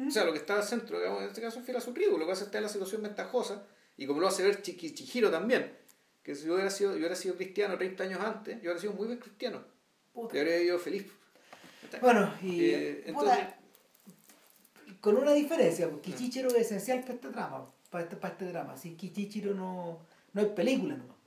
O 0.06 0.10
sea, 0.10 0.24
lo 0.24 0.32
que 0.32 0.38
está 0.38 0.56
al 0.56 0.62
centro, 0.62 0.98
digamos, 0.98 1.20
en 1.22 1.28
este 1.28 1.42
caso 1.42 1.60
es 1.60 1.64
fiel 1.64 1.76
a 1.76 1.80
su 1.80 1.92
tribu, 1.92 2.16
lo 2.16 2.24
que 2.24 2.32
hace 2.32 2.44
está 2.44 2.58
en 2.58 2.64
la 2.64 2.70
situación 2.70 3.02
ventajosa, 3.02 3.66
y 3.98 4.06
como 4.06 4.20
lo 4.20 4.28
hace 4.28 4.42
ver 4.42 4.62
Chihiro 4.62 5.30
también, 5.30 5.76
que 6.22 6.34
si 6.34 6.46
yo 6.46 6.54
hubiera 6.54 6.70
sido, 6.70 6.92
yo 6.92 6.98
hubiera 6.98 7.14
sido 7.14 7.36
cristiano 7.36 7.76
30 7.76 8.04
años 8.04 8.20
antes, 8.20 8.54
yo 8.56 8.62
hubiera 8.62 8.80
sido 8.80 8.94
muy 8.94 9.06
buen 9.06 9.18
cristiano. 9.18 9.62
Puta. 10.12 10.34
Yo 10.34 10.40
habría 10.40 10.56
vivido 10.56 10.78
feliz. 10.78 11.06
Bueno, 12.00 12.32
y 12.42 12.64
eh, 12.64 13.02
entonces, 13.06 13.38
con 15.00 15.16
una 15.16 15.32
diferencia, 15.32 15.88
porque 15.88 16.12
Kichichiro 16.12 16.48
es 16.50 16.66
esencial 16.66 17.00
para 17.00 17.14
este 17.14 17.28
drama, 17.28 17.72
para 17.90 18.04
este, 18.04 18.16
para 18.16 18.32
este 18.34 18.46
drama. 18.46 18.76
Si 18.76 18.94
Kichichiro 18.94 19.54
no, 19.54 19.98
no 20.32 20.40
es 20.42 20.48
película, 20.48 20.96
no. 20.96 21.20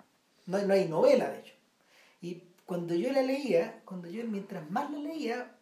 No, 0.45 0.61
no 0.65 0.73
hay 0.73 0.87
novela, 0.87 1.29
de 1.29 1.39
hecho. 1.39 1.53
Y 2.21 2.43
cuando 2.65 2.95
yo 2.95 3.11
la 3.11 3.21
leía, 3.21 3.81
cuando 3.85 4.09
yo 4.09 4.25
mientras 4.25 4.69
más 4.69 4.91
la 4.91 4.99
leía, 4.99 5.55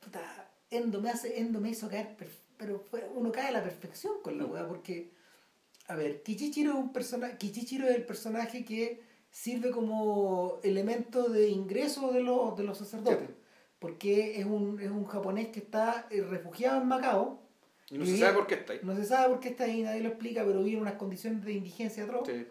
puta, 0.00 0.50
Endo 0.70 1.00
me, 1.00 1.10
hace, 1.10 1.38
Endo 1.38 1.60
me 1.60 1.70
hizo 1.70 1.88
caer, 1.88 2.16
pero 2.56 2.86
uno 3.14 3.30
cae 3.30 3.48
a 3.48 3.52
la 3.52 3.62
perfección 3.62 4.14
con 4.22 4.38
la 4.38 4.46
weá, 4.46 4.66
porque, 4.66 5.12
a 5.88 5.96
ver, 5.96 6.22
Kichichiro 6.22 6.72
es 6.72 6.78
un 6.78 6.92
personaje, 6.92 7.36
Kichichiro 7.36 7.86
es 7.88 7.96
el 7.96 8.06
personaje 8.06 8.64
que 8.64 9.02
sirve 9.32 9.72
como 9.72 10.60
elemento 10.62 11.28
de 11.28 11.48
ingreso 11.48 12.12
de 12.12 12.20
los, 12.20 12.56
de 12.56 12.62
los 12.62 12.78
sacerdotes, 12.78 13.30
porque 13.80 14.38
es 14.38 14.46
un, 14.46 14.78
es 14.80 14.90
un 14.90 15.06
japonés 15.06 15.48
que 15.48 15.58
está 15.58 16.06
eh, 16.10 16.20
refugiado 16.22 16.80
en 16.80 16.86
Macao, 16.86 17.42
y 17.90 17.98
no 17.98 18.06
se 18.06 18.16
sabe 18.16 18.34
por 18.34 18.46
qué 18.46 18.54
está 18.54 18.72
ahí. 18.72 18.80
No 18.82 18.96
se 18.96 19.04
sabe 19.04 19.28
por 19.28 19.40
qué 19.40 19.48
está 19.50 19.64
ahí, 19.64 19.82
nadie 19.82 20.00
lo 20.00 20.08
explica, 20.08 20.44
pero 20.46 20.62
vive 20.62 20.76
en 20.76 20.82
unas 20.82 20.94
condiciones 20.94 21.44
de 21.44 21.52
indigencia 21.52 22.04
atroz. 22.04 22.26
Sí. 22.26 22.46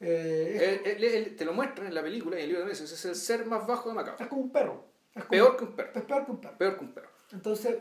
Eh, 0.00 1.34
te 1.36 1.44
lo 1.44 1.52
muestran 1.52 1.88
en 1.88 1.94
la 1.94 2.02
película 2.02 2.36
y 2.36 2.38
en 2.38 2.44
el 2.44 2.48
libro 2.48 2.64
de 2.64 2.70
Meses, 2.70 2.90
es 2.90 3.04
el 3.04 3.14
ser 3.14 3.44
más 3.44 3.66
bajo 3.66 3.90
de 3.90 3.94
Macao. 3.94 4.16
Es 4.18 4.26
como 4.28 4.42
un 4.42 4.50
perro. 4.50 4.84
peor 5.28 5.56
que 5.58 5.64
un 5.64 5.72
perro. 5.72 5.90
Es 5.94 6.02
peor 6.02 6.24
que 6.24 6.30
un 6.30 6.40
perro. 6.40 6.58
Peor 6.58 6.78
que 6.78 6.84
un 6.84 6.92
perro. 6.92 7.10
Entonces, 7.32 7.76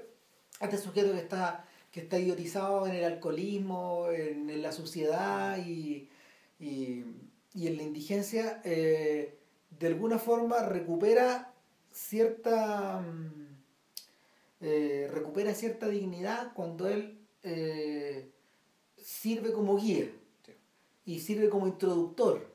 este 0.60 0.78
sujeto 0.78 1.14
que 1.14 1.20
está, 1.20 1.66
que 1.90 2.02
está 2.02 2.20
idiotizado 2.20 2.86
en 2.86 2.96
el 2.96 3.06
alcoholismo, 3.06 4.08
en, 4.12 4.62
la 4.62 4.74
suciedad 4.74 5.58
y, 5.66 6.10
y, 6.60 7.06
y, 7.54 7.68
en 7.68 7.78
la 7.78 7.84
indigencia, 7.84 8.62
eh, 8.64 9.38
de 9.80 9.88
alguna 9.88 10.20
forma 10.20 10.64
recupera 10.64 11.54
cierta 11.92 13.02
mm, 13.02 13.50
eh, 14.62 15.10
recupera 15.12 15.54
cierta 15.54 15.88
dignidad 15.88 16.52
cuando 16.54 16.88
él 16.90 17.18
eh, 17.44 18.30
sirve 18.98 19.54
como 19.54 19.78
guía 19.78 20.12
y 21.06 21.20
sirve 21.20 21.50
como 21.50 21.68
introductor. 21.68 22.46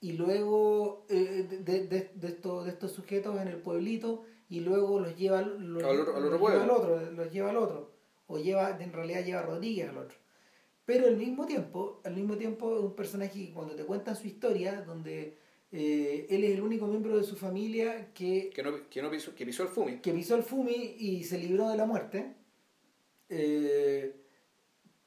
Y 0.00 0.12
luego 0.12 1.06
eh, 1.08 1.46
de, 1.48 1.86
de, 1.86 2.10
de, 2.14 2.28
estos, 2.28 2.64
de 2.64 2.70
estos 2.70 2.92
sujetos 2.92 3.40
en 3.40 3.48
el 3.48 3.58
pueblito 3.58 4.24
y 4.48 4.60
luego 4.60 4.98
los 4.98 5.16
lleva, 5.16 5.40
los, 5.42 5.82
al, 5.82 6.00
otro, 6.00 6.20
lleva 6.20 6.62
al 6.62 6.70
otro, 6.70 7.10
los 7.12 7.32
lleva 7.32 7.50
al 7.50 7.56
otro. 7.56 7.90
O 8.26 8.38
lleva, 8.38 8.76
en 8.80 8.92
realidad 8.92 9.24
lleva 9.24 9.40
a 9.40 9.44
Rodríguez 9.44 9.88
al 9.88 9.98
otro. 9.98 10.16
Pero 10.86 11.08
al 11.08 11.16
mismo 11.16 11.46
tiempo, 11.46 12.00
al 12.04 12.14
mismo 12.14 12.36
tiempo 12.36 12.76
es 12.76 12.82
un 12.84 12.94
personaje 12.94 13.46
que 13.46 13.52
cuando 13.52 13.74
te 13.74 13.84
cuentan 13.84 14.16
su 14.16 14.28
historia, 14.28 14.82
donde 14.82 15.36
eh, 15.72 16.26
él 16.30 16.44
es 16.44 16.52
el 16.52 16.62
único 16.62 16.86
miembro 16.86 17.18
de 17.18 17.24
su 17.24 17.34
familia 17.36 18.12
que... 18.14 18.50
Que, 18.54 18.62
no, 18.62 18.88
que, 18.88 19.02
no 19.02 19.10
pisó, 19.10 19.34
que 19.34 19.44
pisó 19.44 19.64
el 19.64 19.68
Fumi. 19.68 19.98
Que 19.98 20.12
pisó 20.12 20.36
el 20.36 20.44
Fumi 20.44 20.94
y 20.96 21.24
se 21.24 21.38
libró 21.38 21.68
de 21.68 21.76
la 21.76 21.86
muerte. 21.86 22.34
Eh, 23.28 24.14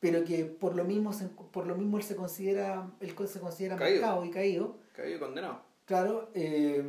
pero 0.02 0.24
que 0.26 0.46
por 0.46 0.76
lo 0.76 0.84
mismo 0.84 1.12
por 1.52 1.66
lo 1.68 1.76
mismo 1.76 1.98
él 1.98 2.04
se 2.04 2.16
considera 2.16 2.92
él 3.00 3.16
se 3.28 3.40
considera 3.40 3.76
marcado 3.78 4.26
y 4.26 4.32
caído 4.32 4.78
caído 4.94 5.16
y 5.16 5.20
condenado 5.20 5.62
claro 5.86 6.30
eh, 6.34 6.84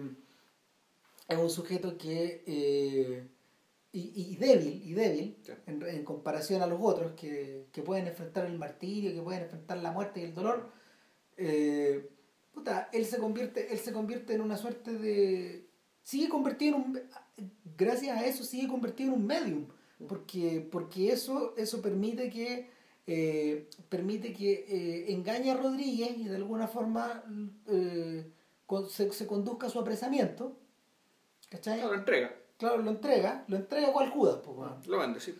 es 1.28 1.38
un 1.38 1.50
sujeto 1.50 1.96
que 1.96 3.28
y, 3.92 4.12
y, 4.14 4.36
débil 4.36 4.82
y 4.84 4.94
débil 4.94 5.36
en, 5.66 5.82
en, 5.82 6.04
comparación 6.04 6.62
a 6.62 6.66
los 6.66 6.78
otros 6.80 7.12
que, 7.12 7.66
que, 7.72 7.82
pueden 7.82 8.06
enfrentar 8.06 8.46
el 8.46 8.56
martirio 8.56 9.12
que 9.12 9.20
pueden 9.20 9.42
enfrentar 9.42 9.78
la 9.78 9.90
muerte 9.90 10.20
y 10.20 10.24
el 10.24 10.34
dolor 10.34 10.70
eh, 11.36 12.08
puta, 12.52 12.88
él 12.92 13.04
se 13.04 13.18
convierte 13.18 13.72
él 13.72 13.78
se 13.78 13.92
convierte 13.92 14.34
en 14.34 14.42
una 14.42 14.56
suerte 14.56 14.92
de 14.92 15.66
sigue 16.04 16.28
convertido 16.28 16.76
en 16.76 16.82
un 16.82 17.00
gracias 17.76 18.16
a 18.16 18.26
eso 18.26 18.44
sigue 18.44 18.68
convertido 18.68 19.12
en 19.12 19.20
un 19.20 19.26
medium 19.26 19.66
porque 20.06 20.66
porque 20.70 21.10
eso 21.10 21.54
eso 21.56 21.82
permite 21.82 22.30
que 22.30 22.70
eh, 23.08 23.68
permite 23.88 24.32
que 24.32 24.66
eh, 24.68 25.12
engañe 25.12 25.50
a 25.50 25.56
Rodríguez 25.56 26.16
y 26.16 26.28
de 26.28 26.36
alguna 26.36 26.68
forma 26.68 27.24
eh, 27.66 28.30
se, 28.88 29.10
se, 29.10 29.26
conduzca 29.26 29.66
a 29.66 29.70
su 29.70 29.80
apresamiento 29.80 30.56
¿cachai? 31.48 31.78
Claro, 31.78 31.92
lo 31.94 31.98
entrega 31.98 32.39
claro 32.60 32.78
lo 32.78 32.90
entrega 32.90 33.44
lo 33.48 33.56
entrega 33.56 33.92
cual 33.92 34.10
Judas 34.10 34.38
pues, 34.44 34.86
lo 34.86 34.98
vende 34.98 35.18
sí. 35.18 35.36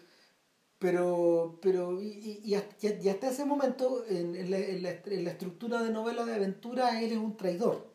Pero 0.81 1.59
pero 1.61 2.01
y, 2.01 2.41
y, 2.43 2.55
hasta, 2.55 3.29
ese 3.29 3.45
momento 3.45 4.03
en, 4.09 4.35
en, 4.35 4.51
la, 4.51 4.57
en, 4.57 4.83
la, 4.83 4.91
en, 4.91 5.25
la, 5.25 5.31
estructura 5.33 5.83
de 5.83 5.91
novela 5.91 6.25
de 6.25 6.35
aventura 6.35 7.03
él 7.03 7.13
es 7.13 7.19
un 7.19 7.37
traidor. 7.37 7.87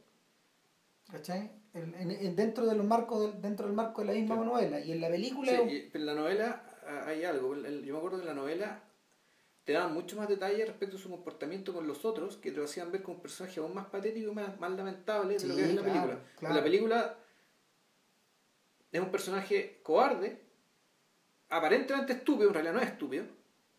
¿cachai? 1.12 1.52
En, 1.74 2.36
dentro 2.36 2.68
de 2.68 2.76
los 2.76 2.86
marcos 2.86 3.42
dentro 3.42 3.66
del 3.66 3.76
marco 3.76 4.02
de 4.02 4.08
la 4.08 4.14
misma 4.14 4.36
novela. 4.36 4.80
Y 4.80 4.92
en 4.92 5.02
la 5.02 5.10
película 5.10 5.52
sí, 5.52 5.90
pero 5.92 6.04
en 6.04 6.06
la 6.06 6.14
novela 6.14 6.64
ah, 6.88 7.06
hay 7.08 7.26
algo. 7.26 7.56
Yo 7.56 7.94
me 7.94 7.98
acuerdo 7.98 8.20
de 8.20 8.26
la 8.26 8.36
novela 8.36 8.84
te 9.66 9.74
daban 9.74 9.94
mucho 9.94 10.16
más 10.16 10.30
detalles 10.30 10.68
respecto 10.68 10.98
a 10.98 11.00
su 11.00 11.10
comportamiento 11.10 11.74
con 11.74 11.88
los 11.88 12.06
otros 12.06 12.38
que 12.38 12.52
te 12.52 12.58
lo 12.58 12.66
hacían 12.66 12.92
ver 12.92 13.02
como 13.02 13.16
un 13.16 13.22
personaje 13.24 13.60
aún 13.60 13.74
más 13.74 13.88
patético 13.88 14.32
y 14.32 14.36
más, 14.36 14.60
lamentable 14.60 15.38
de 15.38 15.48
lo 15.48 15.56
que 15.56 15.64
es 15.64 15.70
en 15.70 15.76
la 15.76 15.82
película. 15.82 16.20
en 16.42 16.56
la 16.56 16.64
película 16.64 17.18
es 18.96 19.02
un 19.02 19.12
personaje 19.12 19.80
cobarde 19.84 20.42
aparentemente 21.50 22.14
estúpido, 22.14 22.48
en 22.48 22.54
realidad 22.54 22.74
no 22.74 22.82
es 22.82 22.88
estúpido, 22.88 23.26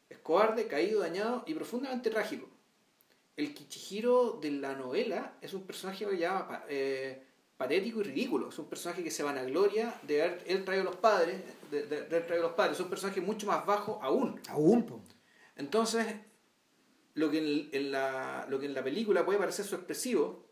es 0.09 0.19
cobarde, 0.19 0.67
caído, 0.67 1.01
dañado 1.01 1.45
y 1.47 1.55
profundamente 1.55 2.11
trágico. 2.11 2.49
El 3.37 3.53
Kichihiro 3.55 4.39
de 4.41 4.51
la 4.51 4.75
novela 4.75 5.37
es 5.41 5.53
un 5.53 5.67
personaje 5.67 6.07
ya 6.17 6.65
eh, 6.69 7.23
patético 7.57 8.01
y 8.01 8.05
ridículo. 8.05 8.49
Es 8.49 8.59
un 8.59 8.69
personaje 8.69 9.03
que 9.03 9.11
se 9.11 9.23
vanagloria 9.23 9.99
de 10.03 10.23
haber 10.23 10.45
él 10.47 10.65
traído 10.65 10.83
a 10.83 10.87
los 10.87 10.97
padres, 10.97 11.43
de, 11.71 11.87
de, 11.87 11.97
haber 11.99 12.27
traído 12.27 12.47
a 12.47 12.49
los 12.49 12.57
padres. 12.57 12.79
Es 12.79 12.81
un 12.81 12.89
personaje 12.89 13.21
mucho 13.21 13.47
más 13.47 13.67
bajo 13.67 13.99
aún. 14.03 14.41
Aún, 14.49 15.03
Entonces, 15.57 16.07
lo 17.15 17.31
que 17.31 17.69
en, 17.73 17.91
la, 17.91 18.47
lo 18.49 18.59
que 18.59 18.67
en 18.67 18.75
la 18.75 18.83
película 18.83 19.25
puede 19.25 19.39
parecer 19.39 19.67
su 19.67 19.75
expresivo, 19.75 20.47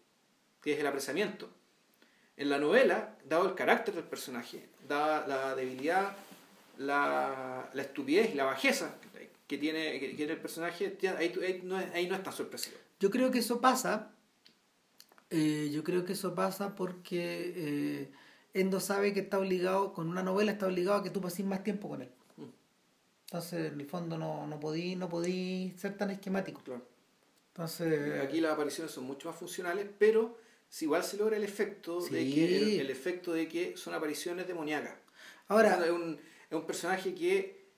que 0.61 0.75
es 0.75 0.81
el 0.81 0.87
apresamiento, 0.87 1.49
en 2.37 2.51
la 2.51 2.59
novela, 2.59 3.17
dado 3.29 3.49
el 3.49 3.55
carácter 3.55 3.95
del 3.95 4.05
personaje, 4.05 4.69
dada 4.89 5.27
la 5.27 5.55
debilidad 5.55 6.17
la, 6.79 7.69
la 7.73 7.83
estupidez 7.83 8.33
y 8.33 8.35
la 8.35 8.45
bajeza 8.45 8.95
que 9.47 9.59
tiene, 9.59 10.01
que 10.01 10.15
tiene 10.15 10.33
el 10.33 10.41
personaje, 10.41 10.97
ahí, 11.19 11.61
no, 11.63 11.77
ahí 11.77 12.07
no 12.07 12.15
es 12.15 12.23
tan 12.23 12.33
sorpresivo. 12.33 12.77
Yo 12.99 13.11
creo 13.11 13.31
que 13.31 13.41
eso 13.41 13.61
pasa, 13.61 14.11
eh, 15.31 15.71
yo 15.73 15.85
creo 15.85 16.05
que 16.05 16.15
eso 16.15 16.35
pasa 16.35 16.75
porque 16.75 17.53
eh, 17.57 18.13
Endo 18.55 18.81
sabe 18.81 19.13
que 19.13 19.21
está 19.21 19.39
obligado, 19.39 19.93
con 19.93 20.09
una 20.09 20.23
novela 20.23 20.53
está 20.53 20.67
obligado 20.67 20.99
a 20.99 21.03
que 21.03 21.11
tú 21.11 21.21
pases 21.21 21.45
más 21.45 21.63
tiempo 21.63 21.89
con 21.89 22.03
él. 22.03 22.11
Mm. 22.37 22.45
Entonces, 23.27 23.73
en 23.73 23.81
el 23.81 23.87
fondo 23.87 24.17
no, 24.17 24.47
no 24.47 24.61
podí, 24.61 24.97
no 24.97 25.09
podí 25.09 25.75
ser 25.77 25.97
tan 25.97 26.11
esquemático. 26.11 26.63
Entonces... 27.49 28.23
Aquí 28.23 28.41
las 28.41 28.53
apariciones 28.53 28.93
son 28.93 29.05
mucho 29.05 29.29
más 29.29 29.39
funcionales, 29.39 29.89
pero 29.99 30.39
si 30.75 30.87
igual 30.87 31.05
se 31.05 31.17
logra 31.17 31.37
el 31.37 31.45
efecto 31.45 32.01
de 32.01 32.29
que 32.29 32.81
el, 32.81 32.91
efecto 32.91 33.33
de 33.33 33.47
que 33.47 33.77
son 33.77 33.95
apariciones 33.95 34.49
demoníacas. 34.49 34.97
Ahora, 35.47 35.79
un, 35.93 36.19
es 36.51 36.57
un 36.59 36.67
personaje 36.67 37.15
que 37.15 37.69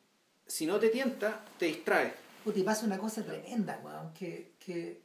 si 0.46 0.64
no 0.64 0.80
te 0.80 0.88
tienta, 0.88 1.44
te 1.58 1.66
distrae. 1.66 2.14
Puta, 2.42 2.58
y 2.58 2.62
pasa 2.62 2.86
una 2.86 2.96
cosa 2.96 3.22
tremenda, 3.22 3.78
weón, 3.84 4.14
que, 4.14 4.52
que 4.58 5.02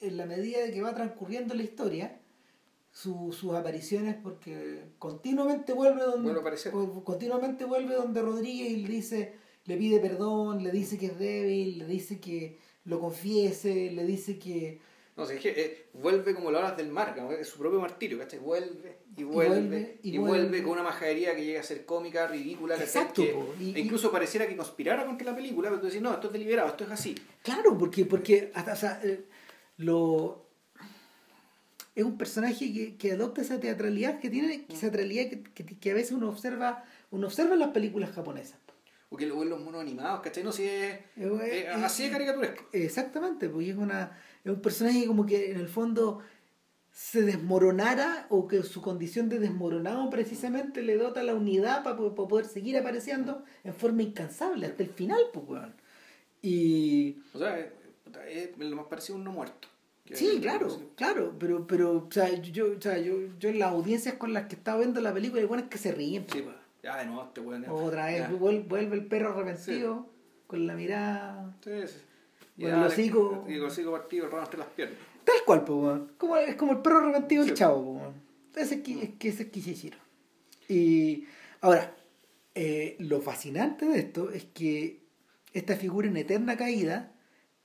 en 0.00 0.16
la 0.16 0.24
medida 0.24 0.62
de 0.62 0.72
que 0.72 0.80
va 0.80 0.94
transcurriendo 0.94 1.52
la 1.54 1.64
historia, 1.64 2.18
sus 2.92 3.44
apariciones, 3.54 4.16
porque 4.22 4.84
continuamente 4.98 5.74
vuelve 5.74 6.04
donde 6.04 6.34
continuamente 7.04 7.66
vuelve 7.66 7.94
donde 7.94 8.22
Rodríguez 8.22 8.70
y 8.70 8.76
le 8.86 8.88
dice, 8.88 9.34
le 9.66 9.76
pide 9.76 10.00
perdón, 10.00 10.64
le 10.64 10.70
dice 10.70 10.96
que 10.96 11.06
es 11.08 11.18
débil, 11.18 11.76
le 11.76 11.84
dice 11.84 12.20
que 12.20 12.56
lo 12.86 12.98
confiese, 12.98 13.90
le 13.92 14.06
dice 14.06 14.38
que 14.38 14.80
no 15.18 15.26
sé, 15.26 15.34
es 15.34 15.40
que 15.40 15.48
eh, 15.50 15.88
vuelve 15.94 16.32
como 16.32 16.52
las 16.52 16.60
olas 16.60 16.76
del 16.76 16.90
mar, 16.90 17.16
es 17.40 17.48
su 17.48 17.58
propio 17.58 17.80
martirio, 17.80 18.16
¿cachai? 18.18 18.38
Vuelve 18.38 18.98
y 19.16 19.24
vuelve 19.24 19.98
y 20.00 20.16
vuelve, 20.16 20.62
con 20.62 20.74
una 20.74 20.84
majadería 20.84 21.34
que 21.34 21.44
llega 21.44 21.58
a 21.58 21.64
ser 21.64 21.84
cómica, 21.84 22.28
ridícula, 22.28 22.76
Exacto, 22.76 23.22
e 23.24 23.80
incluso 23.80 24.12
pareciera 24.12 24.46
que 24.46 24.56
conspirara 24.56 25.04
contra 25.04 25.32
la 25.32 25.34
película, 25.34 25.70
pero 25.70 25.80
tú 25.80 25.88
decís, 25.88 26.00
no, 26.00 26.12
esto 26.12 26.28
es 26.28 26.32
deliberado, 26.34 26.68
esto 26.68 26.84
es 26.84 26.90
así. 26.92 27.16
Claro, 27.42 27.76
porque, 27.76 28.04
porque 28.04 28.52
hasta, 28.54 28.74
o 28.74 28.76
sea, 28.76 29.00
eh, 29.02 29.24
lo 29.78 30.46
es 31.96 32.04
un 32.04 32.16
personaje 32.16 32.72
que, 32.72 32.96
que, 32.96 33.10
adopta 33.10 33.40
esa 33.40 33.58
teatralidad 33.58 34.20
que 34.20 34.30
tiene, 34.30 34.66
esa 34.68 34.82
teatralidad 34.82 35.30
que, 35.52 35.64
que, 35.64 35.90
a 35.90 35.94
veces 35.94 36.12
uno 36.12 36.28
observa, 36.28 36.84
uno 37.10 37.26
observa 37.26 37.54
en 37.54 37.58
las 37.58 37.70
películas 37.70 38.12
japonesas. 38.12 38.60
O 39.08 39.16
que 39.16 39.26
luego 39.26 39.42
en 39.42 39.50
los 39.50 39.60
monos 39.60 39.80
animados, 39.80 40.20
¿cachai? 40.20 40.44
No 40.44 40.52
sé, 40.52 41.06
si 41.16 41.24
es, 41.24 41.68
así 41.74 42.04
de 42.04 42.10
caricaturesco. 42.12 42.68
Exactamente, 42.72 43.48
porque 43.48 43.70
es 43.70 43.76
una 43.76 44.16
es 44.52 44.56
un 44.56 44.62
personaje 44.62 45.06
como 45.06 45.26
que 45.26 45.50
en 45.50 45.58
el 45.58 45.68
fondo 45.68 46.20
se 46.98 47.22
desmoronara 47.22 48.26
o 48.28 48.48
que 48.48 48.62
su 48.64 48.82
condición 48.82 49.28
de 49.28 49.38
desmoronado 49.38 50.10
precisamente 50.10 50.82
le 50.82 50.96
dota 50.96 51.22
la 51.22 51.34
unidad 51.34 51.84
para 51.84 51.96
poder 51.96 52.44
seguir 52.46 52.76
apareciendo 52.76 53.44
en 53.62 53.72
forma 53.72 54.02
incansable 54.02 54.66
hasta 54.66 54.82
el 54.82 54.88
final, 54.88 55.20
pues, 55.32 55.46
weón. 55.48 55.74
Y... 56.42 57.18
O 57.34 57.38
sea, 57.38 57.56
es, 58.28 58.58
lo 58.58 58.76
más 58.76 58.86
parecido 58.86 59.16
un 59.16 59.24
no 59.24 59.32
muerto. 59.32 59.68
Sí, 60.12 60.38
claro, 60.40 60.76
claro, 60.96 61.36
pero, 61.38 61.66
pero 61.66 62.08
o 62.08 62.10
sea, 62.10 62.34
yo, 62.34 62.72
o 62.76 62.80
sea, 62.80 62.98
yo, 62.98 63.14
yo 63.38 63.50
en 63.50 63.58
las 63.58 63.72
audiencias 63.72 64.14
con 64.14 64.32
las 64.32 64.46
que 64.46 64.56
estaba 64.56 64.78
viendo 64.78 65.00
la 65.00 65.12
película, 65.12 65.42
hay 65.42 65.46
buenas 65.46 65.68
que 65.68 65.78
se 65.78 65.92
ríen. 65.92 66.24
Sí, 66.32 66.40
pues, 66.40 66.56
ya 66.82 66.96
de 66.96 67.06
nuevo 67.06 67.24
este 67.24 67.40
weón. 67.42 67.64
Otra 67.68 68.06
vez, 68.06 68.30
vuelve, 68.38 68.96
el 68.96 69.06
perro 69.06 69.34
arrepentido 69.34 70.08
con 70.46 70.66
la 70.66 70.74
mirada. 70.74 71.54
Sí, 71.62 71.86
sí. 71.86 71.98
El 72.58 72.74
hocico. 72.82 73.44
Y 73.48 73.54
el 73.54 73.64
hocico 73.64 73.92
partido, 73.92 74.26
el 74.26 74.32
ramo 74.32 74.44
entre 74.44 74.58
las 74.58 74.68
piernas. 74.68 74.98
Tal 75.24 75.36
cual, 75.46 75.64
pues, 75.64 76.00
como, 76.16 76.36
es 76.36 76.56
como 76.56 76.72
el 76.72 76.78
perro 76.78 76.98
arrepentido 76.98 77.44
del 77.44 77.54
chavo, 77.54 78.12
pues, 78.52 78.72
Ese 78.72 78.82
es 79.02 79.10
que 79.18 79.32
se 79.32 79.50
quisieron. 79.50 80.00
Y 80.68 81.26
ahora, 81.60 81.94
eh, 82.54 82.96
lo 82.98 83.20
fascinante 83.20 83.86
de 83.86 83.98
esto 83.98 84.30
es 84.30 84.44
que 84.44 85.04
esta 85.52 85.76
figura 85.76 86.08
en 86.08 86.16
eterna 86.16 86.56
caída 86.56 87.12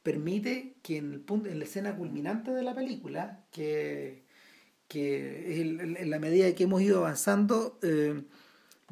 permite 0.03 0.76
que 0.84 0.98
en, 0.98 1.14
el 1.14 1.20
punto, 1.20 1.49
en 1.49 1.60
la 1.60 1.65
escena 1.65 1.95
culminante 1.95 2.52
de 2.52 2.64
la 2.64 2.76
película, 2.76 3.44
que, 3.52 4.24
que 4.88 5.61
en, 5.61 6.10
la 6.10 6.20
medida 6.20 6.53
que 6.53 6.65
hemos 6.65 6.82
ido 6.82 6.99
avanzando 6.99 7.80
eh, 7.82 8.22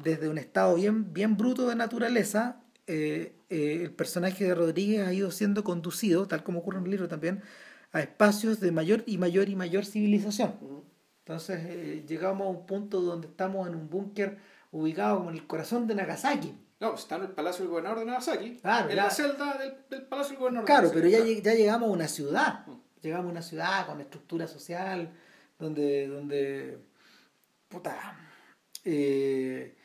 desde 0.02 0.28
un 0.28 0.38
estado 0.38 0.74
bien, 0.74 1.12
bien 1.12 1.36
bruto 1.36 1.68
de 1.68 1.76
naturaleza 1.76 2.60
eh, 2.86 3.34
eh, 3.52 3.82
el 3.82 3.92
personaje 3.92 4.44
de 4.44 4.54
Rodríguez 4.54 5.06
ha 5.06 5.12
ido 5.12 5.30
siendo 5.30 5.62
conducido, 5.62 6.26
tal 6.26 6.42
como 6.42 6.60
ocurre 6.60 6.78
en 6.78 6.84
el 6.84 6.90
libro 6.90 7.06
también, 7.06 7.42
a 7.92 8.00
espacios 8.00 8.60
de 8.60 8.72
mayor 8.72 9.04
y 9.04 9.18
mayor 9.18 9.50
y 9.50 9.56
mayor 9.56 9.84
civilización. 9.84 10.54
Entonces 11.18 11.60
eh, 11.68 12.02
llegamos 12.08 12.46
a 12.46 12.50
un 12.50 12.64
punto 12.64 13.02
donde 13.02 13.28
estamos 13.28 13.68
en 13.68 13.74
un 13.74 13.90
búnker 13.90 14.38
ubicado 14.70 15.18
como 15.18 15.28
en 15.28 15.36
el 15.36 15.46
corazón 15.46 15.86
de 15.86 15.94
Nagasaki. 15.94 16.54
No, 16.80 16.92
pues 16.92 17.02
está 17.02 17.16
en 17.16 17.24
el 17.24 17.28
Palacio 17.32 17.64
del 17.64 17.70
Gobernador 17.70 17.98
de 17.98 18.06
Nagasaki. 18.06 18.58
en 18.64 18.96
la 18.96 19.10
celda 19.10 19.58
del, 19.90 20.02
Palacio 20.06 20.30
del 20.30 20.38
Gobernador. 20.38 20.66
Claro, 20.66 20.90
pero 20.94 21.06
ya, 21.06 21.18
ya 21.18 21.52
llegamos 21.52 21.90
a 21.90 21.92
una 21.92 22.08
ciudad. 22.08 22.64
Llegamos 23.02 23.26
a 23.26 23.30
una 23.32 23.42
ciudad 23.42 23.86
con 23.86 24.00
estructura 24.00 24.46
social, 24.46 25.12
donde, 25.58 26.08
donde, 26.08 26.78
puta, 27.68 28.16
eh, 28.82 29.76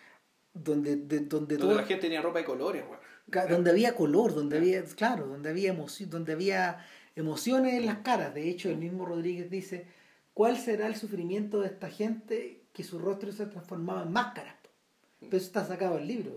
donde, 0.54 0.96
de, 0.96 1.20
donde, 1.20 1.58
donde 1.58 1.76
la 1.76 1.84
gente 1.84 2.02
tenía 2.04 2.22
ropa 2.22 2.40
de 2.40 2.46
colores, 2.46 2.84
Donde 3.28 3.72
había 3.72 3.96
color, 3.96 4.34
donde 4.34 4.58
había, 4.58 4.84
claro, 4.84 5.28
donde 5.28 5.50
había 5.50 5.72
emoción, 5.72 6.10
donde 6.10 6.34
había 6.34 6.86
emociones 7.16 7.74
en 7.74 7.86
las 7.86 8.00
caras. 8.00 8.34
De 8.34 8.50
hecho, 8.50 8.70
el 8.70 8.78
mismo 8.78 9.06
Rodríguez 9.06 9.50
dice, 9.50 9.86
¿cuál 10.34 10.58
será 10.58 10.88
el 10.88 10.96
sufrimiento 10.96 11.60
de 11.62 11.68
esta 11.68 11.90
gente 11.90 12.62
que 12.74 12.84
su 12.84 13.00
rostro 13.00 13.32
se 13.32 13.44
ha 13.44 13.50
transformado 13.50 14.04
en 14.04 14.14
máscara? 14.14 14.58
Pero 15.20 15.38
eso 15.38 15.48
está 15.48 15.66
sacado 15.66 15.96
del 15.96 16.08
libro. 16.08 16.32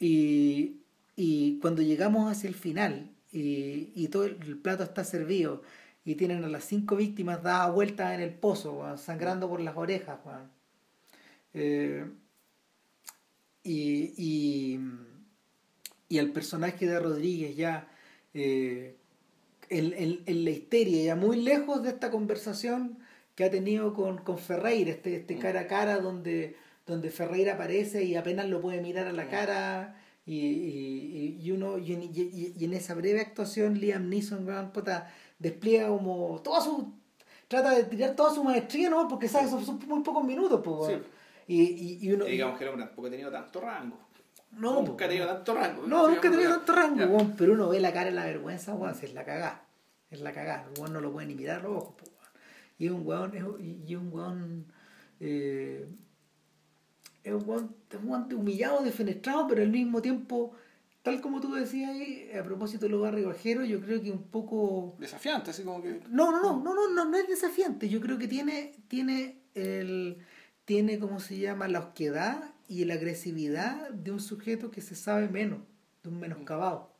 Y, 0.00 0.80
y 1.16 1.58
cuando 1.60 1.82
llegamos 1.82 2.30
hacia 2.30 2.48
el 2.48 2.54
final 2.54 3.10
y, 3.30 3.92
y 3.94 4.08
todo 4.08 4.24
el, 4.24 4.58
plato 4.58 4.82
está 4.82 5.04
servido 5.04 5.62
y 6.04 6.16
tienen 6.16 6.42
a 6.44 6.48
las 6.48 6.64
cinco 6.64 6.96
víctimas 6.96 7.42
dadas 7.42 7.72
vueltas 7.72 8.14
en 8.14 8.20
el 8.20 8.34
pozo, 8.34 8.96
sangrando 8.96 9.48
por 9.48 9.60
las 9.60 9.76
orejas, 9.76 10.18
eh, 11.54 12.04
y, 13.62 14.14
y, 14.16 14.80
y 16.12 16.18
el 16.18 16.30
personaje 16.30 16.86
de 16.86 17.00
Rodríguez 17.00 17.56
ya 17.56 17.88
eh, 18.34 18.96
en, 19.70 20.20
en, 20.26 20.44
la 20.44 20.50
histeria, 20.50 21.04
ya 21.04 21.16
muy 21.16 21.40
lejos 21.40 21.82
de 21.82 21.88
esta 21.88 22.10
conversación 22.10 22.98
que 23.34 23.44
ha 23.44 23.50
tenido 23.50 23.94
con, 23.94 24.18
con 24.18 24.36
Ferreira, 24.36 24.90
este, 24.90 25.16
este 25.16 25.38
cara 25.38 25.60
a 25.60 25.66
cara 25.66 26.00
donde, 26.00 26.54
donde 26.84 27.08
Ferreira 27.08 27.54
aparece 27.54 28.04
y 28.04 28.14
apenas 28.14 28.46
lo 28.50 28.60
puede 28.60 28.82
mirar 28.82 29.06
a 29.06 29.12
la 29.14 29.28
cara. 29.28 29.96
Y, 30.26 30.36
y, 30.36 31.38
y 31.42 31.50
uno 31.50 31.78
y, 31.78 31.92
y, 31.94 32.62
en 32.62 32.74
esa 32.74 32.94
breve 32.94 33.22
actuación 33.22 33.80
Liam 33.80 34.10
Neeson 34.10 34.46
despliega 35.38 35.88
como 35.88 36.42
toda 36.44 36.60
su 36.60 36.92
trata 37.48 37.74
de 37.74 37.84
tirar 37.84 38.14
toda 38.14 38.34
su 38.34 38.44
maestría, 38.44 38.90
¿no? 38.90 39.08
Porque 39.08 39.28
sabes, 39.28 39.50
son, 39.50 39.64
son 39.64 39.80
muy 39.88 40.02
pocos 40.02 40.24
minutos, 40.24 40.60
pues. 40.62 41.00
Sí. 41.46 41.98
Y, 42.02 42.12
uno. 42.12 42.26
Digamos 42.26 42.58
que 42.58 42.64
el 42.64 42.70
hombre 42.70 42.84
tampoco 42.84 43.08
ha 43.08 43.10
tenido 43.10 43.30
tanto 43.30 43.62
rango. 43.62 44.11
No, 44.52 44.82
nunca 44.82 44.92
pues, 44.92 45.06
ha 45.06 45.08
tenido 45.08 45.26
tanto 45.26 45.54
rango. 45.54 45.86
No, 45.86 46.08
nunca 46.08 46.28
he 46.28 46.30
tenido 46.30 46.50
tanto 46.56 46.72
rango, 46.74 46.96
Ya. 46.98 47.06
weón, 47.06 47.34
pero 47.36 47.52
uno 47.54 47.68
ve 47.68 47.80
la 47.80 47.92
cara 47.92 48.06
de 48.06 48.12
la 48.12 48.24
vergüenza, 48.26 48.74
weón, 48.74 48.94
si 48.94 49.06
es 49.06 49.14
la 49.14 49.24
cagada. 49.24 49.64
Es 50.10 50.20
la 50.20 50.32
cagada, 50.32 50.66
el 50.72 50.78
weón 50.78 50.92
no 50.92 51.00
lo 51.00 51.10
puede 51.12 51.26
ni 51.26 51.34
mirar 51.34 51.62
los 51.62 51.72
ojos, 51.72 51.94
weón. 52.02 52.12
Y 52.78 52.86
es 52.86 52.92
un 52.92 53.06
weón, 53.06 53.34
es, 53.34 53.44
y 53.88 53.94
un 53.94 54.12
weón, 54.12 54.66
eh, 55.20 55.88
es 57.24 57.32
un 57.32 57.48
weón, 57.48 57.76
es 57.90 57.98
un 57.98 58.08
weón 58.08 58.32
humillado, 58.34 58.82
defenestrado, 58.82 59.46
pero 59.48 59.62
al 59.62 59.70
mismo 59.70 60.02
tiempo, 60.02 60.52
tal 61.02 61.20
como 61.20 61.40
tú 61.40 61.54
decías 61.54 61.90
ahí, 61.90 62.30
a 62.38 62.42
propósito 62.44 62.84
de 62.86 62.90
los 62.90 63.00
barrios 63.00 63.28
bajeros, 63.28 63.66
yo 63.68 63.80
creo 63.80 64.02
que 64.02 64.10
un 64.12 64.24
poco... 64.24 64.96
Desafiante, 64.98 65.50
así 65.50 65.62
como 65.62 65.82
que. 65.82 66.00
No, 66.10 66.30
no, 66.30 66.42
no, 66.42 66.62
no, 66.62 66.74
no, 66.74 66.88
no, 66.90 67.04
no 67.06 67.16
es 67.16 67.26
desafiante. 67.28 67.88
Yo 67.88 68.00
creo 68.00 68.18
que 68.18 68.28
tiene, 68.28 68.74
tiene 68.88 69.42
el, 69.54 70.18
tiene 70.64 70.98
como 70.98 71.20
se 71.20 71.38
llama 71.38 71.68
la 71.68 71.80
osquedad 71.80 72.51
y 72.80 72.84
la 72.84 72.94
agresividad 72.94 73.90
de 73.90 74.10
un 74.12 74.20
sujeto 74.20 74.70
que 74.70 74.80
se 74.80 74.94
sabe 74.94 75.28
menos, 75.28 75.58
de 76.02 76.08
un 76.08 76.18
menoscabado. 76.20 76.90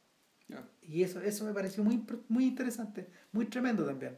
Ya. 0.48 0.64
Y 0.82 1.02
eso, 1.02 1.20
eso 1.20 1.44
me 1.44 1.52
pareció 1.54 1.82
muy, 1.84 2.02
muy 2.28 2.44
interesante, 2.44 3.08
muy 3.32 3.46
tremendo 3.46 3.84
también. 3.84 4.16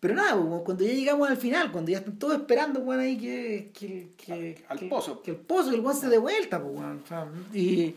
Pero 0.00 0.14
nada, 0.16 0.34
pues, 0.36 0.62
cuando 0.64 0.84
ya 0.84 0.92
llegamos 0.92 1.28
al 1.30 1.36
final, 1.36 1.70
cuando 1.70 1.90
ya 1.92 1.98
están 1.98 2.18
todos 2.18 2.34
esperando, 2.34 2.80
weón, 2.80 3.00
ahí 3.00 3.16
que, 3.18 3.70
que, 3.72 4.12
que- 4.16 4.64
Al 4.68 4.78
que- 4.78 4.86
pozo. 4.88 5.22
Que 5.22 5.30
el 5.32 5.36
pozo, 5.36 5.70
el 5.72 5.80
weón 5.80 5.96
se 5.96 6.08
dé 6.08 6.18
vuelta, 6.18 6.60
pues, 6.62 6.84
y 7.54 7.94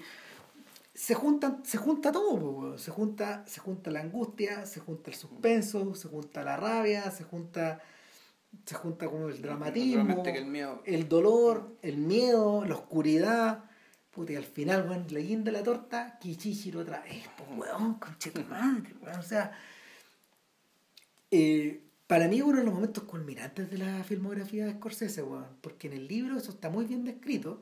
se 0.93 1.13
juntan, 1.15 1.65
se 1.65 1.77
junta 1.77 2.11
todo, 2.11 2.37
pues. 2.71 2.81
Se 2.81 2.91
junta, 2.91 3.43
se 3.47 3.59
junta 3.59 3.89
la 3.91 4.01
angustia, 4.01 4.65
se 4.67 4.79
junta 4.79 5.09
el 5.09 5.17
suspenso, 5.17 5.95
se 5.95 6.07
junta 6.07 6.43
la 6.43 6.57
rabia, 6.57 7.09
se 7.09 7.23
junta, 7.23 7.81
se 8.65 8.75
junta 8.75 9.07
como 9.07 9.27
el 9.27 9.41
dramatismo, 9.41 10.23
que 10.23 10.37
el 10.37 10.45
miedo. 10.45 10.81
el 10.85 11.09
dolor, 11.09 11.75
el 11.81 11.97
miedo, 11.97 12.63
la 12.65 12.75
oscuridad. 12.75 13.65
Puta, 14.11 14.31
y 14.31 14.35
al 14.37 14.45
final, 14.45 14.87
weón, 14.89 15.05
la 15.09 15.19
guinda 15.19 15.51
de 15.51 15.57
la 15.57 15.63
torta, 15.63 16.17
Kichichiro 16.19 16.79
otra 16.79 17.01
vez, 17.01 17.25
pues, 17.37 17.49
weón, 17.57 17.99
madre, 18.49 18.93
weón. 19.01 19.19
O 19.19 19.23
sea, 19.23 19.51
eh, 21.31 21.81
para 22.07 22.27
mí 22.27 22.41
uno 22.41 22.59
de 22.59 22.63
los 22.63 22.73
momentos 22.73 23.03
culminantes 23.03 23.69
de 23.69 23.77
la 23.77 24.03
filmografía 24.03 24.65
de 24.65 24.73
Scorsese, 24.73 25.21
weón, 25.23 25.47
porque 25.61 25.87
en 25.87 25.93
el 25.93 26.07
libro 26.07 26.37
eso 26.37 26.51
está 26.51 26.69
muy 26.69 26.85
bien 26.85 27.03
descrito, 27.03 27.61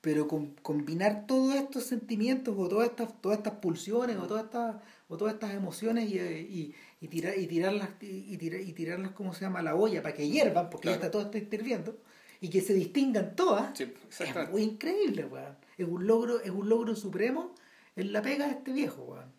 pero 0.00 0.28
con- 0.28 0.54
combinar 0.62 1.26
todos 1.26 1.54
estos 1.56 1.84
sentimientos 1.84 2.54
o 2.56 2.68
todas 2.68 2.88
estas, 2.88 3.20
todas 3.20 3.38
estas 3.38 3.54
pulsiones 3.54 4.16
o 4.16 4.26
todas 4.26 4.44
estas, 4.44 4.76
o 5.08 5.16
todas 5.16 5.34
estas 5.34 5.54
emociones 5.54 6.08
y, 6.08 6.18
eh, 6.18 6.40
y, 6.40 6.74
y 7.00 7.08
tirar, 7.08 7.38
y 7.38 7.46
tirarlas 7.46 7.90
y, 8.00 8.36
tirar- 8.38 8.60
y 8.60 8.72
tirarlas 8.72 9.12
como 9.12 9.32
se 9.34 9.42
llama 9.42 9.60
a 9.60 9.62
la 9.62 9.74
olla 9.74 10.02
para 10.02 10.14
que 10.14 10.28
hiervan, 10.28 10.68
porque 10.70 10.88
ya 10.88 10.94
está 10.94 11.10
todo 11.10 11.30
está 11.30 11.54
hirviendo, 11.56 11.96
y 12.40 12.50
que 12.50 12.60
se 12.60 12.74
distingan 12.74 13.34
todas, 13.36 13.76
Sí, 13.76 13.92
es 14.20 14.50
muy 14.50 14.62
increíble, 14.62 15.24
weón. 15.26 15.56
Es 15.76 15.86
un 15.86 16.06
logro, 16.06 16.40
es 16.40 16.50
un 16.50 16.68
logro 16.68 16.94
supremo 16.96 17.54
en 17.96 18.12
la 18.12 18.22
pega 18.22 18.46
de 18.46 18.52
este 18.52 18.72
viejo, 18.72 19.02
weón. 19.02 19.32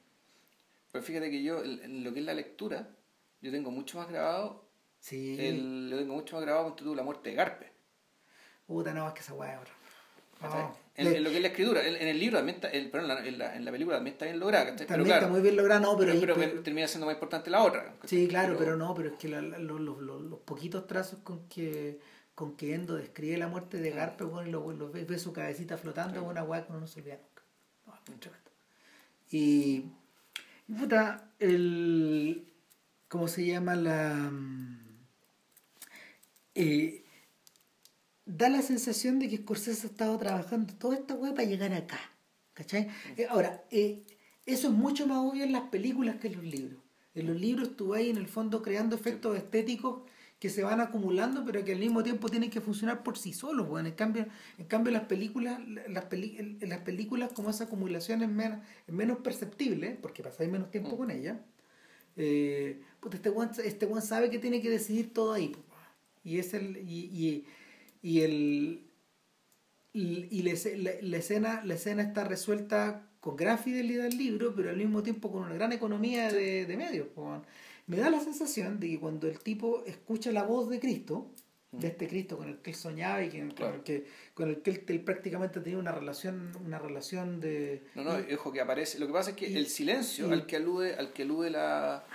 Pero 0.91 1.03
fíjate 1.03 1.29
que 1.29 1.43
yo, 1.43 1.63
en 1.63 2.03
lo 2.03 2.13
que 2.13 2.19
es 2.19 2.25
la 2.25 2.33
lectura, 2.33 2.89
yo 3.41 3.51
tengo 3.51 3.71
mucho 3.71 3.97
más 3.97 4.09
grabado, 4.09 4.65
Sí. 5.01 5.37
el, 5.39 5.89
lo 5.89 5.97
tengo 5.97 6.13
mucho 6.15 6.35
más 6.35 6.43
grabado 6.45 6.65
con 6.65 6.75
tú 6.75 6.93
la 6.95 7.03
muerte 7.03 7.29
de 7.29 7.35
Garpe. 7.35 7.71
Puta, 8.67 8.93
no, 8.93 9.07
es 9.07 9.13
que 9.13 9.19
esa 9.21 9.33
weá. 9.33 9.57
¿cachai? 9.59 9.73
En, 10.95 11.05
Le- 11.11 11.17
en 11.17 11.23
lo 11.23 11.29
que 11.29 11.35
es 11.37 11.41
la 11.41 11.47
escritura, 11.47 11.87
en, 11.87 11.95
en 11.95 12.07
el 12.09 12.19
libro 12.19 12.37
también 12.37 12.55
está, 12.55 12.69
el, 12.69 12.89
perdón, 12.89 13.11
en 13.11 13.15
la, 13.17 13.25
en 13.27 13.37
la- 13.37 13.55
en 13.55 13.65
la 13.65 13.71
película 13.71 13.97
también 13.97 14.13
está 14.15 14.25
bien 14.25 14.39
lograda, 14.39 14.65
También 14.75 15.03
claro, 15.05 15.13
está 15.21 15.27
muy 15.31 15.41
bien 15.41 15.55
logrado, 15.55 15.81
no, 15.81 15.97
pero, 15.97 16.13
pero, 16.19 16.35
pero- 16.35 16.61
termina 16.61 16.87
siendo 16.87 17.05
más 17.05 17.15
importante 17.15 17.49
la 17.49 17.63
otra. 17.63 17.93
Sí, 18.05 18.27
claro, 18.27 18.55
pero 18.57 18.75
no, 18.75 18.93
pero 18.93 19.09
es 19.09 19.15
que 19.15 19.29
la- 19.29 19.41
la- 19.41 19.59
los, 19.59 19.79
los- 19.79 19.99
los- 20.01 20.21
los 20.21 20.39
poquitos 20.39 20.87
trazos 20.87 21.19
con 21.23 21.47
que 21.47 21.99
con 22.35 22.55
que 22.55 22.73
Endo 22.73 22.95
describe 22.95 23.37
la 23.37 23.49
muerte 23.49 23.79
de 23.79 23.89
Garpe, 23.91 24.23
bueno, 24.23 24.47
y 24.47 24.51
lo, 24.51 24.71
lo 24.71 24.89
ve, 24.89 25.03
ve 25.03 25.19
su 25.19 25.33
cabecita 25.33 25.77
flotando, 25.77 26.23
una 26.23 26.41
weá 26.43 26.65
que 26.65 26.71
uno 26.71 26.79
no 26.79 26.87
se 26.87 27.01
olvida 27.01 27.15
nunca. 27.17 27.43
No, 27.85 27.93
es 27.95 28.09
muy 28.09 28.17
tremendo. 28.17 28.49
Y, 29.29 29.85
y 30.69 30.73
puta, 30.79 31.29
el 31.39 32.45
¿cómo 33.09 33.27
se 33.27 33.45
llama 33.45 33.75
la 33.75 34.13
mm, 34.31 34.79
eh, 36.55 37.03
da 38.37 38.47
la 38.49 38.61
sensación 38.61 39.19
de 39.19 39.27
que 39.29 39.37
Scorsese 39.37 39.87
ha 39.87 39.89
estado 39.89 40.17
trabajando 40.17 40.73
toda 40.75 40.95
esta 40.95 41.15
weá 41.15 41.33
para 41.33 41.47
llegar 41.47 41.73
acá. 41.73 41.99
¿Cachai? 42.53 42.87
Eh, 43.17 43.25
ahora, 43.29 43.63
eh, 43.71 44.03
eso 44.45 44.67
es 44.67 44.73
mucho 44.73 45.07
más 45.07 45.17
obvio 45.19 45.43
en 45.43 45.51
las 45.51 45.63
películas 45.69 46.17
que 46.17 46.27
en 46.27 46.35
los 46.35 46.43
libros. 46.45 46.79
En 47.15 47.27
los 47.27 47.39
libros 47.39 47.75
tú 47.75 47.89
vas 47.89 47.99
ahí 47.99 48.09
en 48.09 48.17
el 48.17 48.27
fondo 48.27 48.61
creando 48.61 48.95
efectos 48.95 49.35
estéticos 49.37 50.01
que 50.39 50.49
se 50.49 50.63
van 50.63 50.79
acumulando, 50.79 51.43
pero 51.45 51.65
que 51.65 51.73
al 51.73 51.79
mismo 51.79 52.01
tiempo 52.03 52.29
tienen 52.29 52.49
que 52.49 52.61
funcionar 52.61 53.03
por 53.03 53.17
sí 53.17 53.33
solos. 53.33 53.67
weón. 53.69 53.87
En 53.87 53.93
cambio, 53.93 54.25
en 54.57 54.65
cambio 54.67 54.91
las 54.93 55.03
películas, 55.03 55.59
las, 55.89 56.05
peli- 56.05 56.35
en 56.61 56.69
las 56.69 56.79
películas 56.79 57.31
como 57.33 57.49
esa 57.49 57.65
acumulación 57.65 58.21
es 58.21 58.29
menos, 58.29 58.59
es 58.87 58.93
menos 58.93 59.17
perceptible, 59.19 59.97
porque 60.01 60.23
pasáis 60.23 60.49
menos 60.49 60.69
tiempo 60.71 60.91
Mm. 60.95 60.97
con 60.97 61.11
ella. 61.11 61.41
Eh, 62.15 62.81
puta, 62.99 63.15
este 63.17 63.29
one, 63.29 63.51
este 63.63 63.85
weón 63.85 64.01
sabe 64.01 64.29
que 64.29 64.39
tiene 64.39 64.61
que 64.61 64.69
decidir 64.69 65.13
todo 65.13 65.33
ahí. 65.33 65.55
Y 66.23 66.37
es 66.39 66.53
el. 66.53 66.77
Y, 66.77 67.05
y, 67.05 67.45
y 68.01 68.21
el. 68.21 68.85
Y, 69.93 70.27
y 70.29 70.41
la, 70.43 70.51
esce- 70.51 70.77
la- 70.77 70.91
la 71.01 71.17
escena, 71.17 71.63
la 71.65 71.73
escena 71.73 72.03
está 72.03 72.23
resuelta 72.23 73.07
con 73.19 73.35
gran 73.35 73.57
fidelidad 73.57 74.05
al 74.05 74.17
libro, 74.17 74.53
pero 74.55 74.69
al 74.69 74.77
mismo 74.77 75.01
tiempo 75.03 75.31
con 75.31 75.43
una 75.43 75.55
gran 75.55 75.71
economía 75.73 76.31
de, 76.31 76.65
de 76.65 76.77
medios. 76.77 77.07
Me 77.87 77.97
da 77.97 78.09
la 78.11 78.19
sensación 78.19 78.79
de 78.79 78.87
que 78.89 78.99
cuando 78.99 79.27
el 79.27 79.39
tipo 79.39 79.83
escucha 79.85 80.31
la 80.31 80.43
voz 80.43 80.69
de 80.69 80.79
Cristo, 80.79 81.31
de 81.71 81.87
este 81.87 82.07
Cristo 82.07 82.37
con 82.37 82.47
el 82.49 82.57
que 82.59 82.69
él 82.69 82.75
soñaba 82.75 83.23
y 83.23 83.29
que, 83.29 83.39
con, 83.39 83.49
Claro. 83.51 83.75
el 83.77 83.81
que, 83.83 84.05
con 84.35 84.49
el 84.49 84.61
que 84.61 84.69
él, 84.71 84.83
él 84.87 85.01
prácticamente 85.01 85.59
tenía 85.59 85.79
una 85.79 85.91
relación, 85.91 86.51
una 86.65 86.77
relación 86.79 87.39
de... 87.39 87.83
No, 87.95 88.03
no, 88.03 88.11
ojo 88.35 88.51
que 88.51 88.61
aparece. 88.61 88.99
Lo 88.99 89.07
que 89.07 89.13
pasa 89.13 89.31
es 89.31 89.35
que 89.35 89.49
y- 89.49 89.57
el 89.57 89.65
silencio 89.67 90.29
y- 90.29 90.33
al 90.33 90.45
que 90.45 90.55
alude, 90.55 90.93
al 90.95 91.11
que 91.13 91.23
alude 91.23 91.49
la, 91.49 92.05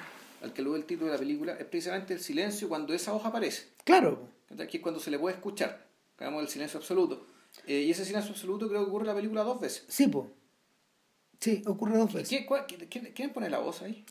al 0.43 0.53
que 0.53 0.63
alude 0.63 0.79
el 0.79 0.85
título 0.85 1.07
de 1.07 1.13
la 1.15 1.19
película, 1.21 1.53
es 1.55 1.65
precisamente 1.67 2.15
el 2.15 2.21
silencio 2.21 2.69
cuando 2.69 2.95
esa 2.95 3.13
hoja 3.13 3.29
aparece. 3.29 3.67
Claro. 3.85 4.29
Que 4.49 4.77
es 4.77 4.83
cuando 4.83 5.01
se 5.01 5.11
le 5.11 5.19
puede 5.19 5.35
escuchar. 5.37 5.87
Digamos 6.19 6.43
el 6.43 6.49
silencio 6.49 6.79
absoluto. 6.79 7.27
Eh, 7.67 7.81
y 7.81 7.91
ese 7.91 8.05
silencio 8.05 8.33
absoluto 8.33 8.69
creo 8.69 8.83
que 8.85 8.89
ocurre 8.89 9.03
en 9.05 9.09
la 9.09 9.15
película 9.15 9.43
dos 9.43 9.61
veces. 9.61 9.85
sí, 9.89 10.07
po. 10.09 10.31
Sí, 11.41 11.63
ocurre 11.67 11.99
dos 11.99 12.13
veces. 12.13 12.29
¿Quién, 12.29 12.47
cuál- 12.47 12.65
quién- 12.67 13.13
quién- 13.15 13.33
pone 13.33 13.51
la 13.51 13.59
voz 13.59 13.83
ahí? 13.83 14.05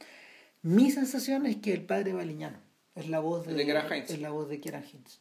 Mi 0.62 0.92
sensación 0.92 1.46
es 1.48 1.56
que 1.58 1.74
el 1.74 1.84
padre 1.84 2.14
Baliñano 2.14 2.60
es 2.96 3.10
la 3.10 3.20
voz 3.20 3.48
de, 3.48 3.56
Kieran 3.64 3.88
Hines. 3.88 4.10
Es 4.12 4.20
la 4.20 4.30
voz 4.30 4.48
de 4.50 4.60
Kieran 4.60 4.84
Hines. 4.84 5.20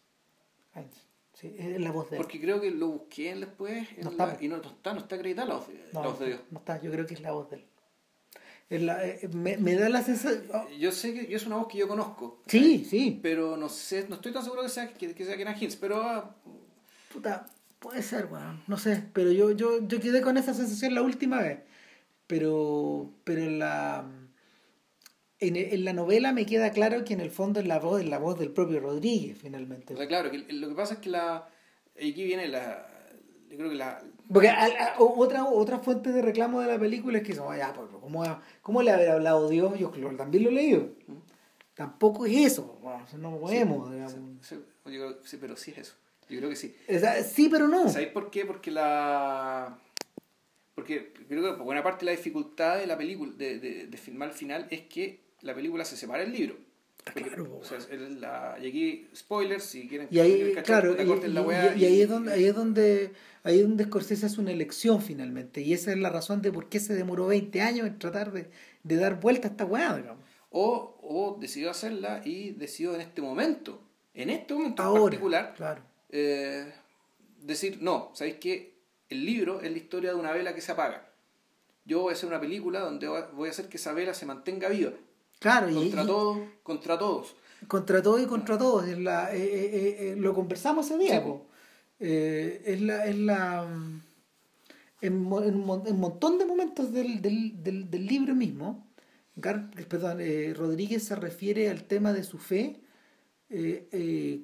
Hines. 0.75 1.07
Sí, 1.33 1.55
es 1.59 1.81
la 1.81 1.91
voz 1.91 2.11
de 2.11 2.17
él. 2.19 2.23
Porque 2.23 2.39
creo 2.41 2.61
que 2.61 2.71
lo 2.71 2.89
busqué 2.89 3.35
después 3.35 3.89
No 3.99 4.11
la- 4.11 4.37
y 4.41 4.49
no, 4.49 4.59
no 4.59 4.69
está, 4.69 4.93
no 4.93 5.01
está 5.01 5.15
acreditada 5.17 5.49
la 5.49 5.55
voz, 5.55 5.69
la 5.93 6.01
voz 6.03 6.19
de 6.21 6.27
Dios. 6.27 6.41
no 6.51 6.59
está, 6.59 6.81
yo 6.83 6.91
creo 6.91 7.07
que 7.07 7.15
es 7.15 7.21
la 7.23 7.33
voz 7.33 7.49
de 7.51 7.57
él. 7.57 7.65
La- 8.79 9.05
eh, 9.07 9.29
me, 9.33 9.57
me 9.57 9.75
da 9.75 9.89
la 9.89 10.03
sensación... 10.03 10.45
oh, 10.53 10.69
Yo 10.79 10.93
sé 10.93 11.15
que 11.15 11.27
yo 11.27 11.37
es 11.37 11.47
una 11.47 11.57
voz 11.57 11.69
que 11.69 11.79
yo 11.79 11.89
conozco. 11.89 12.43
sí, 12.47 12.85
sí. 12.89 13.19
Pero 13.23 13.57
no 13.57 13.69
sé, 13.69 14.07
no 14.09 14.17
estoy 14.17 14.33
tan 14.33 14.43
seguro 14.43 14.63
que 14.63 14.69
sea 14.69 14.93
que, 14.93 15.15
que 15.15 15.25
sea 15.25 15.37
Kieran 15.37 15.57
Hines, 15.61 15.77
pero 15.77 16.03
ah, 16.03 16.35
Puta, 17.13 17.47
puede 17.79 18.03
ser, 18.03 18.27
weón. 18.27 18.63
No 18.67 18.79
sé, 18.79 19.03
pero 19.13 19.31
yo, 19.33 19.51
yo, 19.53 19.87
yo 19.87 20.01
quedé 20.01 20.21
con 20.23 20.37
esa 20.39 20.55
sensación 20.55 20.95
la 20.95 21.03
última 21.03 21.41
vez. 21.43 21.61
Pero, 22.27 23.11
pero 23.25 23.43
en 23.43 23.59
la... 23.59 24.05
En, 25.41 25.57
en 25.57 25.85
la 25.85 25.93
novela 25.93 26.33
me 26.33 26.47
queda 26.47 26.71
claro 26.71 27.05
que 27.05 27.15
en 27.15 27.21
el 27.21 27.33
fondo 27.33 27.59
es 27.59 27.67
la 27.67 27.81
voz, 27.81 28.01
es 28.01 28.09
la 28.09 28.19
voz 28.19 28.39
del 28.39 28.53
propio 28.53 28.79
Rodríguez, 28.79 29.37
finalmente. 29.41 29.93
o 29.93 29.97
sea, 29.97 30.07
claro, 30.07 30.31
que 30.31 30.39
lo 30.53 30.69
que 30.69 30.75
pasa 30.77 30.95
es 30.95 31.01
que 31.01 31.11
la 31.11 31.49
aquí 31.97 32.25
viene 32.25 32.47
la 32.49 32.89
yo 33.51 33.57
creo 33.59 33.69
que 33.71 33.77
la 33.77 34.03
Porque 34.33 34.49
a- 34.49 34.65
a- 34.65 34.99
o- 34.99 35.19
otra, 35.19 35.45
otra 35.45 35.79
fuente 35.79 36.11
de 36.13 36.23
reclamo 36.23 36.61
de 36.61 36.69
la 36.69 36.79
película 36.79 37.19
es 37.19 37.25
que 37.25 37.35
son, 37.35 37.57
ya, 37.57 37.73
pues, 37.75 37.89
¿cómo, 38.01 38.25
¿cómo 38.63 38.83
le 38.83 38.91
habrá 38.91 39.15
hablado 39.15 39.49
Dios? 39.49 39.79
Yo 39.79 39.91
también 40.17 40.45
lo 40.45 40.51
he 40.51 40.53
leído. 40.53 40.89
Tampoco 41.75 42.27
es 42.27 42.37
eso, 42.53 42.79
bueno, 42.83 43.05
no 43.19 43.39
podemos. 43.39 43.91
digamos. 43.93 44.15
sí, 44.43 44.57
yo 44.87 44.91
creo- 44.91 45.19
sí, 45.25 45.39
pero 45.41 45.57
sí 45.57 45.71
es 45.73 45.79
eso. 45.79 45.95
Yo 46.29 46.39
creo 46.39 46.51
que 46.51 46.57
sí. 46.57 46.75
Sí, 47.25 47.49
pero 47.51 47.67
no. 47.69 47.89
¿Sabéis 47.89 48.11
por 48.13 48.31
qué? 48.31 48.45
Porque 48.47 48.71
la. 48.71 49.79
Porque 50.75 51.13
creo 51.29 51.43
que 51.43 51.57
por 51.57 51.65
buena 51.65 51.83
parte 51.83 52.05
la 52.07 52.13
dificultad 52.13 52.79
de 52.79 52.87
la 52.87 52.97
película, 52.97 53.33
de, 53.37 53.59
de, 53.59 53.87
de 53.87 53.97
filmar 53.99 54.29
el 54.31 54.35
final, 54.35 54.67
es 54.71 54.83
que 54.83 55.21
la 55.43 55.55
película 55.55 55.85
se 55.85 55.97
separa 55.97 56.23
del 56.23 56.33
libro. 56.33 56.57
Porque, 57.05 57.23
claro, 57.23 57.59
o 57.61 57.65
sea, 57.65 57.79
la- 58.21 58.57
y 58.63 58.69
aquí, 58.69 59.09
spoilers, 59.15 59.65
si 59.65 59.89
quieren, 59.89 60.07
Y 60.11 60.19
ahí, 60.21 60.35
quieren 60.35 60.55
cachar, 60.55 60.83
claro, 60.83 61.03
y, 61.03 61.29
la 61.29 61.41
y- 61.41 61.45
weá 61.45 61.75
y- 61.77 61.83
y 61.83 61.85
ahí 61.87 62.01
es 62.03 62.09
donde, 62.09 62.33
ahí 62.33 62.45
es 62.45 62.55
donde, 62.55 63.13
ahí 63.43 63.57
es 63.59 63.63
donde 63.63 63.85
Scorsese 63.85 64.27
hace 64.27 64.41
una 64.41 64.53
elección 64.53 65.03
finalmente. 65.03 65.61
Y 65.63 65.73
esa 65.73 65.91
es 65.93 65.99
la 65.99 66.11
razón 66.11 66.43
de 66.43 66.53
por 66.53 66.69
qué 66.69 66.79
se 66.81 66.95
demoró 66.95 67.27
20 67.27 67.61
años 67.61 67.87
en 67.87 67.99
tratar 67.99 68.31
de, 68.33 68.51
de 68.85 68.97
dar 68.97 69.21
vuelta 69.21 69.49
a 69.49 69.51
esta 69.51 69.65
weá, 69.65 69.97
digamos. 69.97 70.25
O, 70.51 70.99
o 71.03 71.39
decidió 71.41 71.71
hacerla 71.71 72.21
y 72.25 72.51
decidió 72.53 72.95
en 72.95 73.01
este 73.01 73.21
momento, 73.21 73.83
en 74.15 74.31
este 74.31 74.55
momento 74.55 74.83
en 74.97 75.03
particular, 75.03 75.55
claro. 75.57 75.83
eh, 76.11 76.73
decir, 77.41 77.79
no, 77.81 78.11
¿sabéis 78.15 78.37
qué? 78.37 78.75
El 79.09 79.27
libro 79.27 79.61
es 79.61 79.71
la 79.73 79.77
historia 79.79 80.11
de 80.11 80.17
una 80.17 80.31
vela 80.33 80.55
que 80.55 80.61
se 80.61 80.73
apaga. 80.73 81.09
Yo 81.85 82.01
voy 82.03 82.11
a 82.11 82.13
hacer 82.15 82.29
una 82.29 82.41
película 82.41 82.79
donde 82.81 83.09
voy 83.09 83.49
a 83.49 83.51
hacer 83.51 83.69
que 83.69 83.77
esa 83.77 83.93
vela 83.93 84.15
se 84.15 84.25
mantenga 84.25 84.69
viva. 84.69 84.93
Claro, 85.43 85.69
y, 85.69 85.75
Contra 85.75 86.03
y- 86.05 86.07
todos, 86.07 86.39
contra 86.63 86.99
todos. 86.99 87.35
Contra 87.67 88.01
todo 88.03 88.21
y 88.23 88.27
contra 88.27 88.57
todos. 88.57 88.87
Es 88.87 88.99
la, 88.99 89.35
eh, 89.35 89.43
eh, 89.43 89.97
eh, 90.13 90.17
lo 90.17 90.33
conversamos 90.35 90.87
ese 90.87 90.99
día. 90.99 91.23
po. 91.23 91.47
Es 91.99 92.81
la... 92.81 93.07
Es 93.07 93.17
la 93.19 93.67
en, 95.01 95.21
mo- 95.21 95.43
en 95.43 95.57
un 95.57 95.99
montón 96.01 96.39
de 96.39 96.45
momentos 96.47 96.93
del, 96.93 97.21
del, 97.21 97.61
del, 97.65 97.91
del 97.91 98.07
libro 98.07 98.37
mismo, 98.37 98.87
Gar- 99.37 99.69
perdón, 99.89 100.19
Rodríguez 100.57 101.03
se 101.03 101.17
refiere 101.17 101.69
al 101.71 101.83
tema 101.85 102.13
de 102.13 102.23
su 102.23 102.39
fe 102.39 102.81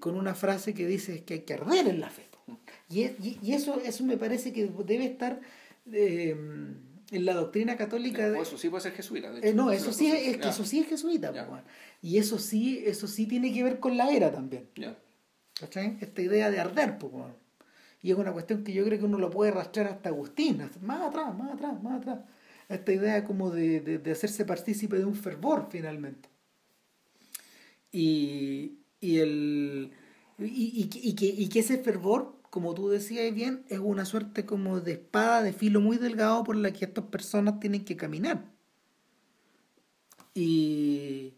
con 0.01 0.17
una 0.17 0.35
frase 0.35 0.75
que 0.75 0.87
dice 0.87 1.23
que 1.25 1.35
hay 1.35 1.41
que 1.43 1.55
arder 1.55 1.87
en 1.87 2.01
la 2.01 2.11
fe. 2.11 2.25
Y, 2.91 3.03
es- 3.03 3.13
y- 3.23 3.39
y 3.41 3.53
eso, 3.53 3.81
eso 3.85 4.03
me 4.05 4.17
parece 4.17 4.53
que 4.53 4.67
debe 4.85 5.05
estar 5.05 5.41
eh, 5.93 6.35
en 7.11 7.25
la 7.25 7.35
doctrina 7.35 7.77
católica. 7.77 8.29
de- 8.29 8.39
O 8.39 8.43
eso 8.43 8.59
sí 8.59 8.69
puede 8.69 8.83
ser 8.83 8.93
jesuita. 8.93 9.31
de 9.31 9.39
eh, 9.39 9.49
hecho. 9.49 9.57
no, 9.57 9.71
eso 9.71 9.93
sí 9.93 10.07
es, 10.09 10.29
es 10.29 10.37
que 10.39 10.49
eso 10.49 10.65
sí 10.65 10.81
es 10.81 10.87
jesuita, 10.89 11.33
y 12.03 12.19
eso 12.19 12.39
sí, 12.39 12.83
eso 12.85 13.07
sí 13.09 13.27
tiene 13.27 13.53
que 13.53 13.63
ver 13.63 13.81
con 13.81 13.97
la 13.97 14.11
era 14.11 14.31
también. 14.33 14.69
ya. 14.77 14.97
¿cachai? 15.59 15.97
Esta 16.01 16.23
idea 16.23 16.51
de 16.51 16.61
arder, 16.61 16.99
pues, 16.99 17.13
y 18.01 18.13
es 18.13 18.17
una 18.17 18.33
cuestión 18.33 18.63
que 18.63 18.73
yo 18.73 18.85
creo 18.85 18.99
que 18.99 19.05
uno 19.07 19.19
lo 19.19 19.29
puede 19.31 19.51
rastrear 19.51 19.89
hasta 19.89 20.09
Agustín, 20.11 20.61
hasta- 20.61 20.79
más 20.81 21.03
atrás, 21.03 21.37
más 21.37 21.53
atrás, 21.55 21.83
más 21.83 22.01
atrás. 22.01 22.21
Esta 22.69 22.93
idea 22.93 23.25
como 23.25 23.51
de, 23.51 23.81
de, 23.81 23.99
de 23.99 24.13
hacerse 24.13 24.45
partícipe 24.45 24.97
de 24.99 25.05
un 25.05 25.17
fervor 25.17 25.67
finalmente. 25.71 26.29
Y, 27.91 28.79
y 29.01 29.19
el 29.19 29.91
y, 30.39 30.45
y, 30.45 30.91
y 31.09 31.15
que, 31.15 31.27
y 31.27 31.49
que 31.49 31.61
ese 31.61 31.79
fervor, 31.79 32.37
como 32.51 32.75
tú 32.75 32.89
decías 32.89 33.35
bien, 33.35 33.65
es 33.69 33.79
una 33.79 34.05
suerte 34.05 34.45
como 34.47 34.81
de 34.81 34.93
espada 34.93 35.43
de 35.43 35.53
filo 35.53 35.81
muy 35.81 35.99
delgado 35.99 36.45
por 36.45 36.57
la 36.57 36.73
que 36.73 36.85
estas 36.85 37.05
personas 37.07 37.61
tienen 37.61 37.85
que 37.85 37.97
caminar. 37.97 38.45
Y 40.35 41.35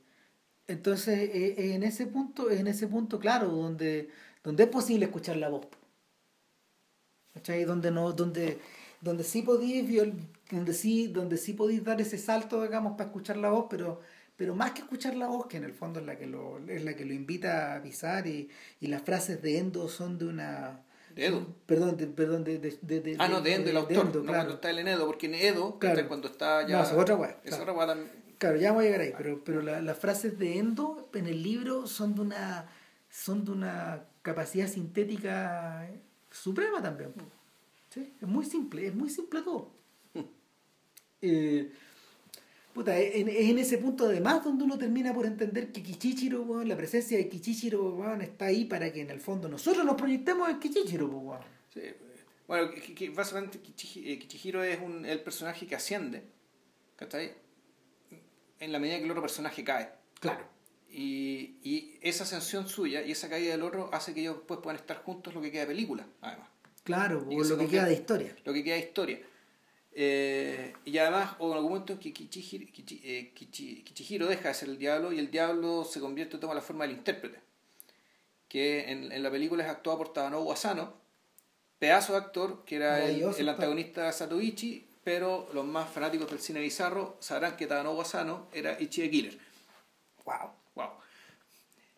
entonces 0.66 1.19
eh, 1.19 1.55
eh, 1.59 1.74
en 1.74 1.82
ese 1.82 2.07
punto, 2.07 2.51
en 2.51 2.66
ese 2.66 2.87
punto, 2.87 3.19
claro, 3.19 3.49
donde, 3.49 4.11
donde 4.45 4.65
es 4.65 4.69
posible 4.69 5.07
escuchar 5.07 5.37
la 5.37 5.49
voz. 5.49 5.66
¿Cachai? 7.35 7.65
Donde 7.65 7.91
no, 7.91 8.12
donde, 8.12 8.59
donde 9.01 9.24
sí 9.24 9.43
podéis 9.43 10.12
donde 10.51 10.74
sí, 10.74 11.09
donde 11.09 11.37
sí 11.37 11.53
podéis 11.55 11.85
dar 11.85 12.01
ese 12.01 12.19
salto, 12.19 12.62
digamos, 12.62 12.93
para 12.93 13.05
escuchar 13.11 13.37
la 13.37 13.51
voz, 13.51 13.66
pero, 13.70 14.01
pero 14.37 14.55
más 14.55 14.73
que 14.73 14.82
escuchar 14.82 15.15
la 15.16 15.28
voz, 15.28 15.47
que 15.47 15.59
en 15.59 15.65
el 15.65 15.73
fondo 15.73 16.01
es 16.01 16.07
la 16.07 16.19
que 16.19 16.27
lo, 16.27 16.59
es 16.69 16.85
la 16.85 16.95
que 16.95 17.05
lo 17.05 17.15
invita 17.15 17.77
a 17.77 17.82
pisar, 17.82 18.27
y, 18.27 18.49
y 18.81 18.89
las 18.89 19.03
frases 19.03 19.41
de 19.43 19.59
Endo 19.59 19.89
son 19.89 20.19
de 20.19 20.27
una 20.27 20.82
De 21.15 21.27
Edo. 21.27 21.47
perdón, 21.66 21.97
de, 21.97 22.07
perdón, 22.07 22.45
de, 22.45 22.59
de, 22.59 23.01
de- 23.01 23.16
Ah, 23.19 23.28
no, 23.28 23.41
de 23.41 23.55
Endo, 23.55 23.70
el 23.70 23.77
autor. 23.77 24.07
Endo, 24.07 24.19
no 24.20 24.24
claro. 24.27 24.39
cuando 24.39 24.55
está 24.55 24.70
el 24.70 24.78
en 24.78 24.89
Edo, 24.89 25.07
porque 25.07 25.27
en 25.27 25.35
Edo, 25.35 25.78
Claro. 25.78 26.09
cuando 26.09 26.28
está 26.28 26.66
ya. 26.66 26.77
No, 26.78 26.82
esa 26.85 26.93
es 26.95 26.99
otra 26.99 27.16
weá, 27.16 27.31
Esa 27.45 27.57
claro. 27.59 27.73
otra 27.74 27.87
también. 27.87 28.11
Claro, 28.39 28.57
ya 28.57 28.69
vamos 28.70 28.82
a 28.82 28.85
llegar 28.87 29.01
ahí, 29.03 29.12
pero, 29.16 29.43
pero 29.45 29.61
la- 29.62 29.81
las 29.82 29.99
frases 29.99 30.39
de 30.39 30.59
Endo 30.59 31.11
en 31.15 31.27
el 31.27 31.43
libro 31.43 31.87
son 31.87 32.15
de 32.15 32.20
una 32.23 32.69
son 33.11 33.45
de 33.45 33.51
una 33.51 34.05
capacidad 34.23 34.69
sintética 34.69 35.91
suprema 36.31 36.81
también. 36.81 37.12
¿Sí? 37.91 38.15
Es 38.20 38.28
muy 38.28 38.45
simple, 38.45 38.87
es 38.87 38.95
muy 38.95 39.11
simple 39.11 39.43
todo. 39.43 39.73
Eh, 41.23 41.70
puta, 42.73 42.99
es 42.99 43.17
en, 43.17 43.29
en 43.29 43.59
ese 43.59 43.79
punto 43.79 44.07
además 44.07 44.45
donde 44.45 44.65
uno 44.65 44.79
termina 44.79 45.13
por 45.13 45.27
entender 45.27 45.73
que 45.73 45.83
Kichichiro, 45.83 46.43
weón, 46.43 46.69
la 46.69 46.77
presencia 46.77 47.19
de 47.19 47.29
Kichichiro 47.29 47.95
weón, 47.95 48.23
está 48.23 48.47
ahí 48.47 48.65
para 48.65 48.93
que 48.93 49.01
en 49.01 49.11
el 49.11 49.21
fondo 49.21 49.49
nosotros 49.49 49.85
nos 49.85 49.97
proyectemos 49.97 50.49
en 50.49 50.59
Kichichiro. 50.59 51.07
weón. 51.09 51.41
Sí. 51.73 51.83
Bueno, 52.47 52.71
que, 52.71 52.95
que 52.95 53.11
básicamente 53.11 53.59
eh, 53.59 54.19
Kichihiro 54.19 54.65
es 54.65 54.81
un, 54.81 55.05
el 55.07 55.21
personaje 55.21 55.67
que 55.67 55.77
asciende, 55.77 56.23
¿cachai? 56.97 57.33
En 58.59 58.73
la 58.73 58.79
medida 58.79 58.99
que 58.99 59.05
el 59.05 59.11
otro 59.11 59.23
personaje 59.23 59.63
cae. 59.63 59.91
Claro. 60.19 60.45
Y, 60.91 61.59
y 61.63 61.99
esa 62.01 62.25
ascensión 62.25 62.69
suya 62.69 63.03
y 63.03 63.13
esa 63.13 63.29
caída 63.29 63.53
del 63.53 63.63
otro 63.63 63.89
hace 63.93 64.13
que 64.13 64.23
ellos 64.23 64.39
después 64.39 64.59
puedan 64.61 64.81
estar 64.81 64.97
juntos 65.05 65.33
lo 65.33 65.41
que 65.41 65.53
queda 65.53 65.63
de 65.63 65.69
película, 65.69 66.07
además. 66.21 66.49
Claro, 66.83 67.29
que 67.29 67.37
lo 67.37 67.59
que 67.59 67.69
queda 67.69 67.85
de 67.85 67.95
historia. 67.95 68.37
Lo 68.45 68.53
que 68.53 68.65
queda 68.65 68.75
de 68.75 68.81
historia. 68.81 69.21
Eh, 69.93 70.73
y 70.85 70.99
además, 70.99 71.35
o 71.39 71.49
en 71.51 71.55
algún 71.57 71.73
momento 71.73 71.93
en 71.95 71.99
que 71.99 72.12
Kichihiro, 72.12 72.67
Kichi- 72.73 73.01
eh, 73.03 73.33
Kichihiro 73.35 74.27
deja 74.29 74.49
de 74.49 74.55
ser 74.55 74.69
el 74.69 74.79
diablo 74.79 75.12
y 75.12 75.19
el 75.19 75.31
diablo 75.31 75.85
se 75.85 76.01
convierte, 76.01 76.39
toma 76.39 76.55
la 76.55 76.61
forma 76.61 76.87
del 76.87 76.97
intérprete. 76.97 77.41
Que 78.49 78.91
en, 78.91 79.11
en 79.12 79.23
la 79.23 79.31
película 79.31 79.65
es 79.65 79.71
actuado 79.71 79.99
por 79.99 80.12
Tadanobu 80.12 80.53
Asano, 80.53 80.93
pedazo 81.79 82.12
de 82.12 82.19
actor 82.19 82.65
que 82.65 82.77
era 82.77 83.05
el, 83.05 83.21
el 83.39 83.49
antagonista 83.49 84.05
de 84.07 84.12
Satoichi, 84.12 84.87
pero 85.03 85.49
los 85.55 85.65
más 85.65 85.89
fanáticos 85.91 86.29
del 86.31 86.41
cine 86.41 86.61
bizarro 86.61 87.17
sabrán 87.21 87.57
que 87.57 87.67
Tadanobu 87.67 88.01
Asano 88.01 88.47
era 88.53 88.81
Ichi 88.81 89.03
the 89.03 89.11
Killer. 89.11 89.39
Wow. 90.25 90.51
Wow. 90.75 90.91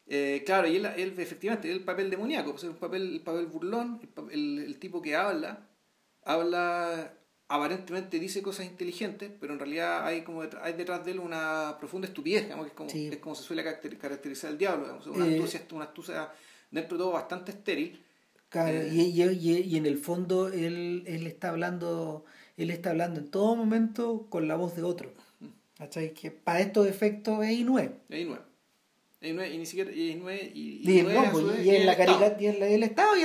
Eh, 0.06 0.42
claro, 0.44 0.66
y 0.68 0.76
él, 0.76 0.86
él 0.86 1.14
efectivamente, 1.18 1.70
el 1.70 1.84
papel 1.84 2.10
demoníaco, 2.10 2.52
pues, 2.52 2.64
un 2.64 2.74
papel, 2.76 3.14
el 3.14 3.20
papel 3.20 3.46
burlón, 3.46 4.00
el- 4.30 4.58
el 4.66 4.78
tipo 4.78 5.00
que 5.00 5.14
habla, 5.16 5.66
habla, 6.24 7.12
aparentemente 7.54 8.18
dice 8.18 8.42
cosas 8.42 8.66
inteligentes, 8.66 9.30
pero 9.40 9.52
en 9.52 9.58
realidad 9.58 10.06
hay 10.06 10.22
como 10.22 10.42
detrás, 10.42 10.62
hay 10.64 10.72
detrás 10.74 11.04
de 11.04 11.12
él 11.12 11.20
una 11.20 11.76
profunda 11.78 12.08
estupidez, 12.08 12.44
digamos, 12.44 12.64
que 12.66 12.70
es 12.70 12.76
como, 12.76 12.90
Sí. 12.90 13.08
es 13.12 13.18
como 13.18 13.34
se 13.34 13.42
suele 13.42 13.62
caracter- 13.62 13.98
caracterizar 13.98 14.50
el 14.50 14.58
diablo, 14.58 14.84
digamos, 14.84 15.06
una, 15.06 15.26
Eh, 15.26 15.34
astucia, 15.36 15.62
una 15.72 15.84
astucia 15.84 16.30
dentro 16.70 16.96
de 16.96 17.02
todo 17.04 17.12
bastante 17.12 17.52
estéril. 17.52 18.00
Claro, 18.48 18.78
Eh. 18.78 18.88
y, 18.92 19.00
y, 19.00 19.22
y- 19.22 19.60
y 19.60 19.76
en 19.76 19.86
el 19.86 19.98
fondo 19.98 20.48
él, 20.48 21.04
él 21.06 21.26
está 21.26 21.50
hablando, 21.50 22.24
él 22.56 22.70
está 22.70 22.90
hablando 22.90 23.20
en 23.20 23.30
todo 23.30 23.54
momento 23.56 24.26
con 24.28 24.48
la 24.48 24.56
voz 24.56 24.74
de 24.76 24.82
otro. 24.82 25.12
¿Cachai? 25.78 26.14
Que 26.14 26.30
para 26.30 26.60
estos 26.60 26.86
efectos 26.86 27.42
es 27.44 27.50
Inue. 27.52 27.90
Es 28.08 28.20
Inue. 28.20 28.38
Y 29.20 29.32
ni 29.58 29.66
siquiera 29.66 29.90
y 29.92 30.10
y, 30.10 30.10
Y, 30.54 30.90
y 30.90 30.98
es 30.98 31.06
es 31.06 31.06
la 31.06 31.12
el 31.12 31.88
Estado. 31.88 32.18
carica- 32.18 32.36
y 32.40 32.58
la- 32.58 32.66
el 32.68 32.82
Estado 32.82 33.16
y 33.16 33.22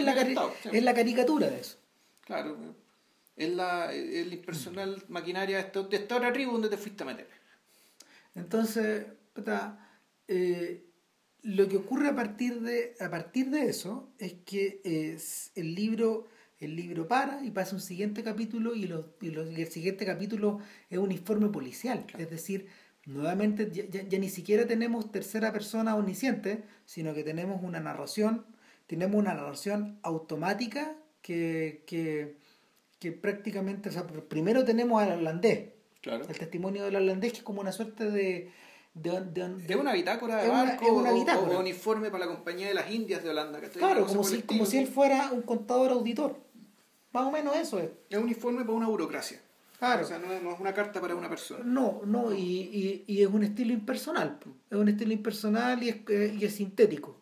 es 0.77 0.83
la 0.83 0.93
caricatura 0.93 1.49
de 1.49 1.59
eso. 1.59 1.77
Claro, 2.21 2.55
es 3.37 3.49
la, 3.53 3.93
el 3.93 4.33
impersonal 4.33 5.03
maquinaria 5.09 5.57
de, 5.57 5.63
esta- 5.63 5.83
de 5.83 5.97
esta 5.97 6.17
otra 6.17 6.33
tribu 6.33 6.51
donde 6.53 6.69
te 6.69 6.77
fuiste 6.77 7.03
a 7.03 7.05
meter. 7.05 7.27
Entonces, 8.35 9.05
puta, 9.33 9.79
eh, 10.27 10.83
lo 11.43 11.67
que 11.67 11.77
ocurre 11.77 12.07
a 12.09 12.15
partir 12.15 12.61
de, 12.61 12.95
a 12.99 13.09
partir 13.09 13.49
de 13.49 13.69
eso 13.69 14.09
es 14.19 14.33
que 14.45 14.81
es 14.83 15.51
el 15.55 15.75
libro 15.75 16.27
el 16.59 16.75
libro 16.75 17.07
para 17.07 17.43
y 17.45 17.51
pasa 17.51 17.75
un 17.75 17.81
siguiente 17.81 18.23
capítulo 18.23 18.73
y, 18.73 18.87
lo- 18.87 19.13
y 19.21 19.29
lo- 19.29 19.47
y 19.51 19.61
el 19.61 19.67
siguiente 19.67 20.07
capítulo 20.07 20.59
es 20.89 20.97
un 20.97 21.11
informe 21.11 21.49
policial. 21.49 22.03
Es 22.17 22.31
decir, 22.31 22.65
nuevamente 23.05 23.69
ya, 23.71 23.85
ya- 23.85 24.01
ya 24.01 24.17
ni 24.17 24.27
siquiera 24.27 24.65
tenemos 24.65 25.11
tercera 25.11 25.53
persona 25.53 25.95
omnisciente, 25.95 26.63
sino 26.85 27.13
que 27.13 27.23
tenemos 27.23 27.61
una 27.63 27.79
narración, 27.79 28.43
tenemos 28.87 29.17
una 29.19 29.35
narración 29.35 29.99
automática 30.01 30.95
que, 31.21 31.83
que, 31.85 32.37
que 32.99 33.11
prácticamente, 33.11 33.89
o 33.89 33.91
sea, 33.91 34.05
primero 34.07 34.63
tenemos 34.65 35.01
al 35.01 35.19
holandés, 35.19 35.69
Claro. 36.01 36.25
el 36.27 36.37
testimonio 36.37 36.83
del 36.85 36.95
holandés 36.95 37.31
que 37.33 37.37
es 37.39 37.43
como 37.43 37.61
una 37.61 37.71
suerte 37.71 38.09
de... 38.09 38.51
de, 38.93 39.21
de- 39.25 39.49
de- 39.55 39.75
una 39.75 39.93
bitácora 39.93 40.41
de 40.43 40.49
una- 40.49 40.63
barco 40.63 40.93
una 40.93 41.11
o- 41.11 41.13
bitácora. 41.15 41.57
o, 41.57 41.59
uniforme 41.59 42.09
para 42.09 42.25
la 42.25 42.31
compañía 42.33 42.67
de 42.67 42.73
las 42.73 42.89
Indias 42.91 43.23
de 43.23 43.29
Holanda. 43.29 43.59
¿cachai? 43.59 43.77
claro, 43.79 43.99
Una 44.03 44.07
como 44.07 44.23
si, 44.23 44.41
como 44.41 44.65
si 44.65 44.77
él 44.77 44.87
fuera 44.87 45.31
un 45.31 45.41
contador 45.41 45.91
auditor. 45.91 46.37
Más 47.13 47.25
o 47.25 47.31
menos 47.31 47.55
eso 47.55 47.79
es. 47.79 47.89
Es 48.09 48.17
un 48.17 48.23
uniforme 48.25 48.61
para 48.61 48.73
una 48.73 48.87
burocracia. 48.87 49.39
Claro. 49.79 50.03
O 50.03 50.07
sea, 50.07 50.17
no 50.17 50.31
es, 50.33 50.41
no 50.41 50.51
es 50.53 50.59
una 50.59 50.73
carta 50.73 50.99
para 50.99 51.15
una 51.15 51.29
persona. 51.29 51.63
No, 51.63 52.01
no, 52.05 52.33
y, 52.33 52.39
y, 52.41 53.03
y 53.07 53.21
es 53.21 53.27
un 53.27 53.43
estilo 53.43 53.73
impersonal. 53.73 54.39
Es 54.71 54.77
un 54.77 54.89
estilo 54.89 55.13
impersonal 55.13 55.83
y 55.83 55.89
es, 55.89 55.97
eh, 56.09 56.35
y 56.39 56.45
es 56.45 56.55
sintético. 56.55 57.19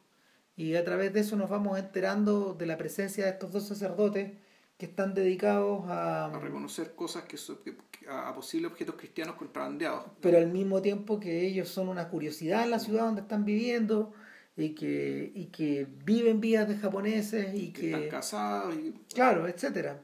Y 0.56 0.76
a 0.76 0.84
través 0.86 1.12
de 1.14 1.20
eso 1.20 1.36
nos 1.36 1.50
vamos 1.50 1.78
enterando 1.78 2.54
de 2.54 2.66
la 2.66 2.78
presencia 2.78 3.26
de 3.26 3.32
estos 3.32 3.52
dos 3.52 3.68
sacerdotes 3.68 4.32
que 4.78 4.86
están 4.88 5.14
dedicados 5.14 5.86
a... 5.88 6.26
A 6.26 6.40
reconocer 6.40 6.96
cosas 6.96 7.24
que, 7.24 7.38
son- 7.38 7.60
que- 7.64 7.78
a, 8.10 8.30
a 8.30 8.36
posibles 8.36 8.72
objetos 8.72 8.96
cristianos 8.96 9.36
contrabandeados. 9.36 10.04
pero 10.22 10.38
al 10.38 10.52
mismo 10.52 10.82
tiempo 10.82 11.20
que 11.20 11.46
ellos 11.48 11.70
son 11.70 11.88
una 11.90 12.10
curiosidad 12.10 12.64
en 12.64 12.72
la 12.72 12.80
ciudad 12.80 13.06
donde 13.06 13.22
están 13.22 13.46
viviendo 13.46 14.14
y 14.58 14.70
que, 14.76 15.32
y 15.34 15.46
que 15.48 15.88
viven 16.06 16.40
vidas 16.42 16.68
de 16.68 16.78
japoneses 16.78 17.54
y 17.56 17.72
que 17.72 17.88
están 17.94 18.10
casados 18.10 18.76
y 18.76 18.94
Claro, 19.14 19.48
etcétera. 19.48 20.02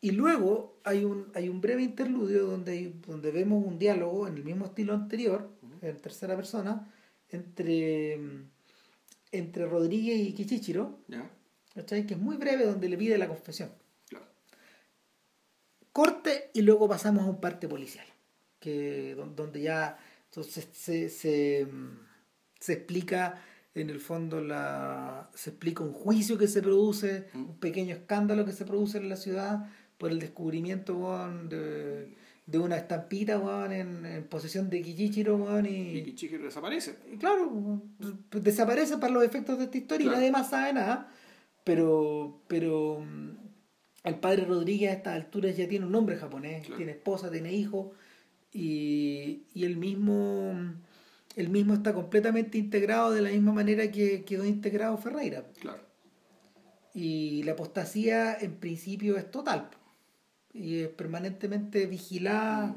Y 0.00 0.12
luego 0.12 0.78
hay 0.84 1.04
un, 1.04 1.26
hay 1.34 1.48
un 1.48 1.60
breve 1.60 1.82
interludio 1.82 2.46
donde, 2.46 2.92
donde 3.06 3.30
vemos 3.32 3.64
un 3.66 3.78
diálogo 3.78 4.26
en 4.28 4.36
el 4.36 4.44
mismo 4.44 4.66
estilo 4.66 4.94
anterior, 4.94 5.50
en 5.82 5.96
tercera 6.00 6.34
persona, 6.36 6.88
entre, 7.30 8.18
entre 9.32 9.66
Rodríguez 9.66 10.18
y 10.20 10.32
Kichichiro, 10.34 10.98
¿ya? 11.08 11.28
¿cachai? 11.74 12.06
que 12.06 12.14
es 12.14 12.20
muy 12.20 12.36
breve, 12.36 12.64
donde 12.64 12.88
le 12.88 12.96
pide 12.96 13.18
la 13.18 13.28
confesión. 13.28 13.70
Corte 15.98 16.50
y 16.54 16.60
luego 16.62 16.88
pasamos 16.88 17.24
a 17.24 17.30
un 17.30 17.40
parte 17.40 17.66
policial, 17.68 18.06
que, 18.60 19.14
don- 19.16 19.34
donde 19.34 19.60
ya 19.62 19.98
entonces, 20.26 20.68
se, 20.72 21.08
se, 21.08 21.66
se 22.60 22.72
explica 22.72 23.22
en 23.74 23.90
el 23.90 23.98
fondo 24.00 24.40
la 24.40 25.28
se 25.34 25.50
explica 25.50 25.82
un 25.82 25.92
juicio 25.92 26.36
que 26.38 26.46
se 26.48 26.60
produce, 26.62 27.10
Mm. 27.34 27.44
un 27.50 27.56
pequeño 27.58 27.94
escándalo 27.96 28.44
que 28.44 28.52
se 28.52 28.64
produce 28.64 28.98
en 28.98 29.08
la 29.08 29.16
ciudad 29.16 29.66
por 29.98 30.10
el 30.12 30.18
descubrimiento 30.20 30.92
de, 31.48 32.14
de 32.46 32.58
una 32.58 32.76
estampita, 32.76 33.38
weón, 33.38 33.72
en, 33.72 34.06
en 34.06 34.24
posesión 34.28 34.70
de 34.70 34.80
Kichichiro, 34.82 35.34
y... 35.64 35.98
Y 35.98 36.04
Kichichiro 36.04 36.44
desaparece. 36.44 36.94
y 37.12 37.16
claro, 37.18 37.82
desaparece 38.30 38.98
para 38.98 39.12
los 39.12 39.24
efectos 39.24 39.58
de 39.58 39.64
esta 39.64 39.78
historia 39.78 40.04
Claro. 40.04 40.16
y 40.16 40.20
nadie 40.20 40.30
más 40.32 40.50
sabe 40.50 40.72
nada. 40.74 41.08
Pero, 41.64 42.40
pero 42.48 43.00
mm, 43.00 43.47
el 44.04 44.14
padre 44.16 44.44
Rodríguez 44.44 44.90
a 44.90 44.94
estas 44.94 45.14
alturas 45.16 45.56
ya 45.56 45.68
tiene 45.68 45.86
un 45.86 45.92
nombre 45.92 46.16
japonés, 46.16 46.62
Claro. 46.62 46.76
tiene 46.76 46.92
esposa, 46.92 47.30
tiene 47.30 47.52
hijo, 47.52 47.92
y, 48.52 49.42
y 49.54 49.64
él 49.64 49.76
mismo 49.76 50.54
él 51.36 51.50
mismo 51.50 51.74
está 51.74 51.92
completamente 51.92 52.58
integrado 52.58 53.12
de 53.12 53.22
la 53.22 53.30
misma 53.30 53.52
manera 53.52 53.90
que 53.92 54.24
quedó 54.24 54.44
integrado 54.44 54.96
Ferreira. 54.98 55.44
Claro. 55.60 55.82
Y 56.94 57.44
la 57.44 57.52
apostasía 57.52 58.36
en 58.40 58.56
principio 58.56 59.16
es 59.16 59.30
total. 59.30 59.68
Y 60.52 60.80
es 60.80 60.88
permanentemente 60.88 61.86
vigilada 61.86 62.74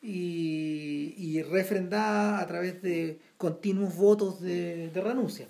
y, 0.00 1.14
y 1.16 1.42
refrendada 1.42 2.40
a 2.40 2.46
través 2.46 2.82
de 2.82 3.18
continuos 3.36 3.96
votos 3.96 4.40
de, 4.40 4.90
de 4.90 5.00
renuncia. 5.00 5.48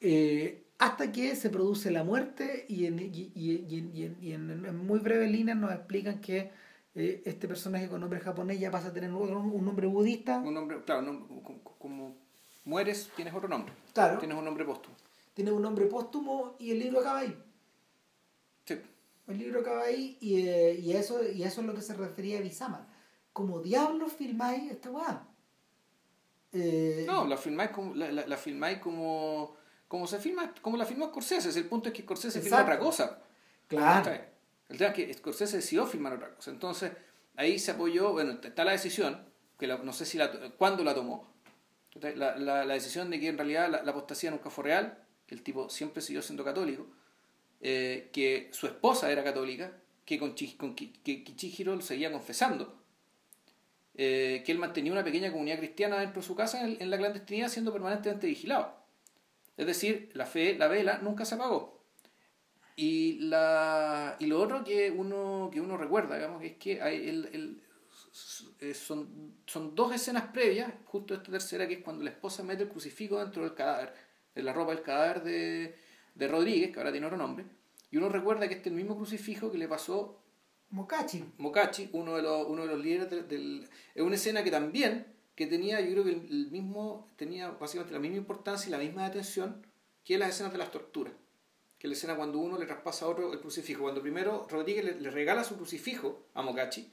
Eh, 0.00 0.61
hasta 0.82 1.12
que 1.12 1.36
se 1.36 1.48
produce 1.48 1.90
la 1.92 2.02
muerte 2.02 2.66
y 2.68 2.86
en, 2.86 2.98
y, 2.98 3.30
y- 3.34 3.64
y 3.68 3.78
en- 3.78 3.90
y 3.96 4.02
en- 4.04 4.16
y 4.20 4.32
en- 4.32 4.66
en 4.66 4.76
muy 4.86 4.98
breves 4.98 5.30
líneas 5.30 5.56
nos 5.56 5.72
explican 5.72 6.20
que 6.20 6.50
eh, 6.94 7.22
este 7.24 7.46
personaje 7.48 7.88
con 7.88 8.00
nombre 8.00 8.18
japonés 8.20 8.58
ya 8.60 8.70
pasa 8.70 8.88
a 8.88 8.92
tener 8.92 9.12
un 9.12 9.64
nombre 9.64 9.86
budista. 9.86 10.38
Un 10.38 10.52
nombre, 10.54 10.80
claro, 10.84 11.02
no- 11.02 11.26
como, 11.42 11.62
como 11.78 12.16
mueres, 12.64 13.10
tienes 13.16 13.32
otro 13.32 13.48
nombre. 13.48 13.72
Claro. 13.94 14.18
Tienes 14.18 14.36
un 14.36 14.44
nombre 14.44 14.64
póstumo. 14.64 14.94
Tiene 15.34 15.52
un 15.52 15.62
nombre 15.62 15.86
póstumo 15.86 16.56
y 16.58 16.72
el 16.72 16.80
libro 16.80 16.98
acaba 17.00 17.20
ahí. 17.20 17.34
Sí. 18.66 18.74
El 19.28 19.38
libro 19.38 19.60
acaba 19.60 19.82
ahí 19.84 20.18
y, 20.20 20.46
eh, 20.48 20.74
y, 20.82 20.92
eso, 20.92 21.20
y 21.26 21.44
eso 21.44 21.60
es 21.60 21.66
lo 21.66 21.74
que 21.74 21.80
se 21.80 21.94
refería 21.94 22.38
a 22.38 22.42
Bisama. 22.42 22.88
Como 23.32 23.60
diablos 23.60 24.12
filmáis 24.12 24.70
esta 24.70 24.90
weá. 24.90 25.26
Eh, 26.52 27.04
No, 27.06 27.26
la 27.26 27.36
filmáis 27.36 27.70
como, 27.70 27.94
la, 27.94 28.10
la, 28.12 28.26
la 28.26 28.36
filmáis 28.36 28.78
como, 28.78 29.54
como 29.92 30.06
se 30.06 30.18
filma, 30.18 30.54
como 30.62 30.78
la 30.78 30.86
filmó 30.86 31.08
Scorsese. 31.08 31.50
El 31.58 31.66
punto 31.66 31.90
es 31.90 31.94
que 31.94 32.00
Scorsese 32.00 32.40
filma 32.40 32.60
Exacto. 32.60 32.72
otra 32.72 32.82
cosa. 32.82 33.22
Claro. 33.68 34.10
El 34.70 34.78
tema 34.78 34.88
es 34.88 34.96
que 34.96 35.12
Scorsese 35.12 35.58
decidió 35.58 35.84
filmar 35.86 36.14
otra 36.14 36.34
cosa. 36.34 36.50
Entonces, 36.50 36.92
ahí 37.36 37.58
se 37.58 37.72
apoyó, 37.72 38.10
bueno, 38.12 38.38
está 38.42 38.64
la 38.64 38.72
decisión, 38.72 39.22
que 39.58 39.66
la- 39.66 39.76
no 39.76 39.92
sé 39.92 40.06
si 40.06 40.16
la, 40.16 40.30
cuándo 40.56 40.82
la 40.82 40.94
tomó. 40.94 41.30
La, 42.00 42.38
la, 42.38 42.64
la 42.64 42.72
decisión 42.72 43.10
de 43.10 43.20
que 43.20 43.28
en 43.28 43.36
realidad 43.36 43.68
la, 43.84 43.90
apostasía 43.90 44.30
nunca 44.30 44.48
fue 44.48 44.64
real, 44.64 45.04
que 45.26 45.34
el 45.34 45.42
tipo 45.42 45.68
siempre 45.68 46.00
siguió 46.00 46.22
siendo 46.22 46.42
católico, 46.42 46.86
eh, 47.60 48.08
que 48.14 48.48
su 48.54 48.66
esposa 48.66 49.12
era 49.12 49.22
católica, 49.22 49.72
que 50.06 50.18
con, 50.18 50.34
que 50.34 50.54
Kichihiro 51.02 51.76
lo 51.76 51.82
seguía 51.82 52.10
confesando, 52.10 52.82
eh, 53.94 54.42
que 54.46 54.52
él 54.52 54.58
mantenía 54.58 54.90
una 54.90 55.04
pequeña 55.04 55.30
comunidad 55.30 55.58
cristiana 55.58 55.98
dentro 55.98 56.22
de 56.22 56.26
su 56.26 56.34
casa 56.34 56.64
en, 56.64 56.78
en 56.80 56.88
la 56.88 56.96
clandestinidad 56.96 57.50
siendo 57.50 57.74
permanentemente 57.74 58.26
vigilado. 58.26 58.80
Es 59.56 59.66
decir, 59.66 60.10
la 60.14 60.26
fe, 60.26 60.56
la 60.58 60.68
vela, 60.68 60.98
nunca 61.02 61.24
se 61.24 61.34
apagó. 61.36 61.84
Y, 62.76 63.18
la, 63.20 64.16
y 64.18 64.26
lo 64.26 64.40
otro 64.40 64.64
que 64.64 64.90
uno, 64.90 65.50
que 65.52 65.60
uno 65.60 65.76
recuerda, 65.76 66.16
digamos, 66.16 66.42
es 66.42 66.56
que 66.56 66.80
hay 66.82 67.08
el, 67.08 67.26
el- 67.32 67.62
eh, 68.60 68.74
son, 68.74 69.36
son 69.46 69.74
dos 69.74 69.94
escenas 69.94 70.24
previas, 70.32 70.72
justo 70.84 71.14
esta 71.14 71.30
tercera, 71.30 71.66
que 71.66 71.74
es 71.74 71.82
cuando 71.82 72.04
la 72.04 72.10
esposa 72.10 72.42
mete 72.42 72.62
el 72.64 72.68
crucifijo 72.68 73.18
dentro 73.18 73.42
del 73.42 73.54
cadáver, 73.54 73.92
en 74.34 74.44
la 74.44 74.52
ropa 74.52 74.72
del 74.74 74.82
cadáver 74.82 75.22
de, 75.22 75.74
de 76.14 76.28
Rodríguez, 76.28 76.70
que 76.72 76.78
ahora 76.78 76.92
tiene 76.92 77.06
otro 77.06 77.18
nombre, 77.18 77.44
y 77.90 77.96
uno 77.96 78.08
recuerda 78.08 78.48
que 78.48 78.54
este 78.54 78.68
es 78.68 78.72
el 78.72 78.78
mismo 78.80 78.96
crucifijo 78.96 79.50
que 79.50 79.58
le 79.58 79.68
pasó 79.68 80.22
Mokachi. 80.70 81.24
Mokachi, 81.38 81.90
uno 81.92 82.16
de 82.16 82.22
los, 82.22 82.46
uno 82.48 82.62
de 82.62 82.68
los 82.68 82.82
líderes 82.82 83.10
del, 83.10 83.28
del- 83.28 83.68
Es 83.94 84.02
una 84.02 84.14
escena 84.14 84.42
que 84.42 84.50
también, 84.50 85.06
que 85.34 85.46
tenía, 85.46 85.80
yo 85.80 85.90
creo 85.92 86.04
que 86.04 86.10
el, 86.10 86.50
mismo, 86.50 87.10
tenía 87.16 87.50
básicamente 87.50 87.92
la 87.94 88.00
misma 88.00 88.18
importancia 88.18 88.68
y 88.68 88.72
la 88.72 88.78
misma 88.78 89.06
atención 89.06 89.66
que 90.04 90.18
las 90.18 90.30
escenas 90.30 90.52
de 90.52 90.58
las 90.58 90.70
torturas. 90.70 91.14
Que 91.78 91.88
la 91.88 91.94
escena 91.94 92.14
cuando 92.16 92.38
uno 92.38 92.58
le 92.58 92.66
traspasa 92.66 93.06
a 93.06 93.08
otro 93.08 93.32
el 93.32 93.40
crucifijo. 93.40 93.82
Cuando 93.82 94.02
primero 94.02 94.46
Rodríguez 94.50 94.84
le, 94.84 95.00
le 95.00 95.10
regala 95.10 95.42
su 95.44 95.56
crucifijo 95.56 96.26
a 96.34 96.42
Mokachi, 96.42 96.92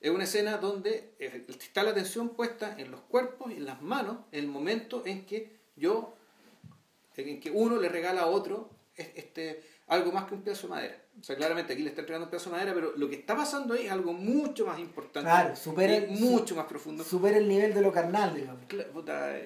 es 0.00 0.10
una 0.10 0.24
escena 0.24 0.58
donde 0.58 1.14
eh, 1.18 1.46
está 1.48 1.82
la 1.82 1.90
atención 1.92 2.30
puesta 2.30 2.78
en 2.78 2.90
los 2.90 3.00
cuerpos 3.00 3.50
y 3.50 3.54
en 3.54 3.64
las 3.64 3.80
manos, 3.80 4.18
en 4.32 4.40
el 4.40 4.48
momento 4.50 5.02
en 5.06 5.24
que 5.24 5.56
yo, 5.76 6.14
en 7.16 7.40
que 7.40 7.50
uno 7.50 7.76
le 7.80 7.88
regala 7.88 8.22
a 8.22 8.26
otro 8.26 8.68
es- 8.94 9.10
este, 9.14 9.62
algo 9.88 10.10
más 10.12 10.24
que 10.24 10.34
un 10.34 10.42
pedazo 10.42 10.66
de 10.66 10.74
madera. 10.74 11.02
O 11.20 11.22
sea, 11.22 11.36
claramente 11.36 11.72
aquí 11.72 11.82
le 11.82 11.90
está 11.90 12.00
entregando 12.02 12.24
un 12.26 12.30
pedazo 12.30 12.50
de 12.50 12.56
madera, 12.56 12.74
pero 12.74 12.92
lo 12.96 13.08
que 13.08 13.14
está 13.16 13.36
pasando 13.36 13.74
ahí 13.74 13.86
es 13.86 13.92
algo 13.92 14.12
mucho 14.12 14.66
más 14.66 14.78
importante, 14.78 15.28
Claro, 15.30 15.54
supera- 15.56 15.96
y 15.98 16.10
mucho 16.20 16.56
más 16.56 16.66
profundo. 16.66 17.04
Supera 17.04 17.38
el 17.38 17.48
nivel 17.48 17.72
de 17.72 17.80
lo 17.82 17.92
carnal, 17.92 18.34
digamos. 18.34 18.64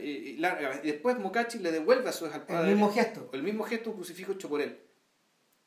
Y- 0.03 0.07
y 0.07 0.37
larga. 0.39 0.81
Y 0.83 0.87
después 0.89 1.19
Mokachi 1.19 1.59
le 1.59 1.71
devuelve 1.73 2.09
a 2.09 2.13
su 2.13 2.25
al 2.27 2.43
El 2.49 2.67
mismo 2.69 2.91
gesto. 2.91 3.29
el 3.33 3.43
mismo 3.43 3.65
gesto, 3.65 3.91
un 3.91 3.97
crucifijo 3.97 4.33
hecho 4.33 4.49
por 4.49 4.61
él. 4.63 4.79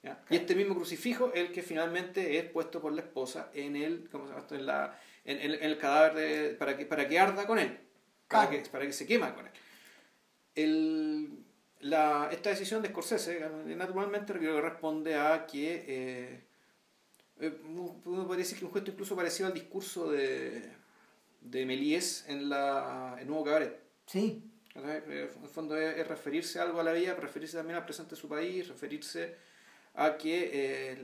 ¿ya? 0.02 0.22
Y 0.30 0.36
este 0.36 0.56
mismo 0.56 0.76
crucifijo 0.76 1.32
es 1.34 1.40
el 1.48 1.52
que 1.54 1.62
finalmente 1.62 2.38
es 2.38 2.44
puesto 2.45 2.82
por 2.82 2.91
la 2.91 3.02
esposa 3.02 3.50
en 3.54 3.76
el, 3.78 4.10
¿cómo 4.12 4.26
se 4.26 4.32
llama 4.32 4.41
esto? 4.41 4.56
En, 4.56 4.66
la, 4.66 5.00
en, 5.24 5.40
en- 5.40 5.52
en 5.54 5.64
el 5.64 5.78
cadáver 5.78 6.14
de- 6.16 6.50
para, 6.56 6.76
que, 6.76 6.86
para 6.86 7.08
que 7.08 7.18
arda 7.20 7.48
con 7.48 7.58
él, 7.60 7.78
para, 8.28 8.50
Claro. 8.50 8.64
que, 8.64 8.70
para 8.70 8.86
que 8.86 8.91
se 8.91 9.06
quema 9.06 9.34
con 9.34 9.45
él. 9.45 9.52
El, 10.56 11.43
la, 11.84 12.30
esta 12.32 12.50
decisión 12.50 12.82
de 12.82 12.90
Scorsese 12.90 13.38
eh, 13.38 13.76
naturalmente 13.76 14.34
creo 14.34 14.56
que 14.56 14.62
responde 14.62 15.16
a 15.16 15.46
que 15.46 15.86
eh, 15.88 16.44
eh, 17.40 17.58
uno 17.66 18.02
podría 18.04 18.38
decir 18.44 18.58
que 18.60 18.66
un 18.66 18.74
gesto 18.74 18.92
incluso 18.92 19.16
parecido 19.16 19.48
al 19.48 19.54
discurso 19.54 20.10
de, 20.12 20.62
de 21.42 21.66
Méliès 21.66 22.26
en, 22.28 22.50
la, 22.50 23.18
en 23.20 23.28
Nuevo 23.28 23.44
Cabaret. 23.46 23.80
Sí. 24.06 24.44
Eh, 24.76 25.30
En 25.38 25.44
el 25.44 25.50
fondo 25.50 25.78
es, 25.78 25.98
es 25.98 26.08
referirse 26.08 26.60
algo 26.60 26.80
a 26.80 26.84
la 26.84 26.94
vida, 26.94 27.14
referirse 27.16 27.58
también 27.58 27.78
al 27.78 27.86
presente 27.86 28.16
de 28.16 28.22
su 28.22 28.28
país, 28.28 28.68
referirse 28.68 29.36
a 29.96 30.18
que 30.18 30.50
eh, 30.54 30.98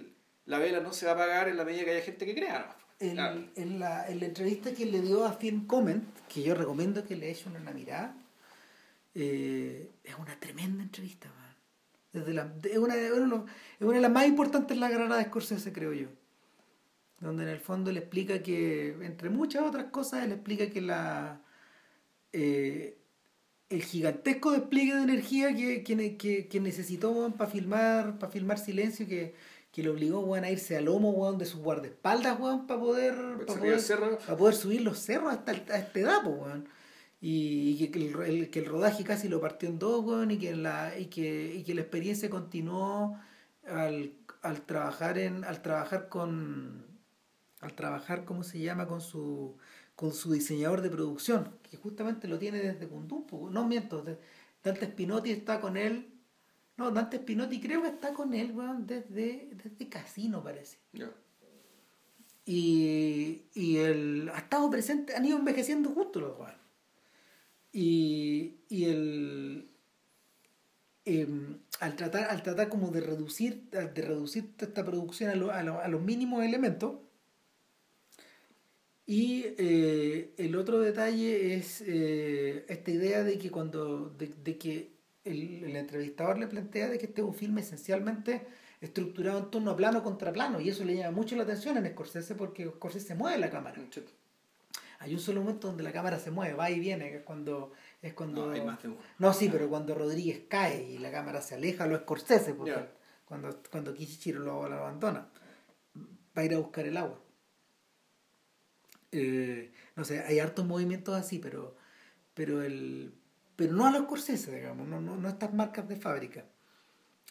la 0.45 0.57
vela 0.59 0.79
no 0.79 0.91
se 0.93 1.05
va 1.05 1.11
a 1.11 1.15
apagar 1.15 1.47
en 1.49 1.57
la 1.57 1.63
medida 1.65 1.83
que 1.85 1.91
haya 1.91 2.01
gente 2.01 2.25
que 2.25 2.33
crea. 2.35 2.75
En, 2.99 3.13
Claro. 3.13 3.43
en 3.55 3.79
la, 3.79 4.07
en 4.09 4.19
la 4.19 4.25
entrevista 4.25 4.73
que 4.73 4.85
le 4.85 5.01
dio 5.01 5.23
a 5.25 5.33
Film 5.33 5.67
Comment, 5.67 6.03
que 6.27 6.41
yo 6.43 6.53
recomiendo 6.55 7.05
que 7.05 7.15
le 7.15 7.29
echen 7.31 7.55
una 7.55 7.71
mirada, 7.71 8.15
eh, 9.21 9.89
es 10.03 10.15
una 10.17 10.39
tremenda 10.39 10.83
entrevista, 10.83 11.27
man. 11.27 11.55
Desde 12.11 12.33
la, 12.33 12.51
es, 12.63 12.77
una, 12.77 12.95
es 12.95 13.11
una 13.81 13.93
de 13.95 14.01
las 14.01 14.11
más 14.11 14.25
importantes 14.27 14.71
en 14.75 14.79
la 14.79 14.89
carrera 14.89 15.17
de 15.17 15.25
Scorsese, 15.25 15.71
creo 15.73 15.93
yo. 15.93 16.07
Donde 17.19 17.43
en 17.43 17.49
el 17.49 17.59
fondo 17.59 17.91
le 17.91 17.99
explica 17.99 18.41
que, 18.41 18.95
entre 19.01 19.29
muchas 19.29 19.63
otras 19.63 19.85
cosas, 19.91 20.27
le 20.27 20.35
explica 20.35 20.69
que 20.69 20.81
la 20.81 21.41
eh, 22.33 22.97
el 23.69 23.83
gigantesco 23.83 24.51
despliegue 24.51 24.95
de 24.95 25.03
energía 25.03 25.55
que, 25.55 25.83
que, 25.83 26.17
que, 26.17 26.47
que 26.47 26.59
necesitó 26.59 27.31
para 27.37 27.49
filmar, 27.51 28.17
para 28.17 28.31
filmar 28.31 28.57
silencio, 28.57 29.05
que, 29.07 29.35
que 29.71 29.83
le 29.83 29.89
obligó 29.89 30.33
a 30.33 30.49
irse 30.49 30.75
al 30.77 30.85
lomo 30.85 31.11
weón, 31.11 31.37
de 31.37 31.45
sus 31.45 31.59
guardaespaldas 31.61 32.37
para 32.67 32.79
poder, 32.79 33.13
Pues 33.35 33.45
pa' 33.47 33.53
salir 33.53 33.59
poder, 33.59 33.73
al 33.75 33.79
cerro. 33.81 34.17
pa' 34.25 34.37
poder 34.37 34.55
subir 34.55 34.81
los 34.81 34.97
cerros 34.97 35.31
hasta 35.31 35.51
el- 35.51 35.71
a 35.71 35.77
esta 35.77 35.99
edad, 35.99 36.25
weón. 36.25 36.67
Y, 37.21 37.87
que, 37.89 37.99
el, 37.99 38.21
el- 38.21 38.49
que 38.49 38.59
el 38.59 38.65
rodaje 38.65 39.03
casi 39.03 39.27
lo 39.27 39.41
partió 39.41 39.67
en 39.69 39.77
dos, 39.79 40.05
weón, 40.05 40.31
y 40.31 40.37
que 40.39 40.55
la, 40.55 40.97
y 40.97 41.07
que, 41.07 41.53
y 41.55 41.63
que 41.63 41.75
la 41.75 41.81
experiencia 41.81 42.29
continuó 42.29 43.19
al, 43.67 44.13
al 44.41 44.61
trabajar 44.65 45.17
en, 45.17 45.43
al 45.43 45.61
trabajar 45.61 46.09
con 46.09 46.87
al 47.61 47.73
trabajar, 47.75 48.23
¿cómo 48.25 48.43
se 48.43 48.59
llama? 48.59 48.87
con 48.87 49.01
su 49.01 49.57
con 49.95 50.13
su 50.13 50.31
diseñador 50.31 50.81
de 50.81 50.89
producción, 50.89 51.49
que 51.69 51.75
justamente 51.77 52.27
lo 52.29 52.39
tiene 52.39 52.59
desde 52.59 52.87
Kundun, 52.87 53.27
po, 53.27 53.49
no 53.49 53.67
miento, 53.67 54.01
Dante 54.63 54.85
Spinotti 54.87 55.31
está 55.31 55.59
con 55.59 55.75
él, 55.75 56.07
no, 56.77 56.91
Dante 56.91 57.17
Spinotti 57.17 57.59
creo 57.59 57.81
que 57.81 57.89
está 57.89 58.13
con 58.13 58.33
él, 58.33 58.51
weón, 58.53 58.87
desde, 58.87 59.49
desde 59.61 59.89
Casino 59.89 60.41
parece. 60.41 60.77
Y, 62.45 63.43
y 63.53 63.77
el, 63.77 64.29
ha 64.33 64.39
estado 64.39 64.69
presente, 64.69 65.15
han 65.15 65.25
ido 65.25 65.37
envejeciendo 65.37 65.89
juntos 65.91 66.21
los 66.21 66.37
weones. 66.39 66.58
Y, 67.71 68.57
y 68.69 68.85
el 68.85 69.69
em, 71.05 71.33
al 71.81 71.95
tratar, 71.97 72.25
al 72.29 72.41
tratar 72.43 72.69
como 72.69 72.89
de 72.91 73.01
reducir, 73.01 73.69
de 73.71 74.01
reducir 74.01 74.53
esta 74.59 74.85
producción 74.85 75.29
a, 75.29 75.35
lo- 75.35 75.51
a, 75.51 75.61
lo- 75.63 75.79
a 75.81 75.87
los 75.89 76.01
mínimos 76.01 76.43
elementos. 76.43 76.93
Y 79.05 79.45
eh, 79.57 80.33
el 80.37 80.55
otro 80.55 80.79
detalle 80.79 81.55
es 81.55 81.81
eh, 81.87 82.65
esta 82.69 82.91
idea 82.91 83.23
de 83.23 83.39
que 83.39 83.49
cuando 83.49 84.09
de, 84.11 84.27
de 84.43 84.57
que 84.57 84.91
el, 85.23 85.63
el 85.63 85.75
entrevistador 85.75 86.37
le 86.37 86.47
plantea 86.47 86.89
de 86.89 86.99
que 86.99 87.07
este 87.07 87.21
es 87.21 87.27
un 87.27 87.33
filme 87.33 87.61
esencialmente 87.61 88.45
estructurado 88.81 89.39
en 89.39 89.51
torno 89.51 89.71
a 89.71 89.75
plano 89.75 90.03
contra 90.03 90.31
plano 90.31 90.61
y 90.61 90.69
eso 90.69 90.85
le 90.85 90.95
llama 90.95 91.15
mucho 91.17 91.35
la 91.35 91.43
atención 91.43 91.75
en 91.77 91.87
Scorsese 91.91 92.35
porque 92.35 92.65
Scorsese 92.69 93.15
mueve 93.15 93.39
la 93.39 93.49
cámara. 93.49 93.77
Hay 94.99 95.13
un 95.13 95.19
solo 95.19 95.41
momento 95.41 95.67
donde 95.67 95.83
la 95.83 95.91
cámara 95.91 96.19
se 96.19 96.29
mueve 96.31 96.53
va 96.53 96.69
y 96.69 96.79
viene 96.79 97.09
que 97.09 97.17
es 97.17 97.23
cuando 97.23 97.71
es 98.01 98.13
cuando 98.13 98.47
No, 98.47 98.51
hay 98.51 98.61
más 98.61 98.81
de 98.81 98.89
uno. 98.89 98.97
no 99.17 99.33
sí 99.33 99.49
pero 99.49 99.69
cuando 99.69 99.95
Rodríguez 99.95 100.41
cae 100.49 100.83
y 100.91 100.97
la 100.97 101.11
cámara 101.11 101.41
se 101.41 101.55
aleja 101.55 101.87
lo 101.87 101.97
Scorsese 101.97 102.53
porque 102.53 102.85
cuando 103.25 103.61
cuando 103.71 103.93
Kichichiro 103.93 104.39
lo, 104.41 104.67
lo 104.67 104.75
abandona 104.75 105.29
va 106.37 106.41
a 106.41 106.45
ir 106.45 106.53
a 106.53 106.59
buscar 106.59 106.85
el 106.85 106.97
agua 106.97 107.19
Eh, 109.11 109.71
no 109.95 110.03
sé, 110.05 110.19
hay 110.21 110.39
hartos 110.39 110.65
movimientos 110.65 111.15
así, 111.15 111.39
pero, 111.39 111.75
pero, 112.35 112.61
el, 112.61 113.13
pero 113.55 113.73
no 113.73 113.87
a 113.87 113.91
los 113.91 114.03
Scorsese, 114.03 114.55
digamos, 114.55 114.87
no, 114.87 115.01
no, 115.01 115.15
no 115.17 115.27
estas 115.29 115.51
marcas 115.53 115.87
de 115.89 115.95
fábrica. 115.95 116.45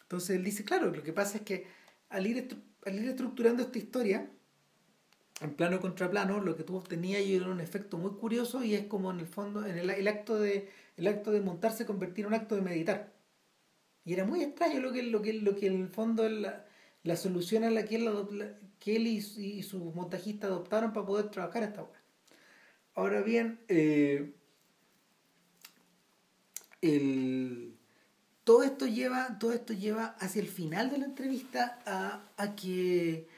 Entonces 0.03 0.31
él 0.37 0.43
dice, 0.45 0.65
claro, 0.65 0.91
lo 0.91 1.03
que 1.03 1.13
pasa 1.13 1.39
es 1.39 1.45
que 1.45 1.67
al 2.09 2.27
ir, 2.27 2.49
al 2.85 2.95
ir 2.99 3.09
estructurando 3.11 3.63
esta 3.63 3.79
historia, 3.79 4.29
en 5.41 5.55
plano 5.55 5.81
contra 5.81 6.11
plano, 6.11 6.41
lo 6.41 6.57
que 6.57 6.65
tú 6.65 6.77
obtenías 6.77 7.23
era 7.23 7.49
un 7.49 7.61
efecto 7.61 7.97
muy 7.99 8.13
curioso 8.13 8.65
y 8.65 8.75
es 8.75 8.87
como 8.87 9.11
en 9.11 9.21
el 9.21 9.27
fondo, 9.27 9.65
en 9.65 9.79
el, 9.79 9.91
el 9.91 10.09
acto 10.09 10.39
de 10.39 10.69
el 10.99 11.07
acto 11.07 11.31
de 11.31 11.41
montarse 11.41 11.87
convertir 11.87 12.25
en 12.25 12.29
un 12.29 12.35
acto 12.35 12.57
de 12.57 12.63
meditar. 12.63 13.13
Y 14.05 14.15
era 14.15 14.25
muy 14.25 14.43
extraño 14.43 14.81
lo 14.81 14.93
que, 14.93 15.03
lo 15.05 15.23
que, 15.23 15.33
lo 15.33 15.55
que 15.55 15.69
en 15.69 15.83
el 15.83 15.89
fondo 15.89 16.29
la, 16.29 16.67
la 17.05 17.17
solución 17.17 17.65
a 17.65 17.71
la 17.71 17.85
que 17.85 17.97
él, 17.97 18.57
que 18.81 18.97
él 18.97 19.07
y, 19.07 19.19
y, 19.19 19.63
sus 19.63 19.95
montajistas 19.95 20.51
adoptaron 20.51 20.93
para 20.93 21.07
poder 21.07 21.31
trabajar 21.31 21.63
esta 21.63 21.83
obra. 21.83 22.01
Ahora 22.95 23.23
bien, 23.23 23.61
eh, 23.69 24.33
el, 26.83 27.77
todo 28.45 28.63
esto 28.65 28.87
lleva 28.87 29.39
todo 29.39 29.53
esto 29.53 29.73
lleva 29.73 30.17
hacia 30.19 30.43
el 30.43 30.49
final 30.49 30.91
de 30.91 30.99
la 30.99 31.05
entrevista 31.05 31.81
a, 31.87 32.29
a 32.37 32.57
que 32.57 33.29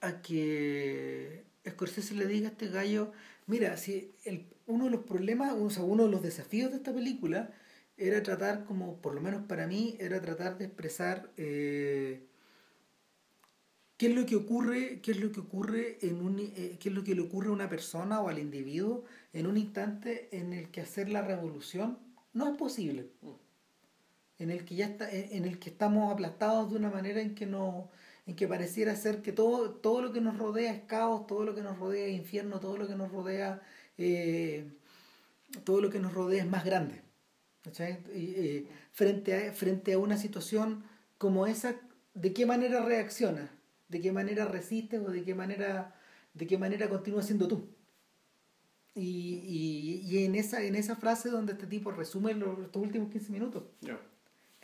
a 0.00 0.20
que 0.20 1.43
Scorsese 1.68 2.14
le 2.14 2.26
diga 2.26 2.48
a 2.48 2.52
este 2.52 2.68
gallo 2.68 3.12
mira 3.46 3.76
si 3.76 4.14
el, 4.24 4.46
uno 4.66 4.86
de 4.86 4.90
los 4.90 5.04
problemas 5.04 5.52
o 5.52 5.70
sea, 5.70 5.82
uno 5.82 6.04
de 6.04 6.10
los 6.10 6.22
desafíos 6.22 6.70
de 6.70 6.78
esta 6.78 6.92
película 6.92 7.50
era 7.96 8.22
tratar 8.22 8.64
como 8.64 9.00
por 9.00 9.14
lo 9.14 9.20
menos 9.20 9.44
para 9.46 9.66
mí 9.66 9.96
era 10.00 10.20
tratar 10.20 10.58
de 10.58 10.66
expresar 10.66 11.30
eh, 11.36 12.26
qué 13.96 14.06
es 14.08 14.14
lo 14.14 14.26
que 14.26 14.36
ocurre 14.36 15.00
qué 15.00 15.12
es 15.12 15.20
lo 15.20 15.32
que 15.32 15.40
ocurre 15.40 15.98
en 16.02 16.20
un 16.20 16.38
eh, 16.38 16.76
qué 16.80 16.88
es 16.88 16.94
lo 16.94 17.04
que 17.04 17.14
le 17.14 17.22
ocurre 17.22 17.48
a 17.48 17.52
una 17.52 17.68
persona 17.68 18.20
o 18.20 18.28
al 18.28 18.38
individuo 18.38 19.04
en 19.32 19.46
un 19.46 19.56
instante 19.56 20.28
en 20.32 20.52
el 20.52 20.70
que 20.70 20.80
hacer 20.80 21.08
la 21.08 21.22
revolución 21.22 21.98
no 22.34 22.50
es 22.50 22.56
posible. 22.58 23.10
En 24.38 24.50
el 24.50 24.64
que 24.64 24.74
ya 24.74 24.86
está 24.86 25.10
en 25.10 25.44
el 25.44 25.58
que 25.58 25.70
estamos 25.70 26.12
aplastados 26.12 26.70
de 26.70 26.76
una 26.76 26.90
manera 26.90 27.22
en 27.22 27.34
que 27.34 27.46
no 27.46 27.90
en 28.26 28.36
que 28.36 28.48
pareciera 28.48 28.96
ser 28.96 29.22
que 29.22 29.32
todo 29.32 29.70
todo 29.70 30.00
lo 30.00 30.12
que 30.12 30.20
nos 30.20 30.38
rodea 30.38 30.72
es 30.72 30.82
caos 30.84 31.26
todo 31.26 31.44
lo 31.44 31.54
que 31.54 31.62
nos 31.62 31.78
rodea 31.78 32.06
es 32.06 32.14
infierno 32.14 32.60
todo 32.60 32.76
lo 32.76 32.88
que 32.88 32.94
nos 32.94 33.10
rodea 33.10 33.62
eh, 33.98 34.70
todo 35.64 35.80
lo 35.80 35.90
que 35.90 35.98
nos 35.98 36.14
rodea 36.14 36.42
es 36.42 36.48
más 36.48 36.64
grande 36.64 37.02
eh, 37.78 38.66
frente 38.92 39.48
a 39.48 39.52
frente 39.52 39.92
a 39.92 39.98
una 39.98 40.16
situación 40.16 40.84
como 41.18 41.46
esa 41.46 41.76
de 42.14 42.32
qué 42.32 42.46
manera 42.46 42.82
reaccionas 42.82 43.50
de 43.88 44.00
qué 44.00 44.12
manera 44.12 44.46
resistes 44.46 45.00
o 45.00 45.10
de 45.10 45.22
qué 45.24 45.34
manera 45.34 45.94
de 46.32 46.46
qué 46.46 46.58
manera 46.58 46.88
continúas 46.88 47.26
siendo 47.26 47.48
tú 47.48 47.68
y, 48.94 49.40
y, 49.44 50.02
y, 50.06 50.24
en 50.24 50.36
esa 50.36 50.62
en 50.62 50.76
esa 50.76 50.94
frase 50.94 51.28
donde 51.28 51.52
este 51.52 51.66
tipo 51.66 51.90
resume 51.90 52.32
los, 52.34 52.60
estos 52.60 52.80
últimos 52.80 53.10
15 53.10 53.32
minutos 53.32 53.64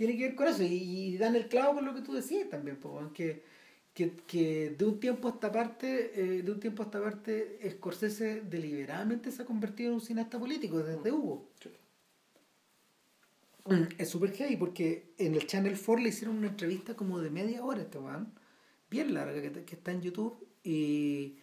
tiene 0.01 0.17
que 0.17 0.29
ver 0.29 0.35
con 0.35 0.49
eso 0.49 0.63
y, 0.63 1.19
dan 1.19 1.37
el 1.37 1.47
clavo 1.47 1.75
con 1.75 1.85
lo 1.85 1.95
que 1.95 2.01
tú 2.01 2.15
decías 2.15 2.49
también 2.49 2.79
que, 3.13 3.43
que, 3.93 4.13
que, 4.27 4.71
de 4.71 4.85
un 4.87 4.99
tiempo 4.99 5.29
a 5.29 5.33
esta 5.33 5.53
parte 5.53 6.13
eh, 6.15 6.43
de 6.43 6.51
un 6.51 6.59
tiempo 6.59 6.83
a 6.83 6.87
esta 6.87 7.03
parte 7.03 7.59
Scorsese 7.73 8.41
deliberadamente 8.41 9.31
se 9.31 9.43
ha 9.43 9.45
convertido 9.45 9.91
en 9.91 9.97
un 9.97 10.01
cineasta 10.01 10.39
político 10.39 10.79
desde 10.79 11.13
mm. 11.13 11.15
Hugo. 11.15 11.51
Mm, 13.67 13.83
es 13.99 14.09
súper 14.09 14.33
heavy 14.33 14.57
porque 14.57 15.13
en 15.19 15.35
el 15.35 15.47
Channel 15.47 15.79
4 15.79 16.03
le 16.03 16.09
hicieron 16.09 16.39
una 16.39 16.49
entrevista 16.49 16.95
como 16.95 17.19
de 17.19 17.29
media 17.29 17.63
hora 17.63 17.83
este 17.83 17.99
man 17.99 18.33
bien 18.89 19.13
larga 19.13 19.43
que, 19.43 19.53
que, 19.67 19.75
está 19.75 19.93
en 19.93 20.01
YouTube 20.01 20.49
y 20.65 21.37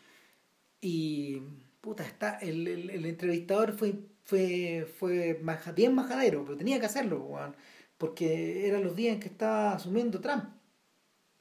y 0.81 1.43
puta 1.79 2.03
está 2.03 2.39
el, 2.39 2.67
el, 2.67 2.89
el 2.89 3.05
entrevistador 3.05 3.73
fue 3.73 3.99
fue 4.23 4.87
fue 4.97 5.39
maja, 5.43 5.73
bien 5.73 5.93
majadero 5.93 6.43
pero 6.43 6.57
tenía 6.57 6.79
que 6.79 6.87
hacerlo 6.87 7.29
man 7.29 7.55
porque 7.97 8.67
eran 8.67 8.83
los 8.83 8.95
días 8.95 9.15
en 9.15 9.19
que 9.19 9.27
estaba 9.27 9.73
asumiendo 9.73 10.19
Trump. 10.19 10.45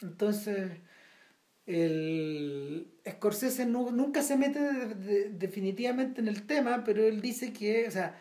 Entonces, 0.01 0.73
el 1.67 2.89
Scorsese 3.09 3.67
nunca 3.67 4.23
se 4.23 4.37
mete 4.37 4.61
definitivamente 5.31 6.21
en 6.21 6.29
el 6.29 6.47
tema, 6.47 6.85
pero 6.85 7.05
él 7.05 7.21
dice 7.21 7.53
que, 7.53 7.89
o 7.89 7.91
sea, 7.91 8.19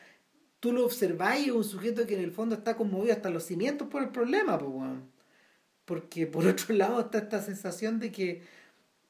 tú 0.59 0.73
lo 0.73 0.85
observáis, 0.85 1.51
un 1.51 1.63
sujeto 1.63 2.07
que 2.07 2.15
en 2.15 2.23
el 2.23 2.31
fondo 2.31 2.55
está 2.55 2.75
conmovido 2.75 3.13
hasta 3.13 3.29
los 3.29 3.43
cimientos 3.43 3.87
por 3.87 4.03
el 4.03 4.09
problema, 4.09 4.57
pues, 4.57 4.99
porque 5.85 6.27
por 6.27 6.45
otro 6.47 6.73
lado 6.75 6.99
está 7.01 7.19
esta 7.19 7.41
sensación 7.41 7.99
de 7.99 8.11
que 8.11 8.41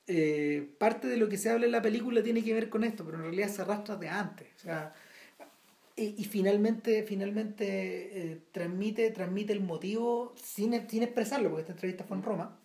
eh, 0.07 0.69
parte 0.77 1.07
de 1.07 1.17
lo 1.17 1.29
que 1.29 1.37
se 1.37 1.49
habla 1.49 1.65
en 1.65 1.71
la 1.71 1.81
película 1.81 2.21
tiene 2.21 2.43
que 2.43 2.53
ver 2.53 2.69
con 2.69 2.83
esto, 2.83 3.05
pero 3.05 3.17
en 3.17 3.23
realidad 3.23 3.49
se 3.49 3.61
arrastra 3.61 3.95
de 3.95 4.09
antes. 4.09 4.47
O 4.57 4.59
sea, 4.59 4.93
y, 5.97 6.23
finalmente 6.25 7.03
finalmente 7.03 8.31
eh, 8.31 8.41
transmite 8.51 9.11
transmite 9.11 9.53
el 9.53 9.61
motivo 9.61 10.33
sin, 10.35 10.89
sin 10.89 11.03
expresarlo 11.03 11.49
porque 11.49 11.61
esta 11.61 11.73
entrevista 11.73 12.03
fue 12.03 12.17
en 12.17 12.23
Roma 12.23 12.59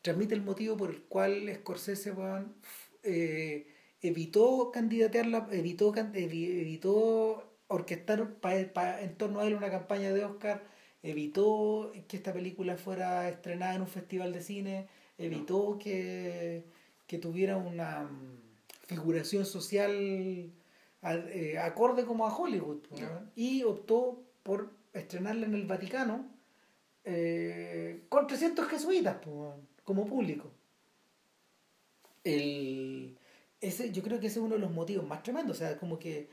transmite 0.00 0.34
el 0.34 0.42
motivo 0.42 0.76
por 0.76 0.90
el 0.90 1.02
cual 1.02 1.52
Scorsese 1.54 2.14
eh, 3.02 3.66
evitó 4.00 4.70
candidatearla 4.72 5.48
evitó 5.52 5.94
evitó 6.14 7.58
orquestar 7.68 8.36
en 9.00 9.16
torno 9.16 9.40
a 9.40 9.46
él 9.46 9.54
una 9.54 9.70
campaña 9.70 10.12
de 10.12 10.24
Oscar 10.24 10.64
evitó 11.02 11.92
que 12.08 12.16
esta 12.16 12.32
película 12.32 12.76
fuera 12.76 13.28
estrenada 13.28 13.74
en 13.74 13.82
un 13.82 13.88
festival 13.88 14.32
de 14.32 14.42
cine 14.42 14.88
evitó 15.18 15.78
que, 15.78 16.64
que 17.06 17.18
tuviera 17.18 17.56
una 17.56 18.04
mm, 18.04 18.38
figuración 18.86 19.44
social 19.44 20.52
eh, 21.02 21.58
acorde 21.58 22.04
como 22.04 22.26
a 22.26 22.36
Hollywood 22.36 22.78
y 23.34 23.64
optó 23.64 24.22
por 24.44 24.70
estrenarla 24.92 25.46
en 25.46 25.54
el 25.54 25.66
Vaticano 25.66 26.26
eh, 27.04 28.04
con 28.08 28.28
300 28.28 28.68
jesuitas 28.68 29.16
como 29.84 30.06
público. 30.06 30.52
El, 32.22 33.18
ese, 33.60 33.90
yo 33.90 34.02
creo 34.02 34.20
que 34.20 34.28
ese 34.28 34.38
es 34.38 34.44
uno 34.44 34.54
de 34.54 34.60
los 34.60 34.70
motivos 34.70 35.04
más 35.04 35.24
tremendos 35.24 35.56
o 35.56 35.58
sea 35.58 35.76
como 35.76 35.98
que, 35.98 36.28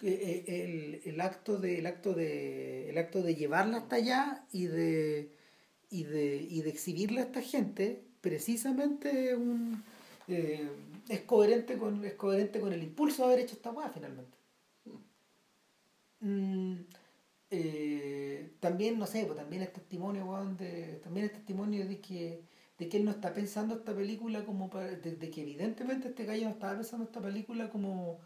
eh, 0.00 0.44
el, 0.46 1.00
el, 1.12 1.20
acto 1.20 1.58
de 1.58 1.80
el 1.80 1.86
acto 1.86 2.14
de 2.14 2.90
el 2.90 2.98
acto 2.98 3.20
de 3.20 3.34
llevarla 3.34 3.78
hasta 3.78 3.96
allá 3.96 4.44
y 4.52 4.66
de 4.66 5.32
y 5.90 6.04
de, 6.04 6.36
y 6.36 6.62
de 6.62 6.70
exhibirla 6.70 7.22
a 7.22 7.24
esta 7.24 7.42
gente 7.42 8.04
precisamente 8.20 9.34
un 9.34 9.82
es 11.08 11.20
coherente 11.22 11.78
con 11.78 12.04
es 12.04 12.14
coherente 12.14 12.60
con 12.60 12.72
el 12.72 12.82
impulso 12.82 13.22
de 13.22 13.32
haber 13.32 13.44
hecho 13.44 13.56
esta 13.56 13.70
weá 13.70 13.88
finalmente. 13.88 14.36
Mm, 16.20 16.80
eh, 17.50 18.52
también 18.60 18.98
no 18.98 19.06
sé 19.06 19.24
pues 19.24 19.38
también 19.38 19.62
es 19.62 19.72
testimonio 19.72 20.54
de 20.58 21.00
también 21.02 21.26
es 21.26 21.32
testimonio 21.32 21.86
de 21.86 22.00
que 22.00 22.42
de 22.76 22.88
que 22.88 22.98
él 22.98 23.04
no 23.04 23.10
está 23.10 23.32
pensando 23.32 23.74
esta 23.74 23.94
película 23.94 24.44
como 24.44 24.68
de, 24.68 25.30
que 25.30 25.42
evidentemente 25.42 26.08
este 26.08 26.24
gallo 26.24 26.44
no 26.44 26.50
estaba 26.50 26.74
pensando 26.74 27.04
esta 27.04 27.20
película 27.20 27.70
como 27.70 28.18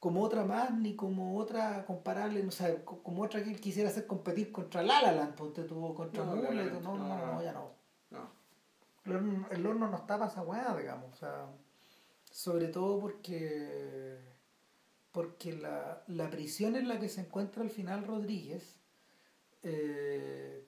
como 0.00 0.22
otra 0.22 0.44
más 0.44 0.72
ni 0.72 0.96
como 0.96 1.36
otra 1.36 1.84
comparable 1.84 2.42
no 2.42 2.50
sé 2.50 2.82
como 2.84 3.22
otra 3.22 3.42
que 3.42 3.50
él 3.50 3.60
quisiera 3.60 3.90
hacer 3.90 4.06
competir 4.06 4.50
contra 4.52 4.82
La 4.82 5.02
La 5.02 5.12
Land 5.12 5.34
tuvo 5.66 5.94
contra 5.94 6.24
no, 6.24 6.36
no, 6.36 6.80
no, 6.80 6.98
no, 6.98 7.42
ya 7.42 7.52
no, 7.52 7.70
El, 9.04 9.16
horno, 9.16 9.46
el 9.50 9.66
horno 9.66 9.88
no 9.88 9.96
está 9.96 10.18
para 10.18 10.30
esa 10.30 10.42
weá 10.42 10.74
digamos 10.76 11.12
o 11.12 11.16
sea 11.16 11.46
sobre 12.34 12.66
todo 12.66 12.98
porque 12.98 14.18
porque 15.12 15.52
la, 15.52 16.02
la, 16.08 16.28
prisión 16.28 16.74
en 16.74 16.88
la 16.88 16.98
que 16.98 17.08
se 17.08 17.20
encuentra 17.20 17.62
al 17.62 17.70
final 17.70 18.04
Rodríguez, 18.04 18.80
eh, 19.62 20.66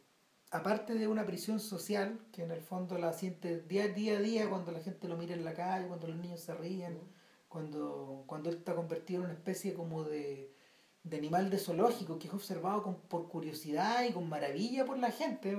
aparte 0.52 0.94
de 0.94 1.08
una 1.08 1.26
prisión 1.26 1.58
social, 1.58 2.20
que 2.30 2.44
en 2.44 2.52
el 2.52 2.60
fondo 2.60 2.96
la 2.98 3.12
siente 3.12 3.62
día, 3.62 3.88
día 3.88 4.18
a 4.18 4.20
día 4.20 4.48
cuando 4.48 4.70
la 4.70 4.78
gente 4.78 5.08
lo 5.08 5.16
mira 5.16 5.34
en 5.34 5.44
la 5.44 5.54
calle, 5.54 5.88
cuando 5.88 6.06
los 6.06 6.16
niños 6.18 6.40
se 6.40 6.54
ríen, 6.54 7.00
cuando, 7.48 8.22
cuando 8.28 8.50
él 8.50 8.58
está 8.58 8.76
convertido 8.76 9.22
en 9.22 9.24
una 9.24 9.34
especie 9.34 9.74
como 9.74 10.04
de, 10.04 10.54
de 11.02 11.16
animal 11.16 11.50
de 11.50 11.58
zoológico 11.58 12.20
que 12.20 12.28
es 12.28 12.34
observado 12.34 12.84
con, 12.84 12.94
por 12.94 13.28
curiosidad 13.28 14.04
y 14.04 14.12
con 14.12 14.28
maravilla 14.28 14.84
por 14.84 14.98
la 14.98 15.10
gente 15.10 15.56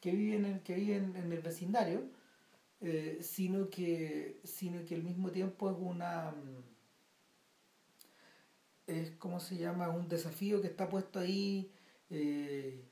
que 0.00 0.10
vive, 0.12 0.36
en 0.36 0.46
el, 0.46 0.62
que 0.62 0.74
vive 0.74 0.96
en 0.96 1.30
el 1.30 1.40
vecindario 1.42 2.04
eh, 2.86 3.20
sino, 3.22 3.70
que, 3.70 4.42
sino 4.44 4.84
que 4.84 4.94
al 4.94 5.02
mismo 5.02 5.30
tiempo 5.30 5.70
es 5.70 5.76
una 5.80 6.32
mm, 6.32 6.62
es 8.86 9.12
como 9.12 9.40
se 9.40 9.56
llama 9.56 9.88
un 9.88 10.06
desafío 10.06 10.60
que 10.60 10.66
está 10.66 10.90
puesto 10.90 11.18
ahí 11.18 11.72
eh, 12.10 12.86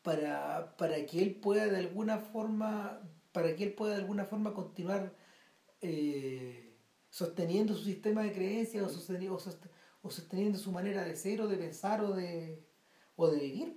para, 0.00 0.74
para 0.78 1.04
que 1.04 1.20
él 1.22 1.34
pueda 1.34 1.66
de 1.66 1.76
alguna 1.76 2.16
forma 2.16 3.02
para 3.32 3.54
que 3.54 3.64
él 3.64 3.74
pueda 3.74 3.92
de 3.94 4.00
alguna 4.00 4.24
forma 4.24 4.54
continuar 4.54 5.14
eh, 5.82 6.78
sosteniendo 7.10 7.74
su 7.74 7.84
sistema 7.84 8.22
de 8.22 8.32
creencias 8.32 8.86
o 8.86 8.88
sosteniendo, 8.88 9.36
o 10.00 10.10
sosteniendo 10.10 10.58
su 10.58 10.72
manera 10.72 11.04
de 11.04 11.14
ser 11.14 11.42
o 11.42 11.46
de 11.46 11.58
pensar 11.58 12.02
o 12.02 12.14
de 12.14 12.64
o 13.16 13.28
de 13.28 13.38
vivir 13.38 13.76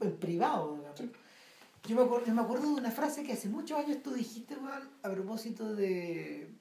en 0.00 0.18
privado 0.18 0.82
yo 1.86 1.96
me, 1.96 2.02
acuerdo, 2.02 2.34
me 2.34 2.40
acuerdo 2.42 2.74
de 2.74 2.80
una 2.80 2.90
frase 2.90 3.22
que 3.22 3.32
hace 3.32 3.48
muchos 3.48 3.78
años 3.78 4.02
tú 4.02 4.12
dijiste, 4.12 4.56
a 5.02 5.10
propósito 5.10 5.74
de, 5.74 6.54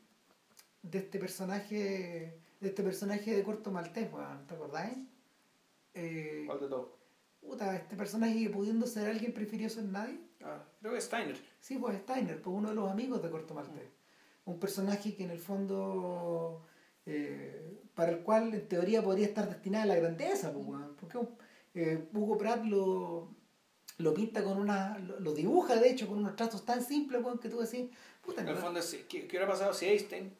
de 0.81 0.97
este 0.97 1.19
personaje 1.19 2.39
de 2.59 2.69
este 2.69 2.83
personaje 2.83 3.35
de 3.35 3.43
Corto 3.43 3.71
Maltés, 3.71 4.11
weón, 4.11 4.47
¿te 4.47 4.55
acordáis? 4.55 4.97
Eh, 5.93 6.43
¿Cuál 6.45 6.59
de 6.59 6.67
todos? 6.67 6.89
puta, 7.41 7.75
este 7.75 7.95
personaje 7.95 8.39
que 8.39 8.49
pudiendo 8.49 8.87
ser 8.87 9.07
alguien 9.07 9.31
prefirió 9.31 9.69
ser 9.69 9.83
nadie. 9.83 10.19
Ah, 10.43 10.63
creo 10.79 10.93
que 10.93 10.97
es 10.97 11.05
Steiner. 11.05 11.37
Sí, 11.59 11.77
pues 11.77 11.99
Steiner, 11.99 12.41
pues 12.41 12.55
uno 12.55 12.69
de 12.69 12.75
los 12.75 12.89
amigos 12.89 13.21
de 13.21 13.29
Corto 13.29 13.53
Maltés. 13.53 13.89
Un 14.45 14.59
personaje 14.59 15.15
que 15.15 15.25
en 15.25 15.29
el 15.29 15.37
fondo, 15.39 16.65
eh, 17.05 17.83
para 17.93 18.11
el 18.13 18.19
cual 18.23 18.53
en 18.53 18.67
teoría 18.67 19.03
podría 19.03 19.27
estar 19.27 19.47
destinada 19.47 19.83
a 19.83 19.87
la 19.87 19.95
grandeza, 19.95 20.51
pues, 20.51 20.65
weón. 20.65 20.95
porque 20.95 21.19
eh, 21.75 22.09
Hugo 22.13 22.37
Pratt 22.37 22.63
lo, 22.65 23.29
lo 23.97 24.13
pinta 24.13 24.43
con 24.43 24.57
una, 24.57 24.97
lo, 24.99 25.19
lo 25.19 25.33
dibuja 25.33 25.75
de 25.75 25.89
hecho 25.89 26.07
con 26.07 26.17
unos 26.19 26.35
trazos 26.35 26.65
tan 26.65 26.83
simples, 26.83 27.23
weón, 27.23 27.39
que 27.39 27.49
tú 27.49 27.59
decís, 27.59 27.89
puta, 28.21 28.41
En 28.41 28.49
el 28.49 28.55
fondo, 28.57 28.79
es, 28.79 28.93
¿qué, 29.07 29.25
hubiera 29.29 29.47
pasado 29.47 29.73
si 29.73 29.85
Einstein 29.85 30.35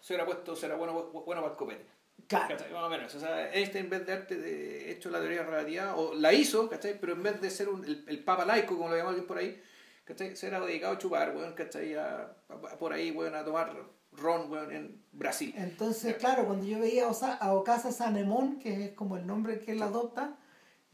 se 0.00 0.12
hubiera 0.14 0.24
puesto, 0.26 0.56
se 0.56 0.66
era 0.66 0.76
bueno, 0.76 1.10
bueno 1.12 1.40
para 1.42 1.52
el 1.52 1.58
copete? 1.58 1.86
Claro. 2.26 2.56
¿Cachai? 2.56 2.72
Más 2.72 2.84
o 2.84 2.88
menos. 2.88 3.14
O 3.14 3.20
sea, 3.20 3.52
Einstein 3.52 3.84
en 3.84 3.90
vez 3.90 4.06
de 4.06 4.12
arte 4.12 4.36
de 4.36 4.90
hecho 4.92 5.10
la 5.10 5.18
teoría 5.18 5.38
de 5.40 5.44
la 5.44 5.50
relatividad, 5.50 5.98
o 5.98 6.14
la 6.14 6.32
hizo, 6.32 6.68
¿cachai? 6.70 6.98
Pero 6.98 7.12
en 7.12 7.22
vez 7.22 7.40
de 7.40 7.50
ser 7.50 7.68
un- 7.68 7.84
el, 7.84 8.04
el 8.08 8.24
papa 8.24 8.44
laico, 8.46 8.76
como 8.76 8.88
lo 8.88 8.96
llama 8.96 9.10
alguien 9.10 9.26
por 9.26 9.36
ahí, 9.38 9.60
¿cachai? 10.04 10.34
Se 10.36 10.46
era 10.46 10.60
dedicado 10.60 10.94
a 10.94 10.98
chupar, 10.98 11.36
weón, 11.36 11.52
¿cachai? 11.54 11.94
A, 11.94 12.34
a- 12.48 12.78
por 12.78 12.92
ahí, 12.92 13.10
weón, 13.10 13.34
a 13.34 13.44
tomar 13.44 13.76
ron, 14.12 14.50
weón, 14.50 14.72
en 14.72 15.02
Brasil. 15.12 15.52
Entonces, 15.56 16.16
claro, 16.16 16.46
cuando 16.46 16.64
yo 16.64 16.78
veía 16.78 17.08
a 17.08 17.34
a 17.34 17.52
Okasa 17.52 17.92
Sanemon, 17.92 18.58
que 18.58 18.84
es 18.86 18.92
como 18.92 19.16
el 19.16 19.26
nombre 19.26 19.58
que 19.58 19.72
él 19.72 19.82
adopta, 19.82 20.38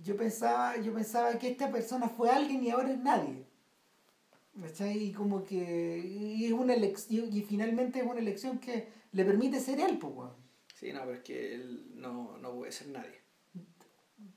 yo 0.03 0.17
pensaba, 0.17 0.77
yo 0.79 0.93
pensaba 0.93 1.39
que 1.39 1.49
esta 1.49 1.71
persona 1.71 2.09
fue 2.09 2.31
alguien 2.31 2.65
y 2.65 2.71
ahora 2.71 2.91
es 2.91 2.99
nadie. 2.99 3.45
¿Cachai? 4.61 5.05
Y 5.05 5.13
como 5.13 5.45
que 5.45 5.99
y 5.99 6.47
es 6.47 6.53
una 6.53 6.75
elección, 6.75 7.33
y 7.33 7.43
finalmente 7.43 8.01
es 8.01 8.07
una 8.07 8.21
elección 8.21 8.59
que 8.59 8.89
le 9.13 9.25
permite 9.25 9.61
ser 9.61 9.81
él, 9.81 9.99
pues, 9.99 10.13
weón. 10.15 10.35
Sí, 10.75 10.93
no, 10.93 11.01
pero 11.01 11.15
es 11.15 11.21
que 11.23 11.55
él 11.55 11.93
no, 11.95 12.37
no 12.39 12.55
puede 12.55 12.73
ser 12.73 12.89
nadie. 12.89 13.21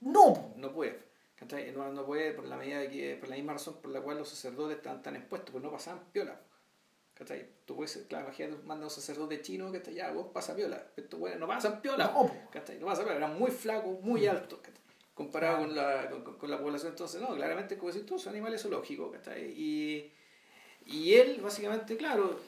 No. 0.02 0.54
No 0.58 0.72
puede. 0.74 1.14
¿cachai? 1.36 1.72
No, 1.72 1.92
no 1.92 2.06
puede 2.06 2.32
por 2.34 2.46
la 2.46 2.58
medida 2.58 2.80
de 2.80 2.90
que, 2.90 3.16
por 3.16 3.30
la 3.30 3.36
misma 3.36 3.54
razón 3.54 3.76
por 3.82 3.92
la 3.92 4.02
cual 4.02 4.18
los 4.18 4.30
sacerdotes 4.30 4.78
están 4.78 5.02
tan 5.02 5.16
expuestos, 5.16 5.52
pues 5.52 5.64
no 5.64 5.72
pasaban 5.72 6.04
piola. 6.12 6.40
¿Cachai? 7.14 7.48
Tú 7.66 7.76
puedes, 7.76 7.96
claro, 8.10 8.26
imagínate, 8.26 8.64
manda 8.64 8.86
un 8.86 8.92
sacerdote 8.92 9.42
chino 9.42 9.72
que 9.72 9.94
ya 9.94 10.12
vos 10.12 10.28
pasa 10.34 10.56
piola. 10.56 10.92
Estos 10.96 11.20
güeyes 11.20 11.40
no 11.40 11.48
pasan 11.48 11.82
piola. 11.82 12.12
No. 12.14 12.32
¿cachai? 12.52 12.80
No 12.80 12.88
pasan 12.88 13.06
piola, 13.06 13.18
eran 13.18 13.38
muy 13.38 13.52
flacos, 13.52 14.02
muy 14.02 14.26
altos, 14.26 14.60
¿cachai? 14.60 14.83
Comparado 15.14 15.60
con, 15.60 15.76
la, 15.76 16.10
con, 16.10 16.38
con 16.38 16.50
la 16.50 16.60
población, 16.60 16.92
entonces, 16.92 17.22
no, 17.22 17.36
claramente, 17.36 17.78
como 17.78 17.92
decís 17.92 18.06
tú, 18.06 18.18
son 18.18 18.34
animales 18.34 18.62
zoológicos, 18.64 19.12
¿cachai? 19.14 19.52
Y, 19.52 20.12
y 20.88 21.14
él, 21.14 21.40
básicamente, 21.42 21.96
claro, 21.98 22.40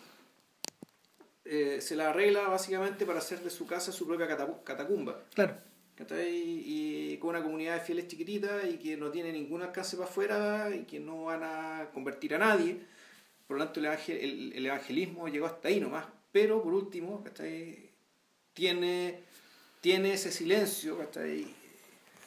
eh, 1.44 1.80
se 1.80 1.95
la 1.95 2.10
arregla 2.10 2.48
básicamente 2.48 3.06
para 3.06 3.19
hacer 3.19 3.40
de 3.42 3.50
su 3.52 3.68
casa 3.68 3.92
su 3.92 4.08
propia 4.08 4.27
catacumba. 4.64 5.24
Claro. 5.34 5.58
¿cachai? 5.95 6.30
Y 6.34 7.18
con 7.19 7.30
una 7.30 7.44
comunidad 7.44 7.76
de 7.76 7.82
fieles 7.82 8.08
chiquitita 8.08 8.68
y 8.68 8.77
que 8.77 8.98
no 8.98 9.11
tiene 9.11 9.32
ningún 9.32 9.61
alcance 9.61 9.95
para 9.95 10.10
afuera 10.10 10.76
y 10.76 10.84
que 10.85 11.00
no 11.00 11.26
van 11.26 11.42
a 11.44 11.90
convertir 11.94 12.34
a 12.35 12.40
nadie. 12.40 12.80
Por 13.48 13.58
lo 13.58 13.64
tanto, 13.64 13.80
el, 13.80 13.85
evangel- 13.85 14.19
el- 14.19 14.53
el 14.53 14.66
evangelismo 14.66 15.27
llegó 15.30 15.45
hasta 15.45 15.68
ahí 15.68 15.80
nomás. 15.80 16.06
Pero 16.32 16.61
por 16.64 16.74
último, 16.74 17.24
¿cachai? 17.24 17.92
Tiene, 18.53 19.19
tiene 19.82 20.14
ese 20.14 20.32
silencio, 20.32 20.98
¿cachai? 20.98 21.45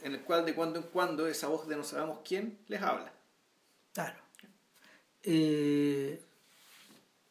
En 0.03 0.15
el 0.15 0.21
cual 0.23 0.45
de 0.47 0.55
cuando 0.55 0.79
en 0.81 0.85
cuando 0.87 1.27
esa 1.27 1.49
voz 1.49 1.67
de 1.69 1.77
no 1.77 1.83
sabemos 1.85 2.21
quién 2.25 2.59
les 2.69 2.81
habla. 2.83 3.13
Claro. 3.93 4.17
Eh, 5.23 6.23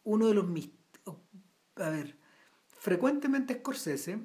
uno 0.03 0.27
de 0.27 0.33
los 0.33 0.47
mis- 0.47 0.69
a 1.75 1.89
ver, 1.89 2.15
frecuentemente 2.79 3.53
a 3.53 3.57
Scorsese 3.57 4.19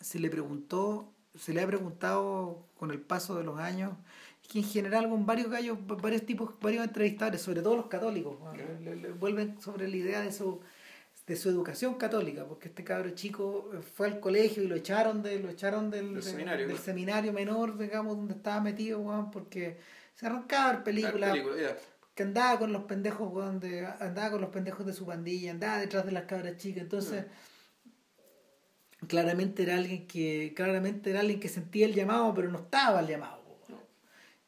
se 0.00 0.18
le 0.18 0.28
preguntó, 0.28 1.12
se 1.34 1.52
le 1.54 1.62
ha 1.62 1.66
preguntado 1.66 2.66
con 2.78 2.90
el 2.90 3.00
paso 3.00 3.36
de 3.36 3.44
los 3.44 3.58
años, 3.58 3.92
que 4.48 4.58
en 4.60 4.64
general 4.64 5.08
con 5.08 5.26
varios 5.26 5.50
gallos, 5.50 5.78
varios 5.86 6.24
tipos, 6.24 6.54
varios 6.60 6.84
entrevistadores, 6.84 7.40
sobre 7.42 7.62
todo 7.62 7.76
los 7.76 7.86
católicos, 7.86 8.38
¿no? 8.40 8.54
Ya. 8.54 8.64
le, 8.80 8.96
le 8.96 9.10
vuelven 9.12 9.60
sobre 9.60 9.88
la 9.88 9.96
idea 9.96 10.20
de 10.20 10.32
su 10.32 10.60
de 11.26 11.34
su 11.36 11.48
educación 11.48 11.94
católica, 11.94 12.44
porque 12.44 12.68
este 12.68 12.84
cabro 12.84 13.10
chico 13.10 13.70
fue 13.94 14.06
al 14.06 14.20
colegio 14.20 14.62
y 14.62 14.68
lo 14.68 14.76
echaron 14.76 15.22
de, 15.22 15.40
lo 15.40 15.50
echaron 15.50 15.90
del, 15.90 16.14
Del 16.14 16.14
de- 16.16 16.22
seminario, 16.22 16.66
del 16.66 16.76
claro. 16.76 16.84
seminario 16.84 17.32
menor, 17.32 17.76
digamos, 17.78 18.16
donde 18.16 18.34
estaba 18.34 18.60
metido, 18.60 19.00
weón, 19.00 19.30
porque 19.32 19.78
se 20.14 20.26
arrancaba 20.26 20.84
películas, 20.84 21.20
La 21.20 21.32
película, 21.32 21.76
que 22.14 22.22
andaba 22.22 22.58
con 22.60 22.72
los 22.72 22.84
pendejos, 22.84 23.32
weón, 23.32 23.58
de, 23.58 23.86
andaba 23.86 24.30
con 24.30 24.40
los 24.40 24.50
pendejos 24.50 24.86
de 24.86 24.92
su 24.92 25.04
pandilla, 25.04 25.50
andaba 25.50 25.78
detrás 25.78 26.06
de 26.06 26.12
las 26.12 26.24
cabras 26.26 26.56
chicas, 26.58 26.82
entonces 26.84 27.24
claramente 29.08 29.64
era 29.64 29.76
alguien 29.76 30.06
que, 30.06 30.52
claramente 30.54 31.10
era 31.10 31.20
alguien 31.20 31.40
que 31.40 31.48
sentía 31.48 31.86
el 31.86 31.94
llamado, 31.94 32.32
pero 32.34 32.48
no 32.50 32.58
estaba 32.58 33.00
el 33.00 33.08
llamado. 33.08 33.44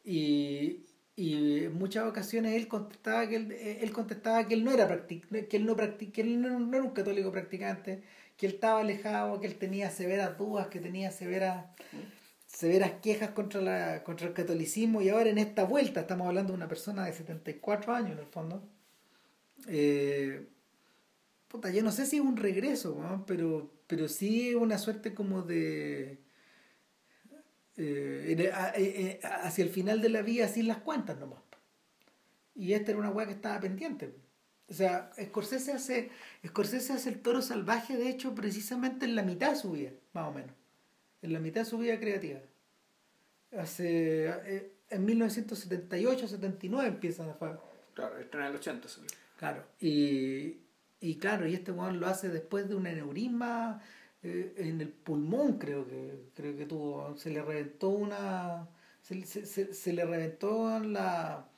Y, 0.04 0.84
y 1.18 1.64
en 1.64 1.76
muchas 1.76 2.06
ocasiones 2.06 2.54
él 2.54 2.68
contestaba 2.68 3.28
que 3.28 3.34
él, 3.34 3.50
él 3.50 3.90
contestaba 3.90 4.46
que 4.46 4.54
él 4.54 4.62
no 4.64 4.70
era 4.70 4.86
que 5.08 5.56
él 5.56 5.66
no 5.66 5.74
que 5.76 6.20
él 6.20 6.40
no, 6.40 6.60
no 6.60 6.76
era 6.76 6.86
un 6.86 6.92
católico 6.92 7.32
practicante, 7.32 8.04
que 8.36 8.46
él 8.46 8.52
estaba 8.54 8.82
alejado, 8.82 9.40
que 9.40 9.48
él 9.48 9.56
tenía 9.56 9.90
severas 9.90 10.38
dudas, 10.38 10.68
que 10.68 10.78
tenía 10.78 11.10
severas 11.10 11.66
severas 12.46 12.92
quejas 13.02 13.30
contra 13.30 13.60
la 13.60 14.04
contra 14.04 14.28
el 14.28 14.32
catolicismo. 14.32 15.02
Y 15.02 15.08
ahora 15.08 15.28
en 15.30 15.38
esta 15.38 15.64
vuelta 15.64 16.02
estamos 16.02 16.28
hablando 16.28 16.52
de 16.52 16.56
una 16.58 16.68
persona 16.68 17.04
de 17.04 17.12
74 17.12 17.92
años 17.94 18.12
en 18.12 18.18
el 18.18 18.26
fondo 18.26 18.62
eh, 19.66 20.46
puta, 21.48 21.70
yo 21.70 21.82
no 21.82 21.90
sé 21.90 22.06
si 22.06 22.16
es 22.18 22.22
un 22.22 22.36
regreso 22.36 23.24
pero 23.26 23.72
pero 23.88 24.06
sí 24.06 24.54
una 24.54 24.78
suerte 24.78 25.14
como 25.14 25.42
de 25.42 26.20
eh, 27.78 28.36
eh, 28.38 28.52
eh, 28.76 29.20
hacia 29.22 29.64
el 29.64 29.70
final 29.70 30.00
de 30.00 30.10
la 30.10 30.22
vida 30.22 30.48
sin 30.48 30.68
las 30.68 30.78
cuentas 30.78 31.18
nomás 31.18 31.40
y 32.54 32.72
esta 32.72 32.90
era 32.90 33.00
una 33.00 33.10
weá 33.10 33.26
que 33.26 33.32
estaba 33.32 33.60
pendiente 33.60 34.14
o 34.68 34.74
sea 34.74 35.10
Scorsese 35.20 35.72
hace 35.72 36.10
Scorsese 36.46 36.92
hace 36.92 37.08
el 37.08 37.20
toro 37.20 37.40
salvaje 37.40 37.96
de 37.96 38.08
hecho 38.10 38.34
precisamente 38.34 39.06
en 39.06 39.14
la 39.14 39.22
mitad 39.22 39.50
de 39.50 39.56
su 39.56 39.72
vida 39.72 39.92
más 40.12 40.28
o 40.28 40.32
menos 40.32 40.58
en 41.22 41.32
la 41.32 41.40
mitad 41.40 41.62
de 41.62 41.64
su 41.66 41.78
vida 41.78 41.98
creativa. 41.98 42.40
Hace, 43.56 44.28
eh, 44.28 44.72
en 44.90 45.06
1978-79 45.06 46.86
empieza 46.86 47.24
a 47.24 47.38
Claro, 47.94 48.18
estrena 48.18 48.46
en 48.46 48.52
el 48.52 48.58
80. 48.58 48.88
salió. 48.88 49.08
Claro. 49.38 49.64
Y, 49.80 50.58
y 51.00 51.16
claro, 51.18 51.48
y 51.48 51.54
este 51.54 51.72
weón 51.72 51.98
lo 51.98 52.06
hace 52.06 52.28
después 52.28 52.68
de 52.68 52.74
un 52.74 52.86
aneurisma 52.86 53.82
eh, 54.22 54.54
en 54.58 54.80
el 54.80 54.88
pulmón, 54.90 55.58
creo 55.58 55.86
que, 55.86 56.30
creo 56.34 56.56
que 56.56 56.66
tuvo. 56.66 57.16
Se 57.16 57.30
le 57.30 57.42
reventó 57.42 57.88
una. 57.90 58.68
Se, 59.02 59.24
se, 59.26 59.46
se, 59.46 59.74
se 59.74 59.92
le 59.92 60.04
reventó 60.04 60.78
la. 60.80 61.48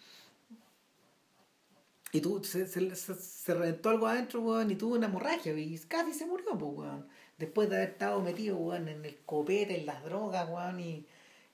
Y 2.12 2.20
se, 2.44 2.66
se, 2.66 2.94
se 2.97 3.55
reventó 3.55 3.90
algo 3.90 4.06
adentro, 4.08 4.40
weón, 4.40 4.70
y 4.70 4.74
tuvo 4.76 4.97
una 4.97 5.06
hemorragia, 5.06 5.52
y 5.56 5.78
casi 5.80 6.12
se 6.12 6.26
murió, 6.26 6.58
pues, 6.58 6.72
weón. 6.74 7.08
Después 7.39 7.70
de 7.70 7.76
haber 7.76 7.90
estado 7.90 8.20
metido, 8.20 8.56
weón, 8.56 8.89
en 8.89 9.05
el 9.05 9.18
copete, 9.24 9.78
en 9.78 9.86
las 9.86 10.02
drogas, 10.05 10.48
weón, 10.50 10.80
y, 10.80 11.06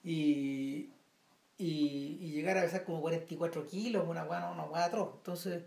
y, 0.02 0.90
y, 1.58 2.18
y 2.20 2.30
llegar 2.32 2.56
a 2.58 2.62
pesar 2.62 2.84
como 2.84 3.02
44 3.02 3.66
kilos, 3.66 4.08
una 4.08 4.24
weón, 4.24 4.44
una 4.54 4.64
weón 4.64 4.80
atroz. 4.82 5.10
Entonces, 5.18 5.62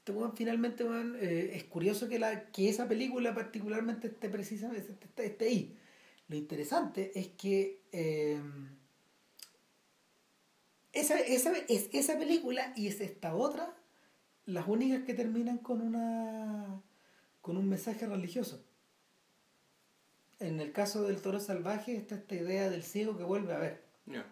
este 0.00 0.12
finalmente, 0.34 0.84
weón, 0.84 1.16
eh, 1.20 1.52
es 1.54 1.64
curioso 1.64 2.08
que, 2.08 2.18
la, 2.18 2.46
que 2.46 2.68
esa 2.68 2.88
película 2.88 3.34
particularmente 3.34 4.08
esté 4.08 4.28
precisamente 4.28 4.92
esté, 4.92 5.26
esté 5.26 5.44
ahí. 5.46 5.78
Lo 6.28 6.36
interesante 6.36 7.12
es 7.18 7.28
que 7.28 7.82
eh, 7.92 8.40
esa, 10.92 11.18
esa, 11.18 11.52
es 11.68 11.90
esa 11.92 12.18
película 12.18 12.72
y 12.76 12.86
es 12.88 13.00
esta 13.00 13.34
otra 13.34 13.76
las 14.46 14.66
únicas 14.66 15.04
que 15.04 15.14
terminan 15.14 15.58
con 15.58 15.80
una 15.80 16.82
con 17.40 17.56
un 17.56 17.68
mensaje 17.68 18.06
religioso. 18.06 18.64
En 20.38 20.60
el 20.60 20.72
caso 20.72 21.02
del 21.02 21.20
toro 21.20 21.40
salvaje 21.40 21.96
está 21.96 22.14
esta 22.14 22.34
idea 22.34 22.70
del 22.70 22.82
ciego 22.82 23.16
que 23.18 23.24
vuelve 23.24 23.52
a 23.52 23.58
ver. 23.58 23.84
Ya. 24.06 24.26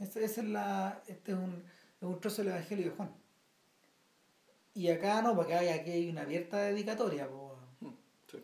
Esa, 0.00 0.20
esa 0.20 0.40
es 0.40 0.48
la, 0.48 1.02
este 1.06 1.32
es 1.32 1.38
un, 1.38 1.64
es 2.00 2.02
un 2.02 2.20
trozo 2.20 2.42
del 2.42 2.52
Evangelio 2.52 2.86
de 2.86 2.90
Juan. 2.90 3.25
Y 4.76 4.88
acá 4.90 5.22
no, 5.22 5.34
porque 5.34 5.54
hay, 5.54 5.68
aquí 5.68 5.90
hay 5.90 6.10
una 6.10 6.20
abierta 6.22 6.58
dedicatoria 6.58 7.26
po, 7.28 7.58
Mm, 7.80 7.90
sí, 8.30 8.38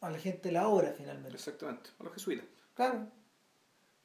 a 0.00 0.10
la 0.10 0.18
gente 0.18 0.48
de 0.48 0.52
la 0.52 0.68
obra 0.68 0.92
finalmente. 0.96 1.34
exactamente. 1.34 1.90
A 1.98 2.04
los 2.04 2.12
jesuitas. 2.12 2.44
Claro. 2.74 3.08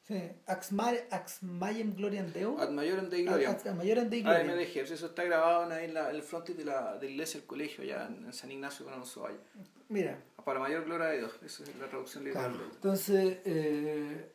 Sí. 0.08 0.18
Ax, 0.46 0.72
ma, 0.72 0.92
ax 1.10 1.42
maiem 1.42 1.94
gloriam 1.94 2.26
Deo. 2.32 2.58
Ad 2.58 2.70
majorem 2.70 3.08
Dei 3.08 3.22
Gloria. 3.24 3.50
Ad, 3.50 3.64
majorem 3.74 4.08
Dei 4.10 4.20
Ah, 4.26 4.38
gloria. 4.42 4.54
MDG, 4.56 4.76
eso 4.92 5.06
está 5.06 5.22
grabado 5.24 5.70
en, 5.78 5.94
la, 5.94 6.10
en 6.10 6.16
el 6.16 6.22
frontis 6.22 6.56
de 6.56 6.64
la, 6.64 6.96
de 6.98 7.06
la 7.06 7.12
iglesia 7.12 7.38
del 7.38 7.46
colegio 7.46 7.84
allá 7.84 8.06
en, 8.08 8.24
en 8.24 8.32
San 8.32 8.50
Ignacio 8.50 8.84
con 8.84 8.94
Valle. 9.22 9.38
Mira, 9.88 10.18
Para 10.44 10.58
mayor 10.58 10.84
gloria 10.86 11.06
de 11.08 11.18
Dios, 11.18 11.32
esa 11.44 11.62
es 11.64 11.76
la 11.76 11.86
traducción 11.86 12.24
literal. 12.24 12.50
Claro. 12.52 12.70
Entonces, 12.74 13.38
eh, 13.44 14.32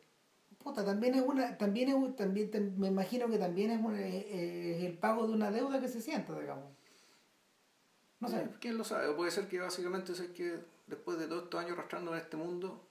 puta, 0.56 0.84
también 0.84 1.14
es 1.16 1.22
una, 1.22 1.58
también 1.58 1.88
es 1.90 1.94
un- 1.96 2.16
también 2.16 2.50
tam- 2.50 2.76
me 2.76 2.88
imagino 2.88 3.28
que 3.28 3.38
también 3.38 3.70
es, 3.72 3.80
una- 3.84 4.00
eh, 4.00 4.76
es 4.78 4.84
el 4.84 4.96
pago 4.96 5.26
de 5.26 5.32
una 5.34 5.50
deuda 5.50 5.80
que 5.80 5.88
se 5.88 6.00
sienta, 6.00 6.38
digamos. 6.38 6.64
No 8.20 8.28
sé. 8.28 8.48
¿Quién 8.60 8.76
lo 8.76 8.84
sabe? 8.84 9.06
O 9.08 9.16
puede 9.16 9.30
ser 9.30 9.48
que 9.48 9.60
básicamente 9.60 10.12
es 10.12 10.20
que 10.34 10.58
después 10.86 11.18
de 11.18 11.26
todos 11.28 11.44
estos 11.44 11.60
años 11.60 11.72
arrastrándome 11.72 12.16
en 12.18 12.22
este 12.24 12.36
mundo 12.36 12.84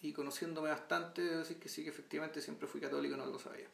y 0.00 0.12
conociéndome 0.12 0.70
bastante, 0.70 1.22
debo 1.22 1.38
decir 1.38 1.58
que 1.58 1.68
sí, 1.68 1.84
que 1.84 1.90
efectivamente 1.90 2.40
siempre 2.40 2.66
fui 2.66 2.80
católico 2.80 3.14
y 3.14 3.18
no 3.18 3.26
lo 3.26 3.38
sabía. 3.38 3.68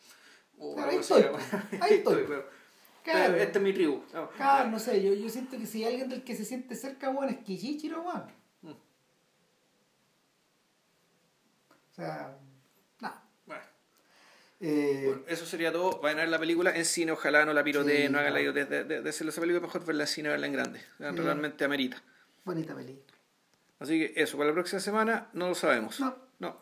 O 0.59 0.75
Claro, 0.75 0.91
algo 0.91 1.01
ahí 1.01 1.05
así, 1.05 1.15
estoy, 1.15 1.79
ahí 1.81 1.95
estoy. 1.99 2.25
pero, 2.29 2.49
Claro. 3.03 3.33
pero 3.33 3.43
esta 3.45 3.59
es 3.59 3.65
mi 3.65 3.73
tribu. 3.75 4.03
Claro, 4.37 4.71
no 4.71 4.79
sé, 4.79 5.03
yo, 5.03 5.13
yo 5.13 5.29
siento 5.29 5.59
que 5.59 5.67
si 5.67 5.85
hay 5.85 5.93
alguien 5.93 6.09
del 6.09 6.25
que 6.25 6.35
se 6.37 6.45
siente 6.45 6.75
cerca, 6.75 7.11
bueno, 7.11 7.33
es 7.33 7.39
Kichichiro, 7.45 8.01
weón. 8.03 8.25
Mm. 8.63 8.71
O 8.71 8.77
sea. 11.95 12.29
Bueno, 12.29 12.44
Eh, 14.67 15.02
bueno, 15.05 15.23
eso 15.28 15.44
sería 15.44 15.70
todo. 15.70 16.01
Vayan 16.01 16.18
a 16.18 16.23
ver 16.23 16.31
la 16.31 16.39
película 16.39 16.75
en 16.75 16.84
cine, 16.86 17.12
ojalá 17.12 17.44
no 17.44 17.52
la 17.52 17.62
piroteen, 17.62 18.07
Sí, 18.07 18.12
no 18.12 18.18
hagan 18.18 18.33
la 18.33 18.41
idiotez 18.41 18.68
de, 18.70 18.84
de, 18.84 19.02
de 19.02 19.10
hacer 19.10 19.26
esa 19.28 19.41
película, 19.41 19.60
mejor 19.67 19.84
verla 19.84 20.05
en 20.05 20.09
cine, 20.09 20.28
verla 20.31 20.47
en 20.47 20.52
grande. 20.55 20.81
Realmente 20.99 21.65
amerita. 21.65 22.02
bonita 22.44 22.75
película. 22.75 23.15
Así 23.81 23.99
que 23.99 24.23
eso, 24.23 24.39
para 24.39 24.49
la 24.49 24.55
próxima 24.55 24.81
semana 24.81 25.28
no 25.34 25.49
lo 25.49 25.55
sabemos. 25.55 26.01
No. 26.01 26.17
No. 26.39 26.57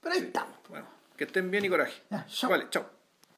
Pero 0.00 0.14
ahí 0.14 0.20
Sí. 0.20 0.26
estamos. 0.28 0.56
Bueno, 0.70 0.86
que 1.16 1.24
estén 1.24 1.50
bien 1.50 1.64
y 1.64 1.68
coraje. 1.68 2.00
Ya. 2.10 2.26
Vale, 2.48 2.68
chao. 2.70 2.88